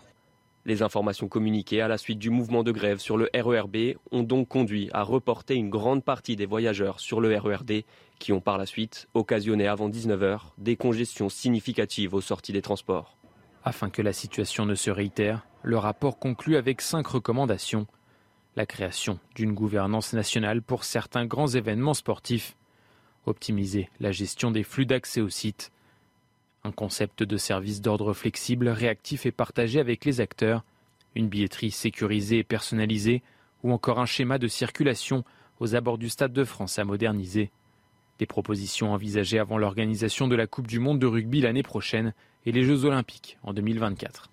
Les 0.65 0.83
informations 0.83 1.27
communiquées 1.27 1.81
à 1.81 1.87
la 1.87 1.97
suite 1.97 2.19
du 2.19 2.29
mouvement 2.29 2.63
de 2.63 2.71
grève 2.71 2.99
sur 2.99 3.17
le 3.17 3.29
RERB 3.33 3.95
ont 4.11 4.23
donc 4.23 4.47
conduit 4.47 4.89
à 4.93 5.01
reporter 5.01 5.55
une 5.55 5.69
grande 5.69 6.03
partie 6.03 6.35
des 6.35 6.45
voyageurs 6.45 6.99
sur 6.99 7.21
le 7.21 7.35
RERD 7.35 7.83
qui 8.19 8.33
ont 8.33 8.41
par 8.41 8.59
la 8.59 8.67
suite 8.67 9.07
occasionné 9.13 9.67
avant 9.67 9.89
19h 9.89 10.39
des 10.59 10.75
congestions 10.75 11.29
significatives 11.29 12.13
aux 12.13 12.21
sorties 12.21 12.53
des 12.53 12.61
transports. 12.61 13.17
Afin 13.63 13.89
que 13.89 14.01
la 14.01 14.13
situation 14.13 14.65
ne 14.65 14.75
se 14.75 14.89
réitère, 14.89 15.45
le 15.61 15.77
rapport 15.77 16.17
conclut 16.17 16.55
avec 16.55 16.81
cinq 16.81 17.07
recommandations. 17.07 17.85
La 18.55 18.65
création 18.65 19.19
d'une 19.35 19.53
gouvernance 19.53 20.13
nationale 20.13 20.61
pour 20.61 20.83
certains 20.83 21.25
grands 21.25 21.47
événements 21.47 21.93
sportifs, 21.93 22.55
optimiser 23.25 23.89
la 23.99 24.11
gestion 24.11 24.51
des 24.51 24.63
flux 24.63 24.85
d'accès 24.85 25.21
au 25.21 25.29
site, 25.29 25.71
un 26.63 26.71
concept 26.71 27.23
de 27.23 27.38
service 27.38 27.81
d'ordre 27.81 28.13
flexible, 28.13 28.67
réactif 28.67 29.25
et 29.25 29.31
partagé 29.31 29.79
avec 29.79 30.05
les 30.05 30.21
acteurs, 30.21 30.63
une 31.15 31.27
billetterie 31.27 31.71
sécurisée 31.71 32.39
et 32.39 32.43
personnalisée, 32.43 33.21
ou 33.63 33.71
encore 33.71 33.99
un 33.99 34.05
schéma 34.05 34.39
de 34.39 34.47
circulation 34.47 35.23
aux 35.59 35.75
abords 35.75 35.99
du 35.99 36.09
Stade 36.09 36.33
de 36.33 36.43
France 36.43 36.79
à 36.79 36.83
moderniser. 36.83 37.51
Des 38.19 38.25
propositions 38.25 38.93
envisagées 38.93 39.39
avant 39.39 39.57
l'organisation 39.57 40.27
de 40.27 40.35
la 40.35 40.47
Coupe 40.47 40.67
du 40.67 40.79
Monde 40.79 40.99
de 40.99 41.07
rugby 41.07 41.41
l'année 41.41 41.63
prochaine 41.63 42.13
et 42.45 42.51
les 42.51 42.63
Jeux 42.63 42.85
Olympiques 42.85 43.38
en 43.43 43.53
2024. 43.53 44.31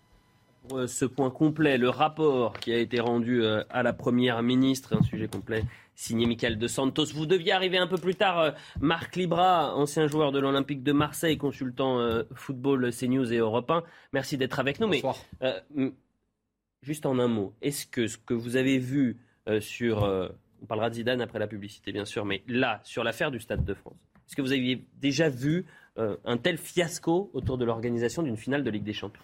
Euh, 0.73 0.87
ce 0.87 1.05
point 1.05 1.31
complet, 1.31 1.79
le 1.79 1.89
rapport 1.89 2.59
qui 2.59 2.73
a 2.73 2.79
été 2.79 3.01
rendu 3.01 3.43
euh, 3.43 3.63
à 3.71 3.83
la 3.83 3.93
Première 3.93 4.43
ministre, 4.43 4.97
un 4.97 5.03
sujet 5.03 5.29
complet 5.29 5.65
signé 5.95 6.27
Michael 6.27 6.59
De 6.59 6.69
Santos. 6.69 7.07
Vous 7.15 7.27
deviez 7.27 7.53
arriver 7.53 7.79
un 7.79 7.87
peu 7.87 7.99
plus 7.99 8.15
tard, 8.15 8.39
euh, 8.39 8.51
Marc 8.81 9.17
Libra, 9.17 9.75
ancien 9.75 10.07
joueur 10.07 10.31
de 10.33 10.39
l'Olympique 10.39 10.83
de 10.83 10.93
Marseille, 10.93 11.39
consultant 11.39 11.99
football 12.35 12.91
CNews 12.93 13.33
et 13.33 13.39
Europe 13.39 13.71
1. 13.71 13.83
Merci 14.13 14.37
d'être 14.37 14.59
avec 14.59 14.81
nous. 14.81 14.89
Bonsoir. 14.89 15.17
Mais 15.75 15.93
juste 16.83 17.07
en 17.07 17.19
un 17.19 17.29
mot, 17.29 17.55
est-ce 17.63 17.87
que 17.87 18.07
ce 18.07 18.19
que 18.19 18.35
vous 18.35 18.57
avez 18.57 18.79
vu 18.79 19.19
sur, 19.61 20.09
on 20.63 20.67
parlera 20.67 20.91
de 20.91 20.95
Zidane 20.95 21.21
après 21.21 21.39
la 21.39 21.47
publicité 21.47 21.93
bien 21.93 22.05
sûr, 22.05 22.25
mais 22.25 22.43
là, 22.47 22.81
sur 22.85 23.05
l'affaire 23.05 23.31
du 23.31 23.41
Stade 23.41 23.65
de 23.65 23.75
France, 23.75 23.97
est-ce 24.27 24.37
que 24.37 24.43
vous 24.43 24.53
aviez 24.53 24.85
déjà 25.01 25.29
vu 25.29 25.65
euh, 25.97 26.17
un 26.25 26.37
tel 26.37 26.59
fiasco 26.59 27.31
autour 27.33 27.59
de 27.59 27.65
l'organisation 27.65 28.23
d'une 28.23 28.37
finale 28.37 28.63
de 28.63 28.71
Ligue 28.71 28.85
des 28.85 28.93
Champions? 28.93 29.23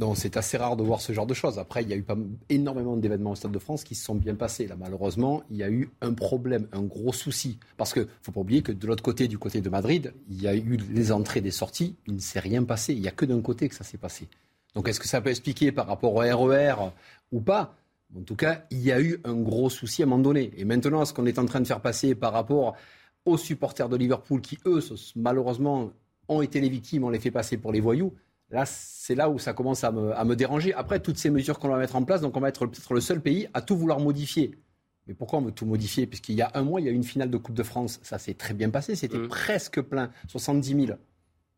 Non, 0.00 0.14
c'est 0.14 0.36
assez 0.38 0.56
rare 0.56 0.76
de 0.76 0.82
voir 0.82 1.00
ce 1.00 1.12
genre 1.12 1.26
de 1.26 1.34
choses. 1.34 1.58
Après, 1.58 1.82
il 1.82 1.88
y 1.90 1.92
a 1.92 1.96
eu 1.96 2.06
énormément 2.48 2.96
d'événements 2.96 3.32
au 3.32 3.34
Stade 3.34 3.52
de 3.52 3.58
France 3.58 3.84
qui 3.84 3.94
se 3.94 4.04
sont 4.04 4.14
bien 4.14 4.34
passés. 4.34 4.66
Là, 4.66 4.74
malheureusement, 4.78 5.42
il 5.50 5.58
y 5.58 5.62
a 5.62 5.68
eu 5.68 5.90
un 6.00 6.14
problème, 6.14 6.68
un 6.72 6.82
gros 6.82 7.12
souci. 7.12 7.58
Parce 7.76 7.92
qu'il 7.92 8.04
ne 8.04 8.08
faut 8.22 8.32
pas 8.32 8.40
oublier 8.40 8.62
que 8.62 8.72
de 8.72 8.86
l'autre 8.86 9.02
côté, 9.02 9.28
du 9.28 9.36
côté 9.36 9.60
de 9.60 9.68
Madrid, 9.68 10.14
il 10.30 10.40
y 10.40 10.48
a 10.48 10.54
eu 10.54 10.78
les 10.90 11.12
entrées, 11.12 11.42
des 11.42 11.50
sorties. 11.50 11.96
Il 12.06 12.14
ne 12.14 12.18
s'est 12.18 12.40
rien 12.40 12.64
passé. 12.64 12.94
Il 12.94 13.00
n'y 13.02 13.08
a 13.08 13.12
que 13.12 13.26
d'un 13.26 13.42
côté 13.42 13.68
que 13.68 13.74
ça 13.74 13.84
s'est 13.84 13.98
passé. 13.98 14.26
Donc, 14.74 14.88
est-ce 14.88 15.00
que 15.00 15.08
ça 15.08 15.20
peut 15.20 15.30
expliquer 15.30 15.70
par 15.70 15.86
rapport 15.86 16.14
au 16.14 16.20
RER 16.20 16.76
e 16.78 16.90
ou 17.32 17.40
pas? 17.40 17.76
En 18.16 18.22
tout 18.22 18.36
cas, 18.36 18.64
il 18.70 18.80
y 18.80 18.90
a 18.90 19.00
eu 19.00 19.20
un 19.24 19.36
gros 19.36 19.70
souci 19.70 20.02
à 20.02 20.06
un 20.06 20.08
moment 20.08 20.22
donné. 20.22 20.52
Et 20.56 20.64
maintenant, 20.64 21.04
ce 21.04 21.12
qu'on 21.12 21.26
est 21.26 21.38
en 21.38 21.46
train 21.46 21.60
de 21.60 21.66
faire 21.66 21.80
passer 21.80 22.14
par 22.14 22.32
rapport 22.32 22.76
aux 23.24 23.36
supporters 23.36 23.88
de 23.88 23.96
Liverpool 23.96 24.40
qui, 24.40 24.58
eux, 24.66 24.80
malheureusement, 25.14 25.92
ont 26.28 26.42
été 26.42 26.60
les 26.60 26.68
victimes, 26.68 27.04
on 27.04 27.10
les 27.10 27.20
fait 27.20 27.30
passer 27.30 27.56
pour 27.56 27.72
les 27.72 27.80
voyous. 27.80 28.14
Là, 28.50 28.64
c'est 28.66 29.14
là 29.14 29.30
où 29.30 29.38
ça 29.38 29.52
commence 29.52 29.84
à 29.84 29.92
me, 29.92 30.34
déranger. 30.34 30.74
Après, 30.74 30.98
toutes 30.98 31.18
ces 31.18 31.30
mesures 31.30 31.58
qu'on 31.58 31.68
va 31.68 31.78
mettre 31.78 31.94
en 31.94 32.04
place, 32.04 32.20
donc 32.20 32.36
on 32.36 32.40
va 32.40 32.48
être 32.48 32.66
peut-être 32.66 32.94
le 32.94 33.00
seul 33.00 33.20
pays 33.20 33.48
à 33.54 33.62
tout 33.62 33.76
vouloir 33.76 34.00
modifier. 34.00 34.58
Mais 35.06 35.14
pourquoi 35.14 35.38
on 35.38 35.42
veut 35.42 35.52
tout 35.52 35.66
modifier? 35.66 36.06
Puisqu'il 36.06 36.34
y 36.34 36.42
a 36.42 36.50
un 36.54 36.62
mois, 36.62 36.80
il 36.80 36.86
y 36.86 36.88
a 36.88 36.92
eu 36.92 36.96
une 36.96 37.04
finale 37.04 37.30
de 37.30 37.38
Coupe 37.38 37.54
de 37.54 37.62
France. 37.62 38.00
Ça 38.02 38.18
s'est 38.18 38.34
très 38.34 38.54
bien 38.54 38.70
passé. 38.70 38.96
C'était 38.96 39.18
mm. 39.18 39.28
presque 39.28 39.80
plein, 39.80 40.10
70 40.28 40.86
000. 40.86 40.98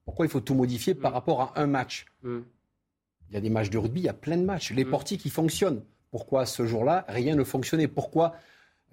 Pourquoi 0.04 0.26
il 0.26 0.28
faut 0.28 0.40
tout 0.40 0.54
modifier 0.54 0.94
par 0.94 1.12
mm. 1.12 1.14
rapport 1.14 1.40
à 1.40 1.60
un 1.60 1.66
match? 1.66 2.06
Mm. 2.22 2.40
Il 3.30 3.34
y 3.34 3.36
a 3.38 3.40
des 3.40 3.50
matchs 3.50 3.70
de 3.70 3.78
rugby, 3.78 4.00
il 4.00 4.04
y 4.04 4.08
a 4.10 4.14
plein 4.14 4.36
de 4.36 4.44
matchs. 4.44 4.72
Les 4.72 4.84
portiques, 4.84 5.22
qui 5.22 5.30
fonctionnent. 5.30 5.82
Pourquoi 6.12 6.46
ce 6.46 6.66
jour-là, 6.66 7.04
rien 7.08 7.34
ne 7.34 7.42
fonctionnait 7.42 7.88
Pourquoi 7.88 8.34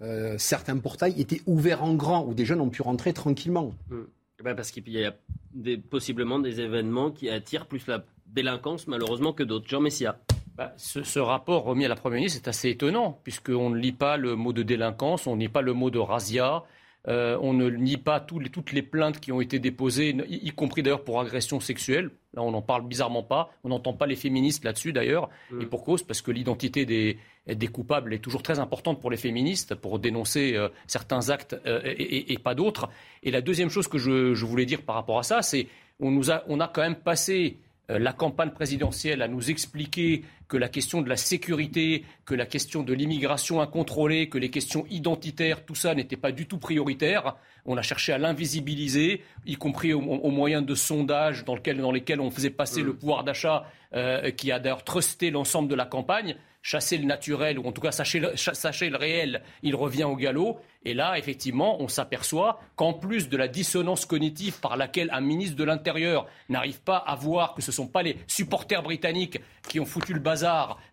euh, 0.02 0.38
certains 0.40 0.78
portails 0.78 1.20
étaient 1.22 1.42
ouverts 1.46 1.84
en 1.84 1.94
grand, 1.94 2.26
où 2.26 2.34
des 2.34 2.46
jeunes 2.46 2.62
ont 2.62 2.70
pu 2.70 2.82
rentrer 2.82 3.14
tranquillement 3.14 3.74
eh 3.92 4.44
ben, 4.44 4.56
parce 4.56 4.72
qu'il 4.72 4.88
y 4.88 5.06
a 5.06 5.14
des, 5.54 5.78
possiblement 5.78 6.40
des 6.40 6.62
événements 6.62 7.12
qui 7.12 7.30
attirent 7.30 7.66
plus 7.66 7.86
la 7.88 8.06
délinquance, 8.26 8.88
malheureusement, 8.88 9.34
que 9.34 9.44
d'autres. 9.44 9.68
Jean 9.68 9.82
Messia. 9.82 10.18
Bah, 10.56 10.74
ce, 10.78 11.20
rapport 11.20 11.64
remis 11.64 11.86
à 11.86 11.90
la 11.90 11.96
Première 11.96 12.18
ministre 12.18 12.40
est 12.44 12.48
assez 12.48 12.70
étonnant, 12.70 13.20
puisqu'on 13.24 13.70
ne 13.70 13.78
lit 13.78 13.92
pas 13.92 14.16
le 14.16 14.36
mot 14.36 14.54
de 14.54 14.64
délinquance, 14.64 15.28
on 15.28 15.36
ne 15.36 15.42
lit 15.42 15.50
pas 15.50 15.62
le 15.62 15.74
mot 15.74 15.90
de 15.90 16.00
razzia, 16.00 16.64
euh, 17.08 17.38
on 17.42 17.54
ne 17.54 17.70
nie 17.70 17.98
pas 17.98 18.20
toutes 18.20 18.74
les 18.74 18.82
plaintes 18.82 19.20
qui 19.20 19.32
ont 19.32 19.40
été 19.40 19.58
déposées, 19.58 20.16
y, 20.28 20.52
compris 20.52 20.84
d'ailleurs 20.84 21.04
pour 21.04 21.22
agression 21.22 21.60
sexuelle. 21.60 22.12
Là, 22.34 22.44
on 22.44 22.52
n'en 22.52 22.62
parle 22.62 22.86
bizarrement 22.86 23.24
pas. 23.24 23.52
On 23.64 23.70
n'entend 23.70 23.94
pas 23.94 24.06
les 24.06 24.18
féministes 24.18 24.66
là-dessus 24.66 24.92
d'ailleurs. 24.92 25.30
Mm. 25.52 25.62
Et 25.62 25.66
pour 25.66 25.84
cause, 25.84 26.04
parce 26.04 26.22
que 26.22 26.32
l'identité 26.32 26.86
des, 26.86 27.18
des, 27.48 27.68
coupables 27.68 28.14
est 28.14 28.20
toujours 28.20 28.44
très 28.44 28.60
importante 28.60 29.00
pour 29.00 29.10
les 29.10 29.18
féministes, 29.18 29.76
pour 29.76 29.98
dénoncer 29.98 30.56
euh, 30.56 30.68
certains 30.88 31.30
actes 31.30 31.56
euh, 31.66 31.82
et, 31.86 32.38
pas 32.38 32.54
d'autres. 32.54 32.90
Et 33.24 33.32
la 33.32 33.42
deuxième 33.42 33.70
chose 33.70 33.88
que 33.88 33.98
je, 33.98 34.46
voulais 34.46 34.66
dire 34.66 34.82
par 34.82 34.96
rapport 34.96 35.20
à 35.20 35.24
ça, 35.24 35.42
c'est 35.42 35.68
on, 36.02 36.12
nous 36.12 36.32
a, 36.32 36.44
on 36.48 36.60
a 36.60 36.68
quand 36.68 36.82
même 36.82 36.96
passé 36.96 37.58
la 37.88 38.14
campagne 38.14 38.52
présidentielle 38.52 39.24
à 39.24 39.28
nous 39.28 39.50
expliquer 39.50 40.24
que 40.50 40.58
la 40.58 40.68
question 40.68 41.02
de 41.02 41.08
la 41.08 41.16
sécurité, 41.16 42.04
que 42.26 42.34
la 42.34 42.48
question 42.48 42.82
de 42.82 42.92
l'immigration 42.92 43.62
incontrôlée, 43.62 44.30
que 44.30 44.40
les 44.40 44.50
questions 44.50 44.86
identitaires, 44.90 45.64
tout 45.64 45.76
ça 45.76 45.94
n'était 45.94 46.18
pas 46.18 46.32
du 46.32 46.48
tout 46.48 46.58
prioritaire. 46.58 47.36
On 47.66 47.78
a 47.78 47.84
cherché 47.84 48.12
à 48.12 48.18
l'invisibiliser, 48.18 49.22
y 49.46 49.56
compris 49.56 49.94
au, 49.94 50.02
au 50.02 50.32
moyen 50.32 50.64
de 50.64 50.76
sondages 50.76 51.46
dans, 51.46 51.92
lesquels 51.92 52.20
on 52.20 52.32
faisait 52.32 52.50
passer 52.50 52.82
le 52.82 52.96
pouvoir 52.96 53.24
d'achat, 53.24 53.64
euh, 53.94 54.32
qui 54.32 54.52
a 54.52 54.60
d'ailleurs 54.60 54.84
trusté 54.84 55.30
l'ensemble 55.30 55.70
de 55.70 55.76
la 55.76 55.86
campagne 55.86 56.36
chasser 56.62 56.98
le 56.98 57.06
naturel, 57.06 57.58
ou 57.58 57.68
en 57.68 57.72
tout 57.72 57.82
cas 57.82 57.92
sachez 57.92 58.20
le, 58.20 58.32
le 58.34 58.98
réel, 58.98 59.42
il 59.64 59.76
revient 59.76 60.04
au 60.04 60.16
galop. 60.16 60.60
Et 60.84 60.94
là, 60.94 61.18
effectivement, 61.18 61.82
on 61.82 61.88
s'aperçoit 61.88 62.62
qu'en 62.76 62.94
plus 62.94 63.28
de 63.30 63.38
la 63.38 63.48
dissonance 63.48 64.06
cognitive 64.06 64.60
par 64.60 64.78
laquelle 64.78 65.10
un 65.12 65.22
ministre 65.22 65.58
de 65.58 65.64
l'Intérieur 65.64 66.26
n'arrive 66.48 66.82
pas 66.82 66.98
à 66.98 67.16
voir 67.16 67.54
que 67.54 67.62
ce 67.62 67.72
ne 67.72 67.76
sont 67.76 67.88
pas 67.88 68.02
les 68.02 68.18
supporters 68.28 68.82
britanniques 68.82 69.40
qui 69.68 69.80
ont 69.80 69.86
foutu 69.86 70.14
le 70.14 70.20
bazar, 70.20 70.39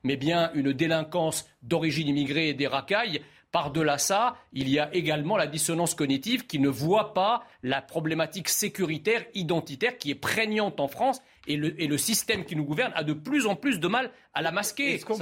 mais 0.02 0.16
bien 0.16 0.50
une 0.54 0.72
délinquance 0.72 1.48
d'origine 1.62 2.08
immigrée 2.08 2.48
et 2.48 2.54
des 2.54 2.66
racailles, 2.66 3.20
par-delà 3.52 3.96
ça, 3.96 4.36
il 4.52 4.68
y 4.68 4.78
a 4.78 4.94
également 4.94 5.36
la 5.36 5.46
dissonance 5.46 5.94
cognitive 5.94 6.46
qui 6.46 6.58
ne 6.58 6.68
voit 6.68 7.14
pas 7.14 7.44
la 7.62 7.80
problématique 7.80 8.48
sécuritaire, 8.48 9.24
identitaire 9.34 9.96
qui 9.96 10.10
est 10.10 10.14
prégnante 10.14 10.78
en 10.80 10.88
France 10.88 11.22
et 11.46 11.56
le, 11.56 11.80
et 11.80 11.86
le, 11.86 11.98
système 11.98 12.44
qui 12.44 12.56
nous 12.56 12.64
gouverne 12.64 12.92
a 12.94 13.02
de 13.04 13.12
plus 13.12 13.46
en 13.46 13.54
plus 13.56 13.80
de 13.80 13.88
mal 13.88 14.10
à 14.34 14.42
la 14.42 14.52
masquer. 14.52 14.98
Peut, 14.98 15.14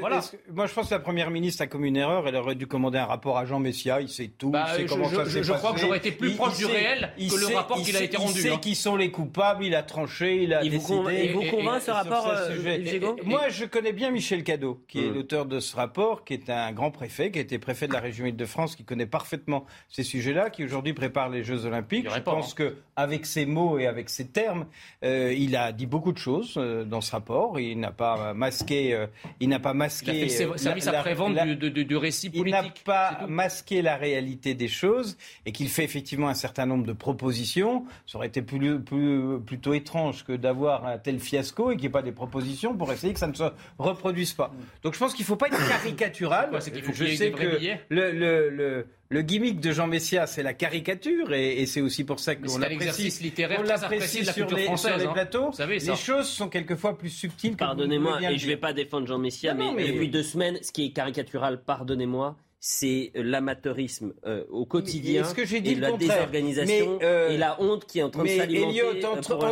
voilà. 0.00 0.20
que, 0.20 0.52
moi, 0.52 0.66
je 0.66 0.74
pense 0.74 0.88
que 0.88 0.94
la 0.94 1.00
première 1.00 1.30
ministre 1.30 1.62
a 1.62 1.66
commis 1.66 1.88
une 1.88 1.96
erreur. 1.96 2.28
Elle 2.28 2.36
aurait 2.36 2.54
dû 2.54 2.66
commander 2.66 2.98
un 2.98 3.06
rapport 3.06 3.38
à 3.38 3.44
Jean 3.46 3.60
Messia. 3.60 4.00
Il 4.00 4.08
sait 4.08 4.28
tout. 4.28 4.50
Bah, 4.50 4.66
il 4.70 4.76
sait 4.76 4.82
je, 4.82 4.88
comment 4.88 5.08
je, 5.08 5.16
ça 5.16 5.24
s'est 5.26 5.42
je 5.42 5.52
crois 5.52 5.70
passé. 5.70 5.74
que 5.74 5.80
j'aurais 5.86 5.98
été 5.98 6.12
plus 6.12 6.30
Il- 6.30 6.36
proche 6.36 6.54
il 6.58 6.66
du 6.66 6.72
sait- 6.72 6.78
réel 6.78 7.12
il 7.18 7.30
que 7.30 7.36
le 7.36 7.46
sait- 7.46 7.54
rapport 7.56 7.78
il 7.78 7.84
qu'il 7.84 7.96
a 7.96 8.02
été 8.02 8.16
rendu. 8.18 8.32
Il 8.36 8.42
sait 8.42 8.50
hein. 8.52 8.58
qui 8.58 8.74
sont 8.74 8.96
les 8.96 9.10
coupables. 9.10 9.64
Il 9.64 9.74
a 9.74 9.82
tranché. 9.82 10.42
Il 10.42 10.52
a 10.52 10.62
Il 10.62 10.70
vous 10.70 10.76
décidé. 10.78 10.94
convainc- 10.98 11.20
il 11.24 11.32
vous 11.32 11.42
convainc, 11.56 11.82
ce 11.82 11.90
rapport, 11.90 12.24
ce 12.24 12.52
euh, 12.66 13.16
Moi, 13.24 13.48
je 13.48 13.64
connais 13.64 13.92
bien 13.92 14.10
Michel 14.10 14.44
Cadeau, 14.44 14.82
qui 14.88 14.98
est 14.98 15.08
Mm. 15.08 15.14
l'auteur 15.14 15.46
de 15.46 15.60
ce 15.60 15.74
rapport, 15.76 16.24
qui 16.24 16.34
est 16.34 16.50
un 16.50 16.72
grand 16.72 16.90
préfet, 16.90 17.30
qui 17.30 17.38
a 17.38 17.42
été 17.42 17.58
préfet 17.58 17.88
de 17.88 17.92
la 17.94 18.00
région 18.00 18.26
Île-de-France, 18.26 18.76
qui 18.76 18.84
connaît 18.84 19.06
parfaitement 19.06 19.64
ces 19.88 20.02
sujets-là, 20.02 20.50
qui 20.50 20.64
aujourd'hui 20.64 20.92
prépare 20.92 21.30
les 21.30 21.42
Jeux 21.42 21.64
Olympiques. 21.64 22.06
Je 22.14 22.20
pense 22.20 22.52
que 22.54 22.76
avec 22.96 23.24
ses 23.26 23.46
mots 23.46 23.78
et 23.78 23.86
avec 23.86 24.10
ses 24.10 24.26
termes, 24.28 24.66
euh, 25.04 25.32
il 25.36 25.56
a 25.56 25.67
dit 25.72 25.86
beaucoup 25.86 26.12
de 26.12 26.18
choses 26.18 26.54
euh, 26.56 26.84
dans 26.84 27.00
ce 27.00 27.12
rapport. 27.12 27.58
Il 27.60 27.78
n'a 27.80 27.90
pas 27.92 28.34
masqué, 28.34 28.94
euh, 28.94 29.06
il 29.40 29.48
n'a 29.48 29.58
pas 29.58 29.74
masqué. 29.74 30.12
Il 30.18 30.24
a 30.24 30.28
fait 30.28 30.44
euh, 30.46 30.56
service 30.56 30.86
après-vente 30.86 31.34
du, 31.58 31.84
du 31.84 31.96
récit 31.96 32.30
il 32.34 32.44
n'a 32.50 32.58
politique. 32.62 32.84
pas 32.84 33.26
masqué 33.28 33.82
la 33.82 33.96
réalité 33.96 34.54
des 34.54 34.68
choses 34.68 35.16
et 35.46 35.52
qu'il 35.52 35.68
fait 35.68 35.84
effectivement 35.84 36.28
un 36.28 36.34
certain 36.34 36.66
nombre 36.66 36.86
de 36.86 36.92
propositions. 36.92 37.84
Ça 38.06 38.18
aurait 38.18 38.28
été 38.28 38.42
plus, 38.42 38.80
plus- 38.80 39.40
plutôt 39.44 39.74
étrange 39.74 40.24
que 40.24 40.32
d'avoir 40.32 40.86
un 40.86 40.98
tel 40.98 41.18
fiasco 41.20 41.70
et 41.70 41.74
qu'il 41.74 41.82
n'y 41.82 41.86
ait 41.86 41.90
pas 41.90 42.02
des 42.02 42.12
propositions 42.12 42.76
pour 42.76 42.92
essayer 42.92 43.12
que 43.12 43.18
ça 43.20 43.26
ne 43.26 43.34
se 43.34 43.44
reproduise 43.78 44.32
pas. 44.34 44.52
Donc 44.82 44.94
je 44.94 44.98
pense 44.98 45.14
qu'il 45.14 45.22
ne 45.24 45.26
faut 45.28 45.36
pas 45.36 45.48
être 45.48 45.68
caricatural. 45.68 46.50
C'est 46.60 46.70
qu'il 46.72 46.82
faut 46.82 46.92
je 46.92 47.04
ait 47.04 47.16
sais 47.16 47.30
que 47.30 47.58
le, 47.88 48.12
le, 48.12 48.86
le 49.10 49.22
gimmick 49.22 49.60
de 49.60 49.72
Jean 49.72 49.86
Messia, 49.86 50.26
c'est 50.26 50.42
la 50.42 50.52
caricature 50.52 51.32
et, 51.32 51.62
et 51.62 51.66
c'est 51.66 51.80
aussi 51.80 52.04
pour 52.04 52.20
ça 52.20 52.36
qu'on 52.36 52.58
l'apprécie. 52.58 53.22
littéraire 53.22 53.60
on 53.60 53.62
l'apprécie 53.62 54.22
la 54.22 54.32
sur 54.32 54.50
les, 54.54 54.64
française, 54.64 54.92
sur 54.92 54.98
les 55.00 55.06
hein. 55.06 55.12
plateaux. 55.12 55.46
Vous 55.46 55.56
savez, 55.56 55.80
ça. 55.80 55.92
les 55.92 55.96
choses 55.96 56.28
sont 56.28 56.48
quelquefois 56.48 56.98
plus 56.98 57.08
subtiles 57.08 57.56
Pardonnez-moi, 57.56 58.20
et 58.30 58.36
je 58.36 58.44
ne 58.44 58.50
vais 58.50 58.56
pas 58.58 58.72
défendre 58.74 59.06
Jean 59.06 59.18
Messia, 59.18 59.54
Non, 59.54 59.66
non, 59.66 59.72
mais, 59.72 59.84
mais- 59.84 59.92
depuis 59.92 60.08
deux 60.08 60.22
semaines, 60.22 60.58
ce 60.62 60.72
qui 60.72 60.84
est 60.86 60.90
caricatural, 60.90 61.62
pardonnez-moi, 61.62 62.36
c'est 62.60 63.12
l'amateurisme 63.14 64.14
euh, 64.26 64.44
au 64.50 64.66
quotidien 64.66 65.22
que 65.22 65.42
dit 65.60 65.70
et 65.72 65.74
le 65.76 65.80
la 65.80 65.90
contraire 65.90 66.08
désorganisation 66.16 66.98
Mais, 66.98 67.06
euh, 67.06 67.30
et 67.30 67.36
la 67.36 67.60
honte 67.60 67.84
qui 67.86 68.00
est 68.00 68.02
en 68.02 68.10
train 68.10 68.22
de 68.24 68.28
Mais 68.28 68.36
s'alimenter 68.36 68.68
Elliot, 68.78 68.86
euh, 69.04 69.16
entre, 69.16 69.36
pour 69.36 69.46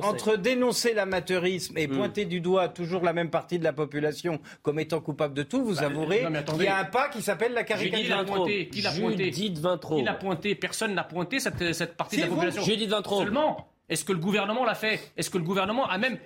pour 0.00 0.38
dénoncer 0.38 0.94
l'amateurisme 0.94 1.76
et 1.78 1.88
Mm. 1.88 1.96
pointer 1.96 2.24
du 2.24 2.40
doigt 2.40 2.68
toujours 2.68 3.02
la 3.02 3.12
même 3.12 3.30
partie 3.30 3.58
de 3.58 3.64
la 3.64 3.72
population 3.72 4.40
comme 4.62 4.78
étant 4.78 5.00
coupable 5.00 5.34
de 5.34 5.42
tout, 5.42 5.64
vous 5.64 5.82
avouerez 5.82 6.22
non, 6.22 6.30
mais 6.30 6.44
qu'il 6.44 6.62
y 6.62 6.66
a 6.68 6.78
un 6.78 6.84
pas 6.84 7.08
qui 7.08 7.22
s'appelle 7.22 7.52
la 7.54 7.64
caricature. 7.64 8.24
pointé 8.24 8.68
Qui 8.68 8.82
l'a 8.82 8.92
pointé 8.92 9.32
Judith 9.32 9.58
Vintraud. 9.58 9.96
Qui 9.96 10.02
l'a 10.04 10.14
pointé? 10.14 10.54
Personne 10.54 10.94
n'a 10.94 11.04
pointé 11.04 11.40
cette, 11.40 11.72
cette 11.74 11.96
partie 11.96 12.16
de 12.16 12.20
la 12.22 12.28
vous. 12.28 12.34
population. 12.36 12.62
Judith 12.62 12.88
Vintraud. 12.90 13.22
Seulement, 13.22 13.68
est-ce 13.88 14.04
que 14.04 14.12
le 14.12 14.18
gouvernement 14.18 14.64
l'a 14.64 14.74
fait? 14.74 15.00
Est-ce 15.16 15.28
que 15.28 15.38
le 15.38 15.44
gouvernement 15.44 15.86
a 15.88 15.98
même 15.98 16.18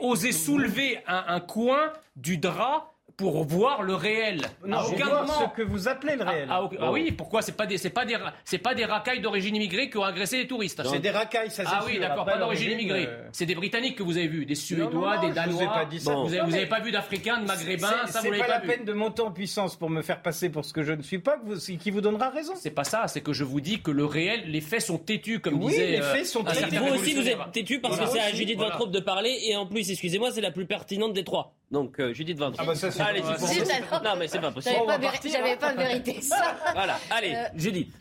osé 0.00 0.32
soulever 0.32 0.98
un, 1.06 1.24
un 1.28 1.40
coin 1.40 1.92
du 2.16 2.38
drap 2.38 2.93
pour 3.16 3.44
voir 3.44 3.82
le 3.82 3.94
réel 3.94 4.40
Non, 4.66 4.78
À 4.78 4.82
je 4.84 4.94
aucun 4.94 5.06
moment. 5.06 5.26
ce 5.52 5.56
que 5.56 5.62
vous 5.62 5.88
appelez 5.88 6.16
le 6.16 6.24
réel. 6.24 6.48
Ah, 6.50 6.60
ah. 6.64 6.76
Ah 6.80 6.92
oui, 6.92 7.12
pourquoi 7.12 7.42
C'est 7.42 7.56
pas 7.56 7.66
des, 7.66 7.78
c'est 7.78 7.90
pas 7.90 8.04
des, 8.04 8.16
c'est 8.44 8.58
pas 8.58 8.74
des 8.74 8.84
racailles 8.84 9.20
d'origine 9.20 9.54
immigrée 9.56 9.88
qui 9.90 9.98
ont 9.98 10.04
agressé 10.04 10.38
les 10.38 10.46
touristes. 10.46 10.82
C'est 10.84 10.98
des 10.98 11.10
racailles, 11.10 11.50
ça 11.50 11.64
c'est 11.64 11.70
Ah 11.72 11.84
oui, 11.86 11.98
d'accord, 11.98 12.24
pas 12.24 12.36
d'origine 12.38 12.72
immigrée. 12.72 13.06
euh, 13.08 13.28
C'est 13.32 13.46
des 13.46 13.54
Britanniques 13.54 13.96
que 13.96 14.02
vous 14.02 14.16
avez 14.16 14.26
vus, 14.28 14.46
des 14.46 14.54
Suédois, 14.54 14.88
non, 14.90 15.00
non, 15.00 15.28
des 15.28 15.40
je 15.40 15.48
vous 15.50 15.56
ai 15.56 15.64
Danois. 15.64 15.74
pas 15.74 15.84
dit 15.84 16.00
ça. 16.00 16.12
Vous 16.14 16.26
avez, 16.28 16.38
Non, 16.38 16.44
vous 16.44 16.50
mais- 16.50 16.56
avez 16.58 16.66
pas 16.66 16.80
vu 16.80 16.90
d'Africains, 16.92 17.40
de 17.40 17.46
Maghrébins, 17.46 18.06
ça 18.06 18.20
vous 18.20 18.26
l'avez 18.30 18.38
pas 18.40 18.46
pas, 18.46 18.52
la 18.54 18.60
peine 18.60 18.84
de 18.84 18.92
monter 18.92 19.22
en 19.22 19.30
puissance 19.30 19.76
pour 19.76 19.90
me 19.90 20.02
faire 20.02 20.20
passer 20.22 20.50
pour 20.50 20.64
ce 20.64 20.72
que 20.72 20.82
je 20.82 20.92
ne 20.92 21.02
suis 21.02 21.18
pas, 21.18 21.36
que 21.38 21.44
vous- 21.46 21.76
qui 21.78 21.90
vous 21.90 22.00
donnera 22.00 22.30
raison. 22.30 22.54
C'est 22.56 22.70
pas 22.70 22.84
ça, 22.84 23.06
c'est 23.08 23.20
que 23.20 23.32
je 23.32 23.44
vous 23.44 23.60
dis 23.60 23.80
que 23.80 23.90
le 23.90 24.04
réel, 24.04 24.42
les 24.46 24.60
faits 24.60 24.82
sont 24.82 24.98
têtus, 24.98 25.40
comme 25.40 25.62
Oui, 25.62 25.70
disait. 25.72 25.86
les 25.88 26.00
euh, 26.00 26.12
faits 26.14 26.26
sont 26.26 26.42
têtus. 26.44 26.76
Vous 26.76 26.94
aussi, 26.94 27.14
vous 27.14 27.28
êtes 27.28 27.52
têtu 27.52 27.80
parce 27.80 27.98
que 27.98 28.06
c'est 28.06 28.20
à 28.20 28.32
Judith. 28.32 28.58
Vintraud 28.58 28.86
de 28.86 29.00
parler 29.00 29.36
et 29.46 29.56
en 29.56 29.66
plus, 29.66 29.90
excusez-moi, 29.90 30.30
c'est 30.32 30.40
la 30.40 30.50
plus 30.50 30.66
pertinente 30.66 31.12
des 31.12 31.24
trois. 31.24 31.54
Donc 31.70 31.98
euh, 31.98 32.12
Judith 32.12 32.38
Vintraud. 32.38 32.64
Allez, 33.06 33.20
Non 33.22 34.16
mais 34.18 34.28
c'est 34.28 34.40
pas 34.40 34.50
possible. 34.50 34.74
J'avais 34.74 34.86
pas, 34.86 34.98
véri- 34.98 35.12
partir, 35.12 35.30
j'avais 35.32 35.56
pas 35.56 35.72
vérité 35.74 36.20
ça. 36.22 36.56
Voilà, 36.74 36.98
allez, 37.10 37.34
Euh, 37.34 37.44
Judith. 37.56 37.94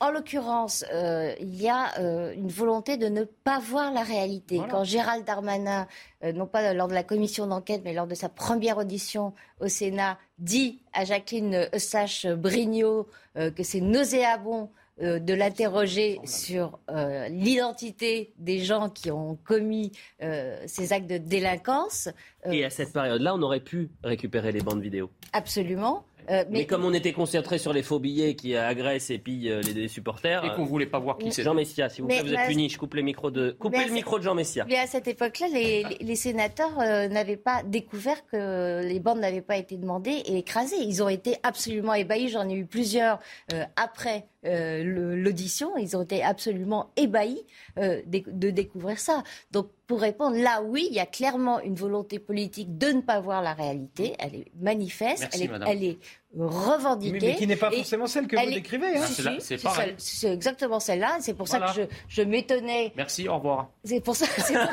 En 0.00 0.10
l'occurrence, 0.10 0.84
euh, 0.92 1.34
il 1.40 1.54
y 1.60 1.68
a 1.68 1.98
euh, 1.98 2.34
une 2.34 2.48
volonté 2.48 2.96
de 2.98 3.08
ne 3.08 3.24
pas 3.24 3.58
voir 3.58 3.92
la 3.92 4.02
réalité. 4.02 4.60
Quand 4.70 4.84
Gérald 4.84 5.24
Darmanin, 5.24 5.86
euh, 6.22 6.32
non 6.32 6.46
pas 6.46 6.74
lors 6.74 6.88
de 6.88 6.94
la 6.94 7.02
commission 7.02 7.46
d'enquête, 7.46 7.80
mais 7.84 7.94
lors 7.94 8.06
de 8.06 8.14
sa 8.14 8.28
première 8.28 8.76
audition 8.78 9.32
au 9.60 9.68
Sénat, 9.68 10.18
dit 10.38 10.80
à 10.92 11.04
Jacqueline 11.06 11.66
Eustache-Brignot 11.74 13.06
euh, 13.38 13.50
que 13.50 13.62
c'est 13.62 13.80
nauséabond 13.80 14.70
euh, 15.02 15.18
de 15.18 15.34
l'interroger 15.34 16.18
sur 16.24 16.78
euh, 16.90 17.28
l'identité 17.28 18.32
des 18.38 18.60
gens 18.60 18.88
qui 18.88 19.10
ont 19.10 19.36
commis 19.44 19.92
euh, 20.22 20.58
ces 20.66 20.92
actes 20.92 21.08
de 21.10 21.18
délinquance. 21.18 22.08
euh, 22.46 22.50
Et 22.52 22.64
à 22.64 22.70
cette 22.70 22.92
période-là, 22.92 23.34
on 23.34 23.42
aurait 23.42 23.60
pu 23.60 23.90
récupérer 24.02 24.52
les 24.52 24.60
bandes 24.60 24.80
vidéo. 24.82 25.10
absolument. 25.32 26.04
Euh, 26.28 26.42
Mais, 26.50 26.58
mais 26.58 26.66
comme 26.66 26.84
on 26.84 26.92
était 26.92 27.12
concentré 27.12 27.56
sur 27.56 27.72
les 27.72 27.84
faux 27.84 28.00
billets 28.00 28.34
qui 28.34 28.56
agressent 28.56 29.10
et 29.10 29.18
pillent 29.18 29.48
euh, 29.48 29.60
les, 29.62 29.72
les 29.74 29.86
supporters. 29.86 30.44
Et 30.44 30.48
qu'on 30.56 30.62
euh, 30.64 30.66
voulait 30.66 30.86
pas 30.86 30.98
voir 30.98 31.18
qui 31.18 31.30
c'était. 31.30 31.44
Jean 31.44 31.54
Messia, 31.54 31.88
s'il 31.88 32.02
vous 32.02 32.08
plaît, 32.08 32.20
vous 32.22 32.32
êtes 32.34 32.48
puni. 32.48 32.68
Je 32.68 32.76
coupe 32.78 32.94
les 32.94 33.04
micros 33.04 33.30
de. 33.30 33.52
Coupez 33.52 33.78
le 33.78 33.84
c'est- 33.84 33.90
micro 33.92 34.18
de 34.18 34.24
Jean 34.24 34.34
Messia. 34.34 34.64
Mais 34.68 34.76
à 34.76 34.88
cette 34.88 35.06
époque-là, 35.06 35.46
les, 35.54 35.84
les- 35.84 35.98
les 36.04 36.16
sénateurs 36.16 36.80
euh, 36.80 37.06
n'avaient 37.06 37.36
pas 37.36 37.62
découvert 37.64 38.26
que 38.26 38.82
les 38.84 38.98
bandes 38.98 39.20
n'avaient 39.20 39.40
pas 39.40 39.56
été 39.56 39.76
demandées 39.76 40.20
et 40.26 40.38
écrasées. 40.38 40.74
Ils 40.80 41.00
ont 41.00 41.08
été 41.08 41.36
absolument 41.44 41.94
ébahis. 41.94 42.28
J'en 42.28 42.48
ai 42.48 42.54
eu 42.54 42.66
plusieurs 42.66 43.20
euh, 43.52 43.62
après 43.76 44.16
euh, 44.16 44.35
l'audition. 44.82 45.76
Ils 45.76 45.96
ont 45.96 46.02
été 46.02 46.22
absolument 46.22 46.90
ébahis 46.96 47.44
euh, 47.78 48.02
de, 48.06 48.50
découvrir 48.50 48.98
ça. 48.98 49.22
Donc, 49.50 49.68
pour 49.86 50.00
répondre, 50.00 50.36
là, 50.36 50.62
oui, 50.62 50.86
il 50.90 50.96
y 50.96 51.00
a 51.00 51.06
clairement 51.06 51.60
une 51.60 51.74
volonté 51.74 52.18
politique 52.18 52.76
de 52.76 52.88
ne 52.88 53.00
pas 53.00 53.20
voir 53.20 53.42
la 53.42 53.54
réalité. 53.54 54.14
Elle 54.18 54.34
est 54.34 54.52
manifeste, 54.60 55.22
Merci, 55.22 55.38
elle 55.38 55.44
est, 55.44 55.52
madame. 55.52 55.68
elle 55.70 55.84
est 55.84 55.98
revendiquée. 56.38 57.18
Mais, 57.20 57.26
mais 57.28 57.34
qui 57.36 57.46
n'est 57.46 57.56
pas 57.56 57.70
forcément 57.70 58.06
celle 58.06 58.26
que 58.26 58.36
vous 58.36 58.50
décrivez. 58.52 58.96
hein. 58.98 59.06
Si, 59.06 59.22
c'est 59.40 59.58
si, 59.58 60.16
celle- 60.20 60.32
exactement 60.32 60.80
celle-là. 60.80 61.16
C'est 61.20 61.34
pour 61.34 61.46
Voilà. 61.46 61.68
ça 61.68 61.74
que 61.74 61.80
je, 61.82 61.86
je 62.08 62.22
m'étonnais 62.22 62.92
Merci, 62.96 63.28
au 63.28 63.34
revoir. 63.36 63.68
c'est 63.84 64.00
pour 64.00 64.14
ça, 64.16 64.26
c'est 64.26 64.54
pour, 64.54 64.68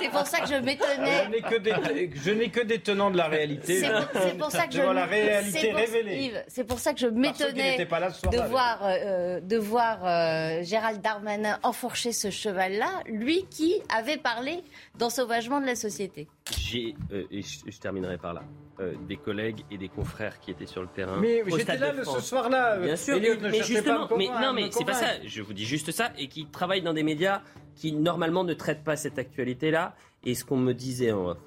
c'est 0.00 0.08
pour 0.10 0.26
ça 0.26 0.40
que 0.40 0.48
je 0.48 0.54
m'étonnais. 0.56 1.24
Je 1.24 1.30
n'ai 1.30 1.40
que 1.42 1.58
des, 1.58 2.10
je 2.14 2.30
n'ai 2.30 2.48
que 2.50 2.60
des 2.60 2.78
tenants 2.80 3.10
de 3.10 3.16
la 3.16 3.28
réalité. 3.28 3.80
C'est 3.80 3.88
pour, 3.90 4.22
c'est 4.22 4.38
pour 4.38 4.50
ça 4.50 4.66
que 4.66 4.72
je 4.74 4.80
la 4.82 5.06
c'est 5.08 5.14
réalité 5.22 5.68
pour- 5.70 5.78
révélée. 5.80 6.16
Yves, 6.24 6.44
c'est 6.48 6.64
pour 6.64 6.78
ça 6.78 6.92
que 6.92 7.00
je 7.00 7.06
m'étonnais 7.06 7.70
n'étaient 7.72 7.86
pas 7.86 8.00
là 8.00 8.10
ce 8.10 8.20
soir-là, 8.20 8.40
de 8.42 8.48
voir, 8.48 8.78
euh, 8.84 9.40
de 9.40 9.56
voir 9.56 9.98
euh, 10.04 10.62
Gérald 10.62 11.00
Darmanin 11.00 11.58
enfourcher 11.62 12.12
ce 12.12 12.30
cheval-là, 12.30 12.88
lui 13.06 13.46
qui 13.50 13.74
avait 13.96 14.16
parlé 14.16 14.62
d'ensauvagement 14.98 15.60
de 15.60 15.66
la 15.66 15.74
société. 15.74 16.28
J'ai, 16.58 16.94
euh, 17.12 17.24
et 17.30 17.42
je, 17.42 17.58
je 17.66 17.78
terminerai 17.78 18.18
par 18.18 18.34
là, 18.34 18.42
euh, 18.80 18.94
des 19.08 19.16
collègues 19.16 19.64
et 19.70 19.78
des 19.78 19.88
confrères 19.88 20.40
qui 20.40 20.50
étaient 20.50 20.66
sur 20.66 20.82
le 20.82 20.88
terrain. 20.88 21.18
Mais 21.20 21.42
j'étais 21.46 21.78
là 21.78 21.92
ce 22.04 22.20
soir-là. 22.20 22.78
Bien 22.78 22.96
sûr, 22.96 23.16
Elliot, 23.16 23.34
mais, 23.40 23.50
mais 23.50 23.62
justement, 23.62 24.08
me 24.08 24.16
mais 24.16 24.28
non, 24.28 24.52
mais 24.52 24.68
c'est 24.70 24.84
pas 24.84 24.94
ça. 24.94 25.06
Je 25.24 25.42
vous 25.42 25.52
dis 25.52 25.64
juste 25.64 25.92
ça 25.92 26.12
et 26.18 26.28
qui 26.28 26.46
travaillent 26.46 26.82
dans 26.82 26.94
des 26.94 27.02
médias 27.02 27.42
qui 27.74 27.92
normalement 27.92 28.44
ne 28.44 28.54
traitent 28.54 28.84
pas 28.84 28.96
cette 28.96 29.18
actualité-là. 29.18 29.94
Et 30.24 30.34
ce 30.34 30.44
qu'on 30.44 30.56
me 30.56 30.72
disait 30.72 31.12
en 31.12 31.28
off, 31.28 31.38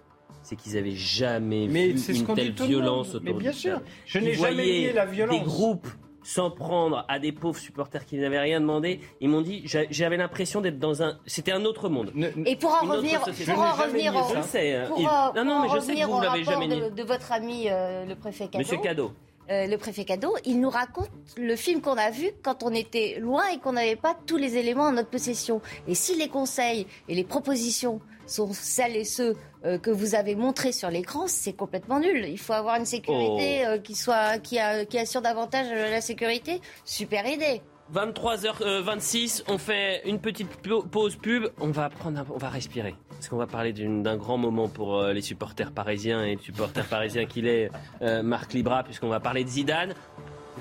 c'est 0.42 0.56
qu'ils 0.56 0.78
avaient 0.78 0.96
jamais 0.96 1.68
Mais 1.70 1.90
vu 1.90 2.16
une 2.16 2.34
telle 2.34 2.54
violence 2.54 3.16
Mais 3.22 3.32
autour 3.32 3.42
bien 3.42 3.52
du 3.52 3.58
sûr, 3.58 3.82
je 4.06 4.20
n'ai 4.20 4.34
jamais 4.34 4.64
nié 4.64 4.94
la 4.94 5.06
violence. 5.06 5.38
Des 5.38 5.46
groupes 5.46 5.88
s'en 6.24 6.52
prendre 6.52 7.06
à 7.08 7.20
des 7.20 7.32
pauvres 7.32 7.58
supporters 7.60 8.06
qui 8.06 8.18
n'avaient 8.18 8.40
rien 8.40 8.60
demandé. 8.62 9.00
Ils 9.22 9.30
m'ont 9.30 9.42
dit, 9.42 9.62
j'a- 9.66 9.90
j'avais 9.90 10.18
l'impression 10.18 10.62
d'être 10.62 10.80
dans 10.80 11.02
un, 11.02 11.18
c'était 11.26 11.52
un 11.52 11.66
autre 11.66 11.90
monde. 11.90 12.12
Et 12.46 12.56
pour 12.56 12.72
en 12.72 12.86
revenir, 12.88 13.20
pour 13.22 13.60
en 13.60 13.74
revenir 13.74 14.16
au, 14.16 14.20
hein, 14.20 15.32
Non, 15.36 15.46
non, 15.46 15.62
pour 15.66 15.74
mais 15.74 15.80
je 15.80 15.86
sais 15.86 15.96
que 15.96 16.06
vous, 16.06 16.22
l'avez 16.22 16.44
jamais 16.44 16.68
de, 16.68 16.90
de 16.90 17.04
votre 17.04 17.32
ami 17.32 17.66
euh, 17.70 18.06
le 18.06 18.16
préfet 18.16 18.46
Cadeau. 18.48 18.58
Monsieur 18.60 18.78
Cadeau. 18.78 19.12
euh, 19.50 19.66
le 19.66 19.78
préfet 19.78 20.06
cadeau, 20.06 20.36
il 20.46 20.60
nous 20.60 20.70
raconte 20.70 21.10
le 21.38 21.56
film 21.56 21.82
qu'on 21.82 21.98
a 21.98 22.12
vu 22.12 22.30
quand 22.44 22.62
on 22.64 22.74
était 22.74 23.18
loin 23.20 23.48
et 23.54 23.58
qu'on 23.60 23.74
n'avait 23.74 23.96
pas 23.96 24.16
tous 24.28 24.38
les 24.38 24.58
éléments 24.58 24.84
en 24.86 24.92
notre 24.92 25.10
possession. 25.10 25.62
Et 25.88 25.96
si 25.96 26.16
les 26.18 26.28
conseils 26.28 26.86
et 27.08 27.16
les 27.16 27.24
propositions 27.24 28.00
sont 28.28 28.50
celles 28.54 28.96
et 28.96 29.06
ceux 29.06 29.36
que 29.64 29.90
vous 29.92 30.16
avez 30.16 30.36
montrés 30.36 30.72
sur 30.72 30.90
l'écran, 30.90 31.28
c'est 31.28 31.54
complètement 31.54 32.00
nul. 32.00 32.26
Il 32.28 32.38
faut 32.40 32.54
avoir 32.54 32.76
une 32.78 32.86
sécurité 32.86 33.64
Oh. 33.64 33.70
euh, 33.72 33.78
qui, 33.80 33.96
soit, 33.96 34.38
qui, 34.40 34.58
a- 34.60 34.86
qui 34.86 34.98
assure 34.98 35.22
davantage 35.22 35.68
euh, 35.72 35.90
la 35.92 36.02
sécurité. 36.02 36.62
Super 36.86 37.26
idée. 37.28 37.62
23h26, 37.94 39.44
on 39.48 39.58
fait 39.58 40.02
une 40.08 40.20
petite 40.20 40.50
pause 40.92 41.16
pub. 41.16 41.46
On 41.60 41.70
va 41.72 41.90
prendre, 41.90 42.20
un- 42.20 42.26
on 42.34 42.38
va 42.38 42.50
respirer 42.50 42.96
parce 43.10 43.28
qu'on 43.28 43.38
va 43.38 43.48
parler 43.48 43.74
d'un 43.74 44.16
grand 44.16 44.38
moment 44.38 44.70
pour 44.70 44.98
euh, 45.00 45.12
les 45.12 45.22
supporters 45.22 45.72
parisiens 45.74 46.24
et 46.24 46.36
le 46.36 46.42
supporter 46.42 46.86
parisien 46.86 47.26
qu'il 47.26 47.48
est, 47.48 47.70
euh, 48.02 48.24
Marc 48.24 48.54
Libra, 48.54 48.84
puisqu'on 48.84 49.10
va 49.10 49.20
parler 49.20 49.44
de 49.44 49.50
Zidane. 49.50 49.94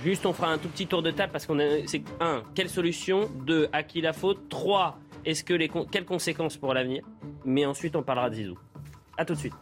Juste, 0.03 0.27
on 0.27 0.33
fera 0.33 0.49
un 0.49 0.59
tout 0.59 0.69
petit 0.69 0.87
tour 0.87 1.03
de 1.03 1.11
table 1.11 1.31
parce 1.33 1.47
qu'on 1.47 1.59
c'est 1.87 2.03
un, 2.21 2.43
quelle 2.55 2.69
solution? 2.69 3.29
Deux, 3.47 3.69
à 3.73 3.83
qui 3.83 4.01
la 4.01 4.13
faute? 4.13 4.49
Trois, 4.49 4.99
est-ce 5.25 5.45
que 5.45 5.55
les 5.55 5.69
quelles 5.91 6.05
conséquences 6.05 6.57
pour 6.57 6.73
l'avenir? 6.75 7.03
Mais 7.45 7.65
ensuite, 7.67 7.95
on 7.97 8.03
parlera 8.03 8.31
de 8.31 8.35
Zizou. 8.37 8.59
À 9.19 9.25
tout 9.25 9.35
de 9.35 9.39
suite. 9.39 9.55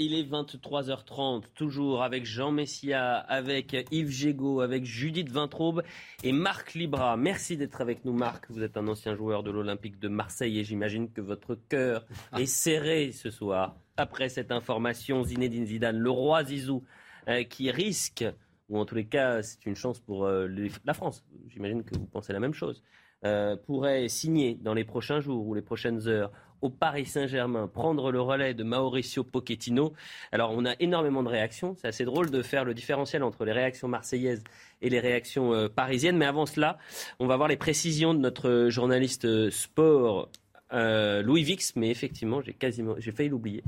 Il 0.00 0.14
est 0.14 0.22
23h30, 0.22 1.42
toujours 1.56 2.02
avec 2.04 2.24
Jean 2.24 2.52
Messia, 2.52 3.16
avec 3.16 3.76
Yves 3.90 4.10
Gégaud, 4.10 4.60
avec 4.60 4.84
Judith 4.84 5.28
Vintraube 5.28 5.82
et 6.22 6.30
Marc 6.32 6.74
Libra. 6.74 7.16
Merci 7.16 7.56
d'être 7.56 7.80
avec 7.80 8.04
nous, 8.04 8.12
Marc. 8.12 8.46
Vous 8.48 8.62
êtes 8.62 8.76
un 8.76 8.86
ancien 8.86 9.16
joueur 9.16 9.42
de 9.42 9.50
l'Olympique 9.50 9.98
de 9.98 10.06
Marseille 10.08 10.58
et 10.60 10.64
j'imagine 10.64 11.10
que 11.10 11.20
votre 11.20 11.56
cœur 11.68 12.06
est 12.38 12.46
serré 12.46 13.10
ce 13.10 13.28
soir. 13.30 13.74
Après 13.96 14.28
cette 14.28 14.52
information, 14.52 15.24
Zinedine 15.24 15.66
Zidane, 15.66 15.98
le 15.98 16.10
roi 16.10 16.44
Zizou, 16.44 16.84
euh, 17.26 17.42
qui 17.42 17.70
risque, 17.72 18.24
ou 18.68 18.78
en 18.78 18.84
tous 18.84 18.94
les 18.94 19.06
cas, 19.06 19.42
c'est 19.42 19.66
une 19.66 19.74
chance 19.74 19.98
pour 19.98 20.26
euh, 20.26 20.46
les- 20.46 20.70
la 20.84 20.94
France. 20.94 21.24
J'imagine 21.48 21.82
que 21.82 21.96
vous 21.96 22.06
pensez 22.06 22.32
la 22.32 22.40
même 22.40 22.54
chose. 22.54 22.82
euh, 23.24 23.56
pourrait 23.66 24.08
signer 24.08 24.54
dans 24.54 24.74
les 24.74 24.84
prochains 24.84 25.18
jours 25.18 25.44
ou 25.44 25.52
les 25.52 25.60
prochaines 25.60 26.06
heures 26.06 26.30
au 26.60 26.70
Paris 26.70 27.06
Saint-Germain, 27.06 27.68
prendre 27.68 28.10
le 28.10 28.20
relais 28.20 28.54
de 28.54 28.64
Mauricio 28.64 29.24
Pochettino. 29.24 29.92
Alors, 30.32 30.52
on 30.52 30.64
a 30.64 30.74
énormément 30.80 31.22
de 31.22 31.28
réactions. 31.28 31.76
C'est 31.80 31.88
assez 31.88 32.04
drôle 32.04 32.30
de 32.30 32.42
faire 32.42 32.64
le 32.64 32.74
différentiel 32.74 33.22
entre 33.22 33.44
les 33.44 33.52
réactions 33.52 33.88
marseillaises 33.88 34.42
et 34.82 34.90
les 34.90 35.00
réactions 35.00 35.52
euh, 35.52 35.68
parisiennes. 35.68 36.16
Mais 36.16 36.26
avant 36.26 36.46
cela, 36.46 36.78
on 37.18 37.26
va 37.26 37.36
voir 37.36 37.48
les 37.48 37.56
précisions 37.56 38.14
de 38.14 38.18
notre 38.18 38.68
journaliste 38.70 39.24
euh, 39.24 39.50
sport, 39.50 40.30
euh, 40.72 41.22
Louis 41.22 41.44
Vix. 41.44 41.76
Mais 41.76 41.90
effectivement, 41.90 42.40
j'ai 42.40 42.54
quasiment, 42.54 42.94
j'ai 42.98 43.12
failli 43.12 43.28
l'oublier. 43.28 43.62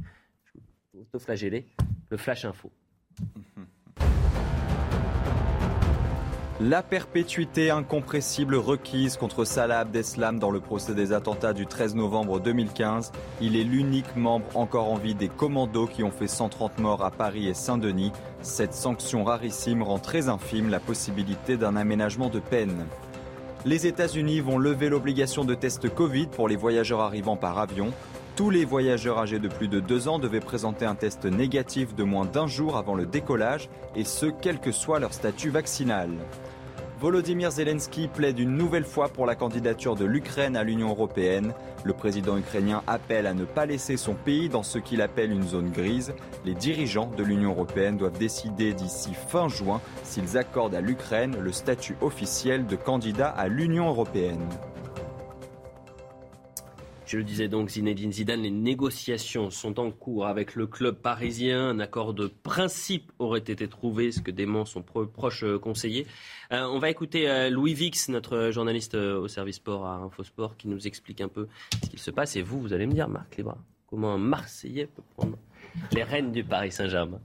Auto-flagellé. 0.98 1.66
Le 2.10 2.16
Flash 2.16 2.44
Info. 2.44 2.70
La 6.62 6.82
perpétuité 6.82 7.70
incompressible 7.70 8.54
requise 8.54 9.16
contre 9.16 9.46
Salah 9.46 9.78
Abdeslam 9.78 10.38
dans 10.38 10.50
le 10.50 10.60
procès 10.60 10.92
des 10.92 11.14
attentats 11.14 11.54
du 11.54 11.64
13 11.64 11.94
novembre 11.94 12.38
2015. 12.38 13.12
Il 13.40 13.56
est 13.56 13.64
l'unique 13.64 14.14
membre 14.14 14.44
encore 14.54 14.92
en 14.92 14.96
vie 14.96 15.14
des 15.14 15.28
commandos 15.28 15.86
qui 15.86 16.04
ont 16.04 16.10
fait 16.10 16.28
130 16.28 16.78
morts 16.78 17.02
à 17.02 17.10
Paris 17.10 17.48
et 17.48 17.54
Saint-Denis. 17.54 18.12
Cette 18.42 18.74
sanction 18.74 19.24
rarissime 19.24 19.82
rend 19.82 19.98
très 19.98 20.28
infime 20.28 20.68
la 20.68 20.80
possibilité 20.80 21.56
d'un 21.56 21.76
aménagement 21.76 22.28
de 22.28 22.40
peine. 22.40 22.84
Les 23.64 23.86
États-Unis 23.86 24.40
vont 24.40 24.58
lever 24.58 24.90
l'obligation 24.90 25.46
de 25.46 25.54
test 25.54 25.88
Covid 25.88 26.26
pour 26.26 26.46
les 26.46 26.56
voyageurs 26.56 27.00
arrivant 27.00 27.36
par 27.36 27.58
avion. 27.58 27.90
Tous 28.36 28.48
les 28.48 28.64
voyageurs 28.64 29.18
âgés 29.18 29.38
de 29.38 29.48
plus 29.48 29.68
de 29.68 29.80
deux 29.80 30.08
ans 30.08 30.18
devaient 30.18 30.40
présenter 30.40 30.86
un 30.86 30.94
test 30.94 31.26
négatif 31.26 31.94
de 31.94 32.04
moins 32.04 32.24
d'un 32.24 32.46
jour 32.46 32.78
avant 32.78 32.94
le 32.94 33.04
décollage, 33.04 33.68
et 33.94 34.04
ce, 34.04 34.26
quel 34.26 34.60
que 34.60 34.72
soit 34.72 34.98
leur 34.98 35.12
statut 35.12 35.50
vaccinal. 35.50 36.08
Volodymyr 37.00 37.50
Zelensky 37.50 38.08
plaide 38.08 38.38
une 38.38 38.58
nouvelle 38.58 38.84
fois 38.84 39.08
pour 39.08 39.24
la 39.24 39.34
candidature 39.34 39.96
de 39.96 40.04
l'Ukraine 40.04 40.54
à 40.54 40.62
l'Union 40.62 40.90
européenne. 40.90 41.54
Le 41.82 41.94
président 41.94 42.36
ukrainien 42.36 42.82
appelle 42.86 43.26
à 43.26 43.32
ne 43.32 43.46
pas 43.46 43.64
laisser 43.64 43.96
son 43.96 44.12
pays 44.12 44.50
dans 44.50 44.62
ce 44.62 44.78
qu'il 44.78 45.00
appelle 45.00 45.32
une 45.32 45.48
zone 45.48 45.70
grise. 45.70 46.12
Les 46.44 46.52
dirigeants 46.52 47.10
de 47.16 47.22
l'Union 47.22 47.52
européenne 47.52 47.96
doivent 47.96 48.18
décider 48.18 48.74
d'ici 48.74 49.14
fin 49.14 49.48
juin 49.48 49.80
s'ils 50.04 50.36
accordent 50.36 50.74
à 50.74 50.82
l'Ukraine 50.82 51.38
le 51.40 51.52
statut 51.52 51.96
officiel 52.02 52.66
de 52.66 52.76
candidat 52.76 53.30
à 53.30 53.48
l'Union 53.48 53.88
européenne. 53.88 54.46
Je 57.10 57.16
le 57.16 57.24
disais 57.24 57.48
donc, 57.48 57.70
Zinedine 57.70 58.12
Zidane, 58.12 58.42
les 58.42 58.52
négociations 58.52 59.50
sont 59.50 59.80
en 59.80 59.90
cours 59.90 60.28
avec 60.28 60.54
le 60.54 60.68
club 60.68 60.94
parisien. 60.94 61.70
Un 61.70 61.80
accord 61.80 62.14
de 62.14 62.28
principe 62.28 63.10
aurait 63.18 63.40
été 63.40 63.66
trouvé, 63.66 64.12
ce 64.12 64.20
que 64.20 64.30
dément 64.30 64.64
son 64.64 64.80
pro- 64.80 65.06
proche 65.06 65.42
euh, 65.42 65.58
conseiller. 65.58 66.06
Euh, 66.52 66.62
on 66.66 66.78
va 66.78 66.88
écouter 66.88 67.28
euh, 67.28 67.50
Louis 67.50 67.74
Vix, 67.74 68.10
notre 68.10 68.52
journaliste 68.52 68.94
au 68.94 69.26
service 69.26 69.56
sport 69.56 69.86
à 69.86 69.96
Infosport, 69.96 70.56
qui 70.56 70.68
nous 70.68 70.86
explique 70.86 71.20
un 71.20 71.26
peu 71.26 71.48
ce 71.82 71.90
qu'il 71.90 71.98
se 71.98 72.12
passe. 72.12 72.36
Et 72.36 72.42
vous, 72.42 72.60
vous 72.60 72.72
allez 72.72 72.86
me 72.86 72.92
dire, 72.92 73.08
Marc 73.08 73.36
Libra, 73.38 73.58
comment 73.88 74.12
un 74.14 74.18
Marseillais 74.18 74.86
peut 74.86 75.02
prendre 75.16 75.36
les 75.90 76.04
rênes 76.04 76.30
du 76.30 76.44
Paris 76.44 76.70
Saint-Germain? 76.70 77.20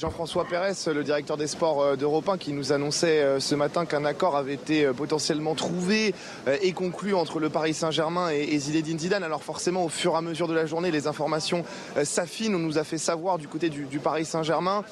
Jean-François 0.00 0.46
Pérez, 0.46 0.72
le 0.86 1.04
directeur 1.04 1.36
des 1.36 1.46
sports 1.46 1.82
euh, 1.82 1.94
d'Europe 1.94 2.26
1, 2.26 2.38
qui 2.38 2.54
nous 2.54 2.72
annonçait 2.72 3.20
euh, 3.20 3.38
ce 3.38 3.54
matin 3.54 3.84
qu'un 3.84 4.06
accord 4.06 4.34
avait 4.34 4.54
été 4.54 4.86
euh, 4.86 4.94
potentiellement 4.94 5.54
trouvé 5.54 6.14
et 6.62 6.72
conclu 6.72 7.12
entre 7.12 7.38
le 7.38 7.50
Paris 7.50 7.74
Saint-Germain 7.74 8.30
et 8.30 8.58
Zinedine 8.58 8.98
Zidane. 8.98 9.22
Alors 9.22 9.42
forcément, 9.42 9.84
au 9.84 9.90
fur 9.90 10.14
et 10.14 10.16
à 10.16 10.22
mesure 10.22 10.48
de 10.48 10.54
la 10.54 10.64
journée, 10.64 10.90
les 10.90 11.06
informations 11.06 11.64
s'affinent. 12.02 12.54
On 12.54 12.58
nous 12.58 12.78
a 12.78 12.84
fait 12.84 12.98
savoir 12.98 13.36
du 13.36 13.46
côté 13.46 13.68
du, 13.68 13.98
Paris 13.98 14.24
Saint-Germain 14.24 14.84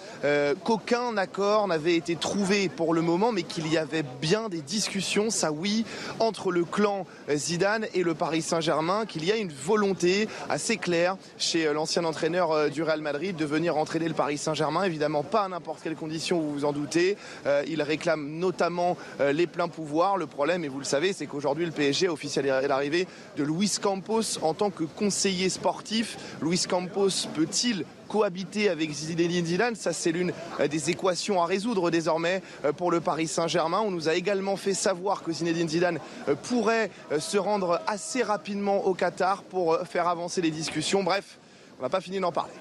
qu'aucun 0.65 1.17
accord 1.17 1.67
n'avait 1.69 1.95
été 1.97 2.17
trouvé 2.17 2.69
pour 2.69 2.93
le 2.93 3.01
moment, 3.01 3.33
mais 3.33 3.45
qu'il 3.45 3.71
y 3.73 3.79
avait 3.79 4.05
bien 4.21 4.49
des 4.49 4.61
discussions, 4.61 5.31
ça 5.31 5.53
oui, 5.53 5.85
entre 6.19 6.51
le 6.51 6.65
clan 6.65 7.07
Zidane 7.33 7.87
et 7.95 8.03
le 8.03 8.15
Paris 8.15 8.43
Saint-Germain, 8.43 9.07
qu'il 9.07 9.25
y 9.25 9.33
a 9.33 9.37
une 9.37 9.53
volonté 9.53 10.29
assez 10.49 10.77
claire 10.77 11.17
chez 11.39 11.73
l'ancien 11.73 12.05
entraîneur 12.05 12.71
du 12.71 12.83
Real 12.83 13.01
Madrid 13.01 13.37
de 13.37 13.45
venir 13.45 13.77
entraîner 13.77 14.09
le 14.09 14.15
Paris 14.15 14.39
Saint-Germain. 14.39 14.85
Évidemment, 14.99 15.23
pas 15.23 15.45
à 15.45 15.49
n'importe 15.49 15.81
quelle 15.81 15.95
condition, 15.95 16.41
vous 16.41 16.53
vous 16.53 16.65
en 16.65 16.73
doutez. 16.73 17.17
Euh, 17.47 17.63
il 17.69 17.83
réclame 17.83 18.31
notamment 18.41 18.97
euh, 19.21 19.31
les 19.31 19.47
pleins 19.47 19.69
pouvoirs. 19.69 20.17
Le 20.17 20.27
problème, 20.27 20.65
et 20.65 20.69
vous 20.69 20.81
le 20.81 20.85
savez, 20.85 21.13
c'est 21.13 21.29
qu'aujourd'hui, 21.29 21.65
le 21.65 21.71
PSG 21.71 22.09
a 22.09 22.67
l'arrivée 22.67 23.07
de 23.37 23.45
Luis 23.45 23.71
Campos 23.81 24.41
en 24.43 24.55
tant 24.55 24.71
que 24.71 24.83
conseiller 24.83 25.51
sportif. 25.51 26.19
Luis 26.43 26.65
Campos 26.69 27.29
peut-il 27.33 27.85
cohabiter 28.09 28.69
avec 28.69 28.91
Zinedine 28.91 29.47
Zidane? 29.47 29.77
Ça, 29.77 29.93
c'est 29.93 30.11
l'une 30.11 30.33
euh, 30.59 30.67
des 30.67 30.91
équations 30.91 31.41
à 31.41 31.47
résoudre 31.47 31.93
désormais 31.93 32.43
pour 32.77 32.91
le 32.91 32.99
Paris 32.99 33.29
Saint-Germain. 33.29 33.79
On 33.79 33.93
nous 33.93 34.09
a 34.09 34.15
également 34.15 34.57
fait 34.57 34.75
savoir 34.75 35.23
que 35.23 35.31
Zinedine 35.31 35.69
Zidane 35.69 36.01
pourrait 36.43 36.91
se 37.21 37.39
rendre 37.39 37.81
assez 37.87 38.25
rapidement 38.25 38.85
au 38.85 38.95
Qatar 38.95 39.45
pour 39.45 39.79
faire 39.87 40.09
avancer 40.09 40.41
les 40.41 40.51
discussions. 40.51 41.05
Bref, 41.05 41.39
on 41.79 41.85
n'a 41.85 41.89
pas 41.89 42.01
fini 42.01 42.19
d'en 42.19 42.33
parler. 42.33 42.55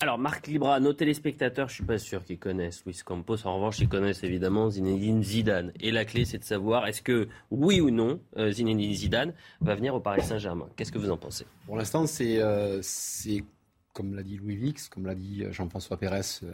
Alors, 0.00 0.18
Marc 0.18 0.48
Libra, 0.48 0.80
nos 0.80 0.92
téléspectateurs, 0.92 1.68
je 1.68 1.74
suis 1.74 1.84
pas 1.84 1.98
sûr 1.98 2.24
qu'ils 2.24 2.38
connaissent 2.38 2.84
Luis 2.84 3.00
Campos. 3.04 3.46
En 3.46 3.56
revanche, 3.56 3.78
ils 3.78 3.88
connaissent 3.88 4.24
évidemment 4.24 4.68
Zinedine 4.68 5.22
Zidane. 5.22 5.72
Et 5.80 5.92
la 5.92 6.04
clé, 6.04 6.24
c'est 6.24 6.38
de 6.38 6.44
savoir 6.44 6.86
est-ce 6.88 7.00
que, 7.00 7.28
oui 7.50 7.80
ou 7.80 7.90
non, 7.90 8.20
euh, 8.36 8.50
Zinedine 8.50 8.92
Zidane 8.92 9.32
va 9.60 9.74
venir 9.76 9.94
au 9.94 10.00
Paris 10.00 10.22
Saint-Germain. 10.22 10.68
Qu'est-ce 10.76 10.90
que 10.90 10.98
vous 10.98 11.10
en 11.10 11.16
pensez? 11.16 11.46
Pour 11.66 11.76
l'instant, 11.76 12.06
c'est, 12.06 12.42
euh, 12.42 12.80
c'est, 12.82 13.44
comme 13.92 14.14
l'a 14.14 14.24
dit 14.24 14.36
Louis 14.36 14.56
Vix, 14.56 14.88
comme 14.88 15.06
l'a 15.06 15.14
dit 15.14 15.44
Jean-François 15.52 15.96
Pérez, 15.96 16.20
euh, 16.42 16.52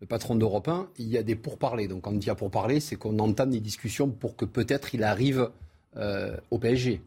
le 0.00 0.06
patron 0.06 0.34
d'Europe 0.34 0.66
1, 0.66 0.88
il 0.98 1.08
y 1.08 1.18
a 1.18 1.22
des 1.22 1.36
pourparlers. 1.36 1.86
Donc, 1.86 2.02
quand 2.02 2.12
on 2.12 2.16
dit 2.16 2.30
à 2.30 2.34
pourparler, 2.34 2.80
c'est 2.80 2.96
qu'on 2.96 3.18
entame 3.18 3.50
des 3.50 3.60
discussions 3.60 4.10
pour 4.10 4.36
que 4.36 4.46
peut-être 4.46 4.94
il 4.94 5.04
arrive 5.04 5.50
euh, 5.96 6.36
au 6.50 6.58
PSG. 6.58 7.02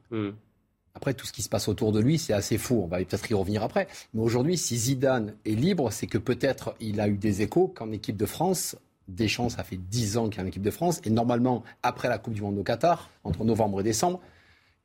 Après, 0.98 1.14
tout 1.14 1.28
ce 1.28 1.32
qui 1.32 1.44
se 1.44 1.50
passe 1.50 1.68
autour 1.68 1.92
de 1.92 2.00
lui, 2.00 2.18
c'est 2.18 2.34
assez 2.34 2.58
fou. 2.58 2.82
On 2.84 2.88
va 2.88 2.98
peut-être 2.98 3.30
y 3.30 3.36
revenir 3.36 3.62
après. 3.62 3.88
Mais 4.16 4.22
aujourd'hui, 4.24 4.58
si 4.58 4.76
Zidane 4.76 5.36
est 5.46 5.52
libre, 5.52 5.92
c'est 5.92 6.08
que 6.08 6.18
peut-être 6.18 6.74
il 6.80 7.00
a 7.00 7.08
eu 7.08 7.18
des 7.18 7.44
échos 7.44 7.68
qu'en 7.68 7.92
équipe 7.92 8.18
de 8.18 8.26
France, 8.26 8.76
Deschamps, 9.08 9.50
ça 9.50 9.64
fait 9.64 9.78
10 9.78 10.18
ans 10.18 10.28
qu'il 10.28 10.42
est 10.42 10.44
en 10.44 10.48
équipe 10.48 10.64
de 10.64 10.72
France. 10.72 11.00
Et 11.06 11.12
normalement, 11.12 11.64
après 11.84 12.10
la 12.10 12.18
Coupe 12.18 12.34
du 12.34 12.42
Monde 12.42 12.58
au 12.58 12.64
Qatar, 12.64 13.12
entre 13.24 13.44
novembre 13.44 13.82
et 13.82 13.84
décembre, 13.84 14.20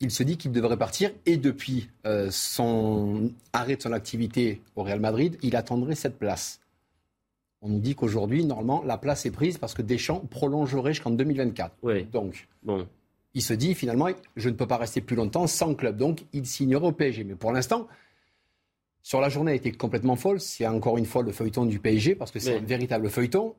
il 0.01 0.11
se 0.11 0.23
dit 0.23 0.37
qu'il 0.37 0.53
devrait 0.53 0.77
partir. 0.77 1.11
Et 1.25 1.39
depuis 1.39 1.89
euh, 2.05 2.29
son 2.31 3.31
arrêt 3.55 3.77
de 3.77 3.83
son 3.83 3.93
activité 3.93 4.61
au 4.77 4.83
Real 4.83 5.01
Madrid, 5.01 5.39
il 5.41 5.57
attendrait 5.57 5.95
cette 5.95 6.19
place. 6.19 6.61
On 7.63 7.71
nous 7.71 7.81
dit 7.81 7.95
qu'aujourd'hui, 7.95 8.45
normalement, 8.45 8.83
la 8.85 8.99
place 8.99 9.25
est 9.25 9.31
prise 9.31 9.57
parce 9.57 9.73
que 9.73 9.81
Deschamps 9.81 10.21
prolongerait 10.31 10.93
jusqu'en 10.93 11.11
2024. 11.11 11.75
Donc, 12.13 12.49
bon. 12.65 12.87
Il 13.35 13.43
se 13.43 13.55
dit 13.55 13.75
finalement, 13.75 14.09
je 14.37 14.49
ne 14.49 14.55
peux 14.55 14.67
pas 14.67 14.77
rester 14.77 15.01
plus 15.01 15.17
longtemps 15.17 15.47
sans 15.47 15.75
club. 15.75 15.97
Donc, 15.97 16.25
il 16.33 16.47
signerait 16.47 16.87
au 16.87 16.93
PSG. 16.93 17.25
Mais 17.25 17.35
pour 17.35 17.53
l'instant, 17.53 17.89
sur 19.03 19.21
la 19.21 19.29
journée, 19.29 19.53
a 19.53 19.55
été 19.55 19.73
complètement 19.73 20.17
folle. 20.17 20.41
C'est 20.41 20.67
encore 20.67 20.99
une 20.99 21.07
fois 21.07 21.23
le 21.23 21.33
feuilleton 21.33 21.67
du 21.67 21.79
PSG 21.79 22.15
parce 22.15 22.31
que 22.31 22.39
c'est 22.39 22.55
Oui. 22.55 22.61
un 22.63 22.67
véritable 22.67 23.09
feuilleton. 23.11 23.55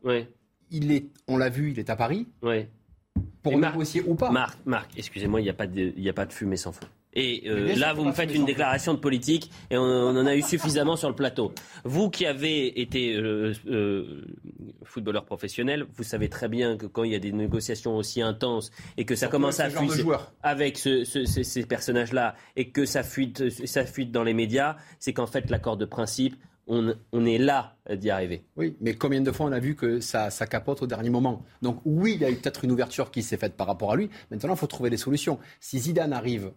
Il 0.71 0.91
est, 0.91 1.05
on 1.27 1.37
l'a 1.37 1.49
vu, 1.49 1.71
il 1.71 1.79
est 1.79 1.89
à 1.89 1.95
Paris. 1.95 2.27
Oui. 2.41 2.65
Pour 3.43 3.53
Et 3.53 3.55
Marc- 3.57 3.73
négocier 3.73 4.01
ou 4.07 4.15
pas. 4.15 4.31
Marc, 4.31 4.57
Marc 4.65 4.91
excusez-moi, 4.97 5.41
il 5.41 5.43
n'y 5.43 5.49
a, 5.49 5.53
pas 5.53 5.67
de- 5.67 5.93
y 5.97 6.09
a 6.09 6.13
pas 6.13 6.25
de 6.25 6.33
fumée 6.33 6.55
sans 6.57 6.71
feu. 6.71 6.87
Et 7.15 7.43
euh, 7.47 7.75
là, 7.75 7.93
vous 7.93 8.03
me 8.05 8.11
faites 8.11 8.33
une 8.33 8.45
déclaration 8.45 8.93
de 8.93 8.99
politique 8.99 9.51
et 9.69 9.77
on, 9.77 9.81
on, 9.83 10.17
en 10.17 10.25
a 10.25 10.35
eu 10.35 10.41
suffisamment 10.41 10.95
sur 10.95 11.09
le 11.09 11.15
plateau. 11.15 11.53
Vous 11.83 12.09
qui 12.09 12.25
avez 12.25 12.81
été 12.81 13.15
euh, 13.15 13.53
euh, 13.67 14.25
footballeur 14.83 15.25
professionnel, 15.25 15.85
vous 15.95 16.03
savez 16.03 16.29
très 16.29 16.47
bien 16.49 16.75
que 16.77 16.85
quand 16.87 17.03
il 17.03 17.11
y 17.11 17.15
a 17.15 17.19
des 17.19 17.31
négociations 17.31 17.95
aussi 17.95 18.21
intenses 18.21 18.71
et 18.97 19.05
que 19.05 19.15
ça 19.15 19.27
Surtout 19.27 19.31
commence 19.37 19.59
à 19.59 19.69
fuiter 19.69 20.03
avec 20.41 20.77
ce- 20.77 21.03
ce- 21.03 21.25
ces, 21.25 21.43
ces 21.43 21.65
personnages-là 21.65 22.35
et 22.55 22.69
que 22.69 22.85
ça 22.85 23.03
fuite, 23.03 23.49
ça 23.67 23.85
fuite 23.85 24.11
dans 24.11 24.23
les 24.23 24.33
médias, 24.33 24.75
c'est 24.99 25.13
qu'en 25.13 25.27
fait, 25.27 25.49
l'accord 25.49 25.77
de 25.77 25.85
principe, 25.85 26.35
on, 26.65 26.95
on 27.11 27.25
est 27.25 27.37
là 27.37 27.75
d'y 27.93 28.09
arriver. 28.09 28.43
Oui, 28.55 28.75
mais 28.79 28.95
combien 28.95 29.19
de 29.21 29.31
fois 29.31 29.47
on 29.47 29.51
a 29.51 29.59
vu 29.59 29.75
que 29.75 29.99
ça, 29.99 30.29
ça 30.29 30.47
capote 30.47 30.81
au 30.81 30.87
dernier 30.87 31.09
moment? 31.09 31.43
Donc 31.61 31.79
oui, 31.85 32.13
il 32.15 32.21
y 32.21 32.25
a 32.25 32.31
eu 32.31 32.35
peut-être 32.37 32.63
une 32.63 32.71
ouverture 32.71 33.11
qui 33.11 33.21
s'est 33.21 33.35
faite 33.37 33.55
par 33.57 33.67
rapport 33.67 33.91
à 33.91 33.95
lui. 33.97 34.09
Maintenant, 34.31 34.53
il 34.53 34.57
faut 34.57 34.67
trouver 34.67 34.89
des 34.89 34.97
solutions. 34.97 35.39
Si 35.59 35.77
Zidane 35.79 36.13
arrive 36.13 36.51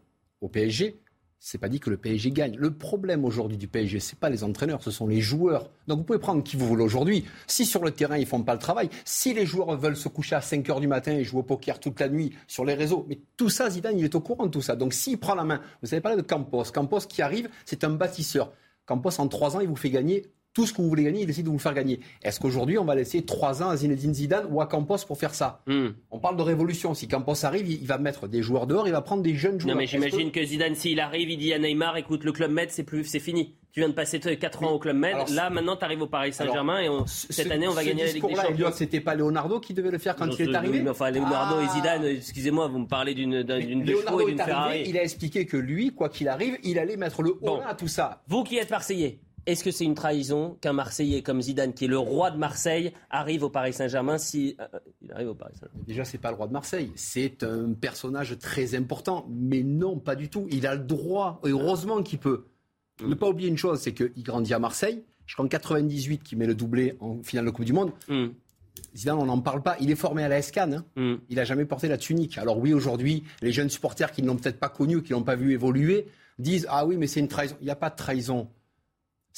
au 0.46 0.48
PSG, 0.48 1.00
c'est 1.38 1.58
pas 1.58 1.68
dit 1.68 1.80
que 1.80 1.90
le 1.90 1.96
PSG 1.96 2.30
gagne. 2.30 2.56
Le 2.56 2.72
problème 2.72 3.24
aujourd'hui 3.24 3.56
du 3.56 3.68
PSG, 3.68 4.00
c'est 4.00 4.18
pas 4.18 4.30
les 4.30 4.42
entraîneurs, 4.42 4.82
ce 4.82 4.90
sont 4.90 5.06
les 5.06 5.20
joueurs. 5.20 5.70
Donc 5.86 5.98
vous 5.98 6.04
pouvez 6.04 6.18
prendre 6.18 6.42
qui 6.42 6.56
vous 6.56 6.66
voulez 6.66 6.82
aujourd'hui. 6.82 7.24
Si 7.46 7.66
sur 7.66 7.84
le 7.84 7.90
terrain 7.90 8.16
ils 8.16 8.26
font 8.26 8.42
pas 8.42 8.54
le 8.54 8.58
travail, 8.58 8.88
si 9.04 9.34
les 9.34 9.44
joueurs 9.44 9.76
veulent 9.76 9.96
se 9.96 10.08
coucher 10.08 10.36
à 10.36 10.40
5 10.40 10.68
heures 10.70 10.80
du 10.80 10.86
matin 10.86 11.12
et 11.12 11.24
jouer 11.24 11.40
au 11.40 11.42
poker 11.42 11.78
toute 11.78 12.00
la 12.00 12.08
nuit 12.08 12.32
sur 12.46 12.64
les 12.64 12.74
réseaux, 12.74 13.06
mais 13.08 13.20
tout 13.36 13.50
ça, 13.50 13.68
Zidane, 13.68 13.98
il 13.98 14.04
est 14.04 14.14
au 14.14 14.20
courant 14.20 14.46
de 14.46 14.50
tout 14.50 14.62
ça. 14.62 14.76
Donc 14.76 14.94
s'il 14.94 15.18
prend 15.18 15.34
la 15.34 15.44
main, 15.44 15.60
vous 15.82 15.88
savez 15.88 16.00
parler 16.00 16.16
de 16.16 16.26
Campos. 16.26 16.64
Campos 16.72 17.00
qui 17.08 17.22
arrive, 17.22 17.48
c'est 17.64 17.84
un 17.84 17.90
bâtisseur. 17.90 18.52
Campos 18.86 19.18
en 19.18 19.28
3 19.28 19.56
ans, 19.56 19.60
il 19.60 19.68
vous 19.68 19.76
fait 19.76 19.90
gagner 19.90 20.26
tout 20.56 20.66
ce 20.66 20.72
que 20.72 20.80
vous 20.80 20.88
voulez 20.88 21.04
gagner, 21.04 21.20
il 21.20 21.26
décide 21.26 21.44
de 21.44 21.50
vous 21.50 21.56
le 21.56 21.60
faire 21.60 21.74
gagner. 21.74 22.00
Est-ce 22.22 22.40
qu'aujourd'hui, 22.40 22.78
on 22.78 22.84
va 22.86 22.94
laisser 22.94 23.22
3 23.24 23.62
ans 23.62 23.68
à 23.68 23.76
Zinedine 23.76 24.14
Zidane 24.14 24.46
ou 24.50 24.60
à 24.62 24.66
Campos 24.66 24.96
pour 25.06 25.18
faire 25.18 25.34
ça 25.34 25.60
Hmm. 25.66 25.88
On 26.10 26.18
parle 26.18 26.36
de 26.38 26.42
révolution. 26.42 26.94
Si 26.94 27.06
Campos 27.08 27.44
arrive, 27.44 27.68
il 27.70 27.86
va 27.86 27.98
mettre 27.98 28.26
des 28.26 28.40
joueurs 28.42 28.66
dehors, 28.66 28.88
il 28.88 28.92
va 28.92 29.02
prendre 29.02 29.22
des 29.22 29.34
jeunes 29.34 29.60
joueurs. 29.60 29.74
Non 29.74 29.78
mais 29.80 29.86
j'imagine 29.86 30.32
que- 30.32 30.40
que 30.40 30.44
Zidane, 30.46 30.74
s'il 30.74 30.98
arrive, 30.98 31.28
il 31.30 31.36
dit 31.38 31.52
à 31.52 31.58
Neymar, 31.58 31.96
écoute, 31.98 32.24
le 32.24 32.32
Club 32.32 32.50
Med, 32.50 32.70
c'est 32.70 32.84
plus, 32.84 33.04
c'est 33.04 33.20
fini. 33.20 33.54
Tu 33.72 33.80
viens 33.80 33.90
de 33.90 33.94
passer 33.94 34.18
4 34.18 34.62
ans 34.62 34.70
au 34.70 34.78
Club 34.78 34.96
Med. 34.96 35.14
Alors, 35.14 35.28
Là, 35.30 35.50
maintenant, 35.50 35.76
tu 35.76 35.84
arrives 35.84 36.00
au 36.00 36.06
Paris 36.06 36.32
Saint-Germain 36.32 36.80
et 36.80 36.88
on- 36.88 37.06
cette 37.06 37.46
Ce- 37.48 37.52
année, 37.52 37.68
on 37.68 37.72
va 37.74 37.84
gagner 37.84 38.06
la 38.06 38.12
Ligue 38.12 38.26
des 38.26 38.34
Champions. 38.34 38.70
C'était 38.72 39.00
pas 39.00 39.14
Leonardo 39.14 39.60
qui 39.60 39.74
devait 39.74 39.90
le 39.90 39.98
faire 39.98 40.16
quand 40.16 40.24
Non, 40.24 40.32
il 40.38 40.48
est 40.50 40.54
arrivé 40.54 40.80
mais 40.80 40.88
enfin, 40.88 41.10
Leonardo 41.10 41.56
Ah. 41.60 41.62
et 41.64 41.68
Zidane, 41.76 42.04
excusez-moi, 42.06 42.68
vous 42.68 42.78
me 42.78 42.86
parlez 42.86 43.12
d'une 43.12 43.42
d'un- 43.42 43.58
d'une 43.60 43.84
Leonardo 43.84 44.20
est 44.20 44.40
arrivé, 44.40 44.44
Ferrari. 44.44 44.84
il 44.86 44.96
a 44.96 45.02
expliqué 45.02 45.44
que 45.44 45.58
lui, 45.58 45.90
quoi 45.90 46.08
qu'il 46.08 46.28
arrive, 46.28 46.56
il 46.64 46.78
allait 46.78 46.96
mettre 46.96 47.20
le 47.22 47.34
haut 47.42 47.60
à 47.68 47.74
tout 47.74 47.88
ça. 47.88 48.22
Vous 48.28 48.44
qui 48.44 48.56
êtes 48.56 48.70
Marseillais, 48.70 49.18
est-ce 49.46 49.62
que 49.64 49.70
c'est 49.70 49.84
une 49.84 49.94
trahison 49.94 50.56
qu'un 50.60 50.72
Marseillais 50.72 51.22
comme 51.22 51.40
Zidane, 51.40 51.72
qui 51.72 51.84
est 51.84 51.88
le 51.88 51.98
roi 51.98 52.30
de 52.30 52.36
Marseille, 52.36 52.92
arrive 53.10 53.42
au 53.44 53.50
Paris 53.50 53.72
Saint-Germain 53.72 54.18
si 54.18 54.56
euh, 54.60 54.66
il 55.02 55.12
arrive 55.12 55.28
au 55.28 55.34
Paris 55.34 55.54
Saint-Germain? 55.54 55.84
Déjà, 55.86 56.04
c'est 56.04 56.18
pas 56.18 56.30
le 56.30 56.36
roi 56.36 56.46
de 56.48 56.52
Marseille. 56.52 56.90
C'est 56.96 57.42
un 57.44 57.72
personnage 57.72 58.38
très 58.38 58.74
important. 58.74 59.26
Mais 59.30 59.62
non, 59.62 59.98
pas 59.98 60.16
du 60.16 60.28
tout. 60.28 60.46
Il 60.50 60.66
a 60.66 60.74
le 60.74 60.82
droit. 60.84 61.40
Et 61.44 61.50
heureusement 61.50 62.02
qu'il 62.02 62.18
peut. 62.18 62.46
Ne 63.04 63.14
pas 63.14 63.28
oublier 63.28 63.48
une 63.48 63.58
chose, 63.58 63.80
c'est 63.80 63.92
qu'il 63.92 64.22
grandit 64.22 64.54
à 64.54 64.58
Marseille. 64.58 65.04
Jusqu'en 65.26 65.48
98, 65.48 66.22
qui 66.22 66.36
met 66.36 66.46
le 66.46 66.54
doublé 66.54 66.96
en 67.00 67.22
finale 67.22 67.44
de 67.46 67.50
Coupe 67.50 67.64
du 67.64 67.72
Monde. 67.72 67.92
Hmm. 68.08 68.28
Zidane, 68.94 69.18
on 69.18 69.26
n'en 69.26 69.40
parle 69.40 69.62
pas. 69.62 69.76
Il 69.80 69.90
est 69.90 69.96
formé 69.96 70.22
à 70.22 70.28
la 70.28 70.40
SCAN. 70.42 70.72
hein. 70.96 71.18
Il 71.28 71.36
n'a 71.36 71.44
jamais 71.44 71.64
porté 71.64 71.88
la 71.88 71.98
tunique. 71.98 72.38
Alors 72.38 72.58
oui, 72.58 72.72
aujourd'hui, 72.72 73.24
les 73.42 73.52
jeunes 73.52 73.68
supporters 73.70 74.12
qui 74.12 74.22
ne 74.22 74.26
l'ont 74.28 74.36
peut-être 74.36 74.58
pas 74.60 74.68
connu, 74.68 75.02
qui 75.02 75.12
ne 75.12 75.18
l'ont 75.18 75.24
pas 75.24 75.36
vu 75.36 75.52
évoluer, 75.52 76.06
disent 76.38 76.66
Ah 76.70 76.86
oui, 76.86 76.96
mais 76.96 77.06
c'est 77.06 77.20
une 77.20 77.28
trahison. 77.28 77.56
Il 77.60 77.64
n'y 77.64 77.70
a 77.70 77.76
pas 77.76 77.90
de 77.90 77.96
trahison. 77.96 78.48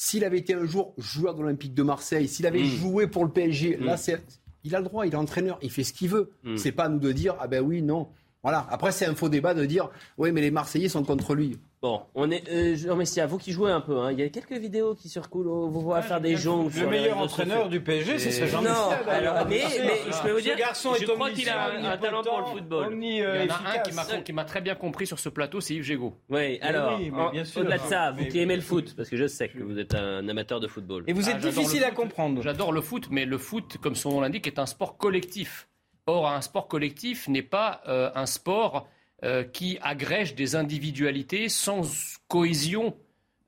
S'il 0.00 0.22
avait 0.24 0.38
été 0.38 0.54
un 0.54 0.64
jour 0.64 0.94
joueur 0.96 1.34
de 1.34 1.42
l'Olympique 1.42 1.74
de 1.74 1.82
Marseille, 1.82 2.28
s'il 2.28 2.46
avait 2.46 2.62
Mm. 2.62 2.66
joué 2.66 3.06
pour 3.08 3.24
le 3.24 3.32
PSG, 3.32 3.78
là, 3.78 3.94
Mm. 3.94 3.96
c'est, 3.96 4.22
il 4.62 4.72
a 4.76 4.78
le 4.78 4.84
droit, 4.84 5.04
il 5.04 5.12
est 5.12 5.16
entraîneur, 5.16 5.58
il 5.60 5.72
fait 5.72 5.82
ce 5.82 5.92
qu'il 5.92 6.08
veut. 6.08 6.30
Mm. 6.44 6.56
C'est 6.56 6.70
pas 6.70 6.84
à 6.84 6.88
nous 6.88 7.00
de 7.00 7.10
dire 7.10 7.34
Ah 7.40 7.48
ben 7.48 7.64
oui, 7.64 7.82
non. 7.82 8.06
Voilà. 8.44 8.64
Après, 8.70 8.92
c'est 8.92 9.06
un 9.06 9.16
faux 9.16 9.28
débat 9.28 9.54
de 9.54 9.64
dire 9.64 9.90
Oui, 10.16 10.30
mais 10.30 10.40
les 10.40 10.52
Marseillais 10.52 10.88
sont 10.88 11.02
contre 11.02 11.34
lui. 11.34 11.58
Bon, 11.80 12.02
on 12.16 12.28
est, 12.32 12.42
euh, 12.50 12.74
Jean 12.76 12.96
Messia, 12.96 13.24
vous 13.26 13.38
qui 13.38 13.52
jouez 13.52 13.70
un 13.70 13.80
peu, 13.80 13.98
hein, 13.98 14.10
il 14.10 14.18
y 14.18 14.22
a 14.24 14.28
quelques 14.30 14.52
vidéos 14.58 14.96
qui 14.96 15.08
circulent, 15.08 15.46
on 15.46 15.68
vous 15.68 15.80
voit 15.80 16.02
faire 16.02 16.20
des 16.20 16.34
jongles. 16.34 16.72
Le 16.76 16.88
meilleur 16.88 17.18
entraîneur 17.18 17.68
du 17.68 17.80
PSG, 17.80 18.18
c'est 18.18 18.32
ce 18.32 18.42
Et- 18.42 18.48
Jean 18.48 18.62
Non, 18.62 18.70
alors, 19.06 19.46
mais, 19.46 19.60
C'est- 19.68 19.84
mais 19.84 19.92
je 20.10 20.22
peux 20.22 20.32
vous 20.32 20.38
ce 20.38 20.42
dire, 20.42 20.56
garçon 20.56 20.94
je 20.94 21.04
est 21.04 21.06
crois 21.06 21.30
qu'il 21.30 21.48
a 21.48 21.68
un, 21.92 21.96
talent 21.96 22.24
pour 22.24 22.38
le 22.40 22.44
football. 22.46 22.86
omni- 22.92 23.18
Il 23.18 23.22
y 23.22 23.24
en 23.24 23.28
a 23.28 23.32
un 23.34 23.46
qui 23.82 23.90
efficace. 23.90 23.94
m'a, 24.12 24.18
qui 24.22 24.32
m'a 24.32 24.44
très 24.44 24.60
bien 24.60 24.74
compris 24.74 25.06
sur 25.06 25.20
ce 25.20 25.28
plateau, 25.28 25.60
c'est 25.60 25.74
Yves 25.76 25.84
Gégaud. 25.84 26.14
Oui, 26.30 26.58
alors, 26.62 26.98
oui, 26.98 27.12
mais 27.12 27.20
en- 27.22 27.30
bien 27.30 27.44
sûr. 27.44 27.60
au-delà 27.60 27.78
de 27.78 27.82
ça, 27.84 28.10
vous 28.10 28.22
Mais- 28.24 28.28
qui 28.28 28.40
aimez 28.40 28.56
le 28.56 28.62
foot, 28.62 28.94
parce 28.96 29.08
que 29.08 29.16
je 29.16 29.28
sais 29.28 29.48
que 29.48 29.58
vous 29.62 29.78
êtes 29.78 29.94
un 29.94 30.28
amateur 30.28 30.58
de 30.58 30.66
football. 30.66 31.04
Et 31.06 31.12
vous 31.12 31.28
êtes 31.28 31.36
Ah, 31.38 31.48
difficile 31.48 31.78
le 31.80 31.84
à 31.86 31.88
foot. 31.90 31.96
comprendre. 31.96 32.42
J'adore 32.42 32.72
le 32.72 32.80
foot, 32.80 33.06
mais 33.12 33.24
le 33.24 33.38
foot, 33.38 33.76
comme 33.80 33.94
son 33.94 34.10
nom 34.10 34.20
l'indique, 34.20 34.48
est 34.48 34.58
un 34.58 34.66
sport 34.66 34.96
collectif. 34.96 35.68
Or, 36.06 36.26
un 36.28 36.40
sport 36.40 36.66
collectif 36.66 37.28
n'est 37.28 37.42
pas 37.42 37.82
euh, 37.86 38.10
un 38.16 38.26
sport 38.26 38.88
euh, 39.24 39.42
qui 39.42 39.78
agrège 39.82 40.36
des 40.36 40.54
individualités 40.54 41.48
sans 41.48 41.82
cohésion, 42.28 42.96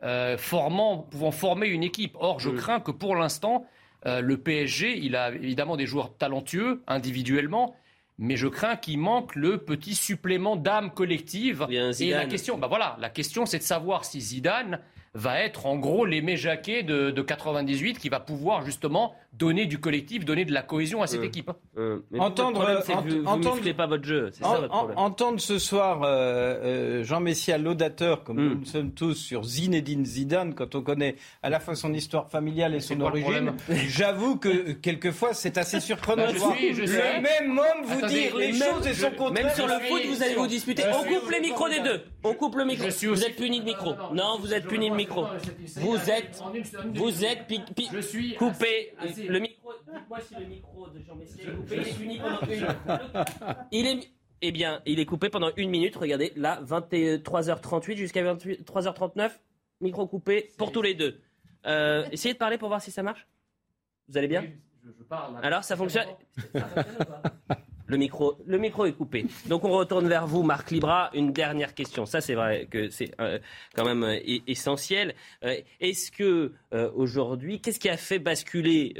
euh, 0.02 0.36
formant, 0.36 0.98
pouvant 0.98 1.30
former 1.30 1.68
une 1.68 1.84
équipe. 1.84 2.16
Or, 2.18 2.40
je 2.40 2.50
crains 2.50 2.80
que 2.80 2.90
pour 2.90 3.14
l'instant, 3.14 3.66
euh, 4.04 4.20
le 4.20 4.36
PSG, 4.36 4.98
il 4.98 5.14
a 5.14 5.30
évidemment 5.30 5.76
des 5.76 5.86
joueurs 5.86 6.16
talentueux 6.16 6.82
individuellement. 6.88 7.76
Mais 8.18 8.36
je 8.36 8.48
crains 8.48 8.74
qu'il 8.74 8.98
manque 8.98 9.36
le 9.36 9.58
petit 9.58 9.94
supplément 9.94 10.56
d'âme 10.56 10.90
collective. 10.90 11.66
Et 11.70 12.10
la 12.10 12.26
question, 12.26 12.58
bah 12.58 12.66
voilà, 12.66 12.96
la 12.98 13.08
question 13.08 13.46
c'est 13.46 13.58
de 13.58 13.62
savoir 13.62 14.04
si 14.04 14.20
Zidane 14.20 14.80
va 15.14 15.40
être 15.40 15.66
en 15.66 15.76
gros 15.76 16.04
l'aimé 16.04 16.36
Jacquet 16.36 16.82
de, 16.84 17.10
de 17.10 17.22
98 17.22 17.98
qui 17.98 18.08
va 18.08 18.20
pouvoir 18.20 18.64
justement 18.64 19.14
donner 19.32 19.66
du 19.66 19.78
collectif, 19.78 20.24
donner 20.24 20.44
de 20.44 20.52
la 20.52 20.62
cohésion 20.62 21.02
à 21.02 21.06
cette 21.06 21.20
Euh, 21.20 21.24
équipe. 21.24 21.50
Euh, 21.78 22.00
mais 22.10 22.18
Entendre- 22.20 22.60
problème, 22.82 23.22
vous, 23.24 23.38
musclez 23.54 23.74
pas 23.74 23.86
votre 23.86 24.04
jeu, 24.04 24.30
c'est 24.32 24.44
En- 24.44 24.52
ça 24.54 24.60
votre 24.60 24.74
en- 24.74 24.78
problème. 24.78 24.98
entendre 24.98 25.40
ce 25.40 25.58
soir 25.58 26.02
euh, 26.02 26.08
euh, 26.10 27.04
Jean 27.04 27.20
Messia 27.20 27.56
laudateur, 27.58 28.22
comme 28.24 28.36
Hmm. 28.38 28.48
nous 28.50 28.58
le 28.60 28.64
sommes 28.64 28.92
tous, 28.92 29.14
sur 29.14 29.42
Zinedine 29.44 30.04
Zidane, 30.04 30.54
quand 30.54 30.74
on 30.74 30.82
connaît 30.82 31.16
à 31.42 31.50
la 31.50 31.58
fois 31.60 31.74
son 31.74 31.92
histoire 31.94 32.28
familiale 32.28 32.74
et 32.74 32.80
son 32.80 33.00
origine, 33.00 33.52
j'avoue 33.88 34.36
que 34.36 34.48
euh, 34.48 34.74
quelquefois 34.80 35.32
c'est 35.34 35.58
assez 35.58 35.80
surprenant 35.80 36.24
Bah, 36.24 36.28
de 36.28 36.34
je 36.34 36.38
voir 36.40 36.54
suis- 36.56 36.74
je 36.74 36.82
le 36.82 36.88
même 37.22 37.58
homme 37.58 37.84
vous 37.84 37.98
Attendez, 37.98 38.14
dire 38.14 38.36
les 38.36 38.52
choses 38.52 38.86
et 38.86 38.94
son 38.94 39.10
contraire. 39.10 39.46
Même 39.46 39.54
sur 39.54 39.66
le 39.66 39.74
foot, 39.88 40.02
vous 40.08 40.22
allez 40.22 40.34
vous 40.34 40.46
disputer. 40.46 40.82
On 40.92 41.04
coupe 41.04 41.30
les 41.30 41.40
micros 41.40 41.68
des 41.68 41.80
deux. 41.80 42.02
On 42.24 42.34
coupe 42.34 42.56
le 42.56 42.64
micro. 42.64 42.86
Vous 42.88 43.24
êtes 43.24 43.36
puni 43.36 43.60
de 43.60 43.64
micro. 43.64 43.94
Non, 44.12 44.38
vous 44.40 44.52
êtes 44.52 44.66
puni 44.66 44.86
de 44.90 44.94
micro. 44.94 44.99
Vous 45.06 46.10
êtes, 46.10 46.42
vous 46.94 47.24
êtes 47.24 47.46
coupé. 48.38 48.94
Le 49.28 49.38
micro. 49.38 49.72
Dites-moi 49.92 50.20
si 50.20 50.34
le 50.34 50.46
micro 50.46 50.88
de 50.88 51.00
Jean 51.00 51.14
Messia 51.16 51.44
est 51.44 51.56
coupé. 51.56 51.76
Il 51.76 51.88
est 51.88 51.98
puni 51.98 52.18
pendant 52.20 52.40
une. 52.52 52.66
Il 53.72 53.86
est. 53.86 54.10
Eh 54.42 54.52
bien, 54.52 54.80
il 54.86 54.98
est 54.98 55.06
coupé 55.06 55.28
pendant 55.28 55.50
une 55.56 55.68
minute. 55.68 55.96
Regardez, 55.96 56.32
là, 56.34 56.62
23h38 56.62 57.96
jusqu'à 57.96 58.22
23h39. 58.22 59.32
Micro 59.82 60.06
coupé 60.06 60.50
pour 60.56 60.72
tous 60.72 60.82
les 60.82 60.94
deux. 60.94 61.20
Euh, 61.66 62.06
essayez 62.10 62.32
de 62.32 62.38
parler 62.38 62.56
pour 62.56 62.68
voir 62.68 62.80
si 62.80 62.90
ça 62.90 63.02
marche. 63.02 63.26
Vous 64.08 64.16
allez 64.16 64.28
bien 64.28 64.44
Alors, 65.42 65.62
ça 65.62 65.76
fonctionne 65.76 66.08
le 67.90 67.96
micro, 67.96 68.38
le 68.46 68.58
micro 68.58 68.84
est 68.86 68.92
coupé. 68.92 69.26
Donc 69.48 69.64
on 69.64 69.70
retourne 69.70 70.08
vers 70.08 70.26
vous, 70.26 70.42
Marc 70.42 70.70
Libra. 70.70 71.10
Une 71.14 71.32
dernière 71.32 71.74
question. 71.74 72.06
Ça, 72.06 72.20
c'est 72.20 72.34
vrai 72.34 72.66
que 72.70 72.88
c'est 72.88 73.10
euh, 73.20 73.38
quand 73.74 73.84
même 73.84 74.02
euh, 74.04 74.16
e- 74.16 74.40
essentiel. 74.46 75.14
Euh, 75.44 75.56
Est-ce 75.80 76.10
que 76.12 76.52
aujourd'hui, 76.94 77.60
qu'est-ce 77.60 77.80
qui 77.80 77.88
a 77.88 77.96
fait 77.96 78.18
basculer 78.18 78.94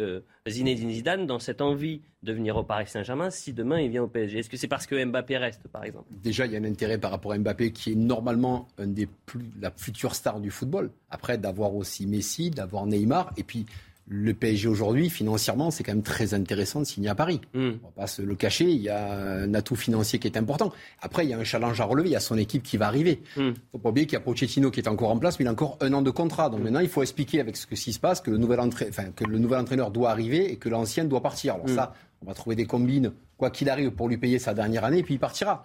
Zinedine 0.49 0.91
Zidane 0.91 1.27
dans 1.27 1.39
cette 1.39 1.61
envie 1.61 2.01
de 2.23 2.33
venir 2.33 2.57
au 2.57 2.65
Paris 2.65 2.87
Saint-Germain 2.89 3.31
si 3.31 3.53
demain 3.53 3.81
il 3.81 3.91
vient 3.91 4.03
au 4.03 4.09
PSG 4.09 4.41
Est-ce 4.41 4.51
que 4.51 4.57
c'est 4.57 4.69
parce 4.69 4.87
que 4.87 5.03
Mbappé 5.05 5.37
reste, 5.39 5.69
par 5.69 5.85
exemple? 5.85 6.07
Déjà, 6.11 6.47
il 6.47 6.53
y 6.53 6.57
a 6.57 6.59
un 6.59 6.65
intérêt 6.65 6.99
par 6.99 7.11
rapport 7.13 7.33
à 7.33 7.39
Mbappé, 7.39 7.73
qui 7.73 7.93
est 7.93 7.97
normalement 7.97 8.67
un 8.79 8.89
des 8.89 9.07
plus, 9.07 9.45
la 9.61 9.71
future 9.71 10.15
star 10.15 10.41
du 10.41 10.51
football. 10.51 10.91
Après, 11.11 11.39
d'avoir 11.39 11.75
aussi 11.75 12.07
Messi, 12.07 12.51
d'avoir 12.51 12.87
Neymar, 12.87 13.33
et 13.37 13.43
puis 13.45 13.67
le 14.13 14.35
PSG 14.35 14.67
aujourd'hui, 14.67 15.09
financièrement, 15.09 15.71
c'est 15.71 15.85
quand 15.85 15.93
même 15.93 16.03
très 16.03 16.35
intéressant 16.35 16.81
de 16.81 16.85
signer 16.85 17.09
à 17.09 17.15
Paris. 17.15 17.41
Hmm. 17.55 17.75
On 17.85 17.87
va 17.87 17.93
pas 17.95 18.07
se 18.09 18.23
le 18.23 18.35
cacher, 18.35 18.65
il 18.65 18.81
y 18.83 18.89
a 18.89 19.13
un 19.13 19.55
atout 19.55 19.77
financier 19.77 20.19
qui 20.19 20.27
est 20.27 20.37
important. 20.37 20.73
Après, 21.01 21.25
il 21.25 21.31
y 21.31 21.33
a 21.33 21.39
un 21.39 21.45
challenge 21.45 21.81
à 21.81 21.85
relever, 21.85 22.09
il 22.09 22.13
y 22.13 22.17
a 22.17 22.21
son 22.21 22.37
équipe 22.37 22.65
qui 22.65 22.77
va 22.77 22.89
arriver. 22.89 23.23
Hmm. 23.37 23.53
faut 23.71 23.79
pas 23.79 23.91
oublier 23.91 24.07
qu'il 24.09 24.15
y 24.15 24.17
a 24.17 24.21
Pochettino 24.21 24.73
qui 24.73 24.81
est 24.81 24.89
encore 24.89 25.11
en 25.11 25.19
place, 25.19 25.39
mais 25.39 25.45
il 25.45 25.49
a 25.49 25.53
encore 25.53 25.79
un 25.81 25.93
an 25.93 26.03
de 26.03 26.11
contrat. 26.11 26.51
Donc 26.51 26.61
maintenant, 26.61 26.81
il 26.81 26.89
faut 26.89 27.03
expliquer 27.03 27.39
avec 27.41 27.57
ce 27.57 27.67
qui 27.69 27.93
se 27.93 28.01
passe 28.01 28.21
que 28.21 28.33
le 28.33 28.37
nouvel, 28.39 28.59
entra- 28.59 28.89
enfin, 28.89 29.13
que 29.15 29.23
le 29.25 29.39
nouvel 29.39 29.61
entraîneur 29.61 29.93
doit 29.93 30.11
arriver 30.11 30.51
et 30.51 30.57
que 30.57 30.69
l'ancien 30.69 31.05
doit 31.05 31.23
partir. 31.23 31.55
Alors 31.55 31.67
Hmm. 31.69 31.75
ça, 31.77 31.95
on 32.21 32.27
va 32.27 32.35
trouver 32.35 32.57
des 32.57 32.67
combines, 32.67 33.13
quoi 33.37 33.51
qu'il 33.51 33.71
arrive, 33.71 33.93
pour 33.93 34.09
lui 34.09 34.19
payer 34.19 34.41
sa 34.41 34.55
dernière 34.55 34.85
année, 34.85 34.99
et 34.99 35.03
puis 35.05 35.15
il 35.15 35.19
partira. 35.21 35.63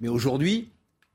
Mais 0.00 0.08
aujourd'hui, 0.08 0.68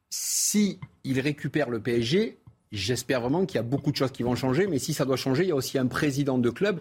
si 0.09 0.79
il 1.03 1.19
récupère 1.19 1.69
le 1.69 1.79
PSG, 1.79 2.39
j'espère 2.75 3.21
vraiment 3.21 3.45
qu'il 3.45 3.55
y 3.55 3.59
a 3.59 3.63
beaucoup 3.63 3.91
de 3.91 3.95
choses 3.97 4.11
qui 4.11 4.23
vont 4.23 4.35
changer. 4.35 4.67
Mais 4.67 4.79
si 4.79 4.93
ça 4.93 5.05
doit 5.05 5.15
changer, 5.17 5.43
il 5.43 5.49
y 5.49 5.51
a 5.51 5.55
aussi 5.55 5.77
un 5.77 5.87
président 5.87 6.37
de 6.37 6.49
club 6.49 6.79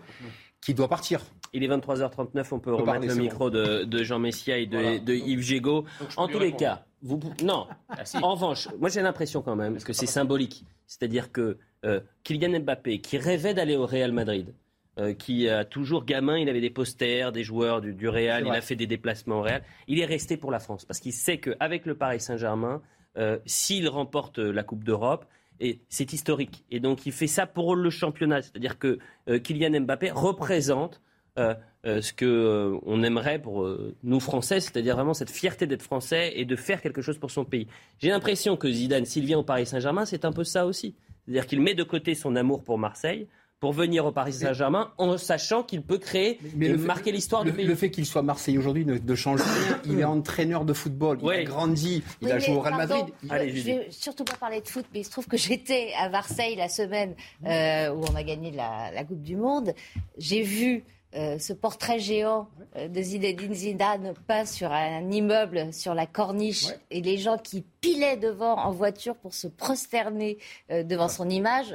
qui 0.61 0.75
doit 0.75 0.89
partir. 0.89 1.21
Il 1.53 1.63
est 1.63 1.69
23h39, 1.69 2.09
on 2.17 2.17
peut 2.17 2.55
On 2.55 2.59
peut 2.61 2.71
remettre 2.73 2.85
parler, 2.85 3.09
le 3.09 3.15
micro 3.15 3.51
de, 3.51 3.85
de 3.85 4.03
Jean 4.03 4.19
Messia 4.19 4.59
et 4.59 4.67
de, 4.67 4.79
Voilà. 4.79 4.99
de 4.99 5.15
Yves 5.15 5.43
Gégaud. 5.43 5.85
En 6.17 6.27
tous 6.27 6.39
les 6.39 6.47
répondre. 6.47 6.59
cas, 6.61 6.85
vous, 7.03 7.21
non. 7.43 7.67
En 8.23 8.33
revanche, 8.35 8.69
moi 8.81 8.89
j'ai 8.89 9.03
l'impression 9.03 9.43
quand 9.43 9.57
même 9.57 9.79
que 9.79 9.93
c'est 9.93 10.07
symbolique. 10.07 10.65
C'est-à-dire 10.87 11.31
que 11.33 11.59
euh, 11.85 12.01
Kylian 12.25 12.61
Mbappé, 12.61 13.01
qui 13.01 13.19
rêvait 13.19 13.55
d'aller 13.55 13.77
au 13.77 13.87
Real 13.87 14.13
Madrid, 14.13 14.55
euh, 14.99 15.13
qui 15.13 15.49
a 15.49 15.65
toujours 15.65 16.05
gamin, 16.05 16.39
il 16.39 16.49
avait 16.49 16.61
des 16.61 16.71
posters, 16.71 17.31
des 17.31 17.45
joueurs 17.45 17.81
du, 17.81 17.93
du 17.93 18.09
Real, 18.09 18.45
il 18.47 18.53
a 18.53 18.61
fait 18.61 18.77
des 18.77 18.87
déplacements 18.87 19.41
au 19.41 19.43
Real, 19.43 19.63
il 19.87 20.01
est 20.01 20.05
resté 20.07 20.37
pour 20.37 20.51
la 20.51 20.61
France 20.61 20.85
parce 20.85 20.99
qu'il 21.01 21.13
sait 21.13 21.39
qu'avec 21.39 21.85
le 21.85 21.95
Paris 21.95 22.21
Saint-Germain, 22.21 22.81
euh, 23.19 23.39
s'il 23.45 23.89
remporte 23.89 24.39
la 24.39 24.63
Coupe 24.63 24.83
d'Europe. 24.83 25.27
Et 25.61 25.81
c'est 25.89 26.13
historique. 26.13 26.65
Et 26.71 26.81
donc 26.81 27.07
il 27.07 27.13
fait 27.13 27.27
ça 27.27 27.47
pour 27.47 27.77
le 27.77 27.91
championnat. 27.91 28.43
C'est-à-dire 28.43 28.79
que 28.79 28.99
euh, 29.29 29.39
Kylian 29.39 29.81
Mbappé 29.83 30.11
représente 30.11 31.01
euh, 31.39 31.55
euh, 31.87 32.01
ce 32.01 32.13
que 32.13 32.79
on 32.85 33.03
aimerait 33.03 33.41
pour 33.41 33.69
nous 34.03 34.21
Français, 34.21 34.61
c'est-à-dire 34.61 34.97
vraiment 34.97 35.15
cette 35.15 35.31
fierté 35.31 35.67
d'être 35.67 35.83
Français 35.83 36.33
et 36.37 36.45
de 36.45 36.57
faire 36.57 36.81
quelque 36.81 37.03
chose 37.03 37.19
pour 37.19 37.31
son 37.31 37.45
pays. 37.45 37.67
J'ai 37.99 38.09
l'impression 38.09 38.57
que 38.57 38.71
Zidane, 38.71 39.05
s'il 39.05 39.25
vient 39.25 39.39
au 39.39 39.45
Paris 39.45 39.67
Saint-Germain, 39.67 40.05
c'est 40.05 40.25
un 40.25 40.33
peu 40.33 40.45
ça 40.45 40.67
aussi. 40.67 40.95
C'est-à-dire 41.25 41.47
qu'il 41.47 41.61
met 41.61 41.75
de 41.75 41.85
côté 41.85 42.15
son 42.15 42.37
amour 42.37 42.63
pour 42.63 42.79
Marseille 42.79 43.27
pour 43.65 43.73
venir 43.73 44.05
au 44.05 44.13
Paris 44.13 44.35
Saint-Germain 44.35 44.93
en 44.99 45.17
sachant 45.17 45.63
qu'il 45.63 45.81
peut 45.81 45.97
créer 45.97 46.39
et 46.61 46.77
marquer 46.77 47.13
l'histoire 47.13 47.45
du 47.45 47.53
pays. 47.55 47.65
Le 47.65 47.75
fait 47.75 47.91
qu'il 47.91 48.05
soit 48.05 48.21
Marseillais 48.21 48.59
aujourd'hui 48.59 48.85
ne, 48.85 49.15
change 49.15 49.41
rien. 49.41 49.81
Il 49.87 50.01
est 50.01 50.05
entraîneur 50.05 50.67
de 50.67 50.75
football, 50.75 51.19
il 51.23 51.31
a 51.31 51.45
grandi, 51.45 52.05
il 52.21 52.31
a 52.31 52.39
joué 52.39 52.57
au 52.57 52.61
Real 52.61 52.77
Madrid. 52.77 53.07
Je, 53.23 53.29
ne 53.29 53.39
vais 53.39 53.87
surtout 53.89 54.25
pas 54.25 54.37
parler 54.37 54.61
de 54.61 54.69
foot, 54.69 54.85
mais 54.93 55.01
il 55.01 55.05
se 55.05 55.11
trouve 55.11 55.27
que 55.27 55.39
j'étais 55.39 55.93
à 55.99 56.11
Marseille 56.11 56.57
la 56.57 56.69
semaine 56.69 57.15
euh, 57.47 57.89
où 57.95 58.05
on 58.05 58.15
a 58.15 58.23
gagné 58.23 58.51
la, 58.51 58.91
la 58.93 59.03
Coupe 59.05 59.23
du 59.23 59.37
Monde. 59.37 59.73
J'ai 60.19 60.43
vu 60.43 60.85
euh, 61.17 61.39
ce 61.39 61.53
portrait 61.53 62.01
géant 62.01 62.49
euh, 62.77 62.89
de 62.89 63.01
Zinedine 63.01 63.55
Zidane 63.55 64.15
peint 64.27 64.45
sur 64.45 64.73
un 64.73 65.09
immeuble, 65.11 65.73
sur 65.73 65.95
la 65.95 66.07
corniche, 66.07 66.67
et 66.91 67.03
les 67.03 67.19
gens 67.19 67.39
qui 67.39 67.65
pilaient 67.81 68.17
devant 68.17 68.57
en 68.57 68.73
voiture 68.73 69.15
pour 69.15 69.33
se 69.33 69.47
prosterner 69.47 70.39
euh, 70.73 70.83
devant 70.83 71.09
son 71.09 71.29
image. 71.29 71.73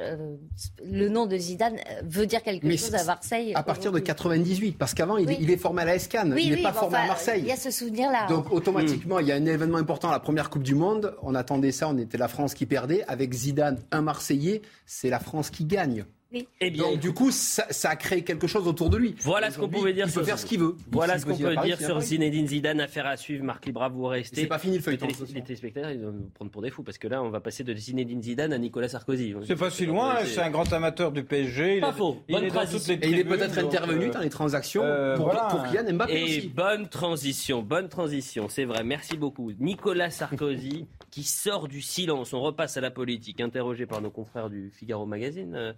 le 0.83 1.07
nom 1.07 1.25
de 1.25 1.37
Zidane 1.37 1.77
veut 2.03 2.25
dire 2.25 2.43
quelque 2.43 2.69
chose 2.75 2.95
à 2.95 3.05
Marseille. 3.05 3.53
À 3.55 3.63
partir 3.63 3.93
de 3.93 3.99
98, 3.99 4.77
parce 4.77 4.93
qu'avant, 4.93 5.15
il, 5.15 5.49
est 5.49 5.57
formé 5.57 5.83
à 5.83 5.85
la 5.85 5.99
SCAN, 5.99 6.35
il 6.35 6.55
n'est 6.55 6.61
pas 6.61 6.73
formé 6.73 6.97
à 6.97 7.07
Marseille. 7.07 7.41
Il 7.41 7.47
y 7.47 7.51
a 7.51 7.55
ce 7.55 7.71
souvenir-là. 7.71 8.27
Donc 8.27 8.51
automatiquement, 8.51 9.19
il 9.19 9.27
y 9.27 9.31
a 9.31 9.35
un 9.35 9.45
événement 9.45 9.77
important, 9.77 10.11
la 10.11 10.19
première 10.19 10.49
Coupe 10.49 10.63
du 10.63 10.75
Monde. 10.75 11.15
On 11.21 11.33
attendait 11.33 11.71
ça, 11.71 11.87
on 11.87 11.97
était 11.97 12.17
la 12.17 12.27
France 12.27 12.53
qui 12.53 12.65
perdait. 12.65 13.05
Avec 13.07 13.33
Zidane, 13.33 13.79
un 13.91 14.01
Marseillais, 14.01 14.61
c'est 14.85 15.09
la 15.09 15.19
France 15.19 15.49
qui 15.49 15.63
gagne. 15.63 16.05
Eh 16.31 16.69
bien, 16.69 16.83
Donc, 16.83 16.99
du 16.99 17.11
coup, 17.11 17.31
ça, 17.31 17.65
a 17.83 17.95
créé 17.95 18.23
quelque 18.23 18.45
chose 18.45 18.67
autour 18.67 18.89
de 18.89 18.97
lui. 18.97 19.15
Voilà 19.21 19.49
ce 19.49 19.57
qu'on 19.57 19.69
pouvait 19.69 19.93
dire. 19.93 20.05
Il 20.07 20.13
peut 20.13 20.23
faire 20.23 20.37
ce 20.37 20.45
qu'il 20.45 20.59
veut. 20.59 20.75
Voilà 20.91 21.17
ce 21.17 21.25
qu'on 21.25 21.37
peut 21.37 21.55
dire 21.63 21.79
sur 21.79 21.99
Zinedine 21.99 22.47
Zidane. 22.47 22.81
Affaire 22.81 23.07
à 23.07 23.17
suivre. 23.17 23.43
Marc 23.43 23.65
Libra, 23.65 23.89
vous 23.89 24.05
restez. 24.05 24.41
C'est 24.41 24.47
pas 24.47 24.59
fini 24.59 24.77
le 24.77 24.83
feuilleton. 24.83 25.07
Les, 25.33 25.41
téléspectateurs, 25.41 25.91
ils 25.91 26.01
vont 26.01 26.11
nous 26.11 26.29
prendre 26.33 26.51
pour 26.51 26.61
des 26.61 26.69
fous 26.69 26.83
parce 26.83 26.97
que 26.97 27.07
là, 27.07 27.23
on 27.23 27.29
va 27.29 27.39
passer 27.39 27.63
de 27.63 27.73
Zinedine 27.73 28.21
Zidane 28.21 28.53
à 28.53 28.57
Nicolas 28.57 28.89
Sarkozy. 28.89 29.33
C'est 29.45 29.55
pas 29.55 29.69
si 29.69 29.85
loin. 29.85 30.17
C'est 30.25 30.41
un 30.41 30.51
grand 30.51 30.71
amateur 30.71 31.11
du 31.11 31.23
PSG. 31.23 31.79
Pas 31.79 31.93
faux. 31.93 32.21
Il 32.27 32.35
est 32.35 32.49
toutes 32.49 32.87
les 32.87 32.93
Et 32.95 33.09
il 33.09 33.19
est 33.19 33.23
peut-être 33.23 33.57
intervenu 33.57 34.05
euh, 34.05 34.11
dans 34.11 34.19
les 34.19 34.29
transactions 34.29 34.83
pour, 35.15 35.31
Kylian 35.69 35.93
Mbappé 35.93 36.13
Et 36.13 36.23
aussi. 36.23 36.47
bonne 36.49 36.87
transition, 36.89 37.61
bonne 37.61 37.89
transition. 37.89 38.47
C'est 38.49 38.65
vrai. 38.65 38.83
Merci 38.83 39.17
beaucoup. 39.17 39.51
Nicolas 39.59 40.09
Sarkozy 40.09 40.85
qui 41.09 41.23
sort 41.23 41.67
du 41.67 41.81
silence. 41.81 42.33
On 42.33 42.41
repasse 42.41 42.77
à 42.77 42.81
la 42.81 42.91
politique. 42.91 43.41
Interrogé 43.41 43.85
par 43.85 44.01
nos 44.01 44.11
confrères 44.11 44.49
du 44.49 44.69
Figaro 44.71 45.05
Magazine. 45.05 45.73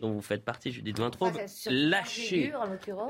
Dont 0.00 0.12
vous 0.12 0.22
faites 0.22 0.44
partie, 0.44 0.72
Judith 0.72 0.98
Vintraube, 0.98 1.36
lâché, 1.70 2.52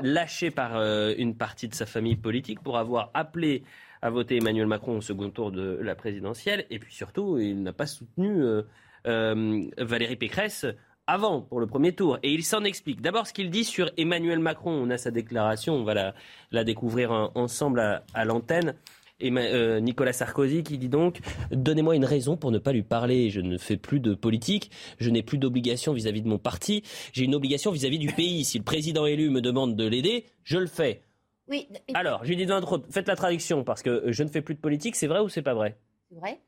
lâché 0.02 0.50
par 0.50 0.76
euh, 0.76 1.14
une 1.16 1.34
partie 1.36 1.68
de 1.68 1.74
sa 1.74 1.86
famille 1.86 2.16
politique 2.16 2.60
pour 2.60 2.78
avoir 2.78 3.10
appelé 3.14 3.62
à 4.02 4.10
voter 4.10 4.36
Emmanuel 4.36 4.66
Macron 4.66 4.98
au 4.98 5.00
second 5.00 5.30
tour 5.30 5.52
de 5.52 5.78
la 5.80 5.94
présidentielle. 5.94 6.66
Et 6.70 6.78
puis 6.78 6.92
surtout, 6.92 7.38
il 7.38 7.62
n'a 7.62 7.72
pas 7.72 7.86
soutenu 7.86 8.42
euh, 8.42 8.62
euh, 9.06 9.64
Valérie 9.78 10.16
Pécresse 10.16 10.66
avant, 11.06 11.40
pour 11.40 11.60
le 11.60 11.66
premier 11.66 11.92
tour. 11.92 12.18
Et 12.22 12.32
il 12.32 12.44
s'en 12.44 12.64
explique. 12.64 13.00
D'abord, 13.00 13.26
ce 13.26 13.32
qu'il 13.32 13.50
dit 13.50 13.64
sur 13.64 13.90
Emmanuel 13.96 14.40
Macron. 14.40 14.72
On 14.72 14.90
a 14.90 14.98
sa 14.98 15.10
déclaration, 15.10 15.74
on 15.74 15.84
va 15.84 16.12
la, 16.50 16.64
découvrir 16.64 17.30
ensemble 17.34 18.02
à 18.12 18.24
l'antenne 18.24 18.74
et 19.20 19.32
euh, 19.32 19.80
Nicolas 19.80 20.12
Sarkozy 20.12 20.62
qui 20.62 20.78
dit 20.78 20.88
donc 20.88 21.20
Donnez-moi 21.50 21.96
une 21.96 22.04
raison 22.04 22.36
pour 22.36 22.50
ne 22.50 22.58
pas 22.58 22.72
lui 22.72 22.82
parler. 22.82 23.30
Je 23.30 23.40
ne 23.40 23.58
fais 23.58 23.76
plus 23.76 24.00
de 24.00 24.14
politique, 24.14 24.70
je 24.98 25.10
n'ai 25.10 25.22
plus 25.22 25.38
d'obligation 25.38 25.92
vis-à-vis 25.92 26.22
de 26.22 26.28
mon 26.28 26.38
parti, 26.38 26.82
j'ai 27.12 27.24
une 27.24 27.34
obligation 27.34 27.70
vis-à-vis 27.70 27.98
du 27.98 28.12
pays. 28.12 28.44
Si 28.44 28.58
le 28.58 28.64
président 28.64 29.06
élu 29.06 29.30
me 29.30 29.40
demande 29.40 29.76
de 29.76 29.86
l'aider, 29.86 30.26
je 30.44 30.58
le 30.58 30.66
fais. 30.66 31.02
Oui. 31.48 31.68
Alors, 31.94 32.24
j'ai 32.24 32.34
dit 32.34 32.46
faites 32.90 33.06
la 33.06 33.16
traduction 33.16 33.62
parce 33.62 33.82
que 33.82 34.04
je 34.06 34.22
ne 34.22 34.28
fais 34.28 34.42
plus 34.42 34.54
de 34.54 34.60
politique, 34.60 34.96
c'est 34.96 35.06
vrai 35.06 35.20
ou 35.20 35.28
c'est 35.28 35.42
pas 35.42 35.54
vrai? 35.54 35.76
C'est 36.10 36.18
vrai. 36.18 36.40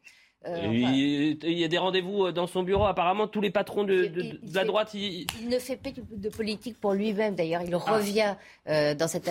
Euh, 0.46 1.36
il, 1.42 1.58
y 1.58 1.64
a 1.64 1.68
des 1.68 1.78
rendez-vous 1.78 2.26
euh, 2.26 2.32
dans 2.32 2.46
son 2.46 2.62
bureau. 2.62 2.84
Apparemment, 2.84 3.26
tous 3.26 3.40
les 3.40 3.50
patrons 3.50 3.82
de, 3.82 4.38
la 4.54 4.64
droite. 4.64 4.94
Il... 4.94 5.26
ne 5.48 5.58
fait 5.58 5.76
plus 5.76 5.94
de 6.12 6.28
politique 6.28 6.78
pour 6.80 6.92
lui-même. 6.92 7.34
D'ailleurs, 7.34 7.62
il 7.62 7.74
ah. 7.74 7.78
revient 7.78 8.34
euh, 8.68 8.94
dans 8.94 9.08
cette, 9.08 9.28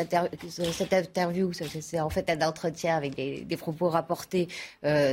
cette 0.49 0.93
interview. 0.93 1.51
C'est 1.53 1.99
en 2.01 2.09
fait 2.09 2.29
un 2.29 2.45
entretien 2.45 2.97
avec 2.97 3.15
des, 3.15 3.57
propos 3.57 3.89
rapportés 3.89 4.47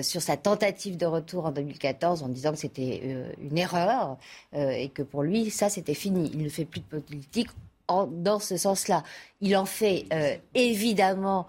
sur 0.03 0.21
sa 0.21 0.37
tentative 0.37 0.97
de 0.97 1.07
retour 1.07 1.47
en 1.47 1.53
2014 1.53 2.23
en 2.23 2.29
disant 2.29 2.53
que 2.53 2.59
c'était 2.59 3.03
une 3.41 3.57
erreur 3.57 4.19
et 4.53 4.89
que 4.89 5.03
pour 5.03 5.23
lui, 5.23 5.51
ça, 5.51 5.69
c'était 5.69 5.95
fini. 5.95 6.31
Il 6.35 6.43
ne 6.43 6.49
fait 6.49 6.65
plus 6.65 6.81
de 6.81 6.99
politique 6.99 7.49
dans 7.89 8.39
ce 8.39 8.57
sens-là. 8.57 9.03
Il 9.41 9.57
en 9.57 9.65
fait 9.65 10.07
évidemment 10.55 11.47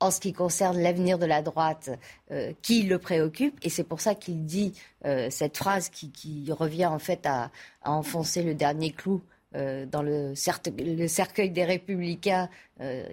en 0.00 0.10
ce 0.10 0.20
qui 0.20 0.32
concerne 0.32 0.78
l'avenir 0.80 1.18
de 1.18 1.26
la 1.26 1.42
droite 1.42 1.90
euh, 2.30 2.52
qui 2.62 2.82
le 2.82 2.98
préoccupe. 2.98 3.58
Et 3.62 3.70
c'est 3.70 3.84
pour 3.84 4.00
ça 4.00 4.14
qu'il 4.14 4.44
dit 4.44 4.72
euh, 5.04 5.28
cette 5.30 5.56
phrase 5.56 5.88
qui, 5.88 6.12
revient 6.50 6.86
en 6.86 6.98
fait 6.98 7.26
à, 7.26 7.50
enfoncer 7.84 8.42
le 8.42 8.54
dernier 8.54 8.90
clou 8.90 9.22
euh, 9.54 9.86
dans 9.86 10.02
le, 10.02 10.34
cercueil 10.34 11.50
des 11.50 11.64
républicains 11.64 12.48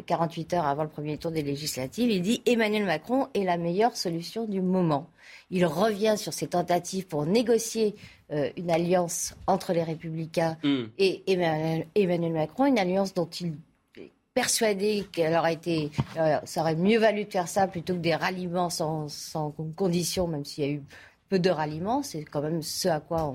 48 0.07 0.55
heures 0.55 0.65
avant 0.65 0.83
le 0.83 0.89
premier 0.89 1.17
tour 1.17 1.31
des 1.31 1.43
législatives. 1.43 2.09
Il 2.09 2.21
dit 2.21 2.41
Emmanuel 2.45 2.85
Macron 2.85 3.27
est 3.35 3.43
la 3.43 3.57
meilleure 3.57 3.95
solution 3.95 4.45
du 4.45 4.59
moment. 4.61 5.07
Il 5.51 5.65
revient 5.65 6.15
sur 6.17 6.33
ses 6.33 6.47
tentatives 6.47 7.05
pour 7.05 7.25
négocier 7.25 7.95
une 8.57 8.71
alliance 8.71 9.35
entre 9.45 9.71
les 9.73 9.83
républicains 9.83 10.57
mm. 10.63 10.83
et 10.97 11.23
Emmanuel 11.95 12.33
Macron, 12.33 12.65
une 12.65 12.79
alliance 12.79 13.13
dont 13.13 13.29
il 13.39 13.53
persuadé 14.33 15.05
qu'elle 15.11 15.35
aurait 15.35 15.53
été, 15.53 15.91
euh, 16.17 16.39
ça 16.45 16.61
aurait 16.61 16.75
mieux 16.75 16.99
valu 16.99 17.25
de 17.25 17.31
faire 17.31 17.47
ça 17.47 17.67
plutôt 17.67 17.93
que 17.93 17.99
des 17.99 18.15
ralliements 18.15 18.69
sans, 18.69 19.07
sans 19.09 19.53
condition, 19.75 20.27
même 20.27 20.45
s'il 20.45 20.63
y 20.63 20.67
a 20.67 20.71
eu 20.71 20.83
peu 21.29 21.39
de 21.39 21.49
ralliements. 21.49 22.03
C'est 22.03 22.23
quand 22.23 22.41
même 22.41 22.61
ce 22.61 22.87
à 22.87 22.99
quoi 22.99 23.33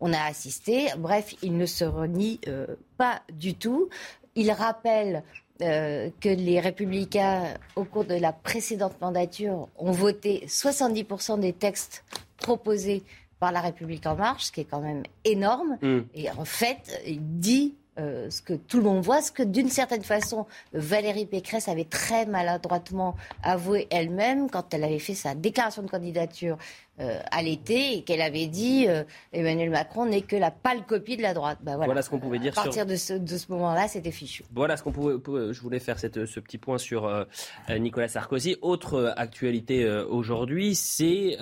on, 0.00 0.12
a 0.12 0.22
assisté. 0.24 0.88
Bref, 0.98 1.34
il 1.42 1.56
ne 1.56 1.66
se 1.66 1.84
renie 1.84 2.40
euh, 2.46 2.66
pas 2.96 3.22
du 3.32 3.54
tout. 3.54 3.88
Il 4.34 4.50
rappelle 4.52 5.22
euh, 5.62 6.10
que 6.20 6.28
les 6.28 6.60
républicains, 6.60 7.54
au 7.76 7.84
cours 7.84 8.04
de 8.04 8.14
la 8.14 8.32
précédente 8.32 9.00
mandature, 9.00 9.68
ont 9.76 9.92
voté 9.92 10.44
70% 10.46 11.40
des 11.40 11.52
textes 11.52 12.04
proposés 12.38 13.02
par 13.40 13.52
la 13.52 13.60
République 13.60 14.06
en 14.06 14.16
marche, 14.16 14.44
ce 14.44 14.52
qui 14.52 14.60
est 14.60 14.64
quand 14.64 14.80
même 14.80 15.02
énorme. 15.24 15.78
Mm. 15.82 15.98
Et 16.14 16.30
en 16.30 16.44
fait, 16.44 17.00
il 17.06 17.20
dit 17.38 17.74
euh, 17.98 18.30
ce 18.30 18.42
que 18.42 18.52
tout 18.54 18.76
le 18.76 18.84
monde 18.84 19.02
voit, 19.02 19.20
ce 19.22 19.32
que 19.32 19.42
d'une 19.42 19.68
certaine 19.68 20.04
façon 20.04 20.46
Valérie 20.72 21.26
Pécresse 21.26 21.68
avait 21.68 21.84
très 21.84 22.26
maladroitement 22.26 23.16
avoué 23.42 23.88
elle-même 23.90 24.48
quand 24.48 24.72
elle 24.72 24.84
avait 24.84 25.00
fait 25.00 25.14
sa 25.14 25.34
déclaration 25.34 25.82
de 25.82 25.90
candidature 25.90 26.58
euh, 27.00 27.18
à 27.32 27.42
l'été 27.42 27.94
et 27.94 28.02
qu'elle 28.02 28.20
avait 28.20 28.46
dit 28.46 28.86
euh, 28.86 29.02
Emmanuel 29.32 29.70
Macron 29.70 30.06
n'est 30.06 30.22
que 30.22 30.36
la 30.36 30.52
pâle 30.52 30.86
copie 30.86 31.16
de 31.16 31.22
la 31.22 31.34
droite. 31.34 31.58
Bah, 31.62 31.76
voilà. 31.76 32.02
ce 32.02 32.10
qu'on 32.10 32.20
pouvait 32.20 32.38
dire. 32.38 32.52
À 32.56 32.62
partir 32.62 32.86
de 32.86 32.94
ce, 32.94 33.50
moment-là, 33.50 33.88
c'était 33.88 34.12
fichu. 34.12 34.44
Voilà 34.54 34.76
ce 34.76 34.84
qu'on 34.84 34.92
pouvait, 34.92 35.16
Je 35.52 35.60
voulais 35.60 35.80
faire 35.80 35.98
cette, 35.98 36.24
ce 36.26 36.38
petit 36.38 36.58
point 36.58 36.78
sur 36.78 37.26
Nicolas 37.68 38.08
Sarkozy. 38.08 38.56
Autre 38.62 39.12
actualité 39.16 39.88
aujourd'hui, 40.08 40.74
c'est 40.74 41.36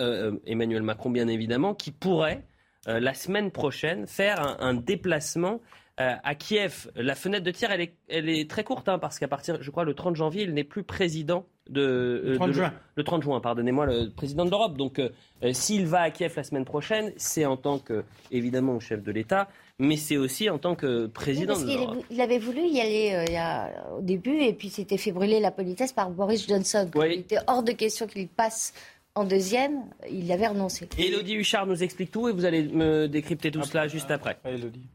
Emmanuel 0.47 0.83
Macron, 0.83 1.10
bien 1.10 1.28
évidemment, 1.28 1.75
qui 1.75 1.91
pourrait 1.91 2.43
la 2.86 3.15
semaine 3.15 3.51
prochaine 3.51 4.07
faire 4.07 4.57
un 4.60 4.75
déplacement 4.75 5.60
euh, 5.99 6.15
à 6.23 6.34
Kiev, 6.34 6.91
la 6.94 7.15
fenêtre 7.15 7.44
de 7.44 7.50
tir, 7.50 7.70
elle 7.70 7.81
est, 7.81 7.94
elle 8.08 8.28
est 8.28 8.50
très 8.50 8.65
courte, 8.65 8.86
hein, 8.89 8.99
parce 8.99 9.18
qu'à 9.18 9.28
partir, 9.28 9.62
je 9.62 9.70
crois, 9.70 9.84
le 9.84 9.94
30 9.94 10.15
janvier, 10.15 10.42
il 10.42 10.52
n'est 10.52 10.65
plus 10.65 10.83
président 10.83 11.47
de... 11.70 11.81
Euh, 11.81 12.31
le 12.33 12.36
30 12.36 12.52
juin. 12.52 12.73
Le 12.97 13.02
30 13.02 13.23
juin, 13.23 13.41
pardonnez-moi, 13.41 13.86
le 13.86 14.10
président 14.10 14.44
de 14.44 14.50
l'Europe. 14.50 14.76
Donc, 14.76 14.99
euh, 14.99 15.08
s'il 15.52 15.86
va 15.86 16.02
à 16.02 16.10
Kiev 16.10 16.34
la 16.36 16.44
semaine 16.44 16.66
prochaine, 16.66 17.12
c'est 17.16 17.47
en 17.47 17.57
tant 17.57 17.78
que, 17.78 18.05
évidemment, 18.31 18.78
chef 18.78 19.02
de 19.02 19.10
l'État, 19.10 19.49
mais 19.78 19.97
c'est 19.97 20.18
aussi 20.18 20.50
en 20.50 20.58
tant 20.58 20.75
que 20.75 21.07
président 21.07 21.58
de 21.58 21.66
l'Europe. 21.66 22.05
Il 22.10 22.20
avait 22.20 22.39
voulu 22.39 22.60
y 22.66 22.81
aller 22.81 23.25
il 23.28 23.33
y 23.33 23.39
a, 23.39 23.73
au 23.97 24.02
début, 24.02 24.36
et 24.36 24.52
puis 24.52 24.68
s'était 24.68 24.99
fait 24.99 25.12
brûler 25.12 25.41
la 25.41 25.50
politesse 25.50 25.94
par 25.94 26.10
Boris 26.10 26.47
Johnson. 26.47 26.91
Il 26.94 27.12
était 27.12 27.39
hors 27.47 27.62
de 27.62 27.73
question 27.73 28.07
qu'il 28.07 28.28
passe 28.28 28.75
en 29.15 29.25
deuxième, 29.25 29.81
il 30.10 30.26
y 30.26 30.33
avait 30.34 30.47
renoncé. 30.47 30.91
Elodie 30.99 31.36
Huchard 31.36 31.66
nous 31.66 31.83
explique 31.83 32.10
tout 32.10 32.28
et 32.28 32.33
vous 32.33 32.44
allez 32.44 32.65
me 32.65 33.08
décrypter 33.08 33.50
tout 33.50 33.62
cela 33.62 33.89
juste 33.89 34.10
après. 34.10 34.36
Elodie. 34.44 34.91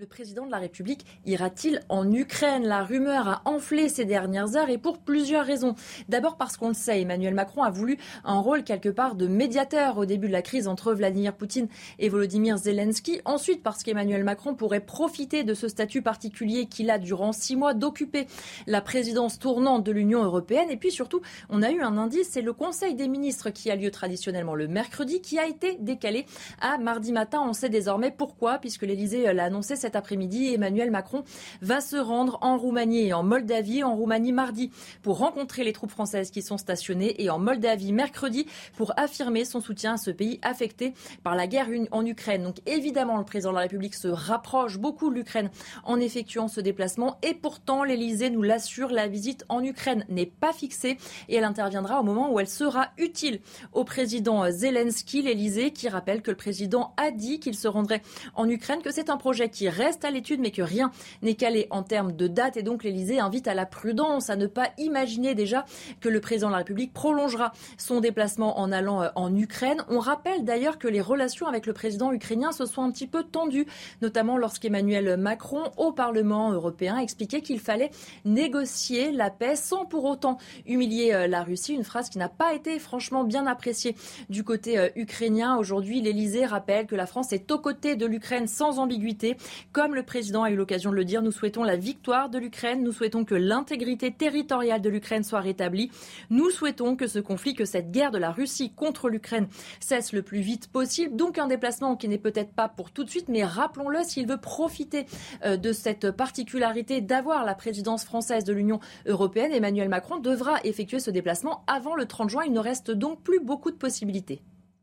Le 0.00 0.06
président 0.06 0.46
de 0.46 0.50
la 0.50 0.56
République 0.56 1.04
ira-t-il 1.26 1.82
en 1.90 2.10
Ukraine? 2.10 2.64
La 2.64 2.84
rumeur 2.84 3.28
a 3.28 3.42
enflé 3.44 3.90
ces 3.90 4.06
dernières 4.06 4.56
heures 4.56 4.70
et 4.70 4.78
pour 4.78 4.96
plusieurs 4.96 5.44
raisons. 5.44 5.74
D'abord 6.08 6.38
parce 6.38 6.56
qu'on 6.56 6.68
le 6.68 6.74
sait, 6.74 7.02
Emmanuel 7.02 7.34
Macron 7.34 7.62
a 7.62 7.68
voulu 7.68 7.98
un 8.24 8.40
rôle 8.40 8.64
quelque 8.64 8.88
part 8.88 9.14
de 9.14 9.26
médiateur 9.26 9.98
au 9.98 10.06
début 10.06 10.28
de 10.28 10.32
la 10.32 10.40
crise 10.40 10.68
entre 10.68 10.94
Vladimir 10.94 11.34
Poutine 11.34 11.68
et 11.98 12.08
Volodymyr 12.08 12.56
Zelensky. 12.56 13.20
Ensuite 13.26 13.62
parce 13.62 13.82
qu'Emmanuel 13.82 14.24
Macron 14.24 14.54
pourrait 14.54 14.80
profiter 14.80 15.44
de 15.44 15.52
ce 15.52 15.68
statut 15.68 16.00
particulier 16.00 16.64
qu'il 16.64 16.88
a 16.88 16.98
durant 16.98 17.32
six 17.32 17.54
mois 17.54 17.74
d'occuper 17.74 18.26
la 18.66 18.80
présidence 18.80 19.38
tournante 19.38 19.84
de 19.84 19.92
l'Union 19.92 20.24
européenne. 20.24 20.70
Et 20.70 20.78
puis 20.78 20.92
surtout, 20.92 21.20
on 21.50 21.62
a 21.62 21.70
eu 21.72 21.82
un 21.82 21.98
indice, 21.98 22.30
c'est 22.30 22.40
le 22.40 22.54
Conseil 22.54 22.94
des 22.94 23.06
ministres 23.06 23.50
qui 23.50 23.70
a 23.70 23.76
lieu 23.76 23.90
traditionnellement 23.90 24.54
le 24.54 24.66
mercredi, 24.66 25.20
qui 25.20 25.38
a 25.38 25.46
été 25.46 25.76
décalé 25.78 26.24
à 26.62 26.78
mardi 26.78 27.12
matin. 27.12 27.42
On 27.46 27.52
sait 27.52 27.68
désormais 27.68 28.10
pourquoi, 28.10 28.56
puisque 28.56 28.84
l'Elysée 28.84 29.30
l'a 29.34 29.44
annoncé 29.44 29.76
cet 29.90 29.96
après-midi. 29.96 30.54
Emmanuel 30.54 30.92
Macron 30.92 31.24
va 31.62 31.80
se 31.80 31.96
rendre 31.96 32.38
en 32.42 32.56
Roumanie 32.56 33.08
et 33.08 33.12
en 33.12 33.24
Moldavie. 33.24 33.82
En 33.82 33.96
Roumanie 33.96 34.30
mardi 34.30 34.70
pour 35.02 35.18
rencontrer 35.18 35.64
les 35.64 35.72
troupes 35.72 35.90
françaises 35.90 36.30
qui 36.30 36.42
sont 36.42 36.58
stationnées 36.58 37.20
et 37.20 37.28
en 37.28 37.40
Moldavie 37.40 37.92
mercredi 37.92 38.46
pour 38.76 38.92
affirmer 38.96 39.44
son 39.44 39.60
soutien 39.60 39.94
à 39.94 39.96
ce 39.96 40.12
pays 40.12 40.38
affecté 40.42 40.94
par 41.24 41.34
la 41.34 41.48
guerre 41.48 41.66
en 41.90 42.06
Ukraine. 42.06 42.44
Donc 42.44 42.58
évidemment, 42.66 43.18
le 43.18 43.24
président 43.24 43.50
de 43.50 43.56
la 43.56 43.62
République 43.62 43.96
se 43.96 44.06
rapproche 44.06 44.78
beaucoup 44.78 45.10
de 45.10 45.16
l'Ukraine 45.16 45.50
en 45.82 45.98
effectuant 45.98 46.46
ce 46.46 46.60
déplacement 46.60 47.18
et 47.22 47.34
pourtant 47.34 47.82
l'Elysée 47.82 48.30
nous 48.30 48.42
l'assure, 48.42 48.90
la 48.90 49.08
visite 49.08 49.44
en 49.48 49.64
Ukraine 49.64 50.04
n'est 50.08 50.24
pas 50.26 50.52
fixée 50.52 50.98
et 51.28 51.34
elle 51.34 51.42
interviendra 51.42 51.98
au 51.98 52.04
moment 52.04 52.32
où 52.32 52.38
elle 52.38 52.48
sera 52.48 52.90
utile 52.96 53.40
au 53.72 53.82
président 53.82 54.48
Zelensky. 54.52 55.22
L'Elysée 55.22 55.72
qui 55.72 55.88
rappelle 55.88 56.22
que 56.22 56.30
le 56.30 56.36
président 56.36 56.94
a 56.96 57.10
dit 57.10 57.40
qu'il 57.40 57.56
se 57.56 57.66
rendrait 57.66 58.02
en 58.36 58.48
Ukraine, 58.48 58.82
que 58.82 58.92
c'est 58.92 59.10
un 59.10 59.16
projet 59.16 59.48
qui 59.48 59.68
reste 59.80 60.04
à 60.04 60.10
l'étude, 60.10 60.40
mais 60.40 60.50
que 60.50 60.62
rien 60.62 60.90
n'est 61.22 61.34
calé 61.34 61.66
en 61.70 61.82
termes 61.82 62.12
de 62.12 62.26
date. 62.26 62.56
Et 62.56 62.62
donc 62.62 62.84
l'Elysée 62.84 63.18
invite 63.18 63.48
à 63.48 63.54
la 63.54 63.66
prudence, 63.66 64.30
à 64.30 64.36
ne 64.36 64.46
pas 64.46 64.70
imaginer 64.78 65.34
déjà 65.34 65.64
que 66.00 66.08
le 66.08 66.20
président 66.20 66.48
de 66.48 66.52
la 66.52 66.58
République 66.58 66.92
prolongera 66.92 67.52
son 67.78 68.00
déplacement 68.00 68.58
en 68.60 68.72
allant 68.72 69.02
euh, 69.02 69.08
en 69.14 69.34
Ukraine. 69.34 69.82
On 69.88 69.98
rappelle 69.98 70.44
d'ailleurs 70.44 70.78
que 70.78 70.88
les 70.88 71.00
relations 71.00 71.46
avec 71.46 71.66
le 71.66 71.72
président 71.72 72.12
ukrainien 72.12 72.52
se 72.52 72.66
sont 72.66 72.82
un 72.82 72.90
petit 72.90 73.06
peu 73.06 73.22
tendues, 73.22 73.66
notamment 74.02 74.36
lorsqu'Emmanuel 74.36 75.16
Macron, 75.16 75.70
au 75.76 75.92
Parlement 75.92 76.52
européen, 76.52 76.98
expliquait 76.98 77.40
qu'il 77.40 77.60
fallait 77.60 77.90
négocier 78.24 79.12
la 79.12 79.30
paix 79.30 79.56
sans 79.56 79.86
pour 79.86 80.04
autant 80.04 80.38
humilier 80.66 81.12
euh, 81.12 81.26
la 81.26 81.42
Russie. 81.42 81.74
Une 81.74 81.84
phrase 81.84 82.10
qui 82.10 82.18
n'a 82.18 82.28
pas 82.28 82.54
été 82.54 82.78
franchement 82.78 83.24
bien 83.24 83.46
appréciée 83.46 83.96
du 84.28 84.44
côté 84.44 84.78
euh, 84.78 84.88
ukrainien. 84.96 85.56
Aujourd'hui, 85.56 86.00
l'Elysée 86.00 86.46
rappelle 86.46 86.86
que 86.86 86.96
la 86.96 87.06
France 87.06 87.32
est 87.32 87.50
aux 87.50 87.58
côtés 87.58 87.96
de 87.96 88.06
l'Ukraine 88.06 88.46
sans 88.46 88.78
ambiguïté 88.78 89.36
comme 89.72 89.94
le 89.94 90.02
président 90.02 90.42
a 90.42 90.50
eu 90.50 90.56
l'occasion 90.56 90.90
de 90.90 90.96
le 90.96 91.04
dire, 91.04 91.22
nous 91.22 91.32
souhaitons 91.32 91.62
la 91.62 91.76
victoire 91.76 92.28
de 92.28 92.38
l'Ukraine, 92.38 92.82
nous 92.82 92.92
souhaitons 92.92 93.24
que 93.24 93.34
l'intégrité 93.34 94.12
territoriale 94.12 94.80
de 94.80 94.88
l'Ukraine 94.88 95.22
soit 95.22 95.40
rétablie, 95.40 95.90
nous 96.30 96.50
souhaitons 96.50 96.96
que 96.96 97.06
ce 97.06 97.18
conflit, 97.18 97.54
que 97.54 97.64
cette 97.64 97.90
guerre 97.90 98.10
de 98.10 98.18
la 98.18 98.30
Russie 98.30 98.72
contre 98.72 99.08
l'Ukraine 99.08 99.48
cesse 99.80 100.12
le 100.12 100.22
plus 100.22 100.40
vite 100.40 100.68
possible. 100.68 101.16
Donc 101.16 101.38
un 101.38 101.46
déplacement 101.46 101.96
qui 101.96 102.08
n'est 102.08 102.18
peut-être 102.18 102.52
pas 102.52 102.68
pour 102.68 102.90
tout 102.90 103.04
de 103.04 103.10
suite, 103.10 103.28
mais 103.28 103.44
rappelons-le, 103.44 104.02
s'il 104.02 104.26
veut 104.26 104.40
profiter 104.40 105.06
euh, 105.44 105.56
de 105.56 105.72
cette 105.72 106.10
particularité 106.10 107.00
d'avoir 107.00 107.44
la 107.44 107.54
présidence 107.54 108.04
française 108.04 108.44
de 108.44 108.52
l'Union 108.52 108.80
européenne, 109.06 109.52
Emmanuel 109.52 109.88
Macron 109.88 110.18
devra 110.18 110.58
effectuer 110.64 111.00
ce 111.00 111.10
déplacement 111.10 111.64
avant 111.66 111.94
le 111.94 112.06
30 112.06 112.30
juin. 112.30 112.42
Il 112.44 112.52
ne 112.52 112.60
reste 112.60 112.90
donc 112.90 113.22
plus 113.22 113.40
beaucoup 113.40 113.70
de 113.70 113.76
possibilités. 113.76 114.42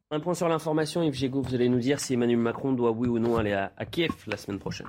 Un 0.09 0.21
point 0.21 0.33
sur 0.33 0.47
l'information, 0.47 1.03
Yves 1.03 1.15
Gégaud, 1.15 1.41
vous 1.41 1.53
allez 1.53 1.67
nous 1.67 1.79
dire 1.79 1.99
si 1.99 2.13
Emmanuel 2.13 2.37
Macron 2.37 2.71
doit 2.71 2.91
oui 2.91 3.09
ou 3.09 3.19
non 3.19 3.35
aller 3.35 3.51
à, 3.51 3.85
Kiev 3.85 4.13
la 4.27 4.37
semaine 4.37 4.57
prochaine. 4.57 4.87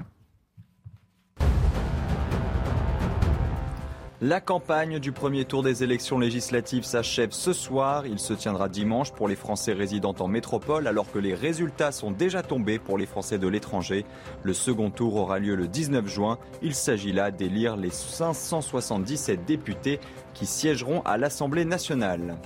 La 4.20 4.40
campagne 4.40 5.00
du 5.00 5.10
premier 5.10 5.44
tour 5.44 5.64
des 5.64 5.82
élections 5.82 6.20
législatives 6.20 6.84
s'achève 6.84 7.32
ce 7.32 7.52
soir. 7.52 8.06
Il 8.06 8.20
se 8.20 8.32
tiendra 8.32 8.68
dimanche 8.68 9.12
pour 9.12 9.26
les 9.26 9.34
Français 9.34 9.72
résidant 9.72 10.14
en 10.20 10.28
métropole 10.28 10.86
alors 10.86 11.10
que 11.10 11.18
les 11.18 11.34
résultats 11.34 11.90
sont 11.90 12.12
déjà 12.12 12.44
tombés 12.44 12.78
pour 12.78 12.97
les 12.97 13.06
Français 13.06 13.38
de 13.38 13.48
l'étranger. 13.48 14.05
Le 14.44 14.55
second 14.55 14.90
tour 14.90 15.16
aura 15.16 15.40
lieu 15.40 15.56
le 15.56 15.66
19 15.66 16.06
juin. 16.06 16.38
Il 16.62 16.76
s'agit 16.76 17.12
là 17.12 17.32
d'élire 17.32 17.76
les 17.76 17.90
577 17.90 19.44
députés 19.44 19.98
qui 20.34 20.47
siégeront 20.47 21.02
à 21.02 21.16
l'Assemblée 21.16 21.64
nationale. 21.64 22.36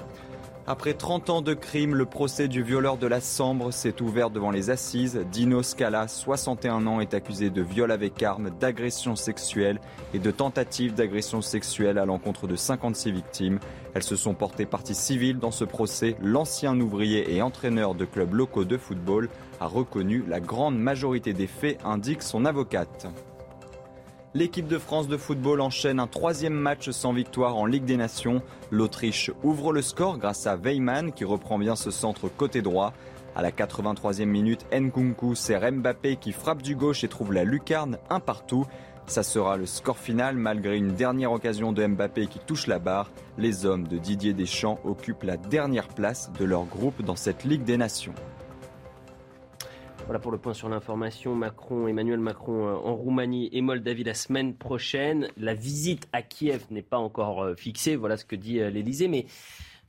Après 0.64 0.94
30 0.94 1.28
ans 1.28 1.42
de 1.42 1.54
crime, 1.54 1.96
le 1.96 2.06
procès 2.06 2.46
du 2.46 2.62
violeur 2.62 2.96
de 2.96 3.08
la 3.08 3.20
Sambre 3.20 3.72
s'est 3.72 4.00
ouvert 4.00 4.30
devant 4.30 4.52
les 4.52 4.70
assises. 4.70 5.20
Dino 5.32 5.60
Scala, 5.60 6.06
61 6.06 6.86
ans, 6.86 7.00
est 7.00 7.14
accusé 7.14 7.50
de 7.50 7.62
viol 7.62 7.90
avec 7.90 8.22
arme, 8.22 8.50
d'agression 8.60 9.16
sexuelle 9.16 9.80
et 10.14 10.20
de 10.20 10.30
tentative 10.30 10.94
d'agression 10.94 11.42
sexuelle 11.42 11.98
à 11.98 12.04
l'encontre 12.04 12.46
de 12.46 12.54
56 12.54 13.10
victimes. 13.10 13.58
Elles 13.94 14.04
se 14.04 14.14
sont 14.14 14.34
portées 14.34 14.64
partie 14.64 14.94
civile 14.94 15.40
dans 15.40 15.50
ce 15.50 15.64
procès. 15.64 16.14
L'ancien 16.22 16.78
ouvrier 16.80 17.34
et 17.34 17.42
entraîneur 17.42 17.96
de 17.96 18.04
clubs 18.04 18.32
locaux 18.32 18.64
de 18.64 18.78
football 18.78 19.30
a 19.58 19.66
reconnu 19.66 20.24
la 20.28 20.38
grande 20.38 20.78
majorité 20.78 21.32
des 21.32 21.48
faits, 21.48 21.80
indique 21.84 22.22
son 22.22 22.44
avocate. 22.44 23.08
L'équipe 24.34 24.66
de 24.66 24.78
France 24.78 25.08
de 25.08 25.18
football 25.18 25.60
enchaîne 25.60 26.00
un 26.00 26.06
troisième 26.06 26.54
match 26.54 26.88
sans 26.88 27.12
victoire 27.12 27.54
en 27.58 27.66
Ligue 27.66 27.84
des 27.84 27.98
Nations. 27.98 28.40
L'Autriche 28.70 29.30
ouvre 29.42 29.74
le 29.74 29.82
score 29.82 30.16
grâce 30.16 30.46
à 30.46 30.56
Weyman 30.56 31.12
qui 31.12 31.26
reprend 31.26 31.58
bien 31.58 31.76
ce 31.76 31.90
centre 31.90 32.30
côté 32.30 32.62
droit. 32.62 32.94
À 33.36 33.42
la 33.42 33.50
83e 33.50 34.24
minute, 34.24 34.64
Nkunku 34.72 35.34
sert 35.34 35.70
Mbappé 35.70 36.16
qui 36.16 36.32
frappe 36.32 36.62
du 36.62 36.74
gauche 36.74 37.04
et 37.04 37.08
trouve 37.08 37.34
la 37.34 37.44
lucarne 37.44 37.98
un 38.08 38.20
partout. 38.20 38.64
Ça 39.06 39.22
sera 39.22 39.58
le 39.58 39.66
score 39.66 39.98
final 39.98 40.36
malgré 40.36 40.78
une 40.78 40.94
dernière 40.94 41.32
occasion 41.32 41.72
de 41.72 41.86
Mbappé 41.86 42.26
qui 42.26 42.38
touche 42.38 42.68
la 42.68 42.78
barre. 42.78 43.10
Les 43.36 43.66
hommes 43.66 43.86
de 43.86 43.98
Didier 43.98 44.32
Deschamps 44.32 44.80
occupent 44.84 45.24
la 45.24 45.36
dernière 45.36 45.88
place 45.88 46.30
de 46.38 46.46
leur 46.46 46.64
groupe 46.64 47.02
dans 47.02 47.16
cette 47.16 47.44
Ligue 47.44 47.64
des 47.64 47.76
Nations. 47.76 48.14
Voilà 50.06 50.18
pour 50.18 50.32
le 50.32 50.38
point 50.38 50.52
sur 50.52 50.68
l'information. 50.68 51.34
Macron, 51.34 51.86
Emmanuel 51.86 52.18
Macron 52.18 52.66
euh, 52.66 52.74
en 52.74 52.94
Roumanie 52.94 53.48
et 53.52 53.60
Moldavie 53.60 54.04
la 54.04 54.14
semaine 54.14 54.54
prochaine. 54.54 55.28
La 55.36 55.54
visite 55.54 56.08
à 56.12 56.22
Kiev 56.22 56.64
n'est 56.70 56.82
pas 56.82 56.98
encore 56.98 57.42
euh, 57.42 57.54
fixée. 57.54 57.94
Voilà 57.96 58.16
ce 58.16 58.24
que 58.24 58.36
dit 58.36 58.60
euh, 58.60 58.68
l'Elysée. 58.68 59.08
Mais 59.08 59.26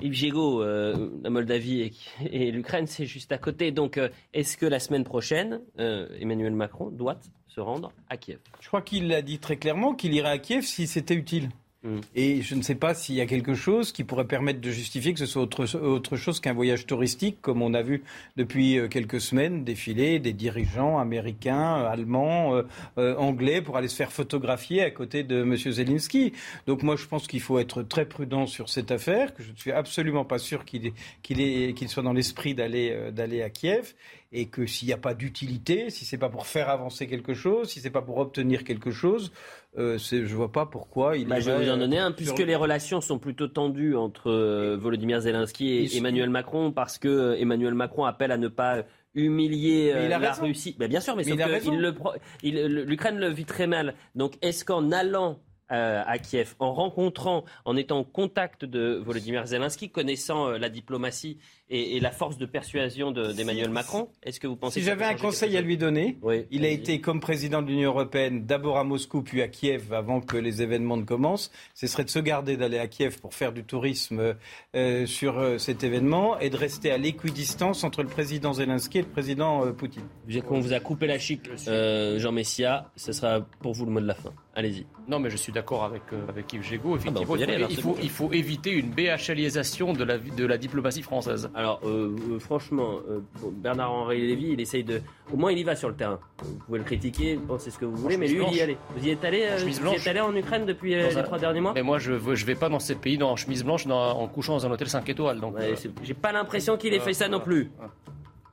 Yves 0.02 0.14
Gégaud, 0.14 0.64
la 0.64 1.30
Moldavie 1.30 1.92
et, 2.30 2.52
l'Ukraine, 2.52 2.88
c'est 2.88 3.06
juste 3.06 3.32
à 3.32 3.38
côté. 3.38 3.72
Donc, 3.72 4.00
est-ce 4.34 4.58
que 4.58 4.66
la 4.66 4.80
semaine 4.80 5.04
prochaine, 5.04 5.62
Emmanuel 5.78 6.52
Macron 6.52 6.90
doit 6.90 7.20
se 7.48 7.62
rendre 7.62 7.94
à 8.10 8.18
Kiev? 8.18 8.40
Je 8.60 8.68
crois 8.68 8.82
qu'il 8.82 9.14
a 9.14 9.22
dit 9.22 9.40
très 9.40 9.56
clairement 9.56 9.94
qu'il 9.94 10.14
irait 10.14 10.32
à 10.32 10.40
Kiev 10.40 10.64
si 10.64 10.88
c'était 10.88 11.14
utile. 11.14 11.50
Mm. 11.84 12.00
Et 12.16 12.42
je 12.42 12.56
ne 12.56 12.62
sais 12.62 12.76
pas 12.76 12.94
s'il 12.94 13.16
y 13.16 13.22
a 13.22 13.26
quelque 13.26 13.54
chose 13.54 13.92
qui 13.92 14.04
pourrait 14.04 14.28
permettre 14.28 14.62
de 14.62 14.72
justifier 14.72 15.14
que 15.14 15.20
ce 15.20 15.26
soit 15.26 15.42
autre, 15.42 15.78
autre 15.78 16.16
chose 16.16 16.40
qu'un 16.40 16.54
voyage 16.54 16.86
touristique, 16.86 17.40
comme 17.42 17.62
on 17.62 17.74
a 17.74 17.82
vu 17.82 18.04
depuis 18.38 18.78
euh, 18.78 18.88
quelques 18.88 19.20
semaines 19.20 19.64
défiler 19.66 20.20
des 20.20 20.34
dirigeants 20.34 20.98
américains, 20.98 21.82
euh, 21.82 21.90
allemands, 21.90 22.62
euh, 22.98 23.16
anglais 23.18 23.62
pour 23.62 23.76
aller 23.76 23.90
se 23.90 23.96
faire 23.96 24.12
photographier 24.12 24.82
à 24.82 24.92
côté 24.92 25.24
de 25.24 25.42
M. 25.42 25.58
Zelensky. 25.58 26.34
Donc 26.68 26.84
moi, 26.84 26.96
je 26.96 27.06
pense 27.06 27.28
qu'il 27.28 27.42
faut 27.42 27.60
être 27.60 27.84
très 27.84 28.06
prudent 28.06 28.48
sur 28.48 28.70
cette 28.70 28.92
affaire, 28.92 29.34
que 29.34 29.44
je 29.44 29.52
ne 29.52 29.58
suis 29.58 29.72
absolument 29.72 30.26
pas 30.26 30.40
sûr 30.40 30.66
qu'il 30.66 30.94
qu'il 31.22 31.90
soit 31.90 32.04
dans 32.04 32.14
l'esprit 32.14 32.56
d'aller 32.56 33.12
d'aller 33.12 33.42
à 33.42 33.50
Kiev 33.50 33.94
et 34.34 34.48
que 34.48 34.66
s'il 34.66 34.88
n'y 34.88 34.94
a 34.94 34.98
pas 34.98 35.14
d'utilité, 35.14 35.90
si 35.92 36.06
c'est 36.06 36.18
pas 36.18 36.30
pour 36.30 36.48
faire 36.48 36.70
avancer 36.70 37.08
quelque 37.08 37.34
chose, 37.36 37.70
si 37.70 37.80
c'est 37.80 37.92
pas 37.92 38.02
pour 38.02 38.18
obtenir 38.18 38.64
quelque 38.64 38.92
chose, 38.92 39.32
euh, 39.78 39.98
je 39.98 40.18
ne 40.18 40.26
vois 40.28 40.52
pas 40.52 40.66
pourquoi 40.66 41.18
il. 41.18 41.28
Bah, 41.28 41.40
je 41.40 41.50
vais 41.50 41.66
vous 41.66 41.72
en 41.72 41.78
donner 41.78 41.98
un, 41.98 42.12
puisque 42.12 42.40
les 42.40 42.56
relations 42.56 43.02
sont 43.02 43.18
plutôt 43.18 43.48
tendues 43.48 43.96
entre 43.96 44.30
euh, 44.30 44.78
Volodymyr 44.80 45.22
Zelensky 45.22 45.70
et 45.70 45.98
Emmanuel 45.98 46.30
Macron, 46.30 46.72
parce 46.72 47.00
que 47.00 47.08
euh, 47.08 47.40
Emmanuel 47.40 47.74
Macron 47.74 48.06
appelle 48.06 48.32
à 48.32 48.38
ne 48.38 48.48
pas 48.50 48.84
humilier 49.16 49.94
la 50.10 50.34
Russie. 50.34 50.76
Bah, 50.78 50.88
bien 50.88 51.00
sûr, 51.00 51.16
mais, 51.16 51.24
l'Ukraine 51.24 53.18
le 53.18 53.30
vit 53.30 53.46
très 53.46 53.68
mal. 53.68 53.96
Donc, 54.16 54.38
est-ce 54.42 54.64
qu'en 54.64 54.92
allant 54.92 55.40
euh, 55.74 56.04
à 56.06 56.20
Kiev, 56.20 56.56
en 56.60 56.74
rencontrant, 56.74 57.46
en 57.66 57.76
étant 57.76 58.00
en 58.00 58.04
contact 58.04 58.64
de 58.64 59.02
Volodymyr 59.04 59.48
Zelensky, 59.48 59.90
connaissant 59.90 60.50
euh, 60.50 60.58
la 60.60 60.70
diplomatie 60.70 61.40
et, 61.74 62.00
la 62.00 62.12
force 62.12 62.38
de 62.38 62.46
persuasion 62.46 63.12
d'Emmanuel 63.12 63.70
Macron, 63.70 64.10
est-ce 64.24 64.40
que 64.40 64.48
vous 64.48 64.56
pensez 64.56 64.80
Si 64.80 64.86
j'avais 64.86 65.06
un 65.06 65.16
conseil 65.16 65.58
à 65.58 65.62
lui 65.62 65.78
donner, 65.78 66.18
il 66.52 66.66
a 66.66 66.70
été 66.70 67.02
comme 67.02 67.20
président 67.20 67.62
de 67.62 67.68
l'Union 67.68 67.90
européenne 67.90 68.46
d'abord 68.46 68.78
à 68.78 68.84
Moscou 68.84 69.22
puis 69.24 69.42
à 69.42 69.48
Kiev 69.48 69.94
avant 69.94 70.22
que 70.22 70.38
les 70.38 70.62
événements 70.62 70.98
ne 70.98 71.04
commencent. 71.04 71.52
Ce 71.74 71.88
serait 71.88 72.04
de 72.04 72.10
se 72.10 72.20
garder 72.20 72.58
d'aller 72.58 72.78
à 72.78 72.88
Kiev 72.88 73.20
pour 73.20 73.34
faire 73.34 73.52
du 73.52 73.64
tourisme 73.64 74.36
euh, 74.76 75.06
sur 75.06 75.60
cet 75.60 75.84
événement 75.84 76.40
et 76.40 76.50
de 76.50 76.58
rester 76.58 76.92
à 76.92 76.98
l'équidistance 76.98 77.84
entre 77.84 78.04
le 78.04 78.10
président 78.10 78.54
Zelensky 78.54 79.00
et 79.00 79.02
le 79.02 79.08
président 79.08 79.72
Poutine. 79.74 80.08
On 80.50 80.60
vous 80.60 80.74
a 80.74 80.80
coupé 80.80 81.08
la 81.08 81.18
chic, 81.18 81.42
Jean 81.66 82.32
Messia. 82.32 82.92
Ce 82.96 83.12
sera 83.12 83.42
pour 83.42 83.74
vous 83.74 83.86
le 83.86 83.92
mot 83.92 84.00
de 84.00 84.08
la 84.08 84.16
fin. 84.16 84.34
Allez-y. 84.56 84.86
Non, 85.08 85.20
mais 85.20 85.32
je 85.32 85.38
suis 85.38 85.52
d'accord 85.52 85.84
avec, 85.84 86.04
euh, 86.14 86.28
avec 86.30 86.54
Yves 86.54 86.64
Gégaud. 86.64 86.98
Ah 87.06 87.10
bah, 87.10 87.22
aller, 87.42 87.66
il, 87.70 88.10
faut, 88.10 88.30
il 88.32 88.38
éviter 88.38 88.70
une 88.70 88.92
BHLisation 88.92 89.94
de 89.94 90.04
la, 90.04 90.20
de 90.20 90.46
la 90.46 90.58
diplomatie 90.60 91.02
française. 91.02 91.50
Alors, 91.56 91.63
euh, 91.84 92.10
euh, 92.32 92.40
franchement, 92.40 93.00
euh, 93.10 93.20
Bernard-Henri 93.52 94.22
Lévy, 94.28 94.50
il 94.54 94.62
essaye 94.62 94.84
de. 94.84 95.02
Au 95.34 95.38
moins, 95.38 95.52
il 95.52 95.58
y 95.60 95.64
va 95.64 95.76
sur 95.76 95.90
le 95.90 95.96
terrain. 95.96 96.20
Vous 96.44 96.56
pouvez 96.66 96.80
le 96.80 96.84
critiquer, 96.86 97.40
pensez 97.48 97.72
ce 97.72 97.78
que 97.80 97.86
vous 97.86 97.96
voulez, 97.96 98.18
mais 98.18 98.28
lui, 98.28 98.44
il 98.52 98.58
y 98.58 98.62
allait. 98.62 98.78
Vous 98.96 99.06
y 99.06 99.10
êtes 99.12 99.24
allé, 99.26 99.44
euh, 99.50 99.58
vous 99.62 99.68
y 99.92 99.96
êtes 99.96 100.08
allé 100.08 100.20
en 100.20 100.36
Ukraine 100.36 100.66
depuis 100.66 100.92
les 100.96 101.18
un- 101.18 101.24
trois 101.24 101.40
derniers 101.40 101.62
mois 101.62 101.74
Mais 101.74 101.82
moi, 101.84 101.98
je 102.00 102.12
ne 102.14 102.18
vais 102.46 102.56
pas 102.56 102.70
dans 102.70 102.80
ces 102.80 102.96
pays 102.96 103.18
dans, 103.18 103.32
en 103.32 103.36
chemise 103.36 103.64
blanche 103.64 103.88
dans- 103.88 104.18
en 104.20 104.28
couchant 104.28 104.54
dans 104.54 104.66
un 104.66 104.72
hôtel 104.72 104.90
5 104.90 105.08
étoiles. 105.10 105.40
Donc, 105.40 105.56
Ouais, 105.56 105.74
J'ai 106.04 106.14
pas 106.14 106.32
l'impression 106.32 106.78
qu'il 106.78 106.94
ait 106.94 107.00
fait 107.00 107.14
ça 107.14 107.28
non 107.30 107.40
plus. 107.40 107.72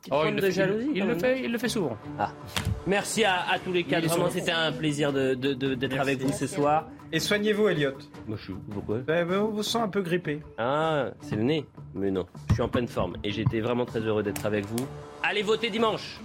Petite 0.01 0.13
Oh, 0.15 0.17
forme 0.23 0.29
il 0.29 0.35
le 0.37 0.41
de 0.41 0.47
fait- 0.47 0.53
jalousie. 0.53 0.91
il 0.95 1.05
le 1.07 1.15
fait, 1.19 1.41
il 1.45 1.53
le 1.53 1.59
fait 1.59 1.69
souvent. 1.69 1.97
Ah. 2.19 2.33
Merci 2.87 3.23
à, 3.25 3.51
à 3.51 3.59
tous 3.59 3.73
les 3.73 3.85
quatre. 3.85 4.07
Vraiment, 4.07 4.31
c'était 4.31 4.51
un 4.51 4.73
plaisir 4.73 5.13
de- 5.13 5.35
de- 5.35 5.53
de- 5.53 5.75
d'être 5.75 5.99
avec 6.01 6.21
vous 6.23 6.33
ce 6.33 6.47
soir. 6.47 6.87
Et 7.13 7.19
soignez-vous, 7.21 7.69
Elliot. 7.69 7.93
Moi, 8.27 8.39
je 8.39 8.45
suis. 8.45 8.55
Pourquoi? 8.73 8.99
Ben, 8.99 9.27
ben, 9.29 9.41
on 9.41 9.49
vous 9.49 9.63
sent 9.63 9.79
un 9.79 9.89
peu 9.89 10.01
grippé. 10.01 10.41
Ah, 10.57 11.07
c'est 11.21 11.37
le 11.37 11.43
nez. 11.43 11.67
Mais 11.95 12.11
non, 12.11 12.25
je 12.49 12.55
suis 12.55 12.63
en 12.63 12.69
pleine 12.69 12.89
forme 12.89 13.17
et 13.25 13.31
j'étais 13.31 13.61
vraiment 13.61 13.85
très 13.85 14.01
heureux 14.01 14.23
d'être 14.23 14.47
avec 14.47 14.65
vous. 14.65 14.87
Allez 15.23 15.43
voter 15.43 15.69
dimanche. 15.71 16.19